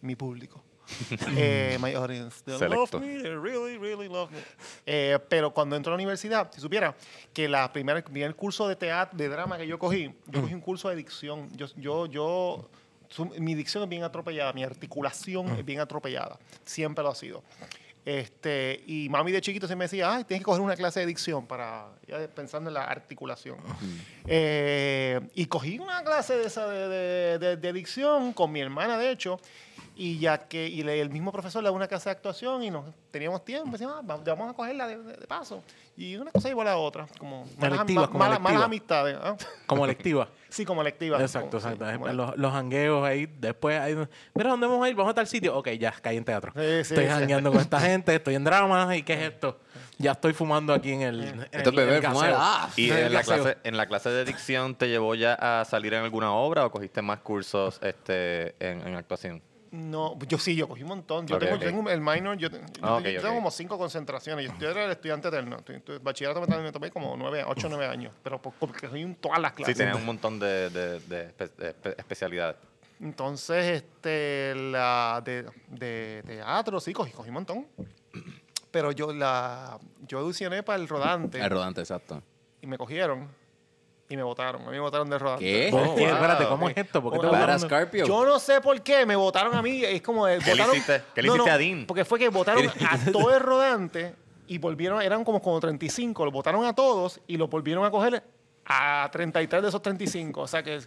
mi 0.03 0.15
público. 0.15 0.63
eh, 1.37 1.77
my 1.81 1.95
audience. 1.95 2.43
They 2.45 2.59
love 2.69 2.91
me, 3.01 3.23
they 3.23 3.35
really, 3.37 3.79
really 3.79 4.09
love 4.09 4.31
me. 4.31 4.39
Eh, 4.87 5.19
pero 5.29 5.53
cuando 5.53 5.77
entré 5.77 5.91
a 5.91 5.93
la 5.93 5.97
universidad, 5.97 6.51
si 6.53 6.61
supiera 6.61 6.95
que 7.33 7.49
la 7.49 7.73
primera, 7.73 7.99
el 7.99 8.05
primer 8.05 8.35
curso 8.35 8.67
de 8.69 8.77
teatro, 8.77 9.17
de 9.17 9.29
drama 9.29 9.59
que 9.59 9.67
yo 9.67 9.79
cogí, 9.79 10.13
yo 10.27 10.41
cogí 10.43 10.55
un 10.55 10.61
curso 10.61 10.89
de 10.89 10.97
dicción. 10.97 11.49
Yo, 11.57 11.67
yo, 11.77 12.07
yo, 12.07 12.69
su- 13.09 13.27
mi 13.39 13.55
dicción 13.55 13.83
es 13.85 13.89
bien 13.89 14.03
atropellada, 14.05 14.53
mi 14.53 14.65
articulación 14.65 15.49
es 15.59 15.65
bien 15.65 15.81
atropellada. 15.81 16.39
Siempre 16.65 17.03
lo 17.05 17.11
ha 17.11 17.15
sido. 17.15 17.43
Este, 18.05 18.83
y 18.87 19.09
mami 19.11 19.33
de 19.33 19.43
chiquito 19.43 19.69
se 19.69 19.77
me 19.77 19.85
decía, 19.85 20.11
ay, 20.15 20.25
tienes 20.25 20.41
que 20.41 20.45
coger 20.47 20.63
una 20.63 20.77
clase 20.77 21.01
de 21.01 21.05
dicción 21.07 21.47
para, 21.47 21.89
ya 22.07 22.27
pensando 22.29 22.71
en 22.71 22.75
la 22.75 22.85
articulación. 22.85 23.59
Eh, 24.27 25.21
y 25.35 25.45
cogí 25.47 25.79
una 25.79 26.03
clase 26.03 26.39
de 26.39 26.47
esa 26.47 26.67
de, 26.69 26.89
de- 26.89 27.39
de- 27.39 27.57
de 27.59 27.73
dicción 27.75 28.33
con 28.33 28.51
mi 28.51 28.61
hermana, 28.61 28.97
de 28.97 29.11
hecho, 29.11 29.39
y 30.01 30.19
ya 30.21 30.39
que 30.39 30.67
y 30.69 30.83
le- 30.85 31.01
el 31.01 31.11
mismo 31.11 31.33
profesor 31.33 31.61
le 31.63 31.67
daba 31.67 31.77
una 31.77 31.89
clase 31.89 32.09
de 32.09 32.13
actuación 32.13 32.63
y 32.63 32.71
nos 32.71 32.85
teníamos 33.11 33.45
tiempo, 33.45 33.73
decíamos, 33.73 33.97
ah, 33.99 34.03
va- 34.09 34.17
vamos 34.25 34.51
a 34.51 34.55
cogerla 34.55 34.87
de, 34.87 34.97
de- 34.97 35.17
de 35.17 35.27
paso. 35.27 35.63
Y 35.97 36.15
una 36.17 36.31
cosa 36.31 36.49
igual 36.49 36.69
a 36.69 36.71
la 36.71 36.77
otra, 36.77 37.07
como 37.19 37.45
malas, 37.59 37.79
ma- 37.91 38.07
como 38.07 38.19
malas- 38.21 38.41
malas 38.41 38.63
amistades. 38.63 39.19
¿ah? 39.21 39.37
Como 39.67 39.87
lectiva. 39.87 40.29
Sí, 40.51 40.65
como 40.65 40.81
electiva. 40.81 41.21
Exacto, 41.21 41.59
como- 41.59 41.61
sí, 41.61 41.69
exacto. 41.75 42.01
como 42.01 42.13
los, 42.15 42.37
los 42.39 42.53
jangueos 42.55 43.05
ahí, 43.07 43.27
después, 43.27 43.79
ahí, 43.79 43.95
mira, 44.33 44.49
¿dónde 44.49 44.67
vamos 44.67 44.87
a 44.87 44.89
ir? 44.89 44.95
Vamos 44.97 45.11
a 45.11 45.15
tal 45.15 45.27
sitio. 45.27 45.55
Ok, 45.55 45.69
ya, 45.73 45.91
caí 45.91 46.17
en 46.17 46.25
teatro. 46.25 46.53
Sí, 46.55 46.61
sí, 46.63 46.95
estoy 46.95 47.05
sí. 47.05 47.11
jangueando 47.11 47.53
con 47.53 47.61
esta 47.61 47.79
gente, 47.79 48.15
estoy 48.15 48.35
en 48.37 48.45
drama. 48.45 48.97
¿Y 48.97 49.03
qué 49.03 49.13
es 49.13 49.21
esto? 49.33 49.59
Ya 49.99 50.13
estoy 50.13 50.33
fumando 50.33 50.73
aquí 50.73 50.93
en 50.93 51.03
el. 51.03 51.23
en 51.25 51.41
Esto 51.43 51.59
es 51.59 51.67
el- 51.67 51.75
beber, 51.77 52.03
el 52.03 52.11
fumar. 52.11 52.35
Ah, 52.35 52.71
¿Y 52.77 52.89
En 52.91 52.97
el 52.97 53.13
la, 53.13 53.19
gaseo. 53.19 53.43
clase, 53.43 53.59
en 53.63 53.77
la 53.77 53.87
clase 53.87 54.09
de 54.09 54.25
dicción 54.25 54.75
te 54.75 54.89
llevó 54.89 55.15
ya 55.15 55.35
a 55.35 55.67
salir 55.67 55.93
en 55.93 56.03
alguna 56.05 56.33
obra 56.33 56.65
o 56.65 56.71
cogiste 56.71 57.03
más 57.03 57.19
cursos 57.19 57.79
este, 57.83 58.55
en, 58.59 58.87
en 58.89 58.95
actuación? 58.95 59.43
No, 59.71 60.19
yo 60.21 60.39
sí, 60.39 60.57
yo 60.57 60.67
cogí 60.67 60.83
un 60.83 60.89
montón. 60.89 61.27
Yo 61.27 61.37
Ok, 61.37 61.43
tengo, 61.43 61.57
ok. 61.57 61.61
yo 61.63 61.67
tengo 61.69 61.91
el 61.91 62.01
minor, 62.01 62.37
yo, 62.39 62.49
yo 62.49 62.59
Ah, 62.83 63.01
yo 63.01 63.21
tengo 63.21 63.35
como 63.35 63.51
cinco 63.51 63.77
concentraciones. 63.77 64.47
Yo, 64.47 64.59
yo 64.59 64.71
era 64.71 64.85
el 64.87 64.91
estudiante 64.93 65.29
eterno. 65.29 65.59
Bachillerato 66.03 66.41
me 66.41 66.47
tomé, 66.47 66.63
me 66.63 66.73
tomé 66.73 66.91
como 66.91 67.17
nueve, 67.17 67.45
ocho 67.47 67.67
o 67.67 67.71
nueve 67.71 67.87
años. 67.87 68.13
Pero 68.23 68.41
por- 68.41 68.55
porque 68.55 68.89
cogí 68.89 69.03
en 69.03 69.15
todas 69.17 69.39
las 69.41 69.51
Sí, 69.53 69.57
clases. 69.57 69.77
tenías 69.77 69.97
un 69.97 70.07
montón 70.07 70.39
de, 70.39 70.71
de- 70.71 71.01
de 71.01 71.27
de 71.27 71.75
espe- 71.75 71.95
especialidades. 71.99 72.57
Entonces, 73.01 73.65
este, 73.83 74.55
la 74.57 75.23
de, 75.25 75.47
de 75.69 76.23
teatro, 76.27 76.81
sí, 76.81 76.93
cogí, 76.93 77.13
cogí 77.13 77.29
un 77.29 77.35
montón. 77.35 77.67
Pero 78.71 78.93
yo 78.93 79.13
la 79.13 79.79
yo 80.07 80.19
audicioné 80.21 80.63
para 80.63 80.81
el 80.81 80.89
rodante 80.89 81.39
El 81.41 81.51
rodante, 81.51 81.81
exacto. 81.81 82.23
y 82.61 82.67
me 82.67 82.77
cogieron 82.77 83.29
y 84.09 84.17
me 84.17 84.23
votaron. 84.23 84.63
A 84.63 84.67
mí 84.67 84.73
me 84.73 84.81
votaron 84.81 85.09
del 85.11 85.21
rodante. 85.21 85.45
¿Qué? 85.45 85.69
¿Cómo? 85.73 85.97
Espérate, 85.99 86.47
¿cómo 86.47 86.69
es 86.69 86.77
esto? 86.77 87.03
¿Por 87.03 87.13
qué 87.13 87.19
te 87.19 87.27
Para 87.27 87.39
votaron? 87.41 87.61
Scarpio. 87.61 88.07
Yo 88.07 88.25
no 88.25 88.39
sé 88.39 88.61
por 88.61 88.81
qué 88.83 89.05
me 89.07 89.17
votaron 89.17 89.55
a 89.55 89.63
mí. 89.63 89.85
Es 89.85 90.03
como 90.03 90.27
de, 90.27 90.39
¿Qué 90.39 90.55
le 90.55 90.63
votaron- 90.63 90.77
hiciste- 90.77 91.03
qué 91.15 91.23
le 91.23 91.29
No, 91.29 91.35
hiciste 91.35 91.51
no, 91.51 91.55
a 91.55 91.59
Dean? 91.59 91.85
Porque 91.87 92.05
fue 92.05 92.19
que 92.19 92.29
votaron 92.29 92.67
a 92.69 93.13
todo 93.13 93.35
el 93.35 93.41
rodante 93.41 94.15
y 94.47 94.59
volvieron, 94.59 95.03
eran 95.03 95.25
como, 95.25 95.43
como 95.43 95.61
35, 95.61 96.25
lo 96.25 96.31
votaron 96.31 96.65
a 96.65 96.75
todos 96.75 97.21
y 97.27 97.37
lo 97.37 97.49
volvieron 97.49 97.85
a 97.85 97.91
coger 97.91 98.23
a 98.65 99.09
33 99.13 99.63
de 99.63 99.69
esos 99.69 99.83
35. 99.83 100.41
O 100.41 100.47
sea 100.47 100.63
que 100.63 100.81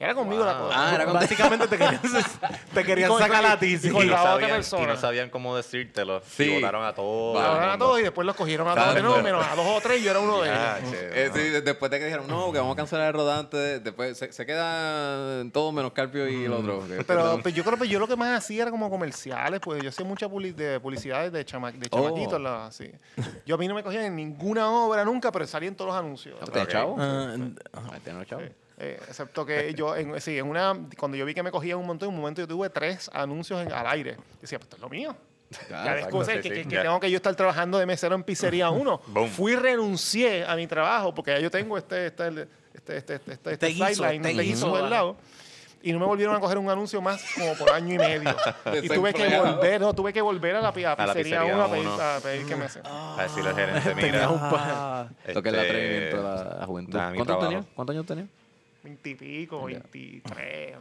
era 0.00 0.14
conmigo 0.14 0.44
la 0.44 0.58
cosa. 0.58 0.74
Ah, 0.90 0.94
era 0.94 1.04
con- 1.04 1.14
Básicamente 1.14 1.66
te 1.66 1.76
querían, 1.76 2.00
te 2.74 2.84
querían 2.84 3.08
Y 3.10 3.12
con- 3.12 3.20
sacar 3.22 3.42
y- 3.42 3.46
a 3.46 3.58
ti. 3.58 3.66
y 3.66 3.78
sí. 3.78 3.90
con 3.90 4.02
y, 4.02 4.06
no 4.06 4.12
la 4.12 4.20
otra 4.20 4.32
sabían, 4.32 4.50
persona. 4.50 4.82
y 4.82 4.86
no 4.86 4.96
sabían 4.96 5.30
cómo 5.30 5.56
decírtelo. 5.56 6.22
Sí. 6.24 6.44
Y 6.44 6.54
votaron 6.54 6.84
a 6.84 6.94
todos. 6.94 7.34
Votaron 7.34 7.70
a 7.70 7.78
todos 7.78 7.98
y 8.00 8.02
después 8.02 8.26
los 8.26 8.36
cogieron 8.36 8.68
a 8.68 8.74
todos 8.74 8.94
de 8.94 9.02
nuevo, 9.02 9.22
menos 9.22 9.44
a 9.46 9.54
dos 9.56 9.66
o 9.66 9.80
tres 9.80 10.00
y 10.00 10.04
yo 10.04 10.10
era 10.12 10.20
uno 10.20 10.40
de 10.42 10.48
ellos. 10.50 10.60
Ah, 10.60 10.78
Eh, 10.92 11.30
sí, 11.34 11.40
de- 11.40 11.62
después 11.62 11.90
de 11.90 11.98
que 11.98 12.04
dijeron, 12.06 12.26
no, 12.28 12.52
que 12.52 12.58
vamos 12.58 12.74
a 12.74 12.76
cancelar 12.76 13.08
el 13.08 13.14
rodante, 13.14 13.80
después 13.80 14.16
se, 14.16 14.32
se 14.32 14.46
queda 14.46 15.44
todo 15.52 15.72
menos 15.72 15.92
Carpio 15.92 16.28
y 16.28 16.44
el 16.44 16.52
otro. 16.52 16.86
Que- 16.86 17.02
Pero 17.04 17.40
pues, 17.42 17.54
yo 17.54 17.64
creo 17.64 17.78
que 17.78 17.88
yo 17.88 17.98
lo 17.98 18.06
que 18.06 18.16
más 18.16 18.38
hacía 18.38 18.62
era 18.62 18.70
como 18.70 18.88
comerciales, 18.90 19.60
pues 19.60 19.82
yo 19.82 19.88
hacía 19.88 20.04
mucha 20.06 20.28
publi- 20.28 20.54
de 20.54 20.78
publicidades 20.80 21.32
de, 21.32 21.44
chama 21.44 21.72
de 21.72 21.88
Oh. 21.90 21.96
chamaquitos. 22.04 22.40
la- 22.40 22.66
así. 22.66 22.90
Yo 23.46 23.56
a 23.56 23.58
mí 23.58 23.66
no 23.66 23.74
me 23.74 23.82
cogían 23.82 24.04
en 24.04 24.14
ninguna 24.16 24.70
obra 24.70 25.04
nunca, 25.04 25.32
pero 25.32 25.46
salía 25.46 25.68
en 25.68 25.74
todos 25.74 25.88
los 25.90 25.98
anuncios. 25.98 26.36
¿Usted 26.40 26.60
es 26.60 26.68
chavo? 26.68 26.96
Ah, 27.00 27.34
Ahí 27.92 28.00
tiene 28.04 28.18
los 28.20 28.28
chavos. 28.28 28.44
Eh, 28.80 29.00
excepto 29.08 29.44
que 29.44 29.74
yo, 29.74 29.96
en, 29.96 30.20
sí, 30.20 30.38
en 30.38 30.46
una, 30.46 30.76
cuando 30.96 31.16
yo 31.16 31.24
vi 31.24 31.34
que 31.34 31.42
me 31.42 31.50
cogían 31.50 31.78
un 31.78 31.86
montón, 31.86 32.10
en 32.10 32.14
un 32.14 32.20
momento 32.20 32.40
yo 32.42 32.46
tuve 32.48 32.70
tres 32.70 33.10
anuncios 33.12 33.60
en- 33.66 33.72
al 33.72 33.86
aire. 33.88 34.12
Yo 34.16 34.22
decía, 34.40 34.58
pues 34.58 34.66
esto 34.66 34.76
es 34.76 34.82
lo 34.82 34.88
mío. 34.88 35.16
Ya, 35.70 35.84
ya 35.84 35.94
descubrí 35.94 36.26
que, 36.34 36.42
sí, 36.42 36.48
que- 36.50 36.62
que 36.68 36.74
ya. 36.76 36.82
tengo 36.82 37.00
que 37.00 37.10
yo 37.10 37.16
estar 37.16 37.34
trabajando 37.34 37.78
de 37.78 37.86
mesero 37.86 38.14
en 38.14 38.22
pizzería 38.22 38.70
1. 38.70 39.00
Boom. 39.08 39.28
Fui 39.30 39.56
renuncié 39.56 40.44
a 40.44 40.54
mi 40.56 40.66
trabajo 40.66 41.14
porque 41.14 41.32
ya 41.32 41.40
yo 41.40 41.50
tengo 41.50 41.76
este, 41.78 42.06
este, 42.06 42.28
este, 42.28 42.46
este, 42.74 42.96
este, 42.96 43.14
este, 43.14 43.32
este 43.32 43.52
Este 43.52 43.66
guiso, 43.68 43.86
sideline, 44.04 44.16
este 44.20 44.30
este 44.30 44.42
guiso 44.42 44.66
guiso, 44.66 44.76
del 44.76 44.86
ah. 44.86 44.90
lado. 44.90 45.16
Y 45.80 45.92
no 45.92 46.00
me 46.00 46.06
volvieron 46.06 46.34
a 46.36 46.40
coger 46.40 46.58
un 46.58 46.68
anuncio 46.68 47.00
más 47.00 47.24
como 47.36 47.54
por 47.54 47.70
año 47.70 47.94
y 47.94 47.98
medio. 47.98 48.30
y 48.82 48.88
tuve 48.88 49.14
que 49.14 49.38
volver, 49.38 49.80
no, 49.80 49.92
tuve 49.94 50.12
que 50.12 50.20
volver 50.20 50.56
a 50.56 50.60
la, 50.60 50.72
pi- 50.72 50.84
a 50.84 50.90
la 50.90 50.96
pizzería 50.96 51.40
pizzería 51.40 51.54
1 51.54 51.64
a 51.64 51.70
pedir, 51.70 51.86
uno. 51.86 52.00
a 52.00 52.20
pedir 52.20 52.46
que 52.46 52.56
me 52.56 52.64
hacen. 52.64 52.82
A 52.84 53.16
decirle 53.22 53.50
al 53.50 53.56
gerente, 53.56 53.80
Tenías 53.94 54.12
mira. 54.12 54.28
un 54.28 54.38
pa- 54.50 55.08
Esto 55.24 55.42
que 55.42 55.48
es 55.48 55.54
el 55.54 55.60
este, 55.60 55.70
atrevimiento 55.70 56.16
de 56.16 56.22
la 56.58 56.66
juventud. 56.66 56.98
mi 57.00 57.16
¿Cuántos 57.16 57.38
tenía? 57.40 57.64
¿Cuántos 57.74 57.94
años 57.94 58.06
tenía? 58.06 58.26
Veintipico, 58.82 59.64
veintitrés. 59.64 60.76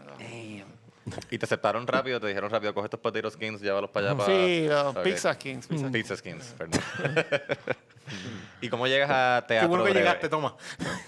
Y 1.32 1.38
te 1.38 1.46
aceptaron 1.46 1.88
rápido, 1.88 2.20
te 2.20 2.28
dijeron 2.28 2.50
rápido, 2.50 2.74
coge 2.74 2.86
estos 2.88 3.00
potatoes 3.00 3.34
skins, 3.34 3.62
llévalos 3.62 3.90
para 3.90 4.12
allá. 4.12 4.18
Para... 4.18 4.34
Sí, 4.34 4.66
los 4.68 4.96
Ok. 4.96 5.04
Pizza 5.04 5.38
Kings. 5.38 5.68
Pizza 5.92 6.18
skins, 6.18 6.54
perdón. 6.58 6.82
¿Y 8.62 8.70
cómo 8.70 8.88
llegas 8.88 9.10
a 9.10 9.42
Qué 9.42 9.48
teatro? 9.54 9.70
bueno 9.70 9.84
que 9.86 9.92
breve? 9.92 10.06
llegaste, 10.06 10.30
toma. 10.30 10.56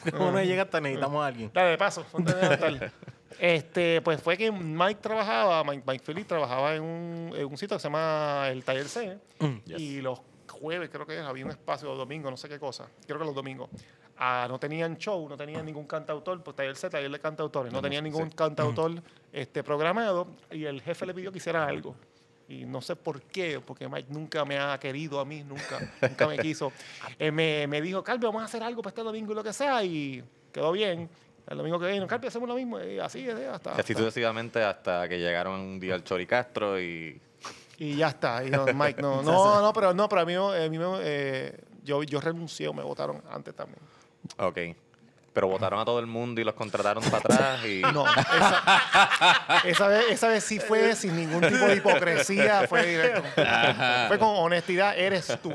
Qué 0.04 0.12
bueno 0.12 0.38
que 0.38 0.46
llegaste, 0.48 0.82
necesitamos 0.82 1.24
a 1.24 1.28
alguien. 1.28 1.52
Dale, 1.54 1.72
de 1.72 1.78
paso. 1.78 2.06
de 2.18 2.92
este, 3.40 4.02
pues 4.02 4.22
fue 4.22 4.38
que 4.38 4.52
Mike 4.52 5.00
trabajaba, 5.02 5.64
Mike, 5.64 5.84
Mike 5.88 6.04
Phillips 6.06 6.28
trabajaba 6.28 6.76
en 6.76 6.84
un, 6.84 7.34
en 7.36 7.46
un 7.46 7.58
sitio 7.58 7.78
que 7.78 7.82
se 7.82 7.88
llama 7.88 8.48
el 8.50 8.64
Taller 8.64 8.88
C. 8.88 9.18
Y 9.66 10.02
los 10.02 10.22
jueves, 10.50 10.90
creo 10.90 11.06
que 11.06 11.20
había 11.20 11.46
un 11.46 11.52
espacio, 11.52 11.92
o 11.92 11.96
domingo, 11.96 12.30
no 12.30 12.38
sé 12.38 12.50
qué 12.50 12.60
cosa. 12.60 12.88
Creo 13.06 13.18
que 13.20 13.26
los 13.26 13.36
domingos. 13.36 13.70
Ah, 14.22 14.48
no 14.50 14.60
tenían 14.60 14.98
show, 14.98 15.30
no 15.30 15.38
tenían 15.38 15.66
ningún 15.66 15.86
cantautor, 15.88 16.44
pues 16.44 16.54
Taller 16.54 16.76
C, 16.76 16.90
Taller 16.90 17.10
de 17.10 17.20
Cantautores. 17.20 17.72
No 17.72 17.82
tenían 17.82 18.04
ningún 18.04 18.30
cantautor 18.32 19.02
este, 19.32 19.64
programado 19.64 20.28
y 20.52 20.66
el 20.66 20.82
jefe 20.82 21.06
le 21.06 21.14
pidió 21.14 21.32
que 21.32 21.38
hiciera 21.38 21.66
algo. 21.66 21.96
Y 22.50 22.66
no 22.66 22.82
sé 22.82 22.98
por 22.98 23.22
qué, 23.22 23.62
porque 23.66 23.88
Mike 23.88 24.08
nunca 24.10 24.44
me 24.44 24.60
ha 24.60 24.78
querido 24.78 25.22
a 25.22 25.26
mí, 25.26 25.42
nunca, 25.44 25.94
nunca 26.02 26.28
me 26.28 26.38
quiso. 26.38 26.74
Él 27.18 27.32
me, 27.32 27.66
me 27.68 27.82
dijo, 27.82 28.04
Calvi, 28.04 28.26
vamos 28.26 28.42
a 28.42 28.46
hacer 28.46 28.62
algo 28.62 28.82
para 28.82 28.90
este 28.90 29.04
domingo 29.04 29.32
y 29.32 29.36
lo 29.36 29.44
que 29.44 29.54
sea, 29.54 29.86
y 29.86 30.22
quedó 30.52 30.74
bien. 30.74 31.10
El 31.48 31.58
domingo 31.58 31.80
que 31.80 31.88
viene, 31.88 32.06
Calvi, 32.06 32.28
hacemos 32.28 32.50
lo 32.50 32.56
mismo, 32.56 32.78
y 32.78 33.00
así, 33.00 33.20
eh, 33.26 33.48
hasta, 33.48 33.76
Y 33.78 33.80
así 33.80 33.94
sucesivamente 33.94 34.62
hasta 34.62 35.08
que 35.08 35.18
llegaron 35.18 35.62
un 35.62 35.80
día 35.80 35.94
al 35.94 36.04
Chori 36.04 36.26
Castro 36.26 36.78
y... 36.78 37.22
y 37.78 37.96
ya 37.96 38.10
está. 38.10 38.44
Y 38.44 38.50
no, 38.50 38.66
Mike, 38.66 39.02
no, 39.02 39.22
no, 39.24 39.62
no, 39.62 39.72
pero 39.72 39.94
no, 39.94 40.10
pero 40.10 40.22
a 40.22 40.26
mí, 40.26 40.34
eh, 40.34 40.66
a 40.66 40.70
mí 40.70 40.78
eh, 41.04 41.58
yo, 41.86 42.04
yo 42.04 42.20
renuncié 42.20 42.74
me 42.74 42.84
votaron 42.84 43.24
antes 43.32 43.56
también. 43.56 43.80
Ok. 44.38 44.76
Pero 45.34 45.48
votaron 45.48 45.80
a 45.80 45.86
todo 45.86 46.00
el 46.00 46.08
mundo 46.08 46.42
y 46.42 46.44
los 46.44 46.54
contrataron 46.56 47.04
para 47.04 47.18
atrás 47.20 47.66
y... 47.66 47.82
No, 47.94 48.06
esa, 48.06 49.62
esa 49.66 49.88
vez, 49.88 50.06
esa 50.10 50.28
vez 50.30 50.44
sí 50.44 50.60
fue 50.60 50.96
sin 50.96 51.16
ningún 51.16 51.42
tipo 51.42 51.66
de 51.66 51.76
hipocresía, 51.76 52.68
fue 52.68 52.86
directo. 52.86 53.24
Fue 54.08 54.18
con 54.20 54.30
honestidad, 54.30 54.98
eres 54.98 55.28
tú. 55.42 55.52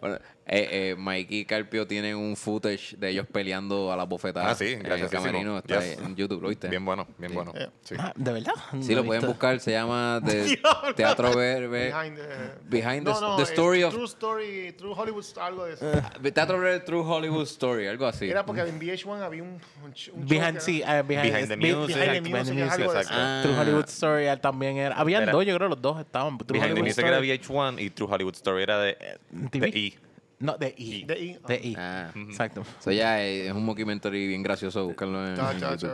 Bueno, 0.00 0.16
eh, 0.46 0.68
eh, 0.92 0.96
Mike 0.98 1.34
y 1.34 1.44
Carpio 1.44 1.86
tienen 1.86 2.16
un 2.16 2.36
footage 2.36 2.96
de 2.96 3.10
ellos 3.10 3.26
peleando 3.32 3.92
a 3.92 3.96
las 3.96 4.08
bofetadas. 4.08 4.52
Ah, 4.52 4.54
sí, 4.54 4.72
en 4.72 4.80
el 4.80 4.86
graciosísimo. 4.86 5.22
camerino. 5.24 5.58
Está 5.58 5.80
Yes. 5.80 5.98
en 5.98 6.16
YouTube, 6.16 6.42
¿lo 6.42 6.48
viste? 6.48 6.68
Bien 6.68 6.84
bueno, 6.84 7.06
bien 7.18 7.30
Sí. 7.30 7.36
bueno. 7.36 7.52
Eh. 7.56 7.68
Sí. 7.82 7.94
Ah, 7.98 8.12
¿De 8.16 8.32
verdad? 8.32 8.54
Sí, 8.80 8.94
lo 8.94 9.04
pueden 9.04 9.26
buscar. 9.26 9.60
Se 9.60 9.72
llama 9.72 10.20
de 10.20 10.60
Teatro 10.96 11.34
Verde. 11.34 11.92
Behind 11.92 12.16
the, 12.16 12.22
Behind 12.64 13.04
the- 13.06 13.10
no, 13.12 13.20
no, 13.20 13.36
the 13.36 13.42
story 13.44 13.82
of- 13.84 13.94
True 13.94 14.04
Story, 14.06 14.72
True 14.76 14.94
Hollywood, 14.96 15.24
algo 15.40 15.64
de 15.66 15.74
eso. 15.74 15.86
Teatro 16.34 16.58
Verde 16.58 16.80
True 16.80 17.02
Hollywood 17.02 17.42
Story, 17.44 17.86
algo 17.86 18.06
así. 18.06 18.28
Era 18.30 18.44
porque 18.44 18.59
en 18.68 18.78
VH1 18.80 19.22
había 19.22 19.42
un, 19.42 19.60
show 19.94 20.14
Behind, 20.16 20.58
sí, 20.60 20.82
era- 20.82 20.98
eh, 21.00 21.02
behind, 21.02 21.32
Behind 21.32 21.48
the 21.48 21.56
Music. 21.56 21.96
Behind 21.96 22.12
the 22.24 22.30
Behind 22.30 22.46
the 22.46 22.52
Music, 22.54 22.78
de 22.78 22.84
exacto. 22.84 23.00
eso. 23.00 23.42
True 23.42 23.54
Ah. 23.54 23.60
Hollywood 23.60 23.84
Story 23.88 24.26
eh, 24.26 24.36
también 24.36 24.76
era. 24.76 24.94
Habían 24.96 25.22
Era- 25.24 25.32
dos, 25.32 25.44
yo 25.46 25.54
creo 25.56 25.68
que 25.68 25.74
los 25.74 25.82
dos 25.82 26.00
estaban. 26.00 26.38
True 26.38 26.58
Behind 26.60 26.74
the 26.76 26.82
Music 26.82 26.98
era 27.04 27.16
Story. 27.18 27.28
VH1 27.38 27.78
y 27.82 27.90
True 27.90 28.08
Hollywood 28.10 28.34
Story 28.34 28.62
era 28.62 28.78
de, 28.80 28.96
de 29.30 29.48
TV. 29.48 29.68
E. 29.74 29.98
No, 30.38 30.56
de 30.56 30.74
I. 30.78 31.04
De 31.04 31.18
I. 31.18 31.38
De 31.46 31.54
I. 31.56 31.74
Ah. 31.78 32.10
Exacto. 32.14 32.62
Eso 32.80 32.90
ya 32.92 33.22
es, 33.22 33.48
es 33.48 33.52
un 33.52 33.64
mockumentary 33.64 34.26
bien 34.26 34.42
gracioso 34.42 34.86
buscarlo 34.86 35.26
en, 35.26 35.36
Cha, 35.36 35.58
cha, 35.58 35.76
cha. 35.76 35.90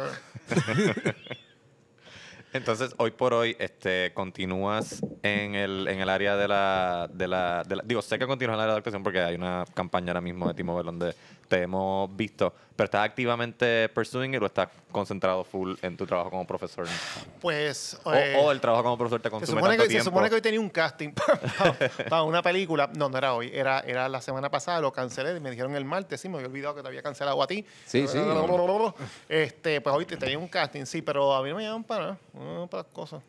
Entonces, 2.53 2.95
hoy 2.99 3.11
por 3.11 3.35
hoy, 3.35 3.55
este, 3.59 4.13
continúas 4.15 5.03
en 5.23 5.55
el, 5.57 5.89
en 5.89 6.01
el 6.01 6.09
área 6.09 6.37
de 6.37 6.49
la, 6.49 7.11
de 7.13 7.29
la, 7.29 7.65
de 7.65 7.77
la- 7.77 7.83
Digo, 7.85 8.01
sé 8.01 8.19
que 8.19 8.27
continúas 8.27 8.55
en 8.55 8.61
el 8.61 8.61
área 8.61 8.73
de 8.73 8.77
la 8.77 8.79
actuación 8.79 9.03
porque 9.03 9.21
hay 9.21 9.35
una 9.35 9.65
campaña 9.75 10.09
ahora 10.13 10.23
mismo 10.23 10.49
de 10.49 10.55
T-Mobile 10.55 10.85
donde 10.87 11.15
te 11.49 11.63
hemos 11.63 12.15
visto, 12.17 12.53
pero 12.75 12.87
¿estás 12.87 13.05
activamente 13.05 13.89
pursuing 13.89 14.35
it 14.35 14.43
o 14.43 14.47
estás 14.47 14.69
concentrado 14.91 15.45
full 15.45 15.75
en 15.83 15.97
tu 15.97 16.07
trabajo 16.07 16.31
como 16.31 16.47
profesor? 16.47 16.87
Pues. 17.41 17.99
O, 18.05 18.13
eh, 18.13 18.37
o 18.37 18.53
el 18.53 18.61
trabajo 18.61 18.85
como 18.85 18.99
profesor 18.99 19.21
te 19.21 19.29
se 19.29 19.31
consume 19.31 19.61
supone, 19.61 19.77
tanto 19.77 19.91
que, 19.91 19.99
se 19.99 20.05
supone 20.05 20.29
que 20.29 20.35
hoy 20.35 20.41
tenía 20.41 20.61
un 20.61 20.71
casting 20.71 21.13
para, 21.59 21.75
para 22.09 22.23
una 22.23 22.43
película. 22.43 22.91
No, 22.95 23.09
no 23.09 23.19
era 23.19 23.35
hoy. 23.35 23.51
Era, 23.53 23.81
era 23.81 24.09
la 24.09 24.21
semana 24.21 24.51
pasada, 24.51 24.81
lo 24.81 24.93
cancelé. 24.93 25.39
Me 25.41 25.51
dijeron 25.51 25.75
el 25.75 25.85
martes, 25.85 26.21
sí, 26.21 26.29
me 26.29 26.37
había 26.37 26.49
olvidado 26.49 26.75
que 26.75 26.83
te 26.83 26.89
había 26.89 27.03
cancelado 27.03 27.43
a 27.43 27.47
ti. 27.47 27.65
Sí, 27.87 28.07
sí. 28.07 28.19
Este, 29.29 29.81
pues 29.81 29.97
hoy 29.97 30.05
te 30.05 30.17
tenía 30.17 30.39
un 30.39 30.49
casting, 30.49 30.85
sí, 30.85 31.03
pero 31.03 31.35
a 31.35 31.43
mí 31.43 31.51
no 31.51 31.57
me 31.57 31.63
llaman 31.63 31.85
para 31.85 32.19
para 32.71 32.83
las 32.83 32.93
cosas. 32.93 33.23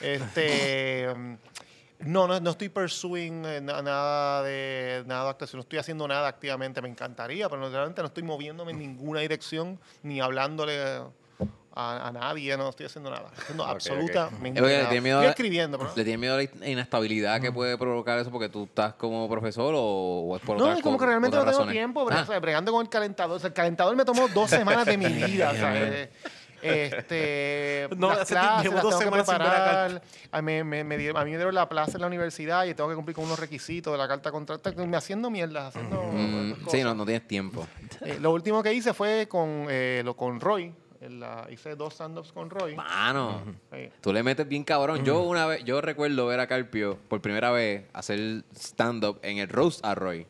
Este. 0.00 1.08
No, 2.04 2.26
no, 2.26 2.40
no 2.40 2.50
estoy 2.50 2.68
pursuing 2.70 3.44
eh, 3.44 3.60
na- 3.60 3.82
nada 3.82 4.42
de 4.42 5.04
nada 5.06 5.24
de 5.24 5.30
actuación, 5.30 5.58
no 5.58 5.62
estoy 5.62 5.78
haciendo 5.78 6.08
nada 6.08 6.28
activamente, 6.28 6.80
me 6.80 6.88
encantaría, 6.88 7.48
pero 7.48 7.60
no- 7.60 7.68
realmente 7.70 8.00
no 8.00 8.08
estoy 8.08 8.22
moviéndome 8.22 8.72
en 8.72 8.78
ninguna 8.78 9.20
dirección 9.20 9.78
ni 10.02 10.20
hablándole 10.20 10.78
a, 11.72 12.08
a 12.08 12.10
nadie, 12.12 12.56
no 12.56 12.68
estoy 12.70 12.86
haciendo 12.86 13.10
nada, 13.10 13.26
estoy 13.28 13.42
haciendo 13.42 13.64
absolutamente 13.64 14.60
oye, 14.60 14.76
nada. 14.78 14.88
¿tiene 14.88 15.00
miedo 15.02 15.18
estoy 15.20 15.30
escribiendo, 15.30 15.78
pero 15.78 15.90
¿Le 15.94 16.02
tienes 16.04 16.18
miedo 16.18 16.34
a 16.34 16.38
la 16.38 16.68
inestabilidad 16.68 17.40
que 17.40 17.52
puede 17.52 17.78
provocar 17.78 18.18
eso 18.18 18.30
porque 18.30 18.48
tú 18.48 18.64
estás 18.64 18.94
como 18.94 19.28
profesor 19.28 19.72
o, 19.76 19.80
o 20.30 20.36
es 20.36 20.42
por 20.42 20.58
no, 20.58 20.76
y 20.76 20.80
como 20.82 20.98
que 20.98 21.06
realmente 21.06 21.36
no 21.36 21.42
tengo 21.42 21.52
razones? 21.58 21.72
tiempo, 21.72 22.04
bre- 22.06 22.14
Ah. 22.16 22.22
o 22.22 22.26
sea, 22.26 22.40
bregando 22.40 22.72
con 22.72 22.82
el 22.82 22.88
calentador. 22.88 23.36
O 23.36 23.38
sea, 23.38 23.48
el 23.48 23.54
calentador 23.54 23.94
me 23.94 24.04
tomó 24.04 24.26
dos 24.28 24.50
semanas 24.50 24.84
de 24.86 24.96
mi 24.98 25.04
vida, 25.26 25.54
¿sabes? 25.56 26.08
Este, 26.62 27.88
No, 27.96 28.08
las 28.14 28.28
clases 28.28 28.72
las 28.72 28.82
tengo 28.82 28.98
que 29.00 29.10
preparar. 29.10 30.02
A 30.32 30.42
mí 30.42 30.62
me, 30.64 30.84
me 30.84 30.96
dieron, 30.98 31.16
a 31.20 31.24
mí 31.24 31.30
me 31.30 31.36
dieron 31.36 31.54
la 31.54 31.68
plaza 31.68 31.92
en 31.96 32.00
la 32.02 32.06
universidad 32.06 32.64
y 32.66 32.74
tengo 32.74 32.88
que 32.88 32.96
cumplir 32.96 33.14
con 33.14 33.24
unos 33.24 33.38
requisitos 33.38 33.92
de 33.92 33.98
la 33.98 34.06
carta 34.08 34.28
de 34.28 34.32
contrato. 34.32 34.72
Me 34.86 34.96
haciendo 34.96 35.30
mierda, 35.30 35.68
haciendo 35.68 36.00
Mm, 36.02 36.52
otras 36.52 36.72
sí, 36.72 36.82
no, 36.82 36.94
no 36.94 37.04
tienes 37.04 37.26
tiempo. 37.26 37.66
Eh, 38.02 38.18
lo 38.20 38.32
último 38.32 38.62
que 38.62 38.72
hice 38.72 38.92
fue 38.94 39.26
con, 39.28 39.66
eh, 39.68 40.02
lo, 40.04 40.16
con 40.16 40.40
Roy. 40.40 40.72
La- 41.00 41.46
hice 41.50 41.76
dos 41.76 41.94
stand-ups 41.94 42.30
con 42.32 42.50
Roy. 42.50 42.74
Mano, 42.76 43.42
Eh, 43.72 43.90
tú 44.02 44.12
le 44.12 44.22
metes 44.22 44.46
bien 44.46 44.64
cabrón. 44.64 45.02
Yo 45.04 45.20
una 45.22 45.46
vez, 45.46 45.64
yo 45.64 45.80
recuerdo 45.80 46.26
ver 46.26 46.40
a 46.40 46.46
Carpio 46.46 46.98
por 47.08 47.22
primera 47.22 47.50
vez 47.50 47.84
hacer 47.94 48.44
stand-up 48.54 49.18
en 49.22 49.38
el 49.38 49.48
Roast 49.48 49.82
a 49.84 49.94
Roy. 49.94 50.26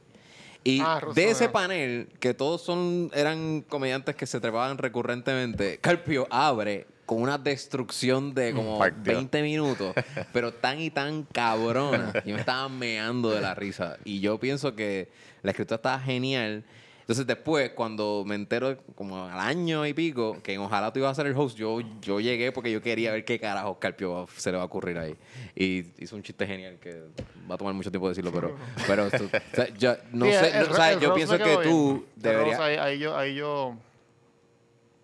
Y 0.62 0.80
Ah, 0.80 1.00
de 1.14 1.30
ese 1.30 1.48
panel, 1.48 2.08
que 2.20 2.34
todos 2.34 2.62
son 2.62 3.10
eran 3.14 3.62
comediantes 3.62 4.14
que 4.14 4.26
se 4.26 4.40
trepaban 4.40 4.78
recurrentemente, 4.78 5.78
Carpio 5.78 6.26
abre 6.30 6.86
con 7.06 7.22
una 7.22 7.38
destrucción 7.38 8.34
de 8.34 8.52
como 8.52 8.78
Partió. 8.78 9.14
20 9.14 9.42
minutos, 9.42 9.94
pero 10.32 10.52
tan 10.52 10.80
y 10.80 10.90
tan 10.90 11.24
cabrona. 11.24 12.12
Yo 12.24 12.34
me 12.34 12.40
estaba 12.40 12.68
meando 12.68 13.30
de 13.30 13.40
la 13.40 13.54
risa. 13.54 13.96
Y 14.04 14.20
yo 14.20 14.38
pienso 14.38 14.76
que 14.76 15.08
la 15.42 15.50
escritura 15.50 15.76
estaba 15.76 15.98
genial. 15.98 16.62
Entonces 17.10 17.26
después, 17.26 17.70
cuando 17.70 18.22
me 18.24 18.36
entero, 18.36 18.78
como 18.94 19.24
al 19.24 19.40
año 19.40 19.84
y 19.84 19.92
pico, 19.92 20.40
que 20.44 20.54
en 20.54 20.60
Ojalá 20.60 20.92
tú 20.92 21.00
ibas 21.00 21.10
a 21.10 21.14
ser 21.16 21.26
el 21.26 21.36
host, 21.36 21.56
yo, 21.58 21.80
yo 22.00 22.20
llegué 22.20 22.52
porque 22.52 22.70
yo 22.70 22.80
quería 22.80 23.10
ver 23.10 23.24
qué 23.24 23.40
carajo 23.40 23.80
Carpio 23.80 24.28
se 24.36 24.52
le 24.52 24.58
va 24.58 24.62
a 24.62 24.66
ocurrir 24.66 24.96
ahí. 24.96 25.16
Y 25.56 25.86
hizo 25.98 26.14
un 26.14 26.22
chiste 26.22 26.46
genial 26.46 26.78
que 26.78 27.02
va 27.50 27.56
a 27.56 27.58
tomar 27.58 27.74
mucho 27.74 27.90
tiempo 27.90 28.08
decirlo, 28.08 28.30
pero, 28.30 28.56
pero 28.86 29.08
esto- 29.08 29.24
o 29.24 29.56
sea, 29.56 29.68
yo 29.76 29.96
no 30.12 30.26
sí, 30.26 30.32
sé, 30.34 30.56
el- 30.56 30.66
no, 30.66 30.70
o 30.70 30.74
sea, 30.76 30.92
el 30.92 31.00
yo 31.00 31.14
pienso 31.14 31.36
que 31.36 31.56
tú 31.64 32.06
deberías... 32.14 32.60
ahí, 32.60 32.76
ahí 32.76 32.98
yo, 33.00 33.16
ahí 33.16 33.34
yo. 33.34 33.74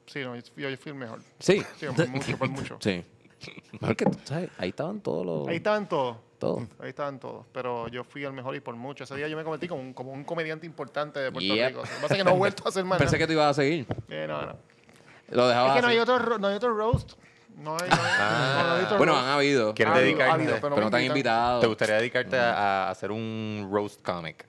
Sí, 0.06 0.20
no, 0.20 0.36
yo, 0.36 0.42
yo 0.56 0.76
fui 0.76 0.92
el 0.92 0.98
mejor. 0.98 1.18
Sí, 1.40 1.60
Sí, 1.80 1.86
por 1.88 2.08
mucho, 2.08 2.38
por 2.38 2.48
mucho. 2.50 2.76
sí. 2.80 3.02
Mejor 3.80 3.96
que 3.96 4.04
tú, 4.06 4.18
¿sabes? 4.22 4.48
Ahí 4.58 4.68
estaban 4.68 5.00
todos 5.00 5.26
los... 5.26 5.48
Ahí 5.48 5.56
estaban 5.56 5.88
todos. 5.88 6.18
Todos. 6.38 6.62
Ahí 6.80 6.90
estaban 6.90 7.18
todos, 7.18 7.46
pero 7.52 7.88
yo 7.88 8.04
fui 8.04 8.24
el 8.24 8.32
mejor 8.32 8.54
y 8.56 8.60
por 8.60 8.76
mucho. 8.76 9.04
Ese 9.04 9.14
día 9.16 9.28
yo 9.28 9.36
me 9.36 9.42
convertí 9.44 9.68
como 9.68 9.80
un, 9.82 9.92
como 9.92 10.12
un 10.12 10.24
comediante 10.24 10.66
importante 10.66 11.18
de 11.20 11.32
Puerto 11.32 11.54
Yep. 11.54 11.68
Rico. 11.68 11.78
Lo 11.80 11.84
que 11.84 11.88
pasa 12.02 12.14
es 12.14 12.18
que 12.18 12.24
no 12.24 12.30
he 12.32 12.36
vuelto 12.38 12.62
a 12.64 12.68
hacer 12.68 12.84
más. 12.84 12.98
Pensé 12.98 13.12
nada. 13.16 13.18
que 13.18 13.26
tú 13.26 13.32
ibas 13.32 13.46
a 13.50 13.54
seguir. 13.54 13.86
Eh, 14.08 14.26
no, 14.28 14.42
no. 14.42 14.56
Lo 15.30 15.48
dejaba 15.48 15.68
Es 15.70 15.74
que 15.76 15.80
no 15.82 15.86
así. 15.88 15.96
hay, 15.96 16.00
otro, 16.00 16.18
ro- 16.18 16.38
no 16.38 16.46
hay 16.48 16.54
otro 16.54 16.76
roast. 16.76 17.12
No 17.56 17.72
hay, 17.80 17.88
no 17.88 17.96
hay, 17.96 18.00
Ah. 18.18 18.64
no 18.68 18.74
hay 18.76 18.84
otro 18.84 18.98
Bueno, 18.98 19.12
roast. 19.14 19.24
han 19.26 19.32
habido. 19.32 19.74
¿Quieres 19.74 19.92
Ha 19.92 19.96
habido, 19.96 20.06
dedicarte? 20.08 20.30
ha 20.30 20.34
habido, 20.34 20.54
Pero 20.60 20.76
me 20.76 20.82
no 20.82 20.90
te 20.90 20.96
han 20.96 21.02
invitan. 21.02 21.16
invitado. 21.16 21.60
¿Te 21.60 21.66
gustaría 21.66 21.94
dedicarte 21.96 22.38
a, 22.38 22.52
a 22.86 22.90
hacer 22.90 23.10
un 23.10 23.68
roast 23.72 24.02
comic? 24.02 24.46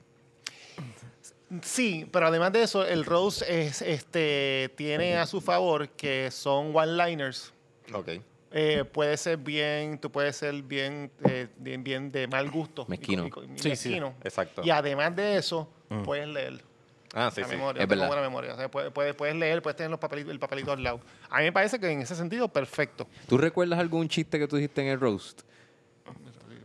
Sí, 1.62 2.06
pero 2.12 2.26
además 2.26 2.52
de 2.52 2.62
eso, 2.62 2.84
el 2.84 3.06
roast 3.06 3.40
es, 3.48 3.80
este, 3.80 4.70
tiene 4.76 5.16
a 5.16 5.24
su 5.26 5.40
favor 5.40 5.88
que 5.88 6.30
son 6.30 6.76
one-liners. 6.76 7.54
Ok. 7.94 8.08
Eh, 8.50 8.84
puede 8.84 9.16
ser 9.16 9.36
bien, 9.36 9.98
tú 9.98 10.10
puedes 10.10 10.36
ser 10.36 10.62
bien, 10.62 11.10
eh, 11.28 11.48
bien, 11.58 11.84
bien 11.84 12.10
de 12.10 12.26
mal 12.26 12.50
gusto. 12.50 12.86
Mezquino. 12.88 13.26
y 13.26 13.30
Sí, 13.58 13.76
sí. 13.76 13.88
mezquino. 13.90 14.14
Exacto. 14.24 14.62
Y 14.64 14.70
además 14.70 15.14
de 15.14 15.36
eso, 15.36 15.70
puedes 16.04 16.26
leer. 16.28 16.62
Ah, 17.14 17.30
sí, 17.34 17.40
la 17.40 17.48
sí. 17.48 17.54
memoria, 17.56 17.82
Es 17.82 17.88
verdad. 17.88 18.06
buena 18.06 18.22
memoria. 18.22 18.52
O 18.54 18.56
sea, 18.56 18.70
puedes, 18.70 18.92
puedes, 18.92 19.14
puedes 19.14 19.34
leer, 19.34 19.62
puedes 19.62 19.76
tener 19.76 19.90
los 19.90 19.98
papelitos, 20.00 20.32
el 20.32 20.38
papelito 20.38 20.72
al 20.72 20.82
lado. 20.82 21.00
A 21.30 21.38
mí 21.38 21.44
me 21.44 21.52
parece 21.52 21.78
que 21.80 21.90
en 21.90 22.00
ese 22.02 22.14
sentido, 22.14 22.48
perfecto. 22.48 23.06
¿Tú 23.26 23.38
recuerdas 23.38 23.78
algún 23.78 24.08
chiste 24.08 24.38
que 24.38 24.46
tú 24.46 24.56
dijiste 24.56 24.82
en 24.82 24.88
el 24.88 25.00
roast? 25.00 25.42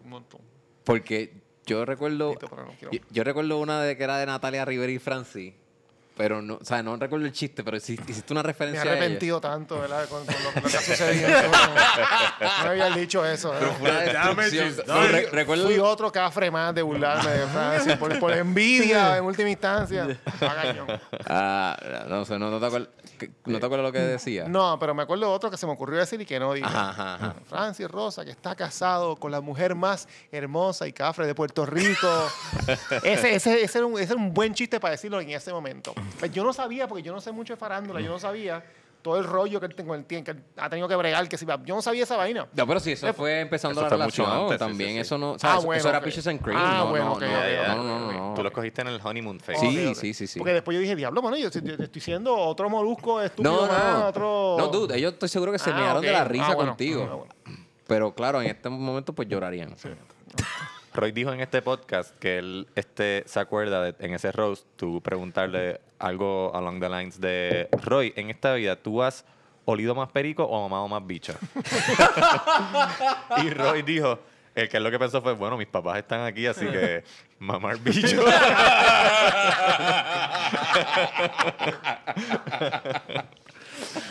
Un 0.03 0.10
montón. 0.10 0.41
Porque 0.84 1.34
yo 1.65 1.85
recuerdo... 1.85 2.35
Yo 3.11 3.23
recuerdo 3.23 3.57
una 3.60 3.81
de 3.81 3.95
que 3.97 4.03
era 4.03 4.18
de 4.18 4.26
Natalia 4.26 4.65
Rivera 4.65 4.91
y 4.91 4.99
Francis. 4.99 5.53
Pero 6.15 6.41
no, 6.44 6.60
o 6.61 6.65
sea, 6.65 6.84
no 6.84 6.95
recuerdo 6.95 7.26
el 7.26 7.31
chiste, 7.31 7.64
pero 7.64 7.77
hici- 7.77 7.99
hiciste 8.07 8.34
una 8.34 8.44
Me 8.44 8.49
he 8.49 8.52
referencia 8.53 8.81
a 8.84 8.85
ella. 8.85 8.94
arrepentido 9.02 9.41
tanto, 9.41 9.80
¿verdad? 9.80 10.07
Con, 10.07 10.23
con 10.26 10.35
lo, 10.44 10.69
que 10.69 10.77
ha 10.77 10.81
sucedido. 10.81 11.27
no 11.30 12.64
me 12.64 12.69
habían 12.69 12.94
dicho 12.99 13.26
eso. 13.26 13.49
¿verdad? 13.52 13.72
Fue 13.80 13.90
una 13.90 13.99
destrucción. 14.02 14.76
Dame, 14.85 15.02
No, 15.02 15.07
re- 15.07 15.30
recuerdo... 15.31 15.65
Fui 15.65 15.80
otro 15.80 16.11
cafre 16.11 16.52
más 16.52 16.76
de 16.76 16.84
burlarme 16.84 17.31
de 17.31 17.98
por, 17.98 18.19
por 18.19 18.31
envidia 18.31 19.18
en 19.18 19.23
última 19.23 19.49
instancia. 19.49 20.07
Ah. 21.26 21.76
Ah, 21.84 22.06
no 22.07 22.26
sé, 22.26 22.38
no, 22.38 22.49
no 22.49 22.60
te 22.60 22.65
acuerdas 22.65 22.90
no 23.45 23.60
te 23.60 23.65
acuerdas 23.65 23.85
lo 23.85 23.91
que 23.91 23.99
decía. 23.99 24.48
No, 24.49 24.77
pero 24.80 24.94
me 24.94 25.03
acuerdo 25.03 25.27
de 25.27 25.31
otro 25.34 25.49
que 25.49 25.56
se 25.57 25.65
me 25.65 25.72
ocurrió 25.72 25.98
decir 25.99 26.19
y 26.19 26.26
que 26.26 26.40
no 26.40 26.52
dije. 26.53 26.65
Ajá, 26.68 26.90
ajá, 26.90 27.15
ajá. 27.15 27.35
Francis 27.45 27.90
Rosa, 27.90 28.26
que 28.26 28.31
está 28.31 28.56
casado 28.56 29.15
con 29.15 29.31
la 29.31 29.40
mujer 29.40 29.76
más 29.76 30.07
hermosa 30.31 30.88
y 30.88 30.94
cafre 30.94 31.26
de 31.26 31.34
Puerto 31.34 31.65
Rico. 31.65 32.07
ese, 33.03 33.35
ese, 33.35 33.64
ese, 33.64 33.77
era 33.77 33.88
un, 33.88 33.94
ese 33.94 34.14
era 34.14 34.15
un 34.22 34.34
buen 34.34 34.53
chiste 34.53 34.80
para 34.80 34.91
decirlo 34.91 35.22
en 35.22 35.30
ese 35.30 35.52
momento. 35.53 35.94
Pues 36.19 36.31
yo 36.31 36.43
no 36.43 36.53
sabía, 36.53 36.88
porque 36.88 37.03
yo 37.03 37.13
no 37.13 37.21
sé 37.21 37.31
mucho 37.31 37.53
de 37.53 37.57
farándula, 37.57 37.99
yo 38.01 38.09
no 38.09 38.19
sabía 38.19 38.63
todo 39.01 39.17
el 39.17 39.25
rollo 39.25 39.59
que 39.59 39.65
él 39.65 39.75
tengo 39.75 39.95
el 39.95 40.05
que 40.05 40.17
él 40.19 40.43
ha 40.55 40.69
tenido 40.69 40.88
que 40.88 40.95
bregar, 40.95 41.27
que 41.27 41.38
si 41.38 41.45
yo 41.45 41.75
no 41.75 41.81
sabía 41.81 42.03
esa 42.03 42.15
vaina. 42.15 42.47
No, 42.53 42.65
pero 42.65 42.80
sí, 42.80 42.93
eso 42.93 43.13
fue 43.13 43.41
empezando 43.41 43.73
Eso 43.73 43.81
la 43.84 43.89
fue 43.89 43.97
mucho 44.05 44.23
relación. 44.23 44.43
antes, 44.43 44.53
sí, 44.55 44.59
también 44.59 44.89
sí, 44.91 44.93
sí. 44.95 44.99
eso 45.01 45.17
no. 45.17 45.31
o 45.34 45.39
sea, 45.39 45.51
Ah, 45.53 45.57
eso, 45.57 45.65
bueno, 45.65 45.80
eso 45.80 45.89
era 45.89 45.97
ok. 45.97 46.03
Peaches 46.05 46.27
and 46.27 46.41
Cream. 46.41 46.57
Ah, 46.57 46.75
no, 46.85 46.89
bueno, 46.89 47.05
no, 47.07 47.13
ok, 47.15 47.21
no, 47.21 47.75
no, 47.75 47.84
no, 47.84 47.99
no, 47.99 48.11
no. 48.30 48.34
Tú 48.34 48.43
lo 48.43 48.53
cogiste 48.53 48.81
en 48.81 48.88
el 48.88 49.01
honeymoon 49.03 49.41
phase. 49.41 49.59
Sí, 49.59 49.93
sí, 49.95 50.13
sí, 50.13 50.25
sí. 50.27 50.39
Porque 50.39 50.53
después 50.53 50.73
yo 50.75 50.80
dije, 50.80 50.95
diablo, 50.95 51.21
mano, 51.21 51.35
yo, 51.35 51.49
yo- 51.49 51.59
yo 51.59 51.84
estoy 51.84 52.01
siendo 52.01 52.34
otro 52.34 52.69
molusco 52.69 53.21
estúpido 53.21 53.67
No, 53.67 53.99
no, 53.99 54.07
otro... 54.07 54.55
No, 54.57 54.67
dude, 54.67 54.97
ellos 54.97 55.11
estoy 55.13 55.27
seguro 55.27 55.51
que 55.51 55.59
se 55.59 55.71
Ah, 55.71 55.75
mearon 55.75 56.01
de 56.01 56.11
la 56.13 56.23
risa 56.23 56.47
Ah, 56.51 56.55
bueno. 56.55 56.71
contigo. 56.71 57.07
Ah, 57.11 57.15
bueno. 57.15 57.34
Pero 57.85 58.15
claro, 58.15 58.41
en 58.41 58.47
este 58.47 58.69
momento 58.69 59.11
pues 59.11 59.27
llorarían. 59.27 59.75
Roy 60.94 61.11
dijo 61.11 61.34
en 61.34 61.41
este 61.41 61.61
podcast 61.61 62.15
que 62.20 62.38
él 62.38 62.68
este, 62.76 63.24
se 63.26 63.40
acuerda 63.40 63.82
de, 63.84 63.95
en 64.06 64.14
ese 64.14 64.32
roast, 64.32 64.65
tú 64.76 65.02
preguntarle 65.02 65.82
algo 65.98 66.56
along 66.56 66.80
the 66.80 66.90
lines 66.90 67.20
de 67.20 67.68
Roy, 67.84 68.14
en 68.15 68.30
esta 68.30 68.53
vida, 68.53 68.76
¿tú 68.76 69.02
has 69.02 69.26
olido 69.65 69.95
más 69.95 70.11
perico 70.11 70.44
o 70.44 70.61
mamado 70.61 70.88
más 70.88 71.06
bicho? 71.06 71.34
y 73.44 73.49
Roy 73.49 73.82
dijo, 73.82 74.20
El 74.53 74.70
que 74.70 74.78
es 74.78 74.84
lo 74.84 74.91
que 74.91 74.99
pensó 74.99 75.22
fue, 75.22 75.34
bueno, 75.34 75.57
mis 75.57 75.68
papás 75.68 75.98
están 75.98 76.22
aquí, 76.26 76.45
así 76.45 76.65
que 76.68 77.03
mamar 77.40 77.80
bicho. 77.80 78.24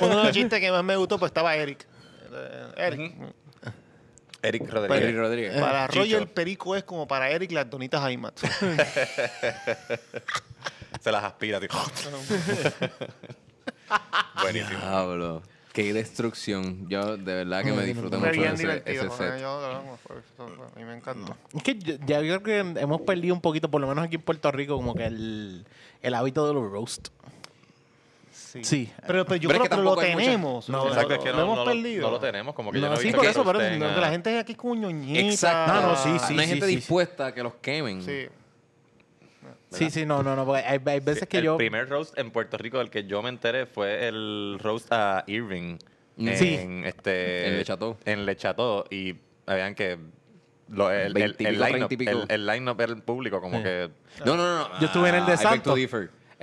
Uno 0.01 0.17
de 0.17 0.25
los 0.25 0.33
chistes 0.33 0.59
que 0.59 0.71
más 0.73 0.83
me 0.83 0.97
gustó, 0.97 1.19
pues 1.19 1.31
estaba 1.31 1.55
Eric. 1.55 1.87
Eh, 2.33 2.73
Eric. 2.77 3.01
Eric 3.01 3.35
Eric 4.43 4.69
Rodríguez. 4.71 5.15
Rodríguez. 5.17 5.61
Para 5.61 5.87
Chicho. 5.89 6.01
Roger 6.01 6.23
el 6.23 6.29
perico 6.29 6.75
es 6.77 6.83
como 6.85 7.07
para 7.07 7.31
Eric 7.31 7.53
las 7.53 7.69
donitas 7.71 8.11
IMAX. 8.11 8.43
Se 11.01 11.11
las 11.13 11.25
aspira, 11.25 11.59
tío. 11.61 11.69
Buenísimo. 14.43 14.79
Diablo. 14.79 15.43
Qué 15.73 15.93
destrucción. 15.95 16.87
Yo 16.89 17.17
de 17.17 17.35
verdad 17.35 17.65
que 17.65 17.73
me 17.73 17.85
disfruté 17.85 18.19
Fue 18.19 18.29
mucho 18.29 18.41
bien 18.41 18.53
ese, 18.55 18.63
divertido. 18.63 18.95
ese 19.03 19.07
¿no? 19.07 19.17
set. 19.17 19.41
Yo, 19.41 19.67
a 19.67 20.79
mí 20.79 20.85
me 20.85 20.95
encantó. 20.97 21.35
Es 21.57 21.63
que 21.63 21.79
yo- 21.79 21.95
ya 22.07 22.19
creo 22.19 22.43
que 22.43 22.59
hemos 22.59 23.01
perdido 23.03 23.35
un 23.35 23.41
poquito, 23.41 23.71
por 23.71 23.81
lo 23.81 23.87
menos 23.89 24.05
aquí 24.05 24.17
en 24.17 24.23
Puerto 24.23 24.53
Rico, 24.53 24.77
como 24.77 24.95
que 24.95 25.07
el, 25.07 25.65
el 26.03 26.15
hábito 26.15 26.47
de 26.47 26.53
los 26.55 26.71
roast. 26.71 27.09
Sí. 28.53 28.65
Sí. 28.65 28.93
Pero, 29.07 29.25
pero 29.25 29.37
yo 29.37 29.49
Pero 29.49 29.65
es 29.65 29.69
creo 29.71 29.81
que 29.81 29.83
que 29.83 29.83
lo 29.83 29.97
tenemos. 29.97 30.69
No, 30.69 30.85
lo, 30.85 30.89
Exacto, 30.89 31.15
es 31.15 31.21
que 31.21 31.33
lo 31.33 31.41
hemos 31.43 31.57
no 31.57 31.65
perdido. 31.65 32.03
no 32.03 32.11
lo 32.11 32.21
tenemos, 32.21 32.55
como 32.55 32.71
que 32.71 32.79
yo 32.81 32.83
No, 32.87 32.89
no 32.93 32.95
he 32.95 32.99
sí, 32.99 33.05
visto 33.05 33.17
por 33.17 33.25
que 33.25 33.31
eso, 33.31 33.45
pero 33.45 33.59
roasten 33.59 33.81
Donde 33.81 33.97
a- 33.97 34.01
la 34.01 34.11
gente 34.11 34.35
es 34.35 34.41
aquí 34.43 34.55
con 34.55 34.79
ñoñita. 34.79 35.21
Exacto. 35.21 35.73
No, 35.73 35.81
no, 35.89 35.97
sí, 35.97 36.11
sí, 36.27 36.35
No 36.35 36.41
hay 36.43 36.47
sí, 36.47 36.53
gente 36.53 36.67
sí. 36.67 36.77
dispuesta 36.77 37.27
a 37.29 37.33
que 37.35 37.43
los 37.43 37.55
quemen. 37.55 38.03
Sí. 38.03 38.27
Sí, 39.71 39.89
sí, 39.91 40.05
no, 40.05 40.23
no, 40.23 40.37
no. 40.37 40.45
porque 40.45 40.63
hay, 40.67 40.79
hay 40.85 41.01
veces 41.01 41.27
que 41.27 41.39
el 41.39 41.45
yo. 41.45 41.57
primer 41.57 41.89
roast 41.89 42.19
en 42.19 42.31
Puerto 42.31 42.59
Rico 42.59 42.77
del 42.77 42.91
que 42.91 43.05
yo 43.05 43.23
me 43.23 43.31
enteré 43.31 43.65
fue 43.65 44.07
el 44.07 44.59
roast 44.61 44.89
a 44.93 45.25
Irving. 45.27 45.79
Sí. 46.35 46.55
En, 46.57 46.85
este, 46.85 47.49
En 47.49 47.57
Le 47.57 47.65
Chateau. 47.65 47.97
En 48.05 48.27
Le 48.27 48.37
Chateau. 48.37 48.85
Y 48.91 49.17
vean 49.47 49.75
que 49.75 49.97
lo- 50.69 50.91
el, 50.91 51.07
el, 51.07 51.15
20 51.15 51.43
y 51.43 51.47
el 51.47 51.55
line-up 51.55 51.89
30 51.89 51.95
y 51.95 51.97
pico. 51.97 52.11
el, 52.11 52.25
el 52.29 52.47
line-up 52.47 52.79
era 52.83 52.93
el 52.93 53.03
público, 53.03 53.41
como 53.41 53.57
Sí. 53.59 53.63
que... 53.63 53.91
No, 54.27 54.37
no, 54.37 54.59
no. 54.69 54.79
Yo 54.79 54.87
estuve 54.89 55.09
en 55.09 55.15
el 55.15 55.25
de 55.27 55.33
Ah, 55.33 55.35
I 55.35 55.39
beg 55.39 55.49
Santos. 55.49 55.75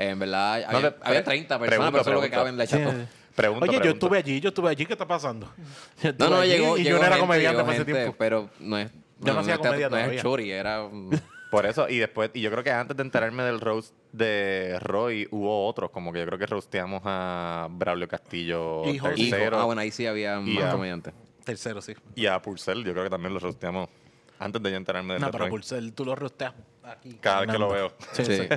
En 0.02 0.18
verdad, 0.18 0.54
había, 0.54 0.72
No, 0.72 0.80
te- 0.80 0.98
había 1.02 1.24
pre- 1.24 1.24
30 1.24 1.60
personas, 1.60 1.68
pregunto, 1.70 1.92
pero 1.92 2.02
eso 2.02 2.10
es 2.10 2.16
lo 2.16 2.22
que 2.22 2.30
pregunto. 2.30 2.70
cabe 2.72 2.90
en 2.94 2.98
la. 3.00 3.08
Pregunto, 3.36 3.66
Oye, 3.70 3.80
yo 3.84 3.92
estuve 3.92 4.18
allí, 4.18 4.40
yo 4.40 4.50
estuve 4.50 4.70
allí, 4.70 4.86
¿qué 4.86 4.94
está 4.94 5.08
pasando? 5.08 5.50
Yo 6.04 6.12
No, 6.18 6.30
no, 6.30 6.36
allí 6.38 6.52
llegó, 6.52 6.78
Y 6.78 6.84
llegó 6.84 6.98
yo 6.98 7.02
no 7.02 7.06
era 7.08 7.16
gente, 7.16 7.20
comediante 7.28 7.62
para 7.64 7.74
ese 7.76 7.86
tiempo. 7.86 8.16
Pero 8.18 8.50
no 8.60 8.78
es... 8.78 8.90
Yo 9.20 9.34
no 9.34 9.40
hacía 9.42 9.56
teatro- 9.58 9.72
comedia 9.72 9.90
No 9.90 9.98
es 9.98 10.22
chori, 10.22 10.52
era... 10.52 10.84
un- 10.84 11.10
Por 11.52 11.66
eso, 11.66 11.90
y 11.90 11.98
después, 11.98 12.30
y 12.34 12.42
yo 12.42 12.52
creo 12.52 12.64
que 12.64 12.72
antes 12.72 12.96
de 12.96 13.02
enterarme 13.02 13.42
del 13.44 13.60
roast 13.60 13.94
de 14.12 14.78
Roy, 14.82 15.28
hubo 15.32 15.66
otros, 15.68 15.90
como 15.90 16.14
que 16.14 16.20
yo 16.20 16.26
creo 16.28 16.38
que 16.38 16.46
rosteamos 16.46 17.02
a 17.06 17.68
Braulio 17.72 18.08
Castillo 18.08 18.82
Hijo, 18.86 19.08
hijo. 19.08 19.12
Hijo. 19.16 19.30
tercero 19.36 19.60
Ah, 19.60 19.64
bueno, 19.66 19.82
ahí 19.82 19.90
sí 19.92 20.06
había 20.06 20.40
Y 20.40 20.56
más 20.56 20.66
a- 20.66 20.72
comediantes. 20.72 21.14
Tercero, 21.44 21.82
sí. 21.82 21.94
y 22.16 22.28
a 22.28 22.40
Purcell, 22.42 22.84
yo 22.84 22.92
creo 22.92 23.04
que 23.06 23.10
también 23.10 23.34
los 23.34 23.42
rosteamos 23.42 23.90
antes 24.38 24.62
de 24.62 24.70
yo 24.72 24.78
enterarme 24.78 25.14
del 25.14 25.22
No, 25.22 25.28
de 25.28 25.32
pero 25.32 25.44
Roy. 25.46 25.50
Pulsel, 25.52 25.94
tú 25.94 26.06
lo 26.06 26.16
rosteas 26.16 26.54
aquí. 26.92 27.14
Cada 27.22 27.42
vez 27.42 27.52
que 27.52 27.58
lo 27.58 27.70
veo. 27.70 27.92
Sí, 28.14 28.26
Sí. 28.26 28.48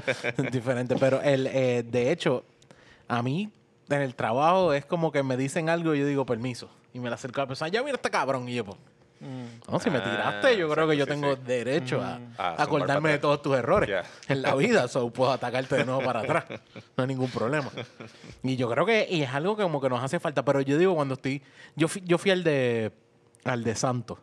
diferente. 0.52 0.96
Pero 0.98 1.20
el, 1.22 1.46
eh, 1.46 1.82
de 1.86 2.10
hecho, 2.12 2.44
a 3.08 3.22
mí, 3.22 3.50
en 3.88 4.00
el 4.02 4.14
trabajo, 4.14 4.72
es 4.72 4.84
como 4.84 5.12
que 5.12 5.22
me 5.22 5.36
dicen 5.36 5.68
algo 5.68 5.94
y 5.94 6.00
yo 6.00 6.06
digo 6.06 6.24
permiso. 6.26 6.70
Y 6.94 7.00
me 7.00 7.08
la 7.08 7.14
acerco 7.16 7.40
a 7.40 7.44
la 7.44 7.48
persona, 7.48 7.68
ya 7.70 7.82
mira 7.82 7.94
este 7.96 8.10
cabrón. 8.10 8.48
Y 8.48 8.54
yo, 8.54 8.64
pues, 8.64 8.76
no, 9.70 9.78
si 9.78 9.88
me 9.88 9.98
Ah, 9.98 10.02
tiraste, 10.04 10.56
yo 10.58 10.68
creo 10.68 10.88
que 10.88 10.96
yo 10.96 11.04
sí, 11.04 11.10
tengo 11.10 11.34
sí. 11.36 11.42
derecho 11.46 12.00
a, 12.02 12.14
A 12.14 12.14
a 12.14 12.18
zumbar 12.18 12.60
acordarme 12.60 13.10
de 13.12 13.18
todos 13.18 13.40
tus 13.40 13.56
errores 13.56 14.04
en 14.28 14.42
la 14.42 14.54
vida. 14.56 14.88
So, 14.88 15.10
puedo 15.10 15.30
atacarte 15.30 15.76
de 15.76 15.84
nuevo 15.84 16.02
para 16.02 16.20
atrás. 16.20 16.44
No 16.96 17.02
hay 17.04 17.06
ningún 17.06 17.30
problema. 17.30 17.70
Y 18.42 18.56
yo 18.56 18.68
creo 18.68 18.84
que 18.84 19.06
y 19.08 19.22
es 19.22 19.30
algo 19.30 19.56
que 19.56 19.62
como 19.62 19.80
que 19.80 19.88
nos 19.88 20.02
hace 20.02 20.18
falta. 20.18 20.44
Pero 20.44 20.60
yo 20.60 20.76
digo, 20.76 20.94
cuando 20.96 21.14
estoy... 21.14 21.40
Yo 21.76 21.86
fui, 21.88 22.02
yo 22.04 22.18
fui 22.18 22.30
al 22.32 22.42
de 22.42 22.90
al 23.44 23.62
de 23.64 23.74
Santo. 23.76 24.18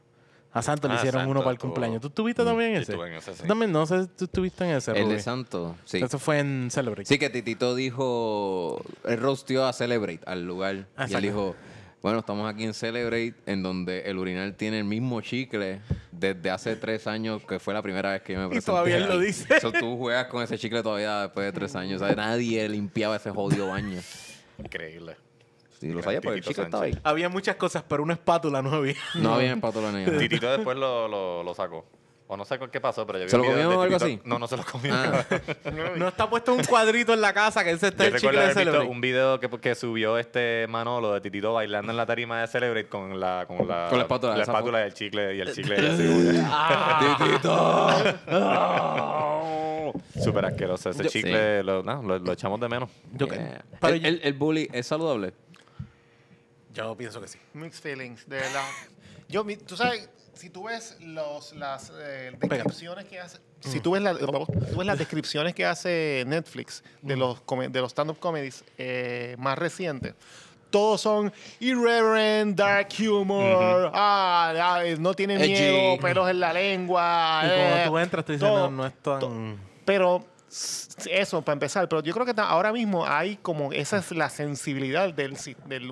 A 0.51 0.61
Santo 0.63 0.87
le 0.87 0.95
Ah, 0.95 0.97
hicieron 0.97 1.19
Santo 1.21 1.31
uno 1.31 1.39
para 1.41 1.51
el 1.51 1.59
cumpleaños. 1.59 2.01
¿Tú 2.01 2.07
estuviste 2.07 2.43
también 2.43 2.71
en 2.71 2.75
yo 2.77 2.81
ese? 2.81 2.91
estuve 2.93 3.07
en 3.09 3.13
ese, 3.15 3.35
sí. 3.35 3.43
También, 3.47 3.71
no 3.71 3.85
sé 3.85 4.03
si 4.03 4.07
tú 4.09 4.25
estuviste 4.25 4.63
en 4.65 4.71
ese, 4.77 4.91
El 4.91 5.03
Rubí. 5.03 5.13
de 5.13 5.19
Santo, 5.21 5.75
sí. 5.85 5.97
Eso 6.01 6.17
fue 6.17 6.39
en 6.39 6.69
Celebrate. 6.71 7.05
Sí, 7.05 7.19
que 7.19 7.29
Titito 7.29 7.75
dijo, 7.75 8.81
él 9.05 9.17
rosteó 9.19 9.65
a 9.67 9.73
Celebrate 9.73 10.21
al 10.25 10.45
lugar. 10.47 10.87
y 11.07 11.13
él 11.13 11.21
dijo, 11.21 11.55
bueno, 12.01 12.19
estamos 12.19 12.51
aquí 12.51 12.63
en 12.63 12.73
Celebrate, 12.73 13.35
en 13.45 13.61
donde 13.61 14.01
el 14.01 14.17
urinal 14.17 14.55
tiene 14.55 14.79
el 14.79 14.85
mismo 14.85 15.21
chicle 15.21 15.81
desde 16.11 16.49
hace 16.49 16.75
tres 16.77 17.05
años, 17.07 17.43
que 17.47 17.59
fue 17.59 17.73
la 17.73 17.81
primera 17.83 18.11
vez 18.11 18.21
que 18.23 18.33
yo 18.33 18.39
me 18.39 18.47
presenté. 18.47 18.65
todavía 18.65 18.97
él 18.97 19.07
lo 19.07 19.19
dice. 19.19 19.47
So, 19.61 19.71
tú 19.71 19.97
juegas 19.97 20.27
con 20.27 20.41
ese 20.41 20.57
chicle 20.57 20.81
todavía 20.81 21.21
después 21.23 21.45
de 21.45 21.51
tres 21.51 21.75
años. 21.75 22.01
O 22.01 22.05
sea, 22.07 22.15
nadie 22.15 22.67
limpiaba 22.69 23.17
ese 23.17 23.29
jodido 23.29 23.67
baño. 23.67 23.99
Increíble. 24.57 25.15
Sí, 25.79 25.87
lo 25.89 26.01
sabía 26.03 26.19
porque 26.21 26.39
el 26.39 26.43
chicle 26.43 26.63
estaba 26.65 26.83
ahí. 26.85 26.97
Había 27.03 27.29
muchas 27.29 27.55
cosas, 27.55 27.83
pero 27.87 28.03
una 28.03 28.13
espátula 28.13 28.61
no 28.61 28.71
había. 28.71 28.95
No 29.15 29.35
había 29.35 29.53
espátula 29.53 29.91
ni 29.91 30.05
nada. 30.05 30.17
Titito 30.19 30.49
después 30.51 30.77
lo, 30.77 31.07
lo, 31.07 31.41
lo 31.43 31.53
sacó. 31.55 31.85
O 32.31 32.37
no 32.37 32.45
sé 32.45 32.59
qué 32.71 32.79
pasó, 32.79 33.07
pero 33.07 33.17
yo 33.17 33.23
vi 33.25 33.29
¿Se 33.31 33.37
un 33.37 33.41
lo 33.41 33.47
video 33.47 33.63
comió 33.63 33.69
de 33.71 33.75
o 33.77 33.81
algo 33.81 33.97
Titito- 33.97 34.05
así? 34.05 34.21
No, 34.23 34.37
no 34.37 34.47
se 34.47 34.55
lo 34.57 34.63
comió. 34.63 34.93
Ah. 34.93 35.25
No 35.97 36.07
está 36.09 36.29
puesto 36.29 36.53
un 36.53 36.63
cuadrito 36.63 37.11
en 37.13 37.21
la 37.21 37.33
casa 37.33 37.63
que 37.63 37.71
ese 37.71 37.87
está 37.87 38.03
Yo 38.03 38.07
el 38.09 38.13
recuerdo 38.13 38.39
chicle 38.39 38.45
de 38.45 38.61
haber 38.61 38.67
visto 38.81 38.91
un 38.91 39.01
video 39.01 39.39
que, 39.39 39.49
que 39.49 39.73
subió 39.73 40.17
este 40.19 40.67
Manolo 40.69 41.11
de 41.13 41.21
Titito 41.21 41.53
bailando 41.53 41.91
en 41.91 41.97
la 41.97 42.05
tarima 42.05 42.41
de 42.41 42.47
Celebrate 42.47 42.87
con 42.87 43.19
la, 43.19 43.45
con 43.47 43.67
la, 43.67 43.87
Con 43.89 43.97
la 43.97 44.03
espátula, 44.03 44.33
esa 44.33 44.41
espátula 44.43 44.77
del 44.79 44.93
chicle 44.93 45.35
y 45.37 45.39
el 45.39 45.51
chicle 45.53 45.75
de 45.81 45.81
la 45.81 45.95
cebolla. 45.97 46.49
Súper 50.21 50.45
asqueroso. 50.45 50.89
Ese 50.89 51.03
Yo- 51.05 51.09
chicle 51.09 51.63
lo, 51.63 51.81
no, 51.83 52.03
lo, 52.03 52.19
lo 52.19 52.33
echamos 52.33 52.59
de 52.59 52.69
menos. 52.69 52.89
Yo, 53.13 53.27
que- 53.27 53.35
Yeah. 53.39 53.63
pero 53.79 53.93
el, 53.95 54.01
yo- 54.01 54.07
el- 54.07 54.21
el 54.23 54.33
bully 54.33 54.69
es 54.71 54.85
saludable. 54.85 55.33
Yo 56.87 56.95
pienso 56.95 57.21
que 57.21 57.27
sí. 57.27 57.39
Mixed 57.53 57.81
feelings, 57.81 58.27
de 58.27 58.37
verdad. 58.37 58.63
Yo, 59.29 59.43
mi- 59.43 59.57
tú 59.57 59.77
sabes, 59.77 60.09
si 60.33 60.49
tú 60.49 60.63
ves 60.63 60.97
los, 61.01 61.53
las 61.53 61.91
eh, 61.95 62.31
descripciones 62.39 63.05
que 63.05 63.19
hace, 63.19 63.37
si 63.59 63.79
tú 63.79 63.91
ves, 63.91 64.01
la- 64.01 64.15
tú 64.17 64.47
ves 64.77 64.87
las 64.87 64.97
descripciones 64.97 65.53
que 65.53 65.65
hace 65.67 66.23
Netflix 66.25 66.83
de 67.03 67.15
los 67.15 67.39
come- 67.41 67.69
de 67.69 67.79
los 67.81 67.91
stand-up 67.91 68.17
comedies 68.17 68.63
eh, 68.79 69.35
más 69.37 69.57
recientes, 69.59 70.15
todos 70.71 71.01
son 71.01 71.31
irreverent, 71.59 72.57
dark 72.57 72.89
humor, 72.99 73.91
ah, 73.93 74.53
ah, 74.59 74.85
eh, 74.85 74.97
no 74.97 75.13
tiene 75.13 75.35
Edgy. 75.35 75.47
miedo, 75.51 75.99
pelos 76.01 76.27
en 76.29 76.39
la 76.39 76.53
lengua. 76.53 77.41
Y 77.43 77.47
eh, 77.49 77.67
cuando 77.69 77.89
tú 77.91 77.97
entras, 77.99 78.25
tú 78.25 78.31
dices, 78.31 78.47
todo- 78.47 78.69
no, 78.71 78.77
no 78.77 78.85
es 78.87 78.93
tan... 79.01 79.59
pero 79.85 80.25
s- 80.49 80.88
eso, 81.07 81.41
para 81.41 81.53
empezar, 81.53 81.87
pero 81.89 82.01
yo 82.03 82.13
creo 82.13 82.25
que 82.25 82.33
ahora 82.41 82.71
mismo 82.71 83.05
hay 83.05 83.37
como, 83.37 83.71
esa 83.73 83.97
es 83.97 84.11
la 84.11 84.29
sensibilidad 84.29 85.13
del, 85.13 85.35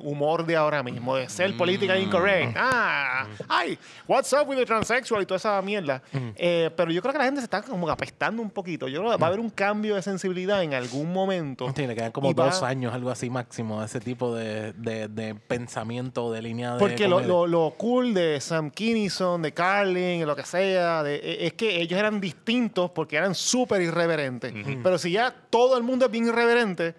humor 0.02 0.46
de 0.46 0.56
ahora 0.56 0.84
mismo, 0.84 1.16
de 1.16 1.30
ser 1.30 1.56
política 1.58 1.98
incorrect. 1.98 2.56
Ah, 2.58 3.28
ay, 3.48 3.78
what's 4.08 4.32
up 4.34 4.48
with 4.48 4.58
the 4.58 4.66
transsexual 4.66 5.22
y 5.22 5.26
toda 5.26 5.38
esa 5.38 5.62
mierda. 5.62 6.02
Eh, 6.36 6.70
pero 6.76 6.92
yo 6.92 7.02
creo 7.02 7.14
que 7.14 7.20
la 7.20 7.26
gente 7.26 7.42
se 7.42 7.46
está 7.46 7.62
como 7.62 7.90
apestando 7.90 8.42
un 8.42 8.50
poquito. 8.50 8.88
Yo 8.88 9.00
creo 9.00 9.12
que 9.12 9.18
va 9.18 9.28
a 9.28 9.30
haber 9.30 9.40
un 9.40 9.50
cambio 9.50 9.96
de 9.96 10.02
sensibilidad 10.02 10.64
en 10.64 10.74
algún 10.74 11.12
momento. 11.14 11.72
Sí, 11.76 11.86
le 11.88 11.96
quedan 11.96 12.12
como 12.12 12.34
va- 12.34 12.46
dos 12.46 12.64
años, 12.64 12.94
algo 12.94 13.10
así 13.12 13.30
máximo, 13.30 13.84
ese 13.84 14.00
tipo 14.00 14.34
de, 14.36 14.74
de, 14.74 15.08
de 15.08 15.36
pensamiento, 15.36 16.32
de 16.32 16.42
línea 16.42 16.74
de 16.74 16.80
Porque 16.80 17.08
lo, 17.08 17.16
comedia. 17.18 17.34
lo, 17.34 17.48
lo 17.48 17.74
cool 17.78 18.14
de 18.14 18.40
Sam 18.42 18.72
Kinison, 18.72 19.42
de 19.42 19.54
Carlin, 19.54 20.26
lo 20.26 20.36
que 20.36 20.44
sea, 20.44 21.04
de- 21.04 21.16
e- 21.18 21.48
es 21.48 21.54
que 21.54 21.82
ellos 21.82 22.00
eran 22.00 22.20
distintos 22.22 22.92
porque 22.92 23.16
eran 23.18 23.36
súper 23.36 23.82
irreverentes. 23.82 24.54
Pero 24.84 24.97
si 24.98 25.12
ya 25.12 25.34
todo 25.50 25.78
el 25.78 25.84
mundo 25.84 26.06
es 26.06 26.12
bien 26.12 26.28
irreverente, 26.28 26.96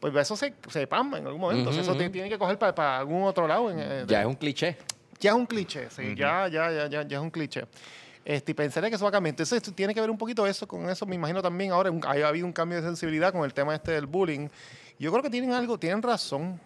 pues 0.00 0.14
eso 0.16 0.36
se, 0.36 0.54
se 0.68 0.86
pamba 0.86 1.18
en 1.18 1.26
algún 1.26 1.40
momento. 1.40 1.70
O 1.70 1.72
sea, 1.72 1.82
eso 1.82 1.94
te- 1.96 2.08
tiene 2.10 2.28
que 2.28 2.38
coger 2.38 2.58
para, 2.58 2.98
algún 2.98 3.22
otro 3.24 3.46
lado. 3.46 3.70
en- 3.70 3.78
eh, 3.80 4.04
Ya 4.06 4.20
es 4.20 4.26
un 4.26 4.34
cliché. 4.34 4.76
ya 5.20 5.30
es 5.30 5.36
un 5.36 5.46
cliché, 5.46 5.90
sí, 5.90 6.14
ya, 6.16 6.48
ya, 6.48 6.70
ya, 6.70 6.86
ya, 6.88 7.02
ya 7.02 7.16
es 7.18 7.22
un 7.22 7.30
cliché. 7.30 7.64
Este, 8.24 8.52
y 8.52 8.54
pensaría 8.54 8.88
que 8.90 8.96
eso 8.96 9.04
va 9.04 9.08
a 9.08 9.12
cambiar. 9.12 9.32
Entonces, 9.32 9.62
tiene 9.74 9.94
que 9.94 10.00
ver 10.00 10.10
un 10.10 10.18
poquito 10.18 10.46
eso 10.46 10.66
con 10.68 10.88
eso. 10.90 11.06
Me 11.06 11.14
imagino 11.16 11.42
también 11.42 11.72
ahora 11.72 11.90
un- 11.90 12.04
ha 12.04 12.10
habido 12.28 12.46
un 12.46 12.52
cambio 12.52 12.80
de 12.80 12.86
sensibilidad 12.86 13.32
con 13.32 13.44
el 13.44 13.52
tema 13.54 13.74
este 13.74 13.92
del 13.92 14.06
bullying. 14.06 14.48
Yo 14.98 15.10
creo 15.10 15.22
que 15.22 15.30
tienen 15.30 15.52
algo, 15.52 15.78
tienen 15.78 16.02
razón. 16.02 16.60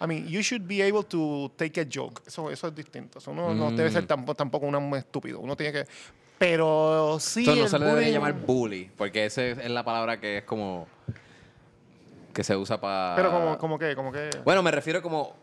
I 0.00 0.06
mean, 0.06 0.26
you 0.28 0.40
should 0.42 0.62
be 0.66 0.82
able 0.82 1.02
to 1.04 1.50
take 1.56 1.80
a 1.80 1.86
joke. 1.92 2.20
Eso, 2.26 2.50
eso 2.50 2.68
es 2.68 2.74
distinto. 2.74 3.18
Eso 3.18 3.32
no, 3.32 3.52
no 3.54 3.70
debe 3.72 3.90
ser 3.90 4.06
tampoco, 4.06 4.34
tampoco 4.36 4.66
un 4.66 4.94
estúpido. 4.96 5.40
Uno 5.40 5.56
tiene 5.56 5.72
que... 5.72 5.86
Pero 6.38 7.18
sí, 7.20 7.40
Esto 7.40 7.56
no 7.56 7.68
se 7.68 7.78
le 7.78 7.86
debería 7.86 8.10
llamar 8.10 8.32
bully, 8.34 8.90
porque 8.96 9.24
esa 9.24 9.44
es 9.44 9.68
la 9.70 9.84
palabra 9.84 10.20
que 10.20 10.38
es 10.38 10.44
como. 10.44 10.86
que 12.32 12.44
se 12.44 12.56
usa 12.56 12.80
para. 12.80 13.16
Pero 13.16 13.30
como, 13.32 13.58
como 13.58 13.78
que, 13.78 13.96
como 13.96 14.12
que... 14.12 14.30
Bueno, 14.44 14.62
me 14.62 14.70
refiero 14.70 15.02
como. 15.02 15.34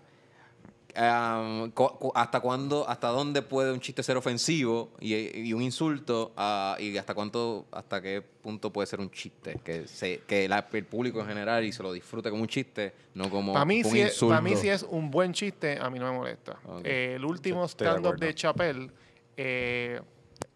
um, 0.97 1.69
cu- 1.71 1.97
cu- 1.99 2.11
hasta 2.15 2.39
cuándo, 2.39 2.87
hasta 2.87 3.09
dónde 3.09 3.41
puede 3.41 3.73
un 3.73 3.81
chiste 3.81 4.01
ser 4.03 4.15
ofensivo 4.15 4.91
y, 5.01 5.13
y 5.39 5.51
un 5.51 5.61
insulto 5.61 6.31
ah, 6.37 6.77
y 6.79 6.97
hasta 6.97 7.13
cuánto, 7.13 7.65
hasta 7.73 8.01
qué 8.01 8.21
punto 8.21 8.71
puede 8.71 8.85
ser 8.87 9.01
un 9.01 9.11
chiste 9.11 9.59
que 9.65 9.89
se, 9.89 10.19
que 10.19 10.47
la- 10.47 10.65
el 10.71 10.85
público 10.85 11.19
en 11.19 11.27
general 11.27 11.65
y 11.65 11.73
se 11.73 11.83
lo 11.83 11.91
disfrute 11.91 12.29
como 12.29 12.43
un 12.43 12.47
chiste, 12.47 12.93
no 13.15 13.29
como 13.29 13.51
Para 13.51 13.65
mí, 13.65 13.81
un 13.83 13.91
si 13.91 13.99
insulto. 13.99 14.29
para 14.29 14.41
mí, 14.41 14.55
si 14.55 14.69
es 14.69 14.83
un 14.83 15.11
buen 15.11 15.33
chiste, 15.33 15.77
a 15.77 15.89
mí 15.89 15.99
no 15.99 16.05
me 16.09 16.17
molesta. 16.17 16.57
Eh, 16.85 17.15
el 17.17 17.25
último 17.25 17.67
stand-up 17.67 18.15
de 18.17 18.33
Chappelle, 18.33 18.89
eh, 19.35 19.99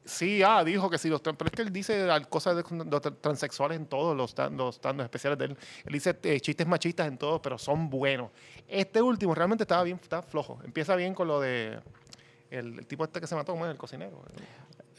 sí, 0.10 0.42
ah, 0.44 0.64
dijo 0.64 0.90
que 0.90 0.98
sí, 0.98 1.08
los, 1.10 1.22
pero 1.22 1.46
es 1.46 1.52
que 1.52 1.62
él 1.62 1.72
dice 1.72 2.08
cosas 2.30 2.56
de, 2.58 2.64
tra- 2.66 3.16
transexuales 3.22 3.78
en 3.78 3.86
todos 3.86 4.16
los 4.18 4.36
stand- 4.36 4.58
los 4.58 5.04
especiales 5.04 5.38
de 5.40 5.46
él. 5.46 5.58
Él 5.86 5.94
dice 5.94 6.18
eh, 6.24 6.40
chistes 6.42 6.68
machistas 6.68 7.08
en 7.08 7.18
todos, 7.18 7.40
pero 7.42 7.58
son 7.58 7.90
buenos. 7.90 8.32
Este 8.68 9.02
último 9.02 9.34
realmente 9.34 9.64
estaba 9.64 9.84
bien, 9.84 10.00
está 10.02 10.22
flojo. 10.22 10.60
Empieza 10.66 10.96
bien 10.96 11.14
con 11.14 11.28
lo 11.28 11.40
de 11.40 11.80
el, 12.50 12.80
el 12.80 12.88
tipo 12.88 13.04
este 13.04 13.22
que 13.22 13.28
se 13.28 13.36
mató, 13.36 13.54
¿cómo 13.54 13.66
es? 13.66 13.72
el 13.72 13.78
cocinero. 13.78 14.24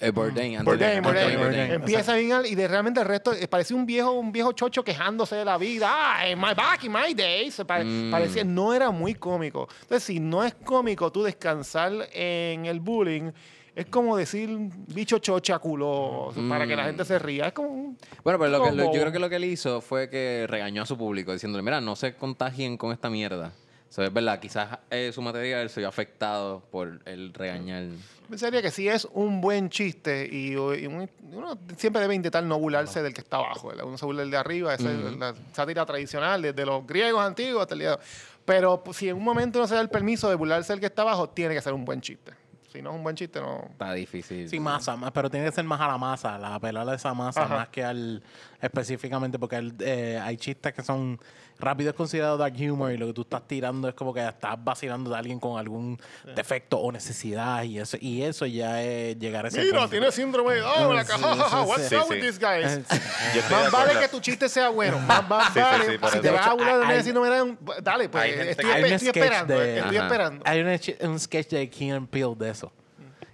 Eh, 0.02 0.12
Bourdain, 0.12 0.56
Anthony- 0.56 0.64
Bourdain, 0.64 1.02
Bourdain. 1.02 1.38
Bourdain. 1.38 1.72
Empieza 1.72 2.14
bien 2.14 2.40
y 2.46 2.54
de 2.54 2.66
realmente 2.68 3.00
el 3.00 3.06
resto 3.06 3.34
eh, 3.34 3.46
parecía 3.46 3.76
un 3.76 3.84
viejo, 3.84 4.12
un 4.12 4.32
viejo 4.32 4.52
chocho 4.52 4.82
quejándose 4.82 5.36
de 5.36 5.44
la 5.44 5.58
vida. 5.58 5.88
Ah, 5.92 6.26
in 6.26 6.38
my 6.38 6.54
back 6.54 6.84
in 6.84 6.92
my 6.92 7.12
days. 7.12 7.58
Mm. 7.60 8.10
Parecía, 8.10 8.42
no 8.44 8.72
era 8.72 8.90
muy 8.90 9.14
cómico. 9.14 9.68
Entonces, 9.82 10.04
si 10.04 10.18
no 10.18 10.42
es 10.42 10.54
cómico 10.54 11.12
tú 11.12 11.22
descansar 11.22 11.92
en 12.14 12.64
el 12.64 12.80
bullying, 12.80 13.30
es 13.74 13.86
como 13.86 14.16
decir 14.16 14.48
bicho 14.88 15.18
chocha 15.18 15.58
culo 15.58 16.32
para 16.48 16.66
que 16.66 16.76
la 16.76 16.84
gente 16.84 17.04
se 17.04 17.18
ría. 17.18 17.46
Es 17.46 17.52
como 17.52 17.68
un- 17.68 17.98
Bueno, 18.24 18.38
pero 18.38 18.50
lo 18.50 18.62
que, 18.64 18.72
lo- 18.72 18.84
yo 18.92 19.00
creo 19.00 19.12
que 19.12 19.18
lo 19.18 19.28
que 19.28 19.36
él 19.36 19.44
hizo 19.44 19.80
fue 19.80 20.08
que 20.08 20.46
regañó 20.48 20.82
a 20.82 20.86
su 20.86 20.96
público 20.98 21.32
diciéndole, 21.32 21.62
mira, 21.62 21.80
no 21.80 21.96
se 21.96 22.14
contagien 22.14 22.76
con 22.76 22.92
esta 22.92 23.08
mierda. 23.10 23.52
So, 23.88 24.04
es 24.04 24.12
verdad, 24.12 24.38
quizás 24.38 24.78
eh, 24.90 25.10
su 25.12 25.20
material 25.20 25.68
se 25.68 25.80
vio 25.80 25.88
afectado 25.88 26.60
por 26.70 27.00
el 27.06 27.34
regañar. 27.34 27.86
Pensaría 28.28 28.62
que 28.62 28.70
sí 28.70 28.88
es 28.88 29.04
un 29.14 29.40
buen 29.40 29.68
chiste 29.68 30.28
y, 30.30 30.52
y 30.52 30.56
un- 30.56 31.10
uno 31.32 31.58
siempre 31.76 32.00
debe 32.00 32.14
intentar 32.14 32.44
no 32.44 32.56
burlarse 32.60 33.02
del 33.02 33.12
que 33.12 33.20
está 33.20 33.38
abajo. 33.38 33.68
¿verdad? 33.68 33.86
Uno 33.86 33.98
se 33.98 34.06
burla 34.06 34.20
del 34.22 34.30
de 34.30 34.36
arriba, 34.36 34.74
esa 34.74 34.92
es 34.92 35.16
la 35.16 35.34
sátira 35.52 35.84
tradicional 35.86 36.40
desde 36.42 36.64
los 36.64 36.86
griegos 36.86 37.20
antiguos 37.20 37.62
hasta 37.62 37.74
el 37.74 37.80
día 37.80 37.88
de 37.90 37.94
hoy. 37.96 38.00
Pero 38.44 38.82
pues, 38.84 38.96
si 38.96 39.08
en 39.08 39.16
un 39.16 39.24
momento 39.24 39.58
uno 39.58 39.66
se 39.66 39.74
da 39.74 39.80
el 39.80 39.90
permiso 39.90 40.28
de 40.28 40.36
burlarse 40.36 40.72
del 40.72 40.78
que 40.78 40.86
está 40.86 41.02
abajo, 41.02 41.28
tiene 41.30 41.54
que 41.54 41.60
ser 41.60 41.72
un 41.72 41.84
buen 41.84 42.00
chiste. 42.00 42.32
Si 42.72 42.80
no 42.80 42.90
es 42.90 42.96
un 42.96 43.02
buen 43.02 43.16
chiste, 43.16 43.40
no. 43.40 43.66
Está 43.70 43.92
difícil. 43.94 44.48
Sí, 44.48 44.60
masa, 44.60 44.96
más, 44.96 45.10
pero 45.10 45.28
tiene 45.28 45.46
que 45.46 45.52
ser 45.52 45.64
más 45.64 45.80
a 45.80 45.88
la 45.88 45.98
masa, 45.98 46.38
la 46.38 46.54
apelar 46.54 46.88
a 46.88 46.94
esa 46.94 47.12
masa 47.14 47.42
Ajá. 47.42 47.56
más 47.56 47.68
que 47.68 47.82
al 47.82 48.22
específicamente, 48.60 49.38
porque 49.38 49.56
el, 49.56 49.74
eh, 49.80 50.20
hay 50.22 50.36
chistes 50.36 50.72
que 50.72 50.82
son 50.82 51.18
rápido 51.60 51.90
es 51.90 51.96
considerado 51.96 52.36
dark 52.36 52.54
humor 52.58 52.92
y 52.92 52.96
lo 52.96 53.06
que 53.06 53.12
tú 53.12 53.22
estás 53.22 53.46
tirando 53.46 53.88
es 53.88 53.94
como 53.94 54.12
que 54.14 54.26
estás 54.26 54.56
vacilando 54.62 55.10
de 55.10 55.16
alguien 55.16 55.38
con 55.38 55.58
algún 55.58 55.98
defecto 56.34 56.78
o 56.78 56.90
necesidad 56.90 57.62
y 57.64 57.78
eso 57.78 57.96
y 58.00 58.22
eso 58.22 58.46
ya 58.46 58.82
es 58.82 59.18
llegar 59.18 59.44
a 59.44 59.48
ese 59.48 59.60
Mira, 59.62 59.78
punto. 59.78 59.90
tiene 59.90 60.10
síndrome 60.12 60.54
de 60.54 60.60
Down. 60.60 60.96
Jajaja, 60.96 61.62
What's 61.62 61.88
sí. 61.88 61.94
up 61.96 62.04
Sí, 62.08 62.14
with 62.14 62.20
these 62.20 62.38
guys? 62.38 62.76
Yo 63.34 63.40
estoy 63.40 63.56
de 63.56 63.62
Más 63.64 63.70
vale 63.72 63.90
acuerdo. 63.90 64.00
que 64.00 64.08
tu 64.08 64.20
chiste 64.20 64.48
sea 64.48 64.68
bueno. 64.70 64.98
Más, 65.00 65.28
más 65.28 65.46
Sí, 65.48 65.52
sí, 65.54 65.60
vale. 65.60 65.86
sí, 65.92 65.98
por 65.98 66.10
si 66.10 66.16
eso. 66.18 66.22
te 66.22 66.30
vas 66.30 66.46
a 66.46 66.52
burlar 66.54 66.78
de 66.80 66.86
Hay- 66.86 66.98
un 66.98 67.04
síndrome 67.04 67.30
de 67.30 67.36
Down, 67.36 67.58
dale, 67.82 68.08
pues 68.08 68.24
gente 68.24 68.50
estoy, 68.50 68.64
que- 68.66 68.72
Hay 68.72 68.82
espe- 68.82 68.86
un 68.86 68.92
estoy 68.92 69.08
sketch 69.08 69.16
esperando. 69.24 69.58
de- 69.58 69.78
Estoy 69.78 69.96
Ajá. 69.96 70.06
esperando. 70.06 70.42
Hay 70.46 70.60
un, 70.60 71.10
un 71.10 71.18
sketch 71.20 71.48
de 71.50 71.70
Key 71.70 71.90
and 71.90 72.08
Peele 72.08 72.34
de 72.36 72.50
eso. 72.50 72.72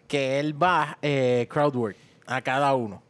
Que 0.09 0.39
él 0.41 0.61
va 0.61 0.99
eh, 1.03 1.47
crowdwork 1.51 1.97
a 2.27 2.41
cada 2.41 2.75
uno. 2.75 3.03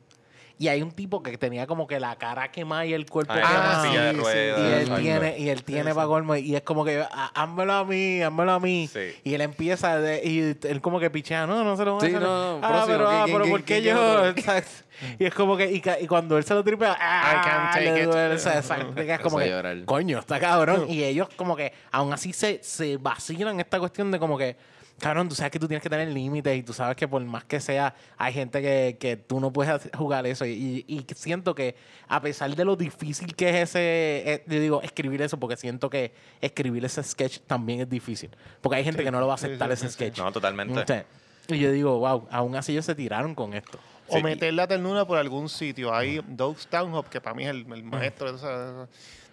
Y 0.58 0.68
hay 0.68 0.80
un 0.80 0.90
tipo 0.90 1.22
que 1.22 1.36
tenía 1.36 1.66
como 1.66 1.86
que 1.86 2.00
la 2.00 2.16
cara 2.16 2.50
quemada 2.50 2.86
y 2.86 2.94
el 2.94 3.04
cuerpo 3.04 3.34
Ay, 3.34 3.42
quemado. 3.42 3.84
silla 3.84 4.02
de 4.04 4.10
sí, 4.12 4.16
sí. 4.16 4.22
ruedas, 4.22 4.58
Y 4.58 4.72
él 4.72 5.02
tiene, 5.02 5.38
y 5.38 5.48
él 5.50 5.62
tiene 5.64 5.94
para 5.94 6.06
colmo, 6.06 6.34
y 6.34 6.56
es 6.56 6.62
como 6.62 6.82
que, 6.82 7.04
"Ah, 7.10 7.30
házmelo 7.34 7.74
a 7.74 7.84
mí, 7.84 8.22
házmelo 8.22 8.52
a 8.52 8.58
mí. 8.60 8.88
Sí. 8.90 9.00
Y 9.22 9.34
él 9.34 9.42
empieza, 9.42 10.00
de- 10.00 10.22
y 10.24 10.56
él 10.66 10.80
como 10.80 10.98
que 10.98 11.10
pichea, 11.10 11.46
no, 11.46 11.62
no 11.62 11.76
se 11.76 11.84
lo 11.84 11.96
voy 11.96 11.98
a 11.98 12.00
Sí, 12.08 12.14
hacer. 12.16 12.22
no, 12.26 12.58
no, 12.58 12.66
ah, 12.66 12.68
próximo, 12.70 12.86
pero, 12.96 13.08
ah, 13.10 13.22
¿quién- 13.26 13.36
pero 13.38 13.50
¿por 13.50 13.62
qué 13.64 13.82
yo? 13.82 14.22
Y 15.18 15.26
es 15.26 15.34
como 15.34 15.58
que, 15.58 15.70
y, 15.70 15.82
ca- 15.82 16.00
y 16.00 16.06
cuando 16.06 16.38
él 16.38 16.44
se 16.44 16.54
lo 16.54 16.64
tripea, 16.64 16.96
ah, 16.98 17.42
can't 17.44 17.72
take 17.74 17.92
le 17.92 18.00
it. 18.04 18.06
duele, 18.06 18.34
o 18.36 18.38
sea, 18.38 18.56
exacto, 18.56 18.94
que 18.94 19.12
es 19.12 19.20
como 19.20 19.36
que, 19.38 19.82
coño, 19.84 20.20
está 20.20 20.40
cabrón. 20.40 20.86
Y 20.88 21.04
ellos 21.04 21.28
como 21.36 21.54
que, 21.54 21.74
aún 21.92 22.14
así 22.14 22.32
se, 22.32 22.60
se 22.62 22.96
vacilan 22.96 23.60
esta 23.60 23.78
cuestión 23.78 24.10
de 24.10 24.18
como 24.18 24.38
que, 24.38 24.56
cabrón, 25.00 25.28
tú 25.28 25.34
sabes 25.34 25.50
que 25.52 25.58
tú 25.58 25.68
tienes 25.68 25.82
que 25.82 25.90
tener 25.90 26.08
límites 26.08 26.56
y 26.56 26.62
tú 26.62 26.72
sabes 26.72 26.96
que 26.96 27.06
por 27.06 27.22
más 27.24 27.44
que 27.44 27.60
sea, 27.60 27.94
hay 28.16 28.32
gente 28.32 28.62
que, 28.62 28.96
que 28.98 29.16
tú 29.16 29.40
no 29.40 29.52
puedes 29.52 29.88
jugar 29.96 30.26
eso. 30.26 30.46
Y, 30.46 30.84
y 30.88 31.04
siento 31.14 31.54
que 31.54 31.76
a 32.08 32.20
pesar 32.20 32.54
de 32.54 32.64
lo 32.64 32.76
difícil 32.76 33.34
que 33.34 33.48
es 33.50 33.70
ese, 33.70 33.78
eh, 34.32 34.44
yo 34.46 34.60
digo, 34.60 34.82
escribir 34.82 35.22
eso, 35.22 35.38
porque 35.38 35.56
siento 35.56 35.90
que 35.90 36.12
escribir 36.40 36.84
ese 36.84 37.02
sketch 37.02 37.40
también 37.46 37.80
es 37.80 37.88
difícil. 37.90 38.30
Porque 38.60 38.76
hay 38.76 38.84
gente 38.84 39.04
que 39.04 39.10
no 39.10 39.20
lo 39.20 39.26
va 39.26 39.34
a 39.34 39.36
aceptar 39.36 39.68
sí, 39.68 39.74
ese 39.74 39.88
sí, 39.88 39.94
sketch. 39.94 40.18
No, 40.18 40.32
totalmente. 40.32 41.04
Y 41.48 41.58
yo 41.58 41.70
digo, 41.70 41.98
wow, 41.98 42.26
aún 42.30 42.56
así 42.56 42.72
ellos 42.72 42.84
se 42.86 42.94
tiraron 42.94 43.34
con 43.34 43.54
esto. 43.54 43.78
O 44.08 44.16
Sí. 44.16 44.22
meter 44.22 44.54
la 44.54 44.66
ternura 44.68 45.04
por 45.04 45.18
algún 45.18 45.48
sitio. 45.48 45.92
Hay 45.94 46.20
Doug 46.28 46.58
Stanhope, 46.58 47.10
que 47.10 47.20
para 47.20 47.34
mí 47.34 47.42
es 47.44 47.50
el, 47.50 47.66
el 47.72 47.82
maestro 47.84 48.30
de 48.32 48.38
esa- 48.38 48.88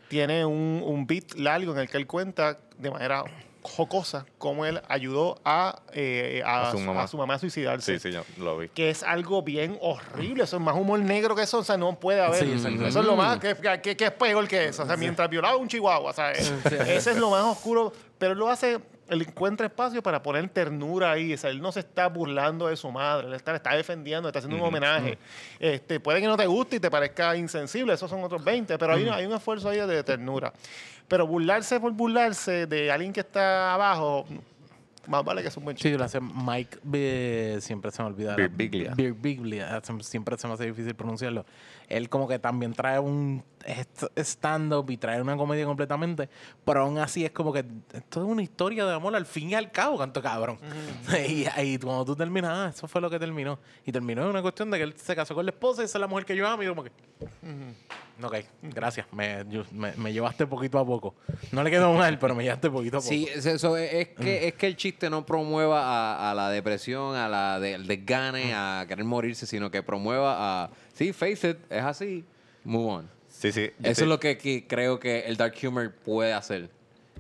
tiene 0.10 0.46
un, 0.46 0.82
un 0.86 1.08
beat 1.08 1.34
largo 1.36 1.72
en 1.74 1.80
el 1.80 1.90
que 1.90 1.98
él 1.98 2.06
cuenta 2.08 2.60
de 2.78 2.92
manera 2.92 3.24
jocosa 3.64 4.26
cómo 4.38 4.66
él 4.66 4.82
ayudó 4.88 5.40
a, 5.46 5.82
eh, 5.94 6.42
a, 6.46 6.70
A 6.70 6.72
su 6.72 6.80
mamá. 6.80 7.04
a 7.04 7.08
su 7.08 7.18
mamá 7.18 7.34
a 7.36 7.40
suicidarse. 7.40 8.00
Sí, 8.00 8.10
sí, 8.10 8.14
yo 8.14 8.24
lo 8.38 8.58
vi. 8.58 8.70
Que 8.70 8.90
es 8.90 9.04
algo 9.04 9.42
bien 9.42 9.78
horrible. 9.82 10.44
Eso 10.44 10.58
es 10.58 10.62
más 10.62 10.76
humor 10.76 11.00
negro 11.00 11.36
que 11.36 11.44
eso. 11.44 11.60
O 11.60 11.64
sea, 11.64 11.78
no 11.78 12.00
puede 12.00 12.22
haber. 12.22 12.44
Sí, 12.44 12.52
eso 12.54 13.00
es 13.00 13.06
lo 13.06 13.16
más. 13.16 13.40
Que, 13.40 13.56
que, 13.82 13.96
que 13.98 14.06
es 14.06 14.12
peor 14.12 14.48
que 14.48 14.66
eso. 14.66 14.84
O 14.84 14.86
sea, 14.86 14.98
mientras 14.98 15.30
violaba 15.30 15.56
un 15.56 15.68
chihuahua. 15.68 16.12
O 16.12 16.14
sea, 16.14 16.32
ese 16.32 17.12
es 17.12 17.18
lo 17.18 17.30
más 17.30 17.44
oscuro. 17.44 17.94
Pero 18.18 18.34
él 18.34 18.40
lo 18.40 18.50
hace. 18.50 18.80
Él 19.10 19.22
encuentra 19.22 19.68
espacio 19.68 20.02
para 20.02 20.24
poner 20.24 20.48
ternura 20.50 21.12
ahí. 21.12 21.34
O 21.34 21.38
sea, 21.38 21.50
él 21.50 21.62
no 21.62 21.72
se 21.72 21.82
está 21.82 22.08
burlando 22.08 22.68
de 22.68 22.78
su 22.78 22.90
madre. 22.90 23.28
Él 23.28 23.34
está, 23.34 23.52
le 23.52 23.58
está 23.58 23.76
defendiendo, 23.76 24.30
está 24.30 24.40
haciendo 24.40 24.58
un 24.58 24.68
homenaje. 24.68 25.18
Este, 25.60 26.00
puede 26.00 26.22
que 26.22 26.28
no 26.28 26.38
te 26.38 26.46
guste 26.48 26.78
y 26.78 26.80
te 26.80 26.90
parezca 26.90 27.36
insensible. 27.36 27.94
Esos 27.94 28.10
son 28.10 28.24
otros 28.24 28.44
20. 28.44 28.78
Pero 28.78 28.94
hay, 28.94 29.08
hay 29.10 29.26
un 29.26 29.34
esfuerzo 29.34 29.70
ahí 29.70 29.78
de 29.80 30.04
ternura. 30.04 30.54
Pero 31.08 31.28
burlarse 31.28 31.80
por 31.80 31.92
burlarse 31.94 32.66
de 32.68 32.92
alguien 32.92 33.14
que 33.14 33.20
está 33.20 33.74
abajo. 33.74 34.26
Más 35.08 35.24
vale 35.24 35.42
que 35.42 35.50
es 35.50 35.58
un 35.58 35.66
buen 35.66 35.76
chico. 35.76 35.98
Sí, 35.98 36.04
hace 36.04 36.22
Mike, 36.22 36.80
eh, 36.94 37.58
siempre 37.60 37.92
se 37.92 38.02
me 38.02 38.08
olvida. 38.08 38.36
Birbiglia. 38.36 38.94
Birbiglia, 38.96 39.82
siempre 40.00 40.38
se 40.38 40.48
me 40.48 40.54
hace 40.54 40.66
difícil 40.66 40.96
pronunciarlo. 40.96 41.46
Él 41.98 42.10
como 42.10 42.28
que 42.28 42.40
también 42.40 42.74
trae 42.74 43.00
un 43.00 43.44
stand-up 44.18 44.90
y 44.90 44.98
trae 44.98 45.22
una 45.22 45.38
comedia 45.38 45.66
completamente, 45.66 46.28
pero 46.66 46.82
aún 46.82 46.98
así 46.98 47.24
es 47.24 47.32
como 47.32 47.54
que 47.54 47.60
esto 47.94 48.22
es 48.22 48.28
una 48.28 48.42
historia 48.42 48.86
de 48.86 48.94
amor 48.94 49.16
al 49.16 49.26
fin 49.26 49.50
y 49.52 49.56
al 49.56 49.72
cabo, 49.72 49.98
canto 49.98 50.22
cabrón. 50.22 50.60
y, 51.30 51.46
y 51.62 51.78
cuando 51.80 52.04
tú 52.06 52.16
terminas, 52.16 52.52
ah, 52.54 52.72
eso 52.76 52.88
fue 52.88 53.00
lo 53.02 53.10
que 53.10 53.20
terminó. 53.20 53.60
Y 53.86 53.92
terminó 53.92 54.24
en 54.24 54.30
una 54.30 54.42
cuestión 54.42 54.70
de 54.72 54.78
que 54.78 54.84
él 54.84 54.94
se 54.98 55.16
casó 55.16 55.34
con 55.36 55.46
la 55.46 55.52
esposa 55.52 55.82
y 55.82 55.86
esa 55.86 55.98
es 55.98 56.02
la 56.02 56.08
mujer 56.08 56.26
que 56.26 56.36
yo 56.36 56.48
amo 56.48 56.64
y 56.64 56.68
como 56.68 56.84
que... 56.84 56.92
Ok, 58.22 58.36
gracias. 58.62 59.08
Me, 59.12 59.44
me, 59.72 59.92
me 59.94 60.14
llevaste 60.14 60.46
poquito 60.46 60.78
a 60.78 60.86
poco. 60.86 61.16
No 61.52 61.64
le 61.64 61.72
quedó 61.72 61.92
mal, 61.94 62.20
pero 62.20 62.36
me 62.36 62.44
llevaste 62.44 62.70
poquito 62.70 62.98
a 62.98 63.00
poco. 63.00 63.10
Sí, 63.10 63.28
es, 63.34 63.46
eso, 63.46 63.76
es, 63.76 63.92
es 63.94 64.08
que, 64.10 64.48
es 64.48 64.54
que 64.54 64.68
el 64.68 64.76
chiste 64.78 65.10
no 65.10 65.26
promueva 65.26 65.82
a, 65.84 66.32
a 66.32 66.36
la 66.36 66.50
depresión, 66.50 67.16
a 67.16 67.28
la 67.28 67.60
de- 67.60 67.76
al 67.76 67.88
desgane, 67.88 68.54
a 68.54 68.86
querer 68.88 69.04
morirse, 69.06 69.46
sino 69.48 69.72
que 69.72 69.82
promueva 69.82 70.64
a, 70.66 70.70
sí, 71.06 71.14
face 71.14 71.50
it, 71.50 71.58
es 71.70 71.84
así, 71.84 72.24
move 72.64 72.92
on. 72.92 73.10
Sí, 73.30 73.52
sí. 73.52 73.72
Eso 73.84 74.04
es 74.04 74.08
lo 74.08 74.20
que, 74.20 74.38
que 74.38 74.66
creo 74.68 75.00
que 75.00 75.22
el 75.22 75.36
dark 75.38 75.56
humor 75.64 75.92
puede 75.92 76.34
hacer 76.34 76.70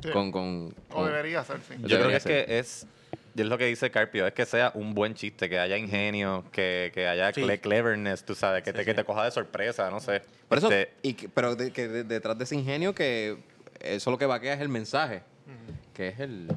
Sí. 0.02 0.10
con, 0.12 0.32
con, 0.32 0.74
O 0.92 1.06
debería 1.06 1.44
ser, 1.44 1.60
sí. 1.68 1.76
Yo 1.80 1.98
creo 1.98 2.10
que 2.10 2.16
es 2.18 2.24
que 2.24 2.46
es, 2.60 2.88
y 3.36 3.42
es 3.42 3.48
lo 3.48 3.58
que 3.58 3.66
dice 3.66 3.90
Carpio, 3.92 4.28
es 4.28 4.34
que 4.34 4.46
sea 4.46 4.72
un 4.76 4.94
buen 4.94 5.14
chiste, 5.16 5.50
que 5.50 5.58
haya 5.60 5.78
ingenio, 5.78 6.44
que, 6.52 6.92
que 6.94 7.08
haya 7.08 7.32
Sí. 7.34 7.42
cle- 7.42 7.60
cleverness, 7.60 8.24
tú 8.24 8.36
sabes, 8.36 8.64
que, 8.64 8.72
Sí, 8.72 8.78
te, 8.78 8.86
que 8.86 8.92
sí. 8.92 8.96
te 8.98 9.04
coja 9.04 9.26
de 9.26 9.32
sorpresa, 9.32 9.90
no 9.90 10.00
sé. 10.00 10.22
Por 10.48 10.58
eso, 10.58 10.70
Este, 10.72 10.94
y 11.02 11.14
que- 11.14 11.30
pero 11.30 11.56
de- 11.56 11.72
que 11.72 11.88
de- 11.88 12.04
detrás 12.04 12.38
de 12.38 12.44
ese 12.44 12.56
ingenio 12.56 12.94
que 12.94 13.38
eso 13.80 14.12
lo 14.12 14.18
que 14.18 14.26
vaquea 14.26 14.54
es 14.54 14.62
el 14.62 14.70
mensaje, 14.70 15.24
que 15.94 16.10
es 16.10 16.20
el 16.20 16.48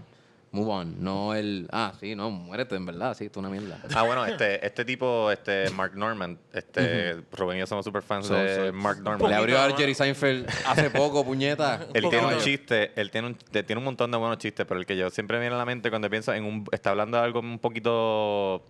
move 0.52 0.68
on, 0.70 1.02
no 1.04 1.34
el, 1.34 1.68
ah, 1.70 1.92
sí, 2.00 2.14
no, 2.14 2.30
muérete, 2.30 2.76
en 2.76 2.86
verdad, 2.86 3.14
sí, 3.14 3.28
tú 3.28 3.40
una 3.40 3.50
mierda. 3.50 3.78
Ah, 3.94 4.04
bueno, 4.04 4.24
este, 4.24 4.64
este 4.64 4.84
tipo, 4.86 5.30
este 5.30 5.68
Mark 5.70 5.94
Norman, 5.96 6.38
este, 6.52 7.16
Rubén 7.32 7.58
y 7.58 7.60
yo 7.60 7.66
somos 7.66 7.84
super 7.84 8.02
fans 8.02 8.26
So- 8.26 8.34
de 8.34 8.68
so- 8.68 8.72
Mark 8.72 8.98
Le 8.98 9.04
Norman. 9.04 9.32
abrió 9.34 9.58
a. 9.60 9.76
Jerry 9.76 9.94
Seinfeld 9.94 10.48
hace 10.66 10.88
poco, 10.90 11.24
puñeta. 11.24 11.86
Él 11.94 12.06
tiene 12.08 12.26
un 12.26 12.38
chiste, 12.38 12.92
él 12.98 13.10
tiene 13.10 13.26
un, 13.28 13.34
tiene 13.34 13.76
un 13.76 13.84
montón 13.84 14.10
de 14.10 14.16
buenos 14.16 14.38
chistes, 14.38 14.64
pero 14.66 14.80
el 14.80 14.86
que 14.86 14.96
yo 14.96 15.10
siempre 15.10 15.36
me 15.36 15.42
viene 15.42 15.54
a 15.56 15.58
la 15.58 15.66
mente 15.66 15.90
cuando 15.90 16.08
pienso 16.08 16.32
en 16.32 16.44
un, 16.44 16.64
está 16.72 16.90
hablando 16.90 17.18
de 17.18 17.24
algo 17.24 17.40
un 17.40 17.58
poquito, 17.58 18.64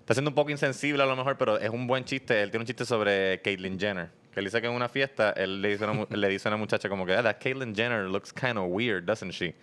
está 0.00 0.14
siendo 0.14 0.30
un 0.30 0.34
poco 0.34 0.50
insensible 0.50 1.02
a 1.02 1.06
lo 1.06 1.14
mejor, 1.16 1.36
pero 1.36 1.58
es 1.58 1.68
un 1.68 1.86
buen 1.86 2.04
chiste. 2.04 2.42
Él 2.42 2.50
tiene 2.50 2.62
un 2.62 2.66
chiste 2.66 2.86
sobre 2.86 3.42
Caitlyn 3.42 3.78
Jenner, 3.78 4.08
que 4.32 4.40
él 4.40 4.46
dice 4.46 4.60
que 4.60 4.66
en 4.66 4.72
una 4.72 4.88
fiesta 4.88 5.32
él 5.36 5.60
le 5.60 5.68
dice 5.68 5.84
a 5.84 5.90
una, 5.90 6.06
le 6.08 6.28
dice 6.28 6.48
a 6.48 6.50
una 6.50 6.56
muchacha 6.56 6.88
como 6.88 7.04
que, 7.04 7.14
ah, 7.14 7.22
that 7.22 7.38
Caitlyn 7.38 7.74
Jenner 7.74 8.08
looks 8.08 8.32
kind 8.32 8.58
of 8.58 8.66
weird, 8.68 9.04
doesn't 9.04 9.32
she? 9.32 9.54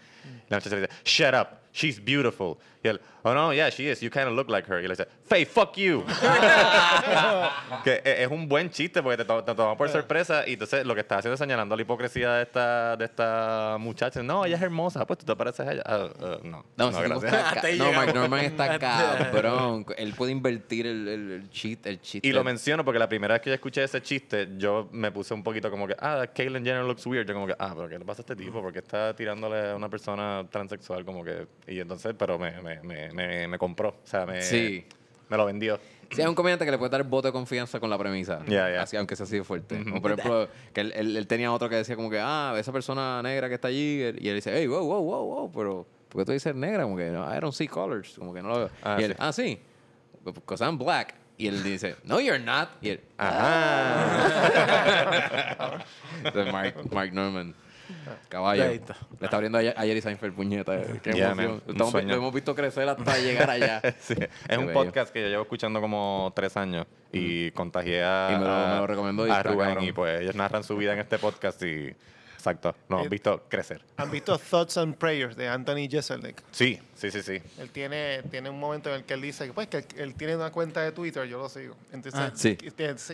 La 0.50 0.58
muchacha 0.58 0.76
le 0.76 0.82
dice, 0.82 0.94
shut 1.04 1.34
up, 1.34 1.62
she's 1.72 2.00
beautiful. 2.00 2.58
Y 2.82 2.88
él, 2.88 3.02
oh 3.24 3.34
no, 3.34 3.54
yeah, 3.54 3.70
she 3.70 3.90
is, 3.92 4.00
you 4.02 4.10
kind 4.10 4.28
of 4.28 4.34
look 4.34 4.50
like 4.50 4.66
her. 4.72 4.80
Y 4.82 4.86
él 4.86 4.90
dice, 4.92 5.06
Faye, 5.26 5.46
fuck 5.46 5.76
you. 5.76 6.04
que 7.84 8.02
e- 8.06 8.24
es 8.24 8.32
un 8.32 8.48
buen 8.48 8.70
chiste 8.70 9.02
porque 9.04 9.18
te, 9.18 9.26
to- 9.26 9.44
te 9.44 9.54
toma 9.54 9.76
por 9.78 9.90
sorpresa 9.90 10.44
y 10.48 10.54
entonces 10.54 10.86
lo 10.86 10.96
que 10.96 11.02
está 11.02 11.18
haciendo 11.18 11.34
es 11.34 11.40
señalando 11.40 11.76
la 11.76 11.82
hipocresía 11.82 12.34
de 12.36 12.44
esta, 12.44 12.96
de 12.96 13.06
esta 13.06 13.76
muchacha. 13.80 14.24
No, 14.24 14.46
ella 14.46 14.56
es 14.56 14.62
hermosa, 14.62 15.06
pues 15.06 15.20
tú 15.20 15.26
te 15.26 15.36
pareces 15.36 15.68
a 15.68 15.74
ella. 15.74 15.84
Ah, 15.86 16.08
ah, 16.22 16.38
no, 16.44 16.66
No, 16.78 16.92
no, 16.92 17.02
gracias. 17.02 17.34
Hasta 17.34 17.70
no, 17.74 17.92
Mark 17.92 18.08
llegamos. 18.08 18.16
Norman 18.16 18.46
está 18.46 18.80
cabrón. 18.80 19.86
Él 19.98 20.14
puede 20.14 20.32
invertir 20.32 20.88
el, 20.88 21.08
el, 21.08 21.32
el 21.32 21.50
cheat, 21.50 21.86
el 21.86 22.00
chiste. 22.02 22.28
Y 22.28 22.32
lo 22.32 22.44
menciono 22.44 22.86
porque 22.86 23.00
la 23.00 23.10
primera 23.10 23.34
vez 23.36 23.42
que 23.42 23.50
yo 23.50 23.56
escuché 23.56 23.84
ese 23.84 24.02
chiste, 24.02 24.48
yo 24.58 24.88
me 24.92 25.12
puse 25.12 25.34
un 25.34 25.44
poquito 25.44 25.70
como 25.70 25.88
que, 25.88 25.96
ah, 26.00 26.26
Caitlyn 26.34 26.64
Jenner 26.64 26.84
looks 26.86 27.06
weird. 27.06 27.28
Yo 27.28 27.34
como 27.34 27.48
que, 27.48 27.56
ah, 27.60 27.74
pero 27.76 27.90
¿qué 27.90 28.00
le 28.00 28.06
pasa 28.06 28.22
a 28.22 28.24
este 28.24 28.36
tipo? 28.36 28.62
porque 28.62 28.80
está 28.80 29.14
tirándole 29.16 29.72
a 29.72 29.76
una 29.76 29.90
persona 29.90 30.46
transexual? 30.50 31.04
Como 31.06 31.24
que, 31.24 31.48
y 31.68 31.80
entonces, 31.80 32.14
pero 32.18 32.38
me, 32.40 32.52
me, 32.62 32.69
me, 32.84 33.12
me, 33.12 33.48
me 33.48 33.58
compró. 33.58 33.90
O 33.90 34.08
sea, 34.08 34.26
me, 34.26 34.42
Sí. 34.42 34.86
me 35.30 35.38
lo 35.38 35.46
vendió. 35.46 35.80
Sí, 36.12 36.22
es 36.22 36.28
un 36.28 36.34
comediante 36.34 36.66
que 36.66 36.72
le 36.72 36.78
puede 36.80 36.90
dar 36.90 37.04
voto 37.04 37.28
de 37.28 37.32
confianza 37.32 37.80
con 37.80 37.88
la 37.90 37.98
premisa. 37.98 38.40
Ya, 38.48 38.70
ya. 38.72 38.82
Así, 38.82 38.98
aunque 38.98 39.16
sea 39.16 39.26
así 39.26 39.38
de 39.38 39.44
fuerte. 39.44 39.84
Como 39.84 40.02
por 40.02 40.12
ejemplo, 40.14 40.50
que 40.74 40.82
él, 40.82 40.92
él- 40.96 41.16
él 41.18 41.28
tenía 41.28 41.52
otro 41.54 41.70
que 41.70 41.76
decía 41.76 41.96
como 41.96 42.10
que, 42.10 42.20
ah, 42.20 42.56
esa 42.58 42.72
persona 42.72 43.22
negra 43.22 43.48
que 43.48 43.56
está 43.56 43.68
allí. 43.68 44.02
Y 44.18 44.28
él 44.30 44.36
dice, 44.36 44.52
hey, 44.54 44.66
wow, 44.66 44.84
wow, 44.84 45.04
wow, 45.04 45.26
wow. 45.26 45.52
Pero 45.52 45.86
¿por 46.10 46.22
qué 46.22 46.26
tú 46.26 46.32
dices 46.32 46.56
negra? 46.56 46.82
Como 46.84 46.98
que, 46.98 47.10
no, 47.12 47.24
I 47.36 47.40
don't 47.40 47.54
see 47.54 47.68
colors. 47.68 48.16
Como 48.18 48.34
que 48.34 48.42
no 48.42 48.50
lo 48.50 48.58
veo. 48.58 48.70
Ah, 48.84 48.98
y 49.00 49.04
él, 49.04 49.12
sí. 49.12 49.18
ah, 49.20 49.32
sí. 49.32 49.60
Because 50.26 50.64
I'm 50.64 50.78
black. 50.80 51.14
Y 51.38 51.48
él 51.48 51.62
dice, 51.64 51.96
no, 52.04 52.20
you're 52.20 52.44
not. 52.44 52.70
Y 52.82 52.90
él, 52.90 53.02
Ajá. 53.18 54.66
Es 56.26 56.52
Mark, 56.52 56.74
Mark 56.92 57.14
Norman. 57.14 57.54
Caballo. 58.30 58.64
Ahí 58.64 58.70
Le 58.70 58.76
está. 58.76 59.36
abriendo 59.36 59.58
a, 59.58 59.62
a 59.62 59.84
Jerry 59.84 60.02
Seinfeld, 60.02 60.34
puñeta. 60.34 60.82
Qué 61.02 61.12
Yeah, 61.14 61.32
emoción. 61.32 61.52
man. 61.52 61.62
Estamos- 61.68 62.04
lo 62.04 62.14
hemos 62.16 62.34
visto 62.34 62.56
crecer 62.56 62.88
hasta 62.90 63.18
llegar 63.18 63.50
allá. 63.50 63.82
Sí, 64.02 64.14
Es 64.18 64.30
Qué 64.48 64.58
un 64.58 64.68
bello. 64.68 64.74
podcast 64.74 65.12
que 65.14 65.22
yo 65.22 65.28
llevo 65.28 65.44
escuchando 65.44 65.82
como 65.82 66.32
tres 66.36 66.56
años 66.58 66.86
y 67.12 67.52
contagié 67.52 68.04
a, 68.04 68.30
Y 68.32 68.38
me 68.40 68.46
lo- 68.46 68.52
a- 68.52 68.68
me 68.74 68.76
lo 68.78 68.88
recomendó 68.88 69.28
y 69.28 69.32
a 69.32 69.42
Rubén 69.44 69.68
cabrón. 69.70 69.84
y 69.86 69.92
pues 69.92 70.22
ellos 70.22 70.36
narran 70.36 70.64
su 70.64 70.76
vida 70.78 70.94
en 70.94 71.00
este 71.00 71.18
podcast 71.20 71.62
y 71.64 71.94
exacto, 72.36 72.74
nos 72.88 73.00
han 73.02 73.06
Eh, 73.08 73.10
visto 73.10 73.44
crecer. 73.50 73.82
¿Han 73.98 74.10
visto 74.12 74.38
Thoughts 74.38 74.78
and 74.78 74.96
Prayers 74.96 75.36
de 75.36 75.50
Anthony 75.50 75.90
Jeselnik? 75.90 76.42
Sí, 76.52 76.80
sí, 76.96 77.12
sí, 77.12 77.22
sí. 77.22 77.42
Él 77.60 77.70
tiene, 77.72 78.24
tiene 78.32 78.50
un 78.50 78.58
momento 78.60 78.90
en 78.90 78.96
el 78.96 79.04
que 79.04 79.16
él 79.16 79.22
dice 79.22 79.46
que, 79.48 79.52
pues, 79.54 79.68
que 79.68 79.78
él, 79.80 79.86
él 79.98 80.16
tiene 80.16 80.38
una 80.38 80.50
cuenta 80.52 80.82
de 80.82 80.94
Twitter, 80.94 81.26
yo 81.28 81.38
lo 81.40 81.50
sigo. 81.50 81.76
Entonces, 81.92 82.18
Ah. 82.22 82.32
Sí. 82.34 82.56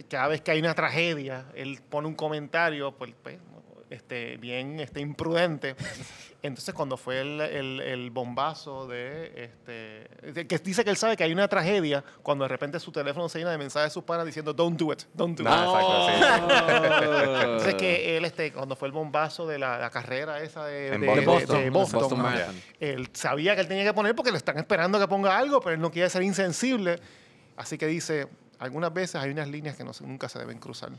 cada 0.07 0.27
vez 0.27 0.41
que 0.41 0.51
hay 0.51 0.59
una 0.59 0.75
tragedia, 0.75 1.45
él 1.55 1.79
pone 1.89 2.07
un 2.07 2.13
comentario 2.15 2.91
pues, 2.91 3.13
pues, 3.23 3.37
este, 3.95 4.37
bien 4.37 4.79
este, 4.79 4.99
imprudente. 5.01 5.75
Entonces, 6.41 6.75
cuando 6.75 6.95
fue 6.95 7.21
el, 7.21 7.41
el- 7.41 7.79
el 7.81 8.11
bombazo 8.11 8.85
de, 8.85 9.31
este, 9.35 10.31
de- 10.33 10.45
que 10.47 10.59
dice 10.59 10.83
que 10.83 10.91
él 10.91 10.97
sabe 10.97 11.17
que 11.17 11.23
hay 11.23 11.31
una 11.33 11.47
tragedia, 11.47 12.03
cuando 12.21 12.43
de 12.43 12.49
repente 12.49 12.79
su 12.79 12.91
teléfono 12.91 13.27
se 13.29 13.39
llena 13.39 13.49
de 13.51 13.57
mensajes 13.57 13.89
de 13.89 13.93
sus 13.93 14.03
panas 14.03 14.25
diciendo, 14.27 14.53
don't 14.53 14.79
do 14.79 14.93
it, 14.93 15.03
don't 15.13 15.35
do 15.37 15.43
No, 15.43 15.49
it. 15.49 15.59
exacto, 15.65 16.07
sí. 16.07 17.41
Entonces 17.41 17.75
que 17.75 18.17
él, 18.17 18.25
este, 18.25 18.51
cuando 18.53 18.75
fue 18.75 18.87
el 18.87 18.91
bombazo 18.91 19.47
de 19.47 19.57
la, 19.57 19.79
la 19.79 19.89
carrera 19.89 20.39
esa 20.41 20.65
de, 20.65 20.97
de- 20.97 20.97
Boston. 20.99 21.15
de- 21.19 21.25
Boston, 21.25 21.57
de 21.63 21.69
Boston 21.71 21.99
Boston, 22.01 22.21
Marathon. 22.21 22.61
él 22.79 23.09
sabía 23.13 23.55
que 23.55 23.61
él 23.61 23.67
tenía 23.67 23.83
que 23.83 23.93
poner 23.93 24.13
porque 24.15 24.31
le 24.31 24.37
están 24.37 24.57
esperando 24.57 24.99
que 24.99 25.07
ponga 25.07 25.35
algo, 25.37 25.59
pero 25.61 25.73
él 25.75 25.81
no 25.81 25.89
quiere 25.91 26.09
ser 26.09 26.21
insensible. 26.21 26.99
Así 27.57 27.77
que 27.77 27.87
dice, 27.87 28.27
algunas 28.59 28.93
veces 28.93 29.15
hay 29.15 29.31
unas 29.31 29.47
líneas 29.47 29.75
que 29.75 29.83
no 29.83 29.91
nunca 30.01 30.29
se 30.29 30.37
deben 30.39 30.59
cruzar. 30.59 30.89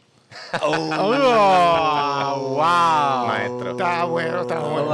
Oh, 0.62 0.77
wow. 2.57 3.27
Maestro. 3.27 3.70
Está 3.73 4.05
bueno, 4.05 4.43
está 4.43 4.59
bueno. 4.59 4.86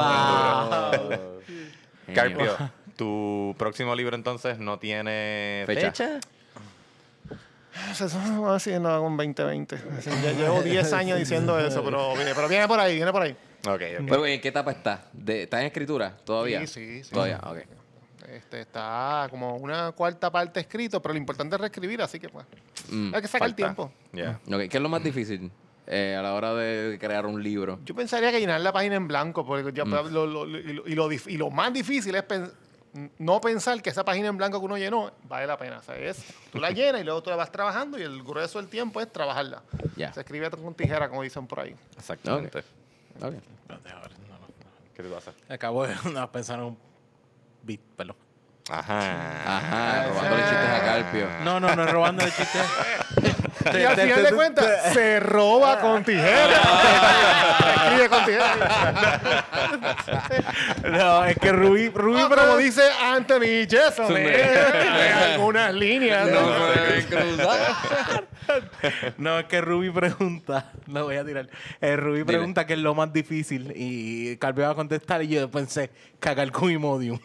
Genio. 2.07 2.15
Carpio, 2.15 2.71
tu 2.97 3.55
próximo 3.59 3.95
libro 3.95 4.17
entonces 4.17 4.59
no 4.59 4.79
tiene 4.79 5.65
fecha. 5.67 5.93
¿Fecha? 5.93 6.21
Sea, 7.95 8.07
eso 8.07 8.19
vamos 8.19 8.51
a 8.51 8.53
decir, 8.55 8.81
no, 8.81 9.01
con 9.01 9.17
2020. 9.17 9.77
Así, 9.99 10.11
ya 10.23 10.33
llevo 10.33 10.63
10 10.63 10.93
años 10.93 11.19
diciendo 11.19 11.59
eso, 11.59 11.83
pero, 11.83 12.13
pero 12.17 12.49
viene 12.49 12.69
por 12.69 12.79
ahí, 12.79 12.97
viene 12.97 13.13
por 13.13 13.23
ahí. 13.23 13.37
Ok, 13.67 13.83
ok. 14.01 14.07
Pero, 14.09 14.27
¿en 14.27 14.41
qué 14.41 14.49
etapa 14.49 14.73
está? 14.73 15.05
De, 15.13 15.45
¿Está 15.45 15.61
en 15.61 15.67
escritura 15.67 16.17
todavía? 16.25 16.61
Sí, 16.61 16.67
sí, 16.67 17.05
sí. 17.05 17.11
Todavía, 17.11 17.41
ok. 17.45 17.59
Este, 18.43 18.60
está 18.60 19.27
como 19.31 19.56
una 19.56 19.93
cuarta 19.93 20.31
parte 20.31 20.60
escrito, 20.60 21.01
pero 21.01 21.14
lo 21.14 21.19
importante 21.19 21.55
es 21.56 21.60
reescribir, 21.60 22.02
así 22.02 22.19
que 22.20 22.28
pues, 22.28 22.44
Mm, 22.90 23.14
hay 23.14 23.23
que 23.23 23.28
sacar 23.28 23.48
el 23.48 23.55
Falta. 23.55 23.56
tiempo. 23.56 23.93
Yeah. 24.12 24.40
¿Qué 24.69 24.77
es 24.77 24.82
lo 24.82 24.89
más 24.89 25.02
difícil 25.02 25.51
eh, 25.86 26.16
a 26.19 26.23
la 26.23 26.35
hora 26.35 26.52
de 26.55 26.98
crear 27.01 27.24
un 27.27 27.43
libro? 27.43 27.78
Yo 27.85 27.94
pensaría 27.94 28.31
que 28.31 28.40
llenar 28.40 28.60
la 28.60 28.73
página 28.73 28.97
en 28.97 29.06
blanco, 29.09 29.47
porque 29.47 29.73
ya, 29.73 29.85
Mm. 29.85 29.90
lo, 30.12 30.27
lo- 30.27 30.44
lo- 30.47 30.59
y, 30.59 30.73
lo, 30.74 30.86
y 30.89 30.94
lo 30.94 31.09
dif- 31.10 31.31
y 31.31 31.36
lo 31.39 31.51
más 31.51 31.73
difícil 31.73 32.14
es 32.14 32.23
pen- 32.24 32.51
no 33.19 33.40
pensar 33.40 33.81
que 33.81 33.89
esa 33.89 34.05
página 34.05 34.28
en 34.28 34.36
blanco 34.36 34.59
que 34.60 34.66
uno 34.66 34.77
llenó 34.77 35.12
vale 35.27 35.47
la 35.47 35.56
pena. 35.56 35.78
O 35.78 35.82
sea, 35.82 35.97
es, 35.97 36.23
tú 36.52 36.59
la 36.60 36.70
llenas 36.73 37.01
y 37.01 37.05
luego 37.05 37.23
tú 37.23 37.31
la 37.31 37.36
vas 37.36 37.51
trabajando 37.51 37.98
y 37.98 38.02
el 38.02 38.23
grueso 38.23 38.59
del 38.60 38.69
tiempo 38.69 39.01
es 39.01 39.10
trabajarla. 39.10 39.62
Se 40.12 40.20
escribe 40.20 40.51
con 40.51 40.74
tijera, 40.74 41.09
como 41.09 41.23
dicen 41.23 41.47
por 41.47 41.60
ahí. 41.60 41.74
Exactamente. 41.97 42.59
Ok. 42.59 42.64
Espérate, 43.14 43.89
a 43.90 44.01
ver, 44.01 44.10
no, 44.28 44.39
no. 44.39 44.47
¿Qué 44.94 45.02
te 45.02 45.09
pasa? 45.09 45.32
Acabo 45.48 45.86
de 45.86 45.94
no, 46.12 46.31
pensar 46.31 46.59
en 46.59 46.64
un 46.66 46.78
beat, 47.62 47.81
perdón. 47.97 48.16
Ajá. 48.73 49.59
Ajá, 49.59 50.05
robándole 50.09 50.43
chistes 50.44 50.70
a 50.70 50.81
Carpio. 50.85 51.28
No, 51.44 51.61
no, 51.61 51.77
no 51.77 51.85
es 51.85 51.90
robando 51.90 52.24
el 52.24 52.32
chiste. 52.32 52.59
Y 53.65 53.82
al 53.85 53.97
final 53.97 54.24
de 54.24 54.32
cuentas, 54.32 54.93
se 54.93 55.20
roba 55.20 55.78
con 55.78 56.03
tijera. 56.03 56.61
Se 57.59 57.74
escribe 57.74 58.09
con 58.09 58.24
tijera. 58.24 59.23
No, 60.90 61.24
es 61.24 61.39
que 61.39 61.53
Rubí, 61.53 61.89
Rubí, 61.90 62.20
Ah, 62.23 62.27
pero 62.28 62.43
como 62.43 62.57
dice 62.57 62.82
Anthony 63.01 63.66
Jeselnik, 63.69 64.27
en 64.27 65.12
algunas 65.32 65.73
líneas. 65.74 66.28
No 66.28 66.40
¿no? 66.40 66.49
cruzar. 67.09 68.24
No, 69.19 69.39
es 69.39 69.47
que 69.47 69.61
Ruby 69.61 69.90
pregunta, 69.90 70.73
lo 70.86 71.05
voy 71.05 71.16
a 71.16 71.24
tirar. 71.24 71.49
Eh, 71.81 71.97
Ruby 71.97 72.24
pregunta 72.24 72.66
qué 72.66 72.74
es 72.74 72.78
lo 72.81 72.94
más 72.94 73.12
difícil 73.12 73.73
y 73.77 74.36
Carpio 74.39 74.65
va 74.65 74.70
a 74.70 74.74
contestar 74.74 75.23
y 75.23 75.28
yo 75.28 75.51
pensé, 75.51 75.90
cagar 76.23 76.51
con 76.53 76.70
Imodium. 76.70 77.19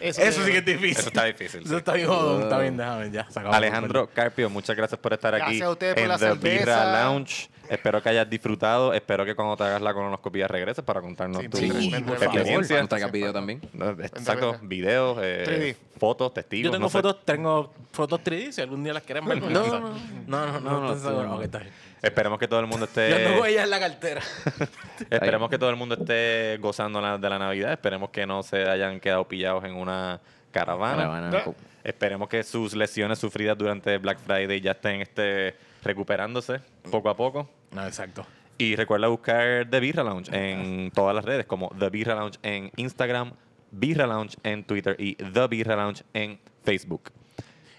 Eso, 0.00 0.22
Eso 0.22 0.44
sí 0.44 0.50
que 0.52 0.58
es 0.58 0.64
difícil. 0.64 0.98
Eso 0.98 1.08
está 1.08 1.24
difícil. 1.24 1.60
Eso 1.60 1.70
sí. 1.70 1.76
está 1.76 1.92
bien 1.92 2.08
jodón, 2.08 2.42
está 2.42 2.58
bien, 2.58 2.76
déjame 2.76 3.10
ya. 3.10 3.26
Alejandro 3.52 4.08
Carpio, 4.12 4.50
muchas 4.50 4.76
gracias 4.76 4.98
por 5.00 5.12
estar 5.12 5.34
aquí 5.34 5.44
Gracias 5.44 5.62
a 5.66 5.70
ustedes 5.70 5.94
por 5.94 6.02
en 6.02 6.08
la 6.08 6.18
The 6.18 6.26
cerveza. 6.26 6.58
Birra 6.58 7.02
Lounge. 7.04 7.48
Espero 7.68 8.00
que 8.02 8.08
hayas 8.08 8.30
disfrutado. 8.30 8.94
Espero 8.94 9.24
que 9.24 9.34
cuando 9.34 9.56
te 9.56 9.64
hagas 9.64 9.82
la 9.82 9.92
colonoscopia 9.92 10.46
regreses 10.48 10.84
para 10.84 11.00
contarnos 11.00 11.42
Sí, 11.42 11.48
tu 11.48 11.56
sí, 11.58 11.64
experiencia. 11.66 12.80
No 12.80 12.88
traigas 12.88 13.10
video 13.12 13.32
también. 13.32 13.60
No, 13.72 13.90
Exacto, 13.90 14.56
videos, 14.62 15.18
eh, 15.20 15.74
3D. 15.84 15.98
fotos, 15.98 16.32
testigos. 16.32 16.64
Yo 16.66 16.70
tengo 16.70 16.84
no 16.84 16.88
sé. 16.88 16.98
fotos, 16.98 17.24
tengo 17.24 17.74
fotos 17.92 18.20
3D 18.22 18.52
si 18.52 18.60
algún 18.60 18.84
día 18.84 18.94
las 18.94 19.02
quieren 19.02 19.24
ver. 19.26 19.42
No, 19.42 19.50
no, 19.50 19.66
no. 19.66 19.80
no, 19.80 20.46
no, 20.46 20.52
no, 20.52 20.60
No, 20.60 20.80
no, 20.80 20.92
estoy 20.94 21.08
seguro. 21.10 21.28
no. 21.28 21.36
Ok, 21.36 21.42
está 21.42 21.58
bien. 21.58 21.72
Esperemos 22.02 22.38
que 22.38 22.46
todo 22.48 22.60
el 22.60 22.66
mundo 22.66 22.86
Yo 22.94 23.02
ando 23.02 23.16
esté. 23.16 23.38
con 23.38 23.48
ella 23.48 23.64
en 23.64 23.70
la 23.70 23.80
cartera. 23.80 24.20
Esperemos 25.10 25.50
que 25.50 25.58
todo 25.58 25.70
el 25.70 25.76
mundo 25.76 25.96
esté 25.96 26.58
gozando 26.58 27.00
la- 27.00 27.18
de 27.18 27.28
la 27.30 27.38
Navidad. 27.38 27.72
Esperemos 27.72 28.10
que 28.10 28.26
no 28.26 28.42
se 28.42 28.68
hayan 28.68 29.00
quedado 29.00 29.26
pillados 29.26 29.64
en 29.64 29.74
una 29.74 30.20
caravana. 30.52 30.96
Caravana. 31.30 31.44
Esperemos 31.84 32.28
que 32.28 32.42
sus 32.42 32.74
lesiones 32.74 33.18
sufridas 33.18 33.56
durante 33.56 33.96
Black 33.98 34.18
Friday 34.18 34.60
ya 34.60 34.72
estén 34.72 35.00
este, 35.00 35.54
recuperándose 35.82 36.60
poco 36.90 37.08
a 37.08 37.16
poco. 37.16 37.48
No, 37.72 37.86
exacto. 37.86 38.26
Y 38.58 38.74
recuerda 38.74 39.08
buscar 39.08 39.68
The 39.70 39.80
Birra 39.80 40.02
Lounge 40.02 40.30
en 40.32 40.90
todas 40.92 41.14
las 41.14 41.24
redes, 41.24 41.46
como 41.46 41.70
The 41.78 41.90
Birra 41.90 42.14
Lounge 42.14 42.38
en 42.42 42.72
Instagram, 42.76 43.32
Birra 43.70 44.06
Lounge 44.06 44.36
en 44.42 44.64
Twitter 44.64 44.96
y 44.98 45.14
The 45.16 45.46
Birra 45.48 45.76
Lounge 45.76 46.02
en 46.14 46.40
Facebook. 46.64 47.10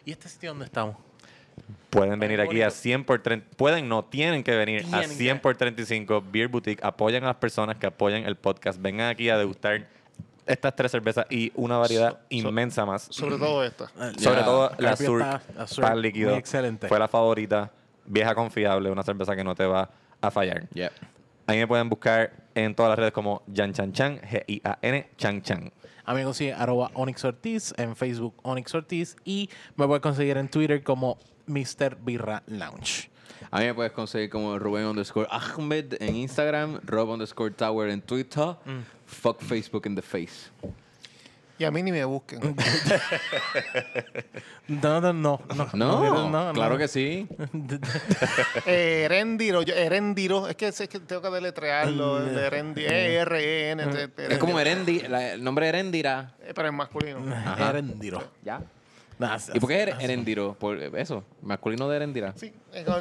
¿Y 0.06 0.12
este 0.12 0.30
sitio 0.30 0.52
dónde 0.52 0.66
estamos? 0.66 0.96
Pueden 1.98 2.20
venir 2.20 2.40
aquí 2.42 2.62
a 2.62 2.66
bonito. 2.68 2.82
100 2.82 3.04
por 3.06 3.20
30. 3.22 3.48
Pueden, 3.58 3.90
no, 3.90 4.06
tienen 4.06 4.44
que 4.44 4.56
venir 4.56 4.86
a 4.92 5.00
Tienen 5.00 5.10
100 5.10 5.38
que. 5.38 5.42
por 5.42 5.56
35 5.58 6.24
Beer 6.32 6.48
Boutique. 6.48 6.84
Apoyan 6.84 7.24
a 7.24 7.28
las 7.28 7.36
personas 7.38 7.78
que 7.78 7.88
apoyan 7.88 8.24
el 8.26 8.36
podcast. 8.36 8.82
Vengan 8.82 9.10
aquí 9.10 9.30
a 9.30 9.38
degustar 9.38 9.88
estas 10.46 10.76
tres 10.76 10.92
cervezas 10.92 11.26
y 11.30 11.52
una 11.56 11.78
variedad 11.78 12.20
inmensa 12.30 12.86
más. 12.86 13.08
Sobre 13.10 13.38
todo 13.38 13.64
esta. 13.64 13.88
Sobre 14.18 14.40
Ya. 14.40 14.46
todo 14.46 14.72
la 14.78 14.96
Sur, 14.96 15.20
la 15.20 15.68
Surk, 15.68 15.82
Par 15.88 15.98
líquido. 15.98 16.30
muy 16.32 16.40
excelente. 16.40 16.88
Fue 16.88 17.00
la 17.00 17.08
favorita. 17.08 17.72
Vieja 18.06 18.34
confiable, 18.34 18.90
una 18.90 19.04
cerveza 19.04 19.36
que 19.36 19.44
no 19.44 19.54
te 19.56 19.66
va 19.66 19.90
a 20.22 20.32
fallar. 20.32 20.70
Yeah. 20.70 20.92
Ahí 21.48 21.58
me 21.60 21.68
pueden 21.68 21.90
buscar 21.90 22.32
en 22.56 22.74
todas 22.76 22.90
las 22.92 23.00
redes 23.00 23.12
como 23.12 23.44
Jan 23.54 23.74
Chan 23.74 23.92
Chan, 23.92 24.20
G-I-A-N, 24.22 25.10
Chan 25.18 25.42
Chan. 25.42 25.72
A 26.06 26.14
mí 26.14 26.20
me 26.20 26.24
consigue 26.26 26.54
arroba 26.54 26.90
Onyx 26.94 27.26
Ortiz, 27.26 27.74
en 27.78 27.96
Facebook 27.98 28.36
Onyx 28.44 28.74
Ortiz 28.76 29.16
y 29.26 29.50
me 29.76 29.86
puede 29.88 30.00
conseguir 30.00 30.38
en 30.38 30.48
Twitter 30.50 30.82
como 30.84 31.18
Mr. 31.48 31.98
Birra 32.00 32.44
Lounge. 32.48 33.10
A 33.52 33.60
mí 33.60 33.66
me 33.66 33.74
puedes 33.74 33.92
conseguir 33.94 34.30
como 34.30 34.58
Rubén 34.60 34.86
underscore 34.86 35.28
Ahmed 35.32 35.96
en 36.02 36.16
Instagram, 36.16 36.80
Rob 36.84 37.10
underscore 37.10 37.52
Tower 37.52 37.90
en 37.90 38.02
Twitter, 38.02 38.56
fuck 39.06 39.42
Facebook 39.42 39.86
in 39.86 39.96
the 39.96 40.02
face. 40.02 40.50
Y 41.60 41.64
a 41.64 41.72
mí 41.72 41.82
ni 41.82 41.92
me 41.92 42.04
busquen. 42.06 42.56
No, 44.68 45.00
no, 45.02 45.14
no. 45.14 45.40
No, 45.56 45.70
No, 45.74 46.30
no, 46.30 46.54
claro 46.54 46.74
no. 46.74 46.78
que 46.78 46.88
sí. 46.88 47.28
Eh, 48.66 49.04
Erendiro, 49.06 49.62
yo- 49.62 49.74
Erendiro, 49.74 50.48
es 50.50 50.56
que, 50.58 50.68
es 50.68 50.78
que 50.90 51.00
tengo 51.00 51.22
que 51.22 51.30
deletrearlo. 51.30 52.18
el 52.20 52.36
de 52.36 52.52
Erendi- 52.52 52.86
E-R-E-N. 52.86 53.86
te- 54.10 54.34
Es 54.34 54.38
como 54.40 54.60
Erendi, 54.60 55.00
la- 55.08 55.34
el 55.34 55.44
nombre 55.44 55.68
Erendira. 55.70 56.36
Eh, 56.42 56.52
Pero 56.54 56.68
es 56.68 56.74
masculino. 56.74 57.20
Ajá. 57.34 57.70
Erendiro. 57.70 58.22
Ya. 58.44 58.62
Nah, 59.20 59.38
¿Y 59.54 59.60
por 59.60 59.68
qué 59.70 59.84
er- 59.88 59.96
Erendiro? 60.00 60.54
Por 60.60 60.78
eso, 60.78 61.24
masculino 61.42 61.90
de 61.90 61.96
Erendira. 61.96 62.34
Sí, 62.36 62.54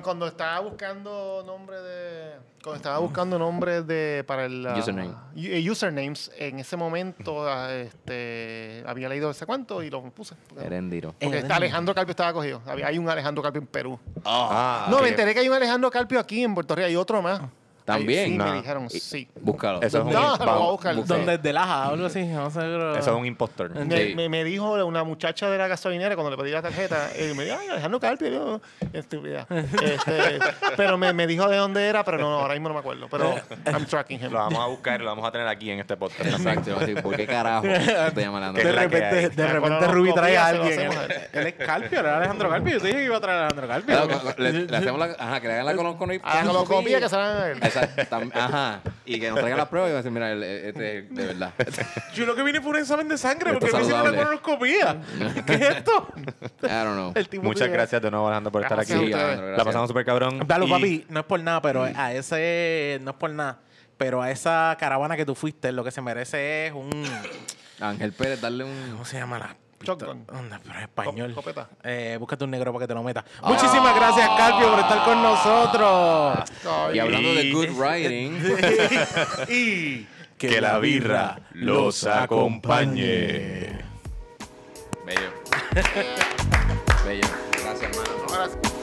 cuando- 0.02 0.26
estaba 0.26 0.60
buscando 0.60 1.42
nombre 1.46 1.76
de. 1.80 2.36
Cuando 2.62 2.76
estaba 2.76 2.98
buscando 2.98 3.38
nombres 3.38 3.86
de. 3.86 4.24
para 4.26 4.46
el. 4.46 4.66
ah, 4.66 4.76
Username. 4.78 5.14
eh, 5.36 5.70
usernames, 5.70 6.30
en 6.38 6.58
ese 6.58 6.76
momento 6.76 7.46
ah, 7.46 7.70
este, 7.72 8.82
había 8.86 9.08
leído 9.10 9.30
ese 9.30 9.44
cuento 9.44 9.82
y 9.82 9.90
lo 9.90 10.02
puse. 10.10 10.34
Porque, 10.48 10.64
Erendiro. 10.64 11.10
porque 11.10 11.26
Erendiro. 11.26 11.44
está 11.46 11.56
Alejandro 11.56 11.94
Carpio 11.94 12.10
estaba 12.12 12.32
cogido. 12.32 12.62
Había- 12.66 12.86
Hay 12.86 12.98
un 12.98 13.08
Alejandro 13.10 13.42
Carpio 13.42 13.60
en 13.60 13.66
Perú. 13.66 13.98
Ah, 14.24 14.86
no, 14.90 15.00
me 15.02 15.08
enteré 15.10 15.34
que 15.34 15.40
hay 15.40 15.48
un 15.48 15.54
Alejandro 15.54 15.90
Carpio 15.90 16.18
aquí 16.18 16.42
en 16.42 16.54
Puerto 16.54 16.74
Rico. 16.74 16.86
Hay 16.86 16.96
otro 16.96 17.20
más. 17.20 17.42
También. 17.86 18.26
Sí, 18.32 18.36
No. 18.36 18.44
me 18.46 18.52
dijeron 18.56 18.90
sí. 18.90 19.28
Búscalo. 19.40 19.80
Eso 19.80 19.98
es 19.98 20.04
un- 20.04 20.12
No, 20.12 20.20
lo 20.20 20.36
voy 20.36 20.42
a 20.42 20.44
vamos, 20.52 20.70
buscar. 20.72 20.94
busca. 20.96 21.14
Donde 21.16 21.34
es 21.34 21.42
de 21.42 21.52
Laja 21.52 21.88
o 21.88 21.92
algo 21.94 22.06
así. 22.06 22.24
No 22.24 22.50
sé, 22.50 22.58
pero- 22.60 22.96
Eso 22.96 23.10
es 23.12 23.16
un 23.16 23.26
impostor. 23.26 23.70
Me, 23.70 23.96
Sí. 24.08 24.14
me, 24.14 24.28
me 24.28 24.44
dijo 24.44 24.84
una 24.84 25.04
muchacha 25.04 25.48
de 25.48 25.56
la 25.56 25.68
gasolinera 25.68 26.14
cuando 26.16 26.30
le 26.30 26.36
pedí 26.36 26.50
la 26.50 26.62
tarjeta, 26.62 27.10
y 27.18 27.32
me 27.34 27.44
dijo, 27.44 27.56
ay, 27.60 27.68
Alejandro 27.68 28.00
Carpio, 28.00 28.28
yo, 28.28 28.60
estúpida. 28.92 29.46
Este, 29.50 30.38
pero 30.76 30.98
me, 30.98 31.12
me 31.12 31.26
dijo 31.26 31.48
de 31.48 31.56
dónde 31.56 31.86
era, 31.86 32.04
pero 32.04 32.18
no, 32.18 32.40
ahora 32.40 32.54
mismo 32.54 32.68
no 32.68 32.74
me 32.74 32.80
acuerdo. 32.80 33.06
Pero 33.10 33.34
I'm 33.66 33.86
tracking 33.86 34.20
him. 34.20 34.32
Lo 34.32 34.38
vamos 34.38 34.58
a 34.58 34.66
buscar 34.66 35.00
y 35.00 35.04
lo 35.04 35.10
vamos 35.10 35.26
a 35.26 35.30
tener 35.32 35.46
aquí 35.48 35.70
en 35.70 35.78
este 35.80 35.96
podcast. 35.96 36.26
Exacto. 36.26 36.76
así, 36.80 36.94
¿Por 36.94 37.14
qué 37.16 37.26
carajo 37.26 37.62
te 38.14 38.20
llaman 38.20 38.52
De 38.54 38.64
la 38.64 38.82
repente, 38.82 39.28
de 39.30 39.46
repente 39.46 39.60
cuando 39.60 39.92
Ruby 39.92 40.12
trae 40.12 40.36
a 40.36 40.46
alguien. 40.46 40.90
Él, 41.32 41.46
es 41.46 41.54
Carpio, 41.54 42.00
era 42.00 42.18
Alejandro 42.18 42.48
Carpio. 42.50 42.72
Yo 42.74 42.80
te 42.80 42.86
dije 42.88 42.98
que 42.98 43.04
iba 43.04 43.16
a 43.16 43.20
traer 43.20 43.38
a 43.38 43.46
Alejandro 43.46 43.68
Carpio. 43.68 44.06
Claro, 44.08 44.34
le, 44.38 44.52
le 44.66 44.76
hacemos 44.76 44.98
la, 44.98 45.16
ajá, 45.18 45.40
que 45.40 45.46
le 45.48 45.54
hagan 45.54 45.66
la 45.66 45.74
colon 45.76 45.96
con 45.96 46.06
Ah, 46.22 46.42
con 46.44 46.54
los 46.54 46.64
copia 46.64 47.00
que 47.00 47.08
se 47.08 47.16
van 47.16 47.36
a 47.36 47.48
él. 47.48 47.58
Tam- 48.10 48.30
ajá. 48.34 48.80
Y 49.04 49.20
que 49.20 49.28
nos 49.30 49.38
traigan 49.38 49.58
las 49.58 49.68
pruebas 49.68 49.90
y 49.90 49.92
van 49.92 49.98
a 49.98 50.02
decir, 50.02 50.12
mira, 50.12 50.32
el- 50.32 50.42
este 50.42 50.98
es 50.98 51.10
de 51.14 51.26
verdad. 51.26 51.52
Yo 52.14 52.26
lo 52.26 52.34
que 52.34 52.42
vine 52.42 52.60
fue 52.60 52.70
un 52.72 52.76
examen 52.78 53.08
de 53.08 53.18
sangre 53.18 53.50
Esto 53.52 53.60
porque 53.60 53.76
me 53.76 53.82
hicieron 53.82 54.00
una 54.02 54.10
saludable. 54.10 54.40
colonoscopía. 54.40 55.44
¿Qué 55.46 55.54
es 55.54 55.60
esto? 55.76 56.08
I 56.62 56.66
don't 56.68 56.92
know. 56.94 57.12
El 57.14 57.28
tipo 57.28 57.42
Muchas 57.44 57.68
gracias 57.68 58.00
de 58.02 58.10
nuevo, 58.10 58.26
Alejandro, 58.26 58.52
por 58.52 58.62
estar 58.62 58.76
Gracias 58.78 58.98
aquí. 58.98 59.12
a 59.12 59.16
ustedes. 59.16 59.24
Alejandro, 59.38 59.56
La 59.56 59.64
pasamos 59.64 59.88
súper 59.88 60.04
cabrón. 60.04 60.40
Dalo, 60.46 60.66
Y- 60.66 60.70
papi, 60.70 61.06
no 61.08 61.20
es 61.20 61.26
por 61.26 61.40
nada, 61.40 61.62
pero 61.62 61.84
a 61.84 62.12
ese. 62.12 62.98
No 63.02 63.10
es 63.12 63.16
por 63.16 63.30
nada. 63.30 63.60
Pero 63.98 64.20
a 64.20 64.30
esa 64.30 64.76
caravana 64.78 65.16
que 65.16 65.24
tú 65.24 65.34
fuiste, 65.34 65.72
lo 65.72 65.82
que 65.82 65.90
se 65.90 66.02
merece 66.02 66.66
es 66.66 66.72
un. 66.72 66.90
Ángel 67.80 68.12
Pérez, 68.12 68.40
darle 68.40 68.64
un... 68.64 68.88
¿Cómo 68.92 69.04
se 69.04 69.18
llama 69.18 69.38
la 69.38 69.56
Shotgun. 69.82 70.24
Onda, 70.32 70.60
pero 70.62 70.74
en 70.76 70.82
español. 70.82 71.34
Copeta. 71.34 71.68
Eh, 71.82 72.16
búscate 72.18 72.44
un 72.44 72.50
negro 72.50 72.72
para 72.72 72.84
que 72.84 72.88
te 72.88 72.94
lo 72.94 73.02
meta. 73.02 73.24
Muchísimas 73.42 73.94
gracias, 73.94 74.28
Carpio, 74.36 74.70
por 74.70 74.78
estar 74.80 75.04
con 75.04 75.22
nosotros. 75.22 76.50
Y 76.94 76.98
hablando 76.98 77.34
de 77.34 77.52
good 77.52 77.70
writing, 77.78 78.40
y 79.48 80.06
Que 80.38 80.60
la 80.60 80.78
birra 80.78 81.38
los 81.52 82.04
acompañe. 82.04 83.84
bello. 85.04 85.30
bello. 87.06 87.26
Gracias, 87.62 87.96
hermano. 87.96 88.46
Sí. 88.62 88.75